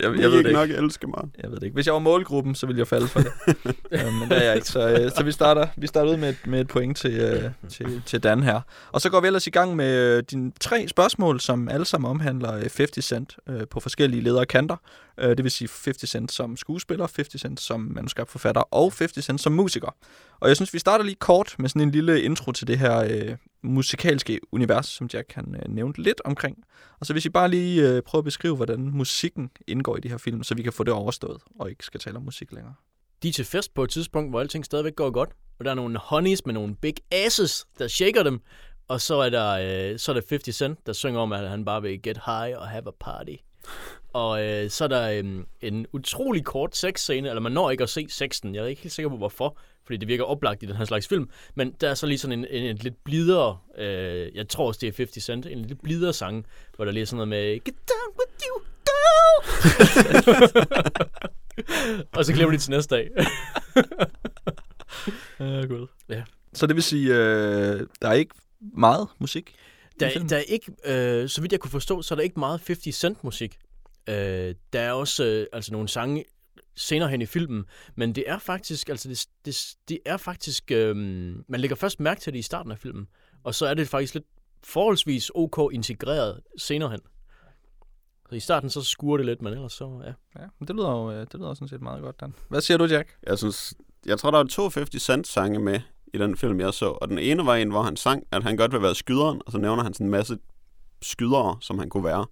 Jeg, 0.00 0.10
Jeg, 0.12 0.20
jeg, 0.20 0.30
ved 0.30 0.38
ikke 0.38 0.52
nok 0.52 0.70
elske 0.70 1.06
mig. 1.06 1.24
Jeg 1.42 1.50
ved 1.50 1.56
det 1.56 1.62
ikke. 1.62 1.74
Hvis 1.74 1.86
jeg 1.86 1.92
var 1.94 1.98
målgruppen, 2.00 2.54
så 2.54 2.66
ville 2.66 2.78
jeg 2.78 2.86
falde 2.88 3.08
for 3.08 3.20
det. 3.20 3.32
øh, 3.92 4.00
men 4.20 4.28
det 4.28 4.38
er 4.38 4.42
jeg 4.44 4.54
ikke. 4.54 4.68
Så, 4.68 4.88
øh, 4.88 5.10
så 5.10 5.22
vi 5.24 5.32
starter, 5.32 5.66
vi 5.76 5.86
starter 5.86 6.10
ud 6.12 6.16
med, 6.16 6.28
et- 6.28 6.46
med 6.46 6.60
et 6.60 6.68
point 6.68 6.96
til, 6.96 7.12
øh, 7.20 7.50
til, 7.68 8.02
til 8.06 8.22
Dan 8.22 8.42
her. 8.42 8.60
Og 8.92 9.00
så 9.00 9.10
går 9.10 9.20
vi 9.20 9.26
ellers 9.26 9.46
i 9.46 9.50
gang 9.50 9.76
med 9.76 10.16
øh, 10.16 10.22
dine 10.30 10.52
tre 10.60 10.88
spørgsmål, 10.88 11.40
som 11.40 11.68
alle 11.68 11.84
sammen 11.86 12.10
omhandler 12.10 12.54
øh, 12.54 12.60
50 12.76 13.04
Cent 13.04 13.36
øh, 13.48 13.60
på 13.70 13.80
forskellige 13.80 14.22
ledere 14.22 14.46
kanter. 14.46 14.76
Øh, 15.20 15.28
det 15.36 15.42
vil 15.44 15.50
sige 15.50 15.68
50 15.84 16.10
Cent 16.10 16.32
som 16.32 16.56
skuespiller, 16.56 17.06
50 17.16 17.40
Cent 17.40 17.60
som 17.60 17.80
manuskriptforfatter 17.94 18.60
og 18.74 18.92
50 18.98 19.24
Cent 19.24 19.40
som 19.40 19.52
musiker. 19.52 19.94
Og 20.40 20.48
jeg 20.48 20.56
synes, 20.56 20.74
vi 20.74 20.78
starter 20.78 21.04
lige 21.04 21.16
kort 21.20 21.54
med 21.58 21.68
sådan 21.68 21.82
en 21.82 21.90
lille 21.90 22.22
intro 22.22 22.52
til 22.52 22.66
det 22.66 22.78
her 22.78 22.98
øh, 22.98 23.36
musikalske 23.62 24.40
univers, 24.52 24.86
som 24.86 25.08
Jack 25.12 25.32
han 25.32 25.54
øh, 25.54 25.74
nævnte 25.74 26.02
lidt 26.02 26.20
omkring. 26.24 26.64
Og 27.00 27.06
så 27.06 27.12
hvis 27.12 27.24
I 27.24 27.28
bare 27.28 27.48
lige 27.48 27.88
øh, 27.88 28.02
prøver 28.02 28.20
at 28.20 28.24
beskrive, 28.24 28.56
hvordan 28.56 28.80
musikken 28.80 29.50
indgår 29.66 29.96
i 29.96 30.00
de 30.00 30.08
her 30.08 30.18
film, 30.18 30.42
så 30.42 30.54
vi 30.54 30.62
kan 30.62 30.72
få 30.72 30.84
det 30.84 30.92
overstået, 30.92 31.40
og 31.58 31.70
ikke 31.70 31.84
skal 31.84 32.00
tale 32.00 32.16
om 32.16 32.22
musik 32.22 32.52
længere. 32.52 32.74
De 33.22 33.28
er 33.28 33.32
til 33.32 33.44
fest 33.44 33.74
på 33.74 33.84
et 33.84 33.90
tidspunkt, 33.90 34.32
hvor 34.32 34.40
alting 34.40 34.64
stadigvæk 34.64 34.96
går 34.96 35.10
godt. 35.10 35.30
Og 35.58 35.64
der 35.64 35.70
er 35.70 35.74
nogle 35.74 35.98
honeys 35.98 36.46
med 36.46 36.54
nogle 36.54 36.76
big 36.76 36.94
asses, 37.10 37.66
der 37.78 37.88
shaker 37.88 38.22
dem. 38.22 38.40
Og 38.88 39.00
så 39.00 39.14
er 39.14 39.30
der, 39.30 39.50
øh, 39.92 39.98
så 39.98 40.12
er 40.12 40.14
der 40.14 40.22
50 40.28 40.56
Cent, 40.56 40.86
der 40.86 40.92
synger 40.92 41.20
om, 41.20 41.32
at 41.32 41.50
han 41.50 41.64
bare 41.64 41.82
vil 41.82 42.02
get 42.02 42.18
high 42.26 42.58
og 42.58 42.68
have 42.68 42.88
a 42.88 42.90
party. 43.00 43.34
Og 44.12 44.44
øh, 44.44 44.70
så 44.70 44.84
er 44.84 44.88
der 44.88 45.10
øh, 45.10 45.24
en 45.60 45.86
utrolig 45.92 46.44
kort 46.44 46.76
sexscene, 46.76 47.28
eller 47.28 47.40
man 47.40 47.52
når 47.52 47.70
ikke 47.70 47.82
at 47.82 47.90
se 47.90 48.06
sexen. 48.08 48.54
Jeg 48.54 48.62
er 48.62 48.66
ikke 48.66 48.82
helt 48.82 48.92
sikker 48.92 49.10
på, 49.10 49.16
hvorfor, 49.16 49.58
fordi 49.84 49.96
det 49.96 50.08
virker 50.08 50.24
oplagt 50.24 50.62
i 50.62 50.66
den 50.66 50.76
her 50.76 50.84
slags 50.84 51.08
film. 51.08 51.30
Men 51.54 51.72
der 51.80 51.90
er 51.90 51.94
så 51.94 52.06
lige 52.06 52.18
sådan 52.18 52.38
en, 52.38 52.46
en, 52.50 52.64
en 52.64 52.76
lidt 52.76 53.04
blidere, 53.04 53.58
øh, 53.78 54.36
jeg 54.36 54.48
tror 54.48 54.66
også 54.66 54.78
det 54.80 54.88
er 54.88 54.92
50 54.96 55.24
Cent, 55.24 55.46
en 55.46 55.58
lidt 55.64 55.82
blidere 55.82 56.12
sang, 56.12 56.46
hvor 56.76 56.84
der 56.84 56.92
lige 56.92 57.02
er 57.02 57.06
sådan 57.06 57.16
noget 57.16 57.28
med, 57.28 57.64
get 57.64 57.74
down 57.88 58.16
with 58.18 58.32
you, 58.48 58.62
go! 58.84 59.42
og 62.18 62.24
så 62.24 62.32
glemmer 62.32 62.56
de 62.56 62.58
til 62.58 62.70
næste 62.70 62.94
dag. 62.94 63.10
Ja, 65.40 65.64
gud. 65.66 65.86
Ja. 66.08 66.22
Så 66.52 66.66
det 66.66 66.76
vil 66.76 66.82
sige, 66.82 67.14
øh, 67.14 67.86
der 68.02 68.08
er 68.08 68.12
ikke 68.12 68.34
meget 68.60 69.08
musik? 69.18 69.54
Der, 70.00 70.26
der 70.28 70.36
er 70.36 70.40
ikke, 70.40 70.72
øh, 70.84 71.28
så 71.28 71.40
vidt 71.40 71.52
jeg 71.52 71.60
kunne 71.60 71.70
forstå, 71.70 72.02
så 72.02 72.14
er 72.14 72.16
der 72.16 72.22
ikke 72.22 72.38
meget 72.38 72.60
50 72.66 72.96
Cent 72.96 73.24
musik. 73.24 73.58
Øh, 74.08 74.54
der 74.72 74.80
er 74.80 74.92
også 74.92 75.24
øh, 75.24 75.46
altså 75.52 75.72
nogle 75.72 75.88
sange 75.88 76.24
senere 76.76 77.08
hen 77.08 77.22
i 77.22 77.26
filmen, 77.26 77.64
men 77.94 78.14
det 78.14 78.24
er 78.26 78.38
faktisk, 78.38 78.88
altså 78.88 79.08
det, 79.08 79.26
det, 79.44 79.74
det 79.88 79.98
er 80.06 80.16
faktisk, 80.16 80.70
øh, 80.70 80.96
man 81.48 81.60
lægger 81.60 81.76
først 81.76 82.00
mærke 82.00 82.20
til 82.20 82.32
det 82.32 82.38
i 82.38 82.42
starten 82.42 82.72
af 82.72 82.78
filmen, 82.78 83.06
og 83.44 83.54
så 83.54 83.66
er 83.66 83.74
det 83.74 83.88
faktisk 83.88 84.14
lidt 84.14 84.26
forholdsvis 84.64 85.30
ok 85.34 85.72
integreret 85.72 86.40
senere 86.58 86.90
hen. 86.90 87.00
Så 88.28 88.34
i 88.36 88.40
starten 88.40 88.70
så 88.70 88.82
skurer 88.82 89.16
det 89.16 89.26
lidt, 89.26 89.42
men 89.42 89.52
ellers 89.52 89.72
så, 89.72 90.00
ja. 90.04 90.40
Ja, 90.42 90.46
men 90.58 90.68
det 90.68 90.76
lyder 90.76 90.90
jo 90.90 91.10
øh, 91.10 91.20
det 91.20 91.34
lyder 91.34 91.54
sådan 91.54 91.68
set 91.68 91.82
meget 91.82 92.02
godt, 92.02 92.20
Dan. 92.20 92.34
Hvad 92.48 92.60
siger 92.60 92.78
du, 92.78 92.84
Jack? 92.84 93.16
Jeg 93.26 93.38
synes, 93.38 93.74
jeg 94.06 94.18
tror, 94.18 94.30
der 94.30 94.38
var 94.38 94.44
to 94.44 94.62
50 94.74 95.02
Cent 95.02 95.26
sange 95.26 95.58
med 95.58 95.80
i 96.14 96.18
den 96.18 96.36
film, 96.36 96.60
jeg 96.60 96.74
så. 96.74 96.86
Og 96.86 97.08
den 97.08 97.18
ene 97.18 97.46
var 97.46 97.56
en, 97.56 97.70
hvor 97.70 97.82
han 97.82 97.96
sang, 97.96 98.22
at 98.32 98.42
han 98.42 98.56
godt 98.56 98.72
vil 98.72 98.82
være 98.82 98.94
skyderen, 98.94 99.42
og 99.46 99.52
så 99.52 99.58
nævner 99.58 99.82
han 99.82 99.94
sådan 99.94 100.06
en 100.06 100.10
masse 100.10 100.38
skydere, 101.02 101.56
som 101.60 101.78
han 101.78 101.88
kunne 101.88 102.04
være 102.04 102.26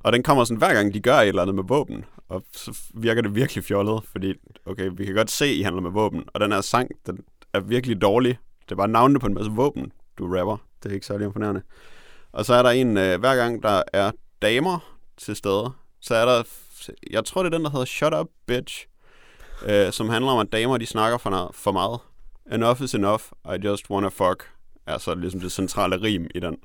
og 0.00 0.12
den 0.12 0.22
kommer 0.22 0.44
sådan 0.44 0.58
hver 0.58 0.74
gang, 0.74 0.94
de 0.94 1.00
gør 1.00 1.14
et 1.14 1.28
eller 1.28 1.42
andet 1.42 1.54
med 1.54 1.64
våben. 1.64 2.04
Og 2.28 2.42
så 2.52 2.78
virker 2.94 3.22
det 3.22 3.34
virkelig 3.34 3.64
fjollet, 3.64 4.02
fordi, 4.12 4.34
okay, 4.66 4.90
vi 4.92 5.04
kan 5.04 5.14
godt 5.14 5.30
se, 5.30 5.44
at 5.44 5.50
I 5.50 5.62
handler 5.62 5.82
med 5.82 5.90
våben. 5.90 6.24
Og 6.34 6.40
den 6.40 6.52
her 6.52 6.60
sang, 6.60 6.90
den 7.06 7.18
er 7.52 7.60
virkelig 7.60 8.00
dårlig. 8.00 8.38
Det 8.64 8.72
er 8.72 8.76
bare 8.76 8.88
navnene 8.88 9.20
på 9.20 9.26
en 9.26 9.34
masse 9.34 9.50
våben, 9.50 9.92
du 10.18 10.36
rapper. 10.36 10.56
Det 10.82 10.90
er 10.90 10.94
ikke 10.94 11.06
særlig 11.06 11.24
imponerende. 11.24 11.62
Og 12.32 12.44
så 12.44 12.54
er 12.54 12.62
der 12.62 12.70
en, 12.70 12.96
øh, 12.96 13.20
hver 13.20 13.36
gang 13.36 13.62
der 13.62 13.82
er 13.92 14.10
damer 14.42 14.96
til 15.16 15.36
stede, 15.36 15.72
så 16.00 16.14
er 16.14 16.24
der, 16.24 16.42
jeg 17.10 17.24
tror 17.24 17.42
det 17.42 17.52
er 17.52 17.58
den, 17.58 17.64
der 17.64 17.70
hedder 17.70 17.84
Shut 17.84 18.14
Up, 18.14 18.26
Bitch 18.46 18.86
øh, 19.64 19.92
som 19.92 20.08
handler 20.08 20.32
om, 20.32 20.38
at 20.38 20.52
damer 20.52 20.78
de 20.78 20.86
snakker 20.86 21.18
for, 21.18 21.50
for 21.54 21.72
meget. 21.72 22.00
Enough 22.52 22.82
is 22.82 22.94
enough, 22.94 23.22
I 23.44 23.66
just 23.66 23.90
wanna 23.90 24.08
fuck, 24.08 24.50
er 24.86 24.98
så 24.98 25.14
ligesom 25.14 25.40
det 25.40 25.52
centrale 25.52 26.02
rim 26.02 26.26
i 26.34 26.40
den. 26.40 26.56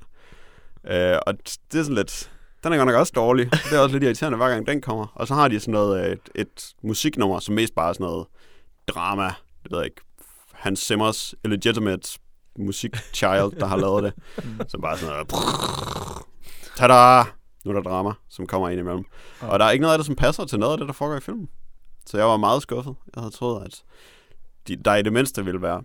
Øh, 0.86 1.18
og 1.26 1.34
det 1.72 1.78
er 1.78 1.82
sådan 1.82 1.94
lidt, 1.94 2.30
den 2.64 2.72
er 2.72 2.76
godt 2.76 2.86
nok 2.86 2.96
også 2.96 3.12
dårlig. 3.16 3.50
Det 3.52 3.72
er 3.72 3.78
også 3.78 3.92
lidt 3.92 4.04
irriterende, 4.04 4.36
hver 4.36 4.48
gang 4.48 4.66
den 4.66 4.80
kommer. 4.80 5.06
Og 5.14 5.26
så 5.28 5.34
har 5.34 5.48
de 5.48 5.60
sådan 5.60 5.72
noget, 5.72 6.12
et, 6.12 6.20
et 6.34 6.74
musiknummer, 6.82 7.38
som 7.40 7.54
mest 7.54 7.74
bare 7.74 7.88
er 7.88 7.92
sådan 7.92 8.04
noget 8.04 8.26
drama, 8.88 9.24
det 9.62 9.70
ved 9.70 9.78
jeg 9.78 9.84
ikke, 9.86 10.00
Hans 10.52 10.80
Simmers 10.80 11.34
illegitimate 11.44 12.18
musikchild, 12.58 13.60
der 13.60 13.66
har 13.66 13.76
lavet 13.76 14.02
det. 14.02 14.12
Som 14.70 14.80
bare 14.80 14.98
sådan 14.98 15.14
noget, 15.14 15.28
tada! 16.76 17.22
Nu 17.64 17.70
er 17.70 17.74
der 17.74 17.90
drama, 17.90 18.12
som 18.28 18.46
kommer 18.46 18.68
ind 18.68 18.80
imellem. 18.80 19.04
Og 19.40 19.58
der 19.58 19.64
er 19.64 19.70
ikke 19.70 19.82
noget 19.82 19.92
af 19.94 19.98
det, 19.98 20.06
som 20.06 20.16
passer 20.16 20.44
til 20.44 20.58
noget 20.58 20.72
af 20.72 20.78
det, 20.78 20.86
der 20.86 20.92
foregår 20.92 21.16
i 21.16 21.20
filmen. 21.20 21.48
Så 22.06 22.16
jeg 22.18 22.26
var 22.26 22.36
meget 22.36 22.62
skuffet. 22.62 22.94
Jeg 23.16 23.22
havde 23.22 23.34
troet, 23.34 23.64
at 23.64 23.82
de, 24.68 24.76
der 24.76 24.94
i 24.94 25.02
det 25.02 25.12
mindste 25.12 25.44
ville 25.44 25.62
være 25.62 25.82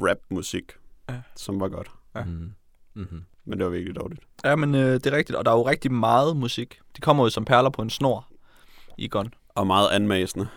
rap-musik, 0.00 0.72
Ja. 1.08 1.20
som 1.36 1.60
var 1.60 1.68
godt. 1.68 1.90
Ja. 2.14 2.24
Mm. 2.24 2.52
Mm-hmm. 2.94 3.24
Men 3.44 3.58
det 3.58 3.64
var 3.66 3.70
virkelig 3.72 3.96
dårligt. 3.96 4.20
Ja, 4.44 4.56
men 4.56 4.74
øh, 4.74 4.92
det 4.94 5.06
er 5.06 5.16
rigtigt, 5.16 5.36
og 5.36 5.44
der 5.44 5.50
er 5.50 5.56
jo 5.56 5.66
rigtig 5.68 5.92
meget 5.92 6.36
musik. 6.36 6.78
De 6.96 7.00
kommer 7.00 7.24
jo 7.24 7.30
som 7.30 7.44
perler 7.44 7.70
på 7.70 7.82
en 7.82 7.90
snor 7.90 8.28
i 8.98 9.08
Gun. 9.08 9.34
Og 9.48 9.66
meget 9.66 9.88
anmæsende. 9.90 10.48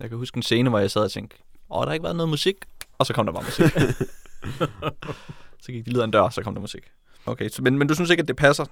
Jeg 0.00 0.08
kan 0.08 0.18
huske 0.18 0.36
en 0.36 0.42
scene, 0.42 0.68
hvor 0.70 0.78
jeg 0.78 0.90
sad 0.90 1.02
og 1.02 1.10
tænkte, 1.10 1.36
åh, 1.70 1.80
der 1.80 1.86
har 1.86 1.92
ikke 1.92 2.04
været 2.04 2.16
noget 2.16 2.28
musik, 2.30 2.56
og 2.98 3.06
så 3.06 3.12
kom 3.14 3.26
der 3.26 3.32
bare 3.32 3.42
musik. 3.44 3.64
så 5.62 5.72
gik 5.72 5.84
de 5.86 5.90
lige 5.90 5.96
ud 5.96 6.00
af 6.00 6.04
en 6.04 6.10
dør, 6.10 6.20
og 6.20 6.32
så 6.32 6.42
kom 6.42 6.54
der 6.54 6.60
musik. 6.60 6.82
Okay, 7.26 7.48
så, 7.48 7.62
men, 7.62 7.78
men 7.78 7.88
du 7.88 7.94
synes 7.94 8.10
ikke, 8.10 8.20
at 8.20 8.28
det 8.28 8.36
passer? 8.36 8.64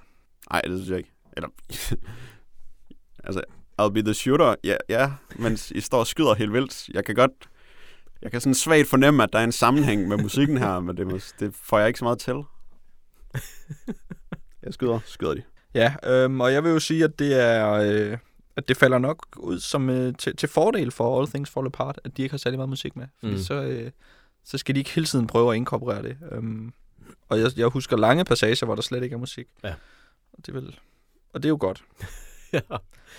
Nej, 0.51 0.61
det 0.61 0.77
synes 0.77 0.89
jeg 0.89 0.97
ikke. 0.97 1.11
Eller, 1.37 1.49
altså, 3.27 3.41
I'll 3.81 3.89
be 3.89 4.01
the 4.01 4.13
shooter. 4.13 4.55
Ja, 4.63 4.75
ja, 4.89 5.11
men 5.35 5.57
I 5.71 5.81
står 5.81 5.99
og 5.99 6.07
skyder 6.07 6.33
helt 6.33 6.53
vildt. 6.53 6.89
Jeg 6.89 7.05
kan 7.05 7.15
godt... 7.15 7.31
Jeg 8.21 8.31
kan 8.31 8.41
sådan 8.41 8.53
svagt 8.55 8.87
fornemme, 8.87 9.23
at 9.23 9.33
der 9.33 9.39
er 9.39 9.43
en 9.43 9.51
sammenhæng 9.51 10.07
med 10.07 10.17
musikken 10.17 10.57
her, 10.57 10.79
men 10.79 10.97
det, 10.97 11.07
må- 11.07 11.19
det 11.39 11.55
får 11.63 11.79
jeg 11.79 11.87
ikke 11.87 11.99
så 11.99 12.05
meget 12.05 12.19
til. 12.19 12.35
Jeg 14.63 14.73
skyder, 14.73 14.99
skyder 15.05 15.33
de. 15.33 15.43
Ja, 15.73 15.95
øhm, 16.03 16.41
og 16.41 16.53
jeg 16.53 16.63
vil 16.63 16.69
jo 16.71 16.79
sige, 16.79 17.03
at 17.03 17.19
det 17.19 17.41
er... 17.41 17.71
Øh, 17.71 18.17
at 18.57 18.67
det 18.67 18.77
falder 18.77 18.97
nok 18.97 19.25
ud 19.37 19.59
som 19.59 19.89
øh, 19.89 20.13
til, 20.17 20.35
til 20.35 20.49
fordel 20.49 20.91
for 20.91 21.19
All 21.19 21.27
Things 21.27 21.49
Fall 21.51 21.65
Apart, 21.65 21.99
at 22.03 22.17
de 22.17 22.21
ikke 22.23 22.33
har 22.33 22.37
særlig 22.37 22.57
meget 22.57 22.69
musik 22.69 22.95
med. 22.95 23.05
Fordi 23.19 23.33
Mm. 23.33 23.39
så, 23.41 23.53
øh, 23.53 23.91
så 24.45 24.57
skal 24.57 24.75
de 24.75 24.79
ikke 24.79 24.89
hele 24.91 25.05
tiden 25.07 25.27
prøve 25.27 25.51
at 25.51 25.55
inkorporere 25.57 26.03
det. 26.03 26.17
Øhm, 26.31 26.73
og 27.29 27.39
jeg, 27.39 27.51
jeg 27.57 27.67
husker 27.67 27.97
lange 27.97 28.25
passager, 28.25 28.65
hvor 28.65 28.75
der 28.75 28.81
slet 28.81 29.03
ikke 29.03 29.13
er 29.13 29.17
musik. 29.17 29.47
Ja. 29.63 29.73
Og 30.33 30.45
det, 30.45 30.53
vil, 30.53 30.79
og 31.33 31.43
det 31.43 31.47
er 31.47 31.49
jo 31.49 31.57
godt. 31.59 31.83
ja. 32.53 32.59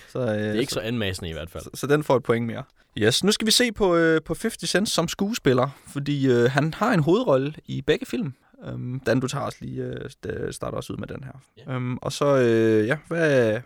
Så, 0.09 0.19
øh, 0.19 0.27
Det 0.27 0.47
er 0.55 0.59
ikke 0.59 0.73
så 0.73 0.79
anmassende 0.79 1.29
i 1.29 1.33
hvert 1.33 1.49
fald. 1.49 1.63
så, 1.63 1.69
så 1.73 1.87
den 1.87 2.03
får 2.03 2.15
et 2.15 2.23
point 2.23 2.45
mere. 2.45 2.63
Yes, 2.97 3.23
nu 3.23 3.31
skal 3.31 3.45
vi 3.47 3.51
se 3.51 3.71
på, 3.71 3.95
øh, 3.95 4.21
på 4.21 4.35
50 4.41 4.69
Cent 4.69 4.89
som 4.89 5.07
skuespiller, 5.07 5.69
fordi 5.87 6.27
øh, 6.31 6.51
han 6.51 6.73
har 6.73 6.93
en 6.93 6.99
hovedrolle 7.03 7.53
i 7.65 7.81
begge 7.81 8.05
film. 8.05 8.33
Um, 8.57 9.01
Dan, 9.05 9.19
du 9.19 9.27
tager 9.27 9.45
os 9.45 9.61
lige, 9.61 9.99
det 10.23 10.55
starter 10.55 10.77
også 10.77 10.93
ud 10.93 10.97
med 10.97 11.07
den 11.07 11.23
her. 11.23 11.31
Ja. 11.57 11.75
Um, 11.75 11.99
og 12.01 12.11
så, 12.11 12.25
øh, 12.37 12.87
ja, 12.87 12.97
hvad, 13.07 13.61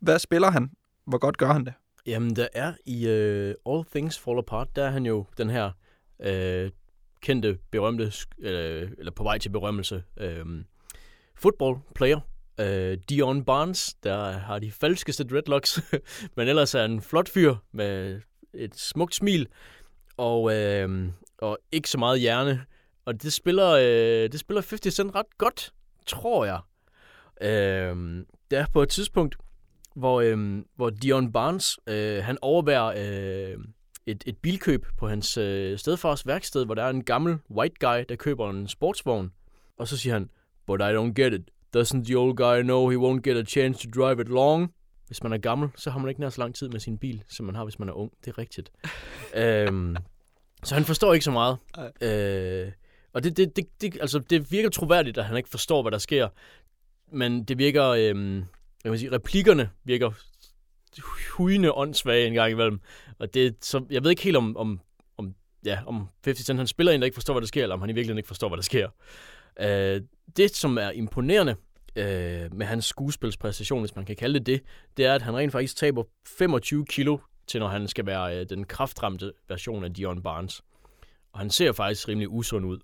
hvad 0.00 0.18
spiller 0.18 0.50
han? 0.50 0.70
Hvor 1.06 1.18
godt 1.18 1.36
gør 1.38 1.52
han 1.52 1.64
det? 1.64 1.72
Jamen, 2.06 2.36
der 2.36 2.48
er 2.54 2.72
i 2.86 3.04
uh, 3.06 3.74
All 3.74 3.84
Things 3.90 4.18
Fall 4.18 4.38
Apart, 4.38 4.76
der 4.76 4.84
er 4.84 4.90
han 4.90 5.06
jo 5.06 5.26
den 5.38 5.50
her 5.50 5.70
uh, 6.18 6.70
kendte, 7.22 7.58
berømte, 7.70 8.06
sk- 8.06 8.46
eller, 8.46 9.10
på 9.10 9.22
vej 9.22 9.38
til 9.38 9.48
berømmelse, 9.48 10.02
uh, 10.20 10.60
football 11.34 11.76
player. 11.94 12.20
Øh, 12.60 12.98
Dion 13.08 13.44
Barnes, 13.44 13.94
der 13.94 14.30
har 14.32 14.58
de 14.58 14.72
falskeste 14.72 15.24
dreadlocks, 15.24 15.80
men 16.36 16.48
ellers 16.48 16.74
er 16.74 16.84
en 16.84 17.02
flot 17.02 17.28
fyr 17.28 17.54
med 17.72 18.20
et 18.54 18.76
smukt 18.76 19.14
smil 19.14 19.48
og, 20.16 20.54
øh, 20.54 21.08
og 21.38 21.58
ikke 21.72 21.90
så 21.90 21.98
meget 21.98 22.20
hjerne. 22.20 22.64
Og 23.06 23.22
det 23.22 23.32
spiller, 23.32 23.70
øh, 23.70 24.32
det 24.32 24.40
spiller 24.40 24.62
50 24.62 24.94
Cent 24.94 25.14
ret 25.14 25.38
godt, 25.38 25.72
tror 26.06 26.44
jeg. 26.44 26.60
Øh, 27.40 28.24
det 28.50 28.58
er 28.58 28.66
på 28.72 28.82
et 28.82 28.88
tidspunkt, 28.88 29.36
hvor, 29.94 30.20
øh, 30.20 30.62
hvor 30.76 30.90
Dion 30.90 31.32
Barnes, 31.32 31.78
øh, 31.86 32.24
han 32.24 32.38
overværer 32.42 32.86
øh, 32.86 33.58
et, 34.06 34.24
et 34.26 34.36
bilkøb 34.38 34.86
på 34.98 35.08
hans 35.08 35.36
øh, 35.36 35.78
stedfars 35.78 36.26
værksted, 36.26 36.64
hvor 36.64 36.74
der 36.74 36.82
er 36.82 36.90
en 36.90 37.04
gammel 37.04 37.38
white 37.50 37.76
guy, 37.80 38.04
der 38.08 38.16
køber 38.16 38.50
en 38.50 38.68
sportsvogn. 38.68 39.32
Og 39.78 39.88
så 39.88 39.96
siger 39.96 40.12
han, 40.12 40.30
but 40.66 40.80
I 40.80 40.84
don't 40.84 41.12
get 41.12 41.32
it. 41.32 41.50
Doesn't 41.76 42.04
the 42.04 42.18
old 42.18 42.36
guy 42.36 42.62
know 42.62 42.88
he 42.88 42.96
won't 42.96 43.20
get 43.20 43.36
a 43.36 43.44
chance 43.44 43.88
to 43.88 44.02
drive 44.02 44.20
it 44.20 44.28
long? 44.28 44.72
Hvis 45.06 45.22
man 45.22 45.32
er 45.32 45.38
gammel, 45.38 45.68
så 45.76 45.90
har 45.90 45.98
man 45.98 46.08
ikke 46.08 46.20
nær 46.20 46.28
så 46.28 46.40
lang 46.40 46.54
tid 46.54 46.68
med 46.68 46.80
sin 46.80 46.98
bil, 46.98 47.22
som 47.28 47.46
man 47.46 47.54
har, 47.54 47.64
hvis 47.64 47.78
man 47.78 47.88
er 47.88 47.92
ung. 47.92 48.12
Det 48.24 48.30
er 48.30 48.38
rigtigt. 48.38 48.72
øhm, 49.34 49.96
så 50.64 50.74
han 50.74 50.84
forstår 50.84 51.14
ikke 51.14 51.24
så 51.24 51.30
meget. 51.30 51.58
Øh, 52.00 52.72
og 53.16 53.24
det, 53.24 53.36
det, 53.36 53.56
det, 53.56 53.66
det, 53.80 53.98
altså, 54.00 54.18
det 54.18 54.52
virker 54.52 54.70
troværdigt, 54.70 55.18
at 55.18 55.24
han 55.24 55.36
ikke 55.36 55.48
forstår, 55.48 55.82
hvad 55.82 55.92
der 55.92 55.98
sker. 55.98 56.28
Men 57.12 57.44
det 57.44 57.58
virker... 57.58 57.84
Øh, 57.84 58.42
jeg 58.84 58.92
vil 58.92 58.98
sige, 59.00 59.12
replikkerne 59.12 59.70
virker 59.84 60.10
hujende 61.36 61.72
åndssvage 61.72 62.26
en 62.26 62.34
gang 62.34 62.50
imellem. 62.50 62.80
Og 63.18 63.34
det, 63.34 63.56
så, 63.64 63.84
jeg 63.90 64.02
ved 64.02 64.10
ikke 64.10 64.22
helt 64.22 64.36
om, 64.36 64.56
om, 64.56 64.80
om, 65.16 65.34
ja, 65.64 65.78
om 65.86 66.08
50 66.24 66.46
Cent 66.46 66.58
han 66.58 66.66
spiller 66.66 66.92
en, 66.92 67.00
der 67.00 67.04
ikke 67.04 67.14
forstår, 67.14 67.34
hvad 67.34 67.40
der 67.40 67.46
sker, 67.46 67.62
eller 67.62 67.74
om 67.74 67.80
han 67.80 67.90
i 67.90 67.92
virkeligheden 67.92 68.18
ikke 68.18 68.26
forstår, 68.26 68.48
hvad 68.48 68.56
der 68.56 68.62
sker. 68.62 68.88
Øh, 69.60 70.00
det, 70.36 70.56
som 70.56 70.78
er 70.78 70.90
imponerende 70.90 71.56
øh, 71.96 72.54
med 72.54 72.66
hans 72.66 72.84
skuespilspræstation, 72.84 73.80
hvis 73.80 73.96
man 73.96 74.04
kan 74.04 74.16
kalde 74.16 74.38
det 74.38 74.46
det, 74.46 74.62
det 74.96 75.06
er, 75.06 75.14
at 75.14 75.22
han 75.22 75.36
rent 75.36 75.52
faktisk 75.52 75.76
taber 75.76 76.04
25 76.26 76.86
kilo 76.86 77.18
til, 77.46 77.60
når 77.60 77.68
han 77.68 77.88
skal 77.88 78.06
være 78.06 78.40
øh, 78.40 78.46
den 78.48 78.64
kraftramte 78.64 79.32
version 79.48 79.84
af 79.84 79.94
Dion 79.94 80.22
Barnes. 80.22 80.62
Og 81.32 81.38
han 81.38 81.50
ser 81.50 81.72
faktisk 81.72 82.08
rimelig 82.08 82.28
usund 82.28 82.66
ud, 82.66 82.78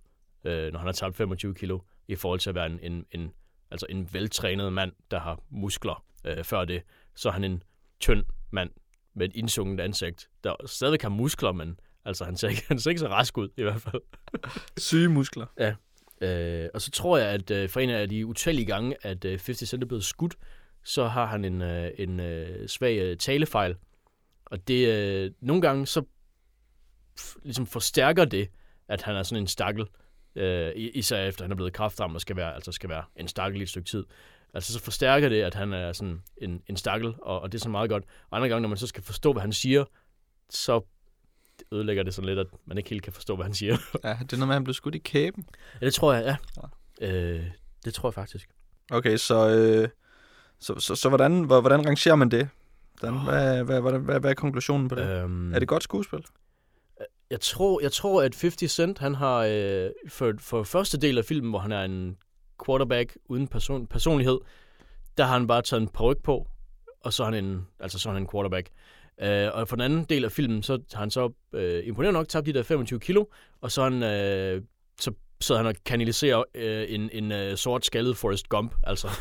øh, 0.45 0.73
når 0.73 0.79
han 0.79 0.87
har 0.87 0.93
tabt 0.93 1.17
25 1.17 1.55
kilo, 1.55 1.79
i 2.09 2.15
forhold 2.15 2.41
til 2.41 2.49
at 2.49 2.55
være 2.55 2.67
en, 2.67 2.79
en, 2.83 3.07
en, 3.11 3.33
altså 3.71 3.87
en 3.89 4.09
veltrænet 4.13 4.73
mand, 4.73 4.93
der 5.11 5.21
har 5.21 5.41
muskler 5.51 6.05
øh, 6.25 6.45
før 6.45 6.65
det. 6.65 6.83
Så 7.15 7.29
er 7.29 7.33
han 7.33 7.45
en 7.45 7.63
tynd 8.01 8.25
mand 8.51 8.71
med 9.15 9.29
et 9.29 9.37
indsunget 9.37 9.81
ansigt, 9.81 10.29
der 10.45 10.55
stadig 10.67 10.99
har 11.03 11.09
muskler, 11.09 11.53
men 11.53 11.81
altså, 12.05 12.25
han 12.25 12.37
ser, 12.37 12.49
ikke, 12.49 12.65
han 12.69 12.79
ser 12.79 12.91
ikke 12.91 13.01
så 13.01 13.09
rask 13.09 13.39
ud, 13.39 13.49
i 13.57 13.63
hvert 13.63 13.81
fald. 13.81 14.03
Syge 14.79 15.09
muskler. 15.09 15.47
Ja. 15.59 15.75
Øh, 16.21 16.69
og 16.75 16.83
så 16.83 16.91
tror 16.91 17.19
jeg, 17.19 17.29
at 17.29 17.51
øh, 17.51 17.69
for 17.69 17.81
en 17.81 17.91
af 17.91 18.09
de 18.09 18.27
utallige 18.27 18.67
gange, 18.67 18.97
at 19.03 19.25
øh, 19.25 19.31
50 19.31 19.69
Cent 19.69 19.83
er 19.83 19.87
blevet 19.87 20.05
skudt, 20.05 20.37
så 20.85 21.09
har 21.09 21.27
han 21.27 21.45
en, 21.45 21.63
øh, 21.63 21.91
en 21.99 22.21
øh, 22.21 22.69
svag 22.69 22.99
øh, 22.99 23.17
talefejl. 23.17 23.77
Og 24.45 24.69
det 24.69 24.89
øh, 24.89 25.31
nogle 25.41 25.63
gange 25.63 25.87
så 25.87 26.05
f- 27.21 27.37
ligesom 27.43 27.67
forstærker 27.67 28.25
det, 28.25 28.49
at 28.89 29.03
han 29.03 29.17
er 29.17 29.23
sådan 29.23 29.43
en 29.43 29.47
stakkel. 29.47 29.87
Øh, 30.37 30.73
især 30.77 31.25
efter 31.25 31.45
han 31.45 31.51
er 31.53 31.57
blevet 31.57 31.73
kraftramt 31.73 32.15
og 32.15 32.21
skal 32.21 32.37
være, 32.37 32.55
altså 32.55 32.73
skal 32.73 32.89
være 32.91 33.05
en 33.17 33.29
stakkel 33.29 33.61
i 33.61 33.63
et 33.63 33.69
stykke 33.69 33.89
tid. 33.89 34.05
Altså 34.55 34.73
så 34.73 34.81
forstærker 34.81 35.29
det, 35.29 35.43
at 35.43 35.55
han 35.55 35.73
er 35.73 35.93
sådan 35.93 36.23
en, 36.37 36.63
en 36.67 36.77
stakkel, 36.77 37.15
og, 37.23 37.41
og 37.41 37.53
det 37.53 37.59
er 37.59 37.63
så 37.63 37.69
meget 37.69 37.91
godt. 37.91 38.05
Og 38.31 38.37
andre 38.37 38.49
gange, 38.49 38.61
når 38.63 38.69
man 38.69 38.79
så 38.79 38.87
skal 38.87 39.03
forstå, 39.03 39.33
hvad 39.33 39.43
han 39.43 39.53
siger, 39.53 39.85
så 40.51 40.81
ødelægger 41.73 42.03
det 42.03 42.15
sådan 42.15 42.27
lidt, 42.29 42.39
at 42.39 42.47
man 42.67 42.79
ikke 42.79 42.91
helt 42.91 43.03
kan 43.03 43.13
forstå, 43.13 43.37
hvad 43.37 43.45
han 43.45 43.55
siger. 43.55 43.77
Ja, 44.05 44.17
det 44.21 44.33
er 44.33 44.37
noget 44.37 44.49
med, 44.49 44.55
at 44.55 44.57
han 44.57 44.65
blev 44.65 44.75
skudt 44.75 44.95
i 44.95 44.99
kæben. 44.99 45.47
ja, 45.81 45.87
det 45.87 45.95
tror 45.95 46.13
jeg, 46.13 46.25
ja. 46.25 46.37
Øh, 47.09 47.45
det 47.85 47.95
tror 47.95 48.09
jeg 48.09 48.15
faktisk. 48.15 48.49
Okay, 48.91 49.17
så, 49.17 49.49
øh, 49.51 49.89
så, 50.61 50.75
så, 50.79 50.95
så 50.95 51.09
hvordan, 51.09 51.43
hvor- 51.45 51.61
hvordan 51.61 51.87
rangerer 51.87 52.15
man 52.15 52.29
det? 52.31 52.49
Dan? 53.03 53.19
Hvad, 53.25 53.65
hvad, 53.65 53.81
hvad, 53.81 53.99
hvad, 53.99 54.21
hvad 54.21 54.31
er 54.31 54.35
konklusionen 54.35 54.89
på 54.89 54.95
det? 54.95 55.03
Øh. 55.11 55.23
Øhm, 55.23 55.55
Er 55.55 55.59
det 55.59 55.69
godt 55.69 55.83
skuespil? 55.83 56.25
Jeg 57.33 57.41
tror, 57.41 57.81
jeg 57.81 57.93
tror, 57.93 58.23
at 58.23 58.37
50 58.41 58.73
Cent, 58.73 58.99
han 58.99 59.15
har 59.15 59.39
øh, 59.39 59.91
for, 60.09 60.33
for 60.39 60.63
første 60.63 60.99
del 60.99 61.19
af 61.19 61.25
filmen, 61.25 61.51
hvor 61.51 61.59
han 61.59 61.73
er 61.73 61.83
en 61.83 62.17
quarterback 62.67 63.17
uden 63.29 63.49
person, 63.49 63.87
personlighed, 63.87 64.39
der 65.17 65.25
har 65.25 65.33
han 65.33 65.47
bare 65.47 65.63
taget 65.63 65.81
en 65.81 65.89
peruk 65.89 66.23
på, 66.23 66.47
og 67.01 67.13
så 67.13 67.23
er 67.23 67.25
han 67.25 67.45
en, 67.45 67.67
altså 67.81 67.99
så 67.99 68.09
er 68.09 68.13
han 68.13 68.23
en 68.23 68.29
quarterback. 68.33 68.69
Øh, 69.23 69.49
og 69.53 69.69
for 69.69 69.77
den 69.77 69.85
anden 69.85 70.05
del 70.05 70.25
af 70.25 70.33
filmen, 70.33 70.63
så 70.63 70.79
har 70.93 71.01
han 71.01 71.11
så 71.11 71.33
øh, 71.53 71.87
imponerende 71.87 72.19
nok 72.19 72.29
tabt 72.29 72.47
de 72.47 72.53
der 72.53 72.63
25 72.63 73.01
kilo, 73.01 73.25
og 73.61 73.73
så, 73.73 73.83
han, 73.83 74.03
øh, 74.03 74.63
så 75.01 75.13
sidder 75.41 75.59
han 75.59 75.67
og 75.67 75.75
kanaliserer 75.85 76.45
øh, 76.55 76.87
en, 76.89 77.11
en 77.13 77.33
øh, 77.33 77.57
sort 77.57 77.87
skaldet 77.87 78.17
Forrest 78.17 78.49
Gump, 78.49 78.75
altså. 78.83 79.09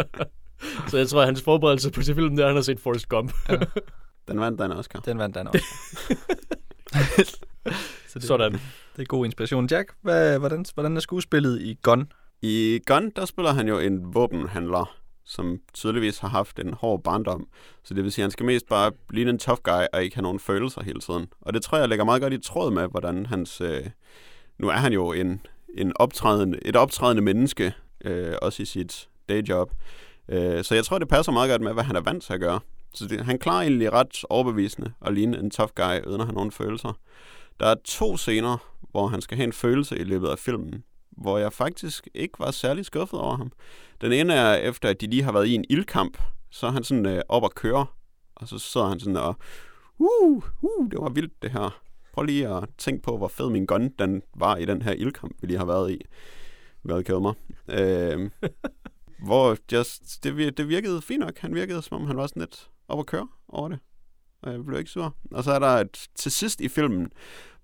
så 0.90 0.96
jeg 0.96 1.08
tror, 1.08 1.20
at 1.20 1.26
hans 1.26 1.42
forberedelse 1.42 1.90
på 1.90 2.02
til 2.02 2.14
filmen, 2.14 2.38
der 2.38 2.46
han 2.46 2.54
har 2.54 2.62
set 2.62 2.80
Forrest 2.80 3.08
Gump. 3.08 3.32
Den 4.28 4.40
vandt 4.40 4.58
den 4.58 4.72
Oscar. 4.72 5.00
Den 5.00 5.18
vandt 5.18 5.34
Dan 5.34 5.48
også. 5.48 5.64
så 8.08 8.18
det, 8.18 8.22
Sådan. 8.22 8.52
det 8.96 9.02
er 9.02 9.04
god 9.04 9.24
inspiration. 9.24 9.66
Jack, 9.70 9.92
hvad, 10.02 10.38
hvordan, 10.38 10.64
hvordan 10.74 10.96
er 10.96 11.00
skuespillet 11.00 11.60
i 11.60 11.78
Gun? 11.82 12.12
I 12.42 12.80
Gun, 12.86 13.10
der 13.16 13.24
spiller 13.24 13.52
han 13.52 13.68
jo 13.68 13.78
en 13.78 14.14
våbenhandler, 14.14 14.96
som 15.24 15.58
tydeligvis 15.74 16.18
har 16.18 16.28
haft 16.28 16.58
en 16.58 16.74
hård 16.74 17.02
barndom. 17.02 17.48
Så 17.84 17.94
det 17.94 18.04
vil 18.04 18.12
sige, 18.12 18.22
at 18.22 18.24
han 18.24 18.30
skal 18.30 18.46
mest 18.46 18.68
bare 18.68 18.92
ligne 19.10 19.30
en 19.30 19.38
tough 19.38 19.60
guy 19.62 19.84
og 19.92 20.04
ikke 20.04 20.16
have 20.16 20.22
nogen 20.22 20.40
følelser 20.40 20.82
hele 20.82 21.00
tiden. 21.00 21.26
Og 21.40 21.54
det 21.54 21.62
tror 21.62 21.78
jeg 21.78 21.88
lægger 21.88 22.04
meget 22.04 22.22
godt 22.22 22.32
i 22.32 22.38
tråd 22.38 22.70
med, 22.70 22.88
hvordan 22.88 23.26
hans... 23.26 23.60
Øh, 23.60 23.86
nu 24.58 24.68
er 24.68 24.76
han 24.76 24.92
jo 24.92 25.12
en, 25.12 25.40
en 25.74 25.92
optrædende, 25.96 26.58
et 26.62 26.76
optrædende 26.76 27.22
menneske, 27.22 27.74
øh, 28.04 28.34
også 28.42 28.62
i 28.62 28.66
sit 28.66 29.08
dayjob. 29.28 29.70
Øh, 30.28 30.64
så 30.64 30.74
jeg 30.74 30.84
tror, 30.84 30.98
det 30.98 31.08
passer 31.08 31.32
meget 31.32 31.50
godt 31.50 31.62
med, 31.62 31.72
hvad 31.72 31.84
han 31.84 31.96
er 31.96 32.00
vant 32.00 32.22
til 32.22 32.32
at 32.32 32.40
gøre. 32.40 32.60
Så 32.94 33.06
det, 33.06 33.24
han 33.24 33.38
klarer 33.38 33.62
egentlig 33.62 33.92
ret 33.92 34.24
overbevisende 34.30 34.92
at 35.00 35.14
ligne 35.14 35.38
en 35.38 35.50
tough 35.50 35.72
guy, 35.74 36.06
uden 36.06 36.20
at 36.20 36.26
have 36.26 36.34
nogen 36.34 36.50
følelser. 36.50 36.98
Der 37.60 37.66
er 37.66 37.74
to 37.84 38.16
scener, 38.16 38.56
hvor 38.90 39.06
han 39.06 39.20
skal 39.20 39.36
have 39.36 39.44
en 39.44 39.52
følelse 39.52 39.98
i 39.98 40.04
løbet 40.04 40.28
af 40.28 40.38
filmen, 40.38 40.84
hvor 41.10 41.38
jeg 41.38 41.52
faktisk 41.52 42.08
ikke 42.14 42.34
var 42.38 42.50
særlig 42.50 42.84
skuffet 42.84 43.20
over 43.20 43.36
ham. 43.36 43.52
Den 44.00 44.12
ene 44.12 44.34
er 44.34 44.54
efter, 44.54 44.88
at 44.88 45.00
de 45.00 45.06
lige 45.06 45.22
har 45.22 45.32
været 45.32 45.46
i 45.46 45.54
en 45.54 45.64
ildkamp, 45.70 46.18
så 46.50 46.66
er 46.66 46.70
han 46.70 46.84
sådan 46.84 47.06
øh, 47.06 47.22
op 47.28 47.42
og 47.42 47.54
køre, 47.54 47.86
og 48.34 48.48
så 48.48 48.58
sidder 48.58 48.86
han 48.86 49.00
sådan 49.00 49.16
og, 49.16 49.36
uh, 49.98 50.42
uh, 50.62 50.90
det 50.90 50.98
var 51.00 51.08
vildt 51.08 51.42
det 51.42 51.50
her. 51.50 51.80
Prøv 52.12 52.24
lige 52.24 52.48
at 52.48 52.64
tænke 52.78 53.02
på, 53.02 53.16
hvor 53.16 53.28
fed 53.28 53.50
min 53.50 53.66
gun 53.66 53.88
den 53.98 54.22
var 54.36 54.56
i 54.56 54.64
den 54.64 54.82
her 54.82 54.92
ildkamp, 54.92 55.36
vi 55.40 55.46
lige 55.46 55.58
har 55.58 55.64
været 55.64 55.90
i. 55.90 56.00
Hvad 56.82 57.02
kæder 57.02 57.20
mig. 57.20 57.34
Øh, 57.68 58.30
hvor 59.26 59.56
just, 59.72 60.24
det, 60.24 60.56
det 60.58 60.68
virkede 60.68 61.02
fint 61.02 61.20
nok. 61.20 61.38
Han 61.38 61.54
virkede, 61.54 61.82
som 61.82 62.00
om 62.00 62.06
han 62.06 62.16
var 62.16 62.26
sådan 62.26 62.40
lidt 62.40 62.70
op 62.88 62.98
at 62.98 63.06
køre 63.06 63.28
over 63.48 63.68
det. 63.68 63.78
Og 64.42 64.52
jeg 64.52 64.64
blev 64.64 64.78
ikke 64.78 64.90
sur. 64.90 65.14
Og 65.30 65.44
så 65.44 65.52
er 65.52 65.58
der 65.58 65.66
et, 65.66 66.06
til 66.14 66.32
sidst 66.32 66.60
i 66.60 66.68
filmen, 66.68 67.12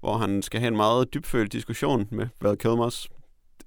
hvor 0.00 0.16
han 0.16 0.42
skal 0.42 0.60
have 0.60 0.68
en 0.68 0.76
meget 0.76 1.14
dybfølt 1.14 1.52
diskussion 1.52 2.08
med 2.10 2.28
Val 2.40 2.58
Kilmers 2.58 3.08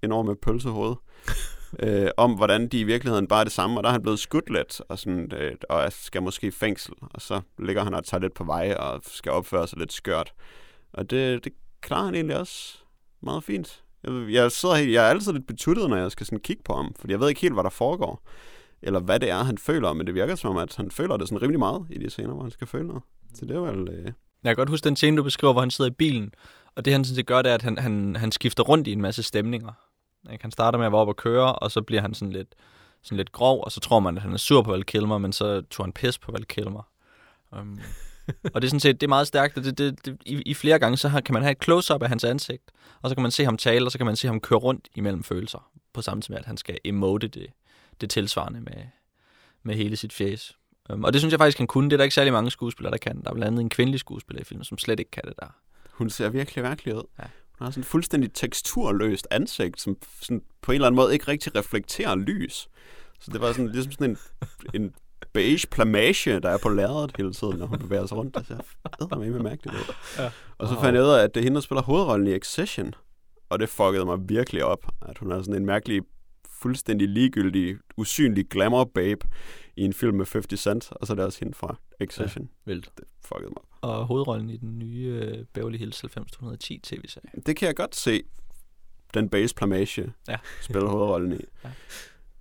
enorme 0.03 0.35
pølsehoved, 0.35 0.95
øh, 1.83 2.09
om 2.17 2.33
hvordan 2.33 2.67
de 2.67 2.79
i 2.79 2.83
virkeligheden 2.83 3.27
bare 3.27 3.39
er 3.39 3.43
det 3.43 3.53
samme, 3.53 3.79
og 3.79 3.83
der 3.83 3.89
er 3.89 3.93
han 3.93 4.01
blevet 4.01 4.19
skudt 4.19 4.49
lidt, 4.49 4.81
og, 4.89 4.99
sådan, 4.99 5.31
øh, 5.33 5.55
og 5.69 5.93
skal 5.93 6.23
måske 6.23 6.47
i 6.47 6.51
fængsel, 6.51 6.93
og 7.01 7.21
så 7.21 7.41
ligger 7.59 7.83
han 7.83 7.93
og 7.93 8.05
tager 8.05 8.21
lidt 8.21 8.33
på 8.33 8.43
vej, 8.43 8.73
og 8.73 9.01
skal 9.03 9.31
opføre 9.31 9.67
sig 9.67 9.79
lidt 9.79 9.93
skørt. 9.93 10.33
Og 10.93 11.09
det, 11.09 11.43
det 11.43 11.53
klarer 11.81 12.05
han 12.05 12.15
egentlig 12.15 12.39
også 12.39 12.77
meget 13.21 13.43
fint. 13.43 13.83
Jeg, 14.03 14.25
jeg, 14.29 14.51
sidder 14.51 14.75
helt, 14.75 14.91
jeg 14.91 15.05
er 15.05 15.09
altid 15.09 15.33
lidt 15.33 15.47
betuttet, 15.47 15.89
når 15.89 15.97
jeg 15.97 16.11
skal 16.11 16.25
sådan 16.25 16.39
kigge 16.39 16.63
på 16.63 16.73
ham, 16.73 16.93
fordi 16.99 17.11
jeg 17.11 17.19
ved 17.19 17.29
ikke 17.29 17.41
helt, 17.41 17.53
hvad 17.53 17.63
der 17.63 17.69
foregår, 17.69 18.21
eller 18.83 18.99
hvad 18.99 19.19
det 19.19 19.29
er, 19.29 19.43
han 19.43 19.57
føler, 19.57 19.93
men 19.93 20.07
det 20.07 20.15
virker 20.15 20.35
som 20.35 20.49
om, 20.49 20.57
at 20.57 20.75
han 20.75 20.91
føler 20.91 21.17
det 21.17 21.27
sådan 21.27 21.41
rimelig 21.41 21.59
meget 21.59 21.87
i 21.89 21.97
de 21.97 22.09
scener, 22.09 22.33
hvor 22.33 22.41
han 22.41 22.51
skal 22.51 22.67
føle 22.67 22.87
noget. 22.87 23.03
Så 23.33 23.45
det 23.45 23.55
er 23.55 23.59
vel... 23.59 23.89
Øh, 23.89 24.05
Jeg 24.05 24.13
kan 24.43 24.55
godt 24.55 24.69
huske 24.69 24.85
den 24.85 24.95
scene, 24.95 25.17
du 25.17 25.23
beskriver, 25.23 25.53
hvor 25.53 25.61
han 25.61 25.71
sidder 25.71 25.91
i 25.91 25.93
bilen. 25.93 26.33
Og 26.75 26.85
det 26.85 26.93
han 26.93 27.05
sådan 27.05 27.15
set 27.15 27.25
gør, 27.25 27.41
det 27.41 27.49
er, 27.49 27.55
at 27.55 27.61
han, 27.61 27.77
han, 27.77 28.15
han 28.15 28.31
skifter 28.31 28.63
rundt 28.63 28.87
i 28.87 28.91
en 28.91 29.01
masse 29.01 29.23
stemninger. 29.23 29.71
Ikke? 30.31 30.41
Han 30.41 30.51
starter 30.51 30.77
med 30.77 30.85
at 30.85 30.91
være 30.91 31.01
oppe 31.01 31.11
og 31.11 31.15
køre, 31.17 31.55
og 31.55 31.71
så 31.71 31.81
bliver 31.81 32.01
han 32.01 32.13
sådan 32.13 32.31
lidt, 32.31 32.55
sådan 33.03 33.17
lidt 33.17 33.31
grov, 33.31 33.63
og 33.63 33.71
så 33.71 33.79
tror 33.79 33.99
man, 33.99 34.17
at 34.17 34.23
han 34.23 34.33
er 34.33 34.37
sur 34.37 34.61
på 34.61 34.71
Val 34.71 34.83
Kilmer, 34.83 35.17
men 35.17 35.33
så 35.33 35.61
tog 35.61 35.85
han 35.85 35.93
pis 35.93 36.17
på 36.17 36.31
Val 36.31 36.45
Kilmer. 36.45 36.87
Um, 37.51 37.59
øhm, 37.59 37.79
og 38.53 38.61
det 38.61 38.67
er 38.67 38.69
sådan 38.69 38.79
set 38.79 39.01
det 39.01 39.07
er 39.07 39.09
meget 39.09 39.27
stærkt, 39.27 39.57
og 39.57 39.63
det, 39.63 39.77
det, 39.77 40.05
det, 40.05 40.17
i, 40.25 40.41
i 40.41 40.53
flere 40.53 40.79
gange 40.79 40.97
så 40.97 41.07
har, 41.07 41.21
kan 41.21 41.33
man 41.33 41.41
have 41.41 41.51
et 41.51 41.63
close-up 41.63 42.03
af 42.03 42.09
hans 42.09 42.23
ansigt, 42.23 42.71
og 43.01 43.09
så 43.09 43.15
kan 43.15 43.21
man 43.21 43.31
se 43.31 43.45
ham 43.45 43.57
tale, 43.57 43.85
og 43.85 43.91
så 43.91 43.97
kan 43.97 44.05
man 44.05 44.15
se 44.15 44.27
ham 44.27 44.39
køre 44.39 44.59
rundt 44.59 44.87
imellem 44.95 45.23
følelser, 45.23 45.69
på 45.93 46.01
samme 46.01 46.21
tid 46.21 46.33
med, 46.33 46.39
at 46.39 46.45
han 46.45 46.57
skal 46.57 46.77
emote 46.85 47.27
det, 47.27 47.47
det 48.01 48.09
tilsvarende 48.09 48.61
med, 48.61 48.83
med 49.63 49.75
hele 49.75 49.95
sit 49.95 50.13
face. 50.13 50.55
Um, 50.89 51.03
og 51.03 51.13
det 51.13 51.21
synes 51.21 51.31
jeg 51.31 51.39
faktisk, 51.39 51.57
han 51.57 51.67
kunne. 51.67 51.89
Det 51.89 51.93
er 51.93 51.97
der 51.97 52.03
ikke 52.03 52.15
særlig 52.15 52.33
mange 52.33 52.51
skuespillere, 52.51 52.91
der 52.91 52.97
kan. 52.97 53.21
Der 53.21 53.29
er 53.29 53.33
blandt 53.33 53.47
andet 53.47 53.61
en 53.61 53.69
kvindelig 53.69 53.99
skuespiller 53.99 54.41
i 54.41 54.43
filmen, 54.43 54.63
som 54.63 54.77
slet 54.77 54.99
ikke 54.99 55.11
kan 55.11 55.23
det 55.25 55.33
der. 55.39 55.55
hun 55.91 56.09
ser 56.09 56.29
virkelig 56.29 56.63
virkelig 56.63 56.95
ud. 56.95 57.03
Ja. 57.19 57.23
Hun 57.59 57.65
har 57.65 57.71
sådan 57.71 57.81
et 57.81 57.87
fuldstændig 57.87 58.33
teksturløst 58.33 59.27
ansigt, 59.31 59.81
som 59.81 59.97
sådan 60.21 60.41
på 60.61 60.71
en 60.71 60.75
eller 60.75 60.87
anden 60.87 60.95
måde 60.95 61.13
ikke 61.13 61.27
rigtig 61.27 61.55
reflekterer 61.55 62.15
lys. 62.15 62.69
Så 63.19 63.31
det 63.31 63.41
var 63.41 63.51
sådan, 63.51 63.71
ligesom 63.71 63.91
sådan 63.91 64.09
en, 64.09 64.17
en 64.81 64.93
beige 65.33 65.67
plamage, 65.67 66.39
der 66.39 66.49
er 66.49 66.57
på 66.57 66.69
lærredet 66.69 67.11
hele 67.17 67.33
tiden, 67.33 67.57
når 67.57 67.65
hun 67.65 67.79
bevæger 67.79 68.05
sig 68.05 68.17
rundt. 68.17 68.35
Det 68.35 68.47
ser 68.47 69.15
med 69.15 69.39
mærkeligt 69.39 69.75
ud. 69.75 69.93
Ja. 70.17 70.31
Og 70.57 70.67
så 70.67 70.79
fandt 70.81 70.95
jeg 70.95 71.03
ud 71.03 71.09
af, 71.09 71.23
at 71.23 71.35
det 71.35 71.39
er 71.39 71.43
hende, 71.43 71.55
der 71.55 71.61
spiller 71.61 71.81
hovedrollen 71.81 72.27
i 72.27 72.33
Accession. 72.33 72.95
Og 73.49 73.59
det 73.59 73.69
fuckede 73.69 74.05
mig 74.05 74.17
virkelig 74.29 74.63
op, 74.63 74.85
at 75.01 75.17
hun 75.17 75.31
er 75.31 75.41
sådan 75.41 75.55
en 75.55 75.65
mærkelig 75.65 76.01
fuldstændig 76.63 77.09
ligegyldig, 77.09 77.77
usynlig 77.97 78.45
glamour 78.49 78.83
babe 78.83 79.27
i 79.75 79.81
en 79.81 79.93
film 79.93 80.17
med 80.17 80.25
50 80.33 80.59
Cent, 80.59 80.91
og 80.91 81.07
så 81.07 81.13
er 81.13 81.15
det 81.15 81.25
også 81.25 81.39
hende 81.39 81.53
fra 81.53 81.75
Accession. 81.99 82.49
Vildt. 82.65 82.89
Det 82.97 83.03
fuckede 83.25 83.49
mig. 83.49 83.57
op. 83.81 83.89
Og 83.89 84.05
hovedrollen 84.05 84.49
i 84.49 84.57
den 84.57 84.79
nye 84.79 85.19
øh, 85.23 85.45
Beverly 85.53 85.77
Hills 85.77 86.03
90210 86.03 86.79
tv-serie. 86.83 87.29
Det 87.45 87.55
kan 87.57 87.67
jeg 87.67 87.75
godt 87.75 87.95
se, 87.95 88.21
den 89.13 89.29
base 89.29 89.55
plamage 89.55 90.13
Ja. 90.27 90.37
spiller 90.61 90.89
hovedrollen 90.89 91.31
i. 91.33 91.41
Ja. 91.63 91.69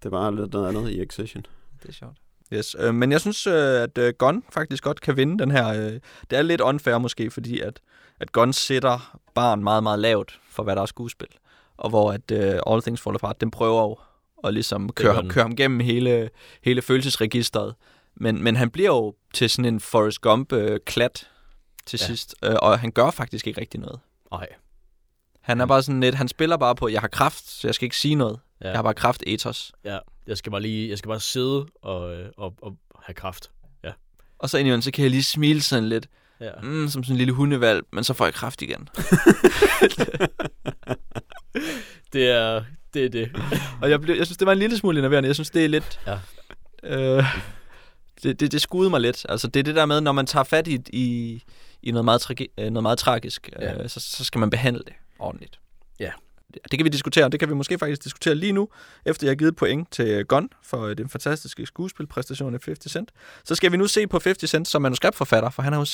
Det 0.02 0.10
var 0.10 0.30
lidt 0.30 0.52
noget 0.52 0.68
andet 0.68 0.90
i 0.90 1.00
Accession. 1.00 1.46
Det 1.82 1.88
er 1.88 1.92
sjovt. 1.92 2.16
Yes, 2.52 2.76
øh, 2.78 2.94
men 2.94 3.12
jeg 3.12 3.20
synes, 3.20 3.46
øh, 3.46 3.82
at 3.82 3.98
øh, 3.98 4.14
Gunn 4.18 4.44
faktisk 4.50 4.82
godt 4.84 5.00
kan 5.00 5.16
vinde 5.16 5.38
den 5.38 5.50
her. 5.50 5.68
Øh, 5.68 6.00
det 6.30 6.38
er 6.38 6.42
lidt 6.42 6.60
unfair 6.60 6.98
måske, 6.98 7.30
fordi 7.30 7.60
at, 7.60 7.80
at 8.20 8.32
Gunn 8.32 8.52
sætter 8.52 9.18
barn 9.34 9.62
meget, 9.64 9.82
meget 9.82 9.98
lavt 9.98 10.40
for, 10.48 10.62
hvad 10.62 10.76
der 10.76 10.82
er 10.82 10.86
skuespil. 10.86 11.28
Og 11.76 11.90
hvor 11.90 12.12
at 12.12 12.30
øh, 12.30 12.60
All 12.66 12.82
Things 12.82 13.00
Fall 13.02 13.14
Apart, 13.14 13.40
den 13.40 13.50
prøver 13.50 13.82
jo 13.82 13.96
at 14.44 14.54
ligesom 14.54 14.92
køre, 14.92 15.16
den. 15.22 15.30
køre 15.30 15.44
ham 15.44 15.56
gennem 15.56 15.80
hele, 15.80 16.30
hele 16.62 16.82
følelsesregistret. 16.82 17.74
Men, 18.16 18.42
men 18.42 18.56
han 18.56 18.70
bliver 18.70 18.88
jo 18.88 19.14
til 19.34 19.50
sådan 19.50 19.64
en 19.74 19.80
Forrest 19.80 20.20
Gump-klat 20.20 21.28
til 21.86 21.98
Ja. 22.00 22.04
ja. 22.04 22.06
sidst, 22.06 22.34
øh, 22.44 22.54
og 22.62 22.78
han 22.78 22.90
gør 22.90 23.10
faktisk 23.10 23.46
ikke 23.46 23.60
rigtig 23.60 23.80
noget. 23.80 24.00
Nej. 24.32 24.46
Han 25.40 25.60
er 25.60 25.66
bare 25.66 25.82
sådan 25.82 26.00
lidt, 26.00 26.14
han 26.14 26.28
spiller 26.28 26.56
bare 26.56 26.74
på, 26.74 26.88
jeg 26.88 27.00
har 27.00 27.08
kraft, 27.08 27.48
så 27.50 27.68
jeg 27.68 27.74
skal 27.74 27.86
ikke 27.86 27.96
sige 27.96 28.14
noget. 28.14 28.38
Ja. 28.60 28.66
Ja. 28.66 28.70
Jeg 28.70 28.78
har 28.78 28.82
bare 28.82 28.94
kraft 28.94 29.22
ethos. 29.26 29.72
ja. 29.84 29.98
Jeg 30.26 30.36
skal 30.36 30.50
bare 30.52 30.62
lige, 30.62 30.90
jeg 30.90 30.98
skal 30.98 31.08
bare 31.08 31.20
sidde 31.20 31.66
og, 31.82 32.14
øh, 32.14 32.28
og, 32.36 32.54
og 32.62 32.76
have 33.02 33.14
kraft. 33.14 33.50
Og 34.38 34.50
så 34.50 34.58
indimellem, 34.58 34.82
så 34.82 34.90
kan 34.90 35.02
jeg 35.02 35.10
lige 35.10 35.22
smile 35.22 35.60
sådan 35.62 35.88
lidt, 35.88 36.06
Ja. 36.40 36.50
mm, 36.62 36.88
som 36.88 37.04
sådan 37.04 37.14
en 37.14 37.18
lille 37.18 37.32
hundevalg, 37.32 37.82
men 37.92 38.04
så 38.04 38.14
får 38.14 38.24
jeg 38.24 38.34
kraft 38.34 38.62
igen. 38.62 38.88
Det 42.12 42.28
er 42.30 42.64
det. 42.94 43.04
Er 43.04 43.08
det. 43.08 43.30
Og 43.82 43.90
jeg, 43.90 44.00
blev, 44.00 44.16
jeg 44.16 44.26
synes, 44.26 44.38
det 44.38 44.46
var 44.46 44.52
en 44.52 44.58
lille 44.58 44.76
smule 44.76 44.98
enerverende. 44.98 45.26
Jeg 45.26 45.34
synes, 45.36 45.50
det 45.50 45.64
er 45.64 45.68
lidt... 45.68 46.00
Ja. 46.06 46.18
Øh, 46.82 47.24
det, 48.22 48.40
det, 48.40 48.52
det 48.52 48.62
skudde 48.62 48.90
mig 48.90 49.00
lidt. 49.00 49.26
Altså, 49.28 49.48
det 49.48 49.60
er 49.60 49.64
det 49.64 49.74
der 49.74 49.86
med, 49.86 50.00
når 50.00 50.12
man 50.12 50.26
tager 50.26 50.44
fat 50.44 50.68
i, 50.68 50.78
i, 50.92 51.42
i 51.82 51.90
noget, 51.90 52.04
meget 52.04 52.22
tragi- 52.30 52.52
øh, 52.58 52.70
noget 52.70 52.82
meget 52.82 52.98
tragisk, 52.98 53.50
Ja. 53.60 53.82
øh, 53.82 53.88
så, 53.88 54.00
så 54.00 54.24
skal 54.24 54.38
man 54.38 54.50
behandle 54.50 54.82
det 54.86 54.92
ordentligt. 55.18 55.58
Ja. 56.00 56.10
Det, 56.54 56.70
kan 56.78 56.84
vi 56.84 56.88
diskutere. 56.88 57.28
Det 57.28 57.40
kan 57.40 57.48
vi 57.48 57.54
måske 57.54 57.78
faktisk 57.78 58.04
diskutere 58.04 58.34
lige 58.34 58.52
nu, 58.52 58.68
efter 59.06 59.26
jeg 59.26 59.30
har 59.30 59.36
givet 59.36 59.56
point 59.56 59.92
til 59.92 60.24
Gunn 60.24 60.48
for 60.64 60.82
øh, 60.86 60.96
den 60.98 61.08
fantastiske 61.08 61.66
skuespilpræstation 61.66 62.54
af 62.54 62.60
50 62.64 62.92
Cent. 62.92 63.10
Så 63.44 63.54
skal 63.54 63.72
vi 63.72 63.76
nu 63.76 63.86
se 63.86 64.06
på 64.06 64.20
50 64.24 64.50
Cent 64.50 64.68
som 64.68 64.82
manuskriptforfatter, 64.82 65.50
for 65.50 65.62
han 65.62 65.72
har 65.72 65.80
jo... 65.80 65.86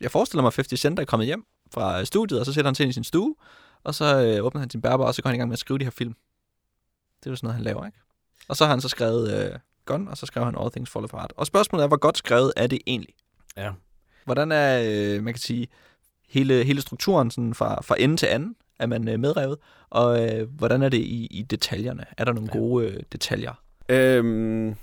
Jeg 0.00 0.10
forestiller 0.10 0.42
mig, 0.42 0.48
at 0.48 0.56
50 0.56 0.80
Cent 0.80 0.98
er 0.98 1.04
kommet 1.04 1.26
hjem 1.26 1.44
fra 1.74 2.00
øh, 2.00 2.06
studiet, 2.06 2.40
og 2.40 2.46
så 2.46 2.52
sætter 2.52 2.68
han 2.68 2.74
sig 2.74 2.84
ind 2.84 2.90
i 2.90 2.92
sin 2.92 3.04
stue, 3.04 3.34
og 3.84 3.94
så 3.94 4.24
øh, 4.38 4.44
åbner 4.44 4.60
han 4.60 4.70
sin 4.70 4.82
bærbar, 4.82 5.04
og 5.04 5.14
så 5.14 5.22
går 5.22 5.30
han 5.30 5.34
i 5.34 5.38
gang 5.38 5.48
med 5.48 5.54
at 5.54 5.58
skrive 5.58 5.78
de 5.78 5.84
her 5.84 5.90
film. 5.90 6.14
Det 7.20 7.26
er 7.26 7.30
jo 7.30 7.36
sådan 7.36 7.46
noget, 7.46 7.54
han 7.54 7.64
laver, 7.64 7.86
ikke? 7.86 7.98
Og 8.48 8.56
så 8.56 8.64
har 8.64 8.70
han 8.70 8.80
så 8.80 8.88
skrevet 8.88 9.44
øh, 9.52 9.58
Gun, 9.84 10.08
og 10.08 10.16
så 10.16 10.26
skrev 10.26 10.44
han 10.44 10.54
All 10.60 10.70
Things 10.70 10.90
Fall 10.90 11.04
Apart. 11.04 11.32
Og 11.36 11.46
spørgsmålet 11.46 11.84
er, 11.84 11.88
hvor 11.88 11.96
godt 11.96 12.18
skrevet 12.18 12.52
er 12.56 12.66
det 12.66 12.78
egentlig? 12.86 13.14
Ja. 13.56 13.70
Hvordan 14.24 14.52
er, 14.52 14.82
øh, 14.86 15.22
man 15.22 15.34
kan 15.34 15.40
sige, 15.40 15.68
hele, 16.28 16.64
hele 16.64 16.80
strukturen 16.80 17.30
sådan 17.30 17.54
fra, 17.54 17.82
fra 17.82 17.94
ende 17.98 18.16
til 18.16 18.26
anden? 18.26 18.56
Er 18.78 18.86
man 18.86 19.08
øh, 19.08 19.20
medrevet? 19.20 19.58
Og 19.90 20.24
øh, 20.30 20.48
hvordan 20.50 20.82
er 20.82 20.88
det 20.88 20.98
i, 20.98 21.26
i 21.26 21.42
detaljerne? 21.42 22.04
Er 22.18 22.24
der 22.24 22.32
nogle 22.32 22.50
Ja. 22.54 22.58
gode 22.58 22.86
øh, 22.86 23.02
detaljer? 23.12 23.54
Øhm, 23.88 24.74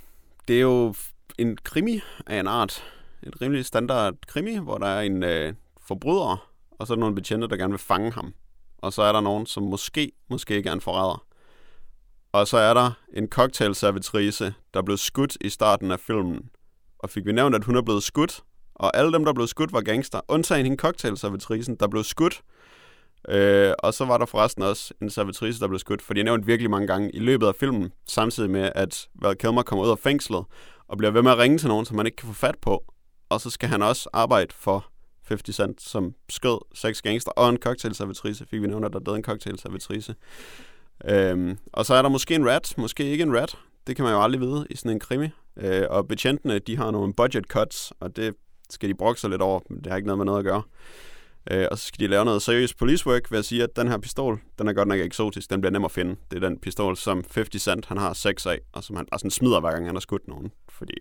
det 0.48 0.56
er 0.56 0.62
jo 0.62 0.96
en 1.38 1.58
krimi 1.58 2.02
af 2.28 2.40
en 2.40 2.48
art. 2.48 2.84
En 3.24 3.42
rimelig 3.42 3.66
standard 3.66 4.16
krimi, 4.28 4.58
hvor 4.58 4.78
der 4.78 4.88
er 4.88 5.02
en 5.02 5.24
øh, 5.24 5.54
forbryder, 5.82 6.50
og 6.72 6.88
så 6.88 6.94
er 6.94 6.96
der 6.96 7.00
nogle 7.00 7.16
betjente, 7.16 7.48
der 7.48 7.58
gerne 7.58 7.72
vil 7.72 7.80
fange 7.80 8.12
ham. 8.12 8.34
Og 8.82 8.94
så 8.94 9.02
er 9.02 9.12
der 9.12 9.22
nogen, 9.22 9.46
som 9.46 9.64
måske, 9.64 10.12
måske 10.30 10.56
ikke 10.56 10.70
er 10.70 10.74
en 10.74 10.82
forræder. 10.82 11.26
Og 12.32 12.48
så 12.48 12.58
er 12.58 12.74
der 12.74 12.92
en 13.14 13.28
cocktailservitrice, 13.28 14.54
der 14.74 14.82
blev 14.82 14.98
skudt 14.98 15.38
i 15.42 15.50
starten 15.50 15.92
af 15.92 16.00
filmen. 16.00 16.50
Og 17.00 17.10
fik 17.10 17.26
vi 17.26 17.32
nævnt, 17.32 17.56
at 17.56 17.64
hun 17.64 17.76
er 17.76 17.82
blevet 17.82 18.04
skudt. 18.04 18.44
Og 18.76 18.98
alle 18.98 19.14
dem, 19.14 19.26
der 19.26 19.34
blev 19.34 19.48
skudt, 19.48 19.74
var 19.74 19.82
gangster. 19.82 20.22
Undtagen 20.28 20.66
hende 20.66 20.78
cocktailservitricen, 20.78 21.76
der 21.76 21.88
blev 21.88 22.04
skudt. 22.04 22.42
Øh, 23.30 23.74
og 23.80 23.94
så 23.94 24.06
var 24.06 24.18
der 24.18 24.26
forresten 24.26 24.64
også 24.64 24.94
en 25.02 25.10
servitrice, 25.10 25.60
der 25.60 25.68
blev 25.68 25.80
skudt, 25.80 26.02
for 26.02 26.14
de 26.14 26.20
er 26.20 26.24
nævnt 26.24 26.48
virkelig 26.48 26.70
mange 26.70 26.88
gange 26.88 27.12
i 27.12 27.20
løbet 27.20 27.48
af 27.48 27.56
filmen, 27.56 27.92
samtidig 28.08 28.50
med, 28.50 28.72
at 28.76 29.08
Val 29.16 29.38
Kilmer 29.38 29.64
kommer 29.64 29.86
ud 29.86 29.90
af 29.90 30.00
fængslet 30.00 30.44
og 30.88 30.98
bliver 30.98 31.12
ved 31.12 31.22
med 31.22 31.32
at 31.32 31.38
ringe 31.38 31.58
til 31.58 31.68
nogen, 31.68 31.86
som 31.86 31.98
man 31.98 32.06
ikke 32.06 32.16
kan 32.16 32.28
få 32.28 32.34
fat 32.34 32.56
på. 32.62 32.84
Og 33.30 33.42
så 33.42 33.50
skal 33.50 33.70
han 33.70 33.82
også 33.82 34.10
arbejde 34.14 34.54
for 34.56 34.86
50 35.30 35.56
Cent, 35.56 35.82
som 35.82 36.14
skød 36.30 36.58
seks 36.74 37.02
gangster 37.02 37.32
og 37.32 37.50
en 37.50 37.58
cocktailservitrice. 37.58 38.46
Fik 38.46 38.62
vi 38.62 38.68
nævnt, 38.68 38.86
at 38.86 38.94
der 38.94 39.00
døde 39.00 39.16
en 39.16 39.24
cocktailservitrice. 39.24 40.16
Øhm, 41.06 41.58
og 41.74 41.86
så 41.86 41.94
er 41.94 42.02
der 42.02 42.10
måske 42.10 42.36
en 42.36 42.50
rat, 42.50 42.74
måske 42.78 43.04
ikke 43.04 43.22
en 43.22 43.38
rat. 43.38 43.58
Det 43.88 43.96
kan 43.96 44.06
man 44.06 44.14
jo 44.14 44.24
aldrig 44.24 44.42
vide 44.42 44.68
i 44.70 44.76
sådan 44.76 44.92
en 44.92 45.00
krimi. 45.00 45.28
Øh, 45.58 45.86
og 45.90 46.08
betjentene, 46.08 46.60
de 46.60 46.78
har 46.78 46.92
nogle 46.92 47.14
budget 47.14 47.46
cuts, 47.46 47.94
og 48.00 48.16
det 48.16 48.36
skal 48.70 48.90
de 48.90 48.94
brokke 48.94 49.22
sig 49.22 49.30
lidt 49.30 49.42
over, 49.42 49.60
men 49.70 49.78
det 49.78 49.88
har 49.88 49.96
ikke 49.96 50.08
noget 50.08 50.18
med 50.18 50.26
noget 50.26 50.40
at 50.40 50.46
gøre. 50.46 50.64
Øh, 51.52 51.68
og 51.72 51.78
så 51.78 51.86
skal 51.86 52.00
de 52.00 52.08
lave 52.08 52.26
noget 52.26 52.42
seriøst 52.42 52.78
police 52.78 53.08
work 53.08 53.32
ved 53.32 53.40
at 53.40 53.46
sige, 53.46 53.64
at 53.64 53.76
den 53.76 53.88
her 53.88 53.98
pistol, 53.98 54.42
den 54.60 54.68
er 54.68 54.74
godt 54.74 54.88
nok 54.88 55.00
eksotisk, 55.00 55.50
den 55.50 55.62
bliver 55.62 55.72
nem 55.72 55.86
at 55.86 55.92
finde. 55.92 56.16
Det 56.32 56.44
er 56.44 56.50
den 56.50 56.60
pistol, 56.60 56.98
som 56.98 57.24
50 57.34 57.62
Cent 57.62 57.86
han 57.86 57.98
har 57.98 58.14
seks 58.14 58.46
af, 58.46 58.60
og 58.74 58.84
som 58.84 58.96
han 58.96 59.06
bare 59.06 59.20
sådan 59.20 59.32
smider, 59.32 59.60
hver 59.60 59.72
gang 59.72 59.86
han 59.86 59.96
har 59.96 60.00
skudt 60.00 60.28
nogen. 60.28 60.52
Fordi 60.70 60.96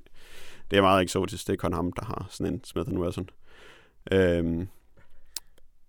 det 0.70 0.76
er 0.76 0.83
meget 0.83 1.03
eksotisk, 1.03 1.47
det 1.47 1.53
er 1.53 1.57
kun 1.57 1.72
ham, 1.72 1.93
der 1.93 2.05
har 2.05 2.26
sådan 2.31 2.55
en 2.55 2.64
Smith 2.64 2.89
Wesson. 2.89 3.29
Øhm, 4.12 4.68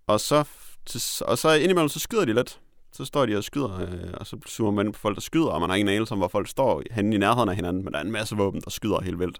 og 0.06 0.20
så, 0.20 0.48
og 1.20 1.38
så 1.38 1.52
indimellem, 1.52 1.88
så 1.88 1.98
skyder 1.98 2.24
de 2.24 2.32
lidt. 2.32 2.60
Så 2.92 3.04
står 3.04 3.26
de 3.26 3.36
og 3.36 3.44
skyder, 3.44 3.80
øh, 3.80 4.14
og 4.14 4.26
så 4.26 4.36
zoomer 4.48 4.72
man 4.72 4.86
ind 4.86 4.94
på 4.94 5.00
folk, 5.00 5.16
der 5.16 5.20
skyder, 5.20 5.46
og 5.46 5.60
man 5.60 5.70
har 5.70 5.76
ingen 5.76 5.94
anelse 5.94 6.12
om, 6.12 6.18
hvor 6.18 6.28
folk 6.28 6.48
står 6.48 6.82
henne 6.90 7.14
i 7.14 7.18
nærheden 7.18 7.48
af 7.48 7.56
hinanden, 7.56 7.84
men 7.84 7.92
der 7.92 7.98
er 7.98 8.04
en 8.04 8.12
masse 8.12 8.36
våben, 8.36 8.60
der 8.60 8.70
skyder 8.70 9.00
helt 9.00 9.18
vildt. 9.18 9.38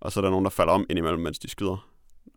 Og 0.00 0.12
så 0.12 0.20
er 0.20 0.22
der 0.22 0.30
nogen, 0.30 0.44
der 0.44 0.50
falder 0.50 0.72
om 0.72 0.86
indimellem, 0.90 1.20
mens 1.20 1.38
de 1.38 1.50
skyder. 1.50 1.86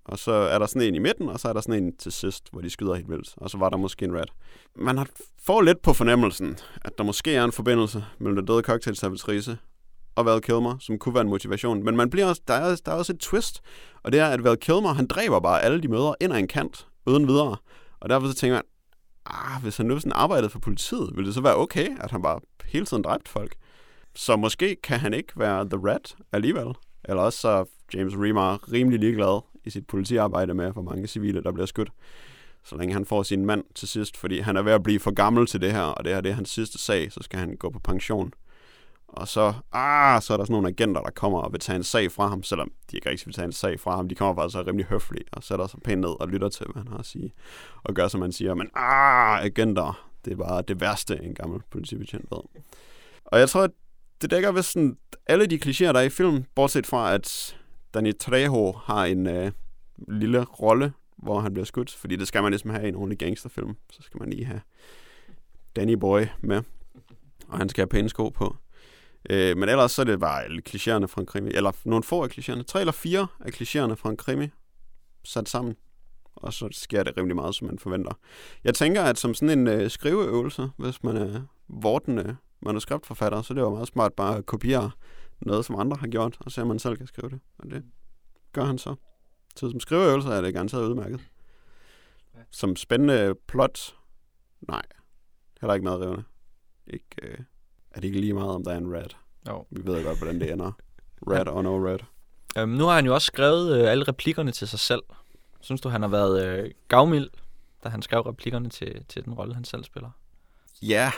Og 0.05 0.19
så 0.19 0.31
er 0.31 0.59
der 0.59 0.65
sådan 0.65 0.87
en 0.87 0.95
i 0.95 0.99
midten, 0.99 1.29
og 1.29 1.39
så 1.39 1.49
er 1.49 1.53
der 1.53 1.61
sådan 1.61 1.83
en 1.83 1.95
til 1.97 2.11
sidst, 2.11 2.49
hvor 2.51 2.61
de 2.61 2.69
skyder 2.69 2.93
helt 2.93 3.09
vildt. 3.09 3.33
Og 3.37 3.49
så 3.49 3.57
var 3.57 3.69
der 3.69 3.77
måske 3.77 4.05
en 4.05 4.15
rat. 4.15 4.29
Man 4.75 4.97
har 4.97 5.07
får 5.43 5.61
lidt 5.61 5.81
på 5.81 5.93
fornemmelsen, 5.93 6.57
at 6.81 6.97
der 6.97 7.03
måske 7.03 7.35
er 7.35 7.43
en 7.43 7.51
forbindelse 7.51 8.05
mellem 8.19 8.35
den 8.35 8.45
døde 8.45 8.61
cocktailservitrice 8.61 9.57
og 10.15 10.25
Val 10.25 10.41
Kilmer, 10.41 10.77
som 10.79 10.99
kunne 10.99 11.15
være 11.15 11.21
en 11.21 11.29
motivation. 11.29 11.83
Men 11.83 11.97
man 11.97 12.09
bliver 12.09 12.25
også, 12.25 12.41
der, 12.47 12.53
er, 12.53 12.81
der 12.85 12.91
er 12.91 12.95
også 12.95 13.13
et 13.13 13.19
twist, 13.19 13.61
og 14.03 14.11
det 14.11 14.19
er, 14.19 14.27
at 14.27 14.43
Val 14.43 14.57
Kilmer, 14.57 14.93
han 14.93 15.07
dræber 15.07 15.39
bare 15.39 15.61
alle 15.61 15.81
de 15.81 15.87
møder 15.87 16.13
ind 16.21 16.33
ad 16.33 16.39
en 16.39 16.47
kant, 16.47 16.87
uden 17.05 17.27
videre. 17.27 17.57
Og 17.99 18.09
derfor 18.09 18.27
så 18.27 18.33
tænker 18.33 18.55
man, 18.55 18.63
ah, 19.25 19.61
hvis 19.61 19.77
han 19.77 19.85
nu 19.85 19.99
sådan 19.99 20.11
arbejdede 20.15 20.49
for 20.49 20.59
politiet, 20.59 21.09
ville 21.15 21.25
det 21.25 21.35
så 21.35 21.41
være 21.41 21.55
okay, 21.55 21.87
at 21.99 22.11
han 22.11 22.21
bare 22.21 22.39
hele 22.65 22.85
tiden 22.85 23.03
dræbte 23.03 23.31
folk? 23.31 23.55
Så 24.15 24.35
måske 24.35 24.75
kan 24.83 24.99
han 24.99 25.13
ikke 25.13 25.33
være 25.35 25.69
The 25.69 25.79
Rat 25.89 26.15
alligevel. 26.31 26.73
Eller 27.03 27.21
også 27.21 27.39
så 27.39 27.49
er 27.49 27.63
James 27.93 28.13
Remar 28.15 28.71
rimelig 28.71 28.99
ligeglad 28.99 29.41
i 29.65 29.69
sit 29.69 29.87
politiarbejde 29.87 30.53
med, 30.53 30.71
hvor 30.71 30.81
mange 30.81 31.07
civile, 31.07 31.43
der 31.43 31.51
bliver 31.51 31.65
skudt. 31.65 31.89
Så 32.65 32.77
længe 32.77 32.93
han 32.93 33.05
får 33.05 33.23
sin 33.23 33.45
mand 33.45 33.63
til 33.75 33.87
sidst, 33.87 34.17
fordi 34.17 34.39
han 34.39 34.57
er 34.57 34.61
ved 34.61 34.71
at 34.71 34.83
blive 34.83 34.99
for 34.99 35.13
gammel 35.13 35.47
til 35.47 35.61
det 35.61 35.71
her, 35.71 35.81
og 35.81 36.03
det 36.03 36.13
her 36.13 36.21
det 36.21 36.29
er 36.29 36.35
hans 36.35 36.49
sidste 36.49 36.77
sag, 36.77 37.11
så 37.11 37.19
skal 37.21 37.39
han 37.39 37.55
gå 37.55 37.69
på 37.69 37.79
pension. 37.79 38.33
Og 39.13 39.27
så, 39.27 39.53
ah, 39.71 40.21
så 40.21 40.33
er 40.33 40.37
der 40.37 40.43
sådan 40.43 40.53
nogle 40.53 40.67
agenter, 40.67 41.01
der 41.01 41.09
kommer 41.11 41.39
og 41.39 41.51
vil 41.51 41.59
tage 41.59 41.75
en 41.75 41.83
sag 41.83 42.11
fra 42.11 42.27
ham, 42.27 42.43
selvom 42.43 42.71
de 42.91 42.97
ikke 42.97 43.09
rigtig 43.09 43.25
vil 43.25 43.33
tage 43.33 43.45
en 43.45 43.51
sag 43.51 43.79
fra 43.79 43.95
ham. 43.95 44.09
De 44.09 44.15
kommer 44.15 44.35
faktisk 44.35 44.53
så 44.53 44.63
rimelig 44.67 44.85
høflige 44.85 45.25
og 45.31 45.43
sætter 45.43 45.67
sig 45.67 45.79
pænt 45.83 46.01
ned 46.01 46.21
og 46.21 46.27
lytter 46.27 46.49
til, 46.49 46.65
hvad 46.65 46.83
han 46.83 46.91
har 46.91 46.97
at 46.97 47.05
sige. 47.05 47.33
Og 47.83 47.93
gør, 47.93 48.07
som 48.07 48.19
man 48.19 48.31
siger, 48.31 48.53
men 48.53 48.69
ah, 48.75 49.43
agenter, 49.45 50.09
det 50.25 50.33
er 50.33 50.37
bare 50.37 50.61
det 50.61 50.81
værste, 50.81 51.23
en 51.23 51.35
gammel 51.35 51.61
politibetjent 51.71 52.25
ved. 52.31 52.61
Og 53.25 53.39
jeg 53.39 53.49
tror, 53.49 53.61
at 53.61 53.71
det 54.21 54.31
dækker 54.31 54.51
vist 54.51 54.71
sådan 54.71 54.97
alle 55.27 55.45
de 55.45 55.59
klichéer, 55.65 55.91
der 55.91 55.99
er 55.99 56.03
i 56.03 56.09
filmen, 56.09 56.45
bortset 56.55 56.87
fra, 56.87 57.13
at 57.13 57.57
Danny 57.93 58.17
Trejo 58.17 58.71
har 58.71 59.05
en 59.05 59.27
øh, 59.27 59.51
lille 60.07 60.43
rolle, 60.43 60.93
hvor 61.17 61.39
han 61.39 61.53
bliver 61.53 61.65
skudt, 61.65 61.91
fordi 61.91 62.15
det 62.15 62.27
skal 62.27 62.43
man 62.43 62.51
ligesom 62.51 62.69
have 62.69 62.85
i 62.85 62.87
en 62.87 62.95
ordentlig 62.95 63.19
gangsterfilm. 63.19 63.75
Så 63.91 64.01
skal 64.01 64.19
man 64.19 64.29
lige 64.29 64.45
have 64.45 64.61
Danny 65.75 65.93
Boy 65.93 66.21
med, 66.41 66.61
og 67.47 67.57
han 67.57 67.69
skal 67.69 67.81
have 67.81 67.87
pæne 67.87 68.09
sko 68.09 68.29
på. 68.29 68.55
Øh, 69.29 69.57
men 69.57 69.69
ellers 69.69 69.91
så 69.91 70.01
er 70.01 70.05
det 70.05 70.19
bare 70.19 70.43
alle 70.43 70.61
klichéerne 70.69 71.05
fra 71.05 71.21
en 71.21 71.25
krimi, 71.25 71.49
eller 71.49 71.71
nogle 71.85 72.03
få 72.03 72.23
af 72.23 72.37
klichéerne, 72.37 72.63
tre 72.63 72.79
eller 72.79 72.91
fire 72.91 73.27
af 73.39 73.51
klichéerne 73.51 73.93
fra 73.93 74.09
en 74.09 74.17
krimi, 74.17 74.47
sat 75.23 75.49
sammen. 75.49 75.75
Og 76.35 76.53
så 76.53 76.69
sker 76.71 77.03
det 77.03 77.17
rimelig 77.17 77.35
meget, 77.35 77.55
som 77.55 77.67
man 77.67 77.79
forventer. 77.79 78.11
Jeg 78.63 78.75
tænker, 78.75 79.03
at 79.03 79.17
som 79.17 79.33
sådan 79.33 79.59
en 79.59 79.67
øh, 79.67 79.89
skriveøvelse, 79.89 80.69
hvis 80.77 81.03
man 81.03 81.17
er 81.17 81.41
vortende 81.67 82.37
manuskriptforfatter, 82.61 83.41
så 83.41 83.53
det 83.53 83.63
var 83.63 83.69
meget 83.69 83.87
smart 83.87 84.13
bare 84.13 84.37
at 84.37 84.45
kopiere 84.45 84.91
noget, 85.41 85.65
som 85.65 85.79
andre 85.79 85.97
har 85.99 86.07
gjort, 86.07 86.37
og 86.39 86.51
se, 86.51 86.61
om 86.61 86.67
man 86.67 86.79
selv 86.79 86.97
kan 86.97 87.07
skrive 87.07 87.29
det. 87.29 87.39
Og 87.57 87.71
det 87.71 87.83
gør 88.51 88.63
han 88.63 88.77
så. 88.77 88.95
Så 89.55 89.69
som 89.69 89.79
skriveøvelse 89.79 90.29
er 90.29 90.41
det 90.41 90.53
garanteret 90.53 90.87
udmærket. 90.89 91.19
Som 92.51 92.75
spændende 92.75 93.35
plot, 93.47 93.95
nej. 94.61 94.81
Heller 95.61 95.73
ikke 95.73 95.83
meget 95.83 96.01
rivende. 96.01 96.23
Ikke, 96.87 97.05
øh, 97.21 97.37
er 97.93 97.99
det 97.99 98.03
ikke 98.03 98.19
lige 98.19 98.33
meget, 98.33 98.49
om 98.49 98.63
der 98.63 98.71
er 98.71 98.77
en 98.77 98.93
rat? 98.93 99.17
Jo. 99.49 99.65
Vi 99.69 99.85
ved 99.85 100.03
godt, 100.03 100.17
hvordan 100.17 100.39
det 100.39 100.51
ender. 100.51 100.71
Rat 101.27 101.47
or 101.47 101.61
no 101.61 101.87
rat. 101.87 102.05
Øhm, 102.57 102.69
nu 102.69 102.85
har 102.85 102.95
han 102.95 103.05
jo 103.05 103.13
også 103.13 103.25
skrevet 103.25 103.81
øh, 103.81 103.91
alle 103.91 104.03
replikkerne 104.03 104.51
til 104.51 104.67
sig 104.67 104.79
selv. 104.79 105.01
Synes 105.61 105.81
du, 105.81 105.89
han 105.89 106.01
har 106.01 106.09
været 106.09 106.45
øh, 106.45 106.71
gavmild, 106.87 107.29
da 107.83 107.89
han 107.89 108.01
skrev 108.01 108.21
replikkerne 108.21 108.69
til, 108.69 109.05
til 109.09 109.25
den 109.25 109.33
rolle, 109.33 109.53
han 109.53 109.63
selv 109.63 109.83
spiller? 109.83 110.09
Ja, 110.81 111.11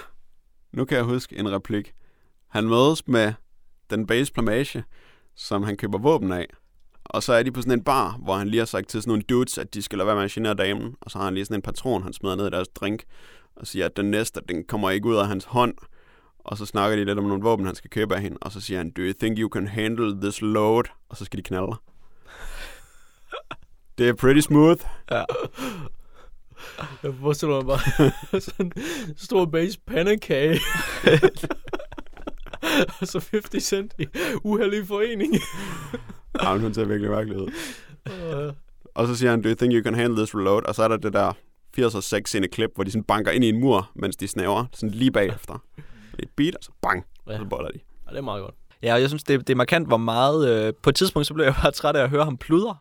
nu 0.71 0.85
kan 0.85 0.97
jeg 0.97 1.05
huske 1.05 1.37
en 1.37 1.51
replik. 1.51 1.93
Han 2.47 2.63
mødes 2.63 3.07
med 3.07 3.33
den 3.89 4.07
base 4.07 4.33
plamage, 4.33 4.83
som 5.35 5.63
han 5.63 5.77
køber 5.77 5.97
våben 5.97 6.31
af. 6.31 6.47
Og 7.05 7.23
så 7.23 7.33
er 7.33 7.43
de 7.43 7.51
på 7.51 7.61
sådan 7.61 7.79
en 7.79 7.83
bar, 7.83 8.17
hvor 8.23 8.35
han 8.35 8.47
lige 8.47 8.59
har 8.59 8.65
sagt 8.65 8.87
til 8.87 9.01
sådan 9.01 9.09
nogle 9.09 9.23
dudes, 9.23 9.57
at 9.57 9.73
de 9.73 9.81
skal 9.81 9.97
lade 9.97 10.07
være 10.07 10.15
med 10.15 10.23
at 10.23 10.31
genere 10.31 10.53
damen. 10.53 10.95
Og 11.01 11.11
så 11.11 11.17
har 11.17 11.25
han 11.25 11.33
lige 11.33 11.45
sådan 11.45 11.57
en 11.57 11.61
patron, 11.61 12.03
han 12.03 12.13
smider 12.13 12.35
ned 12.35 12.47
i 12.47 12.49
deres 12.49 12.67
drink. 12.67 13.03
Og 13.55 13.67
siger, 13.67 13.85
at 13.85 13.97
den 13.97 14.11
næste, 14.11 14.41
den 14.49 14.63
kommer 14.63 14.89
ikke 14.89 15.07
ud 15.07 15.15
af 15.15 15.27
hans 15.27 15.45
hånd. 15.45 15.75
Og 16.45 16.57
så 16.57 16.65
snakker 16.65 16.97
de 16.97 17.05
lidt 17.05 17.19
om 17.19 17.25
nogle 17.25 17.43
våben, 17.43 17.65
han 17.65 17.75
skal 17.75 17.89
købe 17.89 18.15
af 18.15 18.21
hende. 18.21 18.37
Og 18.41 18.51
så 18.51 18.61
siger 18.61 18.77
han, 18.77 18.89
do 18.91 19.01
you 19.01 19.13
think 19.19 19.39
you 19.39 19.49
can 19.49 19.67
handle 19.67 20.21
this 20.21 20.41
load? 20.41 20.83
Og 21.09 21.17
så 21.17 21.25
skal 21.25 21.37
de 21.37 21.43
knalde. 21.43 21.67
dig. 21.67 21.75
Det 23.97 24.09
er 24.09 24.13
pretty 24.13 24.39
smooth. 24.39 24.81
Ja. 25.11 25.23
Jeg 27.03 27.13
forestiller 27.21 27.55
mig 27.55 27.65
bare 27.65 28.11
sådan 28.41 28.65
en 28.65 28.73
stor 29.17 29.45
base 29.45 29.79
pandekage. 29.87 30.59
og 33.01 33.07
så 33.07 33.25
50 33.31 33.63
cent 33.63 33.93
i 33.99 34.05
uheldig 34.43 34.87
forening. 34.87 35.33
Ja, 36.43 36.53
men 36.53 36.61
hun 36.61 36.73
ser 36.73 36.85
virkelig 36.85 37.11
mærkelig 37.11 37.37
ud. 37.37 37.47
Øh, 38.07 38.53
Og 38.95 39.07
så 39.07 39.15
siger 39.15 39.29
han, 39.31 39.41
do 39.41 39.49
you 39.49 39.55
think 39.55 39.73
you 39.73 39.83
can 39.83 39.95
handle 39.95 40.17
this 40.17 40.35
reload? 40.35 40.61
Og 40.63 40.75
så 40.75 40.83
er 40.83 40.87
der 40.87 40.97
det 40.97 41.13
der 41.13 41.33
80'er 41.79 42.01
sex 42.01 42.27
scene 42.29 42.47
klip, 42.47 42.69
hvor 42.75 42.83
de 42.83 42.91
sådan 42.91 43.03
banker 43.03 43.31
ind 43.31 43.43
i 43.43 43.49
en 43.49 43.59
mur, 43.59 43.91
mens 43.95 44.15
de 44.15 44.27
snaver, 44.27 44.65
sådan 44.73 44.89
lige 44.89 45.11
bagefter. 45.11 45.63
Et 46.19 46.29
beat, 46.37 46.55
og 46.55 46.63
så 46.63 46.71
bang, 46.81 47.05
Ja. 47.29 47.37
så 47.37 47.45
boller 47.45 47.69
de. 47.71 47.79
ja, 48.07 48.11
det 48.11 48.17
er 48.17 48.21
meget 48.21 48.41
godt. 48.43 48.55
Ja, 48.83 48.93
og 48.93 49.01
jeg 49.01 49.09
synes, 49.09 49.23
det, 49.23 49.39
det 49.47 49.49
er 49.53 49.57
markant, 49.57 49.87
hvor 49.87 49.97
meget... 49.97 50.49
Øh, 50.67 50.73
på 50.83 50.89
et 50.89 50.95
tidspunkt, 50.95 51.27
så 51.27 51.33
blev 51.33 51.45
jeg 51.45 51.55
bare 51.61 51.71
træt 51.71 51.95
af 51.95 52.03
at 52.03 52.09
høre 52.09 52.23
ham 52.23 52.37
pludre. 52.37 52.75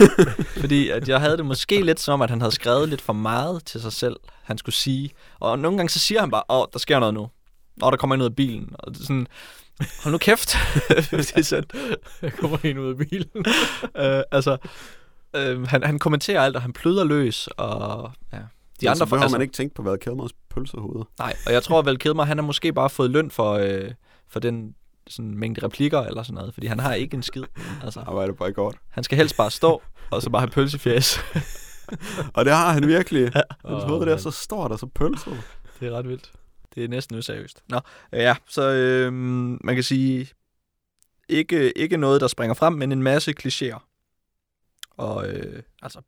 Fordi 0.60 0.88
at 0.90 1.08
jeg 1.08 1.20
havde 1.20 1.36
det 1.36 1.46
måske 1.46 1.82
lidt 1.82 2.00
som 2.00 2.12
om, 2.14 2.22
at 2.22 2.30
han 2.30 2.40
havde 2.40 2.54
skrevet 2.54 2.88
lidt 2.88 3.00
for 3.00 3.12
meget 3.12 3.64
til 3.64 3.80
sig 3.82 3.92
selv, 3.92 4.16
han 4.42 4.58
skulle 4.58 4.74
sige. 4.74 5.10
Og 5.40 5.58
nogle 5.58 5.78
gange 5.78 5.90
så 5.90 5.98
siger 5.98 6.20
han 6.20 6.30
bare, 6.30 6.42
åh, 6.50 6.64
der 6.72 6.78
sker 6.78 6.98
noget 6.98 7.14
nu. 7.14 7.28
Åh, 7.82 7.90
der 7.90 7.96
kommer 7.96 8.14
en 8.14 8.20
ud 8.20 8.26
af 8.26 8.36
bilen. 8.36 8.70
Og 8.78 8.94
det 8.94 9.00
er 9.00 9.04
sådan, 9.04 9.26
hold 10.02 10.12
nu 10.12 10.18
kæft. 10.18 10.56
det 11.10 11.32
er 11.36 11.42
sådan, 11.42 11.64
Jeg 12.22 12.32
kommer 12.32 12.58
ind 12.64 12.78
ud 12.80 12.88
af 12.90 12.96
bilen. 13.08 13.44
øh, 13.96 14.22
altså, 14.32 14.56
øh, 15.36 15.66
han, 15.68 15.82
han 15.82 15.98
kommenterer 15.98 16.40
alt, 16.42 16.56
og 16.56 16.62
han 16.62 16.72
pløder 16.72 17.04
løs. 17.04 17.46
Og 17.56 18.12
ja, 18.32 18.38
de 18.82 18.90
andre... 18.90 18.98
så 18.98 19.04
behøver 19.04 19.22
altså, 19.22 19.34
man 19.36 19.42
ikke 19.42 19.52
tænke 19.52 19.74
på, 19.74 19.82
hvad 19.82 19.98
Kilmers 19.98 20.30
pølsehoved. 20.50 21.04
Nej, 21.18 21.36
og 21.46 21.52
jeg 21.52 21.62
tror 21.62 21.82
vel 21.82 21.98
Kilmer, 21.98 22.24
han 22.24 22.38
har 22.38 22.44
måske 22.44 22.72
bare 22.72 22.90
fået 22.90 23.10
løn 23.10 23.30
for, 23.30 23.52
øh, 23.52 23.90
for 24.28 24.40
den 24.40 24.74
sådan, 25.06 25.38
mængde 25.38 25.66
replikker 25.66 26.00
eller 26.00 26.22
sådan 26.22 26.34
noget, 26.34 26.54
fordi 26.54 26.66
han 26.66 26.78
har 26.78 26.94
ikke 26.94 27.14
en 27.14 27.22
skid. 27.22 27.44
Altså, 27.82 28.00
Arbejder 28.06 28.34
på 28.34 28.46
godt. 28.54 28.76
han 28.88 29.04
skal 29.04 29.18
helst 29.18 29.36
bare 29.36 29.50
stå, 29.50 29.82
og 30.10 30.22
så 30.22 30.30
bare 30.30 30.40
have 30.40 30.50
pølsefjæs. 30.50 31.18
Og 32.34 32.44
det 32.44 32.52
har 32.52 32.72
han 32.72 32.86
virkelig. 32.88 33.22
Hans 33.22 33.44
Åh, 33.64 33.80
hoved 33.82 34.00
der 34.00 34.06
mand. 34.06 34.18
så 34.18 34.30
stort 34.30 34.72
og 34.72 34.78
så 34.78 34.86
pølset. 34.86 35.42
Det 35.80 35.88
er 35.88 35.92
ret 35.92 36.08
vildt. 36.08 36.32
Det 36.74 36.84
er 36.84 36.88
næsten 36.88 37.18
useriøst. 37.18 37.62
Nå, 37.68 37.80
ja, 38.12 38.36
så 38.48 38.70
øh, 38.70 39.12
man 39.12 39.74
kan 39.74 39.82
sige, 39.84 40.28
ikke, 41.28 41.78
ikke 41.78 41.96
noget, 41.96 42.20
der 42.20 42.26
springer 42.26 42.54
frem, 42.54 42.72
men 42.72 42.92
en 42.92 43.02
masse 43.02 43.34
klichéer. 43.40 43.78
Og 44.90 45.28
øh, 45.28 45.62
altså, 45.82 46.00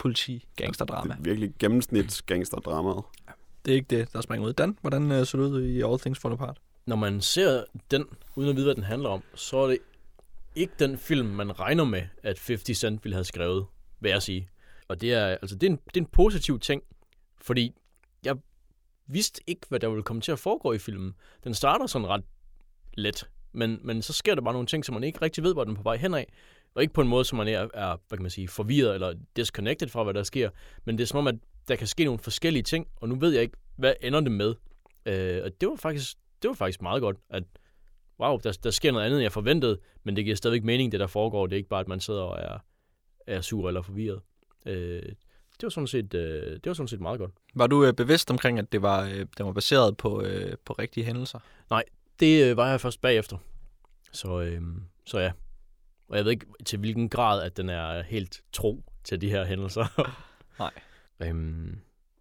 politi, 0.00 0.44
gangsterdrama. 0.56 1.14
Det 1.14 1.20
er 1.20 1.24
virkelig 1.24 1.52
gennemsnits 1.58 2.22
gangsterdramaet. 2.22 3.02
Det 3.64 3.72
er 3.72 3.76
ikke 3.76 3.96
det, 3.96 4.12
der 4.12 4.20
springer 4.20 4.48
ud. 4.48 4.52
Dan, 4.52 4.78
hvordan 4.80 5.12
øh, 5.12 5.26
så 5.26 5.36
det 5.36 5.42
ud 5.42 5.62
i 5.62 5.82
All 5.82 5.98
Things 5.98 6.20
Fall 6.20 6.32
Apart? 6.32 6.58
Når 6.86 6.96
man 6.96 7.20
ser 7.20 7.64
den, 7.90 8.04
uden 8.36 8.50
at 8.50 8.56
vide, 8.56 8.66
hvad 8.66 8.74
den 8.74 8.82
handler 8.82 9.08
om, 9.08 9.22
så 9.34 9.56
er 9.56 9.66
det 9.66 9.78
ikke 10.54 10.72
den 10.78 10.98
film, 10.98 11.26
man 11.28 11.60
regner 11.60 11.84
med, 11.84 12.02
at 12.22 12.42
50 12.46 12.78
Cent 12.78 13.04
ville 13.04 13.14
have 13.14 13.24
skrevet, 13.24 13.66
vil 14.00 14.10
jeg 14.10 14.22
sige. 14.22 14.48
Og 14.88 15.00
det 15.00 15.12
er, 15.12 15.26
altså, 15.26 15.56
det 15.56 15.66
er, 15.66 15.70
en, 15.70 15.76
det 15.76 15.96
er 15.96 16.00
en 16.00 16.10
positiv 16.12 16.60
ting, 16.60 16.82
fordi 17.40 17.74
jeg 18.24 18.36
vidste 19.06 19.42
ikke, 19.46 19.66
hvad 19.68 19.80
der 19.80 19.88
ville 19.88 20.02
komme 20.02 20.22
til 20.22 20.32
at 20.32 20.38
foregå 20.38 20.72
i 20.72 20.78
filmen. 20.78 21.14
Den 21.44 21.54
starter 21.54 21.86
sådan 21.86 22.08
ret 22.08 22.24
let, 22.94 23.28
men, 23.52 23.78
men 23.82 24.02
så 24.02 24.12
sker 24.12 24.34
der 24.34 24.42
bare 24.42 24.54
nogle 24.54 24.66
ting, 24.66 24.84
som 24.84 24.94
man 24.94 25.04
ikke 25.04 25.22
rigtig 25.22 25.44
ved, 25.44 25.52
hvor 25.52 25.64
den 25.64 25.72
er 25.72 25.76
på 25.76 25.82
vej 25.82 25.96
henad. 25.96 26.24
Og 26.74 26.82
ikke 26.82 26.94
på 26.94 27.00
en 27.00 27.08
måde, 27.08 27.24
som 27.24 27.38
man 27.38 27.48
er, 27.48 27.68
er 27.74 27.96
hvad 28.08 28.18
kan 28.18 28.22
man 28.22 28.30
sige, 28.30 28.48
forvirret 28.48 28.94
eller 28.94 29.14
disconnected 29.36 29.88
fra, 29.88 30.04
hvad 30.04 30.14
der 30.14 30.22
sker. 30.22 30.50
Men 30.84 30.98
det 30.98 31.02
er 31.02 31.06
som 31.06 31.18
om, 31.18 31.26
at 31.26 31.34
der 31.68 31.76
kan 31.76 31.86
ske 31.86 32.04
nogle 32.04 32.18
forskellige 32.18 32.62
ting, 32.62 32.86
og 32.96 33.08
nu 33.08 33.14
ved 33.14 33.32
jeg 33.32 33.42
ikke, 33.42 33.56
hvad 33.76 33.94
ender 34.02 34.20
det 34.20 34.32
med. 34.32 34.54
Øh, 35.06 35.40
og 35.44 35.60
det 35.60 35.68
var 35.68 35.76
faktisk 35.76 36.16
det 36.42 36.48
var 36.48 36.54
faktisk 36.54 36.82
meget 36.82 37.02
godt, 37.02 37.16
at 37.30 37.42
wow, 38.20 38.38
der, 38.38 38.58
der 38.64 38.70
sker 38.70 38.92
noget 38.92 39.04
andet, 39.04 39.16
end 39.16 39.22
jeg 39.22 39.32
forventede, 39.32 39.78
men 40.04 40.16
det 40.16 40.24
giver 40.24 40.36
stadigvæk 40.36 40.64
mening, 40.64 40.92
det 40.92 41.00
der 41.00 41.06
foregår. 41.06 41.46
Det 41.46 41.52
er 41.52 41.56
ikke 41.56 41.68
bare, 41.68 41.80
at 41.80 41.88
man 41.88 42.00
sidder 42.00 42.22
og 42.22 42.38
er, 42.40 42.58
er 43.26 43.40
sur 43.40 43.68
eller 43.68 43.82
forvirret. 43.82 44.20
Øh, 44.66 45.02
det, 45.02 45.62
var 45.62 45.68
sådan 45.68 45.86
set, 45.86 46.14
øh, 46.14 46.52
det 46.52 46.66
var 46.66 46.74
sådan 46.74 46.88
set 46.88 47.00
meget 47.00 47.18
godt. 47.18 47.30
Var 47.54 47.66
du 47.66 47.84
øh, 47.84 47.92
bevidst 47.92 48.30
omkring, 48.30 48.58
at 48.58 48.72
det 48.72 48.82
var, 48.82 49.04
øh, 49.04 49.18
det 49.18 49.46
var 49.46 49.52
baseret 49.52 49.96
på, 49.96 50.22
øh, 50.22 50.56
på 50.64 50.72
rigtige 50.72 51.04
hændelser? 51.04 51.38
Det 52.20 52.44
øh, 52.44 52.56
var 52.56 52.70
jeg 52.70 52.80
først 52.80 53.00
bagefter. 53.00 53.36
Så, 54.12 54.40
øh, 54.40 54.62
så 55.06 55.18
ja. 55.18 55.32
Og 56.10 56.16
jeg 56.16 56.24
ved 56.24 56.32
ikke 56.32 56.46
til 56.66 56.78
hvilken 56.78 57.08
grad, 57.08 57.42
at 57.42 57.56
den 57.56 57.68
er 57.68 58.02
helt 58.02 58.40
tro 58.52 58.82
til 59.04 59.20
de 59.20 59.30
her 59.30 59.44
hændelser. 59.44 60.10
Nej. 60.58 60.70
Øhm, 61.20 61.78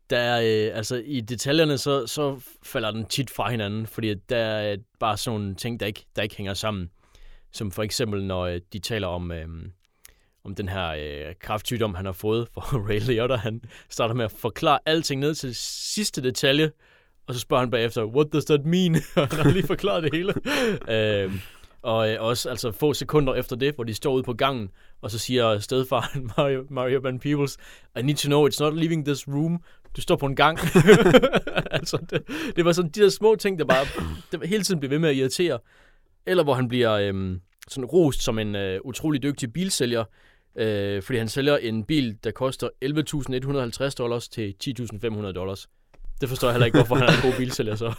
der 0.10 0.18
er, 0.18 0.42
øh, 0.42 0.78
altså 0.78 0.96
i 1.06 1.22
detaljerne, 1.22 1.78
så, 1.78 2.08
så 2.08 2.40
falder 2.64 2.92
den 2.92 3.06
tit 3.06 3.30
fra 3.30 3.52
hinanden, 3.52 3.88
fordi 3.88 4.14
der 4.14 4.38
er 4.38 4.78
bare 5.00 5.18
sådan 5.18 5.40
nogle 5.40 5.56
ting, 5.56 5.80
der 5.80 5.86
ikke, 5.86 6.06
der 6.16 6.22
ikke 6.22 6.38
hænger 6.38 6.54
sammen. 6.54 6.90
Som 7.52 7.72
for 7.72 7.84
eksempel, 7.84 8.24
når 8.24 8.42
øh, 8.42 8.62
de 8.74 8.80
taler 8.80 9.08
om, 9.08 9.32
øh, 9.32 9.48
om 10.44 10.56
den 10.56 10.70
her 10.70 10.88
øh, 10.90 11.36
kraftsygdom, 11.40 11.96
han 11.96 12.06
har 12.06 12.12
fået 12.12 12.48
for 12.54 12.62
Ray 12.90 13.00
Liotta. 13.00 13.36
Han 13.36 13.62
starter 13.90 14.16
med 14.16 14.26
at 14.26 14.32
forklare 14.32 14.80
alting 14.86 15.22
ned 15.22 15.36
til 15.36 15.56
sidste 15.56 16.24
detalje, 16.24 16.72
og 17.28 17.34
så 17.34 17.40
spørger 17.40 17.62
han 17.62 17.72
bagefter, 17.72 18.06
what 18.06 18.28
does 18.34 18.46
that 18.46 18.66
mean? 18.66 18.96
Og 19.16 19.28
han 19.28 19.46
har 19.46 19.52
lige 19.52 19.68
forklaret 19.68 20.04
det 20.04 20.14
hele. 20.14 20.34
øh, 20.90 21.34
og 21.82 22.10
øh, 22.10 22.18
også 22.20 22.50
altså, 22.50 22.72
få 22.72 22.94
sekunder 22.94 23.36
efter 23.36 23.56
det, 23.56 23.76
hvor 23.76 23.84
de 23.84 23.94
står 23.94 24.14
ude 24.14 24.24
på 24.24 24.34
gangen, 24.34 24.70
og 25.02 25.12
så 25.12 25.20
siger 25.20 25.60
stedfaren 25.60 26.26
Mario, 26.38 26.66
Mario 26.70 27.00
Van 27.00 27.20
Peebles, 27.20 27.58
I 28.00 28.02
need 28.02 28.16
to 28.16 28.28
know 28.28 28.50
it's 28.50 28.58
not 28.60 28.76
leaving 28.76 29.06
this 29.06 29.28
room. 29.28 29.64
Du 29.96 30.02
står 30.02 30.16
på 30.16 30.26
en 30.26 30.36
gang. 30.36 30.60
altså, 31.78 31.98
det, 32.10 32.22
det 32.56 32.66
var 32.66 32.72
sådan 32.72 32.92
de 32.92 33.02
der 33.02 33.10
små 33.10 33.36
ting, 33.36 33.60
der 33.60 33.66
bare 33.66 33.86
der 34.32 34.48
hele 34.48 34.64
tiden 34.64 34.80
blev 34.80 34.90
ved 34.90 35.00
med 35.00 35.10
at 35.10 35.16
irritere. 35.16 35.60
Eller 36.26 36.44
hvor 36.44 36.54
han 36.54 36.68
bliver 36.68 36.92
øh, 36.94 37.38
sådan 37.68 37.86
rost 37.86 38.24
som 38.24 38.40
en 38.40 38.56
øh, 38.56 38.80
utrolig 38.84 39.24
dygtig 39.24 39.54
bilsælger, 39.54 40.04
øh, 40.56 41.04
fordi 41.04 41.18
han 41.18 41.30
sælger 41.30 41.58
en 41.58 41.84
bil, 41.84 42.18
der 42.24 42.32
koster 42.32 42.70
11.150 43.86 43.96
dollars 43.98 44.30
til 44.30 44.56
10.500 44.64 45.32
dollars. 45.32 45.70
Det 46.22 46.30
forstår 46.30 46.48
jeg 46.48 46.54
heller 46.54 46.66
ikke, 46.66 46.78
hvorfor 46.78 46.96
han 46.96 47.04
er 47.04 47.12
en 47.12 47.32
god 47.32 47.38
bilsælger 47.38 47.76
så. 47.76 47.86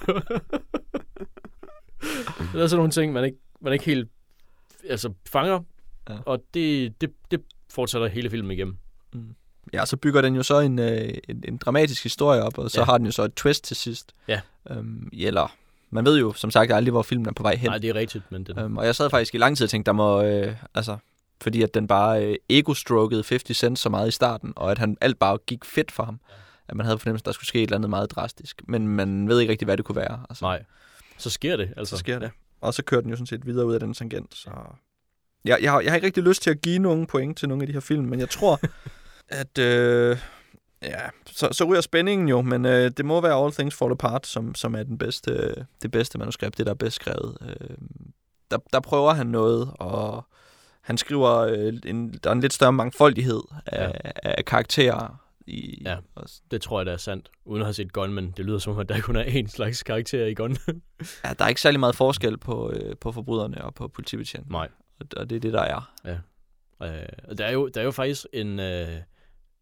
det 2.52 2.62
er 2.62 2.66
sådan 2.66 2.76
nogle 2.76 2.90
ting, 2.90 3.12
man 3.12 3.24
ikke, 3.24 3.38
man 3.60 3.72
ikke 3.72 3.84
helt 3.84 4.08
altså, 4.88 5.12
fanger, 5.28 5.60
Ja. 6.08 6.16
og 6.26 6.42
det, 6.54 7.00
det, 7.00 7.10
det 7.30 7.40
fortsætter 7.70 8.08
hele 8.08 8.30
filmen 8.30 8.50
igennem. 8.50 8.76
Ja, 9.72 9.86
så 9.86 9.96
bygger 9.96 10.20
den 10.20 10.34
jo 10.34 10.42
så 10.42 10.58
en, 10.60 10.78
øh, 10.78 11.14
en, 11.28 11.44
en 11.48 11.56
dramatisk 11.56 12.02
historie 12.02 12.42
op, 12.42 12.58
og 12.58 12.70
så 12.70 12.80
ja. 12.80 12.82
Ja. 12.82 12.84
har 12.84 12.98
den 12.98 13.06
jo 13.06 13.12
så 13.12 13.22
et 13.22 13.34
twist 13.34 13.64
til 13.64 13.76
sidst. 13.76 14.12
Ja. 14.28 14.40
Øhm, 14.70 15.08
eller, 15.12 15.56
man 15.90 16.04
ved 16.04 16.18
jo 16.18 16.32
som 16.32 16.50
sagt 16.50 16.72
aldrig, 16.72 16.92
hvor 16.92 17.02
filmen 17.02 17.28
er 17.28 17.32
på 17.32 17.42
vej 17.42 17.54
hen. 17.56 17.70
Nej, 17.70 17.78
det 17.78 17.90
er 17.90 17.94
rigtigt, 17.94 18.24
men 18.32 18.44
den, 18.44 18.58
Øhm, 18.58 18.76
og 18.76 18.86
jeg 18.86 18.96
sad 18.96 19.10
faktisk 19.10 19.34
i 19.34 19.38
lang 19.38 19.56
tid 19.56 19.64
og 19.64 19.70
tænkte, 19.70 19.86
der 19.86 19.92
må, 19.92 20.22
øh, 20.22 20.56
altså, 20.74 20.96
fordi 21.40 21.62
at 21.62 21.74
den 21.74 21.86
bare 21.86 22.24
øh, 22.26 22.36
ego-strokede 22.48 23.24
50 23.28 23.56
Cent 23.58 23.78
så 23.78 23.88
meget 23.88 24.08
i 24.08 24.10
starten, 24.10 24.52
og 24.56 24.70
at 24.70 24.78
han 24.78 24.96
alt 25.00 25.18
bare 25.18 25.38
gik 25.46 25.64
fedt 25.64 25.92
for 25.92 26.02
ham. 26.04 26.20
At 26.68 26.76
man 26.76 26.86
havde 26.86 26.98
fornemmelsen, 26.98 27.22
at 27.22 27.26
der 27.26 27.32
skulle 27.32 27.48
ske 27.48 27.58
et 27.58 27.62
eller 27.62 27.76
andet 27.76 27.90
meget 27.90 28.10
drastisk. 28.10 28.62
Men 28.68 28.88
man 28.88 29.28
ved 29.28 29.40
ikke 29.40 29.50
rigtig, 29.52 29.66
hvad 29.66 29.76
det 29.76 29.84
kunne 29.84 29.96
være. 29.96 30.20
Altså, 30.30 30.44
nej. 30.44 30.62
Så 31.18 31.30
sker 31.30 31.56
det, 31.56 31.72
altså. 31.76 31.96
så 31.96 32.00
sker 32.00 32.18
det. 32.18 32.30
Og 32.60 32.74
så 32.74 32.82
kører 32.84 33.00
den 33.00 33.10
jo 33.10 33.16
sådan 33.16 33.26
set 33.26 33.46
videre 33.46 33.66
ud 33.66 33.74
af 33.74 33.80
den 33.80 33.94
tangent. 33.94 34.34
Så... 34.34 34.50
Jeg, 35.44 35.58
jeg, 35.62 35.72
har, 35.72 35.80
jeg 35.80 35.90
har 35.90 35.96
ikke 35.96 36.06
rigtig 36.06 36.22
lyst 36.22 36.42
til 36.42 36.50
at 36.50 36.60
give 36.60 36.78
nogen 36.78 37.06
point 37.06 37.38
til 37.38 37.48
nogle 37.48 37.62
af 37.62 37.66
de 37.66 37.72
her 37.72 37.80
film, 37.80 38.04
men 38.04 38.20
jeg 38.20 38.30
tror, 38.30 38.60
at... 39.42 39.58
Øh, 39.58 40.18
ja, 40.82 41.08
så, 41.26 41.48
så 41.52 41.64
ryger 41.64 41.80
spændingen 41.80 42.28
jo, 42.28 42.42
men 42.42 42.64
øh, 42.66 42.90
det 42.96 43.04
må 43.04 43.20
være 43.20 43.44
All 43.44 43.52
Things 43.52 43.76
Fall 43.76 43.90
Apart, 43.92 44.26
som, 44.26 44.54
som 44.54 44.74
er 44.74 44.82
den 44.82 44.98
bedste, 44.98 45.54
det 45.82 45.90
bedste 45.90 46.18
manuskript, 46.18 46.58
det 46.58 46.66
der 46.66 46.72
er 46.72 46.76
bedst 46.76 46.96
skrevet. 46.96 47.36
Øh, 47.40 47.76
der, 48.50 48.58
der 48.72 48.80
prøver 48.80 49.12
han 49.12 49.26
noget, 49.26 49.70
og 49.74 50.24
han 50.80 50.98
skriver, 50.98 51.36
øh, 51.36 51.72
en, 51.86 52.12
der 52.12 52.30
er 52.30 52.34
en 52.34 52.40
lidt 52.40 52.52
større 52.52 52.72
mangfoldighed 52.72 53.40
af, 53.66 54.00
ja. 54.04 54.10
af 54.22 54.44
karakterer. 54.44 55.20
I, 55.50 55.82
Ja. 55.84 55.96
og, 56.14 56.24
Det 56.50 56.62
tror 56.62 56.78
jeg, 56.80 56.86
der 56.86 56.92
er 56.92 56.96
sandt. 56.96 57.30
Uden 57.44 57.62
at 57.62 57.66
have 57.66 57.74
set 57.74 57.92
Gunman. 57.92 58.30
Det 58.36 58.44
lyder 58.44 58.58
som, 58.58 58.78
at 58.78 58.88
der 58.88 59.00
kun 59.00 59.16
er 59.16 59.24
én 59.24 59.46
slags 59.48 59.82
karakter 59.82 60.26
i 60.26 60.34
Gun. 60.34 60.56
ja, 61.24 61.32
der 61.38 61.44
er 61.44 61.48
ikke 61.48 61.60
særlig 61.60 61.80
meget 61.80 61.96
forskel 61.96 62.38
på, 62.38 62.70
øh, 62.70 62.96
på 62.96 63.12
forbryderne 63.12 63.64
og 63.64 63.74
på 63.74 63.88
politibetjenten. 63.88 64.52
Nej. 64.52 64.68
Og, 65.00 65.06
og 65.16 65.30
det 65.30 65.36
er 65.36 65.40
det, 65.40 65.52
der 65.52 65.62
er. 65.62 65.92
Øh, 66.82 67.02
og 67.28 67.38
der 67.38 67.44
er 67.44 67.52
jo, 67.52 67.68
der 67.68 67.80
er 67.80 67.84
jo 67.84 67.90
faktisk 67.90 68.26
en, 68.32 68.60
øh, 68.60 68.88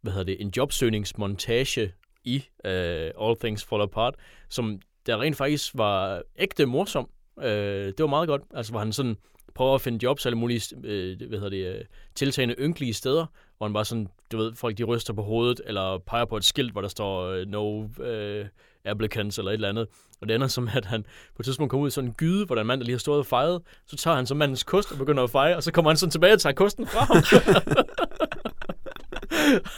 hvad 0.03 0.13
hedder 0.13 0.25
det, 0.25 0.37
en 0.41 0.53
jobsøgningsmontage 0.57 1.93
i 2.25 2.45
øh, 2.65 3.11
All 3.21 3.37
Things 3.41 3.65
Fall 3.65 3.83
Apart, 3.83 4.15
som 4.49 4.81
der 5.07 5.21
rent 5.21 5.37
faktisk 5.37 5.73
var 5.75 6.23
ægte 6.39 6.67
morsom. 6.67 7.11
Øh, 7.43 7.87
det 7.87 7.99
var 7.99 8.07
meget 8.07 8.29
godt. 8.29 8.43
Altså, 8.55 8.73
hvor 8.73 8.79
han 8.81 8.93
sådan 8.93 9.17
prøver 9.55 9.75
at 9.75 9.81
finde 9.81 9.99
jobs 10.03 10.27
alle 10.27 10.39
mulige 10.39 10.77
øh, 10.85 11.19
hvad 11.29 11.39
hedder 11.39 11.49
det, 11.49 11.79
øh, 11.79 11.85
tiltagende 12.15 12.55
ynkelige 12.59 12.95
steder, 12.95 13.27
hvor 13.59 13.67
han 13.67 13.75
bare 13.75 13.85
sådan, 13.85 14.09
du 14.33 14.37
ved, 14.37 14.55
folk 14.55 14.79
de 14.79 14.85
ryster 14.85 15.13
på 15.13 15.23
hovedet, 15.23 15.61
eller 15.67 15.99
peger 15.99 16.25
på 16.25 16.37
et 16.37 16.45
skilt, 16.45 16.73
hvor 16.73 16.81
der 16.81 16.89
står 16.89 17.27
øh, 17.27 17.47
no 17.47 17.85
øh, 18.03 18.47
applicants 18.85 19.39
eller 19.39 19.51
et 19.51 19.55
eller 19.55 19.69
andet. 19.69 19.87
Og 20.21 20.29
det 20.29 20.35
ender 20.35 20.47
som, 20.47 20.69
at 20.73 20.85
han 20.85 21.03
på 21.03 21.41
et 21.41 21.45
tidspunkt 21.45 21.71
kommer 21.71 21.85
ud 21.85 21.89
i 21.89 21.91
sådan 21.91 22.11
en 22.11 22.15
gyde, 22.15 22.47
hvor 22.47 22.55
der 22.55 22.61
er 22.61 22.65
en 22.65 22.67
mand, 22.67 22.81
der 22.81 22.85
lige 22.85 22.95
har 22.95 22.99
stået 22.99 23.19
og 23.19 23.27
fejret. 23.27 23.63
Så 23.87 23.97
tager 23.97 24.17
han 24.17 24.27
så 24.27 24.35
mandens 24.35 24.65
kost 24.65 24.93
og 24.93 24.99
begynder 24.99 25.23
at 25.23 25.31
fejre, 25.31 25.57
og 25.57 25.63
så 25.63 25.73
kommer 25.73 25.91
han 25.91 25.97
sådan 25.97 26.11
tilbage 26.11 26.33
og 26.33 26.41
tager 26.41 26.55
kosten 26.55 26.87
fra 26.87 27.05
ham. 27.05 27.17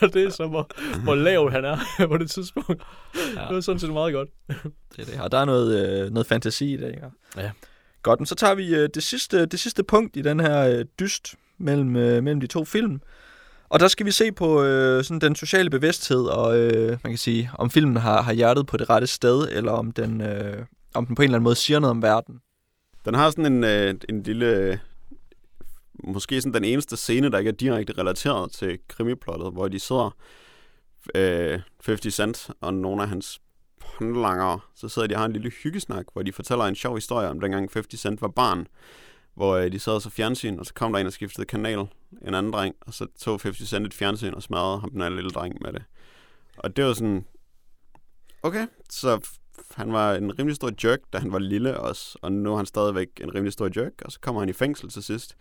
og 0.03 0.15
det 0.15 0.25
er 0.25 0.31
så, 0.31 0.47
hvor, 0.47 0.71
hvor 1.05 1.15
lav 1.15 1.51
han 1.51 1.65
er 1.65 1.79
på 2.09 2.19
det 2.19 2.31
tidspunkt. 2.31 2.83
Ja. 3.37 3.41
Det 3.41 3.55
var 3.55 3.61
sådan 3.61 3.79
set 3.79 3.93
meget 3.93 4.13
godt. 4.13 4.29
Det 4.97 4.99
er 4.99 5.05
det. 5.05 5.21
Og 5.21 5.33
der 5.33 5.39
er 5.39 5.45
noget, 5.45 6.05
øh, 6.05 6.11
noget 6.11 6.27
fantasi 6.27 6.75
i 6.75 6.77
det, 6.77 6.89
ikke? 6.89 7.07
Ja. 7.37 7.51
Godt, 8.03 8.21
men 8.21 8.27
så 8.27 8.35
tager 8.35 8.55
vi 8.55 8.75
øh, 8.75 8.89
det, 8.95 9.03
sidste, 9.03 9.47
det 9.47 9.61
sidste 9.61 9.85
punkt 9.85 10.17
i 10.17 10.23
den 10.23 10.41
her 10.41 10.69
øh, 10.69 10.85
dyst 11.01 11.35
mellem, 11.59 11.97
øh, 11.97 12.23
mellem 12.23 12.41
de 12.41 12.47
to 12.47 12.65
film. 12.65 13.01
Og 13.71 13.81
der 13.81 13.89
skal 13.89 14.07
vi 14.07 14.11
se 14.11 14.33
på 14.33 14.63
øh, 14.63 15.05
sådan 15.05 15.21
den 15.21 15.37
sociale 15.37 15.71
bevidsthed, 15.71 16.25
og 16.25 16.59
øh, 16.59 16.89
man 16.89 17.13
kan 17.13 17.19
sige, 17.19 17.51
om 17.59 17.71
filmen 17.71 17.97
har, 17.97 18.23
har 18.23 18.33
hjertet 18.33 18.67
på 18.67 18.77
det 18.77 18.91
rette 18.91 19.07
sted, 19.07 19.49
eller 19.51 19.73
om 19.73 19.93
den, 19.93 20.21
øh, 20.21 20.65
om 20.95 21.07
den 21.07 21.17
på 21.17 21.23
en 21.23 21.25
eller 21.25 21.37
anden 21.37 21.45
måde 21.45 21.55
siger 21.55 21.79
noget 21.79 21.91
om 21.91 22.03
verden. 22.03 22.41
Den 23.05 23.15
har 23.15 23.31
sådan 23.31 23.53
en, 23.53 23.65
øh, 23.65 23.95
en 24.09 24.23
lille... 24.23 24.81
Måske 26.05 26.41
sådan 26.41 26.55
den 26.55 26.65
eneste 26.65 26.97
scene, 26.97 27.31
der 27.31 27.39
ikke 27.39 27.49
er 27.49 27.53
direkte 27.53 27.93
relateret 27.99 28.53
til 28.53 28.79
krimiplottet, 28.89 29.53
hvor 29.53 29.69
de 29.69 29.79
sidder 29.79 30.17
øh, 31.15 31.61
50 31.87 32.15
Cent 32.15 32.51
og 32.61 32.75
nogle 32.75 33.03
af 33.03 33.09
hans 33.09 33.41
håndlangere, 33.83 34.61
så 34.75 34.89
sidder 34.89 35.09
de 35.09 35.15
og 35.15 35.19
har 35.19 35.27
en 35.27 35.33
lille 35.33 35.51
hyggesnak, 35.51 36.07
hvor 36.13 36.23
de 36.23 36.33
fortæller 36.33 36.65
en 36.65 36.75
sjov 36.75 36.95
historie 36.95 37.29
om 37.29 37.41
dengang 37.41 37.71
50 37.73 38.01
Cent 38.01 38.23
var 38.23 38.29
barn, 38.29 38.67
hvor 39.41 39.57
øh, 39.57 39.73
de 39.73 39.79
sad 39.79 39.93
og 39.93 40.03
så 40.03 40.11
fjernsyn, 40.11 40.59
og 40.59 40.67
så 40.67 40.75
kom 40.75 40.93
der 40.93 41.01
en 41.01 41.07
og 41.07 41.13
skiftede 41.13 41.47
kanal, 41.47 41.79
en 42.27 42.35
anden 42.35 42.53
dreng, 42.53 42.75
og 42.81 42.95
så 42.95 43.07
tog 43.19 43.41
50 43.43 43.69
Cent 43.69 43.87
et 43.87 43.95
fjernsyn 43.95 44.35
og 44.35 44.43
smadrede 44.43 44.81
ham 44.81 44.91
den 44.91 45.15
lille 45.17 45.31
dreng 45.31 45.57
med 45.61 45.73
det. 45.73 45.83
Og 46.57 46.77
det 46.77 46.85
var 46.85 46.93
sådan, 46.93 47.25
okay, 48.43 48.67
så 48.91 49.21
han 49.75 49.93
var 49.93 50.15
en 50.15 50.39
rimelig 50.39 50.57
stor 50.57 50.71
jerk, 50.85 51.01
da 51.13 51.19
han 51.19 51.33
var 51.33 51.39
lille 51.39 51.81
også, 51.81 52.19
og 52.23 52.33
nu 52.33 52.53
er 52.53 52.57
han 52.57 52.67
stadigvæk 52.67 53.09
en 53.21 53.35
rimelig 53.35 53.53
stor 53.53 53.71
jerk, 53.77 53.93
og 54.05 54.13
så 54.13 54.21
kommer 54.21 54.41
han 54.41 54.49
i 54.49 54.53
fængsel 54.53 54.89
til 54.91 55.03
sidst. 55.03 55.37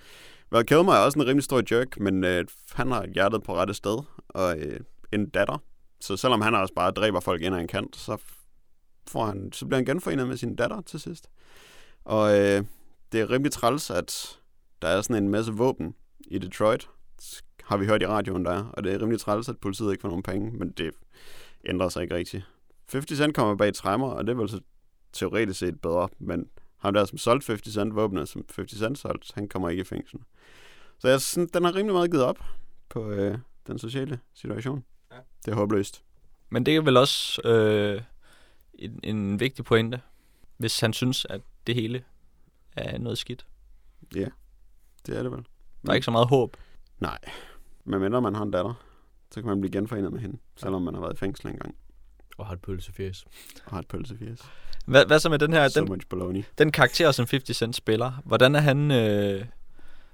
Val 0.52 0.66
Kilmer 0.66 0.94
er 0.94 1.06
også 1.06 1.20
en 1.20 1.28
rimelig 1.28 1.44
stor 1.44 1.64
jerk, 1.72 2.00
men 2.00 2.24
øh, 2.24 2.46
han 2.74 2.92
har 2.92 3.08
hjertet 3.14 3.44
på 3.44 3.56
rette 3.56 3.74
sted, 3.74 4.00
og 4.30 4.60
øh, 4.60 4.80
en 5.12 5.30
datter. 5.30 5.58
Så 6.02 6.18
selvom 6.18 6.42
han 6.42 6.56
også 6.56 6.74
bare 6.74 6.92
dræber 6.92 7.20
folk 7.20 7.42
ind 7.42 7.56
ad 7.56 7.60
en 7.60 7.68
kant, 7.68 7.96
så, 7.96 8.18
får 9.08 9.26
han, 9.26 9.52
så 9.52 9.66
bliver 9.66 9.78
han 9.78 9.86
genforenet 9.86 10.28
med 10.28 10.38
sin 10.38 10.56
datter 10.56 10.82
til 10.82 11.00
sidst. 11.00 11.30
Og 12.06 12.40
øh, 12.40 12.64
det 13.12 13.22
er 13.22 13.30
rimelig 13.30 13.52
træls, 13.52 13.90
at 13.90 14.40
der 14.82 14.88
er 14.88 15.02
sådan 15.02 15.24
en 15.24 15.30
masse 15.30 15.52
våben 15.52 15.96
i 16.20 16.38
Detroit, 16.38 16.90
har 17.64 17.78
vi 17.78 17.86
hørt 17.86 18.02
i 18.02 18.08
radioen 18.08 18.46
der, 18.46 18.64
og 18.64 18.84
det 18.84 18.94
er 18.94 19.02
rimelig 19.02 19.20
træls, 19.20 19.50
at 19.50 19.58
politiet 19.58 19.92
ikke 19.92 20.02
får 20.02 20.10
nogen 20.10 20.24
penge, 20.24 20.52
men 20.52 20.72
det 20.72 20.92
ændrer 21.66 21.90
sig 21.90 22.02
ikke 22.04 22.16
rigtigt. 22.16 22.46
50 22.92 23.18
Cent 23.18 23.36
kommer 23.36 23.56
bag 23.56 23.74
træmmer, 23.74 24.08
og 24.08 24.28
det 24.28 24.34
er 24.34 24.38
vel 24.38 24.50
så 24.50 24.60
teoretisk 25.14 25.60
set 25.60 25.82
bedre, 25.82 26.10
men 26.20 26.50
ham 26.78 26.94
der, 26.94 27.06
som 27.06 27.18
solgte 27.18 27.48
50 27.48 27.74
Cent 27.74 27.96
våbnet, 27.96 28.30
som 28.30 28.46
50 28.56 28.80
Cent 28.80 28.98
solgte, 28.98 29.32
han 29.34 29.48
kommer 29.48 29.70
ikke 29.70 29.82
i 29.82 29.84
fængsel. 29.84 30.20
Så 31.00 31.08
jeg 31.08 31.22
synes, 31.22 31.52
den 31.52 31.64
har 31.64 31.76
rimelig 31.76 31.94
meget 31.94 32.12
givet 32.12 32.26
op 32.26 32.40
på 32.90 33.10
øh, 33.10 33.38
den 33.68 33.80
sociale 33.80 34.20
situation. 34.34 34.84
Ja. 35.12 35.18
Det 35.46 35.52
er 35.52 35.56
håbløst. 35.56 36.04
Men 36.50 36.66
det 36.66 36.76
er 36.76 36.82
vel 36.82 36.98
også 36.98 37.42
øh, 37.48 38.02
en, 38.74 39.00
en 39.04 39.40
vigtig 39.40 39.66
pointe, 39.66 40.02
hvis 40.58 40.80
han 40.80 40.94
synes, 40.94 41.26
at 41.30 41.42
det 41.68 41.76
hele 41.76 42.04
er 42.76 42.98
noget 42.98 43.18
skidt. 43.18 43.46
Ja, 44.16 44.26
det 45.06 45.18
er 45.18 45.24
det 45.24 45.32
vel. 45.32 45.46
Der 45.86 45.90
er 45.92 45.94
ikke 45.94 46.06
så 46.06 46.12
meget 46.12 46.28
håb. 46.28 46.58
Nej, 47.00 47.18
men 47.86 48.02
mindre 48.02 48.22
man 48.22 48.36
har 48.36 48.44
en 48.44 48.52
datter, 48.52 48.74
så 49.32 49.42
kan 49.42 49.48
man 49.50 49.62
blive 49.62 49.72
genforenet 49.72 50.12
med 50.14 50.20
hende, 50.20 50.38
selvom 50.56 50.82
man 50.82 50.94
har 50.94 51.02
været 51.02 51.14
i 51.14 51.18
fængsel 51.18 51.48
engang 51.48 51.76
Og 52.38 52.46
har 52.46 52.54
et 52.54 52.62
pølsefjæs. 52.62 53.26
og 53.66 53.72
har 53.72 53.80
et 53.80 53.88
pølsefjes. 53.88 54.42
Hvad, 54.86 55.06
hvad 55.06 55.20
så 55.20 55.30
med 55.30 55.40
den 55.40 55.54
her, 55.54 55.68
So 55.68 55.80
den, 55.82 55.90
much 55.90 56.08
baloney. 56.08 56.44
den 56.58 56.72
karakter, 56.72 57.12
som 57.12 57.26
50 57.32 57.58
Cent 57.58 57.76
spiller? 57.76 58.12
Hvordan 58.26 58.56
er 58.56 58.60
han, 58.60 58.92
øh, 58.92 59.46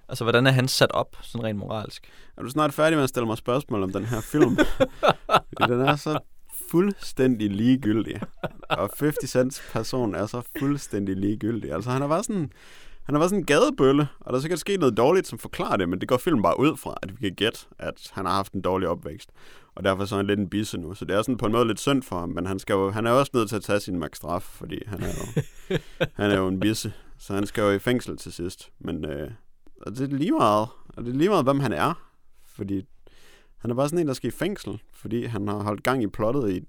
altså, 0.09 0.23
hvordan 0.23 0.47
er 0.47 0.51
han 0.51 0.67
sat 0.67 0.91
op, 0.91 1.15
sådan 1.21 1.43
rent 1.43 1.59
moralsk? 1.59 2.09
Er 2.37 2.41
du 2.41 2.49
snart 2.49 2.73
færdig 2.73 2.97
med 2.97 3.03
at 3.03 3.09
stille 3.09 3.27
mig 3.27 3.37
spørgsmål 3.37 3.83
om 3.83 3.91
den 3.91 4.05
her 4.05 4.21
film? 4.21 4.57
Fordi 5.57 5.71
den 5.73 5.81
er 5.81 5.95
så 5.95 6.19
fuldstændig 6.71 7.51
ligegyldig. 7.51 8.21
Og 8.69 8.77
50 8.99 9.29
Cents 9.29 9.63
person 9.71 10.15
er 10.15 10.25
så 10.25 10.41
fuldstændig 10.59 11.17
ligegyldig. 11.17 11.71
Altså 11.71 11.89
han 11.89 12.01
er 12.01 12.07
bare 12.07 12.23
sådan... 12.23 12.51
Han 13.03 13.15
er 13.15 13.19
bare 13.19 13.29
sådan 13.29 13.39
en 13.39 13.45
gadebølle, 13.45 14.07
og 14.19 14.33
der 14.33 14.37
er 14.37 14.41
sikkert 14.41 14.59
sket 14.59 14.79
noget 14.79 14.97
dårligt, 14.97 15.27
som 15.27 15.39
forklarer 15.39 15.77
det, 15.77 15.89
men 15.89 16.01
det 16.01 16.07
går 16.07 16.17
filmen 16.17 16.43
bare 16.43 16.59
ud 16.59 16.77
fra, 16.77 16.97
at 17.01 17.21
vi 17.21 17.27
kan 17.27 17.35
gætte, 17.35 17.59
at 17.79 18.11
han 18.11 18.25
har 18.25 18.33
haft 18.33 18.53
en 18.53 18.61
dårlig 18.61 18.87
opvækst. 18.87 19.29
Og 19.75 19.83
derfor 19.83 20.05
så 20.05 20.15
er 20.15 20.17
han 20.17 20.27
lidt 20.27 20.39
en 20.39 20.49
bisse 20.49 20.77
nu. 20.77 20.93
Så 20.93 21.05
det 21.05 21.15
er 21.15 21.21
sådan 21.21 21.37
på 21.37 21.45
en 21.45 21.51
måde 21.51 21.67
lidt 21.67 21.79
synd 21.79 22.03
for 22.03 22.19
ham, 22.19 22.29
men 22.29 22.45
han, 22.45 22.59
skal 22.59 22.73
jo, 22.73 22.91
han 22.91 23.07
er 23.07 23.11
jo 23.11 23.19
også 23.19 23.31
nødt 23.33 23.49
til 23.49 23.55
at 23.55 23.63
tage 23.63 23.79
sin 23.79 23.99
max 23.99 24.17
straf, 24.17 24.41
fordi 24.41 24.79
han 24.87 25.03
er 25.03 25.07
jo, 25.07 25.47
han 26.21 26.31
er 26.31 26.37
jo 26.37 26.47
en 26.47 26.59
bisse. 26.59 26.93
Så 27.17 27.33
han 27.33 27.45
skal 27.45 27.61
jo 27.61 27.71
i 27.71 27.79
fængsel 27.79 28.17
til 28.17 28.33
sidst. 28.33 28.71
Men 28.79 29.05
øh, 29.05 29.31
og 29.81 29.91
det 29.91 30.01
er 30.01 30.17
lige 30.17 30.31
meget, 30.31 30.67
og 30.87 31.03
det 31.03 31.13
er 31.13 31.17
lige 31.17 31.29
meget, 31.29 31.45
hvem 31.45 31.59
han 31.59 31.73
er. 31.73 31.93
Fordi 32.45 32.85
han 33.65 33.71
er 33.71 33.75
bare 33.75 33.89
sådan 33.89 33.99
en, 33.99 34.07
der 34.07 34.13
skal 34.13 34.27
i 34.27 34.31
fængsel, 34.31 34.81
fordi 34.93 35.25
han 35.25 35.47
har 35.47 35.63
holdt 35.63 35.83
gang 35.83 36.03
i 36.03 36.07
plottet 36.07 36.51
i 36.51 36.57
et 36.57 36.65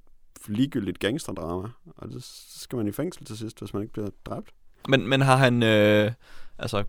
ligegyldigt 0.47 0.99
gangsterdrama. 0.99 1.69
Og 1.97 2.09
det, 2.09 2.23
så 2.25 2.59
skal 2.59 2.77
man 2.77 2.89
i 2.89 2.93
fængsel 2.93 3.25
til 3.25 3.39
sidst, 3.39 3.59
hvis 3.59 3.75
man 3.75 3.83
ikke 3.83 3.93
bliver 3.93 4.09
dræbt. 4.25 4.51
Men, 4.89 5.09
men 5.09 5.21
har 5.21 5.37
han, 5.37 5.63
øh, 5.63 6.13
altså, 6.59 6.85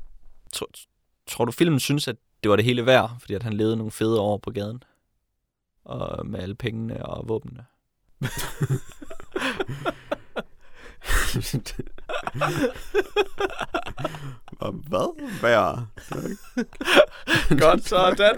tro, 0.53 0.65
tror 1.27 1.45
du 1.45 1.51
filmen 1.51 1.79
synes, 1.79 2.07
at 2.07 2.15
det 2.43 2.49
var 2.49 2.55
det 2.55 2.65
hele 2.65 2.85
værd, 2.85 3.15
fordi 3.19 3.33
at 3.33 3.43
han 3.43 3.53
levede 3.53 3.77
nogle 3.77 3.91
fede 3.91 4.19
år 4.19 4.37
på 4.37 4.51
gaden? 4.51 4.83
Og 5.83 6.27
med 6.27 6.39
alle 6.39 6.55
pengene 6.55 7.05
og 7.05 7.29
våbnene. 7.29 7.65
Og 14.59 14.71
hvad? 14.73 15.39
Værd? 15.41 15.85
Godt 17.59 17.87
sådan. 17.87 18.37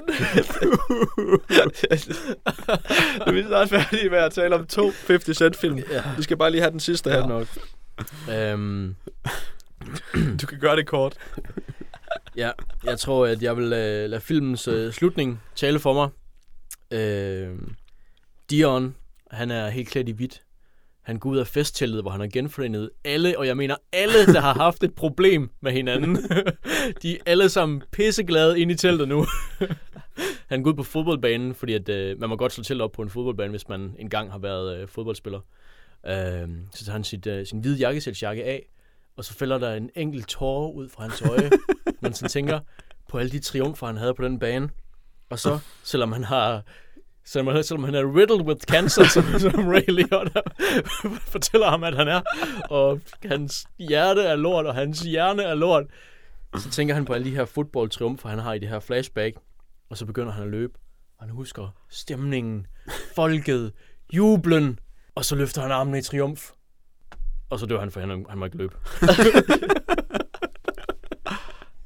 nu 3.18 3.24
er 3.26 3.32
vi 3.38 3.44
snart 3.44 3.70
færdige 3.70 4.10
med 4.10 4.18
at 4.18 4.32
tale 4.34 4.56
om 4.56 4.66
to 4.68 4.92
50 5.08 5.38
Cent 5.38 5.56
film. 5.56 5.78
Ja. 5.78 6.04
Vi 6.18 6.24
skal 6.24 6.38
bare 6.38 6.52
lige 6.52 6.62
have 6.62 6.72
den 6.72 6.80
sidste 6.80 7.10
her. 7.10 7.28
nok. 7.28 7.48
Øhm, 8.32 8.96
Du 10.42 10.48
kan 10.48 10.60
gøre 10.60 10.76
det 10.76 10.88
kort. 10.88 11.16
ja, 12.36 12.52
jeg 12.84 13.00
tror, 13.00 13.26
at 13.26 13.42
jeg 13.42 13.58
vil 13.58 13.64
uh, 13.66 13.70
lade 14.10 14.22
filmens 14.22 14.68
uh, 14.68 14.92
slutning 14.92 15.42
tale 15.56 15.80
for 15.80 15.94
mig. 15.94 16.10
Uh, 17.52 17.60
Dion, 18.50 18.96
han 19.32 19.52
er 19.52 19.70
helt 19.70 19.90
klædt 19.90 20.10
i 20.10 20.12
hvidt. 20.12 20.42
Han 21.10 21.20
går 21.20 21.30
ud 21.30 21.38
af 21.38 21.48
festteltet, 21.48 22.02
hvor 22.02 22.12
han 22.12 22.20
har 22.20 22.28
genforenet 22.28 22.90
alle, 23.06 23.40
og 23.40 23.48
jeg 23.48 23.58
mener 23.58 23.76
alle, 23.94 24.26
der 24.26 24.42
har 24.42 24.54
haft 24.54 24.84
et 24.84 24.96
problem 24.96 25.50
med 25.62 25.72
hinanden. 25.72 26.16
De 27.02 27.14
er 27.14 27.18
alle 27.26 27.50
sammen 27.50 27.84
pisseglade 27.92 28.60
inde 28.60 28.74
i 28.74 28.78
teltet 28.78 29.08
nu. 29.08 29.26
han 30.50 30.64
går 30.64 30.72
ud 30.72 30.76
på 30.76 30.84
fodboldbanen, 30.84 31.56
fordi 31.56 31.74
at, 31.74 31.90
uh, 31.90 32.20
man 32.20 32.30
må 32.30 32.36
godt 32.36 32.52
slå 32.54 32.64
til 32.64 32.82
op 32.82 32.92
på 32.92 33.02
en 33.02 33.10
fodboldbane, 33.10 33.50
hvis 33.50 33.70
man 33.70 33.96
engang 34.00 34.32
har 34.32 34.40
været 34.40 34.84
uh, 34.84 34.90
fodboldspiller. 34.90 35.40
Uh, 36.04 36.50
så 36.74 36.86
tager 36.86 36.92
han 36.92 37.04
sit, 37.04 37.28
uh, 37.28 37.46
sin 37.46 37.60
hvide 37.60 37.78
jakkesætsjakke 37.78 38.44
af, 38.44 38.70
og 39.18 39.26
så 39.26 39.34
falder 39.34 39.58
der 39.58 39.74
en 39.74 39.90
enkelt 39.96 40.28
tårer 40.28 40.72
ud 40.72 40.90
fra 40.90 41.04
hans 41.04 41.22
øje, 41.22 41.50
mens 42.02 42.20
han 42.20 42.30
tænker 42.30 42.60
på 43.08 43.18
alle 43.18 43.32
de 43.32 43.40
triumfer, 43.40 43.88
han 43.88 43.98
havde 43.98 44.14
på 44.14 44.24
den 44.24 44.40
bane. 44.40 44.70
Og 45.30 45.40
så, 45.40 45.60
selvom 45.84 46.12
han 46.12 46.24
har 46.24 46.64
selvom, 47.32 47.56
han- 47.56 47.64
selvom 47.64 47.84
han 47.84 47.96
er 47.96 48.16
riddled 48.16 48.42
with 48.48 48.62
cancer, 48.72 49.04
som, 49.04 49.24
som 49.44 49.68
Ray 49.68 49.86
Liotta 49.88 50.42
fortæller 51.34 51.70
ham, 51.70 51.84
at 51.84 51.96
han 51.96 52.08
er, 52.08 52.22
og 52.70 53.02
hans 53.26 53.68
hjerte 53.80 54.22
er 54.22 54.36
lort, 54.36 54.66
og 54.66 54.76
hans 54.76 55.00
hjerne 55.00 55.44
er 55.44 55.54
lort, 55.56 55.86
så 56.58 56.70
tænker 56.70 56.94
han 56.96 57.06
på 57.06 57.14
alle 57.14 57.26
de 57.30 57.36
her 57.36 57.46
fodboldtriumfer, 57.46 58.30
han 58.30 58.40
har 58.40 58.54
i 58.54 58.60
det 58.60 58.70
her 58.70 58.80
flashback, 58.80 59.36
og 59.90 59.98
så 59.98 60.06
begynder 60.06 60.32
han 60.32 60.44
at 60.44 60.50
løbe, 60.50 60.74
og 61.18 61.26
han 61.26 61.30
husker 61.36 61.76
stemningen, 61.90 62.68
folket, 63.16 63.72
jublen, 64.14 64.80
og 65.16 65.26
så 65.26 65.36
løfter 65.36 65.62
han 65.62 65.72
armene 65.72 65.98
i 65.98 66.02
triumf, 66.02 66.50
og 67.50 67.60
så 67.60 67.66
dør 67.66 67.80
han, 67.80 67.92
for 67.92 68.00
han, 68.00 68.26
han 68.30 68.38
må 68.38 68.46
ikke 68.46 68.58
løbe. 68.58 68.76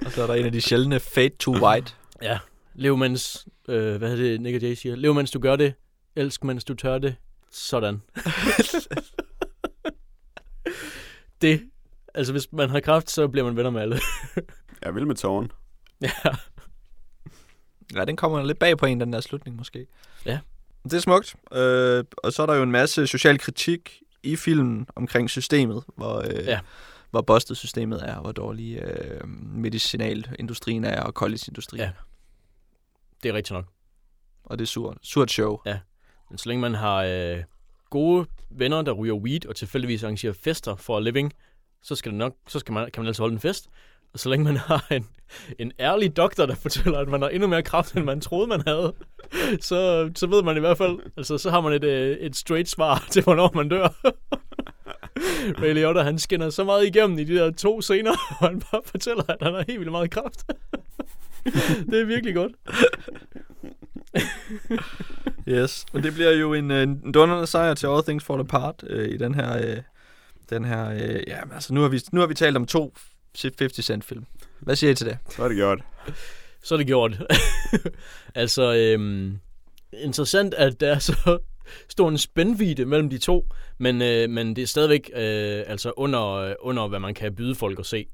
Og 0.05 0.11
så 0.11 0.23
er 0.23 0.27
der 0.27 0.33
en 0.33 0.45
af 0.45 0.51
de 0.51 0.61
sjældne 0.61 0.99
fade 0.99 1.29
to 1.39 1.51
white. 1.51 1.93
Ja, 2.21 2.39
lev 2.75 2.97
mens, 2.97 3.47
øh, 3.67 3.95
hvad 3.95 4.11
er 4.11 4.15
det, 4.15 4.41
Nick 4.41 4.55
og 4.55 4.61
Jay 4.61 4.73
siger? 4.73 4.95
Lev 4.95 5.13
mens 5.13 5.31
du 5.31 5.39
gør 5.39 5.55
det, 5.55 5.73
elsk 6.15 6.43
mens 6.43 6.63
du 6.63 6.73
tør 6.73 6.97
det. 6.97 7.15
Sådan. 7.51 8.01
det, 11.41 11.63
altså 12.13 12.33
hvis 12.33 12.47
man 12.51 12.69
har 12.69 12.79
kraft, 12.79 13.11
så 13.11 13.27
bliver 13.27 13.45
man 13.45 13.55
venner 13.55 13.69
med 13.69 13.81
alle. 13.81 13.99
Jeg 14.81 14.95
vil 14.95 15.07
med 15.07 15.15
tåren. 15.15 15.51
ja. 16.01 16.09
Ja, 17.95 18.05
den 18.05 18.15
kommer 18.15 18.43
lidt 18.43 18.59
bag 18.59 18.77
på 18.77 18.85
en, 18.85 18.99
den 18.99 19.13
der 19.13 19.21
slutning 19.21 19.57
måske. 19.57 19.87
Ja. 20.25 20.39
Det 20.83 20.93
er 20.93 20.99
smukt. 20.99 21.35
Øh, 21.53 22.03
og 22.17 22.33
så 22.33 22.41
er 22.41 22.45
der 22.45 22.55
jo 22.55 22.63
en 22.63 22.71
masse 22.71 23.07
social 23.07 23.39
kritik 23.39 24.01
i 24.23 24.35
filmen 24.35 24.87
omkring 24.95 25.29
systemet, 25.29 25.83
hvor, 25.97 26.17
øh, 26.19 26.45
Ja. 26.45 26.59
hvor 27.11 27.21
bustet 27.21 27.57
systemet 27.57 28.09
er, 28.09 28.15
og 28.15 28.21
hvor 28.21 28.31
dårlig 28.31 28.77
øh, 28.79 29.27
medicinalindustrien 29.27 30.83
er, 30.83 31.01
og 31.01 31.13
koldingsindustrien. 31.13 31.83
Ja. 31.83 31.91
Det 33.23 33.29
er 33.29 33.33
rigtigt 33.33 33.51
nok. 33.53 33.65
Og 34.43 34.59
det 34.59 34.65
er 34.65 34.67
surt, 34.67 34.97
surt 35.01 35.31
show. 35.31 35.57
Men 36.29 36.37
så 36.37 36.49
længe 36.49 36.61
man 36.61 36.73
har 36.73 37.03
øh, 37.03 37.43
gode 37.89 38.25
venner, 38.51 38.81
der 38.81 38.91
ryger 38.91 39.13
weed 39.13 39.45
og 39.45 39.55
tilfældigvis 39.55 40.03
arrangerer 40.03 40.33
fester 40.33 40.75
for 40.75 40.97
a 40.97 40.99
living, 40.99 41.33
så 41.81 41.95
skal, 41.95 42.11
det 42.11 42.17
nok, 42.17 42.35
så 42.47 42.59
skal 42.59 42.73
man, 42.73 42.91
kan 42.91 43.03
man 43.03 43.07
altså 43.07 43.23
holde 43.23 43.33
en 43.33 43.39
fest. 43.39 43.69
Og 44.13 44.19
så 44.19 44.29
længe 44.29 44.43
man 44.43 44.57
har 44.57 44.87
en, 44.91 45.07
en 45.59 45.71
ærlig 45.79 46.17
doktor, 46.17 46.45
der 46.45 46.55
fortæller, 46.55 46.99
at 46.99 47.07
man 47.07 47.21
har 47.21 47.29
endnu 47.29 47.47
mere 47.47 47.63
kraft, 47.63 47.95
end 47.95 48.05
man 48.05 48.21
troede, 48.21 48.47
man 48.47 48.61
havde, 48.67 48.93
så, 49.61 50.11
så 50.15 50.27
ved 50.27 50.43
man 50.43 50.57
i 50.57 50.59
hvert 50.59 50.77
fald, 50.77 50.99
altså 51.17 51.37
så 51.37 51.49
har 51.49 51.61
man 51.61 51.73
et, 51.73 51.83
øh, 51.83 52.17
et 52.17 52.35
straight 52.35 52.69
svar 52.69 53.05
til, 53.11 53.23
hvornår 53.23 53.51
man 53.55 53.69
dør. 53.69 53.87
Ray 55.61 55.73
Liotta, 55.73 56.01
han 56.01 56.19
skinner 56.19 56.49
så 56.49 56.63
meget 56.63 56.85
igennem 56.85 57.19
i 57.19 57.23
de 57.23 57.35
der 57.35 57.51
to 57.51 57.81
scener, 57.81 58.11
og 58.39 58.47
han 58.47 58.61
bare 58.71 58.81
fortæller, 58.85 59.23
at 59.29 59.37
han 59.41 59.53
har 59.53 59.63
helt 59.67 59.79
vildt 59.79 59.91
meget 59.91 60.11
kraft. 60.11 60.45
det 61.91 62.01
er 62.01 62.05
virkelig 62.05 62.35
godt. 62.35 62.51
Yes. 65.47 65.85
Men 65.93 66.03
det 66.03 66.13
bliver 66.13 66.31
jo 66.31 66.53
en, 66.53 66.71
øh, 66.71 66.83
en 66.83 67.11
dundrende 67.11 67.47
sejr 67.47 67.73
til 67.73 67.87
All 67.87 68.03
Things 68.03 68.25
Fall 68.25 68.39
Apart 68.39 68.83
øh, 68.87 69.09
i 69.09 69.17
den 69.17 69.35
her... 69.35 69.57
Øh, 69.57 69.77
den 70.49 70.65
her 70.65 70.89
øh, 70.91 71.23
ja, 71.27 71.45
men 71.45 71.53
altså, 71.53 71.73
nu 71.73 71.81
har, 71.81 71.87
vi, 71.87 72.01
nu 72.11 72.19
har 72.19 72.27
vi 72.27 72.33
talt 72.33 72.57
om 72.57 72.65
to 72.65 72.93
50 73.41 73.85
Cent 73.85 74.05
film. 74.05 74.25
Hvad 74.59 74.75
siger 74.75 74.91
I 74.91 74.95
til 74.95 75.07
det? 75.07 75.17
Så 75.29 75.43
er 75.43 75.47
det 75.47 75.57
gjort. 75.57 75.83
Så 76.63 76.75
er 76.75 76.77
det 76.77 76.87
gjort. 76.87 77.21
altså, 78.35 78.73
øhm, 78.73 79.39
interessant, 79.93 80.53
at 80.53 80.79
der 80.79 80.91
er 80.95 80.99
så 80.99 81.39
stor 81.89 82.09
en 82.09 82.17
spændvide 82.17 82.85
mellem 82.85 83.09
de 83.09 83.17
to, 83.17 83.47
men, 83.77 84.01
øh, 84.01 84.29
men 84.29 84.55
det 84.55 84.61
er 84.61 84.67
stadigvæk 84.67 85.09
øh, 85.15 85.63
altså 85.67 85.91
under, 85.97 86.53
under, 86.59 86.87
hvad 86.87 86.99
man 86.99 87.13
kan 87.13 87.35
byde 87.35 87.55
folk 87.55 87.79
at 87.79 87.85
se. 87.85 88.05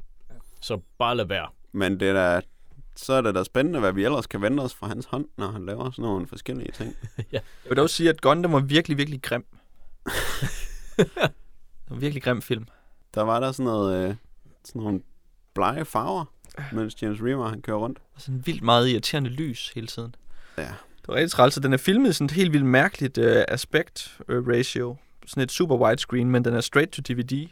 Så 0.61 0.81
bare 0.99 1.17
lad 1.17 1.25
være. 1.25 1.47
Men 1.71 1.99
det 1.99 2.09
er 2.09 2.13
da, 2.13 2.41
så 2.95 3.13
er 3.13 3.21
det 3.21 3.35
da 3.35 3.43
spændende, 3.43 3.79
hvad 3.79 3.93
vi 3.93 4.05
ellers 4.05 4.27
kan 4.27 4.41
vente 4.41 4.61
os 4.61 4.73
fra 4.73 4.87
hans 4.87 5.05
hånd, 5.05 5.25
når 5.37 5.51
han 5.51 5.65
laver 5.65 5.91
sådan 5.91 6.03
nogle 6.03 6.27
forskellige 6.27 6.71
ting. 6.71 6.95
Jeg 7.31 7.41
vil 7.67 7.77
dog 7.77 7.89
sige, 7.89 8.09
at 8.09 8.21
Gundam 8.21 8.51
var 8.53 8.59
virkelig, 8.59 8.97
virkelig 8.97 9.21
grim. 9.21 9.45
det 10.97 11.09
var 11.89 11.95
en 11.95 12.01
virkelig 12.01 12.23
grim 12.23 12.41
film. 12.41 12.65
Der 13.15 13.21
var 13.21 13.39
der 13.39 13.51
sådan 13.51 13.65
noget, 13.65 14.09
øh, 14.09 14.15
sådan 14.65 14.81
nogle 14.81 15.01
blege 15.53 15.85
farver, 15.85 16.25
mens 16.73 17.01
James 17.01 17.19
Remar 17.21 17.49
han 17.49 17.61
kører 17.61 17.77
rundt. 17.77 17.99
Og 18.15 18.21
sådan 18.21 18.45
vildt 18.45 18.63
meget 18.63 18.89
irriterende 18.89 19.29
lys 19.29 19.71
hele 19.75 19.87
tiden. 19.87 20.15
Ja. 20.57 20.63
Det 21.01 21.07
var 21.07 21.15
rigtig 21.15 21.31
træls, 21.31 21.55
den 21.55 21.73
er 21.73 21.77
filmet 21.77 22.09
i 22.09 22.13
sådan 22.13 22.25
et 22.25 22.31
helt 22.31 22.53
vildt 22.53 22.65
mærkeligt 22.65 23.17
øh, 23.17 23.43
aspect 23.47 24.19
øh, 24.27 24.47
ratio. 24.47 24.95
Sådan 25.25 25.43
et 25.43 25.51
super 25.51 25.75
widescreen, 25.75 26.31
men 26.31 26.45
den 26.45 26.53
er 26.53 26.61
straight 26.61 26.91
to 26.91 27.01
DVD. 27.13 27.47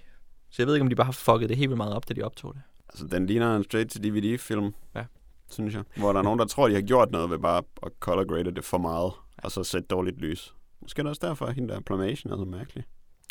Så 0.50 0.56
jeg 0.62 0.68
ved 0.68 0.76
ikke, 0.76 0.82
om 0.82 0.90
de 0.90 0.96
bare 0.96 1.06
har 1.06 1.12
fucket 1.12 1.50
det 1.50 1.58
helt 1.58 1.70
vildt 1.70 1.78
meget 1.78 1.94
op, 1.94 2.10
da 2.10 2.14
de 2.14 2.22
optog 2.22 2.54
det. 2.54 2.62
Altså, 2.90 3.08
den 3.08 3.26
ligner 3.26 3.56
en 3.56 3.64
straight-to-DVD-film, 3.64 4.74
Ja. 4.96 5.04
Synes 5.50 5.74
jeg. 5.74 5.84
Hvor 5.96 6.12
der 6.14 6.20
er 6.20 6.24
nogen, 6.24 6.40
der 6.40 6.46
tror, 6.46 6.68
de 6.68 6.74
har 6.74 6.82
gjort 6.82 7.12
noget 7.12 7.30
ved 7.30 7.40
bare 7.40 7.64
at 7.84 7.92
color 8.00 8.28
grade 8.28 8.52
det 8.52 8.66
for 8.66 8.78
meget, 8.78 9.14
og 9.38 9.52
så 9.52 9.64
sætte 9.64 9.88
dårligt 9.88 10.18
lys. 10.18 10.54
Måske 10.82 11.00
er 11.00 11.04
det 11.04 11.10
også 11.10 11.28
derfor, 11.28 11.46
at 11.46 11.56
hende 11.56 11.74
der 11.74 11.80
Plumation 11.80 12.34
er 12.34 12.38
så 12.38 12.46
mærkelig. 12.46 12.84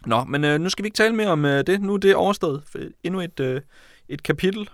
Nå, 0.06 0.24
men 0.24 0.44
øh, 0.44 0.60
nu 0.60 0.68
skal 0.68 0.82
vi 0.82 0.86
ikke 0.86 0.96
tale 0.96 1.14
mere 1.14 1.28
om 1.28 1.44
øh, 1.44 1.66
det. 1.66 1.82
Nu 1.82 1.94
er 1.94 1.98
det 1.98 2.14
overstået. 2.14 2.62
Endnu 3.02 3.20
et, 3.20 3.40
øh, 3.40 3.60
et 4.08 4.22
kapitel. 4.22 4.68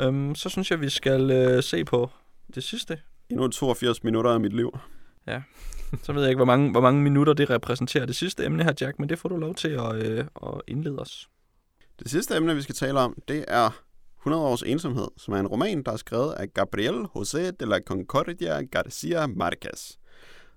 Øhm, 0.00 0.34
så 0.34 0.48
synes 0.48 0.70
jeg, 0.70 0.80
vi 0.80 0.88
skal 0.88 1.30
øh, 1.30 1.62
se 1.62 1.84
på 1.84 2.10
det 2.54 2.64
sidste. 2.64 2.98
Endnu 3.30 3.48
82 3.48 4.04
minutter 4.04 4.30
af 4.30 4.40
mit 4.40 4.52
liv. 4.52 4.78
Så 6.02 6.12
ved 6.12 6.22
jeg 6.22 6.30
ikke, 6.30 6.38
hvor 6.38 6.44
mange, 6.44 6.70
hvor 6.70 6.80
mange 6.80 7.02
minutter 7.02 7.32
det 7.32 7.50
repræsenterer 7.50 8.06
det 8.06 8.16
sidste 8.16 8.44
emne 8.44 8.64
her, 8.64 8.72
Jack, 8.80 8.98
men 8.98 9.08
det 9.08 9.18
får 9.18 9.28
du 9.28 9.36
lov 9.36 9.54
til 9.54 9.68
at, 9.68 9.94
øh, 9.94 10.24
at 10.42 10.60
indlede 10.68 10.98
os. 10.98 11.28
Det 11.98 12.10
sidste 12.10 12.36
emne, 12.36 12.54
vi 12.54 12.62
skal 12.62 12.74
tale 12.74 12.98
om, 12.98 13.16
det 13.28 13.44
er 13.48 13.82
100 14.26 14.44
års 14.44 14.62
ensomhed, 14.62 15.08
som 15.16 15.34
er 15.34 15.40
en 15.40 15.46
roman, 15.46 15.82
der 15.82 15.92
er 15.92 15.96
skrevet 15.96 16.32
af 16.32 16.54
Gabriel 16.54 17.04
José 17.16 17.50
de 17.50 17.66
la 17.66 17.80
Concordia 17.80 18.60
García 18.76 19.26
Marquez, 19.26 19.92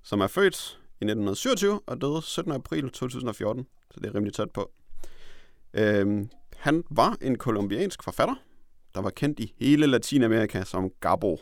som 0.03 0.21
er 0.21 0.27
født 0.27 0.79
i 1.01 1.05
1927 1.05 1.79
og 1.85 2.01
døde 2.01 2.21
17. 2.21 2.51
april 2.51 2.89
2014, 2.89 3.67
så 3.91 3.99
det 3.99 4.09
er 4.09 4.15
rimelig 4.15 4.33
tæt 4.33 4.51
på. 4.51 4.71
Øhm, 5.73 6.29
han 6.57 6.83
var 6.91 7.17
en 7.21 7.37
kolumbiansk 7.37 8.03
forfatter, 8.03 8.35
der 8.95 9.01
var 9.01 9.09
kendt 9.09 9.39
i 9.39 9.53
hele 9.57 9.87
Latinamerika 9.87 10.63
som 10.63 10.89
Gabo. 10.99 11.39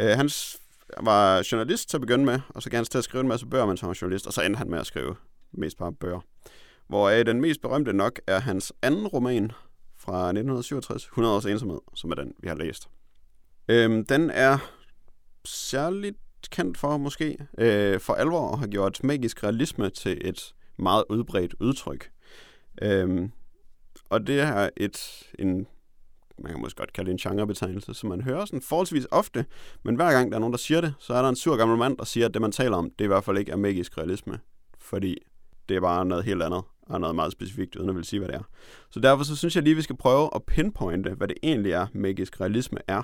Øh, 0.00 0.08
han 0.08 0.30
var 1.00 1.46
journalist 1.52 1.90
til 1.90 1.96
at 1.96 2.00
begynde 2.00 2.24
med, 2.24 2.40
og 2.48 2.62
så 2.62 2.70
gav 2.70 2.78
han 2.78 2.84
til 2.84 2.98
at 2.98 3.04
skrive 3.04 3.20
en 3.20 3.28
masse 3.28 3.46
bøger, 3.46 3.66
mens 3.66 3.80
han 3.80 3.88
var 3.88 3.98
journalist, 4.02 4.26
og 4.26 4.32
så 4.32 4.42
endte 4.42 4.58
han 4.58 4.70
med 4.70 4.78
at 4.78 4.86
skrive 4.86 5.16
mest 5.52 5.78
bare 5.78 5.92
bøger. 5.92 6.20
Hvor 6.88 7.10
den 7.10 7.40
mest 7.40 7.60
berømte 7.60 7.92
nok 7.92 8.20
er 8.26 8.38
hans 8.38 8.72
anden 8.82 9.06
roman 9.06 9.52
fra 10.04 10.28
1967, 10.28 11.04
100 11.04 11.36
års 11.36 11.46
ensomhed, 11.46 11.80
som 11.94 12.10
er 12.10 12.14
den, 12.14 12.32
vi 12.38 12.48
har 12.48 12.54
læst. 12.54 12.88
Øhm, 13.68 14.06
den 14.06 14.30
er 14.30 14.58
særligt 15.44 16.16
kendt 16.50 16.78
for, 16.78 16.96
måske, 16.96 17.38
øh, 17.58 18.00
for 18.00 18.14
alvor 18.14 18.56
har 18.56 18.66
gjort 18.66 19.04
magisk 19.04 19.44
realisme 19.44 19.90
til 19.90 20.28
et 20.28 20.54
meget 20.76 21.04
udbredt 21.10 21.54
udtryk. 21.60 22.10
Øhm, 22.82 23.30
og 24.10 24.26
det 24.26 24.40
er 24.40 24.70
et, 24.76 25.22
en, 25.38 25.66
man 26.38 26.52
kan 26.52 26.60
måske 26.60 26.78
godt 26.78 26.92
kalde 26.92 27.10
det 27.10 27.24
en 27.24 27.30
genrebetegnelse, 27.30 27.94
som 27.94 28.08
man 28.08 28.20
hører 28.20 28.44
sådan 28.44 28.62
forholdsvis 28.62 29.06
ofte, 29.10 29.44
men 29.82 29.94
hver 29.94 30.12
gang 30.12 30.30
der 30.30 30.36
er 30.36 30.40
nogen, 30.40 30.52
der 30.52 30.58
siger 30.58 30.80
det, 30.80 30.94
så 30.98 31.14
er 31.14 31.22
der 31.22 31.28
en 31.28 31.36
sur 31.36 31.56
gammel 31.56 31.78
mand, 31.78 31.96
der 31.96 32.04
siger, 32.04 32.26
at 32.26 32.34
det, 32.34 32.42
man 32.42 32.52
taler 32.52 32.76
om, 32.76 32.90
det 32.98 33.04
i 33.04 33.08
hvert 33.08 33.24
fald 33.24 33.38
ikke 33.38 33.52
er 33.52 33.56
magisk 33.56 33.98
realisme, 33.98 34.38
fordi 34.78 35.18
det 35.68 35.76
er 35.76 35.80
bare 35.80 36.04
noget 36.04 36.24
helt 36.24 36.42
andet, 36.42 36.62
og 36.82 37.00
noget 37.00 37.16
meget 37.16 37.32
specifikt, 37.32 37.76
uden 37.76 37.88
at 37.88 37.96
vil 37.96 38.04
sige, 38.04 38.20
hvad 38.20 38.28
det 38.28 38.36
er. 38.36 38.42
Så 38.90 39.00
derfor 39.00 39.24
så 39.24 39.36
synes 39.36 39.56
jeg 39.56 39.64
lige, 39.64 39.76
vi 39.76 39.82
skal 39.82 39.96
prøve 39.96 40.30
at 40.34 40.42
pinpointe, 40.42 41.10
hvad 41.10 41.28
det 41.28 41.36
egentlig 41.42 41.72
er, 41.72 41.86
magisk 41.92 42.40
realisme 42.40 42.78
er. 42.88 43.02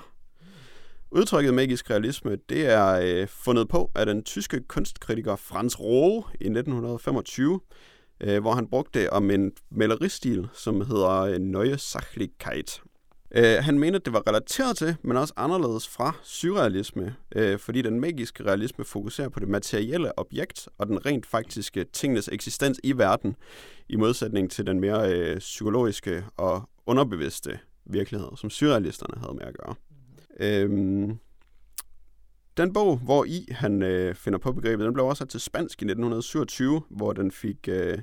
Udtrykket 1.11 1.53
magisk 1.53 1.89
realisme, 1.89 2.37
det 2.49 2.65
er 2.65 2.99
øh, 3.03 3.27
fundet 3.27 3.67
på 3.67 3.91
af 3.95 4.05
den 4.05 4.23
tyske 4.23 4.59
kunstkritiker 4.67 5.35
Franz 5.35 5.79
Rohe 5.79 6.23
i 6.41 6.45
1925, 6.45 7.59
øh, 8.21 8.41
hvor 8.41 8.53
han 8.53 8.67
brugte 8.67 8.99
det 8.99 9.09
om 9.09 9.31
en 9.31 9.51
maleristil, 9.71 10.47
som 10.53 10.81
hedder 10.81 11.09
øh, 11.09 11.37
Neue 11.37 11.77
Sachlichkeit. 11.77 12.81
Øh, 13.35 13.63
han 13.63 13.79
mente, 13.79 13.97
at 13.97 14.05
det 14.05 14.13
var 14.13 14.27
relateret 14.27 14.77
til, 14.77 14.95
men 15.01 15.17
også 15.17 15.33
anderledes 15.37 15.87
fra 15.87 16.15
surrealisme, 16.23 17.15
øh, 17.35 17.59
fordi 17.59 17.81
den 17.81 17.99
magiske 17.99 18.45
realisme 18.45 18.85
fokuserer 18.85 19.29
på 19.29 19.39
det 19.39 19.47
materielle 19.47 20.19
objekt 20.19 20.69
og 20.77 20.87
den 20.87 21.05
rent 21.05 21.25
faktiske 21.25 21.83
tingenes 21.83 22.29
eksistens 22.31 22.79
i 22.83 22.97
verden, 22.97 23.35
i 23.89 23.95
modsætning 23.95 24.51
til 24.51 24.67
den 24.67 24.79
mere 24.79 25.13
øh, 25.13 25.37
psykologiske 25.37 26.25
og 26.37 26.69
underbevidste 26.85 27.59
virkelighed, 27.85 28.29
som 28.37 28.49
surrealisterne 28.49 29.21
havde 29.21 29.33
med 29.33 29.43
at 29.43 29.57
gøre. 29.57 29.75
Øhm, 30.39 31.17
den 32.57 32.73
bog, 32.73 32.97
hvor 32.97 33.25
i 33.25 33.47
han 33.51 33.81
øh, 33.81 34.15
finder 34.15 34.39
på 34.39 34.51
begrebet, 34.51 34.85
den 34.85 34.93
blev 34.93 35.05
også 35.05 35.25
til 35.25 35.39
spansk 35.39 35.81
i 35.81 35.85
1927, 35.85 36.81
hvor 36.89 37.13
den 37.13 37.31
fik 37.31 37.67
øh, 37.67 37.97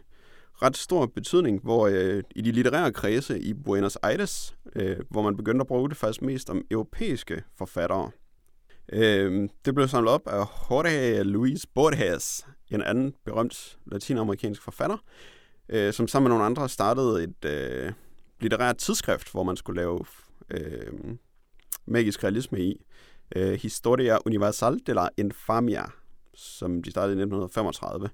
ret 0.62 0.76
stor 0.76 1.06
betydning, 1.06 1.60
hvor 1.62 1.86
øh, 1.86 2.22
i 2.36 2.40
de 2.40 2.52
litterære 2.52 2.93
kredse 2.93 3.40
i 3.40 3.55
Buenos 3.55 3.97
Aires, 3.97 4.56
øh, 4.76 4.97
hvor 5.10 5.22
man 5.22 5.36
begyndte 5.36 5.62
at 5.62 5.66
bruge 5.66 5.89
det 5.89 5.97
faktisk 5.97 6.22
mest 6.22 6.51
om 6.51 6.64
europæiske 6.70 7.43
forfattere. 7.59 8.10
Øh, 8.93 9.48
det 9.64 9.74
blev 9.74 9.89
samlet 9.89 10.12
op 10.12 10.26
af 10.26 10.44
Jorge 10.70 11.22
Luis 11.22 11.66
Borges, 11.66 12.47
en 12.70 12.82
anden 12.82 13.14
berømt 13.24 13.78
latinamerikansk 13.86 14.62
forfatter, 14.62 14.97
øh, 15.68 15.93
som 15.93 16.09
sammen 16.09 16.28
med 16.28 16.36
nogle 16.36 16.44
andre 16.44 16.68
startede 16.68 17.24
et 17.24 17.44
øh, 17.44 17.93
litterært 18.40 18.76
tidsskrift, 18.76 19.32
hvor 19.32 19.43
man 19.43 19.56
skulle 19.56 19.80
lave 19.80 20.01
øh, 20.51 20.93
magisk 21.86 22.24
realisme 22.24 22.60
i. 22.60 22.85
Øh, 23.36 23.52
Historia 23.52 24.18
Universal 24.26 24.80
de 24.86 24.94
la 24.94 25.09
Infamia, 25.16 25.85
som 26.35 26.82
de 26.82 26.90
startede 26.90 27.12
i 27.12 27.22
1935. 27.22 28.09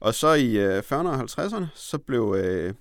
Og 0.00 0.14
så 0.14 0.32
i 0.32 0.58
øh, 0.58 0.78
40'erne 0.78 1.08
og 1.08 1.20
50'erne, 1.20 1.66
så 1.74 1.98
blev 1.98 2.36
øh, 2.38 2.74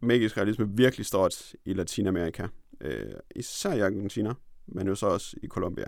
magisk 0.00 0.36
realisme 0.36 0.68
virkelig 0.68 1.06
stort 1.06 1.52
i 1.64 1.72
Latinamerika. 1.72 2.46
Øh, 2.80 3.12
især 3.36 3.72
i 3.72 3.80
Argentina, 3.80 4.34
men 4.66 4.86
jo 4.86 4.94
så 4.94 5.06
også 5.06 5.36
i 5.42 5.46
Colombia. 5.46 5.86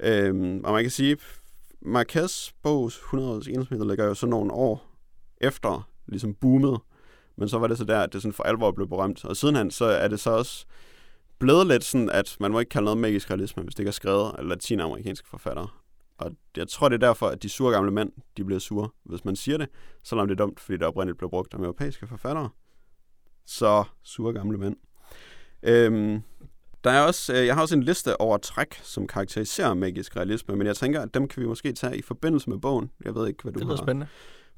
Øh, 0.00 0.60
og 0.64 0.72
man 0.72 0.82
kan 0.82 0.90
sige, 0.90 1.16
Marquez 1.80 2.52
bogs 2.62 2.96
100 2.96 3.30
års 3.30 3.46
ensomhed 3.46 3.86
ligger 3.88 4.04
jo 4.04 4.14
så 4.14 4.26
nogle 4.26 4.52
år 4.52 4.98
efter 5.40 5.88
ligesom 6.06 6.34
boomet, 6.34 6.80
men 7.36 7.48
så 7.48 7.58
var 7.58 7.66
det 7.66 7.78
så 7.78 7.84
der, 7.84 8.00
at 8.00 8.12
det 8.12 8.22
sådan 8.22 8.32
for 8.32 8.42
alvor 8.42 8.72
blev 8.72 8.88
berømt. 8.88 9.24
Og 9.24 9.36
sidenhen, 9.36 9.70
så 9.70 9.84
er 9.84 10.08
det 10.08 10.20
så 10.20 10.30
også 10.30 10.66
blevet 11.38 11.66
lidt 11.66 11.84
sådan, 11.84 12.10
at 12.10 12.36
man 12.40 12.52
må 12.52 12.58
ikke 12.60 12.70
kalde 12.70 12.84
noget 12.84 12.98
magisk 12.98 13.30
realisme, 13.30 13.62
hvis 13.62 13.74
det 13.74 13.80
ikke 13.80 13.88
er 13.88 13.92
skrevet 13.92 14.34
af 14.38 14.48
latinamerikanske 14.48 15.28
forfattere. 15.28 15.68
Og 16.18 16.30
jeg 16.56 16.68
tror, 16.68 16.88
det 16.88 17.02
er 17.02 17.06
derfor, 17.06 17.26
at 17.28 17.42
de 17.42 17.48
sure 17.48 17.72
gamle 17.72 17.90
mænd, 17.90 18.12
de 18.36 18.44
bliver 18.44 18.58
sure, 18.58 18.88
hvis 19.04 19.24
man 19.24 19.36
siger 19.36 19.58
det, 19.58 19.68
selvom 20.04 20.28
det 20.28 20.34
er 20.40 20.44
dumt, 20.44 20.60
fordi 20.60 20.76
det 20.78 20.86
oprindeligt 20.86 21.18
blev 21.18 21.30
brugt 21.30 21.54
af 21.54 21.58
europæiske 21.58 22.06
forfattere. 22.06 22.48
Så 23.46 23.84
sure 24.02 24.32
gamle 24.32 24.58
mænd. 24.58 24.76
Øhm, 25.62 26.22
der 26.84 26.90
er 26.90 27.00
også, 27.06 27.34
øh, 27.34 27.46
jeg 27.46 27.54
har 27.54 27.62
også 27.62 27.74
en 27.76 27.82
liste 27.82 28.20
over 28.20 28.36
træk, 28.38 28.74
som 28.82 29.06
karakteriserer 29.06 29.74
magisk 29.74 30.16
realisme, 30.16 30.56
men 30.56 30.66
jeg 30.66 30.76
tænker, 30.76 31.00
at 31.02 31.14
dem 31.14 31.28
kan 31.28 31.42
vi 31.42 31.46
måske 31.46 31.72
tage 31.72 31.96
i 31.98 32.02
forbindelse 32.02 32.50
med 32.50 32.58
bogen. 32.58 32.90
Jeg 33.04 33.14
ved 33.14 33.28
ikke, 33.28 33.42
hvad 33.42 33.52
du 33.52 33.58
Det 33.58 33.66
lyder 33.66 33.76
har. 33.76 33.84
spændende. 33.84 34.06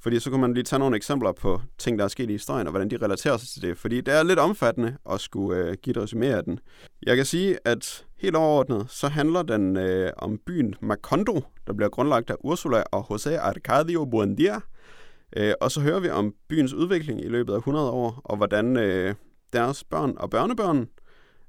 Fordi 0.02 0.20
så 0.20 0.31
kan 0.31 0.40
man 0.40 0.55
lige 0.55 0.64
tage 0.64 0.81
nogle 0.81 0.97
eksempler 0.97 1.32
på 1.32 1.60
ting, 1.78 1.98
der 1.98 2.05
er 2.05 2.09
sket 2.09 2.31
i 2.31 2.32
historien, 2.32 2.66
og 2.66 2.70
hvordan 2.70 2.90
de 2.90 2.97
relaterer 2.97 3.36
sig 3.36 3.48
til 3.48 3.62
det. 3.62 3.78
Fordi 3.78 4.01
det 4.01 4.14
er 4.14 4.22
lidt 4.22 4.39
omfattende 4.39 4.97
at 5.10 5.20
skulle 5.20 5.59
øh, 5.59 5.77
give 5.82 6.02
et 6.02 6.10
resumé 6.10 6.24
af 6.24 6.44
den. 6.44 6.60
Jeg 7.02 7.16
kan 7.16 7.24
sige, 7.24 7.59
at 7.64 8.05
helt 8.18 8.36
overordnet, 8.36 8.86
så 8.89 9.09
handler 9.09 9.43
den 9.43 9.77
øh, 9.77 10.12
om 10.16 10.39
byen 10.47 10.74
Macondo, 10.81 11.44
der 11.66 11.72
bliver 11.72 11.89
grundlagt 11.89 12.31
af 12.31 12.36
Ursula 12.40 12.82
og 12.93 13.06
José 13.10 13.31
Arcadio 13.31 14.05
Buendia 14.05 14.60
Øh, 15.36 15.52
og 15.60 15.70
så 15.70 15.81
hører 15.81 16.01
vi 16.01 16.10
om 16.10 16.35
byens 16.48 16.74
udvikling 16.74 17.24
i 17.24 17.28
løbet 17.28 17.52
af 17.52 17.59
100 17.59 17.90
år, 17.90 18.20
og 18.24 18.36
hvordan 18.36 18.77
øh, 18.77 19.14
deres 19.52 19.85
børn 19.85 20.14
og 20.16 20.31
børnebørn, 20.31 20.89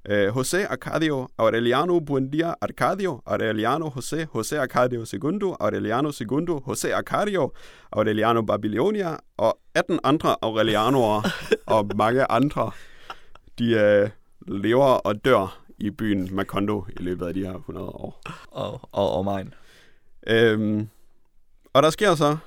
øh, 0.10 0.28
José 0.28 0.68
Arcadio 0.72 1.28
Aureliano 1.38 2.00
Buendia 2.00 2.54
Arcadio, 2.62 3.22
Aureliano 3.26 3.90
José, 3.90 4.26
José 4.36 4.56
Arcadio 4.56 5.06
Segundo, 5.06 5.56
Aureliano 5.60 6.12
Segundo, 6.12 6.60
José 6.60 6.92
Arcadio, 6.92 7.54
Aureliano 7.92 8.42
Babylonia 8.42 9.18
og 9.38 9.58
18 9.76 10.00
andre 10.04 10.36
Aurelianoer 10.42 11.22
og 11.76 11.90
mange 11.96 12.32
andre, 12.32 12.72
de 13.60 13.72
øh, 13.74 14.10
lever 14.48 14.86
og 14.86 15.26
dør 15.26 15.62
i 15.78 15.90
byen 15.90 16.36
Macondo 16.36 16.86
i 16.90 17.04
løbet 17.04 17.26
af 17.26 17.34
de 17.34 17.46
her 17.46 17.56
100 17.56 17.88
år. 17.88 18.22
Og, 18.48 18.90
og, 18.92 19.12
og 19.12 19.26
mine. 19.26 19.52
Øhm, 20.28 20.90
og 21.74 21.84
der 21.84 21.90
sker 21.90 22.16
så 22.16 22.38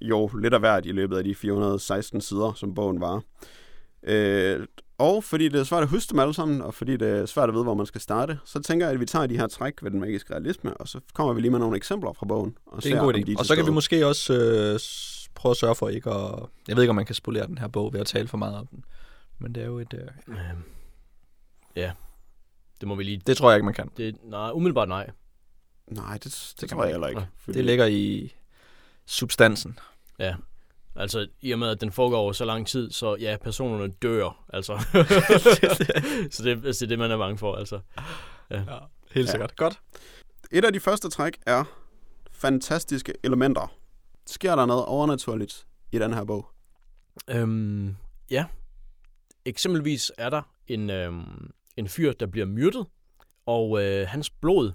jo 0.00 0.30
lidt 0.40 0.54
af 0.54 0.60
hvert 0.60 0.86
i 0.86 0.92
løbet 0.92 1.16
af 1.16 1.24
de 1.24 1.34
416 1.34 2.20
sider, 2.20 2.52
som 2.56 2.74
bogen 2.74 3.00
var. 3.00 3.22
Øh, 4.02 4.66
og 4.98 5.24
fordi 5.24 5.48
det 5.48 5.60
er 5.60 5.64
svært 5.64 5.82
at 5.82 5.88
huske 5.88 6.10
dem 6.10 6.18
alle 6.18 6.34
sammen, 6.34 6.62
og 6.62 6.74
fordi 6.74 6.96
det 6.96 7.08
er 7.08 7.26
svært 7.26 7.48
at 7.48 7.52
vide, 7.54 7.64
hvor 7.64 7.74
man 7.74 7.86
skal 7.86 8.00
starte, 8.00 8.38
så 8.44 8.60
tænker 8.62 8.86
jeg, 8.86 8.94
at 8.94 9.00
vi 9.00 9.06
tager 9.06 9.26
de 9.26 9.36
her 9.36 9.46
træk 9.46 9.82
ved 9.82 9.90
den 9.90 10.00
magiske 10.00 10.32
realisme, 10.32 10.74
og 10.76 10.88
så 10.88 11.00
kommer 11.14 11.32
vi 11.32 11.40
lige 11.40 11.50
med 11.50 11.58
nogle 11.58 11.76
eksempler 11.76 12.12
fra 12.12 12.26
bogen. 12.26 12.56
Og 12.66 12.82
Det 12.82 12.92
er 12.92 12.96
en 12.96 13.04
god 13.04 13.14
idé. 13.14 13.34
Og 13.38 13.46
så 13.46 13.54
kan 13.54 13.62
vi 13.62 13.66
stede. 13.66 13.74
måske 13.74 14.06
også 14.06 14.34
øh, 14.34 14.80
prøve 15.34 15.50
at 15.50 15.56
sørge 15.56 15.74
for 15.74 15.88
ikke 15.88 16.10
at... 16.10 16.40
Jeg 16.68 16.76
ved 16.76 16.82
ikke, 16.82 16.90
om 16.90 16.96
man 16.96 17.06
kan 17.06 17.14
spolere 17.14 17.46
den 17.46 17.58
her 17.58 17.68
bog 17.68 17.92
ved 17.92 18.00
at 18.00 18.06
tale 18.06 18.28
for 18.28 18.36
meget 18.36 18.56
om 18.56 18.66
den. 18.66 18.84
Men 19.38 19.54
det 19.54 19.62
er 19.62 19.66
jo 19.66 19.78
et... 19.78 19.94
Øh, 19.94 20.08
Øhm, 20.28 20.62
ja, 21.76 21.92
det 22.80 22.88
må 22.88 22.94
vi 22.94 23.02
lige... 23.04 23.20
det 23.26 23.36
tror 23.36 23.50
jeg 23.50 23.56
ikke, 23.56 23.64
man 23.64 23.74
kan. 23.74 23.90
Det, 23.96 24.16
nej, 24.24 24.50
umiddelbart 24.50 24.88
nej. 24.88 25.10
Nej, 25.90 26.18
det, 26.24 26.52
det, 26.60 26.68
kan 26.68 26.68
tror 26.68 26.76
man 26.78 26.86
jeg 26.88 26.92
heller 26.94 27.08
ikke. 27.08 27.20
ikke. 27.20 27.32
Fordi, 27.36 27.58
Det 27.58 27.64
ligger 27.64 27.86
i 27.86 28.32
substansen. 29.06 29.78
Ja. 30.18 30.34
Altså, 30.96 31.28
i 31.40 31.52
og 31.52 31.58
med, 31.58 31.68
at 31.68 31.80
den 31.80 31.92
foregår 31.92 32.16
over 32.18 32.32
så 32.32 32.44
lang 32.44 32.66
tid, 32.66 32.90
så 32.90 33.16
ja, 33.20 33.36
personerne 33.44 33.92
dør, 34.02 34.44
altså. 34.52 34.78
så 36.30 36.42
det, 36.44 36.66
altså, 36.66 36.80
det 36.80 36.82
er 36.82 36.86
det, 36.88 36.98
man 36.98 37.10
er 37.10 37.18
bange 37.18 37.38
for, 37.38 37.54
altså. 37.54 37.80
Ja, 38.50 38.62
helt 39.14 39.26
Ja. 39.26 39.30
sikkert. 39.30 39.56
Godt. 39.56 39.80
Et 40.50 40.64
af 40.64 40.72
de 40.72 40.80
første 40.80 41.10
træk 41.10 41.38
er 41.46 41.64
fantastiske 42.32 43.12
elementer. 43.24 43.72
Sker 44.26 44.56
der 44.56 44.66
noget 44.66 44.84
overnaturligt 44.84 45.66
i 45.92 45.98
den 45.98 46.14
her 46.14 46.24
bog? 46.24 46.46
Øhm, 47.30 47.96
ja. 48.30 48.44
Eksempelvis 49.44 50.12
er 50.18 50.30
der 50.30 50.42
en, 50.66 50.90
øhm, 50.90 51.50
en 51.76 51.88
fyr, 51.88 52.12
der 52.12 52.26
bliver 52.26 52.46
myrdet, 52.46 52.86
og 53.46 53.82
øh, 53.84 54.08
hans 54.08 54.30
blod, 54.30 54.72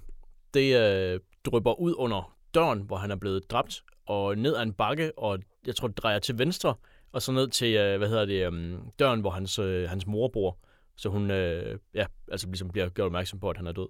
det 0.54 0.76
øh, 0.80 1.20
drypper 1.46 1.80
ud 1.80 1.94
under 1.98 2.36
døren, 2.54 2.82
hvor 2.82 2.98
han 2.98 3.12
er 3.12 3.16
blevet 3.16 3.52
dræbt, 3.52 3.84
og 4.06 4.38
ned 4.38 4.56
ad 4.56 4.64
en 4.64 4.74
bakke, 4.74 5.12
og 5.18 5.40
jeg 5.68 5.76
tror, 5.76 5.88
det 5.88 5.98
drejer 5.98 6.20
til 6.20 6.38
venstre, 6.38 6.76
og 7.12 7.22
så 7.22 7.32
ned 7.32 7.48
til, 7.48 7.76
øh, 7.76 7.98
hvad 7.98 8.08
hedder 8.08 8.26
det, 8.26 8.46
øhm, 8.46 8.78
døren, 9.00 9.22
hvor 9.22 9.30
hans, 9.30 9.60
øh, 9.60 9.90
hans 9.90 10.08
mor 10.08 10.28
bor. 10.28 10.58
Så 10.96 11.10
hun, 11.10 11.32
øh, 11.32 11.80
ja, 11.94 12.06
altså 12.32 12.48
ligesom 12.48 12.70
bliver 12.70 12.90
gjort 12.90 13.06
opmærksom 13.06 13.40
på, 13.40 13.50
at 13.50 13.58
han 13.58 13.68
er 13.68 13.72
død. 13.72 13.88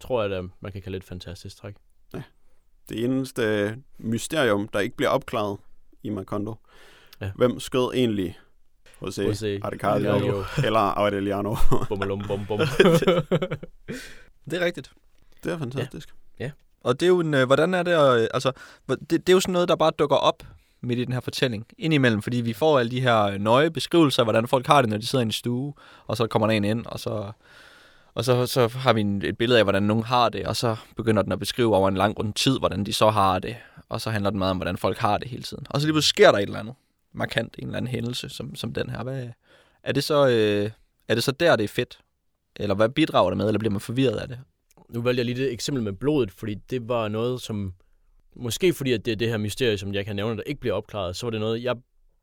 Tror 0.00 0.22
jeg, 0.22 0.32
at 0.32 0.44
man 0.60 0.72
kan 0.72 0.82
kalde 0.82 0.98
det 0.98 1.02
et 1.02 1.08
fantastisk 1.08 1.56
træk. 1.56 1.74
Det 2.88 3.04
eneste 3.04 3.76
mysterium, 3.98 4.68
der 4.68 4.80
ikke 4.80 4.96
bliver 4.96 5.10
opklaret 5.10 5.58
i 6.02 6.10
Macondo. 6.10 6.54
Ja. 7.20 7.30
Hvem 7.34 7.60
skød 7.60 7.94
egentlig 7.94 8.38
José 9.02 9.22
José 9.22 9.58
Arcadio 9.62 10.44
eller 10.64 10.80
Aureliano? 10.80 11.56
Bummelum, 11.88 12.22
bum, 12.28 12.46
bum. 12.46 12.58
Det 14.50 14.60
er 14.60 14.64
rigtigt. 14.64 14.92
det 15.44 15.52
er 15.52 15.58
fantastisk. 15.58 16.14
Og 16.84 17.00
det 17.00 17.06
er 17.06 17.08
jo 17.08 17.20
en, 17.20 17.34
øh, 17.34 17.46
hvordan 17.46 17.74
er 17.74 17.82
det, 17.82 18.20
øh, 18.20 18.28
altså, 18.34 18.52
det, 18.88 19.10
det 19.10 19.28
er 19.28 19.32
jo 19.32 19.40
sådan 19.40 19.52
noget, 19.52 19.68
der 19.68 19.76
bare 19.76 19.92
dukker 19.98 20.16
op 20.16 20.42
midt 20.86 20.98
i 20.98 21.04
den 21.04 21.12
her 21.12 21.20
fortælling, 21.20 21.66
indimellem, 21.78 22.22
fordi 22.22 22.36
vi 22.36 22.52
får 22.52 22.78
alle 22.78 22.90
de 22.90 23.00
her 23.00 23.22
øh, 23.22 23.38
nøje 23.38 23.70
beskrivelser 23.70 24.22
af, 24.22 24.26
hvordan 24.26 24.48
folk 24.48 24.66
har 24.66 24.82
det, 24.82 24.90
når 24.90 24.96
de 24.96 25.06
sidder 25.06 25.22
i 25.22 25.26
en 25.26 25.32
stue, 25.32 25.74
og 26.06 26.16
så 26.16 26.26
kommer 26.26 26.46
der 26.46 26.54
en 26.54 26.64
ind, 26.64 26.86
og 26.86 27.00
så, 27.00 27.32
og 28.14 28.24
så, 28.24 28.46
så 28.46 28.68
har 28.68 28.92
vi 28.92 29.00
en, 29.00 29.22
et 29.24 29.38
billede 29.38 29.58
af, 29.58 29.64
hvordan 29.64 29.82
nogen 29.82 30.04
har 30.04 30.28
det, 30.28 30.46
og 30.46 30.56
så 30.56 30.76
begynder 30.96 31.22
den 31.22 31.32
at 31.32 31.38
beskrive 31.38 31.76
over 31.76 31.88
en 31.88 31.96
lang 31.96 32.18
rund 32.18 32.34
tid, 32.34 32.58
hvordan 32.58 32.84
de 32.84 32.92
så 32.92 33.10
har 33.10 33.38
det, 33.38 33.56
og 33.88 34.00
så 34.00 34.10
handler 34.10 34.30
det 34.30 34.38
meget 34.38 34.50
om, 34.50 34.56
hvordan 34.56 34.76
folk 34.76 34.98
har 34.98 35.18
det 35.18 35.28
hele 35.28 35.42
tiden. 35.42 35.66
Og 35.70 35.80
så 35.80 35.86
lige 35.86 35.92
pludselig 35.92 36.08
sker 36.08 36.30
der 36.30 36.38
et 36.38 36.42
eller 36.42 36.58
andet 36.58 36.74
markant, 37.12 37.54
en 37.58 37.64
eller 37.64 37.76
anden 37.76 37.90
hændelse, 37.90 38.28
som, 38.28 38.54
som 38.54 38.72
den 38.72 38.90
her. 38.90 39.02
Hvad, 39.02 39.28
er, 39.82 39.92
det 39.92 40.04
så, 40.04 40.28
øh, 40.28 40.70
er 41.08 41.14
det 41.14 41.24
så 41.24 41.32
der, 41.32 41.56
det 41.56 41.64
er 41.64 41.68
fedt? 41.68 41.98
Eller 42.56 42.74
hvad 42.74 42.88
bidrager 42.88 43.30
det 43.30 43.36
med, 43.36 43.46
eller 43.46 43.58
bliver 43.58 43.72
man 43.72 43.80
forvirret 43.80 44.16
af 44.16 44.28
det? 44.28 44.38
Nu 44.88 45.02
valgte 45.02 45.18
jeg 45.18 45.24
lige 45.24 45.44
det 45.44 45.52
eksempel 45.52 45.82
med 45.82 45.92
blodet, 45.92 46.30
fordi 46.30 46.54
det 46.54 46.88
var 46.88 47.08
noget, 47.08 47.40
som... 47.40 47.72
Måske 48.36 48.72
fordi, 48.72 48.92
at 48.92 49.04
det 49.04 49.12
er 49.12 49.16
det 49.16 49.28
her 49.28 49.38
mysterie, 49.38 49.78
som 49.78 49.94
jeg 49.94 50.04
kan 50.04 50.16
nævne, 50.16 50.36
der 50.36 50.42
ikke 50.42 50.60
bliver 50.60 50.74
opklaret, 50.74 51.16
så 51.16 51.26
var 51.26 51.30
det 51.30 51.40
noget, 51.40 51.62
jeg 51.62 51.76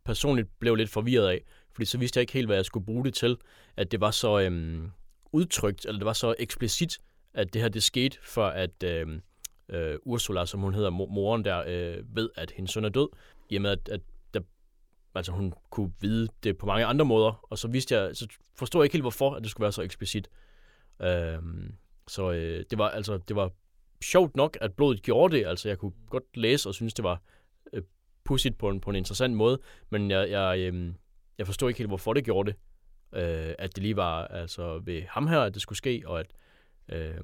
personligt 0.06 0.60
blev 0.60 0.76
lidt 0.76 0.90
forvirret 0.90 1.28
af. 1.28 1.44
Fordi 1.74 1.86
så 1.86 1.98
vidste 1.98 2.18
jeg 2.18 2.22
ikke 2.22 2.34
helt, 2.34 2.48
hvad 2.48 2.56
jeg 2.56 2.66
skulle 2.66 2.86
bruge 2.86 3.06
det 3.06 3.14
til. 3.14 3.38
At 3.78 3.92
det 3.92 4.02
var 4.02 4.12
så 4.12 4.40
øhm, 4.40 4.92
udtrykt, 5.32 5.86
eller 5.86 6.00
det 6.00 6.06
var 6.06 6.14
så 6.14 6.36
eksplicit, 6.40 7.00
at 7.34 7.54
det 7.54 7.62
her 7.62 7.70
det 7.70 7.84
skete, 7.84 8.18
for 8.24 8.46
at 8.46 8.84
øhm, 8.84 9.22
øh, 9.70 9.98
Ursula, 10.04 10.46
som 10.46 10.60
hun 10.60 10.74
hedder, 10.74 10.90
moren 10.90 11.46
der, 11.46 11.64
øh, 11.68 12.16
ved, 12.16 12.30
at 12.36 12.52
hendes 12.52 12.72
søn 12.72 12.86
er 12.86 12.90
død. 12.90 13.10
I 13.50 13.56
og 13.56 13.62
med, 13.62 13.72
at, 13.72 13.90
at 13.90 14.02
der, 14.34 14.40
altså 15.16 15.32
hun 15.32 15.54
kunne 15.70 15.94
vide 16.02 16.28
det 16.44 16.58
på 16.58 16.66
mange 16.66 16.86
andre 16.86 17.06
måder. 17.06 17.48
Og 17.50 17.58
så 17.58 17.68
vidste 17.68 17.96
jeg, 17.96 18.16
så 18.16 18.28
forstod 18.56 18.82
jeg 18.82 18.86
ikke 18.86 18.94
helt, 18.94 19.04
hvorfor 19.04 19.36
at 19.36 19.44
det 19.44 19.52
skulle 19.52 19.64
være 19.64 19.72
så 19.72 19.82
eksplicit. 19.82 20.30
Øhm, 21.02 21.74
så 22.08 22.32
øh, 22.32 22.66
det 22.70 22.78
var 22.78 22.90
altså 22.90 23.18
det 23.18 23.36
var 23.36 23.52
sjovt 24.04 24.36
nok, 24.36 24.58
at 24.62 24.74
blodet 24.74 25.02
gjorde 25.02 25.38
det. 25.38 25.46
Altså 25.46 25.68
jeg 25.70 25.78
kunne 25.78 25.94
godt 26.10 26.38
læse 26.38 26.70
og 26.70 26.76
synes, 26.76 26.94
det 26.94 27.04
var 27.04 27.22
øh, 27.74 27.82
pudsigt 28.24 28.58
på 28.58 28.70
en, 28.70 28.82
på 28.82 28.90
en 28.90 28.96
interessant 28.96 29.36
måde. 29.36 29.60
Men 29.90 30.12
jeg, 30.12 30.30
jeg, 30.30 30.60
øh, 30.60 30.94
jeg 31.38 31.46
forstod 31.46 31.70
ikke 31.70 31.78
helt, 31.78 31.90
hvorfor 31.90 32.14
det 32.14 32.26
gjorde 32.26 32.52
det. 32.52 32.58
Øh, 33.14 33.56
at 33.60 33.76
det 33.76 33.84
lige 33.84 33.96
var 33.96 34.28
altså 34.28 34.82
ved 34.86 35.02
ham 35.10 35.28
her, 35.28 35.40
at 35.40 35.54
det 35.54 35.62
skulle 35.62 35.78
ske, 35.78 36.04
og 36.06 36.20
at, 36.20 36.28
øh, 36.90 37.24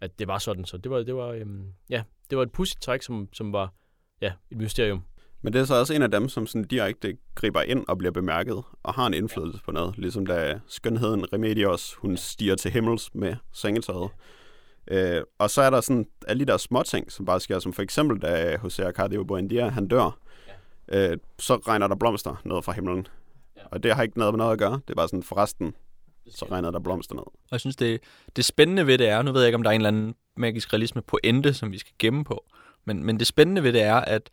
at 0.00 0.18
det 0.18 0.28
var 0.28 0.38
sådan. 0.38 0.64
Så 0.64 0.76
det 0.76 0.90
var, 0.90 1.02
det 1.02 1.14
var, 1.14 1.28
øh, 1.28 1.46
ja, 1.90 2.02
det 2.30 2.38
var 2.38 2.44
et 2.44 2.52
pudsigt 2.52 2.82
træk, 2.82 3.02
som, 3.02 3.28
som 3.32 3.52
var 3.52 3.74
ja, 4.20 4.32
et 4.50 4.56
mysterium. 4.56 5.02
Men 5.42 5.52
det 5.52 5.60
er 5.60 5.64
så 5.64 5.74
også 5.74 5.94
en 5.94 6.02
af 6.02 6.10
dem, 6.10 6.28
som 6.28 6.46
sådan 6.46 6.64
direkte 6.64 7.16
griber 7.34 7.62
ind 7.62 7.84
og 7.88 7.98
bliver 7.98 8.12
bemærket 8.12 8.62
og 8.82 8.94
har 8.94 9.06
en 9.06 9.14
indflydelse 9.14 9.62
på 9.64 9.72
noget. 9.72 9.98
Ligesom 9.98 10.26
da 10.26 10.60
skønheden 10.66 11.32
Remedios, 11.32 11.94
hun 11.94 12.16
stiger 12.16 12.54
til 12.54 12.70
himmels 12.70 13.14
med 13.14 13.36
sengetøjet. 13.52 14.10
Øh, 14.88 15.22
og 15.38 15.50
så 15.50 15.62
er 15.62 15.70
der 15.70 15.80
sådan 15.80 16.06
alle 16.28 16.40
de 16.40 16.52
der 16.52 16.56
små 16.56 16.82
ting, 16.82 17.12
som 17.12 17.24
bare 17.24 17.40
sker, 17.40 17.58
som 17.58 17.72
for 17.72 17.82
eksempel 17.82 18.22
da 18.22 18.54
José 18.54 18.82
Arcadio 18.82 19.24
Buendia, 19.24 19.68
han 19.68 19.88
dør, 19.88 20.18
øh, 20.88 21.18
så 21.38 21.56
regner 21.56 21.86
der 21.86 21.94
blomster 21.94 22.42
ned 22.44 22.62
fra 22.62 22.72
himlen. 22.72 23.06
Ja. 23.56 23.62
Og 23.70 23.82
det 23.82 23.94
har 23.94 24.02
ikke 24.02 24.18
noget 24.18 24.34
med 24.34 24.38
noget 24.38 24.52
at 24.52 24.58
gøre. 24.58 24.72
Det 24.72 24.90
er 24.90 24.94
bare 24.94 25.08
sådan, 25.08 25.22
forresten, 25.22 25.74
så 26.30 26.46
regner 26.50 26.70
der 26.70 26.80
blomster 26.80 27.14
ned. 27.14 27.22
Og 27.22 27.48
jeg 27.50 27.60
synes, 27.60 27.76
det, 27.76 28.00
det 28.36 28.44
spændende 28.44 28.86
ved 28.86 28.98
det 28.98 29.08
er, 29.08 29.22
nu 29.22 29.32
ved 29.32 29.40
jeg 29.40 29.48
ikke, 29.48 29.56
om 29.56 29.62
der 29.62 29.70
er 29.70 29.74
en 29.74 29.80
eller 29.80 29.88
anden 29.88 30.14
magisk 30.36 30.72
realisme 30.72 31.02
pointe, 31.02 31.54
som 31.54 31.72
vi 31.72 31.78
skal 31.78 31.92
gemme 31.98 32.24
på, 32.24 32.44
men, 32.84 33.04
men 33.04 33.18
det 33.18 33.26
spændende 33.26 33.62
ved 33.62 33.72
det 33.72 33.82
er, 33.82 33.96
at, 33.96 34.30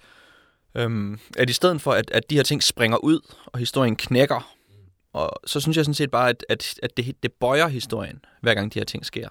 øhm, 0.76 1.20
at 1.38 1.50
i 1.50 1.54
stedet 1.54 1.82
for, 1.82 1.92
at, 1.92 2.12
at 2.12 2.30
de 2.30 2.36
her 2.36 2.44
ting 2.44 2.64
springer 2.64 2.98
ud, 2.98 3.20
og 3.46 3.60
historien 3.60 3.96
knækker, 3.96 4.56
og 5.14 5.32
så 5.46 5.60
synes 5.60 5.78
jeg 5.78 5.86
sådan 5.86 5.94
set 5.94 6.12
bare, 6.12 6.30
at, 6.30 6.46
at, 6.50 6.80
at 6.84 6.98
det, 6.98 7.24
det 7.24 7.34
bøjer 7.34 7.68
historien, 7.68 8.26
hver 8.42 8.54
gang 8.54 8.74
de 8.74 8.80
her 8.80 8.86
ting 8.86 9.06
sker. 9.06 9.30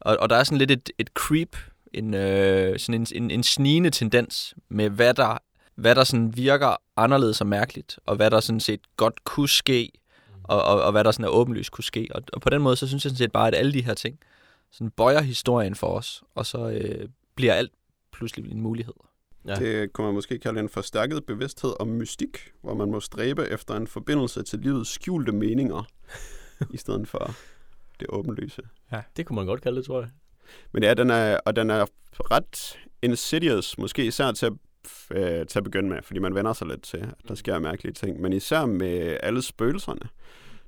Og, 0.00 0.16
og 0.20 0.30
der 0.30 0.36
er 0.36 0.44
sådan 0.44 0.58
lidt 0.58 0.70
et, 0.70 0.90
et 0.98 1.08
creep, 1.14 1.56
en, 1.92 2.14
øh, 2.14 2.78
sådan 2.78 3.00
en, 3.00 3.06
en, 3.22 3.30
en 3.30 3.42
snigende 3.42 3.90
tendens 3.90 4.54
med, 4.68 4.90
hvad 4.90 5.14
der, 5.14 5.38
hvad 5.74 5.94
der 5.94 6.04
sådan 6.04 6.36
virker 6.36 6.76
anderledes 6.96 7.40
og 7.40 7.46
mærkeligt, 7.46 7.98
og 8.06 8.16
hvad 8.16 8.30
der 8.30 8.40
sådan 8.40 8.60
set 8.60 8.80
godt 8.96 9.24
kunne 9.24 9.48
ske, 9.48 9.92
og, 10.44 10.62
og, 10.62 10.82
og 10.82 10.92
hvad 10.92 11.04
der 11.04 11.10
sådan 11.10 11.24
er 11.24 11.28
åbenlyst 11.28 11.70
kunne 11.70 11.84
ske. 11.84 12.08
Og, 12.10 12.22
og 12.32 12.40
på 12.40 12.50
den 12.50 12.62
måde, 12.62 12.76
så 12.76 12.88
synes 12.88 13.04
jeg 13.04 13.10
sådan 13.10 13.18
set 13.18 13.32
bare, 13.32 13.48
at 13.48 13.54
alle 13.54 13.72
de 13.72 13.84
her 13.84 13.94
ting 13.94 14.18
sådan 14.70 14.90
bøjer 14.90 15.20
historien 15.20 15.74
for 15.74 15.86
os, 15.86 16.22
og 16.34 16.46
så 16.46 16.68
øh, 16.68 17.08
bliver 17.34 17.54
alt 17.54 17.72
pludselig 18.12 18.52
en 18.52 18.60
mulighed. 18.60 18.94
Ja. 19.46 19.54
Det 19.54 19.92
kunne 19.92 20.04
man 20.04 20.14
måske 20.14 20.38
kalde 20.38 20.60
en 20.60 20.68
forstærket 20.68 21.24
bevidsthed 21.24 21.72
om 21.80 21.88
mystik, 21.88 22.52
hvor 22.62 22.74
man 22.74 22.90
må 22.90 23.00
stræbe 23.00 23.48
efter 23.48 23.74
en 23.74 23.86
forbindelse 23.86 24.42
til 24.42 24.58
livets 24.58 24.90
skjulte 24.90 25.32
meninger, 25.32 25.86
i 26.74 26.76
stedet 26.76 27.08
for 27.08 27.34
det 28.00 28.06
åbenlyse. 28.10 28.62
Det 29.16 29.26
kunne 29.26 29.36
man 29.36 29.46
godt 29.46 29.62
kalde 29.62 29.76
det, 29.76 29.86
tror 29.86 30.00
jeg. 30.00 30.10
Men 30.72 30.82
ja, 30.82 30.94
den 30.94 31.10
er, 31.10 31.38
og 31.44 31.56
den 31.56 31.70
er 31.70 31.86
ret 32.12 32.78
insidious, 33.02 33.78
måske 33.78 34.04
især 34.04 34.32
til 34.32 34.46
at, 34.46 34.52
øh, 35.10 35.46
til 35.46 35.58
at 35.58 35.64
begynde 35.64 35.88
med, 35.88 36.02
fordi 36.02 36.20
man 36.20 36.34
vender 36.34 36.52
sig 36.52 36.66
lidt 36.66 36.82
til, 36.82 36.96
at 36.96 37.28
der 37.28 37.34
sker 37.34 37.58
mærkelige 37.58 37.92
ting. 37.92 38.20
Men 38.20 38.32
især 38.32 38.66
med 38.66 39.16
alle 39.22 39.42
spøgelserne. 39.42 40.08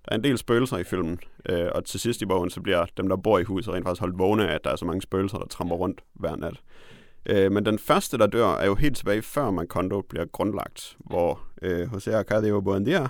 Der 0.04 0.12
er 0.12 0.16
en 0.16 0.24
del 0.24 0.38
spøgelser 0.38 0.78
i 0.78 0.84
filmen, 0.84 1.20
øh, 1.48 1.68
og 1.74 1.84
til 1.84 2.00
sidst 2.00 2.22
i 2.22 2.26
bogen, 2.26 2.50
så 2.50 2.60
bliver 2.60 2.86
dem, 2.96 3.08
der 3.08 3.16
bor 3.16 3.38
i 3.38 3.42
huset, 3.42 3.74
rent 3.74 3.84
faktisk 3.84 4.00
holdt 4.00 4.18
vågne 4.18 4.48
af, 4.48 4.54
at 4.54 4.64
der 4.64 4.70
er 4.70 4.76
så 4.76 4.84
mange 4.84 5.02
spøgelser, 5.02 5.38
der 5.38 5.46
tramper 5.46 5.76
rundt 5.76 6.00
hver 6.14 6.36
nat. 6.36 6.60
Øh, 7.26 7.52
men 7.52 7.66
den 7.66 7.78
første, 7.78 8.18
der 8.18 8.26
dør, 8.26 8.48
er 8.48 8.66
jo 8.66 8.74
helt 8.74 8.96
tilbage 8.96 9.22
før 9.22 9.50
Macondo 9.50 10.00
bliver 10.00 10.24
grundlagt, 10.24 10.96
hvor 10.98 11.40
øh, 11.62 11.92
José 11.92 12.10
Arcadio 12.10 12.60
Buendia, 12.60 13.06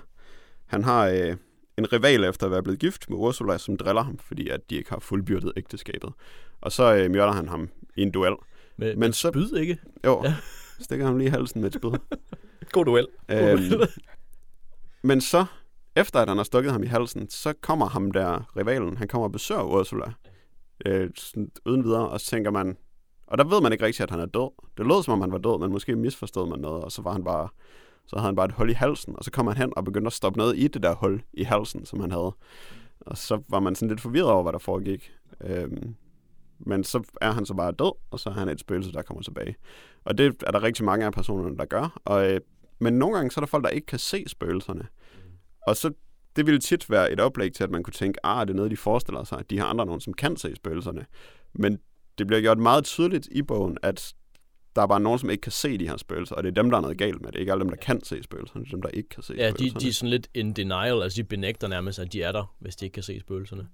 han 0.66 0.85
har 0.85 1.09
øh, 1.09 1.36
en 1.78 1.93
rival 1.93 2.24
efter 2.24 2.47
at 2.47 2.53
være 2.53 2.62
blevet 2.62 2.78
gift 2.81 3.11
med 3.11 3.19
Ursula, 3.19 3.59
som 3.59 3.77
driller 3.77 4.03
ham, 4.03 4.19
fordi 4.19 4.49
at 4.49 4.70
de 4.70 4.77
ikke 4.77 4.90
har 4.90 4.99
fuldbyrdet 5.01 5.53
ægteskabet. 5.57 6.12
Og 6.61 6.73
så 6.73 6.94
øh, 6.94 7.11
myrder 7.11 7.32
han 7.32 7.49
ham 7.49 7.69
i 7.97 8.03
en 8.03 8.11
duel. 8.11 8.35
Med, 8.77 8.90
Men 8.90 8.99
med 9.01 9.12
så- 9.12 9.28
spyd, 9.31 9.57
ikke? 9.57 9.78
Jo, 10.05 10.20
Ja. 10.24 10.28
ja. 10.28 10.35
Stikker 10.81 11.07
ham 11.07 11.16
lige 11.19 11.27
i 11.28 11.31
halsen 11.31 11.61
med 11.61 11.69
et 11.69 11.74
spyd. 11.74 11.90
God 12.73 12.85
duel. 12.85 13.07
Øhm, 13.31 13.59
men 15.03 15.20
så, 15.20 15.44
efter 15.97 16.20
at 16.20 16.28
han 16.28 16.36
har 16.36 16.44
stukket 16.44 16.73
ham 16.73 16.82
i 16.82 16.86
halsen, 16.86 17.31
så 17.31 17.53
kommer 17.61 17.86
ham 17.86 18.11
der, 18.11 18.57
rivalen, 18.57 18.97
han 18.97 19.09
kommer 19.09 19.24
og 19.28 19.32
besøger 19.32 19.62
Ursula. 19.62 20.12
Øh, 20.86 21.11
sådan, 21.16 21.51
uden 21.66 21.85
videre, 21.85 22.09
og 22.09 22.20
så 22.20 22.27
tænker 22.27 22.51
man, 22.51 22.77
og 23.27 23.39
der 23.39 23.44
ved 23.44 23.61
man 23.61 23.73
ikke 23.73 23.85
rigtigt, 23.85 24.03
at 24.05 24.11
han 24.11 24.20
er 24.20 24.27
død. 24.27 24.51
Det 24.78 24.86
lød 24.86 25.03
som 25.03 25.12
om 25.12 25.20
han 25.20 25.32
var 25.32 25.39
død, 25.39 25.59
men 25.61 25.70
måske 25.73 25.97
misforstod 25.97 26.49
man 26.49 26.59
noget, 26.59 26.85
og 26.85 26.93
så 26.93 27.03
var 27.03 27.12
han 27.12 27.24
bare, 27.24 27.49
så 28.07 28.16
havde 28.16 28.27
han 28.27 28.37
bare 28.37 28.47
et 28.47 28.53
hul 28.53 28.70
i 28.70 28.73
halsen, 28.73 29.15
og 29.16 29.24
så 29.24 29.31
kom 29.31 29.47
han 29.47 29.57
hen 29.57 29.73
og 29.77 29.85
begyndte 29.85 30.07
at 30.07 30.12
stoppe 30.12 30.39
noget 30.39 30.59
i 30.59 30.69
det 30.69 30.83
der 30.83 30.95
hul 30.95 31.23
i 31.33 31.43
halsen, 31.43 31.87
som 31.87 32.01
han 32.01 32.11
havde. 32.11 32.35
Og 33.01 33.19
så 33.19 33.43
var 33.49 33.61
man 33.61 33.74
sådan 33.74 33.89
lidt 33.89 34.01
forvirret 34.01 34.31
over, 34.31 34.43
hvad 34.43 34.53
der 34.53 34.59
foregik. 34.59 35.12
Øhm, 35.41 35.95
men 36.59 36.85
så 36.85 37.03
er 37.20 37.31
han 37.31 37.47
så 37.47 37.55
bare 37.55 37.73
død, 37.73 37.93
og 38.11 38.20
så 38.20 38.31
er 38.31 38.35
han 38.35 38.49
et 38.49 38.61
spøgelse, 38.61 38.93
der 38.93 39.03
kommer 39.03 39.23
tilbage. 39.23 39.57
Og 40.05 40.19
det 40.19 40.37
er 40.47 40.51
der 40.51 40.62
rigtig 40.62 40.85
mange 40.85 41.07
af 41.07 41.12
personerne, 41.12 41.57
der 41.57 41.65
gør. 41.65 42.01
Og, 42.05 42.31
øh, 42.31 42.41
men 42.79 42.95
nogle 42.95 43.16
gange 43.16 43.31
så 43.31 43.41
er 43.41 43.43
der 43.43 43.47
folk, 43.47 43.65
der 43.65 43.70
ikke 43.70 43.87
kan 43.87 43.99
se 43.99 44.24
spøgelserne. 44.29 44.87
Og 45.66 45.77
så 45.77 45.93
det 46.37 46.47
ville 46.47 46.61
tit 46.61 46.91
være 46.91 47.12
et 47.12 47.20
oplæg 47.20 47.53
til, 47.53 47.65
at 47.65 47.70
man 47.70 47.83
kunne 47.83 47.93
tænke, 47.93 48.27
ah, 48.27 48.47
det 48.47 48.53
er 48.53 48.57
noget, 48.57 48.70
de 48.70 48.77
forestiller 48.77 49.24
sig, 49.24 49.39
at 49.39 49.51
de 49.51 49.59
har 49.59 49.66
andre 49.66 49.87
nogen, 49.87 50.01
som 50.01 50.15
kan 50.15 50.37
se 50.37 50.57
spøgelserne. 50.57 51.07
Men 51.55 51.79
det 52.19 52.27
bliver 52.27 52.41
gjort 52.41 52.59
meget 52.59 52.85
tydeligt 52.85 53.29
i 53.31 53.43
bogen, 53.43 53.79
at 53.83 54.15
der 54.77 54.82
er 54.82 54.86
bare 54.86 55.01
nogen, 55.01 55.19
som 55.19 55.31
ikke 55.31 55.40
kan 55.40 55.53
se 55.53 55.78
de 55.78 55.89
her 55.89 55.97
spøgelser, 55.97 56.35
og 56.35 56.43
det 56.43 56.49
er 56.49 56.62
dem, 56.62 56.70
der 56.70 56.77
er 56.77 56.81
noget 56.82 56.99
galt 56.99 57.20
med. 57.20 57.28
Det 57.32 57.36
er 57.36 57.40
ikke 57.40 57.53
alle 57.53 57.61
dem, 57.62 57.70
der 57.70 57.77
kan 57.77 58.05
se 58.05 58.23
spøgelserne, 58.23 58.65
det 58.65 58.70
er 58.70 58.74
dem, 58.77 58.82
der 58.82 58.89
ikke 58.89 59.09
kan 59.09 59.23
se 59.23 59.35
Ja, 59.36 59.47
de, 59.51 59.55
spøgelserne. 59.55 59.81
de 59.81 59.89
er 59.89 59.93
sådan 59.93 60.11
lidt 60.11 60.28
in 60.35 60.53
denial, 60.53 61.03
altså 61.03 61.16
de 61.16 61.24
benægter 61.24 61.69
nærmest, 61.69 61.99
at 61.99 62.12
de 62.12 62.23
er 62.23 62.32
der, 62.32 62.55
hvis 62.59 62.77
de 62.77 62.85
ikke 62.85 62.94
kan 62.94 63.03
se 63.03 63.20
spøgelserne. 63.20 63.69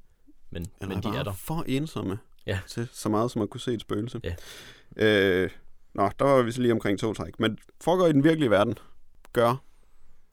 Men, 0.50 0.66
Eller 0.80 0.94
men 0.94 1.02
de 1.12 1.18
er 1.18 1.22
der. 1.22 1.32
for 1.32 1.64
ensomme 1.66 2.18
Ja. 2.46 2.58
til 2.68 2.88
så 2.92 3.08
meget, 3.08 3.30
som 3.30 3.42
at 3.42 3.50
kunne 3.50 3.60
se 3.60 3.72
et 3.72 3.80
spøgelse. 3.80 4.20
Ja. 4.24 4.34
Øh, 4.96 5.50
nå, 5.94 6.10
der 6.18 6.24
var 6.24 6.42
vi 6.42 6.52
så 6.52 6.60
lige 6.62 6.72
omkring 6.72 6.98
to 6.98 7.12
træk. 7.14 7.40
Men 7.40 7.58
foregår 7.80 8.06
i 8.06 8.12
den 8.12 8.24
virkelige 8.24 8.50
verden. 8.50 8.74
Gør 9.32 9.56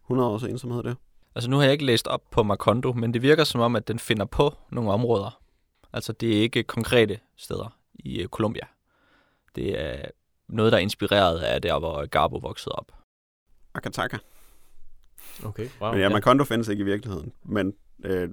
100 0.03 0.29
års 0.29 0.43
ensomhed 0.43 0.83
det? 0.83 0.97
Altså 1.35 1.49
nu 1.49 1.55
har 1.57 1.63
jeg 1.63 1.71
ikke 1.73 1.85
læst 1.85 2.07
op 2.07 2.21
på 2.31 2.43
Macondo, 2.43 2.93
men 2.93 3.13
det 3.13 3.21
virker 3.21 3.43
som 3.43 3.61
om, 3.61 3.75
at 3.75 3.87
den 3.87 3.99
finder 3.99 4.25
på 4.25 4.53
nogle 4.71 4.91
områder. 4.91 5.41
Altså 5.93 6.13
det 6.13 6.37
er 6.37 6.41
ikke 6.41 6.63
konkrete 6.63 7.19
steder 7.37 7.77
i 7.95 8.21
øh, 8.21 8.27
Colombia. 8.27 8.63
Det 9.55 9.81
er 9.81 10.05
noget, 10.47 10.71
der 10.71 10.77
er 10.77 10.81
inspireret 10.81 11.39
af 11.39 11.61
der, 11.61 11.79
hvor 11.79 12.05
Garbo 12.05 12.37
voksede 12.37 12.75
op. 12.75 12.91
Akataka. 13.73 14.17
Okay, 15.45 15.69
wow. 15.81 15.91
Men 15.91 16.01
ja, 16.01 16.09
Macondo 16.09 16.43
findes 16.43 16.67
ikke 16.67 16.81
i 16.81 16.85
virkeligheden. 16.85 17.33
Men 17.43 17.73
øh, 18.03 18.29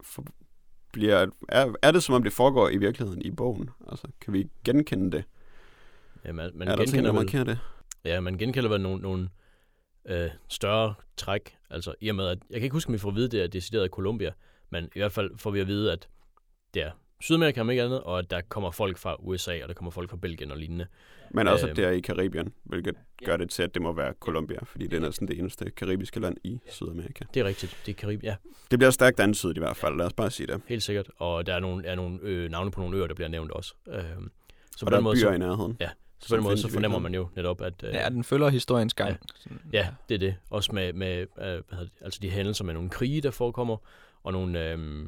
for, 0.00 0.24
bliver, 0.92 1.26
er, 1.48 1.72
er 1.82 1.90
det 1.90 2.02
som 2.02 2.14
om 2.14 2.22
det 2.22 2.32
foregår 2.32 2.68
i 2.68 2.76
virkeligheden 2.76 3.22
i 3.22 3.30
bogen? 3.30 3.70
Altså, 3.90 4.06
kan 4.20 4.32
vi 4.32 4.48
genkende 4.64 5.16
det? 5.16 5.24
ja, 6.26 6.32
man, 6.32 6.50
man 6.54 6.68
er 6.68 6.76
der 6.76 6.84
ting, 6.84 6.94
genkender 6.94 7.22
der 7.22 7.44
vel, 7.44 7.46
det? 7.46 7.58
ja, 8.04 8.20
man 8.20 8.38
genkender 8.38 8.68
vel 8.68 8.80
nogle, 8.80 9.02
nogle 9.02 9.28
øh, 10.04 10.30
større 10.48 10.94
træk. 11.16 11.56
Altså 11.70 11.94
i 12.00 12.08
og 12.08 12.14
med, 12.14 12.26
at 12.26 12.38
jeg 12.50 12.60
kan 12.60 12.64
ikke 12.64 12.74
huske, 12.74 12.88
om 12.88 12.92
vi 12.92 12.98
får 12.98 13.08
at 13.08 13.14
vide, 13.14 13.28
det 13.28 13.42
er 13.42 13.46
decideret 13.46 13.86
i 13.86 13.88
Colombia, 13.88 14.32
men 14.70 14.84
i 14.84 14.98
hvert 14.98 15.12
fald 15.12 15.38
får 15.38 15.50
vi 15.50 15.60
at 15.60 15.66
vide, 15.66 15.92
at 15.92 16.08
det 16.74 16.82
er 16.82 16.90
Sydamerika 17.20 17.60
om 17.60 17.70
ikke 17.70 17.82
andet, 17.82 18.00
og 18.00 18.18
at 18.18 18.30
der 18.30 18.40
kommer 18.48 18.70
folk 18.70 18.98
fra 18.98 19.16
USA, 19.18 19.62
og 19.62 19.68
der 19.68 19.74
kommer 19.74 19.90
folk 19.90 20.10
fra 20.10 20.16
Belgien 20.16 20.50
og 20.50 20.56
lignende. 20.58 20.86
Men 21.30 21.48
også, 21.48 21.66
Øhm. 21.66 21.70
at 21.70 21.76
det 21.76 21.84
er 21.84 21.90
i 21.90 22.00
Karibien, 22.00 22.52
hvilket 22.64 22.94
gør 23.24 23.36
det 23.36 23.50
til, 23.50 23.62
at 23.62 23.74
det 23.74 23.82
må 23.82 23.92
være 23.92 24.14
Colombia, 24.20 24.58
fordi 24.64 24.86
det 24.86 24.96
er 24.96 25.00
næsten 25.00 25.28
det 25.28 25.38
eneste 25.38 25.70
karibiske 25.70 26.20
land 26.20 26.36
i 26.44 26.60
Sydamerika. 26.70 27.24
Det 27.34 27.40
er 27.40 27.44
rigtigt, 27.44 27.76
det 27.86 27.92
er 27.92 27.96
Karib, 27.96 28.22
ja, 28.22 28.36
Det 28.70 28.78
bliver 28.78 28.90
stærkt 28.90 29.20
antydet 29.20 29.56
i 29.56 29.60
hvert 29.60 29.76
fald, 29.76 29.96
lad 29.96 30.06
os 30.06 30.12
bare 30.12 30.30
sige 30.30 30.46
det. 30.46 30.60
helt 30.66 30.82
sikkert. 30.82 31.10
Og 31.16 31.46
der 31.46 31.54
er 31.54 31.60
nogle, 31.60 31.86
er 31.86 31.94
nogle 31.94 32.18
øh, 32.22 32.50
navne 32.50 32.70
på 32.70 32.80
nogle 32.80 32.96
øer, 32.98 33.06
der 33.06 33.14
bliver 33.14 33.28
nævnt 33.28 33.50
også. 33.50 33.74
Øh, 33.88 34.02
så 34.76 34.86
Og 34.86 34.92
der 34.92 34.98
er 34.98 35.14
byer 35.14 35.32
i 35.32 35.38
nærheden. 35.38 35.76
Ja, 35.80 35.90
så 36.18 36.28
på 36.28 36.36
den 36.36 36.44
måde, 36.44 36.58
så 36.58 36.68
fornemmer 36.68 36.98
man 36.98 37.14
jo 37.14 37.28
netop, 37.36 37.62
at... 37.62 37.82
Øh, 37.84 37.94
Ja, 37.94 38.08
den 38.08 38.24
følger 38.24 38.48
historiens 38.48 38.94
gang. 38.94 39.16
Ja. 39.72 39.78
Ja, 39.78 39.88
det 40.08 40.14
er 40.14 40.18
det. 40.18 40.34
Også 40.50 40.72
med, 40.74 40.92
med 40.92 41.18
øh, 41.20 41.26
hvad 41.38 41.52
hedder 41.70 41.84
det, 41.84 41.90
altså 42.00 42.20
de 42.22 42.30
hændelser 42.30 42.64
med 42.64 42.74
nogle 42.74 42.90
krige, 42.90 43.20
der 43.20 43.30
forekommer, 43.30 43.76
og 44.22 44.32
nogle, 44.32 44.70
øh, 44.70 45.06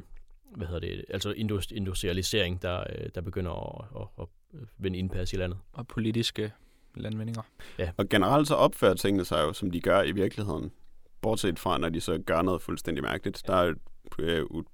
hvad 0.56 0.66
hedder 0.66 0.80
det, 0.80 1.04
altså 1.08 1.30
indus- 1.32 1.74
industrialisering, 1.76 2.62
der, 2.62 2.80
øh, 2.98 3.08
der 3.14 3.20
begynder 3.20 3.80
at, 3.80 4.06
at, 4.18 4.22
at 4.22 4.28
vinde 4.78 4.98
indpas 4.98 5.32
i 5.32 5.36
landet. 5.36 5.58
Og 5.72 5.86
politiske 5.86 6.52
landvindinger. 6.94 7.42
Og 7.96 8.08
generelt 8.08 8.48
så 8.48 8.54
opfører 8.54 8.94
tingene 8.94 9.24
sig 9.24 9.42
jo, 9.42 9.52
som 9.52 9.70
de 9.70 9.80
gør 9.80 10.02
i 10.02 10.12
virkeligheden. 10.12 10.70
Bortset 11.20 11.58
fra, 11.58 11.78
når 11.78 11.88
de 11.88 12.00
så 12.00 12.18
gør 12.26 12.42
noget 12.42 12.62
fuldstændig 12.62 13.04
mærkeligt. 13.04 13.42
Der 13.46 13.54
er, 13.56 13.74
øh, 14.18 14.44
ud- 14.44 14.64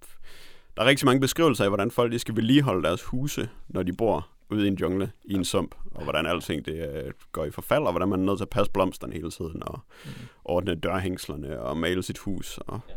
der 0.76 0.82
er 0.82 0.86
rigtig 0.86 1.06
mange 1.06 1.20
beskrivelser 1.20 1.64
af, 1.64 1.70
hvordan 1.70 1.90
folk 1.90 2.12
de 2.12 2.18
skal 2.18 2.36
vedligeholde 2.36 2.82
deres 2.88 3.02
huse, 3.02 3.48
når 3.68 3.82
de 3.82 3.92
bor 3.92 4.28
ude 4.50 4.64
i 4.64 4.68
en 4.68 4.74
jungle, 4.74 5.12
i 5.24 5.34
en 5.34 5.44
sump, 5.44 5.74
og 5.94 6.02
hvordan 6.02 6.26
alting 6.26 6.66
det 6.66 7.04
øh, 7.04 7.12
går 7.32 7.44
i 7.44 7.50
forfald, 7.50 7.82
og 7.82 7.92
hvordan 7.92 8.08
man 8.08 8.20
er 8.20 8.24
nødt 8.24 8.38
til 8.38 8.44
at 8.44 8.48
passe 8.50 8.72
blomsterne 8.72 9.12
hele 9.12 9.30
tiden, 9.30 9.62
og 9.62 9.80
Mm. 10.04 10.10
ordne 10.44 10.74
dørhængslerne, 10.74 11.60
og 11.60 11.76
male 11.76 12.02
sit 12.02 12.18
hus, 12.18 12.58
og 12.58 12.80
Ja. 12.88 12.94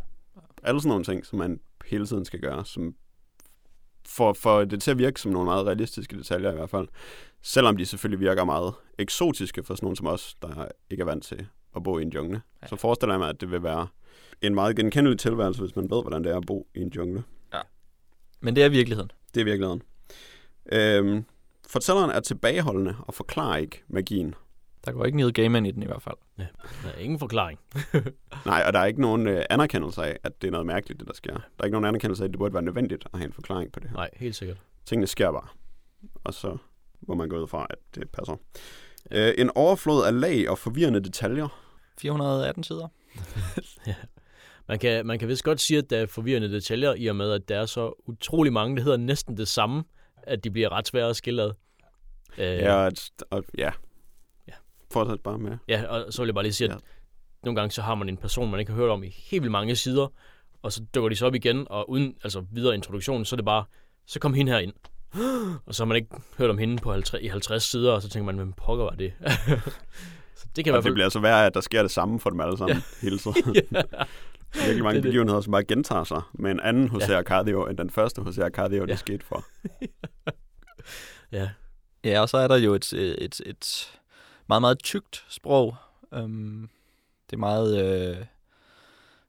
alle 0.63 0.81
sådan 0.81 0.89
nogle 0.89 1.03
ting, 1.03 1.25
som 1.25 1.39
man 1.39 1.59
hele 1.87 2.05
tiden 2.05 2.25
skal 2.25 2.39
gøre, 2.39 2.65
som 2.65 2.95
får, 4.07 4.33
får 4.33 4.65
det 4.65 4.81
til 4.81 4.91
at 4.91 4.97
virke 4.97 5.21
som 5.21 5.31
nogle 5.31 5.45
meget 5.45 5.65
realistiske 5.65 6.17
detaljer 6.17 6.51
i 6.51 6.55
hvert 6.55 6.69
fald. 6.69 6.87
Selvom 7.41 7.77
de 7.77 7.85
selvfølgelig 7.85 8.19
virker 8.19 8.43
meget 8.43 8.73
eksotiske 8.97 9.63
for 9.63 9.75
sådan 9.75 9.85
nogen 9.85 9.95
som 9.95 10.07
os, 10.07 10.35
der 10.41 10.67
ikke 10.89 11.01
er 11.01 11.05
vant 11.05 11.23
til 11.23 11.47
at 11.75 11.83
bo 11.83 11.99
i 11.99 12.01
en 12.01 12.09
jungle. 12.09 12.41
Ja. 12.61 12.67
Så 12.67 12.75
forestiller 12.75 13.13
jeg 13.13 13.19
mig, 13.19 13.29
at 13.29 13.41
det 13.41 13.51
vil 13.51 13.63
være 13.63 13.87
en 14.41 14.55
meget 14.55 14.75
genkendelig 14.75 15.19
tilværelse, 15.19 15.61
hvis 15.61 15.75
man 15.75 15.89
ved, 15.89 16.01
hvordan 16.01 16.23
det 16.23 16.31
er 16.31 16.37
at 16.37 16.45
bo 16.47 16.67
i 16.75 16.79
en 16.81 16.89
jungle. 16.89 17.23
Men 18.39 18.55
det 18.55 18.63
er 18.63 18.69
virkeligheden. 18.69 19.11
Det 19.33 19.41
er 19.41 19.45
virkeligheden. 19.45 19.81
Øhm, 20.71 21.25
fortælleren 21.67 22.09
er 22.09 22.19
tilbageholdende 22.19 22.95
og 22.99 23.13
forklarer 23.13 23.57
ikke 23.57 23.83
magien. 23.87 24.35
Der 24.87 24.93
går 24.93 25.05
ikke 25.05 25.17
Neil 25.17 25.33
Gaiman 25.33 25.65
i 25.65 25.71
den 25.71 25.83
i 25.83 25.85
hvert 25.85 26.01
fald. 26.01 26.15
Der 26.37 26.89
er 26.95 26.97
ingen 26.99 27.19
forklaring. 27.19 27.59
Nej, 28.45 28.63
og 28.67 28.73
der 28.73 28.79
er 28.79 28.85
ikke 28.85 29.01
nogen 29.01 29.27
øh, 29.27 29.43
anerkendelse 29.49 30.03
af, 30.03 30.17
at 30.23 30.41
det 30.41 30.47
er 30.47 30.51
noget 30.51 30.65
mærkeligt, 30.67 30.99
det 30.99 31.07
der 31.07 31.13
sker. 31.13 31.33
Der 31.33 31.41
er 31.59 31.63
ikke 31.63 31.73
nogen 31.73 31.85
anerkendelse 31.85 32.23
af, 32.23 32.27
at 32.27 32.31
det 32.31 32.39
burde 32.39 32.53
være 32.53 32.63
nødvendigt 32.63 33.07
at 33.13 33.19
have 33.19 33.25
en 33.27 33.33
forklaring 33.33 33.71
på 33.71 33.79
det 33.79 33.89
her. 33.89 33.95
Nej, 33.95 34.09
helt 34.13 34.35
sikkert. 34.35 34.57
Tingene 34.85 35.07
sker 35.07 35.31
bare. 35.31 35.47
Og 36.23 36.33
så 36.33 36.57
må 37.07 37.15
man 37.15 37.29
gå 37.29 37.37
ud 37.41 37.47
fra, 37.47 37.67
at 37.69 37.77
det 37.95 38.09
passer. 38.09 38.35
Øh, 39.11 39.33
en 39.37 39.51
overflod 39.55 40.05
af 40.05 40.19
lag 40.19 40.49
og 40.49 40.57
forvirrende 40.57 40.99
detaljer. 41.03 41.61
418 41.99 42.63
sider. 42.63 42.87
Man 44.69 44.79
kan, 44.79 45.05
man 45.05 45.19
kan 45.19 45.27
vist 45.27 45.43
godt 45.43 45.61
sige, 45.61 45.77
at 45.77 45.89
der 45.89 45.97
er 45.97 46.05
forvirrende 46.05 46.51
detaljer, 46.51 46.93
i 46.93 47.07
og 47.07 47.15
med, 47.15 47.31
at 47.31 47.49
der 47.49 47.59
er 47.59 47.65
så 47.65 48.03
utrolig 48.07 48.53
mange, 48.53 48.77
der 48.77 48.83
hedder 48.83 48.97
næsten 48.97 49.37
det 49.37 49.47
samme, 49.47 49.83
at 50.23 50.43
de 50.43 50.51
bliver 50.51 50.69
ret 50.71 50.87
svære 50.87 51.09
at 51.09 51.15
skille 51.15 51.41
ad. 51.41 51.51
Øh, 52.37 52.45
Ja, 52.45 52.73
og, 52.75 52.91
og, 53.29 53.43
ja. 53.57 53.71
Fortsæt 54.91 55.19
bare 55.19 55.37
med. 55.37 55.57
Ja, 55.67 55.83
og 55.87 56.13
så 56.13 56.21
vil 56.21 56.27
jeg 56.27 56.35
bare 56.35 56.43
lige 56.43 56.53
sige, 56.53 56.67
at 56.67 56.73
Ja. 56.73 56.79
nogle 57.43 57.55
gange 57.59 57.71
så 57.71 57.81
har 57.81 57.95
man 57.95 58.09
en 58.09 58.17
person, 58.17 58.51
man 58.51 58.59
ikke 58.59 58.71
har 58.71 58.79
hørt 58.79 58.89
om 58.89 59.03
i 59.03 59.09
helt 59.31 59.41
vildt 59.43 59.51
mange 59.51 59.75
sider, 59.75 60.07
og 60.61 60.71
så 60.71 60.83
dukker 60.95 61.09
de 61.09 61.15
så 61.15 61.25
op 61.25 61.35
igen, 61.35 61.67
og 61.69 61.89
uden 61.89 62.15
altså 62.23 62.45
videre 62.51 62.75
introduktion, 62.75 63.25
så 63.25 63.35
er 63.35 63.37
det 63.37 63.45
bare, 63.45 63.63
så 64.07 64.19
kom 64.19 64.33
hende 64.33 64.51
her 64.51 64.59
ind. 64.59 64.73
Og 65.65 65.75
så 65.75 65.83
har 65.83 65.85
man 65.87 65.95
ikke 65.95 66.09
hørt 66.37 66.49
om 66.49 66.57
hende 66.57 66.77
på 66.77 66.91
50, 66.91 67.23
i 67.23 67.27
50 67.27 67.63
sider, 67.63 67.91
og 67.91 68.01
så 68.01 68.09
tænker 68.09 68.25
man, 68.25 68.35
hvem 68.35 68.53
pokker 68.53 68.83
var 68.85 68.91
det? 68.95 69.13
så 70.39 70.45
det 70.55 70.65
kan 70.65 70.65
i 70.65 70.69
Og 70.69 70.73
hvert 70.73 70.75
det 70.75 70.83
fald... 70.83 70.93
bliver 70.93 71.09
så 71.09 71.19
værre, 71.19 71.45
at 71.45 71.53
der 71.53 71.61
sker 71.61 71.81
det 71.81 71.91
samme 71.91 72.19
for 72.19 72.29
dem 72.29 72.39
alle 72.39 72.57
sammen 72.57 72.77
ja. 72.77 72.81
hele 73.05 73.17
tiden. 73.17 73.55
ja. 73.71 73.81
Virkelig 74.53 74.83
mange 74.83 74.83
Det 74.83 74.85
er 74.85 74.91
det. 74.93 75.03
begivenheder, 75.03 75.41
som 75.41 75.51
bare 75.51 75.63
gentager 75.63 76.03
sig 76.03 76.21
med 76.33 76.51
en 76.51 76.59
anden 76.59 76.87
José 76.89 77.11
Ja. 77.11 77.17
Arcadio, 77.17 77.67
end 77.67 77.77
den 77.77 77.89
første 77.89 78.21
José 78.21 78.41
Arcadio, 78.41 78.81
det 78.81 78.89
Ja. 78.89 78.95
skete 78.95 79.25
for. 79.25 79.45
ja. 81.31 81.49
Ja, 82.03 82.21
og 82.21 82.29
så 82.29 82.37
er 82.37 82.47
der 82.47 82.57
jo 82.57 82.73
et, 82.73 82.93
et, 82.93 83.41
et 83.45 83.91
meget, 84.49 84.61
meget 84.61 84.79
tykt 84.79 85.25
sprog. 85.29 85.75
Øhm, 86.13 86.69
det 87.29 87.35
er 87.35 87.39
meget... 87.39 87.83
Øh, 87.83 88.17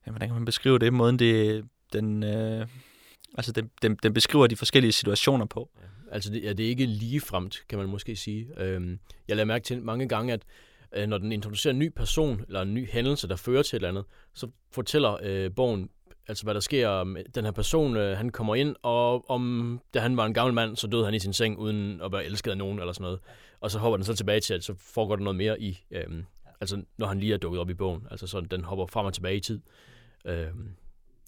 ja, 0.06 0.10
hvordan 0.10 0.28
kan 0.28 0.34
man 0.34 0.44
beskrive 0.44 0.78
det? 0.78 0.92
Måden, 0.92 1.18
det, 1.18 1.64
den, 1.92 2.22
øh, 2.22 2.66
altså 3.34 3.52
den, 3.52 3.70
den, 3.82 3.98
den 4.02 4.14
beskriver 4.14 4.46
de 4.46 4.56
forskellige 4.56 4.92
situationer 4.92 5.46
på. 5.46 5.70
Altså, 6.10 6.32
det, 6.32 6.42
ja, 6.42 6.52
det 6.52 6.64
er 6.64 6.68
ikke 6.68 6.86
ligefremt, 6.86 7.64
kan 7.68 7.78
man 7.78 7.88
måske 7.88 8.16
sige. 8.16 8.60
Øhm, 8.62 8.98
jeg 9.28 9.36
lader 9.36 9.46
mærke 9.46 9.64
til 9.64 9.82
mange 9.82 10.08
gange, 10.08 10.32
at 10.32 10.42
øh, 10.96 11.06
når 11.06 11.18
den 11.18 11.32
introducerer 11.32 11.72
en 11.72 11.78
ny 11.78 11.92
person, 11.96 12.44
eller 12.46 12.62
en 12.62 12.74
ny 12.74 12.88
hændelse, 12.88 13.28
der 13.28 13.36
fører 13.36 13.62
til 13.62 13.76
et 13.76 13.78
eller 13.78 13.88
andet, 13.88 14.04
så 14.34 14.50
fortæller 14.70 15.18
øh, 15.22 15.54
bogen, 15.54 15.90
altså 16.28 16.44
hvad 16.44 16.54
der 16.54 16.60
sker. 16.60 17.04
Den 17.34 17.44
her 17.44 17.52
person, 17.52 17.96
øh, 17.96 18.16
han 18.16 18.30
kommer 18.30 18.54
ind, 18.54 18.76
og 18.82 19.30
om 19.30 19.80
da 19.94 20.00
han 20.00 20.16
var 20.16 20.26
en 20.26 20.34
gammel 20.34 20.54
mand, 20.54 20.76
så 20.76 20.86
døde 20.86 21.04
han 21.04 21.14
i 21.14 21.18
sin 21.18 21.32
seng, 21.32 21.58
uden 21.58 22.00
at 22.00 22.12
være 22.12 22.24
elsket 22.24 22.50
af 22.50 22.56
nogen, 22.56 22.78
eller 22.78 22.92
sådan 22.92 23.02
noget. 23.02 23.20
Og 23.60 23.70
så 23.70 23.78
hopper 23.78 23.96
den 23.96 24.04
så 24.04 24.14
tilbage 24.14 24.40
til, 24.40 24.54
at 24.54 24.64
så 24.64 24.74
foregår 24.78 25.16
der 25.16 25.22
noget 25.22 25.36
mere 25.36 25.60
i, 25.60 25.84
øhm, 25.90 26.24
altså 26.60 26.82
når 26.98 27.06
han 27.06 27.20
lige 27.20 27.34
er 27.34 27.38
dukket 27.38 27.60
op 27.60 27.70
i 27.70 27.74
bogen. 27.74 28.06
Altså 28.10 28.26
så 28.26 28.40
den 28.40 28.64
hopper 28.64 28.86
frem 28.86 29.06
og 29.06 29.14
tilbage 29.14 29.36
i 29.36 29.40
tid. 29.40 29.60
Øhm, 30.24 30.68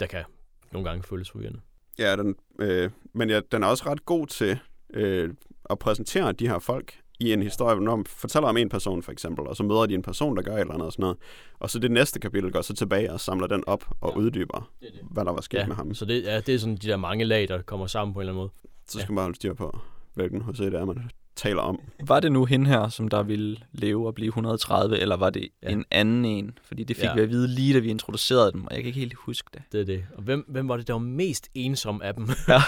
der 0.00 0.06
kan 0.06 0.24
nogle 0.72 0.88
gange 0.88 1.02
føles 1.02 1.30
forvirrende. 1.30 1.60
Ja, 1.98 2.16
den, 2.16 2.36
øh, 2.58 2.90
men 3.12 3.30
ja, 3.30 3.40
den 3.52 3.62
er 3.62 3.66
også 3.66 3.84
ret 3.86 4.04
god 4.04 4.26
til 4.26 4.58
øh, 4.94 5.34
at 5.70 5.78
præsentere 5.78 6.32
de 6.32 6.48
her 6.48 6.58
folk 6.58 6.99
i 7.20 7.32
en 7.32 7.42
historie, 7.42 7.80
når 7.80 7.96
man 7.96 8.04
fortæller 8.06 8.48
om 8.48 8.56
en 8.56 8.68
person 8.68 9.02
for 9.02 9.12
eksempel, 9.12 9.46
og 9.46 9.56
så 9.56 9.62
møder 9.62 9.86
de 9.86 9.94
en 9.94 10.02
person, 10.02 10.36
der 10.36 10.42
gør 10.42 10.54
et 10.54 10.60
eller 10.60 10.74
andet 10.74 10.86
og 10.86 10.92
sådan 10.92 11.02
noget. 11.02 11.16
Og 11.58 11.70
så 11.70 11.78
det 11.78 11.90
næste 11.90 12.20
kapitel 12.20 12.52
går 12.52 12.62
så 12.62 12.74
tilbage 12.74 13.12
og 13.12 13.20
samler 13.20 13.46
den 13.46 13.64
op 13.66 13.84
og 14.00 14.16
uddyber, 14.16 14.70
hvad 15.10 15.24
der 15.24 15.32
var 15.32 15.40
sket 15.40 15.58
Ja, 15.58 15.66
med 15.66 15.76
ham. 15.76 15.94
så 15.94 16.04
det, 16.04 16.22
ja, 16.22 16.40
det 16.40 16.54
er 16.54 16.58
sådan 16.58 16.76
de 16.76 16.88
der 16.88 16.96
mange 16.96 17.24
lag, 17.24 17.48
der 17.48 17.62
kommer 17.62 17.86
sammen 17.86 18.14
på 18.14 18.20
en 18.20 18.22
eller 18.22 18.32
anden 18.32 18.40
måde. 18.40 18.50
Så 18.88 18.98
skal 19.00 19.12
man 19.12 19.22
holde 19.22 19.36
styr 19.36 19.54
på, 19.54 19.78
hvilken 20.14 20.42
HC 20.42 20.56
det 20.58 20.74
er, 20.74 20.84
man 20.84 21.10
taler 21.36 21.62
om. 21.62 21.80
Var 22.06 22.20
det 22.20 22.32
nu 22.32 22.44
hende 22.44 22.66
her, 22.66 22.88
som 22.88 23.08
der 23.08 23.22
ville 23.22 23.56
leve 23.72 24.06
og 24.06 24.14
blive 24.14 24.28
130, 24.28 24.98
eller 24.98 25.16
var 25.16 25.30
det 25.30 25.48
Ja. 25.62 25.68
ja. 25.68 25.74
en 25.74 25.84
anden 25.90 26.24
en? 26.24 26.58
Fordi 26.64 26.84
det 26.84 26.96
fik 26.96 27.04
Ja. 27.04 27.08
ja. 27.08 27.14
vi 27.14 27.20
at 27.22 27.28
vide 27.30 27.48
lige, 27.48 27.74
da 27.74 27.78
vi 27.78 27.88
introducerede 27.90 28.52
dem, 28.52 28.64
og 28.64 28.70
jeg 28.74 28.82
kan 28.82 28.86
ikke 28.86 29.00
helt 29.00 29.14
huske 29.14 29.48
det. 29.54 29.62
Det 29.72 29.80
er 29.80 29.84
det. 29.84 30.04
Og 30.16 30.22
hvem, 30.22 30.44
hvem 30.48 30.68
var 30.68 30.76
det, 30.76 30.86
der 30.86 30.92
var 30.94 31.00
mest 31.00 31.48
ensom 31.54 32.02
af 32.02 32.14
dem? 32.14 32.28
Ja. 32.48 32.60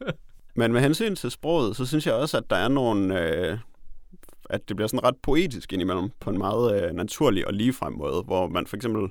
Men 0.56 0.72
med 0.72 0.80
hensyn 0.80 1.14
til 1.16 1.30
sproget, 1.30 1.76
så 1.76 1.86
synes 1.86 2.06
jeg 2.06 2.14
også, 2.14 2.36
at 2.36 2.50
der 2.50 2.56
er 2.56 2.68
nogle... 2.68 3.20
Øh, 3.50 3.58
at 4.50 4.68
det 4.68 4.76
bliver 4.76 4.88
sådan 4.88 5.04
ret 5.04 5.16
poetisk 5.22 5.72
indimellem, 5.72 6.10
på 6.20 6.30
en 6.30 6.38
meget 6.38 6.82
øh, 6.82 6.92
naturlig 6.92 7.46
og 7.46 7.54
ligefrem 7.54 7.92
måde, 7.92 8.22
hvor 8.22 8.48
man 8.48 8.66
for 8.66 8.76
eksempel, 8.76 9.10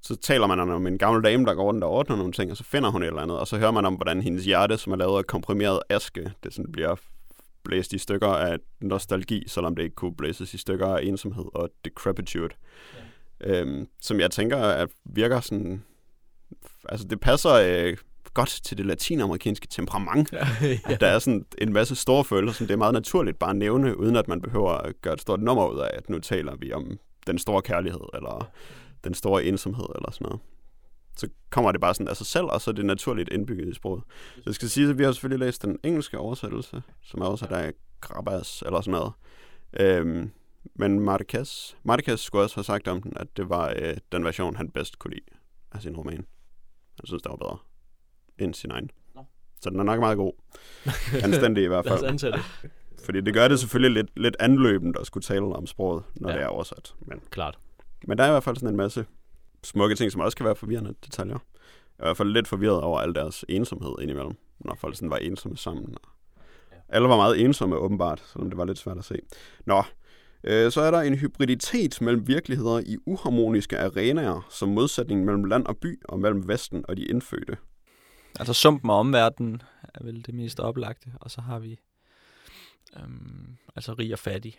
så 0.00 0.16
taler 0.16 0.46
man 0.46 0.60
om 0.60 0.86
en 0.86 0.98
gammel 0.98 1.24
dame, 1.24 1.44
der 1.44 1.54
går 1.54 1.64
rundt 1.64 1.84
og 1.84 1.90
ordner 1.90 2.16
nogle 2.16 2.32
ting, 2.32 2.50
og 2.50 2.56
så 2.56 2.64
finder 2.64 2.90
hun 2.90 3.02
et 3.02 3.06
eller 3.06 3.22
andet, 3.22 3.38
og 3.38 3.48
så 3.48 3.58
hører 3.58 3.70
man 3.70 3.84
om, 3.84 3.94
hvordan 3.94 4.22
hendes 4.22 4.44
hjerte, 4.44 4.78
som 4.78 4.92
er 4.92 4.96
lavet 4.96 5.18
af 5.18 5.26
komprimeret 5.26 5.80
aske, 5.90 6.32
det 6.44 6.54
sådan 6.54 6.72
bliver 6.72 6.96
blæst 7.64 7.92
i 7.92 7.98
stykker 7.98 8.28
af 8.28 8.58
nostalgi, 8.80 9.44
selvom 9.46 9.76
det 9.76 9.82
ikke 9.82 9.96
kunne 9.96 10.16
blæses 10.16 10.54
i 10.54 10.58
stykker 10.58 10.86
af 10.86 11.02
ensomhed 11.02 11.44
og 11.54 11.70
decrepitude. 11.84 12.48
Ja. 13.40 13.60
Øhm, 13.60 13.88
som 14.00 14.20
jeg 14.20 14.30
tænker, 14.30 14.58
at 14.58 14.88
virker 15.04 15.40
sådan... 15.40 15.82
Altså, 16.88 17.06
det 17.06 17.20
passer 17.20 17.52
øh, 17.52 17.96
godt 18.34 18.60
til 18.64 18.78
det 18.78 18.86
latinamerikanske 18.86 19.66
temperament, 19.66 20.32
ja. 20.32 20.46
at 20.92 21.00
der 21.00 21.06
er 21.06 21.18
sådan 21.18 21.46
en 21.58 21.72
masse 21.72 21.96
store 21.96 22.24
følelser, 22.24 22.54
som 22.56 22.66
det 22.66 22.74
er 22.74 22.78
meget 22.78 22.94
naturligt 22.94 23.38
bare 23.38 23.50
at 23.50 23.56
nævne, 23.56 23.98
uden 23.98 24.16
at 24.16 24.28
man 24.28 24.40
behøver 24.42 24.70
at 24.70 25.00
gøre 25.02 25.14
et 25.14 25.20
stort 25.20 25.42
nummer 25.42 25.68
ud 25.68 25.78
af, 25.78 25.90
at 25.92 26.10
nu 26.10 26.18
taler 26.18 26.56
vi 26.56 26.72
om 26.72 26.98
den 27.26 27.38
store 27.38 27.62
kærlighed, 27.62 28.00
eller 28.14 28.50
den 29.04 29.14
store 29.14 29.44
ensomhed, 29.44 29.86
eller 29.94 30.10
sådan 30.10 30.24
noget. 30.24 30.40
Så 31.16 31.28
kommer 31.50 31.72
det 31.72 31.80
bare 31.80 31.94
sådan 31.94 32.08
af 32.08 32.16
sig 32.16 32.26
selv, 32.26 32.44
og 32.44 32.60
så 32.60 32.70
er 32.70 32.74
det 32.74 32.84
naturligt 32.86 33.32
indbygget 33.32 33.68
i 33.68 33.74
sproget. 33.74 34.02
Jeg 34.46 34.54
skal 34.54 34.70
sige, 34.70 34.90
at 34.90 34.98
vi 34.98 35.04
har 35.04 35.12
selvfølgelig 35.12 35.46
læst 35.46 35.62
den 35.62 35.78
engelske 35.84 36.18
oversættelse, 36.18 36.82
som 37.02 37.20
er 37.20 37.26
oversat 37.26 37.52
af 37.52 37.72
Grabas, 38.00 38.62
eller 38.66 38.80
sådan 38.80 38.92
noget. 38.92 39.12
Øhm, 39.80 40.30
men 40.74 41.00
Marquez, 41.00 41.74
Marquez 41.82 42.20
skulle 42.20 42.44
også 42.44 42.56
have 42.56 42.64
sagt 42.64 42.88
om 42.88 43.02
den, 43.02 43.12
at 43.16 43.36
det 43.36 43.48
var 43.48 43.74
øh, 43.78 43.96
den 44.12 44.24
version, 44.24 44.56
han 44.56 44.70
bedst 44.70 44.98
kunne 44.98 45.14
lide 45.14 45.26
af 45.72 45.82
sin 45.82 45.96
roman. 45.96 46.26
Han 46.98 47.06
synes, 47.06 47.22
det 47.22 47.30
var 47.30 47.36
bedre 47.36 47.58
end 48.38 48.54
sin 48.54 48.70
egen. 48.70 48.90
Nå. 49.14 49.24
Så 49.60 49.70
den 49.70 49.80
er 49.80 49.84
nok 49.84 50.00
meget 50.00 50.16
god. 50.16 50.32
Anstændig 51.24 51.64
i 51.64 51.66
hvert 51.66 51.84
Lad 51.84 51.92
os 51.94 52.00
fald. 52.00 52.10
antage 52.10 52.32
det. 52.32 52.42
Fordi 53.04 53.20
det 53.20 53.34
gør 53.34 53.48
det 53.48 53.60
selvfølgelig 53.60 54.02
lidt, 54.02 54.20
lidt 54.20 54.36
anløbende 54.40 55.00
at 55.00 55.06
skulle 55.06 55.22
tale 55.24 55.40
om 55.44 55.66
sproget, 55.66 56.02
når 56.14 56.28
Ja. 56.30 56.34
det 56.36 56.42
er 56.42 56.46
oversat. 56.46 56.94
Men, 57.06 57.20
Klart. 57.30 57.58
men 58.06 58.18
der 58.18 58.24
er 58.24 58.28
i 58.28 58.30
hvert 58.30 58.44
fald 58.44 58.56
sådan 58.56 58.68
en 58.68 58.76
masse 58.76 59.06
smukke 59.64 59.94
ting, 59.94 60.12
som 60.12 60.20
også 60.20 60.36
kan 60.36 60.46
være 60.46 60.56
forvirrende 60.56 60.94
detaljer. 61.04 61.38
Jeg 61.98 62.04
er 62.04 62.04
i 62.04 62.08
hvert 62.08 62.16
fald 62.16 62.28
lidt 62.28 62.48
forvirret 62.48 62.80
over 62.80 63.00
al 63.00 63.14
deres 63.14 63.44
ensomhed 63.48 63.94
indimellem, 64.00 64.32
når 64.60 64.74
folk 64.80 64.96
sådan 64.96 65.10
var 65.10 65.16
ensomme 65.16 65.56
sammen. 65.56 65.94
Alle 66.88 67.08
var 67.08 67.16
meget 67.16 67.40
ensomme 67.40 67.76
åbenbart, 67.76 68.22
selvom 68.32 68.50
det 68.50 68.56
var 68.58 68.64
lidt 68.64 68.78
svært 68.78 68.98
at 68.98 69.04
se. 69.04 69.18
Nå, 69.66 69.82
øh, 70.44 70.72
så 70.72 70.80
er 70.80 70.90
der 70.90 71.00
en 71.00 71.14
hybriditet 71.14 72.00
mellem 72.00 72.26
virkeligheder 72.28 72.78
i 72.86 72.96
uharmoniske 73.06 73.78
arenaer, 73.78 74.46
som 74.50 74.68
modsætning 74.68 75.24
mellem 75.24 75.44
land 75.44 75.66
og 75.66 75.76
by 75.76 76.00
og 76.04 76.20
mellem 76.20 76.48
Vesten 76.48 76.84
og 76.88 76.96
de 76.96 77.04
indfødte. 77.04 77.56
Altså 78.38 78.52
sumpen 78.52 78.90
og 78.90 78.96
omverdenen 78.96 79.62
er 79.94 80.04
vel 80.04 80.26
det 80.26 80.34
mest 80.34 80.60
oplagte, 80.60 81.08
og 81.20 81.30
så 81.30 81.40
har 81.40 81.58
vi 81.58 81.78
øhm, 82.96 83.56
altså 83.76 83.92
rig 83.94 84.12
og 84.12 84.18
fattig, 84.18 84.58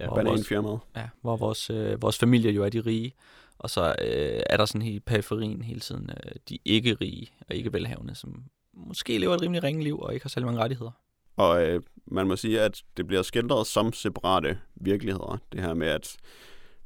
Ja, 0.00 0.14
Bananfirmaet. 0.14 0.78
ja, 0.96 1.08
hvor 1.20 1.36
vores, 1.36 1.70
øh, 1.70 2.02
vores 2.02 2.18
familie 2.18 2.50
jo 2.52 2.64
er 2.64 2.68
de 2.68 2.80
rige, 2.80 3.14
og 3.58 3.70
så 3.70 3.94
øh, 4.02 4.42
er 4.50 4.56
der 4.56 4.64
sådan 4.64 4.82
helt 4.82 5.04
periferien 5.04 5.62
hele 5.62 5.80
tiden 5.80 6.10
øh, 6.10 6.32
de 6.48 6.58
ikke 6.64 6.96
rige 7.00 7.32
og 7.48 7.54
ikke 7.54 7.72
velhavende, 7.72 8.14
som 8.14 8.44
måske 8.74 9.18
lever 9.18 9.34
et 9.34 9.42
rimelig 9.42 9.62
ringe 9.62 9.84
liv 9.84 9.98
og 10.00 10.14
ikke 10.14 10.24
har 10.24 10.28
særlig 10.28 10.46
mange 10.46 10.60
rettigheder. 10.60 10.90
Og 11.36 11.62
øh, 11.62 11.82
man 12.06 12.26
må 12.26 12.36
sige, 12.36 12.60
at 12.60 12.82
det 12.96 13.06
bliver 13.06 13.22
skildret 13.22 13.66
som 13.66 13.92
separate 13.92 14.58
virkeligheder. 14.74 15.38
Det 15.52 15.60
her 15.60 15.74
med, 15.74 15.86
at 15.88 16.16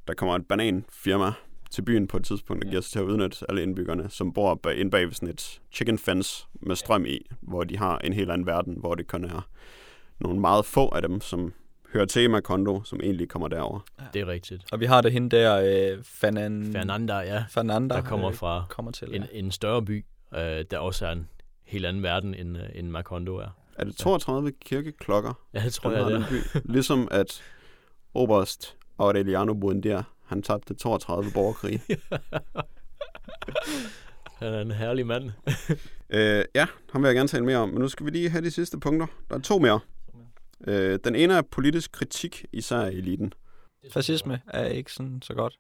der 0.09 0.15
kommer 0.15 0.35
et 0.35 0.47
bananfirma 0.49 1.33
til 1.71 1.83
byen 1.83 2.07
på 2.07 2.17
et 2.17 2.25
tidspunkt, 2.25 2.63
der 2.63 2.69
Ja. 2.69 2.71
giver 2.71 2.81
sig 2.81 2.93
til 2.93 2.99
at 2.99 3.05
udnytte 3.05 3.47
alle 3.49 3.63
indbyggerne, 3.63 4.11
som 4.11 4.33
bor 4.33 4.55
bag, 4.55 4.77
inde 4.77 4.91
bag 4.91 5.07
ved 5.07 5.13
sådan 5.13 5.29
et 5.29 5.61
chicken 5.73 5.99
fence 5.99 6.47
med 6.55 6.77
strøm 6.77 7.07
i, 7.07 7.19
hvor 7.41 7.65
de 7.65 7.77
har 7.79 7.99
en 7.99 8.13
helt 8.13 8.31
anden 8.31 8.47
verden, 8.47 8.75
hvor 8.79 8.95
det 8.95 9.07
kun 9.07 9.25
er 9.25 9.49
nogle 10.19 10.41
meget 10.41 10.65
få 10.65 10.89
af 10.89 11.03
dem, 11.03 11.21
som 11.21 11.53
hører 11.93 12.05
til 12.07 12.23
i 12.23 12.27
Macondo, 12.27 12.83
som 12.85 13.01
egentlig 13.03 13.29
kommer 13.29 13.49
derover. 13.49 13.81
det 14.15 14.21
er 14.23 14.27
rigtigt. 14.27 14.63
Og 14.73 14.81
vi 14.81 14.85
har 14.87 15.01
det 15.01 15.13
hende 15.13 15.37
der, 15.37 15.93
øh, 15.97 16.03
Fanan... 16.05 16.73
Fernanda, 16.73 17.17
ja, 17.19 17.45
Fernanda, 17.51 17.95
der 17.95 18.03
kommer 18.03 18.29
øh, 18.31 18.35
fra 18.35 18.65
kommer 18.69 18.93
til. 18.93 19.09
en, 19.17 19.23
ja. 19.23 19.27
en 19.33 19.51
større 19.51 19.83
by, 19.85 20.05
øh, 20.35 20.65
der 20.71 20.79
også 20.79 21.07
er 21.07 21.13
en 21.13 21.29
helt 21.65 21.87
anden 21.87 22.03
verden, 22.03 22.35
end, 22.35 22.57
øh, 22.59 22.63
end 22.75 22.89
Macondo 22.91 23.37
er. 23.37 23.49
Er 23.79 23.85
det 23.85 23.97
32 23.97 24.53
kirkeklokker, 24.65 25.33
Ja, 25.55 25.61
det 25.65 25.73
tror 25.73 25.91
jeg, 25.91 26.05
det 26.07 26.13
den 26.13 26.23
er. 26.23 26.27
by? 26.55 26.73
Ligesom 26.73 27.09
at 27.11 27.43
Oberst 28.15 28.77
Aureliano 28.99 29.55
Buendia, 29.55 30.03
han 30.27 30.43
tabte 30.43 30.75
32 30.75 31.31
borgerkrige. 31.33 31.83
Han 34.39 34.55
er 34.55 34.61
en 34.61 34.71
herlig 34.71 35.07
mand. 35.07 35.31
Øh, 36.11 36.45
ja, 36.55 36.67
ham 36.93 37.03
vil 37.03 37.09
jeg 37.09 37.15
gerne 37.15 37.29
tale 37.29 37.45
mere 37.45 37.57
om, 37.57 37.69
men 37.69 37.79
nu 37.79 37.89
skal 37.89 38.07
vi 38.07 38.11
lige 38.11 38.31
have 38.31 38.45
de 38.45 38.51
sidste 38.51 38.79
punkter. 38.81 39.07
Der 39.31 39.37
er 39.37 39.41
to 39.41 39.59
mere. 39.59 39.81
Øh, 40.67 40.99
den 41.05 41.15
ene 41.15 41.35
er 41.35 41.43
politisk 41.43 41.93
kritik, 41.93 42.45
især 42.53 42.77
af 42.77 42.91
eliten. 42.91 43.33
Fascisme 43.93 44.41
er 44.47 44.65
ikke 44.67 44.93
sådan 44.93 45.23
så 45.23 45.35
godt. 45.35 45.59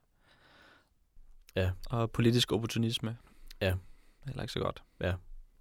Ja. 1.56 1.70
Og 1.90 2.10
politisk 2.10 2.52
opportunisme. 2.52 3.16
Ja. 3.60 3.74
Heller 4.26 4.42
ikke 4.42 4.52
så 4.52 4.60
godt. 4.60 4.82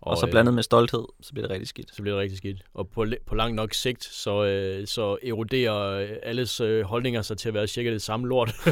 Og, 0.01 0.11
Og 0.11 0.17
så 0.17 0.25
øh, 0.25 0.31
blandet 0.31 0.53
med 0.53 0.63
stolthed, 0.63 1.05
så 1.21 1.31
bliver 1.31 1.47
det 1.47 1.53
rigtig 1.53 1.67
skidt. 1.67 1.95
så 1.95 2.01
bliver 2.01 2.15
det 2.15 2.21
rigtig 2.21 2.37
skidt. 2.37 2.61
Og 2.73 2.89
på, 2.89 3.05
på 3.25 3.35
lang 3.35 3.55
nok 3.55 3.73
sigt, 3.73 4.03
så, 4.03 4.43
øh, 4.45 4.87
så 4.87 5.17
eroderer 5.23 5.89
øh, 5.91 6.09
alles 6.23 6.61
øh, 6.61 6.83
holdninger 6.83 7.21
sig 7.21 7.37
til 7.37 7.47
at 7.47 7.53
være 7.53 7.67
cirka 7.67 7.91
det 7.91 8.01
samme 8.01 8.27
lort. 8.27 8.55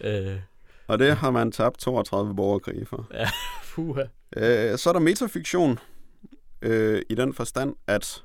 øh, 0.00 0.36
Og 0.86 0.98
det 0.98 1.16
har 1.16 1.30
man 1.30 1.52
tabt 1.52 1.78
32 1.78 2.36
borgerkrige 2.36 2.86
for. 2.86 3.10
puha. 3.74 4.02
Øh, 4.36 4.78
så 4.78 4.88
er 4.88 4.92
der 4.92 5.00
metafiktion, 5.00 5.78
øh, 6.62 7.02
i 7.10 7.14
den 7.14 7.34
forstand, 7.34 7.74
at 7.86 8.22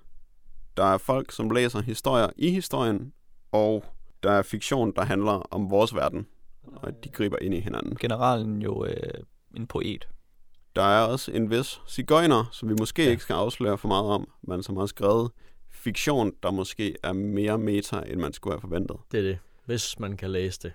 der 0.77 0.83
er 0.83 0.97
folk, 0.97 1.31
som 1.31 1.49
læser 1.49 1.81
historier 1.81 2.27
i 2.37 2.49
historien, 2.49 3.13
og 3.51 3.85
der 4.23 4.31
er 4.31 4.41
fiktion, 4.41 4.93
der 4.95 5.01
handler 5.01 5.31
om 5.31 5.69
vores 5.69 5.95
verden, 5.95 6.27
og 6.63 7.03
de 7.03 7.09
griber 7.09 7.37
ind 7.41 7.53
i 7.53 7.59
hinanden. 7.59 7.95
Generalen 7.95 8.61
jo 8.61 8.85
øh, 8.85 9.23
en 9.57 9.67
poet. 9.67 10.07
Der 10.75 10.83
er 10.83 11.01
også 11.05 11.31
en 11.31 11.49
vis 11.49 11.81
cigøjner, 11.87 12.49
som 12.51 12.69
vi 12.69 12.73
måske 12.79 13.01
Ja. 13.01 13.05
ja. 13.05 13.11
ikke 13.11 13.23
skal 13.23 13.33
afsløre 13.33 13.77
for 13.77 13.87
meget 13.87 14.05
om, 14.05 14.27
men 14.41 14.63
som 14.63 14.77
har 14.77 14.85
skrevet 14.85 15.31
fiktion, 15.69 16.31
der 16.43 16.51
måske 16.51 16.95
er 17.03 17.13
mere 17.13 17.57
meta, 17.57 17.99
end 18.07 18.19
man 18.19 18.33
skulle 18.33 18.53
have 18.53 18.61
forventet. 18.61 18.97
Det 19.11 19.17
er 19.17 19.23
det. 19.23 19.39
Hvis 19.65 19.99
man 19.99 20.17
kan 20.17 20.31
læse 20.31 20.59
det. 20.63 20.71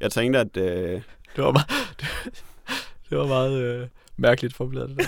Jeg 0.00 0.12
tænkte, 0.12 0.38
at 0.38 0.56
øh, 0.56 1.02
Det 1.36 1.44
var 1.44 1.52
meget, 1.52 1.66
det 3.10 3.18
var 3.18 3.26
meget 3.26 3.60
øh, 3.62 3.88
mærkeligt 4.16 4.54
formuleret, 4.54 4.88
det 4.96 4.98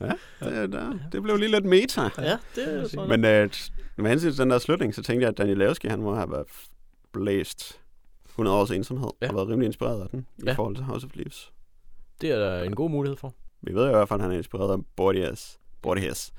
der. 0.00 0.14
det, 0.50 0.72
der, 0.72 0.98
det 1.12 1.22
blev 1.22 1.36
lige 1.36 1.50
lidt 1.50 1.64
meta. 1.64 2.00
Ja, 2.18 2.36
det 2.54 2.74
er 2.74 2.88
sådan. 2.88 3.08
Men 3.08 3.24
øh, 3.24 3.50
med 3.96 4.10
hensyn 4.10 4.30
til 4.30 4.38
den 4.38 4.50
der 4.50 4.58
slutning, 4.58 4.94
så 4.94 5.02
tænkte 5.02 5.22
jeg, 5.22 5.28
at 5.28 5.38
Daniel 5.38 5.58
Levski, 5.58 5.88
han 5.88 6.00
må 6.00 6.14
have 6.14 6.30
været 6.30 6.46
blæst 7.12 7.80
100 8.28 8.56
års 8.56 8.70
ensomhed, 8.70 9.10
Ja. 9.20 9.26
ja. 9.26 9.30
og 9.32 9.36
været 9.36 9.48
rimelig 9.48 9.66
inspireret 9.66 10.02
af 10.02 10.08
den, 10.08 10.26
i 10.38 10.42
Ja. 10.46 10.52
forhold 10.52 10.76
til 10.76 10.84
House 10.84 11.06
of 11.06 11.10
Leaves. 11.16 11.52
Det 12.20 12.30
er 12.30 12.36
der 12.38 12.62
en 12.62 12.74
god 12.74 12.90
mulighed 12.90 13.16
for. 13.16 13.34
Vi 13.62 13.74
ved 13.74 13.82
jo 13.82 13.88
i 13.88 13.92
hvert 13.92 14.08
fald, 14.08 14.20
at 14.20 14.22
han 14.22 14.32
er 14.32 14.36
inspireret 14.36 14.72
af 14.72 14.78
Borges. 14.96 15.60
Borges. 15.82 16.32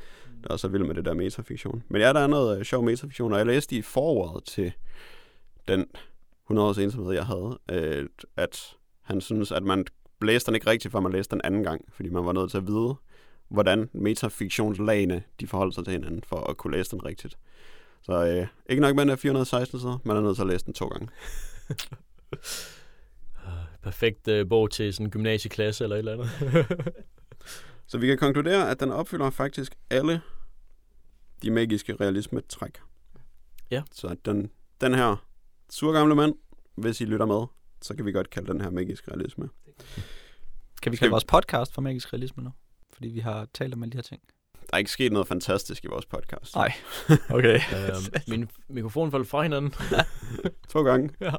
Der 0.44 0.54
er 0.54 0.58
så 0.58 0.68
vild 0.68 0.84
med 0.84 0.96
det 0.96 1.06
der 1.06 1.14
metafiktion. 1.14 1.84
Men 1.90 2.02
ja, 2.02 2.14
der 2.14 2.20
er 2.20 2.28
noget 2.28 2.60
øh, 2.60 2.66
sjov 2.66 2.84
metafiktion, 2.84 3.34
og 3.34 3.38
jeg 3.38 3.46
læste 3.46 3.76
i 3.76 3.82
forordet 3.82 4.44
til 4.44 4.74
den 5.68 5.86
100 6.46 6.68
års 6.68 6.78
ensomhed, 6.78 7.14
jeg 7.14 7.26
havde, 7.26 7.60
øh, 7.72 8.10
at 8.38 8.76
han 9.02 9.22
synes, 9.22 9.52
at 9.52 9.64
man 9.64 9.86
læste 10.22 10.48
den 10.48 10.56
ikke 10.56 10.68
rigtigt, 10.68 10.92
før 10.92 11.00
man 11.00 11.12
læste 11.12 11.32
den 11.32 11.42
anden 11.44 11.64
gang, 11.64 11.86
fordi 11.94 12.10
man 12.10 12.26
var 12.26 12.32
nødt 12.32 12.52
til 12.52 12.58
at 12.58 12.68
vide, 12.68 12.96
hvordan 13.50 13.90
metafiktionslagene 13.94 15.24
de 15.40 15.48
forholder 15.48 15.74
sig 15.74 15.84
til 15.84 15.94
hinanden, 15.94 16.24
for 16.28 16.50
at 16.50 16.58
kunne 16.58 16.78
læse 16.78 16.92
den 16.92 17.06
rigtigt. 17.06 17.38
Så 18.02 18.26
øh, 18.26 18.48
ikke 18.70 18.82
nok 18.82 18.96
med, 18.96 19.02
den 19.02 19.10
er 19.10 19.16
416 19.16 19.80
sider, 19.80 19.98
man 20.04 20.18
er 20.18 20.22
nødt 20.22 20.36
til 20.36 20.44
at 20.44 20.48
læse 20.48 20.66
den 20.66 20.74
to 20.74 20.88
gange. 20.88 21.08
Perfekt 23.84 24.28
øh, 24.28 24.50
bog 24.50 24.72
til 24.72 24.94
sådan 24.94 25.06
en 25.08 25.12
gymnasieklasse 25.12 25.84
eller 25.84 25.96
et 25.96 26.00
eller 26.00 26.14
andet. 26.14 26.68
Så 27.88 27.98
vi 27.98 28.08
kan 28.08 28.18
konkludere, 28.18 28.70
at 28.72 28.80
den 28.80 28.92
opfylder 28.92 29.30
faktisk 29.30 29.76
alle 29.90 30.22
de 31.42 31.52
magiske 31.52 31.96
realisme-træk. 31.96 32.78
Ja. 33.72 33.84
Så 33.92 34.08
at 34.08 34.18
den, 34.26 34.50
den 34.82 34.94
her 34.94 35.26
surgamle 35.70 36.16
mand, 36.16 36.36
hvis 36.76 37.02
I 37.02 37.06
lytter 37.06 37.26
med, 37.26 37.46
så 37.82 37.96
kan 37.96 38.06
vi 38.06 38.12
godt 38.12 38.30
kalde 38.30 38.52
den 38.54 38.62
her 38.62 38.70
magisk 38.70 39.08
realisme. 39.08 39.50
Kan 40.82 40.92
vi 40.92 40.98
kalde 40.98 41.10
vi- 41.10 41.12
vores 41.12 41.26
podcast 41.26 41.74
for 41.74 41.82
magisk 41.82 42.14
realisme 42.14 42.44
nu? 42.44 42.50
Fordi 42.94 43.08
vi 43.08 43.20
har 43.20 43.48
talt 43.54 43.74
om 43.74 43.84
alle 43.84 43.92
de 43.92 43.98
her 43.98 44.02
ting. 44.02 44.22
Der 44.62 44.68
er 44.74 44.78
ikke 44.78 44.92
sket 44.92 45.12
noget 45.12 45.28
fantastisk 45.28 45.84
i 45.84 45.88
vores 45.88 46.06
podcast. 46.06 46.56
Nej. 46.56 46.74
Okay. 47.30 47.56
øh, 47.76 47.96
min 48.28 48.50
mikrofon 48.70 49.12
faldt 49.12 49.28
fra 49.28 49.42
hinanden. 49.44 49.74
To 50.70 50.84
gange. 50.84 51.10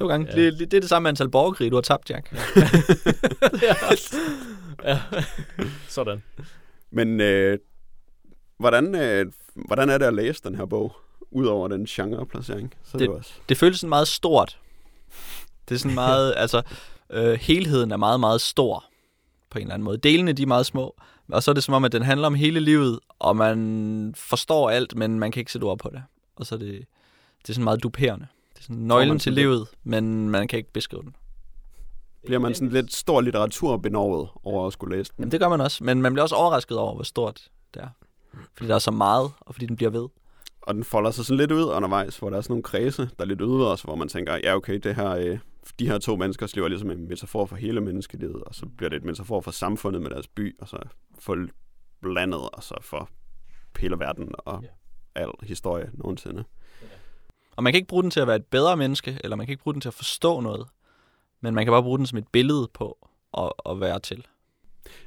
To 0.00 0.06
gange. 0.08 0.26
Ja. 0.30 0.36
Det, 0.42 0.52
det, 0.58 0.70
det 0.70 0.76
er 0.76 0.80
det 0.80 0.88
samme 0.88 1.08
antal 1.08 1.28
borgerkrige, 1.28 1.70
du 1.70 1.76
har 1.76 1.80
tabt, 1.82 2.10
Jack. 2.10 2.32
ja. 3.62 3.74
ja. 4.90 5.00
Sådan. 5.88 6.22
Men 6.90 7.20
øh, 7.20 7.58
hvordan, 8.58 8.94
øh, 8.94 9.26
hvordan 9.54 9.88
er 9.90 9.98
det 9.98 10.06
at 10.06 10.14
læse 10.14 10.42
den 10.44 10.54
her 10.54 10.64
bog? 10.66 10.96
Udover 11.30 11.68
den 11.68 11.84
genreplacering. 11.86 12.74
Så 12.84 12.90
det, 12.92 13.00
Det- 13.00 13.08
det 13.08 13.16
også. 13.16 13.32
Det 13.48 13.56
føles 13.56 13.80
sådan 13.80 13.88
meget 13.88 14.08
stort. 14.08 14.58
Det 15.68 15.74
er 15.74 15.78
sådan 15.78 15.94
meget, 15.94 16.34
altså, 16.36 16.62
øh, 17.10 17.32
helheden 17.40 17.90
er 17.92 17.96
meget, 17.96 18.20
meget 18.20 18.40
stor 18.40 18.84
på 19.50 19.58
en 19.58 19.62
eller 19.62 19.74
anden 19.74 19.84
måde. 19.84 19.98
Delene, 19.98 20.32
de 20.32 20.42
er 20.42 20.46
meget 20.46 20.66
små, 20.66 20.94
og 21.32 21.42
så 21.42 21.50
er 21.50 21.52
det 21.54 21.64
som 21.64 21.74
om, 21.74 21.84
at 21.84 21.92
den 21.92 22.02
handler 22.02 22.26
om 22.26 22.34
hele 22.34 22.60
livet, 22.60 22.98
og 23.18 23.36
man 23.36 24.14
forstår 24.16 24.70
alt, 24.70 24.96
men 24.96 25.18
man 25.18 25.32
kan 25.32 25.40
ikke 25.40 25.52
sætte 25.52 25.64
ord 25.64 25.78
på 25.78 25.90
det. 25.92 26.02
Og 26.36 26.46
så 26.46 26.54
er 26.54 26.58
det, 26.58 26.84
det 27.42 27.48
er 27.48 27.52
sådan 27.52 27.64
meget 27.64 27.82
duperende. 27.82 28.26
Det 28.60 28.64
er 28.64 28.72
sådan 28.72 28.82
nøglen 28.82 29.18
til 29.18 29.32
livet, 29.32 29.68
men 29.84 30.30
man 30.30 30.48
kan 30.48 30.56
ikke 30.56 30.72
beskrive 30.72 31.02
den. 31.02 31.16
Bliver 32.26 32.38
man 32.38 32.54
sådan 32.54 32.68
lidt 32.68 32.92
stor 32.94 33.20
litteraturbenovet 33.20 34.28
over 34.42 34.66
at 34.66 34.72
skulle 34.72 34.96
læse 34.96 35.12
den? 35.16 35.22
Jamen, 35.22 35.32
det 35.32 35.40
gør 35.40 35.48
man 35.48 35.60
også, 35.60 35.84
men 35.84 36.02
man 36.02 36.12
bliver 36.12 36.22
også 36.22 36.34
overrasket 36.34 36.78
over, 36.78 36.94
hvor 36.94 37.02
stort 37.02 37.48
det 37.74 37.82
er. 37.82 37.88
Fordi 38.54 38.68
der 38.68 38.74
er 38.74 38.78
så 38.78 38.90
meget, 38.90 39.30
og 39.40 39.54
fordi 39.54 39.66
den 39.66 39.76
bliver 39.76 39.90
ved. 39.90 40.08
Og 40.62 40.74
den 40.74 40.84
folder 40.84 41.10
sig 41.10 41.24
sådan 41.24 41.38
lidt 41.38 41.52
ud 41.52 41.64
undervejs, 41.64 42.18
hvor 42.18 42.30
der 42.30 42.36
er 42.36 42.40
sådan 42.40 42.52
nogle 42.52 42.62
kredse, 42.62 43.02
der 43.02 43.24
er 43.24 43.24
lidt 43.24 43.40
ude 43.40 43.72
os, 43.72 43.82
hvor 43.82 43.94
man 43.94 44.08
tænker, 44.08 44.38
ja 44.44 44.56
okay, 44.56 44.74
det 44.74 44.94
her, 44.94 45.10
øh, 45.10 45.38
de 45.78 45.86
her 45.86 45.98
to 45.98 46.16
menneskers 46.16 46.54
liv 46.54 46.64
er 46.64 46.68
ligesom 46.68 46.90
en 46.90 47.08
metafor 47.08 47.46
for 47.46 47.56
hele 47.56 47.80
menneskelivet, 47.80 48.44
og 48.44 48.54
så 48.54 48.66
bliver 48.76 48.90
det 48.90 48.96
et 48.96 49.04
metafor 49.04 49.40
for 49.40 49.50
samfundet 49.50 50.02
med 50.02 50.10
deres 50.10 50.28
by, 50.28 50.56
og 50.60 50.68
så 50.68 50.76
for 51.18 51.46
blandet, 52.02 52.40
og 52.52 52.62
så 52.62 52.74
for 52.80 53.10
hele 53.78 53.98
verden 53.98 54.28
og 54.38 54.64
al 55.14 55.30
historie 55.42 55.90
nogensinde. 55.94 56.44
Og 57.60 57.64
man 57.64 57.72
kan 57.72 57.78
ikke 57.78 57.88
bruge 57.88 58.02
den 58.02 58.10
til 58.10 58.20
at 58.20 58.26
være 58.26 58.36
et 58.36 58.46
bedre 58.46 58.76
menneske, 58.76 59.18
eller 59.24 59.36
man 59.36 59.46
kan 59.46 59.52
ikke 59.52 59.62
bruge 59.62 59.74
den 59.74 59.80
til 59.80 59.88
at 59.88 59.94
forstå 59.94 60.40
noget, 60.40 60.66
men 61.40 61.54
man 61.54 61.64
kan 61.64 61.72
bare 61.72 61.82
bruge 61.82 61.98
den 61.98 62.06
som 62.06 62.18
et 62.18 62.28
billede 62.32 62.68
på 62.74 63.08
at, 63.38 63.52
at 63.68 63.80
være 63.80 63.98
til. 64.00 64.26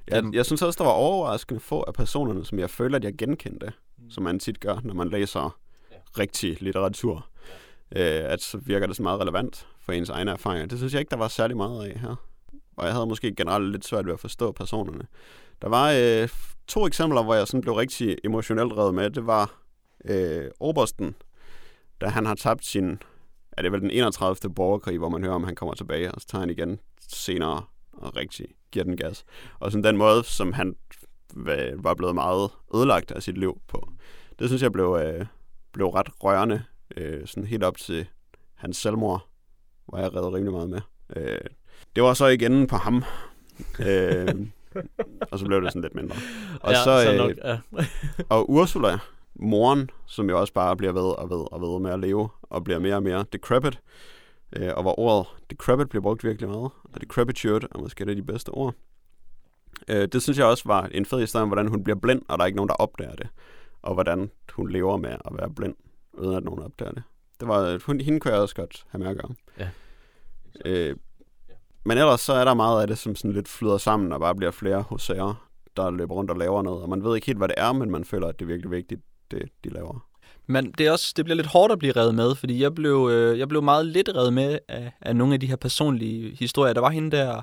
Jeg, 0.08 0.24
Den- 0.24 0.34
jeg 0.34 0.46
synes 0.46 0.62
også, 0.62 0.78
der 0.78 0.84
var 0.84 0.92
overraskende 0.92 1.60
få 1.60 1.82
af 1.88 1.94
personerne, 1.94 2.46
som 2.46 2.60
jeg 2.60 2.70
føler, 2.70 2.98
at 2.98 3.04
jeg 3.04 3.14
genkendte, 3.18 3.74
som 4.10 4.24
man 4.24 4.40
tit 4.40 4.60
gør, 4.60 4.80
når 4.84 4.94
man 4.94 5.10
læser 5.10 5.58
rigtig 6.20 6.62
litteratur. 6.62 7.28
Øh, 7.96 8.02
at 8.06 8.42
så 8.42 8.58
virker 8.58 8.88
det 8.88 8.96
så 8.96 9.04
meget 9.04 9.20
relevant 9.22 9.68
for 9.80 9.92
ens 9.92 10.10
egne 10.10 10.32
erfaringer. 10.32 10.66
Det 10.66 10.78
synes 10.78 10.94
jeg 10.94 11.00
ikke, 11.00 11.10
der 11.12 11.18
var 11.18 11.28
særlig 11.28 11.58
meget 11.58 11.86
af 11.90 12.00
her. 12.00 12.16
Og 12.78 12.86
jeg 12.86 12.94
havde 12.94 13.06
måske 13.08 13.36
generelt 13.36 13.72
lidt 13.72 13.86
svært 13.86 14.06
ved 14.06 14.14
at 14.14 14.20
forstå 14.20 14.52
personerne. 14.52 15.08
Der 15.62 15.70
var 15.70 15.92
øh, 15.92 16.30
to 16.68 16.88
eksempler, 16.88 17.24
hvor 17.24 17.34
jeg 17.36 17.48
sådan 17.48 17.62
blev 17.62 17.74
rigtig 17.74 18.18
emotionelt 18.24 18.74
revet 18.74 18.94
med. 18.94 19.10
Det 19.10 19.28
var 19.28 19.52
øh, 20.06 20.46
Obersten, 20.60 21.16
da 22.04 22.08
han 22.10 22.26
har 22.26 22.36
tabt 22.36 22.66
sin, 22.66 23.00
er 23.52 23.62
det 23.62 23.72
vel 23.72 23.82
den 23.82 23.92
31. 23.92 24.54
borgerkrig, 24.54 24.98
hvor 24.98 25.10
man 25.10 25.24
hører, 25.24 25.36
om 25.36 25.44
han 25.44 25.56
kommer 25.56 25.74
tilbage, 25.76 26.12
og 26.12 26.22
så 26.22 26.28
tager 26.28 26.40
han 26.40 26.50
igen 26.50 26.80
senere 27.10 27.64
og 27.94 28.16
rigtig 28.16 28.46
giver 28.72 28.84
den 28.86 28.98
gas. 28.98 29.26
Og 29.60 29.72
sådan 29.72 29.84
den 29.84 29.98
måde, 29.98 30.24
som 30.24 30.54
han 30.54 30.76
va- 31.34 31.76
var 31.82 31.94
blevet 31.94 32.16
meget 32.16 32.50
ødelagt 32.76 33.12
af 33.12 33.24
sit 33.24 33.38
liv 33.38 33.62
på. 33.68 33.90
Det 34.40 34.50
synes 34.50 34.62
jeg 34.62 34.72
blev, 34.72 35.00
øh, 35.06 35.26
blev 35.72 35.88
ret 35.88 36.10
rørende, 36.24 36.64
øh, 36.98 37.28
sådan 37.28 37.48
helt 37.48 37.64
op 37.64 37.78
til 37.78 38.08
hans 38.56 38.78
selvmord, 38.78 39.28
var 39.92 40.00
jeg 40.00 40.16
reddet 40.16 40.34
rimelig 40.34 40.54
meget 40.54 40.70
med. 40.70 40.82
Øh, 41.16 41.40
det 41.96 42.04
var 42.04 42.14
så 42.14 42.26
igen 42.28 42.68
på 42.68 42.76
ham. 42.76 43.04
øh, 43.80 44.28
og 45.32 45.40
så 45.40 45.46
blev 45.46 45.62
det 45.62 45.70
sådan 45.70 45.82
lidt 45.82 45.96
mindre. 45.96 46.16
Og 46.62 46.72
ja, 46.72 46.84
så, 46.84 47.12
øh, 47.12 47.18
nok, 47.18 47.32
ja. 47.44 47.58
og 48.30 48.50
Ursula, 48.50 48.98
moren, 49.36 49.90
som 50.06 50.30
jo 50.30 50.40
også 50.40 50.54
bare 50.54 50.78
bliver 50.78 50.94
ved 50.94 51.02
og 51.02 51.30
ved 51.30 51.54
og 51.54 51.62
ved 51.62 51.80
med 51.80 51.92
at 51.92 52.00
leve, 52.00 52.30
og 52.42 52.64
bliver 52.64 52.80
mere 52.80 52.96
og 52.96 53.04
mere 53.04 53.26
decrepit, 53.34 53.80
øh, 54.56 54.72
og 54.76 54.82
hvor 54.82 55.00
ordet 55.00 55.28
decrepit 55.50 55.90
bliver 55.90 56.02
brugt 56.02 56.24
virkelig 56.24 56.50
meget, 56.50 56.72
og 56.84 57.02
decrepitude 57.02 57.68
er 57.76 57.80
måske 57.80 58.04
et 58.04 58.10
af 58.10 58.16
de 58.16 58.24
bedste 58.24 58.50
ord. 58.50 58.74
Øh, 59.88 60.08
det 60.08 60.22
synes 60.22 60.38
jeg 60.38 60.46
også 60.46 60.64
var 60.66 60.90
en 60.92 61.06
fed 61.06 61.20
historie 61.20 61.44
om, 61.44 61.50
hvordan 61.50 61.68
hun 61.68 61.84
bliver 61.84 62.00
blind, 62.00 62.22
og 62.28 62.38
der 62.38 62.44
er 62.44 62.46
ikke 62.46 62.56
nogen, 62.56 62.70
der 62.70 62.76
opdager 62.76 63.16
det, 63.16 63.28
og 63.82 63.94
hvordan 63.94 64.32
hun 64.54 64.70
lever 64.70 64.98
med 64.98 65.10
at 65.12 65.32
være 65.32 65.50
blind, 65.50 65.76
uden 66.14 66.36
at 66.36 66.44
nogen 66.44 66.64
opdager 66.64 66.92
det. 66.92 67.04
Det 67.40 67.48
var, 67.48 67.80
hun, 67.86 68.02
hende 68.02 68.20
kunne 68.20 68.34
jeg 68.34 68.42
også 68.42 68.56
godt 68.56 68.86
have 68.90 69.00
med 69.04 69.08
at 69.12 69.18
gøre. 69.18 69.36
Ja. 69.60 69.70
Øh, 70.66 70.96
men 71.86 71.98
ellers 71.98 72.22
så 72.22 72.34
er 72.34 72.46
der 72.46 72.54
meget 72.54 72.82
af 72.82 72.88
det, 72.88 72.98
som 72.98 73.16
sådan 73.16 73.32
lidt 73.32 73.48
flyder 73.48 73.78
sammen, 73.78 74.14
og 74.14 74.20
bare 74.20 74.36
bliver 74.36 74.52
flere 74.52 74.82
hosager, 74.82 75.48
der 75.78 75.92
løber 75.92 76.16
rundt 76.16 76.32
og 76.32 76.38
laver 76.38 76.62
noget. 76.62 76.84
Og 76.84 76.90
man 76.90 77.04
ved 77.04 77.16
ikke 77.16 77.28
helt, 77.28 77.38
hvad 77.38 77.48
det 77.48 77.56
er, 77.58 77.74
men 77.74 77.92
man 77.92 78.06
føler, 78.06 78.28
at 78.28 78.40
det 78.40 78.46
er 78.46 78.48
virkelig 78.48 78.72
vigtigt, 78.72 79.02
det 79.32 79.42
de 79.64 79.70
laver. 79.70 80.06
Men 80.48 80.72
det, 80.78 80.88
er 80.88 80.92
også, 80.92 81.14
det 81.18 81.26
bliver 81.26 81.36
lidt 81.36 81.48
hårdt 81.48 81.74
at 81.74 81.80
blive 81.80 81.94
revet 81.94 82.16
med, 82.16 82.36
fordi 82.36 82.62
jeg 82.62 82.76
blev, 82.76 83.10
øh, 83.12 83.40
jeg 83.40 83.48
blev 83.48 83.64
meget 83.64 83.86
lidt 83.86 84.10
revet 84.16 84.34
med 84.34 84.60
af, 84.68 84.92
af 85.02 85.16
nogle 85.16 85.34
af 85.34 85.40
de 85.40 85.48
her 85.48 85.56
personlige 85.56 86.36
historier. 86.36 86.74
Der 86.74 86.82
var 86.82 86.90
hende 86.90 87.18
der, 87.18 87.42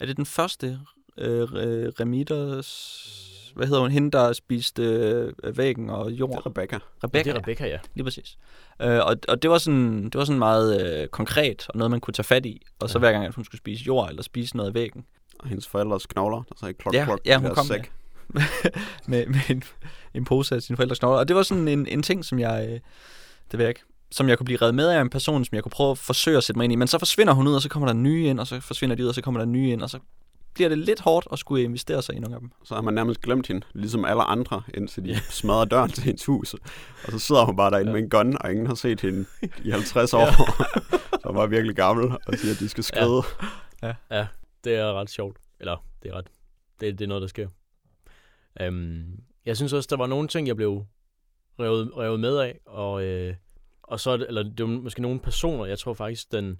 er 0.00 0.06
det 0.06 0.16
den 0.16 0.26
første 0.26 0.78
øh, 1.18 1.42
Remitters, 2.00 3.52
hvad 3.54 3.66
hedder 3.66 3.80
hun, 3.80 3.90
hende 3.90 4.10
der 4.10 4.32
spiste 4.32 4.82
øh, 4.82 5.32
væggen 5.56 5.90
og 5.90 6.10
Det 6.10 6.20
jord? 6.20 6.36
er 6.36 6.46
Rebecca. 6.46 6.78
Rebecca. 7.04 7.30
Det 7.30 7.36
er 7.36 7.40
Rebecca, 7.42 7.66
ja. 7.66 7.78
Lige 7.94 8.04
præcis. 8.04 8.38
Øh, 8.82 8.98
og, 9.06 9.16
og 9.28 9.42
det 9.42 9.50
var 9.50 9.58
sådan, 9.58 10.04
det 10.04 10.14
var 10.14 10.24
sådan 10.24 10.38
meget 10.38 11.00
øh, 11.02 11.08
konkret, 11.08 11.66
og 11.68 11.78
noget 11.78 11.90
man 11.90 12.00
kunne 12.00 12.14
tage 12.14 12.24
fat 12.24 12.46
i. 12.46 12.62
Og 12.80 12.90
så 12.90 12.98
Ja. 12.98 13.00
hver 13.00 13.12
gang, 13.12 13.24
at 13.26 13.34
hun 13.34 13.44
skulle 13.44 13.58
spise 13.58 13.84
jord, 13.84 14.08
eller 14.08 14.22
spise 14.22 14.56
noget 14.56 14.68
af 14.70 14.74
væggen, 14.74 15.04
Og 15.38 15.48
hendes 15.48 15.68
forældres 15.68 16.06
knogler, 16.06 16.42
der 16.48 16.54
sagde 16.60 16.74
klok, 16.74 16.94
Ja, 16.94 17.04
klok 17.04 17.20
ja, 17.26 17.38
i 17.38 17.42
hun 17.42 17.54
kom 17.54 17.66
sæk. 17.66 17.92
med, 19.08 19.26
med 19.26 19.40
en, 19.50 19.62
en 20.14 20.24
pose 20.24 20.54
af 20.54 20.62
sine 20.62 20.76
forældres 20.76 20.98
knogler. 20.98 21.18
Og 21.18 21.28
det 21.28 21.36
var 21.36 21.42
sådan 21.42 21.68
en, 21.68 21.86
en 21.86 22.02
ting, 22.02 22.24
som 22.24 22.38
jeg, 22.38 22.66
øh, 22.68 22.72
det 23.50 23.58
ved 23.58 23.60
jeg 23.60 23.68
ikke, 23.68 23.82
som 24.10 24.28
jeg 24.28 24.38
kunne 24.38 24.44
blive 24.44 24.58
reddet 24.62 24.74
med 24.74 24.88
af 24.88 25.00
en 25.00 25.10
person, 25.10 25.44
som 25.44 25.54
jeg 25.54 25.62
kunne 25.62 25.70
prøve 25.70 25.90
at 25.90 25.98
forsøge 25.98 26.36
at 26.36 26.44
sætte 26.44 26.58
mig 26.58 26.64
ind 26.64 26.72
i. 26.72 26.76
Men 26.76 26.88
så 26.88 26.98
forsvinder 26.98 27.32
hun 27.32 27.46
ud, 27.48 27.54
og 27.54 27.62
så 27.62 27.68
kommer 27.68 27.86
der 27.86 27.94
nye 27.94 28.26
ind, 28.26 28.40
og 28.40 28.46
så 28.46 28.60
forsvinder 28.60 28.96
de 28.96 29.02
ud, 29.02 29.08
og 29.08 29.14
så 29.14 29.22
kommer 29.22 29.40
der 29.40 29.46
nye 29.46 29.72
ind, 29.72 29.82
og 29.82 29.90
så 29.90 29.98
bliver 30.54 30.68
det 30.68 30.78
lidt 30.78 31.00
hårdt 31.00 31.26
at 31.32 31.38
skulle 31.38 31.62
investere 31.64 32.02
sig 32.02 32.14
i 32.14 32.18
nogle 32.18 32.34
af 32.34 32.40
dem. 32.40 32.50
Så 32.64 32.74
har 32.74 32.82
man 32.82 32.94
nærmest 32.94 33.20
glemt 33.20 33.46
hende, 33.46 33.66
ligesom 33.74 34.04
alle 34.04 34.22
andre, 34.22 34.62
indtil 34.74 35.04
de 35.04 35.20
smadrer 35.30 35.64
døren 35.64 35.90
til 35.90 36.02
hendes 36.02 36.24
hus. 36.24 36.54
Og 37.04 37.12
så 37.12 37.18
sidder 37.18 37.44
hun 37.44 37.56
bare 37.56 37.70
derinde 37.70 37.90
Ja. 37.90 37.94
med 37.94 38.02
en 38.02 38.10
gun, 38.10 38.36
og 38.40 38.50
ingen 38.50 38.66
har 38.66 38.74
set 38.74 39.00
hende 39.00 39.24
i 39.64 39.70
50 39.70 40.14
år. 40.14 40.26
så 41.20 41.22
hun 41.24 41.36
var 41.36 41.46
virkelig 41.46 41.76
gammel 41.76 42.12
og 42.26 42.34
siger, 42.38 42.54
at 42.54 42.60
de 42.60 42.68
skal 42.68 42.84
skride. 42.84 43.22
Ja, 44.10 44.26
det 44.64 44.74
er 44.74 44.92
ret 45.00 45.10
sjovt. 45.10 45.36
Eller, 45.60 45.84
det 46.02 46.10
er 46.10 46.14
ret... 46.14 46.26
Det, 46.80 46.98
det 46.98 47.04
er 47.04 47.08
noget, 47.08 47.20
der 47.22 47.28
sker. 47.28 47.48
Øhm, 48.60 49.20
jeg 49.46 49.56
synes 49.56 49.72
også, 49.72 49.86
der 49.90 49.96
var 49.96 50.06
nogle 50.06 50.28
ting, 50.28 50.46
jeg 50.46 50.56
blev 50.56 50.86
revet, 51.60 51.96
revet 51.96 52.20
med 52.20 52.38
af, 52.38 52.60
og, 52.66 53.04
øh, 53.04 53.34
og 53.82 54.00
så 54.00 54.24
eller 54.28 54.42
det 54.42 54.60
var 54.60 54.66
måske 54.66 55.02
nogle 55.02 55.20
personer, 55.20 55.64
jeg 55.64 55.78
tror 55.78 55.94
faktisk, 55.94 56.32
den, 56.32 56.58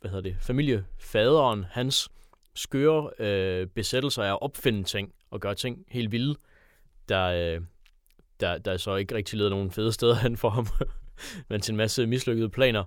hvad 0.00 0.10
hedder 0.10 0.30
det, 0.30 0.36
familiefaderen, 0.40 1.64
hans 1.70 2.10
skøre 2.54 3.10
øh, 3.18 3.66
besættelser 3.66 4.22
af 4.22 4.30
at 4.30 4.42
opfinde 4.42 4.84
ting, 4.84 5.12
og 5.30 5.40
gøre 5.40 5.54
ting 5.54 5.84
helt 5.88 6.12
vilde, 6.12 6.36
der, 7.08 7.24
øh, 7.24 7.60
der, 8.40 8.58
der 8.58 8.76
så 8.76 8.96
ikke 8.96 9.14
rigtig 9.14 9.38
leder 9.38 9.50
nogen 9.50 9.70
fede 9.70 9.92
steder 9.92 10.14
hen 10.14 10.36
for 10.36 10.48
ham, 10.50 10.66
men 11.48 11.60
til 11.60 11.72
en 11.72 11.76
masse 11.76 12.06
mislykkede 12.06 12.48
planer. 12.48 12.84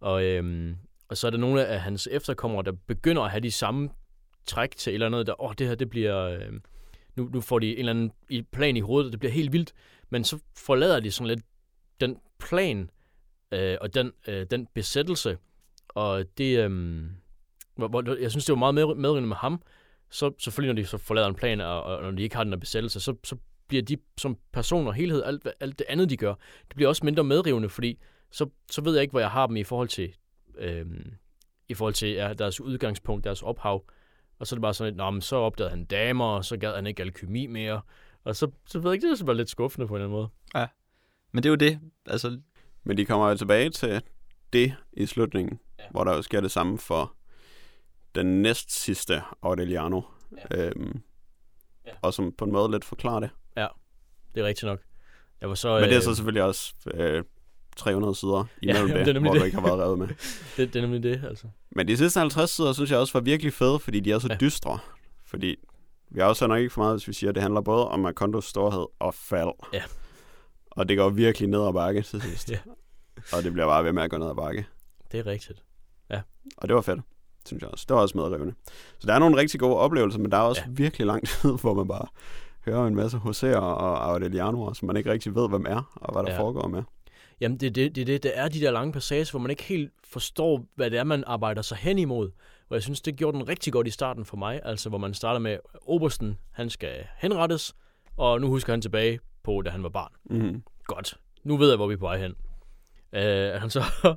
Og, 0.00 0.24
øhm, 0.24 0.76
og 1.08 1.16
så 1.16 1.26
er 1.26 1.30
der 1.30 1.38
nogle 1.38 1.66
af 1.66 1.80
hans 1.80 2.08
efterkommere, 2.10 2.62
der 2.62 2.72
begynder 2.86 3.22
at 3.22 3.30
have 3.30 3.40
de 3.40 3.50
samme 3.50 3.88
træk 4.46 4.76
til 4.76 4.90
et 4.90 4.94
eller 4.94 5.06
andet, 5.06 5.26
der, 5.26 5.42
åh, 5.42 5.48
oh, 5.48 5.54
det 5.58 5.66
her, 5.66 5.74
det 5.74 5.90
bliver, 5.90 6.24
øh, 6.24 6.52
nu, 7.16 7.28
nu 7.32 7.40
får 7.40 7.58
de 7.58 7.72
en 7.72 7.78
eller 7.78 7.92
anden 7.92 8.12
i- 8.28 8.42
plan 8.42 8.76
i 8.76 8.80
hovedet, 8.80 9.06
og 9.06 9.12
det 9.12 9.20
bliver 9.20 9.32
helt 9.32 9.52
vildt, 9.52 9.72
men 10.10 10.24
så 10.24 10.38
forlader 10.56 11.00
de 11.00 11.10
sådan 11.10 11.26
lidt 11.28 11.40
den 12.00 12.16
plan, 12.38 12.90
øh, 13.52 13.76
og 13.80 13.94
den, 13.94 14.12
øh, 14.28 14.46
den 14.50 14.66
besættelse, 14.74 15.38
og 15.88 16.24
det, 16.38 16.58
øh, 16.58 17.02
hvor, 17.76 17.88
hvor, 17.88 18.16
jeg 18.20 18.30
synes, 18.30 18.44
det 18.44 18.52
var 18.52 18.58
meget 18.58 18.74
med, 18.74 18.94
medrivende 18.94 19.28
med 19.28 19.36
ham, 19.36 19.62
så 20.10 20.32
selvfølgelig, 20.38 20.74
når 20.74 20.82
de 20.82 20.86
så 20.86 20.98
forlader 20.98 21.28
en 21.28 21.34
plan, 21.34 21.60
og, 21.60 21.82
og 21.82 22.02
når 22.02 22.10
de 22.10 22.22
ikke 22.22 22.36
har 22.36 22.44
den 22.44 22.52
her 22.52 22.60
besættelse, 22.60 23.00
så, 23.00 23.14
så 23.24 23.36
bliver 23.68 23.82
de 23.82 23.96
som 24.18 24.38
personer, 24.52 24.92
helhed, 24.92 25.22
alt, 25.22 25.48
alt 25.60 25.78
det 25.78 25.86
andet, 25.88 26.10
de 26.10 26.16
gør, 26.16 26.34
det 26.68 26.76
bliver 26.76 26.88
også 26.88 27.04
mindre 27.04 27.24
medrivende, 27.24 27.68
fordi 27.68 27.98
så, 28.30 28.46
så 28.70 28.80
ved 28.82 28.94
jeg 28.94 29.02
ikke, 29.02 29.10
hvor 29.12 29.20
jeg 29.20 29.30
har 29.30 29.46
dem 29.46 29.56
i 29.56 29.64
forhold 29.64 29.88
til, 29.88 30.14
øh, 30.58 30.86
i 31.68 31.74
forhold 31.74 31.94
til 31.94 32.08
ja, 32.08 32.32
deres 32.32 32.60
udgangspunkt, 32.60 33.24
deres 33.24 33.42
ophav. 33.42 33.84
Og 34.38 34.46
så 34.46 34.54
er 34.54 34.56
det 34.56 34.62
bare 34.62 34.74
sådan 34.74 34.92
lidt, 34.92 34.96
Nå, 34.96 35.10
men 35.10 35.20
så 35.20 35.36
opdagede 35.36 35.70
han 35.70 35.84
damer, 35.84 36.24
og 36.24 36.44
så 36.44 36.56
gad 36.56 36.74
han 36.74 36.86
ikke 36.86 37.02
alkymi 37.02 37.46
mere. 37.46 37.80
Og 38.24 38.36
så, 38.36 38.50
så 38.66 38.78
ved 38.78 38.90
jeg 38.90 38.94
ikke, 38.94 39.10
det 39.10 39.20
er 39.20 39.24
bare 39.24 39.36
lidt 39.36 39.50
skuffende 39.50 39.86
på 39.88 39.94
en 39.96 40.00
eller 40.02 40.06
anden 40.06 40.16
måde. 40.18 40.28
Men 41.32 41.42
det 41.42 41.48
er 41.48 41.50
jo 41.50 41.56
det. 41.56 41.80
Altså, 42.06 42.40
Men 42.84 42.96
de 42.96 43.04
kommer 43.04 43.28
jo 43.28 43.36
tilbage 43.36 43.70
til 43.70 44.02
det 44.52 44.74
i 44.92 45.06
slutningen, 45.06 45.60
Ja. 45.78 45.84
ja. 45.84 45.88
hvor 45.90 46.04
der 46.04 46.14
jo 46.16 46.22
sker 46.22 46.40
det 46.40 46.50
samme 46.50 46.78
for 46.78 47.14
den 48.14 48.42
næst 48.42 48.72
sidste 48.82 49.22
Aureliano. 49.42 50.02
Ja. 50.50 50.66
Øhm, 50.66 51.02
Ja. 51.86 51.90
Og 52.02 52.14
som 52.14 52.32
på 52.32 52.44
en 52.44 52.52
måde 52.52 52.70
lidt 52.70 52.84
forklarer 52.84 53.20
det. 53.20 53.30
Det 54.34 54.40
er 54.42 54.46
rigtigt 54.46 54.66
nok. 54.66 54.80
Jeg 55.40 55.48
var 55.48 55.54
så, 55.54 55.74
Men 55.74 55.82
det 55.82 55.90
er 55.92 55.96
øh, 55.96 56.02
så 56.02 56.14
selvfølgelig 56.14 56.42
også 56.42 56.74
øh, 56.94 57.24
300 57.76 58.14
sider 58.14 58.44
imellem 58.62 58.88
jamen, 58.90 59.06
det, 59.06 59.20
hvor 59.22 59.32
det. 59.32 59.40
du 59.40 59.44
ikke 59.44 59.56
har 59.60 59.66
været 59.66 59.80
revet 59.80 59.98
med. 59.98 60.08
det, 60.56 60.74
det 60.74 60.76
er 60.76 60.80
nemlig 60.80 61.02
det, 61.02 61.24
altså. 61.28 61.46
Men 61.70 61.88
de 61.88 61.96
sidste 61.96 62.20
50 62.20 62.50
sider, 62.50 62.72
synes 62.72 62.90
jeg 62.90 62.98
også 62.98 63.12
var 63.12 63.20
virkelig 63.20 63.52
fede, 63.52 63.78
fordi 63.78 64.00
de 64.00 64.12
er 64.12 64.18
så 64.18 64.26
Ja. 64.28 64.34
ja. 64.34 64.38
dystre. 64.38 64.78
Fordi 65.26 65.56
vi 66.10 66.20
også 66.20 66.46
nok 66.46 66.58
ikke 66.58 66.70
for 66.70 66.80
meget, 66.82 66.94
hvis 66.96 67.08
vi 67.08 67.12
siger, 67.12 67.28
at 67.30 67.34
det 67.34 67.42
handler 67.42 67.60
både 67.60 67.88
om 67.88 68.06
Akondos 68.06 68.44
storhed 68.44 68.86
og 69.00 69.14
fald. 69.14 69.50
Ja. 69.72 69.82
Og 70.70 70.88
det 70.88 70.96
går 70.98 71.08
virkelig 71.10 71.48
ned 71.48 71.66
ad 71.66 71.72
bakke 71.72 72.02
til 72.02 72.22
sidst. 72.22 72.50
Ja. 72.52 72.58
Og 73.36 73.42
det 73.42 73.52
bliver 73.52 73.66
bare 73.66 73.84
ved 73.84 73.92
med 73.92 74.02
at 74.02 74.10
gå 74.10 74.18
ned 74.18 74.26
ad 74.30 74.34
bakke. 74.34 74.66
Det 75.12 75.20
er 75.20 75.26
rigtigt. 75.26 75.62
Og 76.56 76.68
det 76.68 76.74
var 76.74 76.80
fedt, 76.82 77.00
synes 77.46 77.60
jeg 77.62 77.70
også. 77.70 77.84
Det 77.88 77.94
var 77.96 78.02
også 78.02 78.18
medrivende. 78.18 78.54
Så 78.98 79.06
der 79.06 79.14
er 79.14 79.18
nogle 79.18 79.36
rigtig 79.36 79.60
gode 79.60 79.76
oplevelser, 79.76 80.18
men 80.18 80.30
der 80.32 80.36
er 80.36 80.40
også 80.42 80.60
Ja. 80.64 80.66
ja. 80.68 80.72
virkelig 80.74 81.06
lang 81.06 81.28
tid, 81.28 81.58
hvor 81.60 81.74
man 81.74 81.88
bare 81.88 82.06
hører 82.64 82.86
en 82.86 82.94
masse 82.94 83.18
Hoseer 83.18 83.56
og 83.58 84.08
Aurelianoer, 84.10 84.72
som 84.72 84.86
man 84.86 84.96
ikke 84.96 85.10
rigtig 85.12 85.34
ved, 85.34 85.48
hvem 85.48 85.66
er, 85.68 85.92
og 85.94 86.12
hvad 86.12 86.22
der 86.22 86.28
Ja. 86.30 86.34
ja. 86.34 86.40
foregår 86.42 86.68
med. 86.68 86.82
Jamen, 87.40 87.58
det 87.58 87.66
er 87.66 87.70
det, 87.70 87.96
det, 87.96 88.06
det, 88.06 88.22
det 88.22 88.32
er 88.34 88.48
de 88.48 88.60
der 88.60 88.70
lange 88.70 88.92
passager, 88.92 89.30
hvor 89.30 89.40
man 89.40 89.50
ikke 89.50 89.62
helt 89.62 89.92
forstår, 90.04 90.64
hvad 90.74 90.90
det 90.90 90.98
er, 90.98 91.04
man 91.04 91.24
arbejder 91.26 91.62
sig 91.62 91.76
hen 91.76 91.98
imod. 91.98 92.30
Og 92.68 92.74
jeg 92.74 92.82
synes, 92.82 93.00
det 93.00 93.16
gjorde 93.16 93.38
den 93.38 93.48
rigtig 93.48 93.72
godt 93.72 93.86
i 93.86 93.90
starten 93.90 94.24
for 94.24 94.36
mig. 94.36 94.60
Altså, 94.64 94.88
hvor 94.88 94.98
man 94.98 95.14
starter 95.14 95.40
med, 95.40 95.58
Obersten, 95.86 96.38
han 96.52 96.70
skal 96.70 97.06
henrettes, 97.16 97.74
og 98.16 98.40
nu 98.40 98.46
husker 98.46 98.72
han 98.72 98.82
tilbage 98.82 99.18
på, 99.42 99.62
da 99.62 99.70
han 99.70 99.82
var 99.82 99.88
barn. 99.88 100.12
Mm. 100.24 100.62
Godt. 100.84 101.14
Nu 101.44 101.56
ved 101.56 101.68
jeg, 101.68 101.76
hvor 101.76 101.86
vi 101.86 101.94
er 101.94 101.98
på 101.98 102.06
vej 102.06 102.18
hen. 102.18 102.34
Øh, 103.12 103.54
at 103.54 103.60
han 103.60 103.70
så... 103.70 103.82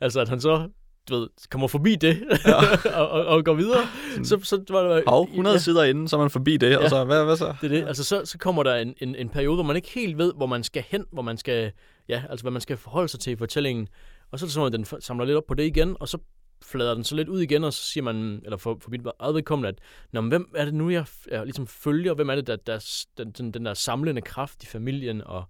altså, 0.00 0.20
at 0.20 0.28
han 0.28 0.40
så 0.40 0.68
du 1.08 1.16
ved, 1.16 1.28
kommer 1.50 1.68
forbi 1.68 1.96
det 1.96 2.22
ja. 2.46 2.54
og, 3.00 3.08
og, 3.08 3.26
og, 3.26 3.44
går 3.44 3.54
videre. 3.54 3.80
Så, 4.24 4.40
så 4.42 4.64
var 4.70 4.82
der... 4.82 5.02
Hov, 5.06 5.24
100 5.24 5.54
ja. 5.54 5.58
sider 5.58 5.84
inden, 5.84 6.08
så 6.08 6.16
er 6.16 6.20
man 6.20 6.30
forbi 6.30 6.56
det. 6.56 6.70
Ja. 6.70 6.84
og 6.84 6.90
så, 6.90 7.04
hvad, 7.04 7.24
hvad 7.24 7.36
så? 7.36 7.54
Det 7.60 7.72
er 7.72 7.80
det. 7.80 7.88
Altså, 7.88 8.04
så, 8.04 8.22
så 8.24 8.38
kommer 8.38 8.62
der 8.62 8.74
en, 8.74 8.94
en, 8.98 9.14
en 9.14 9.28
periode, 9.28 9.56
hvor 9.56 9.64
man 9.64 9.76
ikke 9.76 9.90
helt 9.90 10.18
ved, 10.18 10.32
hvor 10.36 10.46
man 10.46 10.62
skal 10.62 10.84
hen, 10.88 11.04
hvor 11.12 11.22
man 11.22 11.36
skal, 11.36 11.72
ja, 12.08 12.22
altså, 12.30 12.44
hvad 12.44 12.52
man 12.52 12.60
skal 12.60 12.76
forholde 12.76 13.08
sig 13.08 13.20
til 13.20 13.32
i 13.32 13.36
fortællingen. 13.36 13.88
Og 14.30 14.38
så 14.38 14.44
er 14.44 14.46
det 14.46 14.54
sådan, 14.54 14.66
at 14.66 14.72
den 14.72 15.02
samler 15.02 15.24
lidt 15.24 15.36
op 15.36 15.46
på 15.48 15.54
det 15.54 15.66
igen, 15.66 15.96
og 16.00 16.08
så 16.08 16.18
flader 16.62 16.94
den 16.94 17.04
så 17.04 17.16
lidt 17.16 17.28
ud 17.28 17.40
igen, 17.40 17.64
og 17.64 17.72
så 17.72 17.82
siger 17.82 18.04
man, 18.04 18.40
eller 18.44 18.56
for, 18.56 18.78
for 18.80 18.90
mit 18.90 19.00
eget 19.18 19.34
vedkommende, 19.34 19.68
at 19.68 19.78
Nå, 20.12 20.20
men 20.20 20.28
hvem 20.28 20.52
er 20.56 20.64
det 20.64 20.74
nu, 20.74 20.90
jeg, 20.90 21.06
jeg 21.30 21.44
ligesom 21.44 21.66
følger? 21.66 22.14
Hvem 22.14 22.30
er 22.30 22.34
det, 22.34 22.46
der, 22.46 22.56
der 22.56 23.04
den, 23.18 23.30
den, 23.30 23.50
den 23.50 23.64
der 23.64 23.74
samlende 23.74 24.22
kraft 24.22 24.62
i 24.62 24.66
familien? 24.66 25.22
Og, 25.24 25.44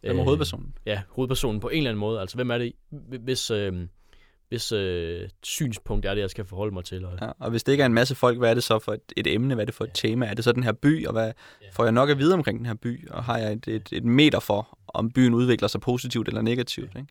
Hvem 0.00 0.18
er 0.18 0.24
hovedpersonen? 0.24 0.78
Ja, 0.86 1.02
hovedpersonen 1.08 1.60
på 1.60 1.68
en 1.68 1.76
eller 1.76 1.90
anden 1.90 2.00
måde. 2.00 2.20
Altså, 2.20 2.36
hvem 2.36 2.50
er 2.50 2.58
det, 2.58 2.72
hvis, 3.20 3.50
øh, 3.50 3.86
hvis 4.48 4.72
øh, 4.72 5.28
synspunkt 5.42 6.06
er 6.06 6.14
det, 6.14 6.20
jeg 6.20 6.30
skal 6.30 6.44
forholde 6.44 6.74
mig 6.74 6.84
til? 6.84 7.04
Og, 7.04 7.18
Ja, 7.22 7.30
og 7.38 7.50
hvis 7.50 7.62
det 7.62 7.72
ikke 7.72 7.82
er 7.82 7.86
en 7.86 7.94
masse 7.94 8.14
folk, 8.14 8.38
hvad 8.38 8.50
er 8.50 8.54
det 8.54 8.62
så 8.62 8.78
for 8.78 8.92
et, 8.92 9.12
et 9.16 9.26
emne? 9.26 9.54
Hvad 9.54 9.64
er 9.64 9.66
det 9.66 9.74
for 9.74 9.84
et 9.84 9.90
tema? 9.94 10.26
Er 10.26 10.34
det 10.34 10.44
så 10.44 10.52
den 10.52 10.62
her 10.62 10.72
by, 10.72 11.06
og 11.06 11.12
hvad 11.12 11.32
får 11.72 11.84
jeg 11.84 11.92
nok 11.92 12.10
at 12.10 12.18
vide 12.18 12.34
omkring 12.34 12.58
den 12.58 12.66
her 12.66 12.74
by? 12.74 13.08
Og 13.10 13.24
har 13.24 13.38
jeg 13.38 13.52
et, 13.52 13.68
et, 13.68 13.88
et 13.92 14.04
meter 14.04 14.40
for, 14.40 14.78
om 14.88 15.10
byen 15.10 15.34
udvikler 15.34 15.68
sig 15.68 15.80
positivt 15.80 16.28
eller 16.28 16.42
negativt? 16.42 16.96
Ikke? 16.96 17.08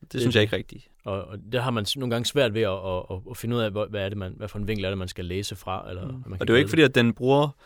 Det, 0.00 0.12
det 0.12 0.20
synes 0.20 0.34
jeg 0.34 0.42
ikke 0.42 0.56
rigtigt. 0.56 0.88
Og, 1.04 1.24
og 1.24 1.38
der 1.52 1.60
har 1.60 1.70
man 1.70 1.86
nogle 1.96 2.10
gange 2.10 2.26
svært 2.26 2.54
ved 2.54 2.62
at, 2.62 2.70
at, 2.70 3.20
at, 3.30 3.36
finde 3.36 3.56
ud 3.56 3.60
af, 3.60 3.70
hvad, 3.70 4.00
er 4.00 4.08
det, 4.08 4.18
man, 4.18 4.32
hvad 4.36 4.48
for 4.48 4.58
en 4.58 4.68
vinkel 4.68 4.84
er 4.84 4.88
det, 4.88 4.98
man 4.98 5.08
skal 5.08 5.24
læse 5.24 5.56
fra. 5.56 5.88
Eller, 5.88 6.06
mm. 6.06 6.22
man 6.26 6.40
Og 6.40 6.46
det 6.46 6.50
er 6.50 6.54
jo 6.54 6.58
ikke 6.58 6.68
fordi, 6.68 6.82
at 6.82 6.94
den 6.94 7.14
bruger 7.14 7.56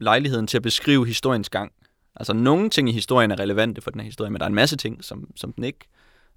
lejligheden 0.00 0.46
til 0.46 0.56
at 0.56 0.62
beskrive 0.62 1.06
historiens 1.06 1.50
gang. 1.50 1.72
Altså, 2.16 2.32
nogle 2.32 2.70
ting 2.70 2.88
i 2.88 2.92
historien 2.92 3.30
er 3.30 3.38
relevante 3.38 3.80
for 3.80 3.90
den 3.90 4.00
her 4.00 4.04
historie, 4.04 4.30
men 4.30 4.38
der 4.38 4.44
er 4.44 4.48
en 4.48 4.54
masse 4.54 4.76
ting, 4.76 5.04
som, 5.04 5.30
som 5.36 5.52
den 5.52 5.64
ikke... 5.64 5.78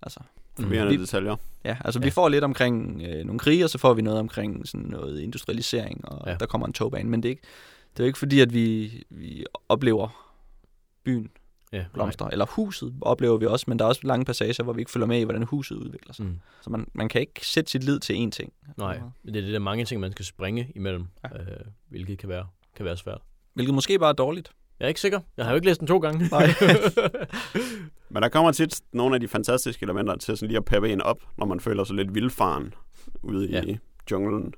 Altså, 0.01 0.19
Forvirrende 0.59 0.93
Vi- 0.97 1.01
detaljer. 1.01 1.35
ja, 1.65 1.77
altså 1.85 1.99
Ja. 1.99 2.03
vi 2.05 2.09
får 2.11 2.29
lidt 2.29 2.43
omkring 2.43 3.01
øh, 3.05 3.25
nogle 3.25 3.39
krige, 3.39 3.63
og 3.63 3.69
så 3.69 3.77
får 3.77 3.93
vi 3.93 4.01
noget 4.01 4.19
omkring 4.19 4.67
sådan 4.67 4.87
noget 4.87 5.19
industrialisering, 5.19 6.05
og 6.07 6.29
Ja. 6.29 6.35
der 6.35 6.45
kommer 6.45 6.67
en 6.67 6.73
togbane. 6.73 7.09
Men 7.09 7.23
det 7.23 7.29
er, 7.29 7.31
ikke, 7.31 7.41
det 7.93 7.99
er 7.99 8.03
jo 8.03 8.07
ikke 8.07 8.19
fordi, 8.19 8.39
at 8.39 8.53
vi, 8.53 8.91
vi 9.09 9.45
oplever 9.69 10.27
byen 11.03 11.31
ja, 11.71 11.77
nej. 11.77 11.85
blomstre. 11.93 12.31
Eller 12.31 12.45
huset 12.45 12.93
oplever 13.01 13.37
vi 13.37 13.45
også, 13.45 13.65
men 13.67 13.79
der 13.79 13.85
er 13.85 13.89
også 13.89 14.01
lange 14.03 14.25
passager, 14.25 14.63
hvor 14.63 14.73
vi 14.73 14.81
ikke 14.81 14.91
følger 14.91 15.07
med 15.07 15.19
i, 15.19 15.23
hvordan 15.23 15.43
huset 15.43 15.75
udvikler 15.75 16.13
sig. 16.13 16.25
Mm. 16.25 16.39
Så 16.61 16.69
man, 16.69 16.87
man 16.93 17.09
kan 17.09 17.21
ikke 17.21 17.47
sætte 17.47 17.71
sit 17.71 17.83
lid 17.83 17.99
til 17.99 18.13
én 18.27 18.29
ting. 18.29 18.53
Nej, 18.77 18.99
men 19.23 19.33
det 19.33 19.39
er 19.39 19.45
det 19.45 19.53
der 19.53 19.59
mange 19.59 19.85
ting, 19.85 20.01
man 20.01 20.11
skal 20.11 20.25
springe 20.25 20.71
imellem. 20.75 21.05
Ja. 21.23 21.39
øh, 21.41 21.65
hvilket 21.89 22.17
kan 22.17 22.29
være, 22.29 22.47
kan 22.75 22.85
være 22.85 22.97
svært. 22.97 23.21
Hvilket 23.53 23.73
måske 23.75 23.99
bare 23.99 24.09
er 24.09 24.13
dårligt. 24.13 24.51
Jeg 24.81 24.85
er 24.85 24.89
ikke 24.89 25.01
sikker. 25.01 25.19
Jeg 25.37 25.45
har 25.45 25.51
jo 25.51 25.55
ikke 25.55 25.67
læst 25.67 25.79
den 25.79 25.87
to 25.87 25.97
gange. 25.99 26.27
Nej. 26.31 26.47
Men 28.09 28.23
der 28.23 28.29
kommer 28.29 28.51
tit 28.51 28.81
nogle 28.93 29.15
af 29.15 29.21
de 29.21 29.27
fantastiske 29.27 29.83
elementer 29.83 30.15
til 30.15 30.37
sådan 30.37 30.47
lige 30.47 30.57
at 30.57 30.65
peppe 30.65 30.89
en 30.93 31.01
op, 31.01 31.17
når 31.37 31.45
man 31.45 31.59
føler 31.59 31.83
sig 31.83 31.95
lidt 31.95 32.15
vildfaren 32.15 32.73
ude 33.23 33.47
Ja. 33.49 33.61
i 33.63 33.77
junglen. 34.11 34.53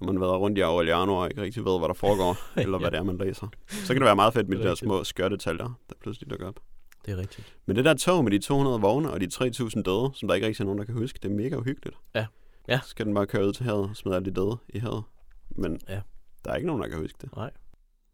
Når 0.00 0.12
man 0.12 0.20
været 0.20 0.40
rundt 0.40 0.58
i 0.58 0.60
Aureliano 0.60 1.14
og 1.16 1.28
ikke 1.30 1.42
rigtig 1.42 1.64
ved, 1.64 1.78
hvad 1.78 1.88
der 1.88 1.94
foregår, 1.94 2.36
eller 2.62 2.78
hvad 2.78 2.86
Ja. 2.86 2.90
det 2.90 2.98
er, 2.98 3.02
man 3.02 3.16
læser. 3.18 3.46
Så 3.68 3.86
kan 3.86 3.96
det 3.96 4.04
være 4.06 4.16
meget 4.16 4.34
fedt 4.34 4.48
med 4.48 4.56
de 4.58 4.62
er 4.62 4.66
der 4.68 4.74
små 4.74 5.04
skørdetaljer, 5.04 5.78
der 5.88 5.94
pludselig 6.00 6.30
dukker 6.30 6.48
op. 6.48 6.60
det 7.06 7.12
er 7.12 7.16
rigtigt. 7.16 7.56
Men 7.66 7.76
det 7.76 7.84
der 7.84 7.94
tog 7.94 8.24
med 8.24 8.32
de 8.32 8.38
200 8.38 8.80
vogne 8.80 9.10
og 9.10 9.20
de 9.20 9.26
3000 9.30 9.84
døde, 9.84 10.10
som 10.14 10.28
der 10.28 10.34
ikke 10.34 10.46
rigtig 10.46 10.60
er 10.60 10.64
nogen, 10.64 10.78
der 10.78 10.84
kan 10.84 10.94
huske, 10.94 11.18
det 11.22 11.30
er 11.30 11.34
mega 11.34 11.56
uhyggeligt. 11.56 11.96
Ja. 12.14 12.26
Ja. 12.68 12.80
Så 12.82 12.88
skal 12.88 13.06
den 13.06 13.14
bare 13.14 13.26
køre 13.26 13.46
ud 13.46 13.52
til 13.52 13.64
havet 13.64 13.84
og 13.90 13.96
smide 13.96 14.16
alle 14.16 14.30
de 14.30 14.34
døde 14.36 14.56
i 14.68 14.78
havet. 14.78 15.02
Men 15.50 15.80
Ja. 15.88 16.00
der 16.44 16.50
er 16.50 16.54
ikke 16.56 16.66
nogen, 16.66 16.82
der 16.82 16.88
kan 16.88 16.98
huske 16.98 17.18
det. 17.20 17.30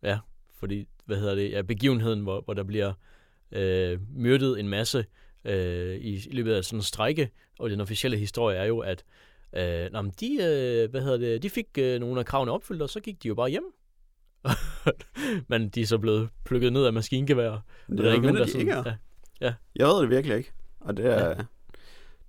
Ja, 0.03 0.19
fordi, 0.59 0.89
hvad 1.09 1.19
hedder 1.19 1.35
det, 1.35 1.51
ja, 1.51 1.63
begivenheden, 1.63 2.21
hvor, 2.21 2.41
hvor 2.41 2.55
der 2.55 2.63
bliver 2.63 2.93
øh, 3.53 3.99
myrdet 4.15 4.61
en 4.61 4.69
masse 4.69 5.05
øh, 5.45 5.97
i, 5.97 6.15
i 6.15 6.33
løbet 6.33 6.55
af 6.55 6.65
sådan 6.65 6.79
en 6.79 6.83
strække, 6.83 7.31
og 7.59 7.71
den 7.71 7.81
officielle 7.81 8.17
historie 8.19 8.57
er 8.57 8.65
jo, 8.65 8.79
at 8.79 9.05
øh, 9.57 9.93
nå, 9.93 10.03
men 10.03 10.13
de, 10.21 10.27
øh, 10.33 10.91
hvad 10.91 11.03
hedder 11.03 11.19
det, 11.19 11.43
de 11.43 11.51
fik 11.51 11.67
øh, 11.79 12.01
nogle 12.01 12.21
af 12.21 12.27
kravene 12.27 12.53
opfyldt, 12.53 12.83
og 12.83 12.91
så 12.91 13.01
gik 13.01 13.23
de 13.23 13.29
jo 13.29 13.35
bare 13.35 13.49
hjem. 13.51 13.65
Men 15.49 15.69
de 15.69 15.81
er 15.81 15.87
så 15.87 15.99
blevet 15.99 16.29
plukket 16.45 16.73
ned 16.73 16.85
af 16.85 16.93
maskingevær. 16.93 17.51
Det, 17.51 17.61
Og 17.89 17.99
der 17.99 18.11
er 18.11 18.15
ikke 18.15 18.27
nogen, 18.27 18.37
der 18.37 18.45
de 18.45 18.51
sådan, 18.51 18.61
ikke 18.61 18.73
er. 18.73 18.95
ja, 19.41 19.55
Jeg 19.77 19.87
ved 19.87 20.01
det 20.01 20.11
virkelig 20.11 20.37
ikke. 20.37 20.53
Og 20.81 20.97
det 20.97 21.07
er... 21.07 21.45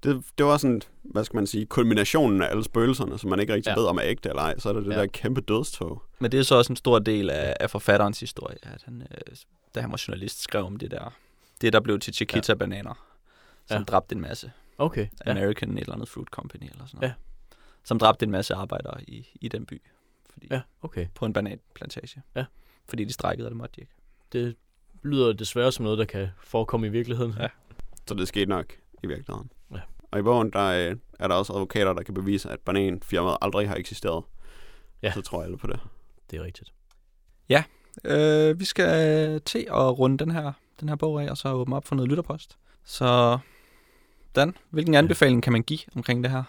Det, 0.03 0.23
det 0.37 0.45
var 0.45 0.57
sådan, 0.57 0.81
hvad 1.03 1.23
skal 1.23 1.35
man 1.37 1.47
sige, 1.47 1.65
kulminationen 1.65 2.41
af 2.41 2.49
alle 2.49 2.63
spøgelserne, 2.63 3.19
som 3.19 3.29
man 3.29 3.39
ikke 3.39 3.53
rigtig 3.53 3.69
Ja. 3.69 3.73
ja. 3.75 3.79
ved, 3.79 3.87
om 3.87 3.97
er 3.97 4.01
ægte 4.05 4.29
eller 4.29 4.41
ej. 4.41 4.59
Så 4.59 4.69
er 4.69 4.73
det 4.73 4.83
det 4.85 4.89
Ja. 4.91 4.95
ja. 4.95 5.01
der 5.01 5.07
kæmpe 5.07 5.41
dødstog. 5.41 6.03
Men 6.19 6.31
det 6.31 6.39
er 6.39 6.43
så 6.43 6.55
også 6.55 6.73
en 6.73 6.77
stor 6.77 6.99
del 6.99 7.29
af, 7.29 7.55
af 7.59 7.69
forfatterens 7.69 8.19
historie, 8.19 8.57
at 8.61 8.81
han, 8.83 9.01
øh, 9.11 9.35
da 9.75 9.81
han 9.81 9.91
var 9.91 10.03
journalist, 10.07 10.41
skrev 10.41 10.63
om 10.65 10.75
det 10.75 10.91
der, 10.91 11.13
det 11.61 11.73
der 11.73 11.79
blev 11.79 11.99
til 11.99 12.13
Chiquita-bananer, 12.13 12.93
som 13.67 13.75
Ja. 13.75 13.77
ja. 13.77 13.83
dræbte 13.83 14.15
en 14.15 14.21
masse. 14.21 14.51
okay. 14.77 15.07
Ja. 15.25 15.31
American 15.31 15.71
et 15.77 15.79
eller 15.81 15.93
andet 15.93 16.09
fruit 16.09 16.27
company 16.27 16.63
eller 16.71 16.85
sådan 16.85 16.97
noget. 16.99 17.09
Ja. 17.09 17.13
Som 17.83 17.99
dræbte 17.99 18.23
en 18.25 18.31
masse 18.31 18.53
arbejdere 18.53 19.03
i, 19.03 19.27
i 19.41 19.47
den 19.47 19.65
by. 19.65 19.81
Fordi, 20.33 20.47
ja, 20.51 20.61
okay. 20.81 21.07
På 21.15 21.25
en 21.25 21.33
bananplantage. 21.33 22.21
Ja. 22.35 22.45
Fordi 22.89 23.03
de 23.03 23.13
strækkede, 23.13 23.47
og 23.47 23.49
det 23.51 23.57
måtte 23.57 23.75
de 23.75 23.81
ikke. 23.81 23.93
Det 24.33 24.55
lyder 25.03 25.33
desværre 25.33 25.71
som 25.71 25.83
noget, 25.83 25.99
der 25.99 26.05
kan 26.05 26.27
forekomme 26.43 26.87
i 26.87 26.89
virkeligheden. 26.89 27.35
Ja. 27.39 27.47
Så 28.07 28.13
det 28.13 28.27
skete 28.27 28.45
nok 28.45 28.65
i 29.03 29.07
virkeligheden. 29.07 29.51
Ja. 30.11 30.15
Og 30.15 30.19
i 30.19 30.23
bogen, 30.23 30.51
der 30.53 30.89
øh, 30.89 30.95
er 31.19 31.27
der 31.27 31.35
også 31.35 31.53
advokater, 31.53 31.93
der 31.93 32.03
kan 32.03 32.13
bevise, 32.13 32.49
at 32.49 32.59
bananfirmaet 32.59 33.37
aldrig 33.41 33.69
har 33.69 33.75
eksisteret. 33.75 34.23
Ja. 35.01 35.11
Så 35.11 35.21
tror 35.21 35.43
alle 35.43 35.57
på 35.57 35.67
det. 35.67 35.79
Det 36.31 36.39
er 36.39 36.43
rigtigt. 36.43 36.73
Øh, 38.05 38.59
vi 38.59 38.65
skal 38.65 39.41
til 39.41 39.67
at 39.69 39.99
runde 39.99 40.17
den 40.17 40.31
her, 40.31 40.51
den 40.79 40.89
her 40.89 40.95
bog 40.95 41.23
af, 41.23 41.29
og 41.29 41.37
så 41.37 41.51
åbne 41.51 41.75
op 41.75 41.85
for 41.85 41.95
noget 41.95 42.09
lytterpost. 42.09 42.57
Så 42.83 43.37
Dan, 44.35 44.55
hvilken 44.69 44.95
anbefaling 44.95 45.43
kan 45.43 45.53
man 45.53 45.63
give 45.63 45.79
omkring 45.95 46.23
det 46.23 46.31
her? 46.31 46.43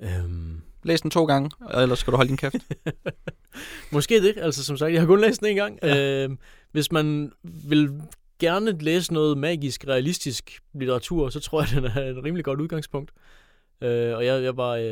Øhm, 0.00 0.60
Læs 0.82 1.00
den 1.00 1.10
to 1.10 1.24
gange, 1.24 1.50
eller 1.74 1.94
skal 1.94 2.10
du 2.10 2.16
holde 2.16 2.28
din 2.28 2.36
kæft? 2.36 2.54
Måske 3.92 4.22
det. 4.22 4.34
Altså 4.36 4.64
som 4.64 4.76
sagt, 4.76 4.92
jeg 4.92 5.00
har 5.00 5.06
kun 5.06 5.20
læst 5.20 5.40
den 5.40 5.48
en 5.48 5.56
gang. 5.56 5.78
Ja. 5.82 6.24
Øh, 6.24 6.30
hvis 6.72 6.92
man 6.92 7.32
vil 7.42 8.02
gerne 8.42 8.78
læse 8.78 9.12
noget 9.12 9.38
magisk, 9.38 9.86
realistisk 9.88 10.62
litteratur, 10.74 11.28
så 11.28 11.40
tror 11.40 11.60
jeg, 11.60 11.70
den 11.76 11.84
er 11.84 12.10
et 12.10 12.24
rimelig 12.24 12.44
godt 12.44 12.60
udgangspunkt. 12.60 13.10
Øh, 13.80 14.16
og 14.16 14.26
jeg, 14.26 14.42
jeg 14.42 14.56
var, 14.56 14.70
øh, 14.70 14.84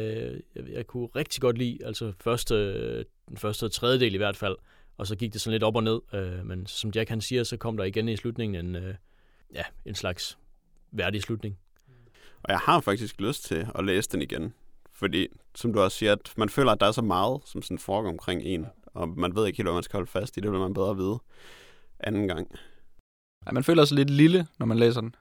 jeg, 0.54 0.68
jeg 0.72 0.86
kunne 0.86 1.08
rigtig 1.16 1.40
godt 1.40 1.58
lide, 1.58 1.78
altså 1.84 2.12
første, 2.20 2.96
den 3.28 3.36
første 3.36 3.68
tredjedel 3.68 4.14
i 4.14 4.16
hvert 4.16 4.36
fald, 4.36 4.56
og 4.98 5.06
så 5.06 5.16
gik 5.16 5.32
det 5.32 5.40
sådan 5.40 5.52
lidt 5.52 5.62
op 5.62 5.76
og 5.76 5.82
ned. 5.82 6.00
Øh, 6.14 6.46
men 6.46 6.66
som 6.66 6.90
Jack 6.94 7.08
han 7.08 7.20
siger, 7.20 7.44
så 7.44 7.56
kom 7.56 7.76
der 7.76 7.84
igen 7.84 8.08
i 8.08 8.16
slutningen 8.16 8.66
en, 8.66 8.76
øh, 8.76 8.94
ja, 9.54 9.62
en 9.84 9.94
slags 9.94 10.38
værdig 10.92 11.22
slutning. 11.22 11.58
Og 12.42 12.52
jeg 12.52 12.58
har 12.58 12.80
faktisk 12.80 13.20
lyst 13.20 13.44
til 13.44 13.66
at 13.74 13.84
læse 13.84 14.08
den 14.10 14.22
igen. 14.22 14.54
Fordi, 14.92 15.26
som 15.54 15.72
du 15.72 15.80
også 15.80 15.98
siger, 15.98 16.12
at 16.12 16.32
man 16.36 16.48
føler, 16.48 16.72
at 16.72 16.80
der 16.80 16.86
er 16.86 16.92
så 16.92 17.02
meget, 17.02 17.40
som 17.44 17.62
sådan 17.62 17.78
foregår 17.78 18.10
omkring 18.10 18.42
en. 18.42 18.66
Og 18.86 19.08
man 19.08 19.34
ved 19.34 19.46
ikke 19.46 19.56
helt, 19.56 19.66
hvad 19.66 19.74
man 19.74 19.82
skal 19.82 19.96
holde 19.96 20.10
fast 20.10 20.36
i. 20.36 20.40
Det 20.40 20.50
vil 20.50 20.60
man 20.60 20.74
bedre 20.74 20.96
vide 20.96 21.18
anden 22.00 22.28
gang. 22.28 22.58
Ja, 23.46 23.52
man 23.52 23.64
føler 23.64 23.84
sig 23.84 23.96
lidt 23.96 24.10
lille, 24.10 24.46
når 24.58 24.66
man 24.66 24.78
læser 24.78 25.00
den. 25.00 25.14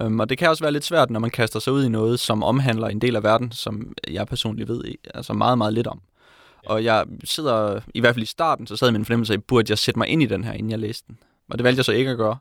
Um, 0.00 0.20
og 0.20 0.28
det 0.28 0.38
kan 0.38 0.48
også 0.48 0.64
være 0.64 0.72
lidt 0.72 0.84
svært, 0.84 1.10
når 1.10 1.20
man 1.20 1.30
kaster 1.30 1.60
sig 1.60 1.72
ud 1.72 1.84
i 1.84 1.88
noget, 1.88 2.20
som 2.20 2.42
omhandler 2.42 2.88
en 2.88 3.00
del 3.00 3.16
af 3.16 3.22
verden, 3.22 3.52
som 3.52 3.94
jeg 4.08 4.26
personligt 4.26 4.68
ved 4.68 4.84
altså 5.14 5.32
meget, 5.32 5.58
meget 5.58 5.74
lidt 5.74 5.86
om. 5.86 6.00
Og 6.66 6.84
jeg 6.84 7.06
sidder, 7.24 7.80
i 7.94 8.00
hvert 8.00 8.14
fald 8.14 8.22
i 8.22 8.26
starten, 8.26 8.66
så 8.66 8.76
sad 8.76 8.88
en 8.88 9.04
fornemmelse 9.04 9.32
af, 9.32 9.44
burde 9.44 9.70
jeg 9.70 9.78
sætte 9.78 9.98
mig 9.98 10.08
ind 10.08 10.22
i 10.22 10.26
den 10.26 10.44
her, 10.44 10.52
inden 10.52 10.70
jeg 10.70 10.78
læste 10.78 11.04
den. 11.08 11.18
Og 11.48 11.58
det 11.58 11.64
valgte 11.64 11.78
jeg 11.78 11.84
så 11.84 11.92
ikke 11.92 12.10
at 12.10 12.16
gøre. 12.16 12.38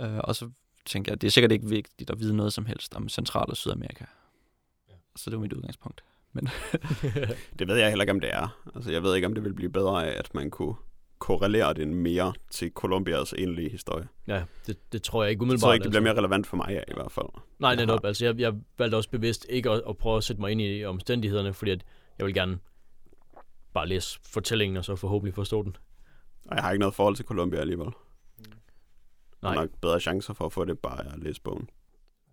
Uh, 0.00 0.18
og 0.18 0.36
så 0.36 0.50
tænkte 0.86 1.10
jeg, 1.10 1.20
det 1.20 1.26
er 1.26 1.30
sikkert 1.30 1.52
ikke 1.52 1.68
vigtigt 1.68 2.10
at 2.10 2.20
vide 2.20 2.36
noget 2.36 2.52
som 2.52 2.66
helst 2.66 2.94
om 2.94 3.08
Central- 3.08 3.50
og 3.50 3.56
Sydamerika. 3.56 4.04
Så 5.16 5.30
det 5.30 5.36
var 5.36 5.42
mit 5.42 5.52
udgangspunkt. 5.52 6.04
Det 7.58 7.68
ved 7.68 7.76
jeg 7.76 7.88
heller 7.88 8.02
ikke, 8.02 8.12
om 8.12 8.20
det 8.20 8.34
er. 8.34 8.58
Altså, 8.74 8.90
jeg 8.90 9.02
ved 9.02 9.14
ikke, 9.14 9.26
om 9.26 9.34
det 9.34 9.44
vil 9.44 9.54
blive 9.54 9.70
bedre 9.70 10.06
af, 10.06 10.18
at 10.18 10.34
man 10.34 10.50
kunne 10.50 10.74
korrelere 11.22 11.74
det 11.74 11.88
mere 11.88 12.32
til 12.50 12.70
Colombias 12.70 13.32
egentlige 13.32 13.70
historie. 13.70 14.08
ja, 14.26 14.44
det, 14.66 14.92
det 14.92 15.02
tror 15.02 15.22
jeg 15.22 15.30
ikke 15.30 15.38
Jeg 15.38 15.42
umiddelbart. 15.42 15.66
tror 15.66 15.72
ikke, 15.72 15.82
det 15.84 15.90
bliver 15.90 16.00
altså. 16.00 16.14
mere 16.14 16.18
relevant 16.24 16.46
for 16.46 16.56
mig 16.56 16.84
i 16.88 16.92
hvert 16.94 17.12
fald. 17.12 17.26
Nej, 17.58 17.70
Jeg 17.70 17.76
netop. 17.76 18.04
Altså, 18.04 18.24
jeg, 18.24 18.38
jeg 18.40 18.54
valgte 18.78 18.96
også 18.96 19.10
bevidst 19.10 19.46
ikke 19.48 19.70
at, 19.70 19.82
at 19.88 19.96
prøve 19.96 20.16
at 20.16 20.24
sætte 20.24 20.40
mig 20.42 20.50
ind 20.50 20.60
i 20.62 20.84
omstændighederne, 20.84 21.52
fordi 21.54 21.70
at 21.70 21.84
jeg 22.18 22.26
vil 22.26 22.34
gerne 22.34 22.58
bare 23.74 23.88
læse 23.88 24.18
fortællingen, 24.22 24.76
og 24.76 24.84
så 24.84 24.96
forhåbentlig 24.96 25.34
forstå 25.34 25.62
den. 25.62 25.76
Og 26.44 26.56
jeg 26.56 26.64
har 26.64 26.70
ikke 26.72 26.80
noget 26.80 26.94
forhold 26.94 27.16
til 27.16 27.24
Colombia 27.24 27.60
alligevel. 27.60 27.88
Nej. 29.42 29.54
er 29.54 29.60
nok 29.60 29.70
bedre 29.80 30.00
chancer 30.00 30.34
for 30.34 30.46
at 30.46 30.52
få 30.52 30.64
det 30.64 30.78
bare 30.78 31.12
at 31.12 31.18
læse 31.18 31.40
bogen. 31.42 31.68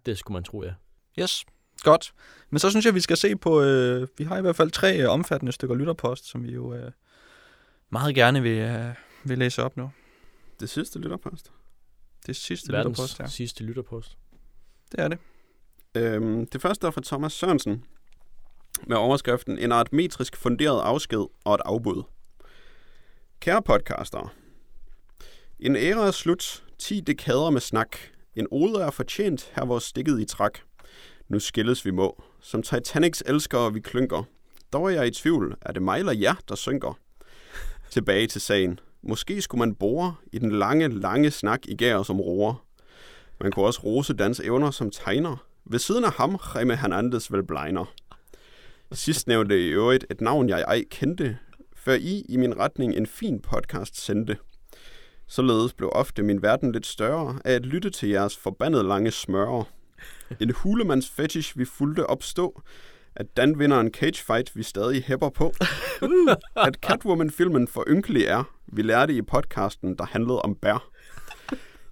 Det 0.06 0.18
skulle 0.18 0.36
man 0.36 0.44
tro, 0.44 0.64
ja. 0.64 0.74
Yes, 1.20 1.46
godt. 1.84 2.14
Men 2.50 2.60
så 2.60 2.70
synes 2.70 2.86
jeg, 2.86 2.96
vi 2.96 3.00
skal 3.00 3.18
se 3.18 3.36
på, 3.36 3.62
øh, 3.62 4.08
vi 4.18 4.24
har 4.24 4.38
i 4.38 4.42
hvert 4.42 4.56
fald 4.56 4.72
tre 4.72 5.00
øh, 5.04 5.10
omfattende 5.10 5.52
stykker 5.52 5.76
lytterpost, 5.76 6.26
som 6.26 6.44
vi 6.44 6.52
jo 6.52 6.74
øh, 6.74 6.92
meget 7.90 8.16
gerne 8.16 8.42
vil, 8.42 8.58
øh, 8.58 8.94
vil 9.24 9.38
læse 9.38 9.64
op 9.64 9.78
nu. 9.78 9.92
Det 10.60 10.70
sidste 10.70 11.00
lytterpost. 11.00 11.52
Det 12.26 12.36
sidste 12.36 12.72
Verdens 12.72 12.98
lytterpost 12.98 13.18
her. 13.18 13.28
sidste 13.28 13.64
lytterpost. 13.64 14.18
Det 14.92 15.00
er 15.00 15.08
det. 15.08 15.18
Øhm, 15.96 16.48
det 16.48 16.62
første 16.62 16.88
er 16.88 16.92
fra 16.92 17.02
Thomas 17.06 17.34
Sørensen 17.34 17.84
med 18.88 18.98
overskriften 18.98 19.58
En 19.58 19.72
art 19.72 19.94
metrisk 19.94 20.38
funderet 20.38 20.82
afsked 20.82 21.26
og 21.46 21.56
et 21.56 21.62
afbud. 21.66 22.04
Kære 23.40 23.62
podcaster. 23.62 24.34
En 25.60 25.76
æra 25.76 26.08
er 26.08 26.12
slut. 26.12 26.64
10 26.78 27.00
dekader 27.00 27.50
med 27.50 27.62
snak. 27.62 27.98
En 28.36 28.48
ode 28.52 28.82
er 28.82 28.92
fortjent, 28.92 29.52
her 29.56 29.66
hvor 29.66 29.80
stikket 29.80 30.20
i 30.22 30.26
træk. 30.26 30.64
Nu 31.28 31.40
skilles 31.40 31.86
vi 31.86 31.92
må. 31.92 32.24
Som 32.42 32.64
Titanics 32.64 33.24
elskere 33.26 33.74
vi 33.74 33.80
klynker. 33.80 34.24
Dog 34.74 34.86
er 34.86 34.90
jeg 34.90 35.08
i 35.08 35.12
tvivl. 35.12 35.58
Er 35.62 35.72
det 35.72 35.82
mig 35.82 36.00
eller 36.00 36.14
jer, 36.14 36.36
der 36.50 36.56
synker? 36.56 37.00
Tilbage 37.90 38.28
til 38.28 38.42
sagen. 38.42 38.80
Måske 39.02 39.42
skulle 39.42 39.60
man 39.60 39.76
bore 39.76 40.16
i 40.34 40.40
den 40.40 40.52
lange, 40.52 41.00
lange 41.00 41.32
snak 41.32 41.66
i 41.66 41.76
gær 41.76 42.04
som 42.04 42.22
roer. 42.22 42.66
Man 43.42 43.52
kunne 43.52 43.66
også 43.66 43.82
rose 43.84 44.14
dans 44.14 44.40
evner 44.40 44.72
som 44.72 44.92
tegner. 44.92 45.46
Ved 45.66 45.80
siden 45.80 46.04
af 46.04 46.12
ham, 46.12 46.36
Remme 46.36 46.76
Hernandez 46.76 47.32
vel 47.32 47.44
blegner. 47.44 47.86
Sidst 48.92 49.28
nævnte 49.28 49.68
i 49.68 49.68
øvrigt 49.68 50.06
et 50.12 50.22
navn, 50.22 50.50
jeg 50.50 50.62
ej 50.62 50.84
kendte, 50.92 51.38
før 51.76 51.94
I 51.94 52.26
i 52.30 52.38
min 52.38 52.58
retning 52.58 52.94
en 52.96 53.06
fin 53.06 53.40
podcast 53.42 54.06
sendte. 54.06 54.38
Således 55.28 55.74
blev 55.74 55.90
ofte 55.94 56.24
min 56.24 56.42
verden 56.42 56.72
lidt 56.72 56.86
større 56.86 57.40
af 57.46 57.54
at 57.54 57.66
lytte 57.66 57.90
til 57.90 58.10
jeres 58.10 58.38
forbandet 58.38 58.86
lange 58.86 59.12
smører. 59.12 59.64
En 60.40 60.52
hulemands 60.56 61.10
fetish 61.10 61.58
vi 61.58 61.66
fulgte 61.66 62.08
opstå, 62.08 62.62
at 63.16 63.38
Dan 63.38 63.60
vinder 63.60 63.80
en 63.80 63.92
cagefight, 63.92 64.56
vi 64.56 64.64
stadig 64.64 65.04
hæpper 65.04 65.30
på. 65.30 65.54
At 66.68 66.76
Catwoman-filmen 66.76 67.68
for 67.68 67.84
ynkelig 67.88 68.24
er, 68.24 68.44
vi 68.68 68.82
lærte 68.82 69.14
i 69.14 69.22
podcasten, 69.22 69.98
der 69.98 70.06
handlede 70.06 70.42
om 70.42 70.56
bær. 70.56 70.90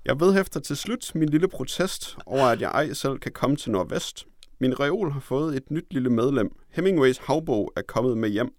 Jeg 0.06 0.20
vedhæfter 0.20 0.60
til 0.60 0.78
slut 0.78 1.12
min 1.16 1.30
lille 1.30 1.48
protest 1.48 2.18
over, 2.26 2.46
at 2.46 2.62
jeg 2.62 2.70
ej 2.70 2.94
selv 2.94 3.20
kan 3.20 3.32
komme 3.32 3.56
til 3.56 3.72
Nordvest. 3.72 4.26
Min 4.60 4.80
reol 4.80 5.12
har 5.12 5.20
fået 5.20 5.56
et 5.56 5.72
nyt 5.72 5.86
lille 5.92 6.10
medlem. 6.10 6.52
Hemingways 6.70 7.18
havbog 7.18 7.74
er 7.76 7.82
kommet 7.82 8.18
med 8.18 8.30
hjem. 8.30 8.54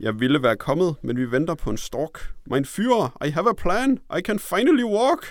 Jeg 0.00 0.20
ville 0.20 0.42
være 0.42 0.56
kommet, 0.56 0.96
men 1.02 1.16
vi 1.16 1.30
venter 1.30 1.54
på 1.54 1.70
en 1.70 1.76
stork. 1.76 2.34
Min 2.46 2.64
fyre, 2.64 3.10
I 3.26 3.30
have 3.30 3.50
a 3.50 3.52
plan. 3.52 3.98
I 4.18 4.20
can 4.20 4.38
finally 4.38 4.84
walk. 4.84 5.26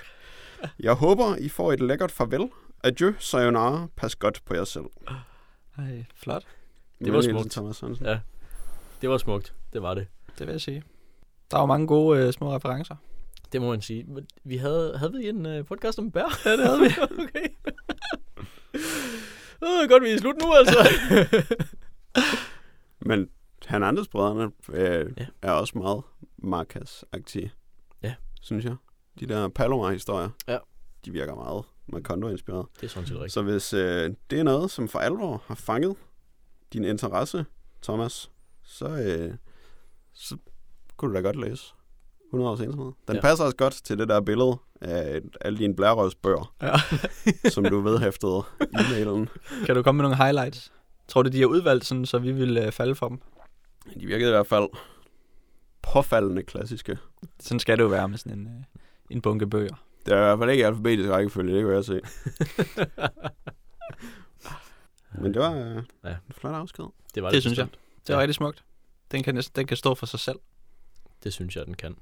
Jeg 0.79 0.93
håber, 0.93 1.35
I 1.35 1.49
får 1.49 1.73
et 1.73 1.81
lækkert 1.81 2.11
farvel. 2.11 2.49
Adieu, 2.83 3.13
sayonara. 3.19 3.87
Pas 3.97 4.15
godt 4.15 4.41
på 4.45 4.53
jer 4.53 4.63
selv. 4.63 4.85
Ej, 5.81 6.05
flot. 6.15 6.43
Det 7.05 7.13
var 7.13 7.21
smukt. 7.21 7.51
Thomas 7.51 7.75
Sørensen. 7.75 8.05
Ja, 8.05 8.19
det 9.01 9.09
var 9.09 9.17
smukt. 9.17 9.53
Det 9.73 9.81
var 9.81 9.93
det. 9.93 10.07
Det 10.39 10.47
vil 10.47 10.51
jeg 10.53 10.61
sige. 10.61 10.83
Der 11.51 11.57
er 11.57 11.61
jo 11.61 11.65
mange 11.65 11.87
gode 11.87 12.19
øh, 12.19 12.33
små 12.33 12.55
referencer. 12.55 12.95
Det 13.51 13.61
må 13.61 13.69
man 13.69 13.81
sige. 13.81 14.05
Vi 14.43 14.57
havde, 14.57 14.97
havde 14.97 15.13
vi 15.13 15.29
en 15.29 15.45
uh, 15.45 15.65
podcast 15.65 15.99
om 15.99 16.11
bær? 16.11 16.39
Ja, 16.45 16.51
det 16.51 16.65
havde 16.65 16.79
vi. 16.79 16.85
okay. 17.23 17.47
Uh, 19.61 19.87
godt, 19.89 20.03
vi 20.03 20.09
er 20.09 20.17
slut 20.17 20.35
nu, 20.41 20.53
altså. 20.53 20.77
Men 22.99 23.29
Hernandez-brødrene 23.67 24.51
øh, 24.73 24.83
Ja. 24.83 24.99
ja. 25.17 25.25
er 25.41 25.51
også 25.51 25.77
meget 25.77 26.03
Marcas-agtige. 26.37 27.49
Ja. 28.03 28.13
Synes 28.41 28.65
jeg. 28.65 28.75
De 29.19 29.25
der 29.25 29.47
Palomar-historier. 29.47 30.29
Ja. 30.47 30.57
De 31.05 31.11
virker 31.11 31.35
meget 31.35 31.63
Macondo-inspireret. 31.87 32.65
det 32.75 32.83
er 32.83 32.87
sådan 32.89 33.07
set 33.07 33.15
rigtigt. 33.15 33.33
Så 33.33 33.41
hvis 33.41 33.73
øh, 33.73 34.13
det 34.29 34.39
er 34.39 34.43
noget, 34.43 34.71
som 34.71 34.87
for 34.87 34.99
alvor 34.99 35.43
har 35.45 35.55
fanget 35.55 35.95
din 36.73 36.83
interesse, 36.83 37.45
Thomas, 37.83 38.31
så, 38.63 38.85
øh, 38.87 39.33
så 40.13 40.37
kunne 40.97 41.11
du 41.11 41.15
da 41.15 41.21
godt 41.21 41.35
læse 41.35 41.63
100 42.27 42.51
års 42.51 42.59
ensomhed. 42.59 42.91
Den 43.07 43.15
Ja. 43.15 43.21
passer 43.21 43.45
også 43.45 43.57
godt 43.57 43.73
til 43.73 43.97
det 43.97 44.09
der 44.09 44.21
billede 44.21 44.57
af 44.81 45.21
alle 45.41 45.59
dine 45.59 45.75
blærerøvsbøger, 45.75 46.55
Ja. 46.61 46.73
som 47.53 47.65
du 47.65 47.79
vedhæftede 47.81 48.41
i 48.61 48.63
e-mailen. 48.75 49.27
Kan 49.65 49.75
du 49.75 49.83
komme 49.83 49.97
med 49.97 50.03
nogle 50.09 50.23
highlights? 50.23 50.71
Tror 51.07 51.21
du, 51.23 51.29
de 51.29 51.41
er 51.41 51.45
udvalgt, 51.45 51.85
sådan, 51.85 52.05
så 52.05 52.19
vi 52.19 52.31
vil 52.31 52.57
øh, 52.57 52.71
falde 52.71 52.95
for 52.95 53.07
dem? 53.09 53.19
De 53.99 54.05
virkede 54.05 54.29
i 54.29 54.33
hvert 54.33 54.47
fald 54.47 54.67
påfaldende 55.81 56.43
klassiske. 56.43 56.97
Sådan 57.39 57.59
skal 57.59 57.77
det 57.77 57.83
jo 57.83 57.87
være 57.89 58.09
med 58.09 58.17
sådan 58.17 58.39
en, 58.39 58.47
øh, 58.47 58.63
en 59.09 59.21
bunke 59.21 59.47
bøger. 59.47 59.75
Det 60.05 60.13
er 60.13 60.17
i 60.17 60.19
hvert 60.19 60.39
fald 60.39 60.49
ikke 60.49 60.65
alfabetisk 60.65 61.09
rækkefølge, 61.09 61.55
det 61.57 61.63
kan 61.65 61.73
jeg 61.73 61.85
se. 61.85 62.01
Men 65.21 65.33
det 65.33 65.41
var 65.41 65.53
øh, 65.55 65.83
Ja. 66.03 66.09
en 66.09 66.33
flot 66.33 66.53
afsked. 66.55 66.85
det 67.15 67.23
var 67.23 67.29
Det 67.31 67.41
synes 67.41 67.57
jeg. 67.57 67.67
Det 67.67 68.09
er 68.09 68.13
Ja. 68.13 68.13
ja. 68.13 68.19
rigtig 68.21 68.35
smukt. 68.35 68.63
Den 69.11 69.23
kan, 69.23 69.35
næsten, 69.35 69.55
den 69.55 69.67
kan 69.67 69.77
stå 69.77 69.95
for 69.95 70.05
sig 70.05 70.19
selv. 70.19 70.39
Det 71.23 71.33
synes 71.33 71.55
jeg, 71.55 71.65
den 71.65 71.73
kan. 71.73 71.95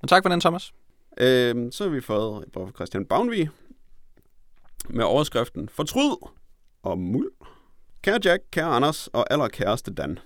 Men 0.00 0.08
tak 0.08 0.24
for 0.24 0.28
den, 0.28 0.40
Thomas. 0.40 0.72
Øhm, 1.18 1.72
så 1.72 1.84
har 1.84 1.90
vi 1.90 2.00
fået 2.00 2.46
et 2.46 2.52
brev 2.52 2.66
fra 2.66 2.72
Christian 2.72 3.06
Bavnvig 3.06 3.50
med 4.88 5.04
overskriften 5.04 5.68
Fortryd 5.68 6.16
og 6.82 6.98
muld. 6.98 7.32
Kære 8.02 8.20
Jack, 8.24 8.42
kære 8.50 8.66
Anders 8.66 9.06
og 9.06 9.32
allerkæreste 9.32 9.94
Dan. 9.94 10.18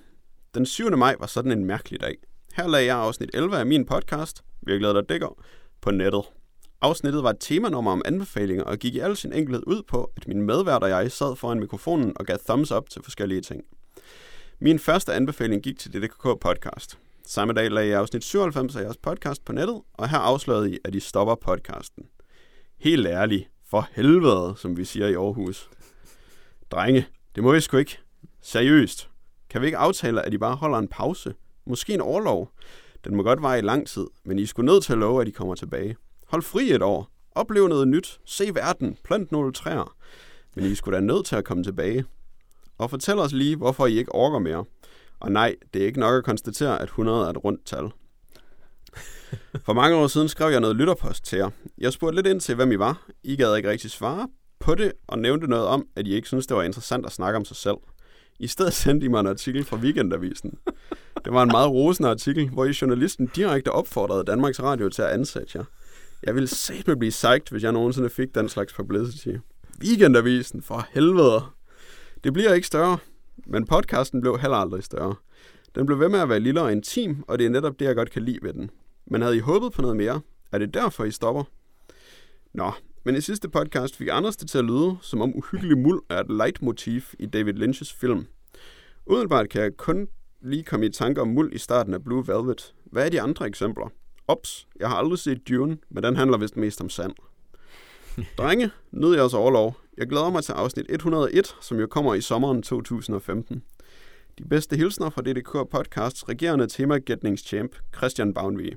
Den 0.55 0.67
7. 0.67 0.91
maj 0.97 1.17
var 1.21 1.27
sådan 1.27 1.53
en 1.53 1.65
mærkelig 1.65 2.01
dag. 2.01 2.17
Her 2.57 2.67
lagde 2.69 2.87
jeg 2.87 2.97
afsnit 2.97 3.31
11 3.35 3.59
af 3.59 3.67
min 3.67 3.87
podcast, 3.87 4.45
Virkelighed 4.63 4.95
der 4.95 5.03
dækker, 5.03 5.43
på 5.81 5.91
nettet. 5.91 6.23
Afsnittet 6.85 7.23
var 7.23 7.31
et 7.31 7.37
temanummer 7.41 7.93
om 7.93 8.03
anbefalinger 8.05 8.65
og 8.65 8.79
gik 8.79 8.95
i 8.95 8.99
al 8.99 9.17
sin 9.17 9.33
enkelhed 9.33 9.63
ud 9.67 9.83
på, 9.83 10.11
at 10.17 10.29
min 10.29 10.43
medvært 10.43 10.83
og 10.83 10.89
jeg 10.89 11.13
sad 11.13 11.37
foran 11.37 11.61
mikrofonen 11.61 12.13
og 12.17 12.27
gav 12.27 12.39
thumbs 12.49 12.73
up 12.73 12.91
til 12.91 13.03
forskellige 13.03 13.41
ting. 13.41 13.65
Min 14.59 14.79
første 14.79 15.15
anbefaling 15.15 15.63
gik 15.63 15.79
til 15.79 15.93
DDKK 15.93 16.23
podcast. 16.41 16.99
Samme 17.27 17.55
dag 17.55 17.71
lagde 17.71 17.89
jeg 17.89 18.01
afsnit 18.01 18.25
97 18.25 18.77
af 18.77 18.83
jeres 18.83 18.97
podcast 18.97 19.45
på 19.45 19.53
nettet, 19.53 19.81
og 19.95 20.09
her 20.09 20.19
afslørede 20.19 20.73
I, 20.73 20.79
at 20.85 20.95
I 20.95 21.01
stopper 21.01 21.35
podcasten. 21.35 22.05
Helt 22.79 23.07
ærligt, 23.07 23.51
for 23.71 23.89
helvede, 23.93 24.55
som 24.57 24.77
vi 24.77 24.85
siger 24.85 25.07
i 25.09 25.15
Aarhus. 25.15 25.71
Drenge, 26.71 27.07
det 27.35 27.43
må 27.43 27.53
vi 27.53 27.61
sgu 27.61 27.77
ikke. 27.77 27.99
Seriøst. 28.43 29.11
Kan 29.51 29.61
vi 29.61 29.67
ikke 29.67 29.79
aftale, 29.79 30.23
at 30.23 30.35
I 30.35 30.39
bare 30.39 30.57
holder 30.57 30.79
en 30.79 30.89
pause? 30.89 31.35
Måske 31.67 31.95
en 31.95 32.01
overlov? 32.01 32.51
Den 33.05 33.17
må 33.17 33.23
godt 33.23 33.43
vare 33.43 33.59
i 33.59 33.63
lang 33.63 33.87
tid, 33.87 34.07
men 34.25 34.39
I 34.39 34.47
skulle 34.47 34.67
nødt 34.67 34.85
til 34.85 34.93
at 34.93 34.99
love, 34.99 35.21
at 35.21 35.29
I 35.29 35.31
kommer 35.31 35.55
tilbage. 35.55 35.97
Hold 36.27 36.43
fri 36.43 36.73
et 36.73 36.83
år. 36.83 37.11
Oplev 37.31 37.69
noget 37.69 37.89
nyt. 37.89 38.21
Se 38.27 38.55
verden. 38.55 38.97
Plant 39.05 39.33
nogle 39.33 39.53
træer. 39.53 39.97
Men 40.57 40.65
I 40.65 40.75
skulle 40.75 40.97
da 40.97 41.01
nødt 41.01 41.27
til 41.27 41.37
at 41.37 41.45
komme 41.45 41.65
tilbage. 41.65 42.05
Og 42.79 42.91
fortæl 42.91 43.19
os 43.19 43.33
lige, 43.33 43.57
hvorfor 43.57 43.87
I 43.87 43.99
ikke 43.99 44.15
orker 44.15 44.39
mere. 44.39 44.65
Og 45.21 45.33
nej, 45.33 45.55
det 45.75 45.83
er 45.83 45.87
ikke 45.87 46.01
nok 46.01 46.19
at 46.19 46.25
konstatere, 46.25 46.81
at 46.81 46.85
100 46.85 47.27
er 47.27 47.31
et 47.31 47.45
rundt 47.45 47.67
tal. 47.67 47.91
For 49.65 49.73
mange 49.73 49.97
år 49.97 50.07
siden 50.07 50.29
skrev 50.29 50.51
jeg 50.51 50.61
noget 50.61 50.77
lytterpost 50.77 51.25
til 51.25 51.37
jer. 51.37 51.51
Jeg 51.79 51.93
spurgte 51.93 52.17
lidt 52.17 52.27
ind 52.27 52.41
til, 52.41 52.55
hvem 52.55 52.73
I 52.73 52.79
var. 52.79 53.07
I 53.23 53.37
gad 53.37 53.57
ikke 53.57 53.71
rigtig 53.71 53.91
svare 53.91 54.29
på 54.61 54.75
det, 54.75 54.93
og 55.07 55.19
nævnte 55.19 55.47
noget 55.47 55.67
om, 55.67 55.87
at 55.97 56.07
I 56.07 56.15
ikke 56.15 56.29
synes 56.29 56.47
det 56.47 56.57
var 56.57 56.63
interessant 56.63 57.07
at 57.07 57.13
snakke 57.13 57.37
om 57.37 57.45
sig 57.45 57.57
selv. 57.57 57.77
I 58.39 58.47
stedet 58.47 58.73
sendte 58.73 59.07
I 59.07 59.09
mig 59.09 59.21
en 59.21 59.27
artikel 59.27 59.65
fra 59.65 59.77
Weekendavisen. 59.77 60.59
Det 61.25 61.33
var 61.33 61.43
en 61.43 61.49
meget 61.49 61.71
rosende 61.71 62.09
artikel, 62.09 62.51
hvor 62.51 62.65
I 62.65 62.73
journalisten 62.83 63.27
direkte 63.27 63.73
opfordrede 63.73 64.25
Danmarks 64.25 64.63
Radio 64.63 64.89
til 64.89 65.03
at 65.03 65.09
ansætte 65.09 65.59
jer. 65.59 65.65
Jeg 66.27 66.35
ville 66.35 66.49
satme 66.49 66.97
blive 66.97 67.11
psyched, 67.11 67.51
hvis 67.51 67.63
jeg 67.63 67.73
nogensinde 67.73 68.11
fik 68.11 68.35
den 68.35 68.49
slags 68.49 68.73
publicity. 68.73 69.37
Weekendavisen, 69.81 70.63
for 70.63 70.89
helvede. 70.91 71.43
Det 72.25 72.33
bliver 72.33 72.55
ikke 72.55 72.67
større, 72.67 72.99
men 73.47 73.67
podcasten 73.67 74.21
blev 74.21 74.39
heller 74.39 74.57
aldrig 74.57 74.85
større. 74.85 75.15
Den 75.75 75.87
blev 75.87 76.01
ved 76.01 76.09
med 76.09 76.21
at 76.21 76.29
være 76.29 76.41
lille 76.41 76.61
og 76.63 76.73
intim, 76.73 77.25
og 77.29 77.39
det 77.39 77.47
er 77.47 77.51
netop 77.51 77.79
det, 77.79 77.85
jeg 77.85 77.95
godt 77.95 78.11
kan 78.11 78.23
lide 78.23 78.39
ved 78.43 78.53
den. 78.53 78.71
Men 79.07 79.23
havde 79.23 79.37
I 79.37 79.41
håbet 79.41 79.73
på 79.73 79.83
noget 79.83 79.97
mere? 79.97 80.21
Er 80.53 80.59
det 80.59 80.75
derfor, 80.75 81.05
I 81.05 81.11
stopper? 81.11 81.45
Nå, 82.55 82.73
men 83.05 83.17
i 83.17 83.21
sidste 83.21 83.49
podcast 83.49 83.97
fik 83.97 84.09
Anders 84.11 84.37
det 84.37 84.49
til 84.49 84.59
at 84.59 84.65
lyde, 84.65 84.97
som 85.01 85.21
om 85.21 85.37
uhyggelig 85.37 85.79
muld 85.79 86.03
er 86.11 86.21
et 86.21 86.31
leitmotiv 86.31 87.03
i 87.19 87.27
David 87.27 87.55
Lynch's 87.55 87.97
film. 88.01 88.27
Udenbart 89.07 89.49
kan 89.49 89.63
jeg 89.63 89.77
kun 89.77 90.09
lige 90.43 90.63
komme 90.63 90.87
i 90.87 90.91
tanke 90.91 91.21
om 91.21 91.29
muld 91.29 91.53
i 91.53 91.59
starten 91.59 91.95
af 91.95 92.05
Blue 92.05 92.29
Velvet. 92.29 92.75
Hvad 92.85 93.07
er 93.07 93.11
de 93.11 93.21
andre 93.21 93.47
eksempler? 93.47 93.89
Ops, 94.29 94.67
jeg 94.81 94.89
har 94.89 94.97
aldrig 94.97 95.19
set 95.19 95.49
Dune, 95.49 95.79
men 95.91 96.03
den 96.03 96.17
handler 96.17 96.39
vist 96.39 96.57
mest 96.57 96.81
om 96.81 96.89
sand. 96.89 97.13
Drenge, 98.39 98.71
nyd 98.93 99.15
jeres 99.15 99.35
overlov. 99.35 99.77
Jeg 99.97 100.07
glæder 100.07 100.31
mig 100.31 100.45
til 100.45 100.53
afsnit 100.53 100.87
101, 100.89 101.57
som 101.61 101.81
jo 101.81 101.87
kommer 101.87 102.15
i 102.15 102.21
sommeren 102.21 102.63
2015. 102.63 103.63
De 104.39 104.45
bedste 104.45 104.77
hilsner 104.77 105.11
fra 105.11 105.23
DDK 105.23 105.71
Podcasts 105.71 106.29
regerende 106.29 106.67
temagætningschamp, 106.67 107.77
Christian 107.97 108.35
Bavnvig. 108.35 108.73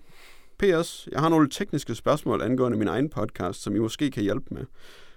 P.S. 0.60 1.10
Jeg 1.12 1.20
har 1.20 1.30
nogle 1.30 1.50
tekniske 1.50 1.96
spørgsmål 1.96 2.42
angående 2.42 2.78
min 2.78 2.88
egen 2.88 3.10
podcast, 3.10 3.62
som 3.62 3.76
I 3.76 3.80
måske 3.80 4.12
kan 4.12 4.24
hjælpe 4.24 4.54
med. 4.54 4.66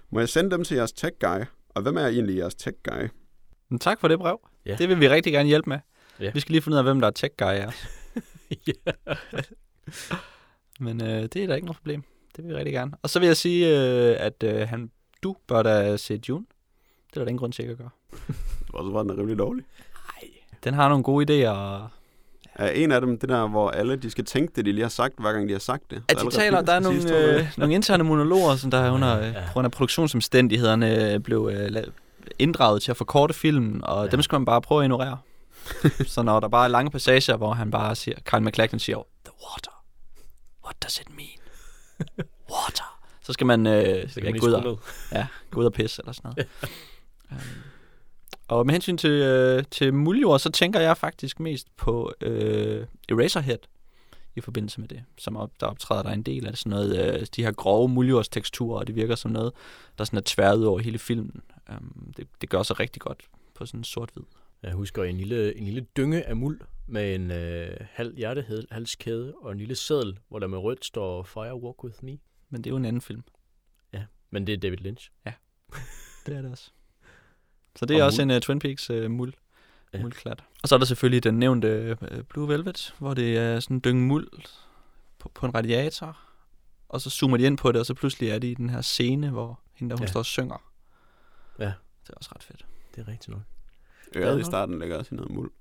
Må 0.09 0.19
jeg 0.19 0.29
sende 0.29 0.51
dem 0.51 0.63
til 0.63 0.75
jeres 0.75 0.91
tech 0.91 1.11
guy? 1.19 1.45
Og 1.69 1.81
hvem 1.81 1.97
er 1.97 2.07
egentlig 2.07 2.37
jeres 2.37 2.55
tech 2.55 2.77
guy? 2.83 3.07
Men 3.69 3.79
tak 3.79 3.99
for 3.99 4.07
det 4.07 4.19
brev. 4.19 4.39
Ja. 4.65 4.75
Det 4.75 4.89
vil 4.89 4.99
vi 4.99 5.09
rigtig 5.09 5.33
gerne 5.33 5.49
hjælpe 5.49 5.69
med. 5.69 5.79
Ja. 6.19 6.31
Vi 6.33 6.39
skal 6.39 6.53
lige 6.53 6.61
finde 6.61 6.75
ud 6.75 6.77
af, 6.77 6.83
hvem 6.83 6.99
der 6.99 7.07
er 7.07 7.11
tech 7.11 7.33
guy 7.37 7.45
er. 7.45 7.71
ja. 8.67 9.13
Men 10.79 11.01
øh, 11.03 11.23
det 11.23 11.35
er 11.35 11.47
da 11.47 11.53
ikke 11.55 11.65
noget 11.65 11.77
problem. 11.77 12.03
Det 12.35 12.43
vil 12.43 12.53
vi 12.53 12.57
rigtig 12.57 12.73
gerne. 12.73 12.91
Og 13.03 13.09
så 13.09 13.19
vil 13.19 13.25
jeg 13.27 13.37
sige, 13.37 13.67
øh, 13.79 14.15
at 14.19 14.43
øh, 14.43 14.67
han, 14.67 14.91
du 15.23 15.35
bør 15.47 15.63
da 15.63 15.97
se 15.97 16.19
June. 16.29 16.45
Det 17.13 17.17
er 17.17 17.23
der 17.23 17.27
ingen 17.27 17.39
grund 17.39 17.53
til 17.53 17.61
ikke 17.63 17.71
at 17.71 17.77
gøre. 17.77 17.89
Og 18.73 18.85
så 18.85 18.91
var 18.91 19.03
den 19.03 19.17
rimelig 19.17 19.37
dårlig. 19.37 19.65
Den 20.63 20.73
har 20.73 20.89
nogle 20.89 21.03
gode 21.03 21.45
idéer, 21.45 21.49
og 21.49 21.87
Er 22.55 22.69
en 22.69 22.91
af 22.91 23.01
dem 23.01 23.19
det 23.19 23.29
der, 23.29 23.47
hvor 23.47 23.69
alle 23.69 23.95
de 23.95 24.09
skal 24.09 24.25
tænke 24.25 24.53
det, 24.55 24.65
de 24.65 24.71
lige 24.71 24.81
har 24.83 24.89
sagt, 24.89 25.13
hver 25.19 25.31
gang 25.33 25.47
de 25.47 25.53
har 25.53 25.59
sagt 25.59 25.91
det? 25.91 26.03
At 26.09 26.17
de 26.25 26.29
taler, 26.31 26.61
der 26.61 26.73
er 26.73 26.79
nogle, 26.79 27.17
øh, 27.37 27.47
nogle 27.57 27.73
interne 27.73 28.03
monologer, 28.03 28.55
som 28.55 28.71
der 28.71 28.91
under, 28.91 29.19
øh, 29.19 29.25
Ja. 29.25 29.31
på 29.47 29.53
grund 29.53 29.65
af 29.65 29.71
produktionsomstændighederne 29.71 31.13
øh, 31.13 31.19
blev 31.19 31.49
øh, 31.53 31.83
inddraget 32.39 32.81
til 32.81 32.91
at 32.91 32.97
forkorte 32.97 33.33
filmen, 33.33 33.83
og 33.83 33.95
Ja. 33.97 34.01
ja. 34.03 34.07
dem 34.07 34.21
skal 34.21 34.35
man 34.39 34.45
bare 34.45 34.61
prøve 34.61 34.81
at 34.81 34.85
ignorere. 34.85 35.17
så 36.13 36.21
når 36.21 36.39
der 36.39 36.47
bare 36.47 36.63
er 36.63 36.67
lange 36.69 36.91
passager, 36.91 37.37
hvor 37.37 37.53
han 37.53 37.71
bare 37.71 37.95
siger, 37.95 38.17
Carl 38.25 38.43
McLachlan 38.43 38.79
siger, 38.79 39.07
water, 39.43 39.75
what 40.63 40.75
does 40.83 40.99
it 40.99 41.09
mean? 41.09 41.39
Water. 42.49 42.97
Så 43.25 43.33
skal 43.33 43.47
man, 43.47 43.67
øh, 43.67 44.09
Så 44.09 44.21
kan 44.21 44.31
man 44.31 44.39
gå, 44.39 44.47
ud 44.47 44.53
og, 44.53 44.79
ja, 45.11 45.27
gå 45.51 45.59
ud 45.59 45.65
og 45.65 45.73
pisse 45.73 46.01
eller 46.01 46.11
sådan 46.11 46.33
noget. 46.35 46.49
um, 47.31 47.37
og 48.47 48.65
med 48.65 48.73
hensyn 48.73 48.97
til, 48.97 49.11
øh, 49.11 49.63
til 49.71 49.93
muljord, 49.93 50.39
så 50.39 50.51
tænker 50.51 50.79
jeg 50.79 50.97
faktisk 50.97 51.39
mest 51.39 51.67
på 51.77 52.13
øh, 52.21 52.85
Eraserhead 53.09 53.57
i 54.35 54.41
forbindelse 54.41 54.79
med 54.79 54.87
det, 54.87 55.03
som 55.17 55.37
op, 55.37 55.51
der 55.59 55.65
optræder 55.65 56.03
der 56.03 56.09
en 56.09 56.23
del 56.23 56.47
af 56.47 56.57
sådan 56.57 56.69
noget, 56.69 57.15
øh, 57.19 57.27
de 57.35 57.43
her 57.43 57.51
grove 57.51 57.89
muljordsteksturer, 57.89 58.79
og 58.79 58.87
det 58.87 58.95
virker 58.95 59.15
som 59.15 59.31
noget, 59.31 59.53
der 59.97 60.03
sådan 60.03 60.17
er 60.17 60.23
tværet 60.25 60.65
over 60.65 60.79
hele 60.79 60.99
filmen. 60.99 61.41
Um, 61.69 62.13
det, 62.17 62.27
det 62.41 62.49
gør 62.49 62.63
sig 62.63 62.79
rigtig 62.79 63.01
godt 63.01 63.23
på 63.55 63.65
sådan 63.65 63.79
en 63.79 63.83
sort-hvid. 63.83 64.23
Jeg 64.63 64.73
husker 64.73 65.03
en 65.03 65.17
lille, 65.17 65.57
en 65.57 65.65
lille 65.65 65.81
dynge 65.97 66.27
af 66.27 66.35
muld 66.35 66.61
med 66.91 67.15
en 67.15 67.31
øh, 67.31 67.77
halv 67.91 68.15
hjertehalskæde 68.17 69.33
og 69.41 69.51
en 69.51 69.57
lille 69.57 69.75
seddel, 69.75 70.19
hvor 70.29 70.39
der 70.39 70.47
med 70.47 70.57
rødt 70.57 70.85
står 70.85 71.23
Fire 71.23 71.55
Walk 71.55 71.83
With 71.83 72.03
Me. 72.05 72.17
Men 72.49 72.63
det 72.63 72.65
er 72.69 72.71
jo 72.71 72.77
en 72.77 72.85
anden 72.85 73.01
film. 73.01 73.23
Men 74.33 74.47
det 74.47 74.53
er 74.53 74.57
David 74.57 74.77
Lynch. 74.77 75.11
Det 76.25 76.37
er 76.37 76.41
det 76.41 76.51
også. 76.51 76.71
Så 77.75 77.85
det 77.85 77.97
er 77.97 78.01
Og 78.01 78.05
også 78.05 78.21
en 78.21 78.31
uh, 78.31 78.37
Twin 78.37 78.59
Peaks 78.59 78.89
uh, 78.89 79.11
muld. 79.11 79.33
Ja. 79.93 79.97
Ja. 79.97 80.03
muldklat. 80.03 80.43
Og 80.63 80.69
så 80.69 80.75
er 80.75 80.79
der 80.79 80.85
selvfølgelig 80.85 81.23
den 81.23 81.39
nævnte 81.39 81.97
uh, 82.01 82.21
Blue 82.29 82.47
Velvet, 82.47 82.95
hvor 82.99 83.13
det 83.13 83.37
er 83.37 83.59
sådan 83.59 83.77
en 83.77 83.81
dynge 83.85 84.01
muld 84.07 84.27
på, 85.19 85.29
på 85.35 85.45
en 85.45 85.55
radiator. 85.55 86.19
Og 86.89 87.01
så 87.01 87.09
zoomer 87.09 87.37
de 87.37 87.43
ind 87.43 87.57
på 87.57 87.71
det, 87.71 87.79
og 87.79 87.85
så 87.85 87.93
pludselig 87.93 88.29
er 88.29 88.39
de 88.39 88.51
i 88.51 88.53
den 88.53 88.69
her 88.69 88.81
scene, 88.81 89.29
hvor 89.29 89.59
hende 89.73 89.89
der, 89.91 89.95
hun 89.97 90.01
Ja. 90.01 90.05
ja. 90.07 90.11
står 90.11 90.19
og 90.19 90.25
synger. 90.25 90.71
Ja. 91.59 91.65
Det 92.03 92.09
er 92.09 92.13
også 92.13 92.29
ret 92.35 92.43
fedt. 92.43 92.65
Det 92.95 93.01
er 93.01 93.07
rigtigt 93.07 93.29
nok. 93.29 93.41
Øret 94.15 94.35
i 94.35 94.37
Ja. 94.37 94.43
starten 94.43 94.79
ligger 94.79 94.97
også 94.97 95.15
i 95.15 95.17
noget 95.17 95.31
muld. 95.31 95.51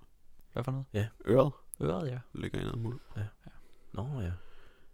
Hvad 0.52 0.64
for 0.64 0.72
noget? 0.72 1.08
Øret 1.26 1.52
Øret, 1.82 2.08
ja. 2.10 2.18
ligger 2.34 2.58
i 2.60 2.62
noget 2.62 2.80
muld. 2.82 2.98
Nå 3.92 4.06
ja. 4.20 4.30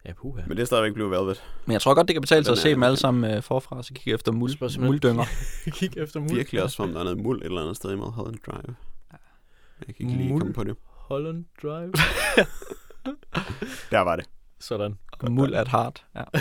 Ja, 0.04 0.12
puha. 0.12 0.42
Men 0.46 0.56
det 0.56 0.62
er 0.62 0.66
stadigvæk 0.66 0.94
Blue 0.94 1.10
Velvet. 1.10 1.42
Men 1.66 1.72
jeg 1.72 1.80
tror 1.80 1.94
godt, 1.94 2.08
det 2.08 2.14
kan 2.14 2.20
betale 2.20 2.44
sig 2.44 2.52
at 2.52 2.58
se 2.58 2.70
dem 2.70 2.82
alle 2.82 2.96
sammen 2.96 3.36
uh, 3.36 3.42
forfra, 3.42 3.76
og 3.76 3.84
så 3.84 3.94
kigge 3.94 4.14
efter 4.14 4.32
muld, 4.32 4.50
simpelthen- 4.50 4.84
mulddynger. 4.84 5.24
Kig 5.78 5.96
efter 5.96 6.20
muld. 6.20 6.34
Virkelig 6.34 6.62
også, 6.62 6.76
som 6.76 6.92
der 6.92 7.00
er 7.00 7.04
noget 7.04 7.18
muld 7.18 7.40
et 7.40 7.44
eller 7.46 7.60
andet 7.60 7.76
sted 7.76 7.92
i 7.92 7.96
Mulholland 7.96 8.36
Drive. 8.46 8.76
Jeg 9.86 9.94
kan 9.94 10.06
ikke 10.06 10.16
lige 10.16 10.28
Muld? 10.28 10.40
komme 10.40 10.54
på 10.54 10.64
det. 10.64 10.76
Holland 10.84 11.44
Drive. 11.62 11.92
Der 13.90 14.00
var 14.00 14.16
det. 14.16 14.24
Sådan. 14.60 14.98
Muld 15.28 15.54
at 15.54 15.68
heart. 15.68 16.06
Ja. 16.14 16.24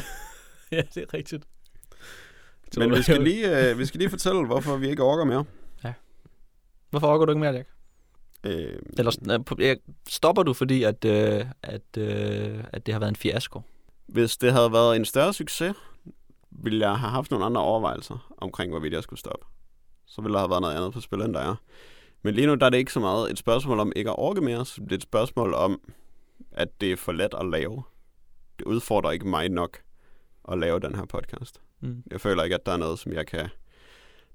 Ja, 0.72 0.82
det 0.96 0.98
er 1.04 1.14
rigtigt. 1.14 1.46
Men 2.78 2.92
vi 2.92 3.02
skal, 3.02 3.22
lige, 3.22 3.70
øh, 3.72 3.78
vi 3.80 3.86
skal 3.86 3.98
lige 3.98 4.10
fortælle, 4.10 4.46
hvorfor 4.46 4.78
vi 4.78 4.90
ikke 4.90 5.04
orker 5.04 5.24
mere. 5.26 5.46
Hvorfor 6.90 7.08
overgår 7.08 7.26
du 7.26 7.32
ikke 7.32 7.40
mere, 7.40 7.52
Jack? 7.54 7.70
Øh, 8.45 8.80
Eller 8.97 9.45
øh, 9.59 9.76
stopper 10.09 10.43
du, 10.43 10.53
fordi 10.53 10.84
at, 10.84 11.05
øh, 11.05 11.45
at, 11.63 11.97
øh, 11.97 12.63
at 12.73 12.85
det 12.85 12.93
har 12.93 12.99
været 12.99 13.09
en 13.09 13.15
fiasko? 13.15 13.61
Hvis 14.07 14.38
det 14.38 14.51
havde 14.51 14.72
været 14.72 14.95
en 14.95 15.05
større 15.05 15.34
succes, 15.34 15.76
ville 16.51 16.88
jeg 16.88 16.99
have 16.99 17.11
haft 17.11 17.31
nogle 17.31 17.45
andre 17.45 17.61
overvejelser 17.61 18.34
omkring, 18.38 18.72
hvorvidt 18.72 18.93
jeg 18.93 19.03
skulle 19.03 19.19
stoppe. 19.19 19.45
Så 20.05 20.22
ville 20.22 20.34
der 20.34 20.39
have 20.39 20.49
været 20.49 20.61
noget 20.61 20.76
andet 20.76 20.93
på 20.93 21.01
spil, 21.01 21.22
end 21.22 21.34
der 21.34 21.39
er. 21.39 21.55
Men 22.22 22.35
lige 22.35 22.47
nu 22.47 22.55
der 22.55 22.65
er 22.65 22.69
det 22.69 22.77
ikke 22.77 22.93
så 22.93 22.99
meget 22.99 23.31
et 23.31 23.38
spørgsmål 23.38 23.80
om 23.80 23.91
ikke 23.95 24.09
at 24.09 24.15
orke 24.19 24.41
mere, 24.41 24.65
så 24.65 24.81
det 24.81 24.91
er 24.91 24.95
et 24.95 25.03
spørgsmål 25.03 25.53
om, 25.53 25.81
at 26.51 26.81
det 26.81 26.91
er 26.91 26.95
for 26.95 27.11
let 27.11 27.34
at 27.39 27.45
lave. 27.45 27.84
Det 28.59 28.65
udfordrer 28.65 29.11
ikke 29.11 29.27
mig 29.27 29.49
nok 29.49 29.77
at 30.51 30.57
lave 30.57 30.80
den 30.80 30.95
her 30.95 31.05
podcast. 31.05 31.61
Mm. 31.80 32.03
Jeg 32.11 32.22
føler 32.22 32.43
ikke, 32.43 32.55
at 32.55 32.65
der 32.65 32.72
er 32.72 32.77
noget, 32.77 32.99
som 32.99 33.13
jeg 33.13 33.27
kan... 33.27 33.49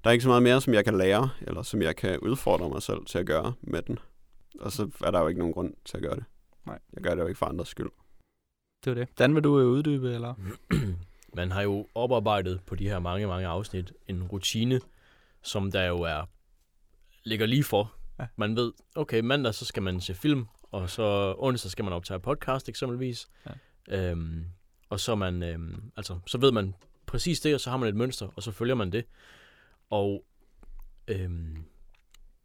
Der 0.03 0.09
er 0.09 0.11
ikke 0.11 0.23
så 0.23 0.29
meget 0.29 0.43
mere, 0.43 0.61
som 0.61 0.73
jeg 0.73 0.85
kan 0.85 0.97
lære, 0.97 1.29
eller 1.41 1.61
som 1.61 1.81
jeg 1.81 1.95
kan 1.95 2.19
udfordre 2.19 2.69
mig 2.69 2.81
selv 2.81 3.05
til 3.05 3.19
at 3.19 3.25
gøre 3.25 3.53
med 3.61 3.81
den. 3.81 3.99
Og 4.59 4.71
så 4.71 4.89
er 5.03 5.11
der 5.11 5.19
jo 5.19 5.27
ikke 5.27 5.39
nogen 5.39 5.53
grund 5.53 5.73
til 5.85 5.97
at 5.97 6.03
gøre 6.03 6.15
det. 6.15 6.23
Nej. 6.65 6.79
Jeg 6.93 7.03
gør 7.03 7.15
det 7.15 7.21
jo 7.21 7.27
ikke 7.27 7.37
for 7.37 7.45
andres 7.45 7.67
skyld. 7.67 7.89
Det 8.85 8.91
var 8.91 8.93
det. 8.93 9.17
Dan, 9.19 9.35
vil 9.35 9.43
du 9.43 9.59
øh, 9.59 9.67
uddybe, 9.67 10.13
eller? 10.13 10.33
Man 11.37 11.51
har 11.51 11.61
jo 11.61 11.87
oparbejdet 11.95 12.61
på 12.65 12.75
de 12.75 12.89
her 12.89 12.99
mange, 12.99 13.27
mange 13.27 13.47
afsnit 13.47 13.93
en 14.07 14.23
rutine, 14.23 14.81
som 15.41 15.71
der 15.71 15.83
jo 15.83 15.97
er 15.97 16.29
ligger 17.23 17.45
lige 17.45 17.63
for. 17.63 17.93
Ja. 18.19 18.27
Man 18.35 18.55
ved, 18.55 18.73
okay, 18.95 19.19
mandag 19.19 19.53
så 19.53 19.65
skal 19.65 19.83
man 19.83 20.01
se 20.01 20.13
film, 20.13 20.45
og 20.71 20.89
så 20.89 21.35
onsdag 21.37 21.71
skal 21.71 21.85
man 21.85 21.93
optage 21.93 22.19
podcast 22.19 22.69
eksempelvis. 22.69 23.27
Ja. 23.89 24.11
Øhm, 24.11 24.45
og 24.89 24.99
så, 24.99 25.15
man, 25.15 25.43
øhm, 25.43 25.91
altså, 25.97 26.19
så 26.27 26.37
ved 26.37 26.51
man 26.51 26.75
præcis 27.05 27.39
det, 27.39 27.53
og 27.53 27.61
så 27.61 27.69
har 27.69 27.77
man 27.77 27.89
et 27.89 27.95
mønster, 27.95 28.27
og 28.35 28.43
så 28.43 28.51
følger 28.51 28.75
man 28.75 28.91
det. 28.91 29.05
Og 29.91 30.23
øhm, 31.07 31.57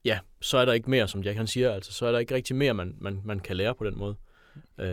ja, 0.05 0.19
så 0.41 0.59
er 0.59 0.65
der 0.65 0.73
ikke 0.73 0.91
mere, 0.91 1.09
som 1.09 1.23
Jack 1.23 1.37
han 1.37 1.47
siger, 1.47 1.73
altså, 1.73 1.93
så 1.93 2.07
er 2.07 2.13
der 2.13 2.19
ikke 2.19 2.35
rigtig 2.35 2.57
mere, 2.57 2.75
man, 2.75 2.97
man, 3.01 3.21
man 3.25 3.41
kan 3.41 3.57
lære 3.57 3.75
på 3.75 3.85
den 3.85 3.99
måde. 3.99 4.17
Øh, 4.79 4.89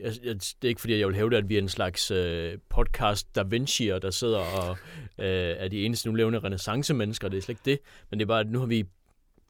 jeg, 0.00 0.12
jeg, 0.24 0.34
det 0.34 0.56
er 0.62 0.68
ikke 0.68 0.80
fordi, 0.80 0.98
jeg 0.98 1.08
vil 1.08 1.16
hævde, 1.16 1.36
at 1.36 1.48
vi 1.48 1.54
er 1.54 1.62
en 1.62 1.68
slags 1.68 2.10
øh, 2.10 2.58
podcast 2.68 3.34
Da 3.34 3.40
Vinci'er, 3.42 3.98
der 3.98 4.10
sidder 4.10 4.38
og 4.38 4.76
øh, 5.18 5.56
er 5.58 5.68
de 5.68 5.84
eneste 5.84 6.08
nu 6.08 6.14
levende 6.14 6.38
renaissance-mennesker. 6.38 7.28
Det 7.28 7.38
er 7.38 7.42
slet 7.42 7.52
ikke 7.52 7.70
det. 7.70 7.78
Men 8.10 8.18
det 8.18 8.24
er 8.24 8.28
bare, 8.28 8.40
at 8.40 8.50
nu 8.50 8.58
har 8.58 8.66
vi 8.66 8.84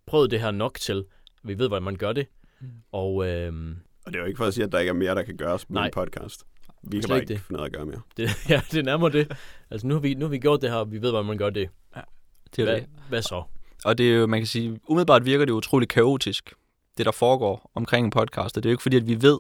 prøvet 0.07 0.31
det 0.31 0.41
her 0.41 0.51
nok 0.51 0.79
til, 0.79 1.05
vi 1.43 1.59
ved, 1.59 1.69
hvordan 1.69 1.83
man 1.83 1.97
gør 1.97 2.13
det. 2.13 2.27
Mm. 2.61 2.69
Og 2.93 3.27
øh, 3.29 3.53
Og 4.07 4.13
det 4.13 4.15
er 4.15 4.21
jo 4.21 4.27
ikke 4.27 4.37
for 4.39 4.45
at 4.45 4.55
sige, 4.55 4.65
at 4.65 4.73
der 4.73 4.79
ikke 4.79 4.91
er 4.91 4.95
mere, 4.95 5.15
der 5.15 5.23
kan 5.23 5.37
gøres 5.37 5.65
på 5.65 5.73
Nej. 5.73 5.87
en 5.87 5.93
podcast. 5.93 6.45
Vi 6.83 7.01
kan 7.01 7.09
bare 7.09 7.19
ikke 7.21 7.35
det. 7.35 7.41
finde 7.41 7.61
af 7.61 7.65
at 7.65 7.73
gøre 7.73 7.87
mere. 7.87 8.01
det, 8.17 8.29
ja, 8.51 8.63
det 8.71 8.79
er 8.79 8.83
nærmere 8.83 9.13
det. 9.13 9.33
Altså, 9.71 9.87
nu 9.87 9.95
har, 9.95 10.01
vi, 10.01 10.15
nu 10.15 10.25
har 10.25 10.31
vi 10.31 10.39
gjort 10.39 10.63
det 10.63 10.71
her, 10.71 10.77
og 10.77 10.93
vi 10.93 11.03
ved, 11.03 11.11
hvordan 11.11 11.27
man 11.27 11.39
gør 11.39 11.51
det. 11.51 11.69
Det 12.57 12.63
er 12.63 12.67
Hvad, 12.67 12.75
det. 12.81 12.87
hvad 13.09 13.23
så? 13.23 13.43
Og 13.85 13.99
det 13.99 14.11
er 14.13 14.15
jo, 14.17 14.27
man 14.27 14.41
kan 14.41 14.47
sige, 14.47 14.81
umiddelbart 14.89 15.25
virker 15.25 15.45
det 15.45 15.53
utroligt 15.53 15.91
kaotisk, 15.93 16.55
det 16.99 17.07
der 17.07 17.13
foregår 17.13 17.71
omkring 17.75 18.05
en 18.05 18.11
podcast. 18.11 18.57
Og 18.57 18.63
det 18.63 18.69
er 18.69 18.73
jo 18.73 18.75
ikke 18.75 18.83
fordi, 18.83 18.97
at 18.97 19.07
vi 19.07 19.23
ved, 19.23 19.39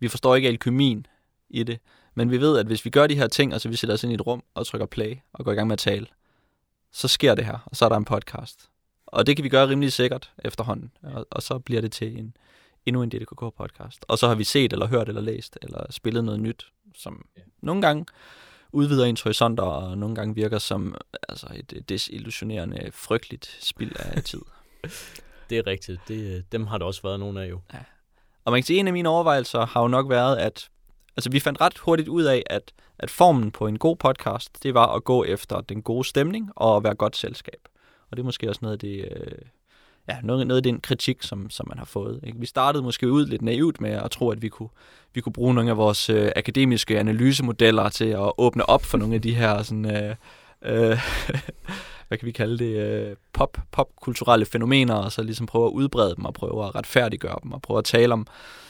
vi 0.00 0.08
forstår 0.08 0.34
ikke 0.36 0.48
alkymien 0.48 1.06
i 1.50 1.62
det, 1.62 1.78
men 2.14 2.30
vi 2.30 2.40
ved, 2.40 2.58
at 2.58 2.66
hvis 2.66 2.84
vi 2.84 2.90
gør 2.90 3.06
de 3.06 3.14
her 3.14 3.26
ting, 3.26 3.52
altså 3.52 3.68
vi 3.68 3.76
sætter 3.76 3.94
os 3.94 4.02
ind 4.04 4.12
i 4.12 4.14
et 4.14 4.26
rum 4.26 4.42
og 4.54 4.66
trykker 4.66 4.86
play 4.86 5.16
og 5.32 5.44
går 5.44 5.52
i 5.52 5.54
gang 5.54 5.68
med 5.68 5.72
at 5.72 5.78
tale, 5.78 6.06
så 6.92 7.08
sker 7.08 7.34
det 7.34 7.44
her, 7.44 7.58
og 7.66 7.76
så 7.76 7.84
er 7.84 7.88
der 7.88 7.96
en 7.96 8.04
podcast. 8.04 8.68
Og 9.06 9.26
det 9.26 9.36
kan 9.36 9.44
vi 9.44 9.48
gøre 9.48 9.68
rimelig 9.68 9.92
sikkert 9.92 10.32
efterhånden, 10.44 10.90
og, 11.02 11.26
og 11.30 11.42
så 11.42 11.58
bliver 11.58 11.80
det 11.80 11.92
til 11.92 12.18
en, 12.18 12.36
endnu 12.86 13.02
en 13.02 13.12
DDKK-podcast. 13.14 13.98
Og 14.08 14.18
så 14.18 14.28
har 14.28 14.34
vi 14.34 14.44
set, 14.44 14.72
eller 14.72 14.86
hørt, 14.86 15.08
eller 15.08 15.20
læst, 15.20 15.58
eller 15.62 15.86
spillet 15.90 16.24
noget 16.24 16.40
nyt, 16.40 16.66
som 16.94 17.26
Ja. 17.36 17.42
nogle 17.60 17.82
gange 17.82 18.06
udvider 18.74 19.04
ens 19.04 19.22
horisonter, 19.22 19.62
og 19.62 19.98
nogle 19.98 20.14
gange 20.14 20.34
virker 20.34 20.58
som 20.58 20.94
altså 21.28 21.46
et 21.54 21.88
desillusionerende, 21.88 22.90
frygteligt 22.92 23.58
spild 23.60 23.92
af 23.98 24.22
tid. 24.30 24.40
Det 25.50 25.58
er 25.58 25.66
rigtigt. 25.66 26.00
Det, 26.08 26.36
øh, 26.36 26.42
dem 26.52 26.66
har 26.66 26.78
der 26.78 26.84
også 26.84 27.02
været 27.02 27.20
nogle 27.20 27.42
af 27.42 27.50
jo. 27.50 27.60
Og 28.44 28.52
man 28.52 28.60
kan 28.60 28.66
sige, 28.66 28.76
at 28.76 28.80
en 28.80 28.86
af 28.86 28.92
mine 28.92 29.08
overvejelser 29.08 29.66
har 29.66 29.82
jo 29.82 29.88
nok 29.88 30.10
været, 30.10 30.36
at 30.36 30.68
altså, 31.16 31.30
vi 31.30 31.40
fandt 31.40 31.60
ret 31.60 31.78
hurtigt 31.78 32.08
ud 32.08 32.22
af, 32.22 32.42
at, 32.46 32.72
at 32.98 33.10
formen 33.10 33.50
på 33.50 33.66
en 33.66 33.78
god 33.78 33.96
podcast, 33.96 34.62
det 34.62 34.74
var 34.74 34.86
at 34.86 35.04
gå 35.04 35.24
efter 35.24 35.60
den 35.60 35.82
gode 35.82 36.04
stemning 36.04 36.50
og 36.56 36.76
at 36.76 36.84
være 36.84 36.94
godt 36.94 37.16
selskab. 37.16 37.68
Og 38.10 38.16
det 38.16 38.22
er 38.22 38.24
måske 38.24 38.48
også 38.48 38.58
noget 38.62 38.72
af 38.72 38.78
det, 38.78 39.08
øh, 39.10 39.38
ja, 40.08 40.16
noget, 40.22 40.46
noget 40.46 40.56
af 40.56 40.62
den 40.62 40.80
kritik, 40.80 41.22
som, 41.22 41.50
som 41.50 41.68
man 41.68 41.78
har 41.78 41.84
fået. 41.84 42.20
Ikke? 42.22 42.40
Vi 42.40 42.46
startede 42.46 42.82
måske 42.82 43.10
ud 43.10 43.26
lidt 43.26 43.42
naivt 43.42 43.80
med 43.80 43.90
at 43.90 44.10
tro, 44.10 44.30
at 44.30 44.42
vi 44.42 44.48
kunne, 44.48 44.68
vi 45.14 45.20
kunne 45.20 45.32
bruge 45.32 45.54
nogle 45.54 45.70
af 45.70 45.76
vores 45.76 46.10
øh, 46.10 46.30
akademiske 46.36 46.98
analysemodeller 46.98 47.88
til 47.88 48.04
at 48.04 48.32
åbne 48.38 48.68
op 48.68 48.84
for 48.84 48.98
nogle 48.98 49.14
af 49.14 49.22
de 49.22 49.34
her 49.34 49.62
sådan, 49.62 49.96
øh, 49.96 50.14
øh, 50.64 50.98
hvad 52.08 52.18
kan 52.18 52.26
vi 52.26 52.32
kalde 52.32 52.58
det, 52.58 52.76
øh, 52.76 53.16
pop, 53.32 53.58
popkulturelle 53.72 54.46
fænomener, 54.46 54.94
og 54.94 55.12
så 55.12 55.22
ligesom 55.22 55.46
prøve 55.46 55.66
at 55.66 55.72
udbrede 55.72 56.16
dem 56.16 56.24
og 56.24 56.34
prøve 56.34 56.66
at 56.66 56.74
retfærdiggøre 56.74 57.38
dem 57.42 57.52
og 57.52 57.62
prøve 57.62 57.78
at 57.78 57.84
tale 57.84 58.12
om 58.12 58.26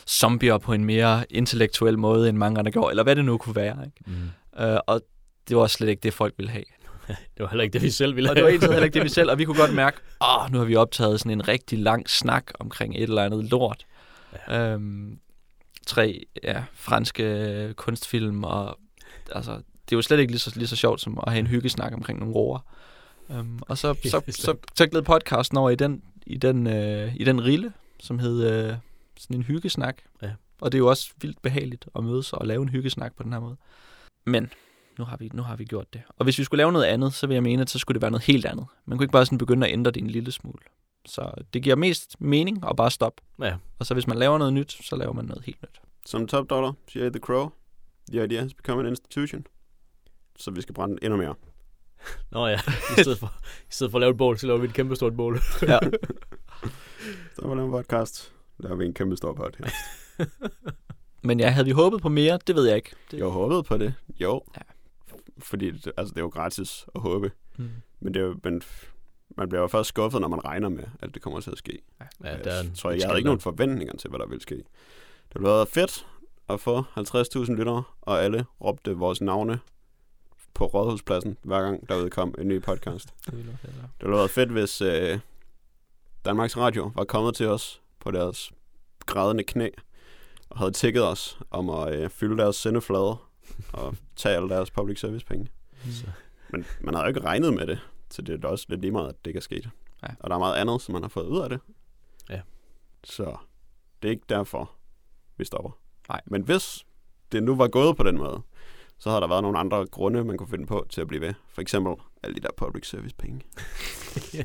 zombier 0.09 0.59
på 0.59 0.73
en 0.73 0.85
mere 0.85 1.25
intellektuel 1.31 1.99
måde, 1.99 2.29
end 2.29 2.39
mange 2.39 2.59
andre 2.59 2.73
gjorde, 2.73 2.91
eller 2.91 3.03
hvad 3.03 3.17
det 3.17 3.25
nu 3.25 3.39
kunne 3.39 3.57
være. 3.57 3.77
Ikke? 3.85 4.11
Mm. 4.57 4.65
Øh, 4.65 4.79
og 4.87 5.01
det 5.49 5.57
var 5.57 5.67
slet 5.67 5.89
ikke 5.89 6.01
det, 6.01 6.13
folk 6.13 6.35
ville 6.37 6.51
have. 6.51 6.65
Det 7.09 7.17
var 7.39 7.49
heller 7.49 7.65
ikke 7.65 7.73
det, 7.73 7.83
vi 7.83 7.91
selv 7.91 8.17
ville 8.17 8.31
Og 8.31 8.37
det 8.37 8.45
var 8.45 8.51
egentlig 8.51 8.71
heller 8.71 8.85
ikke 8.85 8.95
det, 8.95 9.05
vi 9.05 9.09
selv, 9.09 9.31
og 9.31 9.39
vi 9.39 9.45
kunne 9.45 9.59
godt 9.59 9.75
mærke, 9.75 9.97
åh, 10.29 10.53
nu 10.53 10.59
har 10.59 10.65
vi 10.65 10.77
optaget 10.77 11.21
sådan 11.21 11.33
en 11.33 11.49
rigtig 11.49 11.79
lang 11.79 12.11
snak 12.11 12.53
omkring 12.59 12.95
et 12.97 13.03
eller 13.03 13.25
andet 13.25 13.45
lort. 13.45 13.87
Ja. 14.49 14.73
Øhm, 14.73 15.19
tre 15.87 16.27
ja, 16.43 16.65
franske 16.75 17.75
kunstfilm, 17.77 18.45
og 18.45 18.79
altså, 19.33 19.53
det 19.53 19.93
er 19.93 19.97
jo 19.97 20.03
slet 20.03 20.19
ikke 20.19 20.33
lige 20.33 20.41
så, 20.41 20.53
lige 20.57 20.69
så 20.69 20.77
sjovt 20.77 21.01
som 21.01 21.19
at 21.27 21.33
have 21.33 21.41
en 21.41 21.47
hyggesnak 21.47 21.93
omkring 21.93 22.19
nogle 22.19 22.35
roer. 22.35 22.59
Øhm, 23.31 23.59
og 23.61 23.79
så, 23.79 23.95
så, 24.05 24.21
så, 24.45 24.57
så 24.75 24.87
gled 24.87 25.03
podcasten 25.03 25.59
over 25.59 25.71
i 25.71 25.77
den, 25.77 26.03
i 26.27 26.37
den, 26.37 26.67
øh, 26.67 27.15
i 27.17 27.25
den 27.25 27.45
rille, 27.45 27.73
som 28.01 28.19
hed 28.19 28.51
øh, 28.51 28.77
sådan 29.19 29.37
en 29.37 29.43
hyggesnak. 29.43 29.97
Ja. 30.23 30.31
Og 30.61 30.73
det 30.73 30.79
er 30.79 30.81
jo 30.81 30.89
også 30.89 31.13
vildt 31.21 31.43
behageligt 31.43 31.89
at 31.97 32.05
mødes 32.05 32.33
og 32.33 32.47
lave 32.47 32.63
en 32.63 32.69
hyggesnak 32.69 33.17
på 33.17 33.23
den 33.23 33.33
her 33.33 33.41
måde. 33.41 33.57
Men 34.27 34.51
nu 34.99 35.05
har, 35.05 35.17
vi, 35.17 35.31
nu 35.35 35.43
har 35.43 35.57
vi 35.57 35.65
gjort 35.65 35.93
det. 35.93 36.03
Og 36.17 36.25
hvis 36.25 36.39
vi 36.39 36.45
skulle 36.45 36.59
lave 36.59 36.73
noget 36.73 36.85
andet, 36.87 37.15
så 37.15 37.27
vil 37.27 37.35
jeg 37.35 37.43
mene, 37.43 37.63
at 37.63 37.71
så 37.71 37.79
skulle 37.79 37.95
det 37.95 38.03
være 38.03 38.11
noget 38.11 38.25
helt 38.25 38.47
andet. 38.47 38.67
Man 38.87 38.99
kunne 38.99 39.05
ikke 39.05 39.13
bare 39.13 39.27
sådan 39.27 39.39
begynde 39.39 39.67
at 39.67 39.73
ændre 39.73 39.91
det 39.91 40.01
en 40.03 40.11
lille 40.11 40.33
smule. 40.33 40.59
Så 41.07 41.31
det 41.55 41.63
giver 41.63 41.77
mest 41.77 42.21
mening 42.21 42.65
at 42.71 42.77
bare 42.77 42.91
stoppe. 42.91 43.23
Ja. 43.43 43.57
Og 43.79 43.87
så 43.87 43.95
hvis 43.95 44.07
man 44.07 44.19
laver 44.19 44.39
noget 44.39 44.53
nyt, 44.53 44.73
så 44.83 44.97
laver 44.97 45.13
man 45.13 45.25
noget 45.25 45.45
helt 45.45 45.63
nyt. 45.63 45.81
Som 46.07 46.27
top 46.27 46.51
dollar 46.51 46.73
siger 46.89 47.11
The 47.11 47.21
Crow, 47.21 47.51
the 48.13 48.25
idea 48.25 48.41
has 48.41 48.55
become 48.55 48.81
an 48.83 48.87
institution. 48.89 49.47
Så 50.39 50.51
vi 50.51 50.61
skal 50.63 50.75
brænde 50.75 50.99
endnu 51.03 51.17
mere. 51.17 51.35
Nå 52.33 52.47
ja, 52.47 52.61
i 52.99 53.03
stedet 53.03 53.19
for, 53.19 53.33
i 53.69 53.71
stedet 53.73 53.91
for 53.91 53.99
at 53.99 54.01
lave 54.01 54.11
et 54.11 54.17
bål, 54.17 54.39
så 54.39 54.47
laver 54.47 54.59
vi 54.61 54.67
et 54.67 54.75
kæmpe 54.75 54.97
stort 54.97 55.17
bål. 55.17 55.39
Ja. 55.63 55.79
Så 57.35 57.47
var 57.47 57.55
der 57.55 57.65
en 57.65 57.71
podcast. 57.71 58.33
Der 58.63 58.69
har 58.69 58.75
vi 58.75 58.85
en 58.85 58.95
kæmpe 58.95 59.17
stor 59.17 59.33
podcast. 59.33 59.75
Men 61.27 61.41
ja, 61.41 61.49
havde 61.51 61.65
vi 61.65 61.71
håbet 61.71 62.03
på 62.03 62.09
mere? 62.09 62.39
Det 62.47 62.55
ved 62.57 62.67
jeg 62.67 62.77
ikke. 62.77 62.91
Det, 63.11 63.19
Jeg 63.19 63.27
håbede 63.27 63.63
på 63.63 63.79
det. 63.79 63.95
Jo. 64.21 64.43
Ja. 64.57 64.61
Fordi 65.39 65.71
det, 65.71 65.93
altså, 65.97 66.15
det 66.15 66.21
er 66.21 66.25
jo 66.25 66.29
gratis 66.29 66.87
at 66.95 67.01
håbe. 67.01 67.33
Mm. 67.57 67.71
Men 68.01 68.15
det 68.15 68.21
er 68.21 68.27
jo, 68.27 68.37
men 68.45 68.63
man 69.37 69.49
bliver 69.49 69.63
jo 69.63 69.69
først 69.69 69.89
skuffet, 69.89 70.21
når 70.21 70.29
man 70.29 70.45
regner 70.45 70.69
med, 70.69 70.85
at 71.01 71.15
det 71.15 71.23
kommer 71.23 71.41
til 71.41 71.51
at 71.51 71.59
ske. 71.59 71.79
Ja, 72.01 72.05
der 72.25 72.51
er 72.51 72.63
jeg 72.63 72.71
tror, 72.75 72.91
jeg, 72.91 73.01
jeg 73.01 73.09
havde 73.09 73.19
ikke 73.19 73.27
nogen 73.27 73.41
forventninger 73.41 73.97
til, 73.97 74.11
hvad 74.11 74.19
der 74.19 74.27
ville 74.27 74.43
ske. 74.43 74.55
Det 74.55 75.35
ville 75.35 75.49
have 75.49 75.57
været 75.57 75.69
fedt 75.69 76.07
at 76.49 76.61
få 76.61 76.81
50.000 76.81 77.53
lyttere, 77.53 77.83
og 78.01 78.25
alle 78.25 78.45
råbte 78.61 78.97
vores 78.97 79.21
navne 79.21 79.61
på 80.55 80.67
Rådhuspladsen, 80.67 81.37
hver 81.43 81.63
gang 81.63 81.89
der 81.89 81.97
udkom 81.97 82.35
en 82.39 82.49
ny 82.49 82.63
podcast. 82.63 83.15
Det 83.27 83.35
ville 83.35 83.59
have 84.01 84.13
været 84.13 84.31
fedt, 84.31 84.51
hvis 84.51 84.81
øh, 84.81 85.19
Danmarks 86.25 86.57
Radio 86.57 86.93
var 86.95 87.05
kommet 87.05 87.35
til 87.35 87.47
os 87.47 87.83
på 88.01 88.11
deres 88.11 88.53
grædende 89.07 89.45
knæ, 89.45 89.69
og 90.51 90.59
havde 90.59 90.73
tækket 90.73 91.05
os 91.09 91.39
om 91.51 91.71
at 91.71 91.95
øh, 91.95 92.11
fylde 92.11 92.37
deres 92.37 92.57
sendeflade 92.57 93.17
og 93.73 93.97
tage 94.17 94.37
alle 94.37 94.49
deres 94.49 94.71
public 94.71 95.01
service 95.01 95.27
penge. 95.27 95.49
Så, 95.91 96.07
Men 96.49 96.65
man 96.81 96.95
havde 96.95 97.05
jo 97.05 97.09
ikke 97.09 97.21
regnet 97.21 97.55
med 97.55 97.67
det, 97.67 97.79
så 98.11 98.23
det 98.23 98.33
er 98.35 98.37
da 98.39 98.49
også 98.49 98.67
lidt 98.69 98.81
lige 98.81 98.91
meget, 98.91 99.09
at 99.09 99.15
det 99.25 99.27
ikke 99.31 99.39
er 99.39 99.43
sket. 99.43 99.71
Ja. 100.03 100.09
Og 100.21 100.31
der 100.31 100.37
er 100.37 100.39
meget 100.41 100.55
andet, 100.55 100.83
som 100.83 100.93
man 100.93 101.03
har 101.03 101.09
fået 101.09 101.27
ud 101.27 101.41
af 101.41 101.49
det. 101.49 101.61
Ja. 102.31 102.41
Så 103.05 103.37
det 104.03 104.09
er 104.09 104.13
ikke 104.13 104.25
derfor, 104.29 104.73
vi 105.37 105.45
stopper. 105.45 105.79
Nej. 106.09 106.21
Men 106.27 106.43
hvis 106.43 106.85
det 107.33 107.43
nu 107.43 107.55
var 107.57 107.69
gået 107.69 107.97
på 107.97 108.03
den 108.03 108.17
måde, 108.17 108.43
så 108.99 109.11
havde 109.11 109.21
der 109.21 109.29
været 109.29 109.43
nogle 109.43 109.59
andre 109.59 109.87
grunde, 109.87 110.25
man 110.25 110.37
kunne 110.39 110.49
finde 110.49 110.67
på 110.67 110.87
til 110.91 111.01
at 111.01 111.09
blive 111.09 111.21
ved. 111.21 111.35
For 111.49 111.63
eksempel 111.63 111.95
alle 112.23 112.35
de 112.37 112.41
der 112.41 112.49
public 112.57 112.89
service 112.89 113.15
penge. 113.19 113.41
ja, 114.35 114.45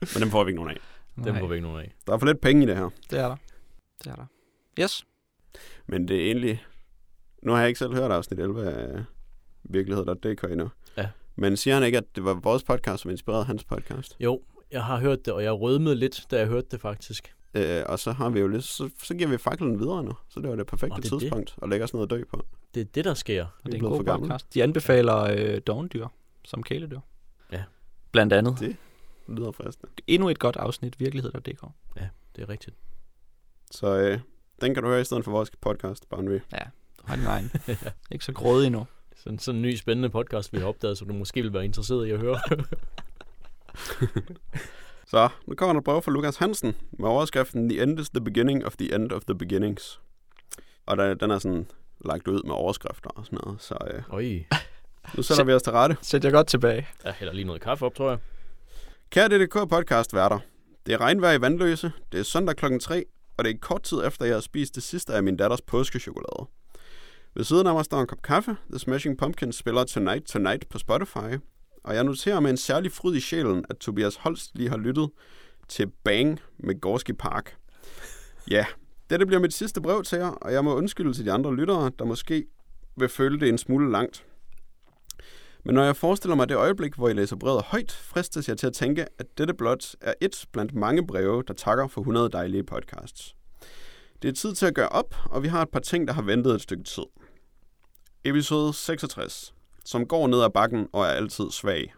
Men 0.00 0.22
dem 0.22 0.30
får 0.30 0.44
vi 0.44 0.48
ikke 0.50 0.56
nogen 0.62 0.70
af. 0.70 0.80
dem 1.16 1.24
Nej, 1.24 1.40
får 1.40 1.46
vi 1.46 1.54
ikke 1.54 1.66
nogen 1.68 1.80
af. 1.80 1.94
Der 2.06 2.12
er 2.12 2.18
for 2.18 2.26
lidt 2.26 2.40
penge 2.40 2.62
i 2.62 2.66
det 2.66 2.76
her. 2.76 2.90
det 3.10 3.18
er 3.18 3.28
der. 3.28 3.36
Det 4.04 4.06
er 4.12 4.14
der. 4.16 4.26
Yes. 4.80 5.06
Men 5.86 6.08
det 6.08 6.16
er 6.16 6.26
egentlig... 6.26 6.64
Nu 7.48 7.52
har 7.52 7.60
jeg 7.60 7.68
ikke 7.68 7.78
selv 7.78 7.94
hørt 7.94 8.10
afsnit 8.10 8.40
11 8.40 8.70
af 8.70 9.04
virkelighed.dk 9.64 10.44
endnu. 10.44 10.70
Ja. 10.96 11.08
Men 11.36 11.56
siger 11.56 11.74
han 11.74 11.82
ikke, 11.84 11.98
at 11.98 12.04
det 12.16 12.24
var 12.24 12.34
vores 12.34 12.62
podcast, 12.62 13.02
som 13.02 13.10
inspirerede 13.10 13.44
hans 13.44 13.64
podcast? 13.64 14.16
Jo, 14.20 14.42
jeg 14.70 14.84
har 14.84 15.00
hørt 15.00 15.24
det, 15.26 15.34
og 15.34 15.42
jeg 15.42 15.52
rødmede 15.52 15.94
lidt, 15.94 16.26
da 16.30 16.38
jeg 16.38 16.46
hørte 16.46 16.66
det 16.70 16.80
faktisk. 16.80 17.34
Øh, 17.54 17.82
og 17.86 17.98
så 17.98 18.12
har 18.12 18.30
vi 18.30 18.40
jo 18.40 18.48
lidt, 18.48 18.64
så, 18.64 18.90
så 19.02 19.14
giver 19.14 19.30
vi 19.30 19.38
faklen 19.38 19.78
videre 19.80 20.04
nu. 20.04 20.12
Så 20.28 20.40
det 20.40 20.50
var 20.50 20.56
det 20.56 20.66
perfekte 20.66 20.88
Nå, 20.88 20.96
det 20.96 21.06
er 21.06 21.10
det. 21.10 21.20
tidspunkt 21.20 21.56
at 21.62 21.68
lægge 21.68 21.84
os 21.84 21.94
ned 21.94 22.02
og 22.02 22.10
dø 22.10 22.24
på. 22.30 22.42
Det 22.74 22.80
er 22.80 22.84
det, 22.84 23.04
der 23.04 23.14
sker. 23.14 23.42
Og 23.42 23.50
det 23.66 23.74
er 23.74 23.78
en 23.78 23.84
god 23.84 24.04
podcast. 24.04 24.54
De 24.54 24.62
anbefaler 24.62 25.16
øh, 25.16 25.60
dovendyr 25.66 26.06
som 26.44 26.62
kæledyr. 26.62 27.00
Ja. 27.52 27.62
Blandt 28.12 28.32
andet. 28.32 28.60
Det 28.60 28.76
lyder 29.28 29.52
fristende. 29.52 29.92
Endnu 30.06 30.28
et 30.28 30.38
godt 30.38 30.56
afsnit, 30.56 31.00
virkelighed.dk. 31.00 31.64
Det 32.36 32.42
er 32.42 32.48
rigtigt. 32.48 32.76
Så 33.70 33.98
øh, 33.98 34.18
den 34.60 34.74
kan 34.74 34.82
du 34.82 34.88
høre 34.88 35.00
i 35.00 35.04
stedet 35.04 35.24
for 35.24 35.30
vores 35.30 35.50
podcast, 35.60 36.08
Boundary. 36.08 36.38
Har 37.04 37.16
din 37.16 37.26
egen. 37.26 37.50
Ikke 38.12 38.24
så 38.24 38.32
grådig 38.32 38.66
endnu. 38.66 38.86
Sådan, 39.16 39.38
sådan 39.38 39.56
en 39.56 39.62
ny 39.62 39.76
spændende 39.76 40.10
podcast, 40.10 40.52
vi 40.52 40.58
har 40.58 40.66
opdaget, 40.66 40.98
som 40.98 41.08
du 41.08 41.14
måske 41.14 41.42
vil 41.42 41.52
være 41.52 41.64
interesseret 41.64 42.06
i 42.06 42.10
at 42.10 42.18
høre. 42.20 42.40
Så 45.06 45.28
nu 45.46 45.54
kommer 45.54 45.72
der 45.72 45.78
et 45.78 45.84
brev 45.84 46.02
fra 46.02 46.12
Lukas 46.12 46.36
Hansen 46.36 46.76
med 46.92 47.08
overskriften 47.08 47.68
The 47.68 47.82
end 47.82 48.00
is 48.00 48.10
the 48.10 48.20
beginning 48.20 48.66
of 48.66 48.76
the 48.76 48.94
end 48.94 49.12
of 49.12 49.22
the 49.24 49.34
beginnings. 49.34 50.00
Og 50.86 50.96
der, 50.96 51.14
den 51.14 51.30
er 51.30 51.38
sådan 51.38 51.66
lagt 52.04 52.28
ud 52.28 52.42
med 52.42 52.54
overskrifter 52.54 53.10
og 53.10 53.24
sådan 53.24 53.38
noget. 53.44 53.62
Så 53.62 53.74
øh, 53.90 54.02
Oj. 54.10 54.44
nu 55.16 55.22
sætter 55.22 55.44
vi 55.44 55.52
os 55.52 55.62
til 55.62 55.72
rette. 55.72 55.96
Sæt 56.02 56.24
jer 56.24 56.30
godt 56.30 56.46
tilbage. 56.46 56.88
Jeg 57.04 57.12
hælder 57.12 57.34
lige 57.34 57.44
noget 57.44 57.62
kaffe 57.62 57.86
op, 57.86 57.94
tror 57.94 58.08
jeg. 58.10 58.18
Kære 59.10 59.28
DDK 59.28 59.52
podcast 59.52 60.14
værter. 60.14 60.38
Det 60.86 60.94
er 60.94 61.00
regnvejr 61.00 61.32
i 61.32 61.40
Vandløse. 61.40 61.92
Det 62.12 62.20
er 62.20 62.24
søndag 62.24 62.56
klokken 62.56 62.80
3, 62.80 63.04
og 63.36 63.44
det 63.44 63.54
er 63.54 63.58
kort 63.60 63.82
tid 63.82 64.04
efter, 64.06 64.24
jeg 64.24 64.34
har 64.34 64.40
spist 64.40 64.74
det 64.74 64.82
sidste 64.82 65.12
af 65.14 65.22
min 65.22 65.36
datters 65.36 65.62
påskechokolade. 65.62 66.48
Ved 67.38 67.44
siden 67.44 67.66
af 67.66 67.74
mig 67.74 67.84
står 67.84 68.00
en 68.00 68.06
kop 68.06 68.22
kaffe. 68.22 68.56
The 68.70 68.78
Smashing 68.78 69.18
Pumpkins 69.18 69.56
spiller 69.56 69.84
Tonight 69.84 70.26
Tonight 70.26 70.68
på 70.68 70.78
Spotify. 70.78 71.38
Og 71.84 71.94
jeg 71.94 72.04
noterer 72.04 72.40
med 72.40 72.50
en 72.50 72.56
særlig 72.56 72.92
fryd 72.92 73.16
i 73.16 73.20
sjælen, 73.20 73.64
at 73.70 73.76
Tobias 73.76 74.16
Holst 74.16 74.50
lige 74.54 74.68
har 74.68 74.76
lyttet 74.76 75.10
til 75.68 75.90
Bang 76.04 76.40
med 76.58 76.80
Gorski 76.80 77.12
Park. 77.12 77.56
Ja, 78.50 78.66
dette 79.10 79.26
bliver 79.26 79.40
mit 79.40 79.54
sidste 79.54 79.80
brev 79.80 80.02
til 80.02 80.18
jer, 80.18 80.28
og 80.28 80.52
jeg 80.52 80.64
må 80.64 80.76
undskylde 80.76 81.12
til 81.12 81.24
de 81.24 81.32
andre 81.32 81.54
lyttere, 81.54 81.90
der 81.98 82.04
måske 82.04 82.44
vil 82.96 83.08
føle 83.08 83.40
det 83.40 83.48
en 83.48 83.58
smule 83.58 83.90
langt. 83.90 84.24
Men 85.64 85.74
når 85.74 85.84
jeg 85.84 85.96
forestiller 85.96 86.34
mig 86.34 86.48
det 86.48 86.56
øjeblik, 86.56 86.94
hvor 86.94 87.08
I 87.08 87.12
læser 87.12 87.36
brevet 87.36 87.62
højt, 87.62 87.92
fristes 87.92 88.48
jeg 88.48 88.58
til 88.58 88.66
at 88.66 88.72
tænke, 88.72 89.06
at 89.18 89.26
dette 89.38 89.54
blot 89.54 89.94
er 90.00 90.14
et 90.20 90.46
blandt 90.52 90.74
mange 90.74 91.06
breve, 91.06 91.42
der 91.48 91.54
takker 91.54 91.86
for 91.86 92.00
100 92.00 92.28
dejlige 92.28 92.64
podcasts. 92.64 93.34
Det 94.22 94.28
er 94.28 94.32
tid 94.32 94.54
til 94.54 94.66
at 94.66 94.74
gøre 94.74 94.88
op, 94.88 95.14
og 95.24 95.42
vi 95.42 95.48
har 95.48 95.62
et 95.62 95.68
par 95.68 95.80
ting, 95.80 96.08
der 96.08 96.14
har 96.14 96.22
ventet 96.22 96.54
et 96.54 96.60
stykke 96.62 96.84
tid. 96.84 97.04
Episode 98.24 98.72
66, 98.72 99.54
som 99.84 100.06
går 100.06 100.26
ned 100.26 100.42
ad 100.42 100.50
bakken 100.50 100.88
og 100.92 101.04
er 101.04 101.08
altid 101.08 101.50
svag. 101.50 101.94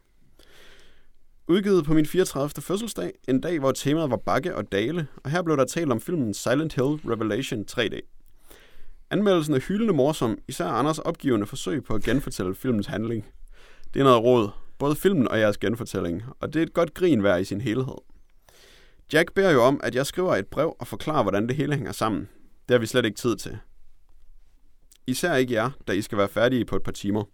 Udgivet 1.48 1.84
på 1.84 1.94
min 1.94 2.06
34. 2.06 2.62
fødselsdag, 2.62 3.12
en 3.28 3.40
dag, 3.40 3.58
hvor 3.58 3.72
temaet 3.72 4.10
var 4.10 4.16
bakke 4.16 4.56
og 4.56 4.72
dale, 4.72 5.06
og 5.24 5.30
her 5.30 5.42
blev 5.42 5.56
der 5.56 5.64
talt 5.64 5.92
om 5.92 6.00
filmen 6.00 6.34
Silent 6.34 6.74
Hill 6.74 6.86
Revelation 6.86 7.64
3D. 7.70 8.00
Anmeldelsen 9.10 9.54
er 9.54 9.58
hyldende 9.58 9.92
morsom, 9.92 10.38
især 10.48 10.66
Anders 10.66 10.98
opgivende 10.98 11.46
forsøg 11.46 11.84
på 11.84 11.94
at 11.94 12.02
genfortælle 12.02 12.54
filmens 12.54 12.86
handling. 12.86 13.26
Det 13.94 14.00
er 14.00 14.04
noget 14.04 14.24
råd, 14.24 14.48
både 14.78 14.96
filmen 14.96 15.28
og 15.28 15.38
jeres 15.40 15.58
genfortælling, 15.58 16.22
og 16.40 16.52
det 16.52 16.60
er 16.60 16.66
et 16.66 16.72
godt 16.72 16.94
grin 16.94 17.22
værd 17.22 17.40
i 17.40 17.44
sin 17.44 17.60
helhed. 17.60 17.98
Jack 19.12 19.34
beder 19.34 19.50
jo 19.50 19.62
om, 19.62 19.80
at 19.82 19.94
jeg 19.94 20.06
skriver 20.06 20.36
et 20.36 20.46
brev 20.46 20.76
og 20.78 20.86
forklarer, 20.86 21.22
hvordan 21.22 21.48
det 21.48 21.56
hele 21.56 21.74
hænger 21.74 21.92
sammen. 21.92 22.28
Det 22.68 22.74
har 22.74 22.78
vi 22.78 22.86
slet 22.86 23.04
ikke 23.04 23.18
tid 23.18 23.36
til. 23.36 23.58
Især 25.10 25.34
ikke 25.34 25.54
jer, 25.54 25.70
da 25.88 25.92
I 25.92 26.02
skal 26.02 26.18
være 26.18 26.28
færdige 26.28 26.64
på 26.64 26.76
et 26.76 26.82
par 26.82 26.92
timer. 26.92 27.24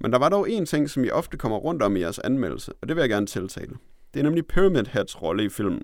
Men 0.00 0.12
der 0.12 0.18
var 0.18 0.28
dog 0.28 0.50
en 0.50 0.66
ting, 0.66 0.90
som 0.90 1.04
I 1.04 1.10
ofte 1.10 1.36
kommer 1.36 1.58
rundt 1.58 1.82
om 1.82 1.96
i 1.96 2.00
jeres 2.00 2.18
anmeldelse, 2.18 2.72
og 2.82 2.88
det 2.88 2.96
vil 2.96 3.02
jeg 3.02 3.08
gerne 3.08 3.26
tiltale. 3.26 3.72
Det 4.14 4.20
er 4.20 4.24
nemlig 4.24 4.46
Pyramid 4.46 4.84
Heads 4.84 5.22
rolle 5.22 5.44
i 5.44 5.48
filmen. 5.48 5.82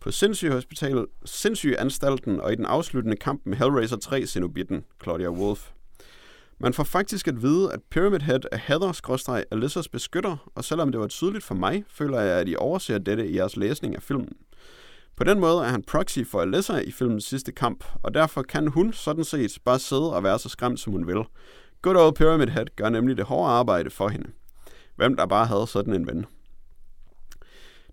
På 0.00 0.10
Sindssyge 0.10 0.52
Hospital, 0.52 1.06
Sindssyge 1.24 1.80
Anstalten 1.80 2.40
og 2.40 2.52
i 2.52 2.54
den 2.54 2.66
afsluttende 2.66 3.16
kamp 3.16 3.42
med 3.44 3.56
Hellraiser 3.56 3.96
3 3.96 4.26
Cenobitten, 4.26 4.84
Claudia 5.02 5.30
Wolf. 5.30 5.70
Man 6.58 6.74
får 6.74 6.84
faktisk 6.84 7.28
at 7.28 7.42
vide, 7.42 7.72
at 7.72 7.80
Pyramid 7.90 8.20
Head 8.20 8.40
er 8.52 8.56
Heather 8.56 9.44
Alyssas 9.50 9.88
beskytter, 9.88 10.50
og 10.54 10.64
selvom 10.64 10.92
det 10.92 11.00
var 11.00 11.06
tydeligt 11.06 11.44
for 11.44 11.54
mig, 11.54 11.84
føler 11.88 12.20
jeg, 12.20 12.40
at 12.40 12.48
I 12.48 12.56
overser 12.56 12.98
dette 12.98 13.28
i 13.28 13.36
jeres 13.36 13.56
læsning 13.56 13.96
af 13.96 14.02
filmen. 14.02 14.36
På 15.16 15.24
den 15.24 15.40
måde 15.40 15.64
er 15.64 15.68
han 15.68 15.82
proxy 15.82 16.18
for 16.26 16.40
Alyssa 16.40 16.78
i 16.78 16.90
filmens 16.90 17.24
sidste 17.24 17.52
kamp, 17.52 17.84
og 18.02 18.14
derfor 18.14 18.42
kan 18.42 18.68
hun 18.68 18.92
sådan 18.92 19.24
set 19.24 19.58
bare 19.64 19.78
sidde 19.78 20.14
og 20.14 20.22
være 20.22 20.38
så 20.38 20.48
skræmt, 20.48 20.80
som 20.80 20.92
hun 20.92 21.06
vil. 21.06 21.22
Good 21.82 21.96
old 21.96 22.14
Pyramid 22.14 22.46
Head 22.46 22.66
gør 22.76 22.88
nemlig 22.88 23.16
det 23.16 23.24
hårde 23.24 23.50
arbejde 23.50 23.90
for 23.90 24.08
hende. 24.08 24.30
Hvem 24.96 25.16
der 25.16 25.26
bare 25.26 25.46
havde 25.46 25.66
sådan 25.66 25.94
en 25.94 26.06
ven. 26.06 26.26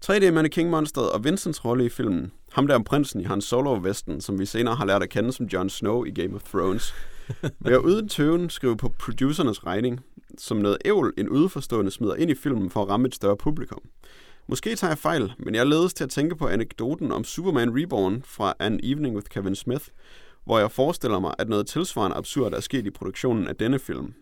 3D 0.05 0.31
Mannequin 0.31 0.69
Monsteret 0.69 1.11
og 1.11 1.23
Vincents 1.23 1.65
rolle 1.65 1.85
i 1.85 1.89
filmen. 1.89 2.31
Ham 2.51 2.67
der 2.67 2.75
om 2.75 2.83
prinsen 2.83 3.21
i 3.21 3.23
hans 3.23 3.45
solo-vesten, 3.45 4.21
som 4.21 4.39
vi 4.39 4.45
senere 4.45 4.75
har 4.75 4.85
lært 4.85 5.03
at 5.03 5.09
kende 5.09 5.31
som 5.31 5.45
Jon 5.45 5.69
Snow 5.69 6.05
i 6.05 6.11
Game 6.11 6.35
of 6.35 6.43
Thrones. 6.43 6.93
Vil 7.59 7.71
jeg 7.71 7.79
uden 7.79 8.09
tøven 8.09 8.49
skrive 8.49 8.77
på 8.77 8.89
producernes 8.99 9.65
regning, 9.65 9.99
som 10.37 10.57
noget 10.57 10.77
ævl 10.85 11.13
en 11.17 11.29
udeforstående 11.29 11.91
smider 11.91 12.15
ind 12.15 12.31
i 12.31 12.35
filmen 12.35 12.69
for 12.69 12.81
at 12.81 12.89
ramme 12.89 13.07
et 13.07 13.15
større 13.15 13.37
publikum. 13.37 13.81
Måske 14.47 14.75
tager 14.75 14.91
jeg 14.91 14.97
fejl, 14.97 15.33
men 15.39 15.55
jeg 15.55 15.67
ledes 15.67 15.93
til 15.93 16.03
at 16.03 16.09
tænke 16.09 16.35
på 16.35 16.47
anekdoten 16.47 17.11
om 17.11 17.23
Superman 17.23 17.81
Reborn 17.81 18.23
fra 18.25 18.53
An 18.59 18.79
Evening 18.83 19.15
with 19.15 19.29
Kevin 19.29 19.55
Smith, 19.55 19.85
hvor 20.45 20.59
jeg 20.59 20.71
forestiller 20.71 21.19
mig, 21.19 21.33
at 21.39 21.49
noget 21.49 21.67
tilsvarende 21.67 22.17
absurd 22.17 22.53
er 22.53 22.59
sket 22.59 22.85
i 22.85 22.89
produktionen 22.89 23.47
af 23.47 23.55
denne 23.55 23.79
film. 23.79 24.13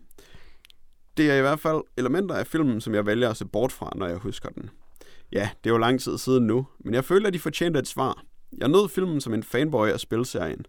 Det 1.16 1.30
er 1.30 1.34
i 1.34 1.40
hvert 1.40 1.60
fald 1.60 1.80
elementer 1.96 2.34
af 2.34 2.46
filmen, 2.46 2.80
som 2.80 2.94
jeg 2.94 3.06
vælger 3.06 3.30
at 3.30 3.36
se 3.36 3.44
bort 3.44 3.72
fra, 3.72 3.92
når 3.96 4.06
jeg 4.06 4.16
husker 4.16 4.48
den. 4.48 4.70
Ja, 5.32 5.50
det 5.64 5.70
er 5.70 5.74
jo 5.74 5.78
lang 5.78 6.00
tid 6.00 6.18
siden 6.18 6.46
nu, 6.46 6.66
men 6.78 6.94
jeg 6.94 7.04
føler, 7.04 7.26
at 7.26 7.32
de 7.32 7.38
fortjente 7.38 7.78
et 7.78 7.88
svar. 7.88 8.22
Jeg 8.58 8.68
nød 8.68 8.88
filmen 8.88 9.20
som 9.20 9.34
en 9.34 9.42
fanboy 9.42 9.88
af 9.88 10.00
spilserien. 10.00 10.66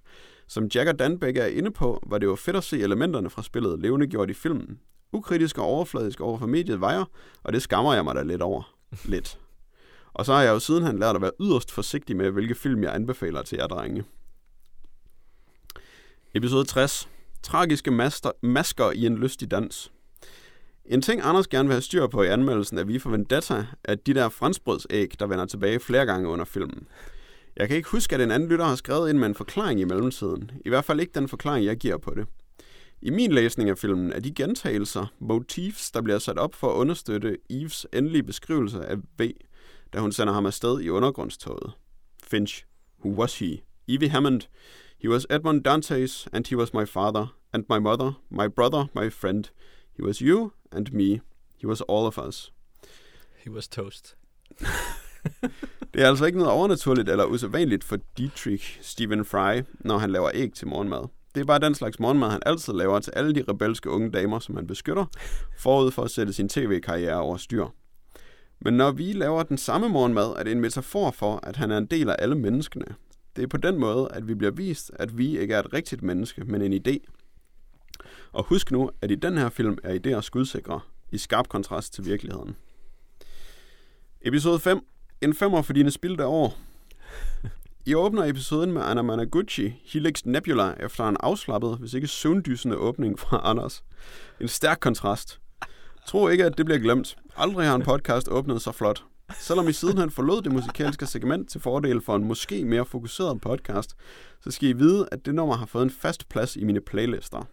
Som 0.48 0.68
Jack 0.76 0.90
og 0.90 1.00
Dan 1.00 1.20
begge 1.20 1.42
er 1.42 1.48
inde 1.48 1.72
på, 1.72 2.04
var 2.08 2.18
det 2.18 2.28
jo 2.28 2.36
fedt 2.36 2.58
at 2.58 2.64
se 2.64 2.80
elementerne 2.80 3.30
fra 3.30 3.44
spillet 3.44 3.80
levende 3.80 4.08
gjort 4.08 4.30
i 4.30 4.34
filmen. 4.34 4.80
Ukritisk 5.14 5.58
og 5.58 5.66
overfladisk 5.66 6.22
over 6.22 6.38
for 6.38 6.48
mediet 6.48 6.82
vejer, 6.82 7.06
og 7.44 7.54
det 7.54 7.62
skammer 7.62 7.94
jeg 7.94 8.04
mig 8.04 8.16
da 8.16 8.24
lidt 8.24 8.42
over. 8.42 8.81
Lidt. 9.06 9.40
Og 10.14 10.26
så 10.26 10.34
har 10.34 10.42
jeg 10.42 10.52
jo 10.52 10.60
sidenhen 10.60 11.00
lært 11.00 11.16
at 11.16 11.22
være 11.22 11.32
yderst 11.42 11.72
forsigtig 11.72 12.16
med, 12.16 12.32
hvilke 12.32 12.56
film 12.56 12.84
jeg 12.84 12.96
anbefaler 12.96 13.42
til 13.42 13.56
jer 13.56 13.68
drenge. 13.68 14.04
Episode 16.34 16.66
60. 16.66 17.10
Tragiske 17.44 17.92
master, 17.92 18.32
masker 18.42 18.92
i 18.92 19.06
en 19.06 19.18
lystig 19.18 19.52
dans. 19.52 19.92
En 20.86 21.02
ting, 21.02 21.22
Anders 21.24 21.48
gerne 21.48 21.68
vil 21.68 21.74
have 21.74 21.82
styr 21.82 22.08
på 22.08 22.24
i 22.24 22.28
anmeldelsen 22.28 22.78
af 22.78 22.88
Vi 22.88 23.00
for 23.00 23.10
Vendetta, 23.10 23.66
er 23.84 23.96
de 23.96 24.14
der 24.14 24.30
franskbrødsæg, 24.30 25.20
der 25.20 25.28
vender 25.28 25.46
tilbage 25.46 25.80
flere 25.80 26.06
gange 26.06 26.28
under 26.28 26.46
filmen. 26.46 26.88
Jeg 27.58 27.68
kan 27.68 27.78
ikke 27.78 27.90
huske, 27.90 28.16
at 28.16 28.22
en 28.22 28.32
anden 28.32 28.50
lytter 28.50 28.66
har 28.66 28.76
skrevet 28.76 29.10
ind 29.10 29.18
med 29.18 29.28
en 29.28 29.36
forklaring 29.36 29.80
i 29.80 29.84
mellemtiden. 29.84 30.52
I 30.66 30.70
hvert 30.70 30.86
fald 30.86 31.00
ikke 31.00 31.14
den 31.16 31.28
forklaring, 31.28 31.66
jeg 31.66 31.78
giver 31.78 31.98
på 31.98 32.14
det. 32.16 32.28
I 33.04 33.10
min 33.10 33.32
læsning 33.32 33.70
af 33.70 33.78
filmen 33.78 34.14
er 34.14 34.20
de 34.20 34.34
gentagelser, 34.34 35.06
motifs, 35.20 35.92
der 35.92 36.02
bliver 36.02 36.20
sat 36.20 36.38
op 36.38 36.56
for 36.56 36.72
at 36.72 36.76
understøtte 36.76 37.38
Eves 37.50 37.88
endelige 37.94 38.24
beskrivelse 38.24 38.86
af 38.86 38.98
V, 39.20 39.32
da 39.94 40.00
hun 40.00 40.12
sender 40.12 40.34
ham 40.34 40.46
afsted 40.46 40.82
i 40.82 40.90
undergrundstoget. 40.90 41.72
Finch. 42.24 42.66
Who 43.00 43.22
was 43.22 43.40
he? 43.40 43.62
Evie 43.88 44.10
Hammond. 44.10 44.42
He 45.00 45.10
was 45.10 45.28
Edmund 45.30 45.64
Dantes, 45.64 46.28
and 46.34 46.48
he 46.48 46.58
was 46.58 46.74
my 46.74 46.86
father, 46.86 47.28
and 47.54 47.66
my 47.70 47.80
mother, 47.80 48.12
my 48.30 48.48
brother, 48.48 48.86
my 48.96 49.10
friend. 49.10 49.44
He 49.98 50.04
was 50.04 50.18
you 50.18 50.52
and 50.72 50.92
me. 50.92 51.22
He 51.62 51.68
was 51.68 51.82
all 51.82 52.06
of 52.06 52.18
us. 52.28 52.52
He 53.46 53.52
was 53.52 53.68
toast. 53.68 54.16
Det 55.94 56.02
er 56.02 56.08
altså 56.08 56.26
ikke 56.26 56.38
noget 56.38 56.54
overnaturligt 56.54 57.10
eller 57.10 57.26
usædvanligt 57.26 57.84
for 57.84 57.98
Dietrich 58.18 58.78
Stephen 58.82 59.26
Fry, 59.26 59.62
når 59.80 59.98
han 59.98 60.12
laver 60.12 60.32
æg 60.34 60.54
til 60.54 60.68
morgenmad. 60.68 61.08
Det 61.36 61.42
er 61.42 61.46
bare 61.46 61.60
den 61.60 61.76
slags 61.76 62.00
morgenmad, 62.00 62.30
han 62.30 62.42
altid 62.46 62.74
laver 62.74 63.00
til 63.00 63.14
alle 63.16 63.36
de 63.36 63.44
rebelske 63.48 63.90
unge 63.90 64.12
damer, 64.12 64.40
som 64.40 64.56
han 64.56 64.68
beskytter, 64.68 65.06
forud 65.58 65.92
for 65.92 66.04
at 66.04 66.12
sætte 66.12 66.34
sin 66.34 66.50
tv-karriere 66.50 67.22
over 67.22 67.38
styr. 67.38 67.66
Men 68.62 68.74
når 68.74 68.92
vi 68.92 69.14
laver 69.14 69.44
den 69.44 69.58
samme 69.58 69.90
morgenmad, 69.90 70.34
er 70.38 70.44
det 70.44 70.52
en 70.52 70.62
metafor 70.62 71.12
for, 71.12 71.40
at 71.44 71.56
han 71.56 71.72
er 71.72 71.78
en 71.78 71.86
del 71.86 72.10
af 72.10 72.16
alle 72.20 72.36
menneskene. 72.36 72.86
Det 73.36 73.44
er 73.44 73.48
på 73.48 73.58
den 73.58 73.80
måde, 73.80 74.10
at 74.14 74.28
vi 74.28 74.36
bliver 74.36 74.52
vist, 74.52 74.92
at 74.94 75.18
vi 75.18 75.40
ikke 75.40 75.54
er 75.54 75.60
et 75.60 75.74
rigtigt 75.74 76.02
menneske, 76.04 76.44
men 76.46 76.62
en 76.62 76.82
idé. 76.88 76.98
Og 78.32 78.44
husk 78.44 78.72
nu, 78.72 78.92
at 79.02 79.12
i 79.12 79.16
den 79.16 79.38
her 79.38 79.50
film 79.50 79.78
er 79.84 80.00
idéer 80.00 80.22
skudsikre, 80.22 80.80
i 81.12 81.18
skarp 81.18 81.50
kontrast 81.50 81.94
til 81.94 82.06
virkeligheden. 82.06 82.56
Episode 84.22 84.60
5. 84.60 84.80
En 85.22 85.34
femmer 85.34 85.62
for 85.62 85.74
dine 85.74 85.92
spildte 85.92 86.26
år. 86.26 86.58
I 87.86 87.96
åbner 87.96 88.24
episoden 88.26 88.72
med 88.72 88.82
Anna 88.82 89.02
Managuchi, 89.02 89.82
Helix 89.86 90.22
Nebula, 90.26 90.74
efter 90.80 91.08
en 91.08 91.18
afslappet, 91.20 91.78
hvis 91.78 91.94
ikke 91.94 92.08
søvndysende 92.08 92.78
åbning 92.78 93.20
fra 93.20 93.42
Anders. 93.50 93.84
En 94.42 94.48
stærk 94.48 94.78
kontrast. 94.80 95.40
Tro 96.08 96.28
ikke, 96.28 96.46
at 96.46 96.58
det 96.58 96.66
bliver 96.66 96.80
glemt. 96.80 97.18
Aldrig 97.36 97.68
har 97.68 97.76
en 97.76 97.84
podcast 97.84 98.28
åbnet 98.30 98.62
så 98.62 98.72
flot. 98.72 99.04
Selvom 99.40 99.68
I 99.68 99.74
sidenhen 99.74 100.12
forlod 100.12 100.42
det 100.42 100.52
musikalske 100.52 101.06
segment 101.06 101.50
til 101.50 101.62
fordel 101.62 102.02
for 102.02 102.16
en 102.16 102.24
måske 102.24 102.66
mere 102.66 102.86
fokuseret 102.86 103.42
podcast, 103.42 103.96
så 104.44 104.52
skal 104.52 104.70
I 104.70 104.74
vide, 104.74 105.08
at 105.12 105.26
det 105.26 105.36
nummer 105.36 105.56
har 105.56 105.66
fået 105.66 105.84
en 105.84 105.90
fast 105.90 106.30
plads 106.30 106.56
i 106.56 106.64
mine 106.64 106.82
playlister. 106.82 107.48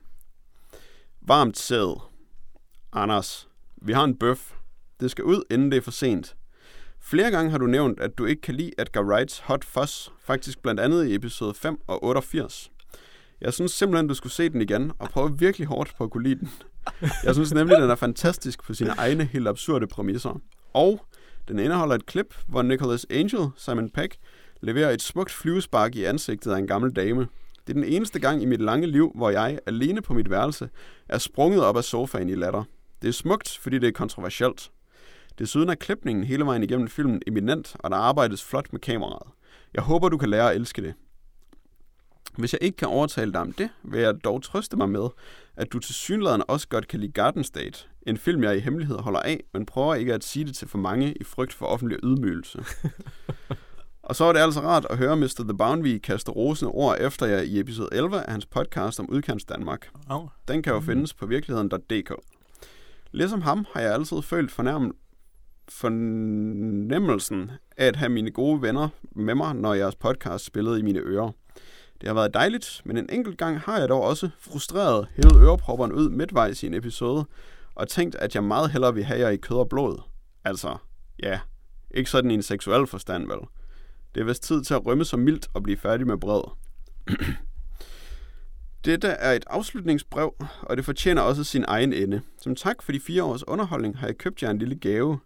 Varmt 1.21 1.59
sæd. 1.59 2.01
Anders, 2.93 3.49
vi 3.77 3.93
har 3.93 4.05
en 4.05 4.17
bøf. 4.17 4.53
Det 5.01 5.11
skal 5.11 5.25
ud, 5.25 5.43
inden 5.51 5.71
det 5.71 5.77
er 5.77 5.83
for 5.83 5.91
sent. 5.91 6.37
Flere 7.01 7.31
gange 7.31 7.51
har 7.51 7.59
du 7.59 7.67
nævnt, 7.67 8.01
at 8.01 8.19
du 8.19 8.25
ikke 8.25 8.43
kan 8.43 8.55
lide 8.55 8.71
Edgar 8.79 9.03
Wrights 9.03 9.39
Hot 9.39 9.65
Fuzz, 9.65 10.09
faktisk 10.21 10.63
blandt 10.63 10.81
andet 10.81 11.07
i 11.07 11.15
episode 11.15 11.55
5 11.55 11.81
og 11.87 12.05
88. 12.05 12.71
Jeg 13.41 13.53
synes 13.53 13.73
simpelthen, 13.73 14.09
du 14.09 14.15
skulle 14.15 14.33
se 14.33 14.49
den 14.49 14.61
igen, 14.61 14.93
og 14.99 15.09
prøve 15.09 15.39
virkelig 15.39 15.67
hårdt 15.67 15.95
på 15.99 16.05
at 16.05 16.11
kunne 16.11 16.23
lide 16.23 16.41
den. 16.41 16.51
Jeg 17.25 17.35
synes 17.35 17.55
nemlig, 17.55 17.77
den 17.77 17.91
er 17.91 17.95
fantastisk 17.95 18.63
på 18.65 18.75
sine 18.75 18.91
egne 18.91 19.25
helt 19.25 19.49
absurde 19.49 19.87
præmisser. 19.87 20.41
Og 20.73 21.07
den 21.49 21.59
indeholder 21.59 21.95
et 21.95 22.07
klip, 22.07 22.35
hvor 22.49 22.63
Nicholas 22.63 23.07
Angel, 23.11 23.49
Simon 23.57 23.91
Peck, 23.91 24.17
leverer 24.61 24.91
et 24.91 25.03
smukt 25.03 25.31
flyvespark 25.31 25.95
i 25.97 26.05
ansigtet 26.05 26.53
af 26.53 26.59
en 26.59 26.67
gammel 26.67 26.97
dame. 26.97 27.21
Det 27.67 27.77
er 27.77 27.81
den 27.81 27.85
eneste 27.85 28.19
gang 28.19 28.43
i 28.43 28.47
mit 28.47 28.61
lange 28.61 28.87
liv, 28.87 29.13
hvor 29.15 29.31
jeg, 29.31 29.59
alene 29.67 30.03
på 30.03 30.15
mit 30.15 30.31
værelse, 30.31 30.69
er 31.09 31.19
sprunget 31.19 31.65
op 31.65 31.77
af 31.77 31.85
sofaen 31.85 32.29
i 32.29 32.35
latter. 32.35 32.65
Det 33.03 33.09
er 33.09 33.13
smukt, 33.13 33.59
fordi 33.59 33.79
det 33.79 33.89
er 33.89 33.93
kontroversielt. 33.93 34.71
Desuden 35.39 35.69
er 35.69 35.75
klipningen 35.75 36.25
hele 36.25 36.47
vejen 36.47 36.63
igennem 36.63 36.89
filmen 36.89 37.23
eminent, 37.27 37.77
og 37.79 37.91
der 37.91 37.97
arbejdes 37.97 38.45
flot 38.45 38.73
med 38.73 38.81
kameraet. 38.81 39.33
Jeg 39.75 39.83
håber, 39.83 40.09
du 40.09 40.19
kan 40.19 40.29
lære 40.29 40.51
at 40.51 40.57
elske 40.57 40.83
det. 40.83 40.95
Hvis 42.39 42.53
jeg 42.53 42.63
ikke 42.63 42.77
kan 42.77 42.89
overtale 42.89 43.33
dig 43.33 43.41
om 43.41 43.53
det, 43.53 43.71
vil 43.83 44.01
jeg 44.01 44.25
dog 44.25 44.43
trøste 44.43 44.77
mig 44.77 44.89
med, 44.89 45.09
at 45.57 45.73
du 45.73 45.79
til 45.79 45.95
synligheden 45.95 46.43
også 46.49 46.69
godt 46.69 46.89
kan 46.89 47.01
lide 47.01 47.13
Garden 47.13 47.45
State, 47.45 47.85
en 48.03 48.17
film, 48.17 48.43
jeg 48.43 48.57
i 48.57 48.61
hemmelighed 48.61 48.99
holder 48.99 49.21
af, 49.21 49.41
men 49.53 49.67
prøver 49.67 49.95
ikke 49.95 50.15
at 50.15 50.25
sige 50.25 50.45
det 50.45 50.57
til 50.57 50.69
for 50.69 50.79
mange 50.79 51.15
i 51.21 51.25
frygt 51.25 51.53
for 51.53 51.67
offentlig 51.67 51.99
ydmygelse. 52.03 52.65
og 54.03 54.17
så 54.17 54.25
er 54.25 54.33
det 54.33 54.41
altså 54.41 54.61
rart 54.61 54.87
at 54.91 54.99
høre 54.99 55.17
Mr. 55.17 55.45
The 55.45 55.57
Boundary 55.59 55.99
kaste 55.99 56.31
rosende 56.31 56.71
ord 56.71 56.97
efter 57.01 57.27
jer 57.27 57.41
i 57.41 57.61
episode 57.61 57.89
11 57.93 58.23
af 58.23 58.33
hans 58.33 58.47
podcast 58.47 59.01
om 59.01 59.11
udkants 59.11 59.45
Danmark. 59.45 59.89
Den 60.49 60.63
kan 60.63 60.73
jo 60.73 60.81
findes 60.81 61.15
på 61.15 61.27
virkeligheden.dk. 61.27 62.15
Ligesom 63.13 63.43
ham 63.43 63.67
har 63.73 63.81
jeg 63.81 63.93
altid 63.95 64.23
følt 64.23 64.51
fornærmet 64.53 64.93
fornemmelsen 65.71 67.51
af 67.77 67.87
at 67.87 67.97
have 67.97 68.09
mine 68.09 68.31
gode 68.31 68.63
venner 68.63 68.89
med 69.13 69.35
mig, 69.35 69.55
når 69.55 69.75
jeres 69.75 69.97
podcast 69.97 70.45
spillede 70.45 70.79
i 70.79 70.83
mine 70.83 70.99
ører. 70.99 71.31
Det 72.01 72.07
har 72.07 72.15
været 72.15 72.35
dejligt, 72.35 72.83
men 72.85 72.97
en 72.97 73.11
enkelt 73.13 73.39
gang 73.39 73.61
har 73.61 73.79
jeg 73.79 73.89
dog 73.89 74.03
også 74.03 74.31
frustreret 74.39 75.09
hævet 75.17 75.43
ørepropperen 75.43 75.93
ud 75.93 76.11
midtvejs 76.11 76.63
i 76.63 76.67
en 76.67 76.75
episode, 76.75 77.25
og 77.75 77.89
tænkt, 77.89 78.15
at 78.15 78.35
jeg 78.35 78.45
meget 78.45 78.71
hellere 78.71 78.95
vil 78.95 79.05
have 79.05 79.21
jer 79.21 79.29
i 79.29 79.37
kød 79.37 79.57
og 79.57 79.69
blod. 79.69 80.03
Altså, 80.45 80.77
ja, 81.23 81.41
ikke 81.91 82.11
sådan 82.11 82.31
i 82.31 82.35
en 82.35 82.43
seksuel 82.43 82.87
forstand, 82.87 83.27
vel? 83.27 83.39
Det 84.15 84.21
er 84.21 84.25
vist 84.25 84.43
tid 84.43 84.63
til 84.63 84.75
at 84.75 84.87
rømme 84.87 85.05
så 85.05 85.17
mildt 85.17 85.49
og 85.55 85.63
blive 85.63 85.77
færdig 85.77 86.07
med 86.07 86.19
brød. 86.19 86.43
Dette 88.85 89.09
er 89.09 89.33
et 89.33 89.45
afslutningsbrev, 89.47 90.35
og 90.63 90.77
det 90.77 90.85
fortjener 90.85 91.23
også 91.23 91.45
sin 91.45 91.65
egen 91.69 91.93
ende. 91.93 92.21
Som 92.43 92.55
tak 92.55 92.83
for 92.83 92.93
de 92.93 93.01
fire 93.01 93.25
års 93.25 93.49
underholdning 93.49 93.99
har 93.99 94.07
jeg 94.07 94.19
købt 94.19 94.43
jer 94.43 94.51
en 94.51 94.59
lille 94.59 94.77
gave. 94.77 95.19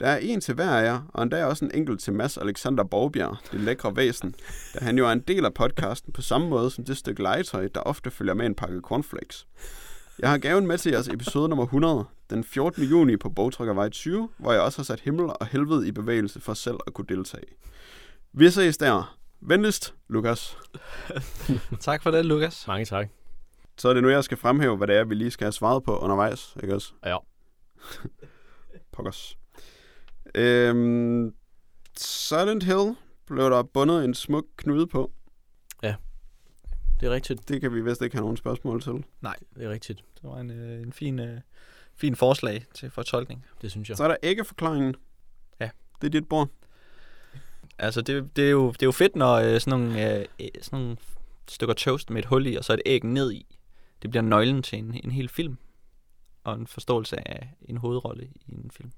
Der 0.00 0.06
er 0.06 0.16
en 0.16 0.40
til 0.40 0.54
hver 0.54 0.70
af 0.70 0.84
jer, 0.84 1.00
og 1.08 1.22
endda 1.22 1.44
også 1.44 1.64
en 1.64 1.70
enkelt 1.74 2.00
til 2.00 2.12
Mads 2.12 2.36
Alexander 2.36 2.84
Borgbjerg, 2.84 3.36
det 3.52 3.60
lækre 3.60 3.96
væsen, 3.96 4.34
da 4.74 4.84
han 4.84 4.98
jo 4.98 5.06
er 5.06 5.12
en 5.12 5.20
del 5.20 5.44
af 5.44 5.54
podcasten 5.54 6.12
på 6.12 6.22
samme 6.22 6.48
måde 6.48 6.70
som 6.70 6.84
det 6.84 6.96
stykke 6.96 7.22
legetøj, 7.22 7.68
der 7.74 7.80
ofte 7.80 8.10
følger 8.10 8.34
med 8.34 8.46
en 8.46 8.54
pakke 8.54 8.80
cornflakes. 8.80 9.46
Jeg 10.18 10.30
har 10.30 10.38
gaven 10.38 10.66
med 10.66 10.78
til 10.78 10.92
jeres 10.92 11.08
episode 11.08 11.48
nummer 11.48 11.64
100, 11.64 12.04
den 12.30 12.44
14. 12.44 12.84
juni 12.84 13.16
på 13.16 13.28
Bogtrykkervej 13.28 13.88
20, 13.88 14.28
hvor 14.38 14.52
jeg 14.52 14.60
også 14.60 14.78
har 14.78 14.84
sat 14.84 15.00
himmel 15.00 15.24
og 15.40 15.46
helvede 15.46 15.88
i 15.88 15.92
bevægelse 15.92 16.40
for 16.40 16.54
selv 16.54 16.76
at 16.86 16.94
kunne 16.94 17.06
deltage. 17.08 17.46
Vi 18.32 18.50
ses 18.50 18.76
der. 18.76 19.18
Venligst, 19.40 19.94
Lukas. 20.08 20.58
tak 21.80 22.02
for 22.02 22.10
det, 22.10 22.26
Lukas. 22.26 22.66
Mange 22.66 22.84
tak. 22.84 23.08
Så 23.78 23.88
er 23.88 23.94
det 23.94 24.02
nu, 24.02 24.08
jeg 24.08 24.24
skal 24.24 24.36
fremhæve, 24.36 24.76
hvad 24.76 24.86
det 24.86 24.96
er, 24.96 25.04
vi 25.04 25.14
lige 25.14 25.30
skal 25.30 25.44
have 25.44 25.52
svaret 25.52 25.82
på 25.82 25.98
undervejs, 25.98 26.56
ikke 26.62 26.74
også? 26.74 26.92
Ja. 27.04 27.16
Pokkers. 28.92 29.36
Øhm, 30.34 31.34
Silent 31.96 32.64
Hill 32.64 32.96
blev 33.26 33.50
der 33.50 33.62
bundet 33.62 34.04
en 34.04 34.14
smuk 34.14 34.44
knude 34.56 34.86
på. 34.86 35.12
Det 37.00 37.06
er 37.06 37.10
rigtigt. 37.10 37.48
Det 37.48 37.60
kan 37.60 37.74
vi 37.74 37.80
vist 37.80 38.02
ikke 38.02 38.16
have 38.16 38.22
nogen 38.22 38.36
spørgsmål 38.36 38.82
til. 38.82 39.04
Det 39.56 39.64
er 39.64 39.70
rigtigt. 39.70 40.04
Det 40.14 40.30
var 40.30 40.38
en, 40.38 40.50
øh, 40.50 40.82
en 40.82 40.92
fin, 40.92 41.18
øh, 41.18 41.40
fin 41.94 42.16
forslag 42.16 42.66
til 42.74 42.90
fortolkning. 42.90 43.44
Det 43.62 43.70
synes 43.70 43.88
jeg. 43.88 43.96
Så 43.96 44.04
er 44.04 44.08
der 44.08 44.16
æggeforklaringen. 44.22 44.94
Ja. 45.60 45.70
Det 46.00 46.06
er 46.06 46.10
dit 46.10 46.28
bord. 46.28 46.48
Altså, 47.78 48.00
det, 48.00 48.36
det, 48.36 48.46
er, 48.46 48.50
jo, 48.50 48.70
det 48.70 48.82
er 48.82 48.86
jo 48.86 48.92
fedt, 48.92 49.16
når 49.16 49.34
øh, 49.34 49.60
sådan, 49.60 49.80
nogle, 49.80 50.16
øh, 50.18 50.26
øh, 50.40 50.48
sådan 50.62 50.80
nogle 50.80 50.96
stykker 51.48 51.74
toast 51.74 52.10
med 52.10 52.18
et 52.18 52.24
hul 52.24 52.46
i, 52.46 52.56
og 52.56 52.64
så 52.64 52.72
et 52.72 52.82
æg 52.86 53.04
ned 53.04 53.32
i. 53.32 53.56
Det 54.02 54.10
bliver 54.10 54.22
nøglen 54.22 54.62
til 54.62 54.78
en, 54.78 55.00
en 55.04 55.10
hel 55.10 55.28
film. 55.28 55.58
Og 56.44 56.54
en 56.54 56.66
forståelse 56.66 57.28
af 57.28 57.54
en 57.62 57.76
hovedrolle 57.76 58.24
i 58.46 58.54
en 58.54 58.70
film. 58.70 58.92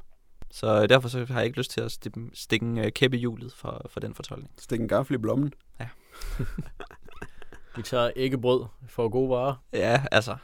Så 0.50 0.82
øh, 0.82 0.88
derfor 0.88 1.08
så 1.08 1.24
har 1.24 1.38
jeg 1.38 1.46
ikke 1.46 1.58
lyst 1.58 1.70
til 1.70 1.80
at 1.80 1.92
stikke, 1.92 2.20
stikke 2.34 2.66
en 2.66 2.78
øh, 2.78 2.92
kæppe 2.92 3.16
i 3.16 3.20
hjulet 3.20 3.52
for, 3.52 3.86
for 3.90 4.00
den 4.00 4.14
fortolkning. 4.14 4.52
Stik 4.58 4.80
en 4.80 4.88
gaffel 4.88 5.14
i 5.14 5.18
blommen. 5.18 5.52
Vi 7.76 7.82
tager 7.82 8.10
æggebrød 8.16 8.66
for 8.88 9.08
gode 9.08 9.30
varer. 9.30 9.54
Ja, 9.72 10.02
altså. 10.12 10.36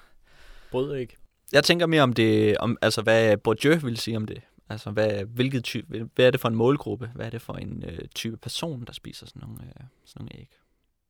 Brødæg. 0.71 1.17
Jeg 1.53 1.65
tænker 1.65 1.87
mere 1.87 2.03
om 2.03 2.13
det, 2.13 2.59
om, 2.59 2.79
altså 2.83 3.03
hvad 3.03 3.37
Bourdieu 3.37 3.77
vil 3.77 3.97
sige 3.97 4.17
om 4.17 4.27
det. 4.27 4.41
Altså, 4.69 4.91
hvad, 4.91 5.25
hvilket 5.25 5.65
type, 5.65 6.09
hvad 6.15 6.27
er 6.27 6.31
det 6.31 6.41
for 6.41 6.49
en 6.49 6.55
målgruppe? 6.55 7.11
Hvad 7.15 7.27
er 7.27 7.31
det 7.31 7.43
for 7.43 7.53
en 7.53 7.85
øh, 7.87 7.99
type 8.15 8.37
person, 8.37 8.85
der 8.85 8.93
spiser 8.93 9.27
sådan 9.27 9.43
nogle, 9.43 9.63
øh, 9.63 9.85
sådan 10.05 10.21
nogle 10.25 10.31
æg? 10.35 10.49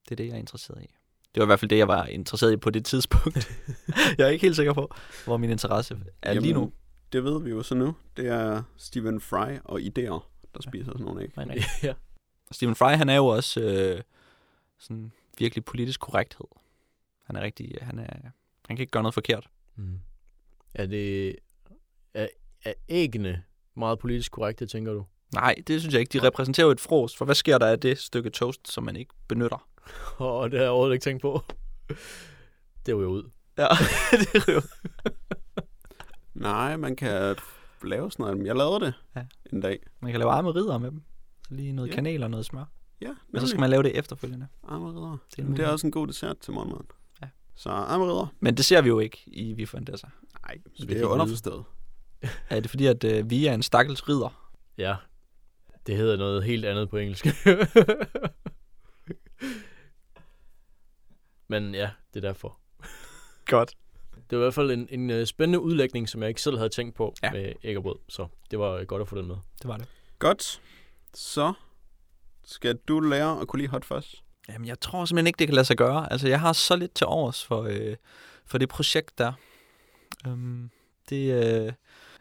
Det 0.03 0.11
er 0.11 0.15
det, 0.15 0.27
jeg 0.27 0.33
er 0.33 0.39
interesseret 0.39 0.83
i. 0.83 0.87
Det 1.35 1.41
var 1.41 1.45
i 1.45 1.45
hvert 1.45 1.59
fald 1.59 1.69
det, 1.69 1.77
jeg 1.77 1.87
var 1.87 2.05
interesseret 2.05 2.53
i 2.53 2.57
på 2.57 2.69
det 2.69 2.85
tidspunkt. 2.85 3.51
jeg 4.17 4.25
er 4.25 4.29
ikke 4.29 4.45
helt 4.45 4.55
sikker 4.55 4.73
på, 4.73 4.93
hvor 5.25 5.37
min 5.37 5.49
interesse 5.49 5.97
er 6.21 6.39
lige 6.39 6.53
nu. 6.53 6.71
Det 7.15 7.23
ved 7.23 7.41
vi 7.41 7.49
jo 7.49 7.63
så 7.63 7.75
nu. 7.75 7.95
Det 8.17 8.27
er 8.27 8.63
Stephen 8.77 9.21
Fry 9.21 9.57
og 9.63 9.79
idéer, 9.79 10.23
der 10.55 10.61
spiser 10.61 10.91
sådan 10.91 11.05
nogle 11.05 11.23
æg. 11.23 11.31
Øh, 11.37 11.63
ja. 11.83 11.93
Stephen 12.51 12.75
Fry, 12.75 12.91
han 12.91 13.09
er 13.09 13.15
jo 13.15 13.25
også 13.25 13.61
øh, 13.61 14.01
sådan 14.77 15.11
virkelig 15.37 15.65
politisk 15.65 15.99
korrekthed. 15.99 16.45
Han 17.23 17.35
er 17.35 17.41
rigtig, 17.41 17.77
han 17.81 17.99
er, 17.99 18.19
han 18.67 18.75
kan 18.75 18.79
ikke 18.79 18.91
gøre 18.91 19.03
noget 19.03 19.13
forkert. 19.13 19.47
Mm. 19.75 19.99
Er 20.73 20.85
det... 20.85 21.35
Er, 22.13 22.27
er 22.65 22.73
æggene 22.89 23.43
meget 23.75 23.99
politisk 23.99 24.31
korrekte, 24.31 24.65
tænker 24.65 24.93
du? 24.93 25.05
Nej, 25.33 25.55
det 25.67 25.79
synes 25.79 25.93
jeg 25.93 25.99
ikke. 25.99 26.19
De 26.19 26.27
repræsenterer 26.27 26.65
jo 26.65 26.71
et 26.71 26.79
fros, 26.79 27.17
for 27.17 27.25
hvad 27.25 27.35
sker 27.35 27.57
der 27.57 27.67
af 27.67 27.79
det 27.79 27.97
stykke 27.97 28.29
toast, 28.29 28.71
som 28.71 28.83
man 28.83 28.95
ikke 28.95 29.13
benytter? 29.27 29.67
Og 30.17 30.51
det 30.51 30.59
har 30.59 30.63
jeg 30.63 30.71
overhovedet 30.71 30.95
ikke 30.95 31.03
tænkt 31.03 31.21
på. 31.21 31.41
Det 32.85 32.91
jo 32.91 33.07
ud. 33.07 33.29
Ja, 33.57 33.67
det 34.21 34.35
er 34.35 34.53
jo... 34.53 34.61
Nej, 36.35 36.77
man 36.77 36.95
kan 36.95 37.35
lave 37.83 38.11
sådan 38.11 38.25
noget. 38.25 38.45
Jeg 38.47 38.55
lavede 38.55 38.79
det 38.85 38.93
Ja. 39.15 39.25
en 39.53 39.61
dag. 39.61 39.79
Man 39.99 40.11
kan 40.11 40.19
lave 40.19 40.31
arme 40.31 40.51
ridder 40.51 40.77
med 40.77 40.91
dem. 40.91 41.01
Så 41.47 41.53
lige 41.53 41.71
noget 41.71 41.89
Ja. 41.89 41.93
kanel 41.95 42.23
og 42.23 42.29
noget 42.29 42.45
smør. 42.45 42.65
Ja, 43.01 43.13
Men 43.29 43.41
så 43.41 43.47
skal 43.47 43.59
man 43.59 43.69
lave 43.69 43.83
det 43.83 43.97
efterfølgende. 43.97 44.47
Armeridder. 44.63 45.17
Det 45.35 45.43
er, 45.45 45.49
Det, 45.49 45.59
er 45.59 45.67
også 45.69 45.87
en 45.87 45.91
god 45.91 46.07
dessert 46.07 46.37
til 46.37 46.53
morgenmaden. 46.53 46.85
Ja. 47.21 47.27
Så 47.55 47.69
armeridder. 47.69 48.33
Men 48.39 48.57
det 48.57 48.65
ser 48.65 48.81
vi 48.81 48.87
jo 48.87 48.99
ikke 48.99 49.23
i 49.27 49.53
Vi 49.53 49.65
får 49.65 49.95
sig. 49.97 50.09
Nej, 50.47 50.57
Så 50.73 50.85
det 50.85 50.97
er 50.97 51.01
jo 51.01 51.07
underforstået. 51.09 51.63
Er 52.49 52.59
det 52.59 52.69
fordi, 52.69 52.85
at 52.85 53.03
øh, 53.03 53.29
vi 53.29 53.45
er 53.47 53.53
en 53.53 53.63
stakkels 53.63 54.09
ridder? 54.09 54.51
Ja, 54.77 54.95
det 55.87 55.95
hedder 55.97 56.17
noget 56.17 56.43
helt 56.43 56.65
andet 56.65 56.89
på 56.89 56.97
engelsk. 56.97 57.25
Men 61.47 61.75
ja, 61.75 61.89
det 62.13 62.23
er 62.23 62.27
derfor. 62.27 62.59
Godt. 63.45 63.73
Det 64.29 64.37
var 64.37 64.43
i 64.43 64.45
hvert 64.45 64.53
fald 64.53 64.71
en, 64.71 64.87
en 64.91 65.09
øh, 65.09 65.25
spændende 65.25 65.59
udlægning, 65.59 66.09
som 66.09 66.21
jeg 66.21 66.29
ikke 66.29 66.41
selv 66.41 66.57
havde 66.57 66.69
tænkt 66.69 66.95
på 66.95 67.13
Ja. 67.23 67.31
med 67.31 67.53
æg 67.63 67.77
og 67.77 67.83
brød. 67.83 67.95
Så 68.09 68.27
det 68.51 68.59
var 68.59 68.83
godt 68.83 69.01
at 69.01 69.07
få 69.07 69.17
den 69.17 69.27
med. 69.27 69.35
Det 69.61 69.67
var 69.67 69.77
det. 69.77 69.87
Godt. 70.19 70.61
Så 71.13 71.53
skal 72.45 72.75
du 72.87 72.99
lære 72.99 73.41
at 73.41 73.47
kunne 73.47 73.59
lide 73.59 73.69
hot 73.71 73.85
fuzz. 73.85 74.13
Jamen, 74.49 74.67
jeg 74.67 74.79
tror 74.79 75.05
simpelthen 75.05 75.27
ikke, 75.27 75.37
det 75.39 75.47
kan 75.47 75.55
lade 75.55 75.65
sig 75.65 75.77
gøre. 75.77 76.11
Altså, 76.11 76.27
jeg 76.27 76.39
har 76.39 76.53
så 76.53 76.75
lidt 76.75 76.95
til 76.95 77.07
overs 77.07 77.45
for, 77.45 77.63
øh, 77.63 77.95
for 78.45 78.57
det 78.57 78.69
projekt 78.69 79.17
der. 79.17 79.33
Um, 80.27 80.69
det, 81.09 81.15
øh, 81.65 81.73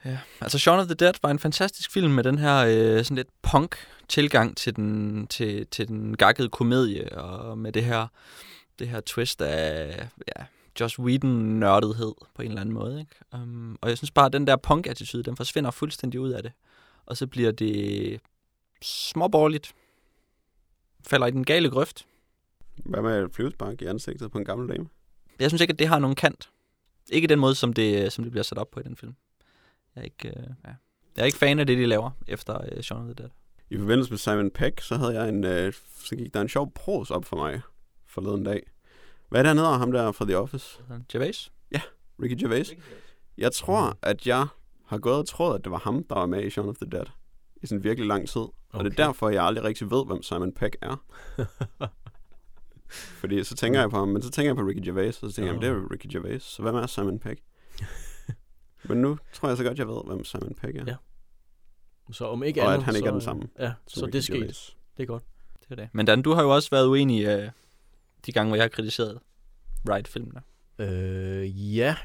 ja. 0.04 0.18
Altså, 0.40 0.58
Shaun 0.58 0.78
of 0.78 0.86
the 0.86 0.94
Dead 0.94 1.12
var 1.22 1.30
en 1.30 1.38
fantastisk 1.38 1.90
film 1.92 2.12
med 2.12 2.24
den 2.24 2.38
her 2.38 2.56
øh, 2.66 3.04
sådan 3.04 3.16
lidt 3.16 3.28
punk-tilgang 3.42 4.56
til 4.56 4.76
den, 4.76 5.26
til, 5.26 5.66
til 5.66 5.88
den 5.88 6.16
gakkede 6.16 6.48
komedie, 6.48 7.18
og 7.18 7.58
med 7.58 7.72
det 7.72 7.84
her, 7.84 8.06
det 8.78 8.88
her 8.88 9.00
twist 9.00 9.42
af 9.42 10.08
ja, 10.38 10.44
Joss 10.80 10.98
Whedon-nørdethed 10.98 12.14
på 12.34 12.42
en 12.42 12.48
eller 12.48 12.60
anden 12.60 12.74
måde. 12.74 13.00
Ikke? 13.00 13.14
Um, 13.32 13.78
og 13.80 13.88
jeg 13.88 13.96
synes 13.96 14.10
bare, 14.10 14.26
at 14.26 14.32
den 14.32 14.46
der 14.46 14.56
punk-attitude, 14.56 15.22
den 15.22 15.36
forsvinder 15.36 15.70
fuldstændig 15.70 16.20
ud 16.20 16.30
af 16.30 16.42
det. 16.42 16.52
Og 17.06 17.16
så 17.16 17.26
bliver 17.26 17.52
det 17.52 18.20
småborgerligt. 18.82 19.74
Falder 21.06 21.26
i 21.26 21.30
den 21.30 21.44
gale 21.44 21.70
grøft. 21.70 22.06
Hvad 22.84 23.02
med 23.02 23.24
et 23.24 23.32
flyvespark 23.32 23.82
i 23.82 23.84
ansigtet 23.84 24.30
på 24.30 24.38
en 24.38 24.44
gammel 24.44 24.68
dame? 24.68 24.88
Jeg 25.40 25.50
synes 25.50 25.60
ikke, 25.60 25.72
at 25.72 25.78
det 25.78 25.88
har 25.88 25.98
nogen 25.98 26.16
kant. 26.16 26.50
Ikke 27.10 27.26
den 27.26 27.38
måde, 27.38 27.54
som 27.54 27.72
det, 27.72 28.12
som 28.12 28.24
det 28.24 28.30
bliver 28.30 28.44
sat 28.44 28.58
op 28.58 28.70
på 28.70 28.80
i 28.80 28.82
den 28.82 28.96
film. 28.96 29.14
Jeg 29.94 30.00
er 30.00 30.04
ikke, 30.04 30.28
øh, 30.28 30.46
ja. 30.64 30.74
jeg 31.16 31.22
er 31.22 31.24
ikke 31.24 31.38
fan 31.38 31.58
af 31.58 31.66
det, 31.66 31.78
de 31.78 31.86
laver 31.86 32.10
efter 32.26 32.60
øh, 32.72 32.82
Shaun 32.82 33.00
of 33.00 33.06
the 33.06 33.14
Dead. 33.14 33.30
I 33.70 33.78
forbindelse 33.78 34.10
med 34.10 34.18
Simon 34.18 34.50
Peck, 34.50 34.80
så 34.80 34.96
havde 34.96 35.20
jeg 35.20 35.28
en, 35.28 35.44
øh, 35.44 35.72
så 36.04 36.16
gik 36.16 36.34
der 36.34 36.40
en 36.40 36.48
sjov 36.48 36.72
pros 36.72 37.10
op 37.10 37.24
for 37.24 37.36
mig 37.36 37.60
forleden 38.06 38.44
dag. 38.44 38.62
Hvad 39.34 39.40
er 39.40 39.42
det, 39.42 39.48
han 39.48 39.58
hedder, 39.58 39.78
ham 39.78 39.92
der 39.92 40.12
fra 40.12 40.24
The 40.24 40.38
Office? 40.38 40.82
Gervais? 41.12 41.52
Ricky 42.22 42.42
Gervais. 42.42 42.72
Jeg 43.38 43.52
tror, 43.52 43.98
at 44.02 44.26
jeg 44.26 44.46
har 44.86 44.98
gået 44.98 45.16
og 45.16 45.28
troet, 45.28 45.54
at 45.58 45.64
det 45.64 45.72
var 45.72 45.78
ham, 45.78 46.04
der 46.04 46.14
var 46.14 46.26
med 46.26 46.44
i 46.44 46.50
Shaun 46.50 46.68
of 46.68 46.76
the 46.76 46.90
Dead 46.90 47.04
i 47.62 47.66
sådan 47.66 47.84
virkelig 47.84 48.08
lang 48.08 48.28
tid. 48.28 48.40
Og 48.40 48.54
det 48.72 48.78
er 48.78 48.84
Okay. 48.86 48.96
derfor, 48.96 49.28
jeg 49.28 49.44
aldrig 49.44 49.64
rigtig 49.64 49.90
ved, 49.90 50.06
hvem 50.06 50.22
Simon 50.22 50.52
Peck 50.52 50.76
er. 50.82 51.04
Fordi 53.20 53.44
så 53.44 53.54
tænker 53.54 53.80
jeg 53.80 53.90
på 53.90 53.96
ham, 53.96 54.08
men 54.08 54.22
så 54.22 54.30
tænker 54.30 54.48
jeg 54.48 54.56
på 54.56 54.62
Ricky 54.62 54.84
Gervais, 54.84 55.22
og 55.22 55.30
så 55.30 55.36
tænker 55.36 55.52
jeg, 55.52 55.60
det 55.62 55.68
er 55.68 55.72
jo 55.72 55.88
Ricky 55.92 56.06
Gervais, 56.12 56.42
så 56.42 56.62
hvem 56.62 56.74
er 56.74 56.86
Simon 56.86 57.18
Peck? 57.18 57.40
men 58.88 58.98
nu 58.98 59.18
tror 59.32 59.48
jeg 59.48 59.56
så 59.56 59.64
godt, 59.64 59.78
jeg 59.78 59.88
ved, 59.88 60.00
hvem 60.06 60.24
Simon 60.24 60.54
Peck 60.54 60.76
er. 60.76 60.84
Ja. 60.86 60.96
Så 62.12 62.24
om 62.26 62.42
ikke 62.42 62.62
Og 62.62 62.66
andet, 62.66 62.78
at 62.78 62.84
han 62.84 62.94
ikke 62.96 63.04
så, 63.06 63.08
er 63.08 63.12
den 63.12 63.20
samme 63.20 63.42
Ja, 63.58 63.72
så 63.86 64.06
Ricky 64.06 64.12
det 64.12 64.24
sket. 64.24 64.34
Gervais. 64.36 64.76
Det 64.96 65.02
er 65.02 65.06
godt. 65.06 65.22
Det 65.60 65.66
er 65.70 65.74
det. 65.74 65.88
Men 65.92 66.06
Dan, 66.06 66.22
du 66.22 66.32
har 66.32 66.42
jo 66.42 66.54
også 66.54 66.70
været 66.70 66.86
uenig 66.86 67.24
øh, 67.24 67.50
de 68.26 68.32
gange, 68.32 68.48
hvor 68.48 68.56
jeg 68.56 68.64
har 68.64 68.68
kritiseret 68.68 69.18
Ride-filmene. 69.88 70.40
Øh, 70.78 71.76
ja. 71.76 71.96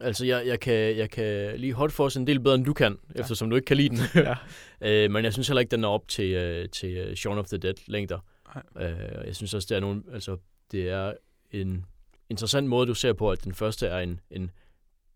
Altså, 0.00 0.26
jeg, 0.26 0.46
jeg, 0.46 0.60
kan, 0.60 0.96
jeg 0.96 1.10
kan 1.10 1.60
lige 1.60 1.72
hot 1.72 1.92
for 1.92 2.18
en 2.18 2.26
del 2.26 2.40
bedre, 2.40 2.54
end 2.54 2.64
du 2.64 2.72
kan, 2.72 2.98
ja. 3.14 3.20
eftersom 3.20 3.50
du 3.50 3.56
ikke 3.56 3.66
kan 3.66 3.76
lide 3.76 3.88
den. 3.88 3.98
Ja. 4.14 4.34
øh, 5.04 5.10
men 5.10 5.24
jeg 5.24 5.32
synes 5.32 5.48
heller 5.48 5.60
ikke, 5.60 5.70
den 5.70 5.84
er 5.84 5.88
op 5.88 6.08
til, 6.08 6.30
øh, 6.30 6.68
til 6.68 6.96
øh, 6.96 7.16
Shaun 7.16 7.38
of 7.38 7.46
the 7.46 7.58
Dead 7.58 7.74
længder. 7.86 8.18
Nej. 8.54 8.88
Øh, 8.88 9.26
jeg 9.26 9.36
synes 9.36 9.54
også, 9.54 9.66
det 9.68 9.76
er, 9.76 9.80
nogle, 9.80 10.02
altså, 10.12 10.36
det 10.72 10.88
er 10.88 11.12
en 11.50 11.84
interessant 12.30 12.68
måde, 12.68 12.86
du 12.86 12.94
ser 12.94 13.12
på, 13.12 13.30
at 13.30 13.44
den 13.44 13.54
første 13.54 13.86
er 13.86 13.98
en, 13.98 14.20
en 14.30 14.50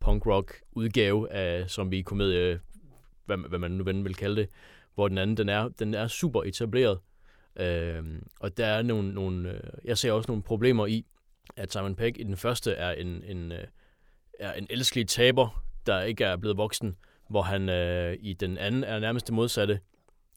punk-rock 0.01 0.61
udgave 0.73 1.33
af 1.33 1.71
zombie-komedie, 1.71 2.61
hvad, 3.27 3.49
hvad 3.49 3.59
man 3.59 3.71
nu 3.71 3.85
vil 3.85 4.15
kalde 4.15 4.37
det, 4.37 4.49
hvor 4.95 5.09
den 5.09 5.19
anden, 5.19 5.37
den 5.37 5.49
er, 5.49 5.69
den 5.69 5.95
er 5.95 6.09
super 6.09 6.43
etableret. 6.43 6.99
Øh, 7.57 8.05
og 8.41 8.57
der 8.57 8.67
er 8.67 8.83
nogle, 8.83 9.15
nogle 9.15 9.51
øh, 9.51 9.61
jeg 9.85 9.99
ser 9.99 10.13
også 10.13 10.31
nogle 10.31 10.43
problemer 10.43 10.87
i, 10.87 11.07
at 11.57 11.73
Simon 11.73 11.95
Pegg 11.95 12.21
i 12.21 12.23
den 12.23 12.37
første 12.37 12.73
er 12.73 12.91
en, 12.91 13.25
en, 13.25 13.53
øh, 13.53 13.65
er 14.39 14.53
en 14.53 14.67
elskelig 14.71 15.09
taber, 15.09 15.65
der 15.87 16.03
ikke 16.03 16.25
er 16.25 16.37
blevet 16.37 16.57
voksen, 16.57 16.97
hvor 17.31 17.43
han 17.43 17.69
øh, 17.69 18.17
i 18.21 18.33
den 18.33 18.59
anden 18.59 18.85
er 18.85 18.99
nærmest 18.99 19.27
det 19.27 19.35
modsatte. 19.35 19.81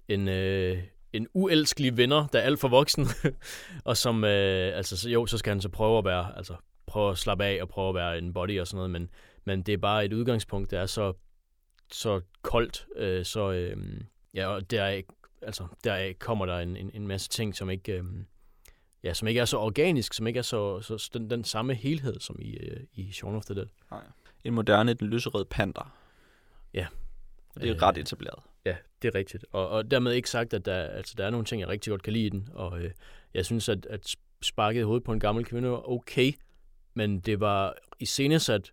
En, 0.07 0.27
øh, 0.27 0.83
en 1.13 1.27
uelskelig 1.33 1.97
venner, 1.97 2.27
der 2.27 2.39
er 2.39 2.43
alt 2.43 2.59
for 2.59 2.67
voksen, 2.67 3.07
og 3.89 3.97
som, 3.97 4.23
øh, 4.23 4.77
altså 4.77 4.97
så, 4.97 5.09
jo, 5.09 5.25
så 5.25 5.37
skal 5.37 5.51
han 5.51 5.61
så 5.61 5.69
prøve 5.69 5.97
at 5.97 6.05
være, 6.05 6.37
altså 6.37 6.55
prøve 6.87 7.11
at 7.11 7.17
slappe 7.17 7.45
af 7.45 7.61
og 7.61 7.69
prøve 7.69 7.89
at 7.89 7.95
være 7.95 8.17
en 8.17 8.33
body 8.33 8.59
og 8.59 8.67
sådan 8.67 8.77
noget, 8.77 8.91
men, 8.91 9.09
men 9.45 9.61
det 9.61 9.73
er 9.73 9.77
bare 9.77 10.05
et 10.05 10.13
udgangspunkt, 10.13 10.71
der 10.71 10.79
er 10.79 10.85
så, 10.85 11.13
så 11.91 12.21
koldt, 12.41 12.87
øh, 12.95 13.25
så 13.25 13.51
øh, 13.51 13.77
ja, 14.33 14.47
og 14.47 14.71
der 14.71 15.01
altså, 15.41 15.67
der 15.83 16.13
kommer 16.19 16.45
der 16.45 16.59
en, 16.59 16.77
en, 16.77 16.91
en 16.93 17.07
masse 17.07 17.29
ting, 17.29 17.55
som 17.55 17.69
ikke, 17.69 17.91
øh, 17.91 18.03
ja, 19.03 19.13
som 19.13 19.27
ikke 19.27 19.39
er 19.39 19.45
så 19.45 19.57
organisk, 19.57 20.13
som 20.13 20.27
ikke 20.27 20.37
er 20.37 20.41
så, 20.41 20.81
så 20.81 21.09
den, 21.13 21.29
den 21.29 21.43
samme 21.43 21.73
helhed 21.73 22.19
som 22.19 22.35
i, 22.39 22.57
øh, 22.57 22.79
i 22.93 23.11
Shaun 23.11 23.35
of 23.35 23.45
the 23.45 23.55
Dead. 23.55 23.67
En 24.43 24.53
moderne, 24.53 24.93
den 24.93 25.07
lyserøde 25.07 25.45
panter. 25.45 25.97
Ja. 26.73 26.87
Og 27.55 27.61
det 27.61 27.69
er 27.69 27.75
Øh, 27.75 27.81
ret 27.81 27.97
etableret. 27.97 28.43
Ja, 28.65 28.75
det 29.01 29.07
er 29.07 29.15
rigtigt. 29.15 29.45
Og, 29.51 29.69
og 29.69 29.91
dermed 29.91 30.11
ikke 30.11 30.29
sagt, 30.29 30.53
at 30.53 30.65
der, 30.65 30.83
altså, 30.83 31.15
der 31.17 31.25
er 31.25 31.29
nogle 31.29 31.45
ting, 31.45 31.61
jeg 31.61 31.69
rigtig 31.69 31.91
godt 31.91 32.03
kan 32.03 32.13
lide 32.13 32.25
i 32.25 32.29
den. 32.29 32.49
Og 32.53 32.81
øh, 32.81 32.91
jeg 33.33 33.45
synes, 33.45 33.69
at, 33.69 33.85
at 33.85 34.15
sparket 34.41 34.79
i 34.79 34.83
hovedet 34.83 35.03
på 35.03 35.13
en 35.13 35.19
gammel 35.19 35.45
kvinde 35.45 35.69
var 35.69 35.89
okay, 35.89 36.33
men 36.93 37.19
det 37.19 37.39
var 37.39 37.75
iscenesat 37.99 38.71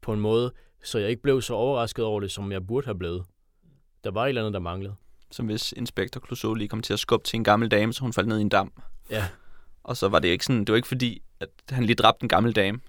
på 0.00 0.12
en 0.12 0.20
måde, 0.20 0.52
så 0.82 0.98
jeg 0.98 1.10
ikke 1.10 1.22
blev 1.22 1.42
så 1.42 1.54
overrasket 1.54 2.04
over 2.04 2.20
det, 2.20 2.30
som 2.30 2.52
jeg 2.52 2.66
burde 2.66 2.84
have 2.84 2.98
blevet. 2.98 3.24
Der 4.04 4.10
var 4.10 4.24
et 4.24 4.28
eller 4.28 4.42
andet, 4.42 4.52
der 4.52 4.60
manglede. 4.60 4.94
Som 5.30 5.46
hvis 5.46 5.74
Inspektor 5.76 6.20
Clouseau 6.26 6.54
lige 6.54 6.68
kom 6.68 6.82
til 6.82 6.92
at 6.92 6.98
skubbe 6.98 7.26
til 7.26 7.36
en 7.36 7.44
gammel 7.44 7.70
dame, 7.70 7.92
så 7.92 8.00
hun 8.00 8.12
faldt 8.12 8.28
ned 8.28 8.38
i 8.38 8.40
en 8.40 8.48
dam. 8.48 8.72
Ja, 9.10 9.28
Og 9.82 9.96
så 9.96 10.08
var 10.08 10.18
det 10.18 10.28
ikke 10.28 10.44
sådan, 10.44 10.60
det 10.60 10.68
var 10.68 10.76
ikke 10.76 10.88
fordi, 10.88 11.22
at 11.40 11.48
han 11.70 11.84
lige 11.84 11.96
dræbte 11.96 12.22
en 12.24 12.28
gammel 12.28 12.52
dame. 12.52 12.80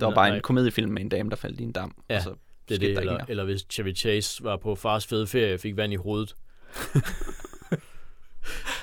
Der 0.00 0.06
var 0.06 0.10
Nej, 0.10 0.14
bare 0.14 0.28
nej. 0.28 0.36
en 0.36 0.42
komediefilm 0.42 0.90
med 0.92 1.02
en 1.02 1.08
dame, 1.08 1.30
der 1.30 1.36
faldt 1.36 1.60
i 1.60 1.62
en 1.62 1.72
dam. 1.72 1.94
Ja, 2.10 2.16
og 2.16 2.22
så 2.22 2.34
det 2.68 2.74
er 2.74 2.78
det. 2.78 2.98
Eller, 2.98 3.12
mere. 3.12 3.30
eller 3.30 3.44
hvis 3.44 3.66
Chevy 3.70 3.96
Chase 3.96 4.44
var 4.44 4.56
på 4.56 4.74
fars 4.74 5.06
fede 5.06 5.26
ferie 5.26 5.54
og 5.54 5.60
fik 5.60 5.76
vand 5.76 5.92
i 5.92 5.96
hovedet. 5.96 6.34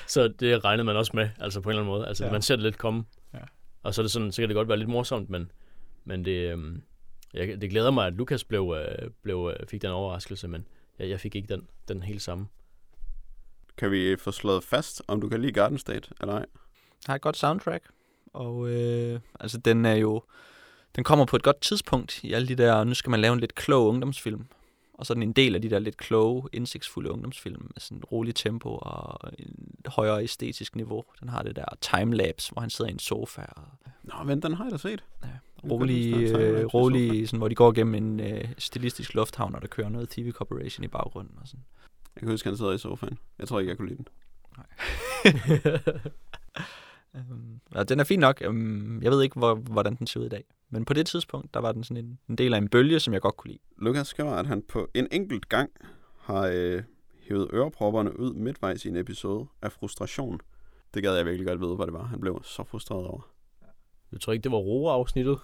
så 0.08 0.28
det 0.40 0.64
regnede 0.64 0.84
man 0.84 0.96
også 0.96 1.12
med, 1.14 1.28
altså 1.40 1.60
på 1.60 1.68
en 1.68 1.72
eller 1.72 1.82
anden 1.82 1.94
måde. 1.94 2.06
Altså, 2.08 2.24
Ja. 2.24 2.28
ja. 2.28 2.32
man 2.32 2.42
ser 2.42 2.56
det 2.56 2.62
lidt 2.62 2.78
komme. 2.78 3.04
Ja. 3.34 3.38
Og 3.82 3.94
så 3.94 4.00
er 4.00 4.02
det 4.02 4.10
sådan, 4.10 4.32
så 4.32 4.42
kan 4.42 4.48
det 4.48 4.54
godt 4.54 4.68
være 4.68 4.78
lidt 4.78 4.88
morsomt, 4.88 5.30
men, 5.30 5.50
men 6.04 6.24
det, 6.24 6.50
øhm, 6.52 6.82
jeg, 7.34 7.60
det 7.60 7.70
glæder 7.70 7.90
mig, 7.90 8.06
at 8.06 8.12
Lukas 8.12 8.44
blev, 8.44 8.76
øh, 8.78 9.10
blev, 9.22 9.52
øh, 9.60 9.66
fik 9.66 9.82
den 9.82 9.90
overraskelse, 9.90 10.48
men 10.48 10.66
jeg, 10.98 11.08
jeg 11.08 11.20
fik 11.20 11.36
ikke 11.36 11.48
den, 11.48 11.68
den 11.88 12.02
helt 12.02 12.22
samme. 12.22 12.46
Kan 13.76 13.90
vi 13.90 14.16
få 14.16 14.30
slået 14.30 14.64
fast, 14.64 15.02
om 15.08 15.20
du 15.20 15.28
kan 15.28 15.40
lide 15.40 15.52
Garden 15.52 15.78
State, 15.78 16.10
eller 16.20 16.34
ej? 16.34 16.46
har 17.06 17.14
et 17.14 17.20
godt 17.20 17.36
soundtrack, 17.36 17.84
og 18.32 18.70
øh, 18.70 19.20
altså 19.40 19.58
den 19.58 19.84
er 19.84 19.94
jo, 19.94 20.22
den 20.96 21.04
kommer 21.04 21.24
på 21.24 21.36
et 21.36 21.42
godt 21.42 21.60
tidspunkt 21.60 22.24
i 22.24 22.32
alle 22.32 22.48
de 22.48 22.54
der, 22.54 22.84
nu 22.84 22.94
skal 22.94 23.10
man 23.10 23.20
lave 23.20 23.32
en 23.32 23.40
lidt 23.40 23.54
klog 23.54 23.88
ungdomsfilm, 23.88 24.44
og 24.94 25.06
så 25.06 25.12
er 25.12 25.14
den 25.14 25.22
en 25.22 25.32
del 25.32 25.54
af 25.54 25.62
de 25.62 25.70
der 25.70 25.78
lidt 25.78 25.96
kloge, 25.96 26.48
indsigtsfulde 26.52 27.10
ungdomsfilm 27.10 27.62
med 27.62 27.80
sådan 27.80 27.98
en 27.98 28.04
rolig 28.04 28.34
tempo 28.34 28.68
og 28.68 29.30
en 29.38 29.74
højere 29.86 30.22
æstetisk 30.22 30.76
niveau. 30.76 31.04
Den 31.20 31.28
har 31.28 31.42
det 31.42 31.56
der 31.56 31.64
timelapse, 31.80 32.52
hvor 32.52 32.60
han 32.60 32.70
sidder 32.70 32.88
i 32.88 32.92
en 32.92 32.98
sofa 32.98 33.42
og 33.42 33.62
Nå, 34.02 34.14
vent, 34.24 34.42
den 34.42 34.52
har 34.54 34.64
jeg 34.64 34.72
da 34.72 34.76
set. 34.76 35.04
ja, 35.24 35.28
rolig, 35.70 36.14
øh, 36.14 36.66
rolig 36.66 37.28
sådan, 37.28 37.38
hvor 37.38 37.48
de 37.48 37.54
går 37.54 37.72
gennem 37.72 37.94
en 37.94 38.20
øh, 38.20 38.44
stilistisk 38.58 39.14
lufthavn, 39.14 39.54
og 39.54 39.62
der 39.62 39.68
kører 39.68 39.88
noget 39.88 40.08
TV 40.08 40.32
Corporation 40.32 40.84
i 40.84 40.88
baggrunden 40.88 41.38
og 41.40 41.48
sådan. 41.48 41.64
Jeg 42.14 42.20
kan 42.20 42.28
huske, 42.28 42.48
han 42.48 42.56
sidder 42.56 42.72
i 42.72 42.78
sofaen. 42.78 43.18
Jeg 43.38 43.48
tror 43.48 43.60
ikke, 43.60 43.70
jeg 43.70 43.76
kunne 43.76 43.88
lide 43.88 44.04
den. 44.04 44.06
Øhm, 47.16 47.60
og 47.74 47.88
den 47.88 48.00
er 48.00 48.04
fin 48.04 48.20
nok. 48.20 48.42
Øhm, 48.44 49.02
jeg 49.02 49.10
ved 49.10 49.22
ikke, 49.22 49.38
hvor, 49.38 49.54
hvordan 49.54 49.94
den 49.94 50.06
ser 50.06 50.20
ud 50.20 50.26
i 50.26 50.28
dag. 50.28 50.44
Men 50.70 50.84
på 50.84 50.94
det 50.94 51.06
tidspunkt, 51.06 51.54
der 51.54 51.60
var 51.60 51.72
den 51.72 51.84
sådan 51.84 52.04
en, 52.04 52.18
en 52.28 52.38
del 52.38 52.54
af 52.54 52.58
en 52.58 52.68
bølge, 52.68 53.00
som 53.00 53.14
jeg 53.14 53.20
godt 53.20 53.36
kunne 53.36 53.50
lide. 53.50 53.62
Lukas 53.78 54.08
skriver, 54.08 54.32
at 54.32 54.46
han 54.46 54.62
på 54.62 54.88
en 54.94 55.08
enkelt 55.10 55.48
gang 55.48 55.70
har 56.18 56.50
øh, 56.52 56.82
hævet 57.20 57.50
ørepropperne 57.52 58.18
ud 58.18 58.34
midtvejs 58.34 58.84
i 58.84 58.88
en 58.88 58.96
episode 58.96 59.46
af 59.62 59.72
frustration. 59.72 60.40
Det 60.94 61.02
gad 61.02 61.16
jeg 61.16 61.26
virkelig 61.26 61.46
godt 61.46 61.60
vide, 61.60 61.76
hvad 61.76 61.86
det 61.86 61.94
var. 61.94 62.04
Han 62.04 62.20
blev 62.20 62.40
så 62.44 62.64
frustreret 62.64 63.06
over. 63.06 63.20
Jeg 64.12 64.20
tror 64.20 64.32
ikke, 64.32 64.42
det 64.42 64.52
var 64.52 64.58
roe-afsnittet. 64.58 65.38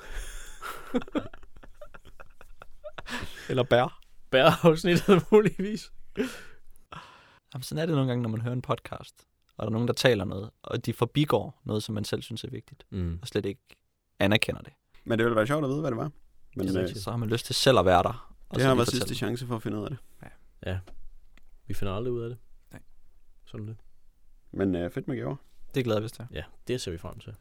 Eller 3.49 3.63
bær. 3.63 4.01
Bær-afsnittet 4.31 5.25
muligvis. 5.33 5.93
Jamen, 7.55 7.63
sådan 7.63 7.83
er 7.83 7.87
det 7.87 7.95
nogle 7.95 8.09
gange, 8.09 8.23
når 8.23 8.29
man 8.29 8.41
hører 8.41 8.53
en 8.53 8.63
podcast, 8.63 9.27
og 9.57 9.63
der 9.63 9.67
er 9.67 9.73
nogen, 9.73 9.89
der 9.89 9.95
taler 9.95 10.25
noget, 10.25 10.51
og 10.63 10.87
de 10.87 10.93
forbigår 10.93 11.61
noget, 11.65 11.83
som 11.83 11.95
man 11.95 12.05
selv 12.05 12.23
synes 12.23 12.45
er 12.45 12.51
vigtigt, 12.51 12.87
Mm. 12.91 13.19
og 13.23 13.29
slet 13.29 13.47
ikke 13.47 13.61
anerkender 14.19 14.63
det. 14.63 14.73
Men 15.05 15.19
det 15.19 15.25
ville 15.25 15.37
være 15.37 15.47
sjovt 15.47 15.65
at 15.65 15.71
vide, 15.71 15.81
hvad 15.81 15.91
det 15.91 15.97
var. 15.99 16.11
Men 16.57 16.67
Det 16.67 16.75
er 16.75 16.81
øh, 16.81 16.85
rigtigt. 16.87 17.05
Så 17.05 17.11
har 17.11 17.17
man 17.17 17.29
lyst 17.29 17.47
til 17.47 17.55
selv 17.55 17.79
at 17.79 17.85
være 17.85 18.03
der, 18.03 18.35
Og 18.49 18.55
Det 18.55 18.63
så 18.63 18.69
har 18.69 18.75
været 18.75 18.89
sidste 18.89 19.15
chance 19.15 19.47
for 19.47 19.57
at 19.57 19.63
finde 19.63 19.79
ud 19.79 19.85
af 19.85 19.91
det. 19.91 19.99
Vi 21.67 21.75
finder 21.75 21.95
aldrig 21.95 22.13
ud 22.13 22.23
af 22.23 22.29
det. 22.29 22.39
Nej. 22.73 22.83
Sådan 23.45 23.69
det. 23.69 23.77
Men 24.53 24.75
øh, 24.75 24.91
fedt 24.91 25.09
med 25.09 25.17
gaver. 25.17 25.37
Det 25.75 25.81
er 25.81 25.85
glad, 25.85 26.01
hvis 26.01 26.13
det 26.13 26.21
er. 26.21 26.27
Ja, 26.33 26.43
det 26.69 26.81
ser 26.81 26.91
vi 26.91 26.99
frem 26.99 27.19
til. 27.19 27.35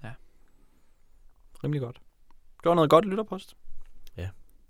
Rimelig 1.63 1.81
godt. 1.81 2.01
Det 2.63 2.69
var 2.69 2.75
noget 2.75 2.89
godt 2.89 3.05
lytterpost. 3.05 3.55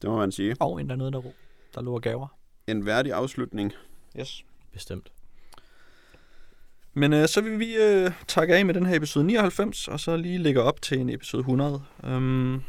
Det 0.01 0.09
må 0.09 0.17
man 0.17 0.31
sige. 0.31 0.55
Og 0.59 0.79
endda 0.81 0.95
noget, 0.95 1.13
der, 1.13 1.19
ro- 1.19 1.33
der 1.75 1.81
lå 1.81 1.99
gaver. 1.99 2.27
En 2.67 2.85
værdig 2.85 3.13
afslutning. 3.13 3.73
Yes. 4.19 4.45
Bestemt. 4.71 5.11
Men 6.97 7.13
øh, 7.13 7.27
så 7.27 7.41
vil 7.41 7.59
vi 7.59 7.75
øh, 7.75 8.11
takke 8.27 8.55
af 8.55 8.65
med 8.65 8.73
den 8.73 8.85
her 8.85 8.95
episode 8.95 9.25
99, 9.25 9.87
og 9.87 9.99
så 9.99 10.17
lige 10.17 10.37
lægge 10.37 10.61
op 10.61 10.81
til 10.81 10.99
en 10.99 11.09
episode 11.09 11.39
100. 11.39 11.83
Um, 12.03 12.63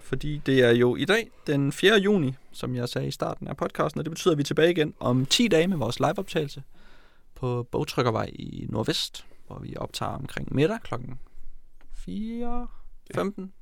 fordi 0.00 0.38
det 0.46 0.60
er 0.60 0.70
jo 0.70 0.96
i 0.96 1.04
dag, 1.04 1.30
den 1.46 1.72
4. 1.72 1.98
juni, 1.98 2.34
som 2.52 2.74
jeg 2.74 2.88
sagde 2.88 3.08
i 3.08 3.10
starten 3.10 3.48
af 3.48 3.56
podcasten, 3.56 3.98
og 3.98 4.04
det 4.04 4.10
betyder, 4.10 4.32
at 4.32 4.38
vi 4.38 4.42
er 4.42 4.44
tilbage 4.44 4.70
igen 4.70 4.94
om 5.00 5.26
10 5.26 5.48
dage 5.48 5.68
med 5.68 5.76
vores 5.76 6.00
liveoptagelse 6.00 6.62
på 7.34 7.68
Bogtrykkervej 7.70 8.30
i 8.32 8.66
Nordvest, 8.68 9.24
hvor 9.46 9.58
vi 9.58 9.76
optager 9.76 10.12
omkring 10.12 10.54
middag 10.54 10.78
klokken 10.82 11.18
4, 11.94 12.66
15, 13.14 13.52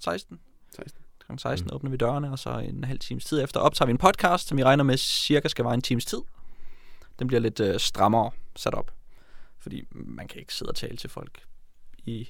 16. 0.00 0.38
16. 0.76 1.02
Klokken 1.18 1.38
16 1.38 1.64
Mm. 1.64 1.68
mm. 1.70 1.74
åbner 1.74 1.90
vi 1.90 1.96
dørene, 1.96 2.30
og 2.32 2.38
så 2.38 2.58
en 2.58 2.84
halv 2.84 2.98
times 2.98 3.24
tid 3.24 3.42
efter 3.42 3.60
optager 3.60 3.86
vi 3.86 3.90
en 3.90 3.98
podcast, 3.98 4.48
som 4.48 4.58
vi 4.58 4.64
regner 4.64 4.84
med 4.84 4.96
cirka 4.96 5.48
skal 5.48 5.64
være 5.64 5.74
en 5.74 5.82
times 5.82 6.04
tid. 6.04 6.20
Den 7.18 7.26
bliver 7.26 7.40
lidt 7.40 7.60
øh, 7.60 7.80
strammere 7.80 8.30
sat 8.56 8.74
op. 8.74 8.90
Fordi 9.62 9.84
man 9.90 10.28
kan 10.28 10.40
ikke 10.40 10.54
sidde 10.54 10.70
og 10.70 10.76
tale 10.76 10.96
til 10.96 11.10
folk 11.10 11.42
i 12.04 12.28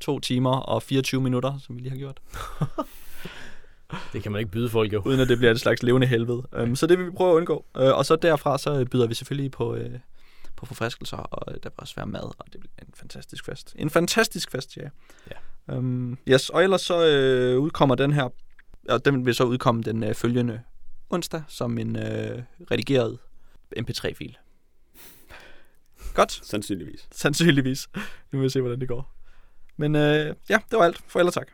to 0.00 0.20
timer 0.20 0.56
og 0.56 0.82
24 0.82 1.20
minutter, 1.20 1.58
som 1.58 1.76
vi 1.76 1.80
lige 1.80 1.90
har 1.90 1.98
gjort, 1.98 2.20
Det 4.12 4.22
kan 4.22 4.32
man 4.32 4.38
ikke 4.38 4.50
byde 4.50 4.68
folk 4.68 4.92
jo. 4.92 5.02
uden 5.04 5.20
at 5.20 5.28
det 5.28 5.38
bliver 5.38 5.50
et 5.50 5.60
slags 5.60 5.82
levende 5.82 6.06
helvede. 6.06 6.42
Um, 6.62 6.76
så 6.76 6.86
det 6.86 6.98
vil 6.98 7.06
vi 7.06 7.10
prøve 7.10 7.30
at 7.30 7.36
undgå. 7.36 7.54
Uh, 7.54 7.82
og 7.82 8.06
så 8.06 8.16
derfra, 8.16 8.58
så 8.58 8.84
byder 8.90 9.06
vi 9.06 9.14
selvfølgelig 9.14 9.50
på, 9.50 9.74
uh, 9.74 9.80
på 10.56 10.66
forfriskelser, 10.66 11.16
og 11.16 11.46
der 11.46 11.68
vil 11.70 11.72
også 11.76 11.94
være 11.96 12.06
mad, 12.06 12.22
og 12.22 12.44
det 12.52 12.60
bliver 12.60 12.72
en 12.78 12.94
fantastisk 12.94 13.44
fest. 13.44 13.74
En 13.78 13.90
fantastisk 13.90 14.50
fest, 14.50 14.76
ja. 14.76 14.88
Ja. 15.30 15.76
Um, 15.76 16.18
yes, 16.28 16.48
og 16.50 16.62
ellers 16.62 16.80
så 16.80 16.94
uh, 17.56 17.62
udkommer 17.62 17.94
den 17.94 18.12
her, 18.12 18.28
og 18.88 19.04
den 19.04 19.26
vil 19.26 19.34
så 19.34 19.44
udkomme 19.44 19.82
den 19.82 20.04
uh, 20.04 20.14
følgende 20.14 20.60
onsdag, 21.10 21.42
som 21.48 21.78
en 21.78 21.96
uh, 21.96 22.02
redigeret 22.70 23.18
mp3-fil. 23.78 24.36
Godt. 26.14 26.40
Sandsynligvis. 26.42 27.08
Sandsynligvis. 27.12 27.88
Nu 28.32 28.38
vil 28.38 28.44
vi 28.44 28.50
se, 28.50 28.60
hvordan 28.60 28.80
det 28.80 28.88
går. 28.88 29.14
Men 29.76 29.96
øh, 29.96 30.34
ja, 30.48 30.58
det 30.70 30.78
var 30.78 30.84
alt. 30.84 31.02
For 31.06 31.18
ellers 31.18 31.34
tak. 31.34 31.48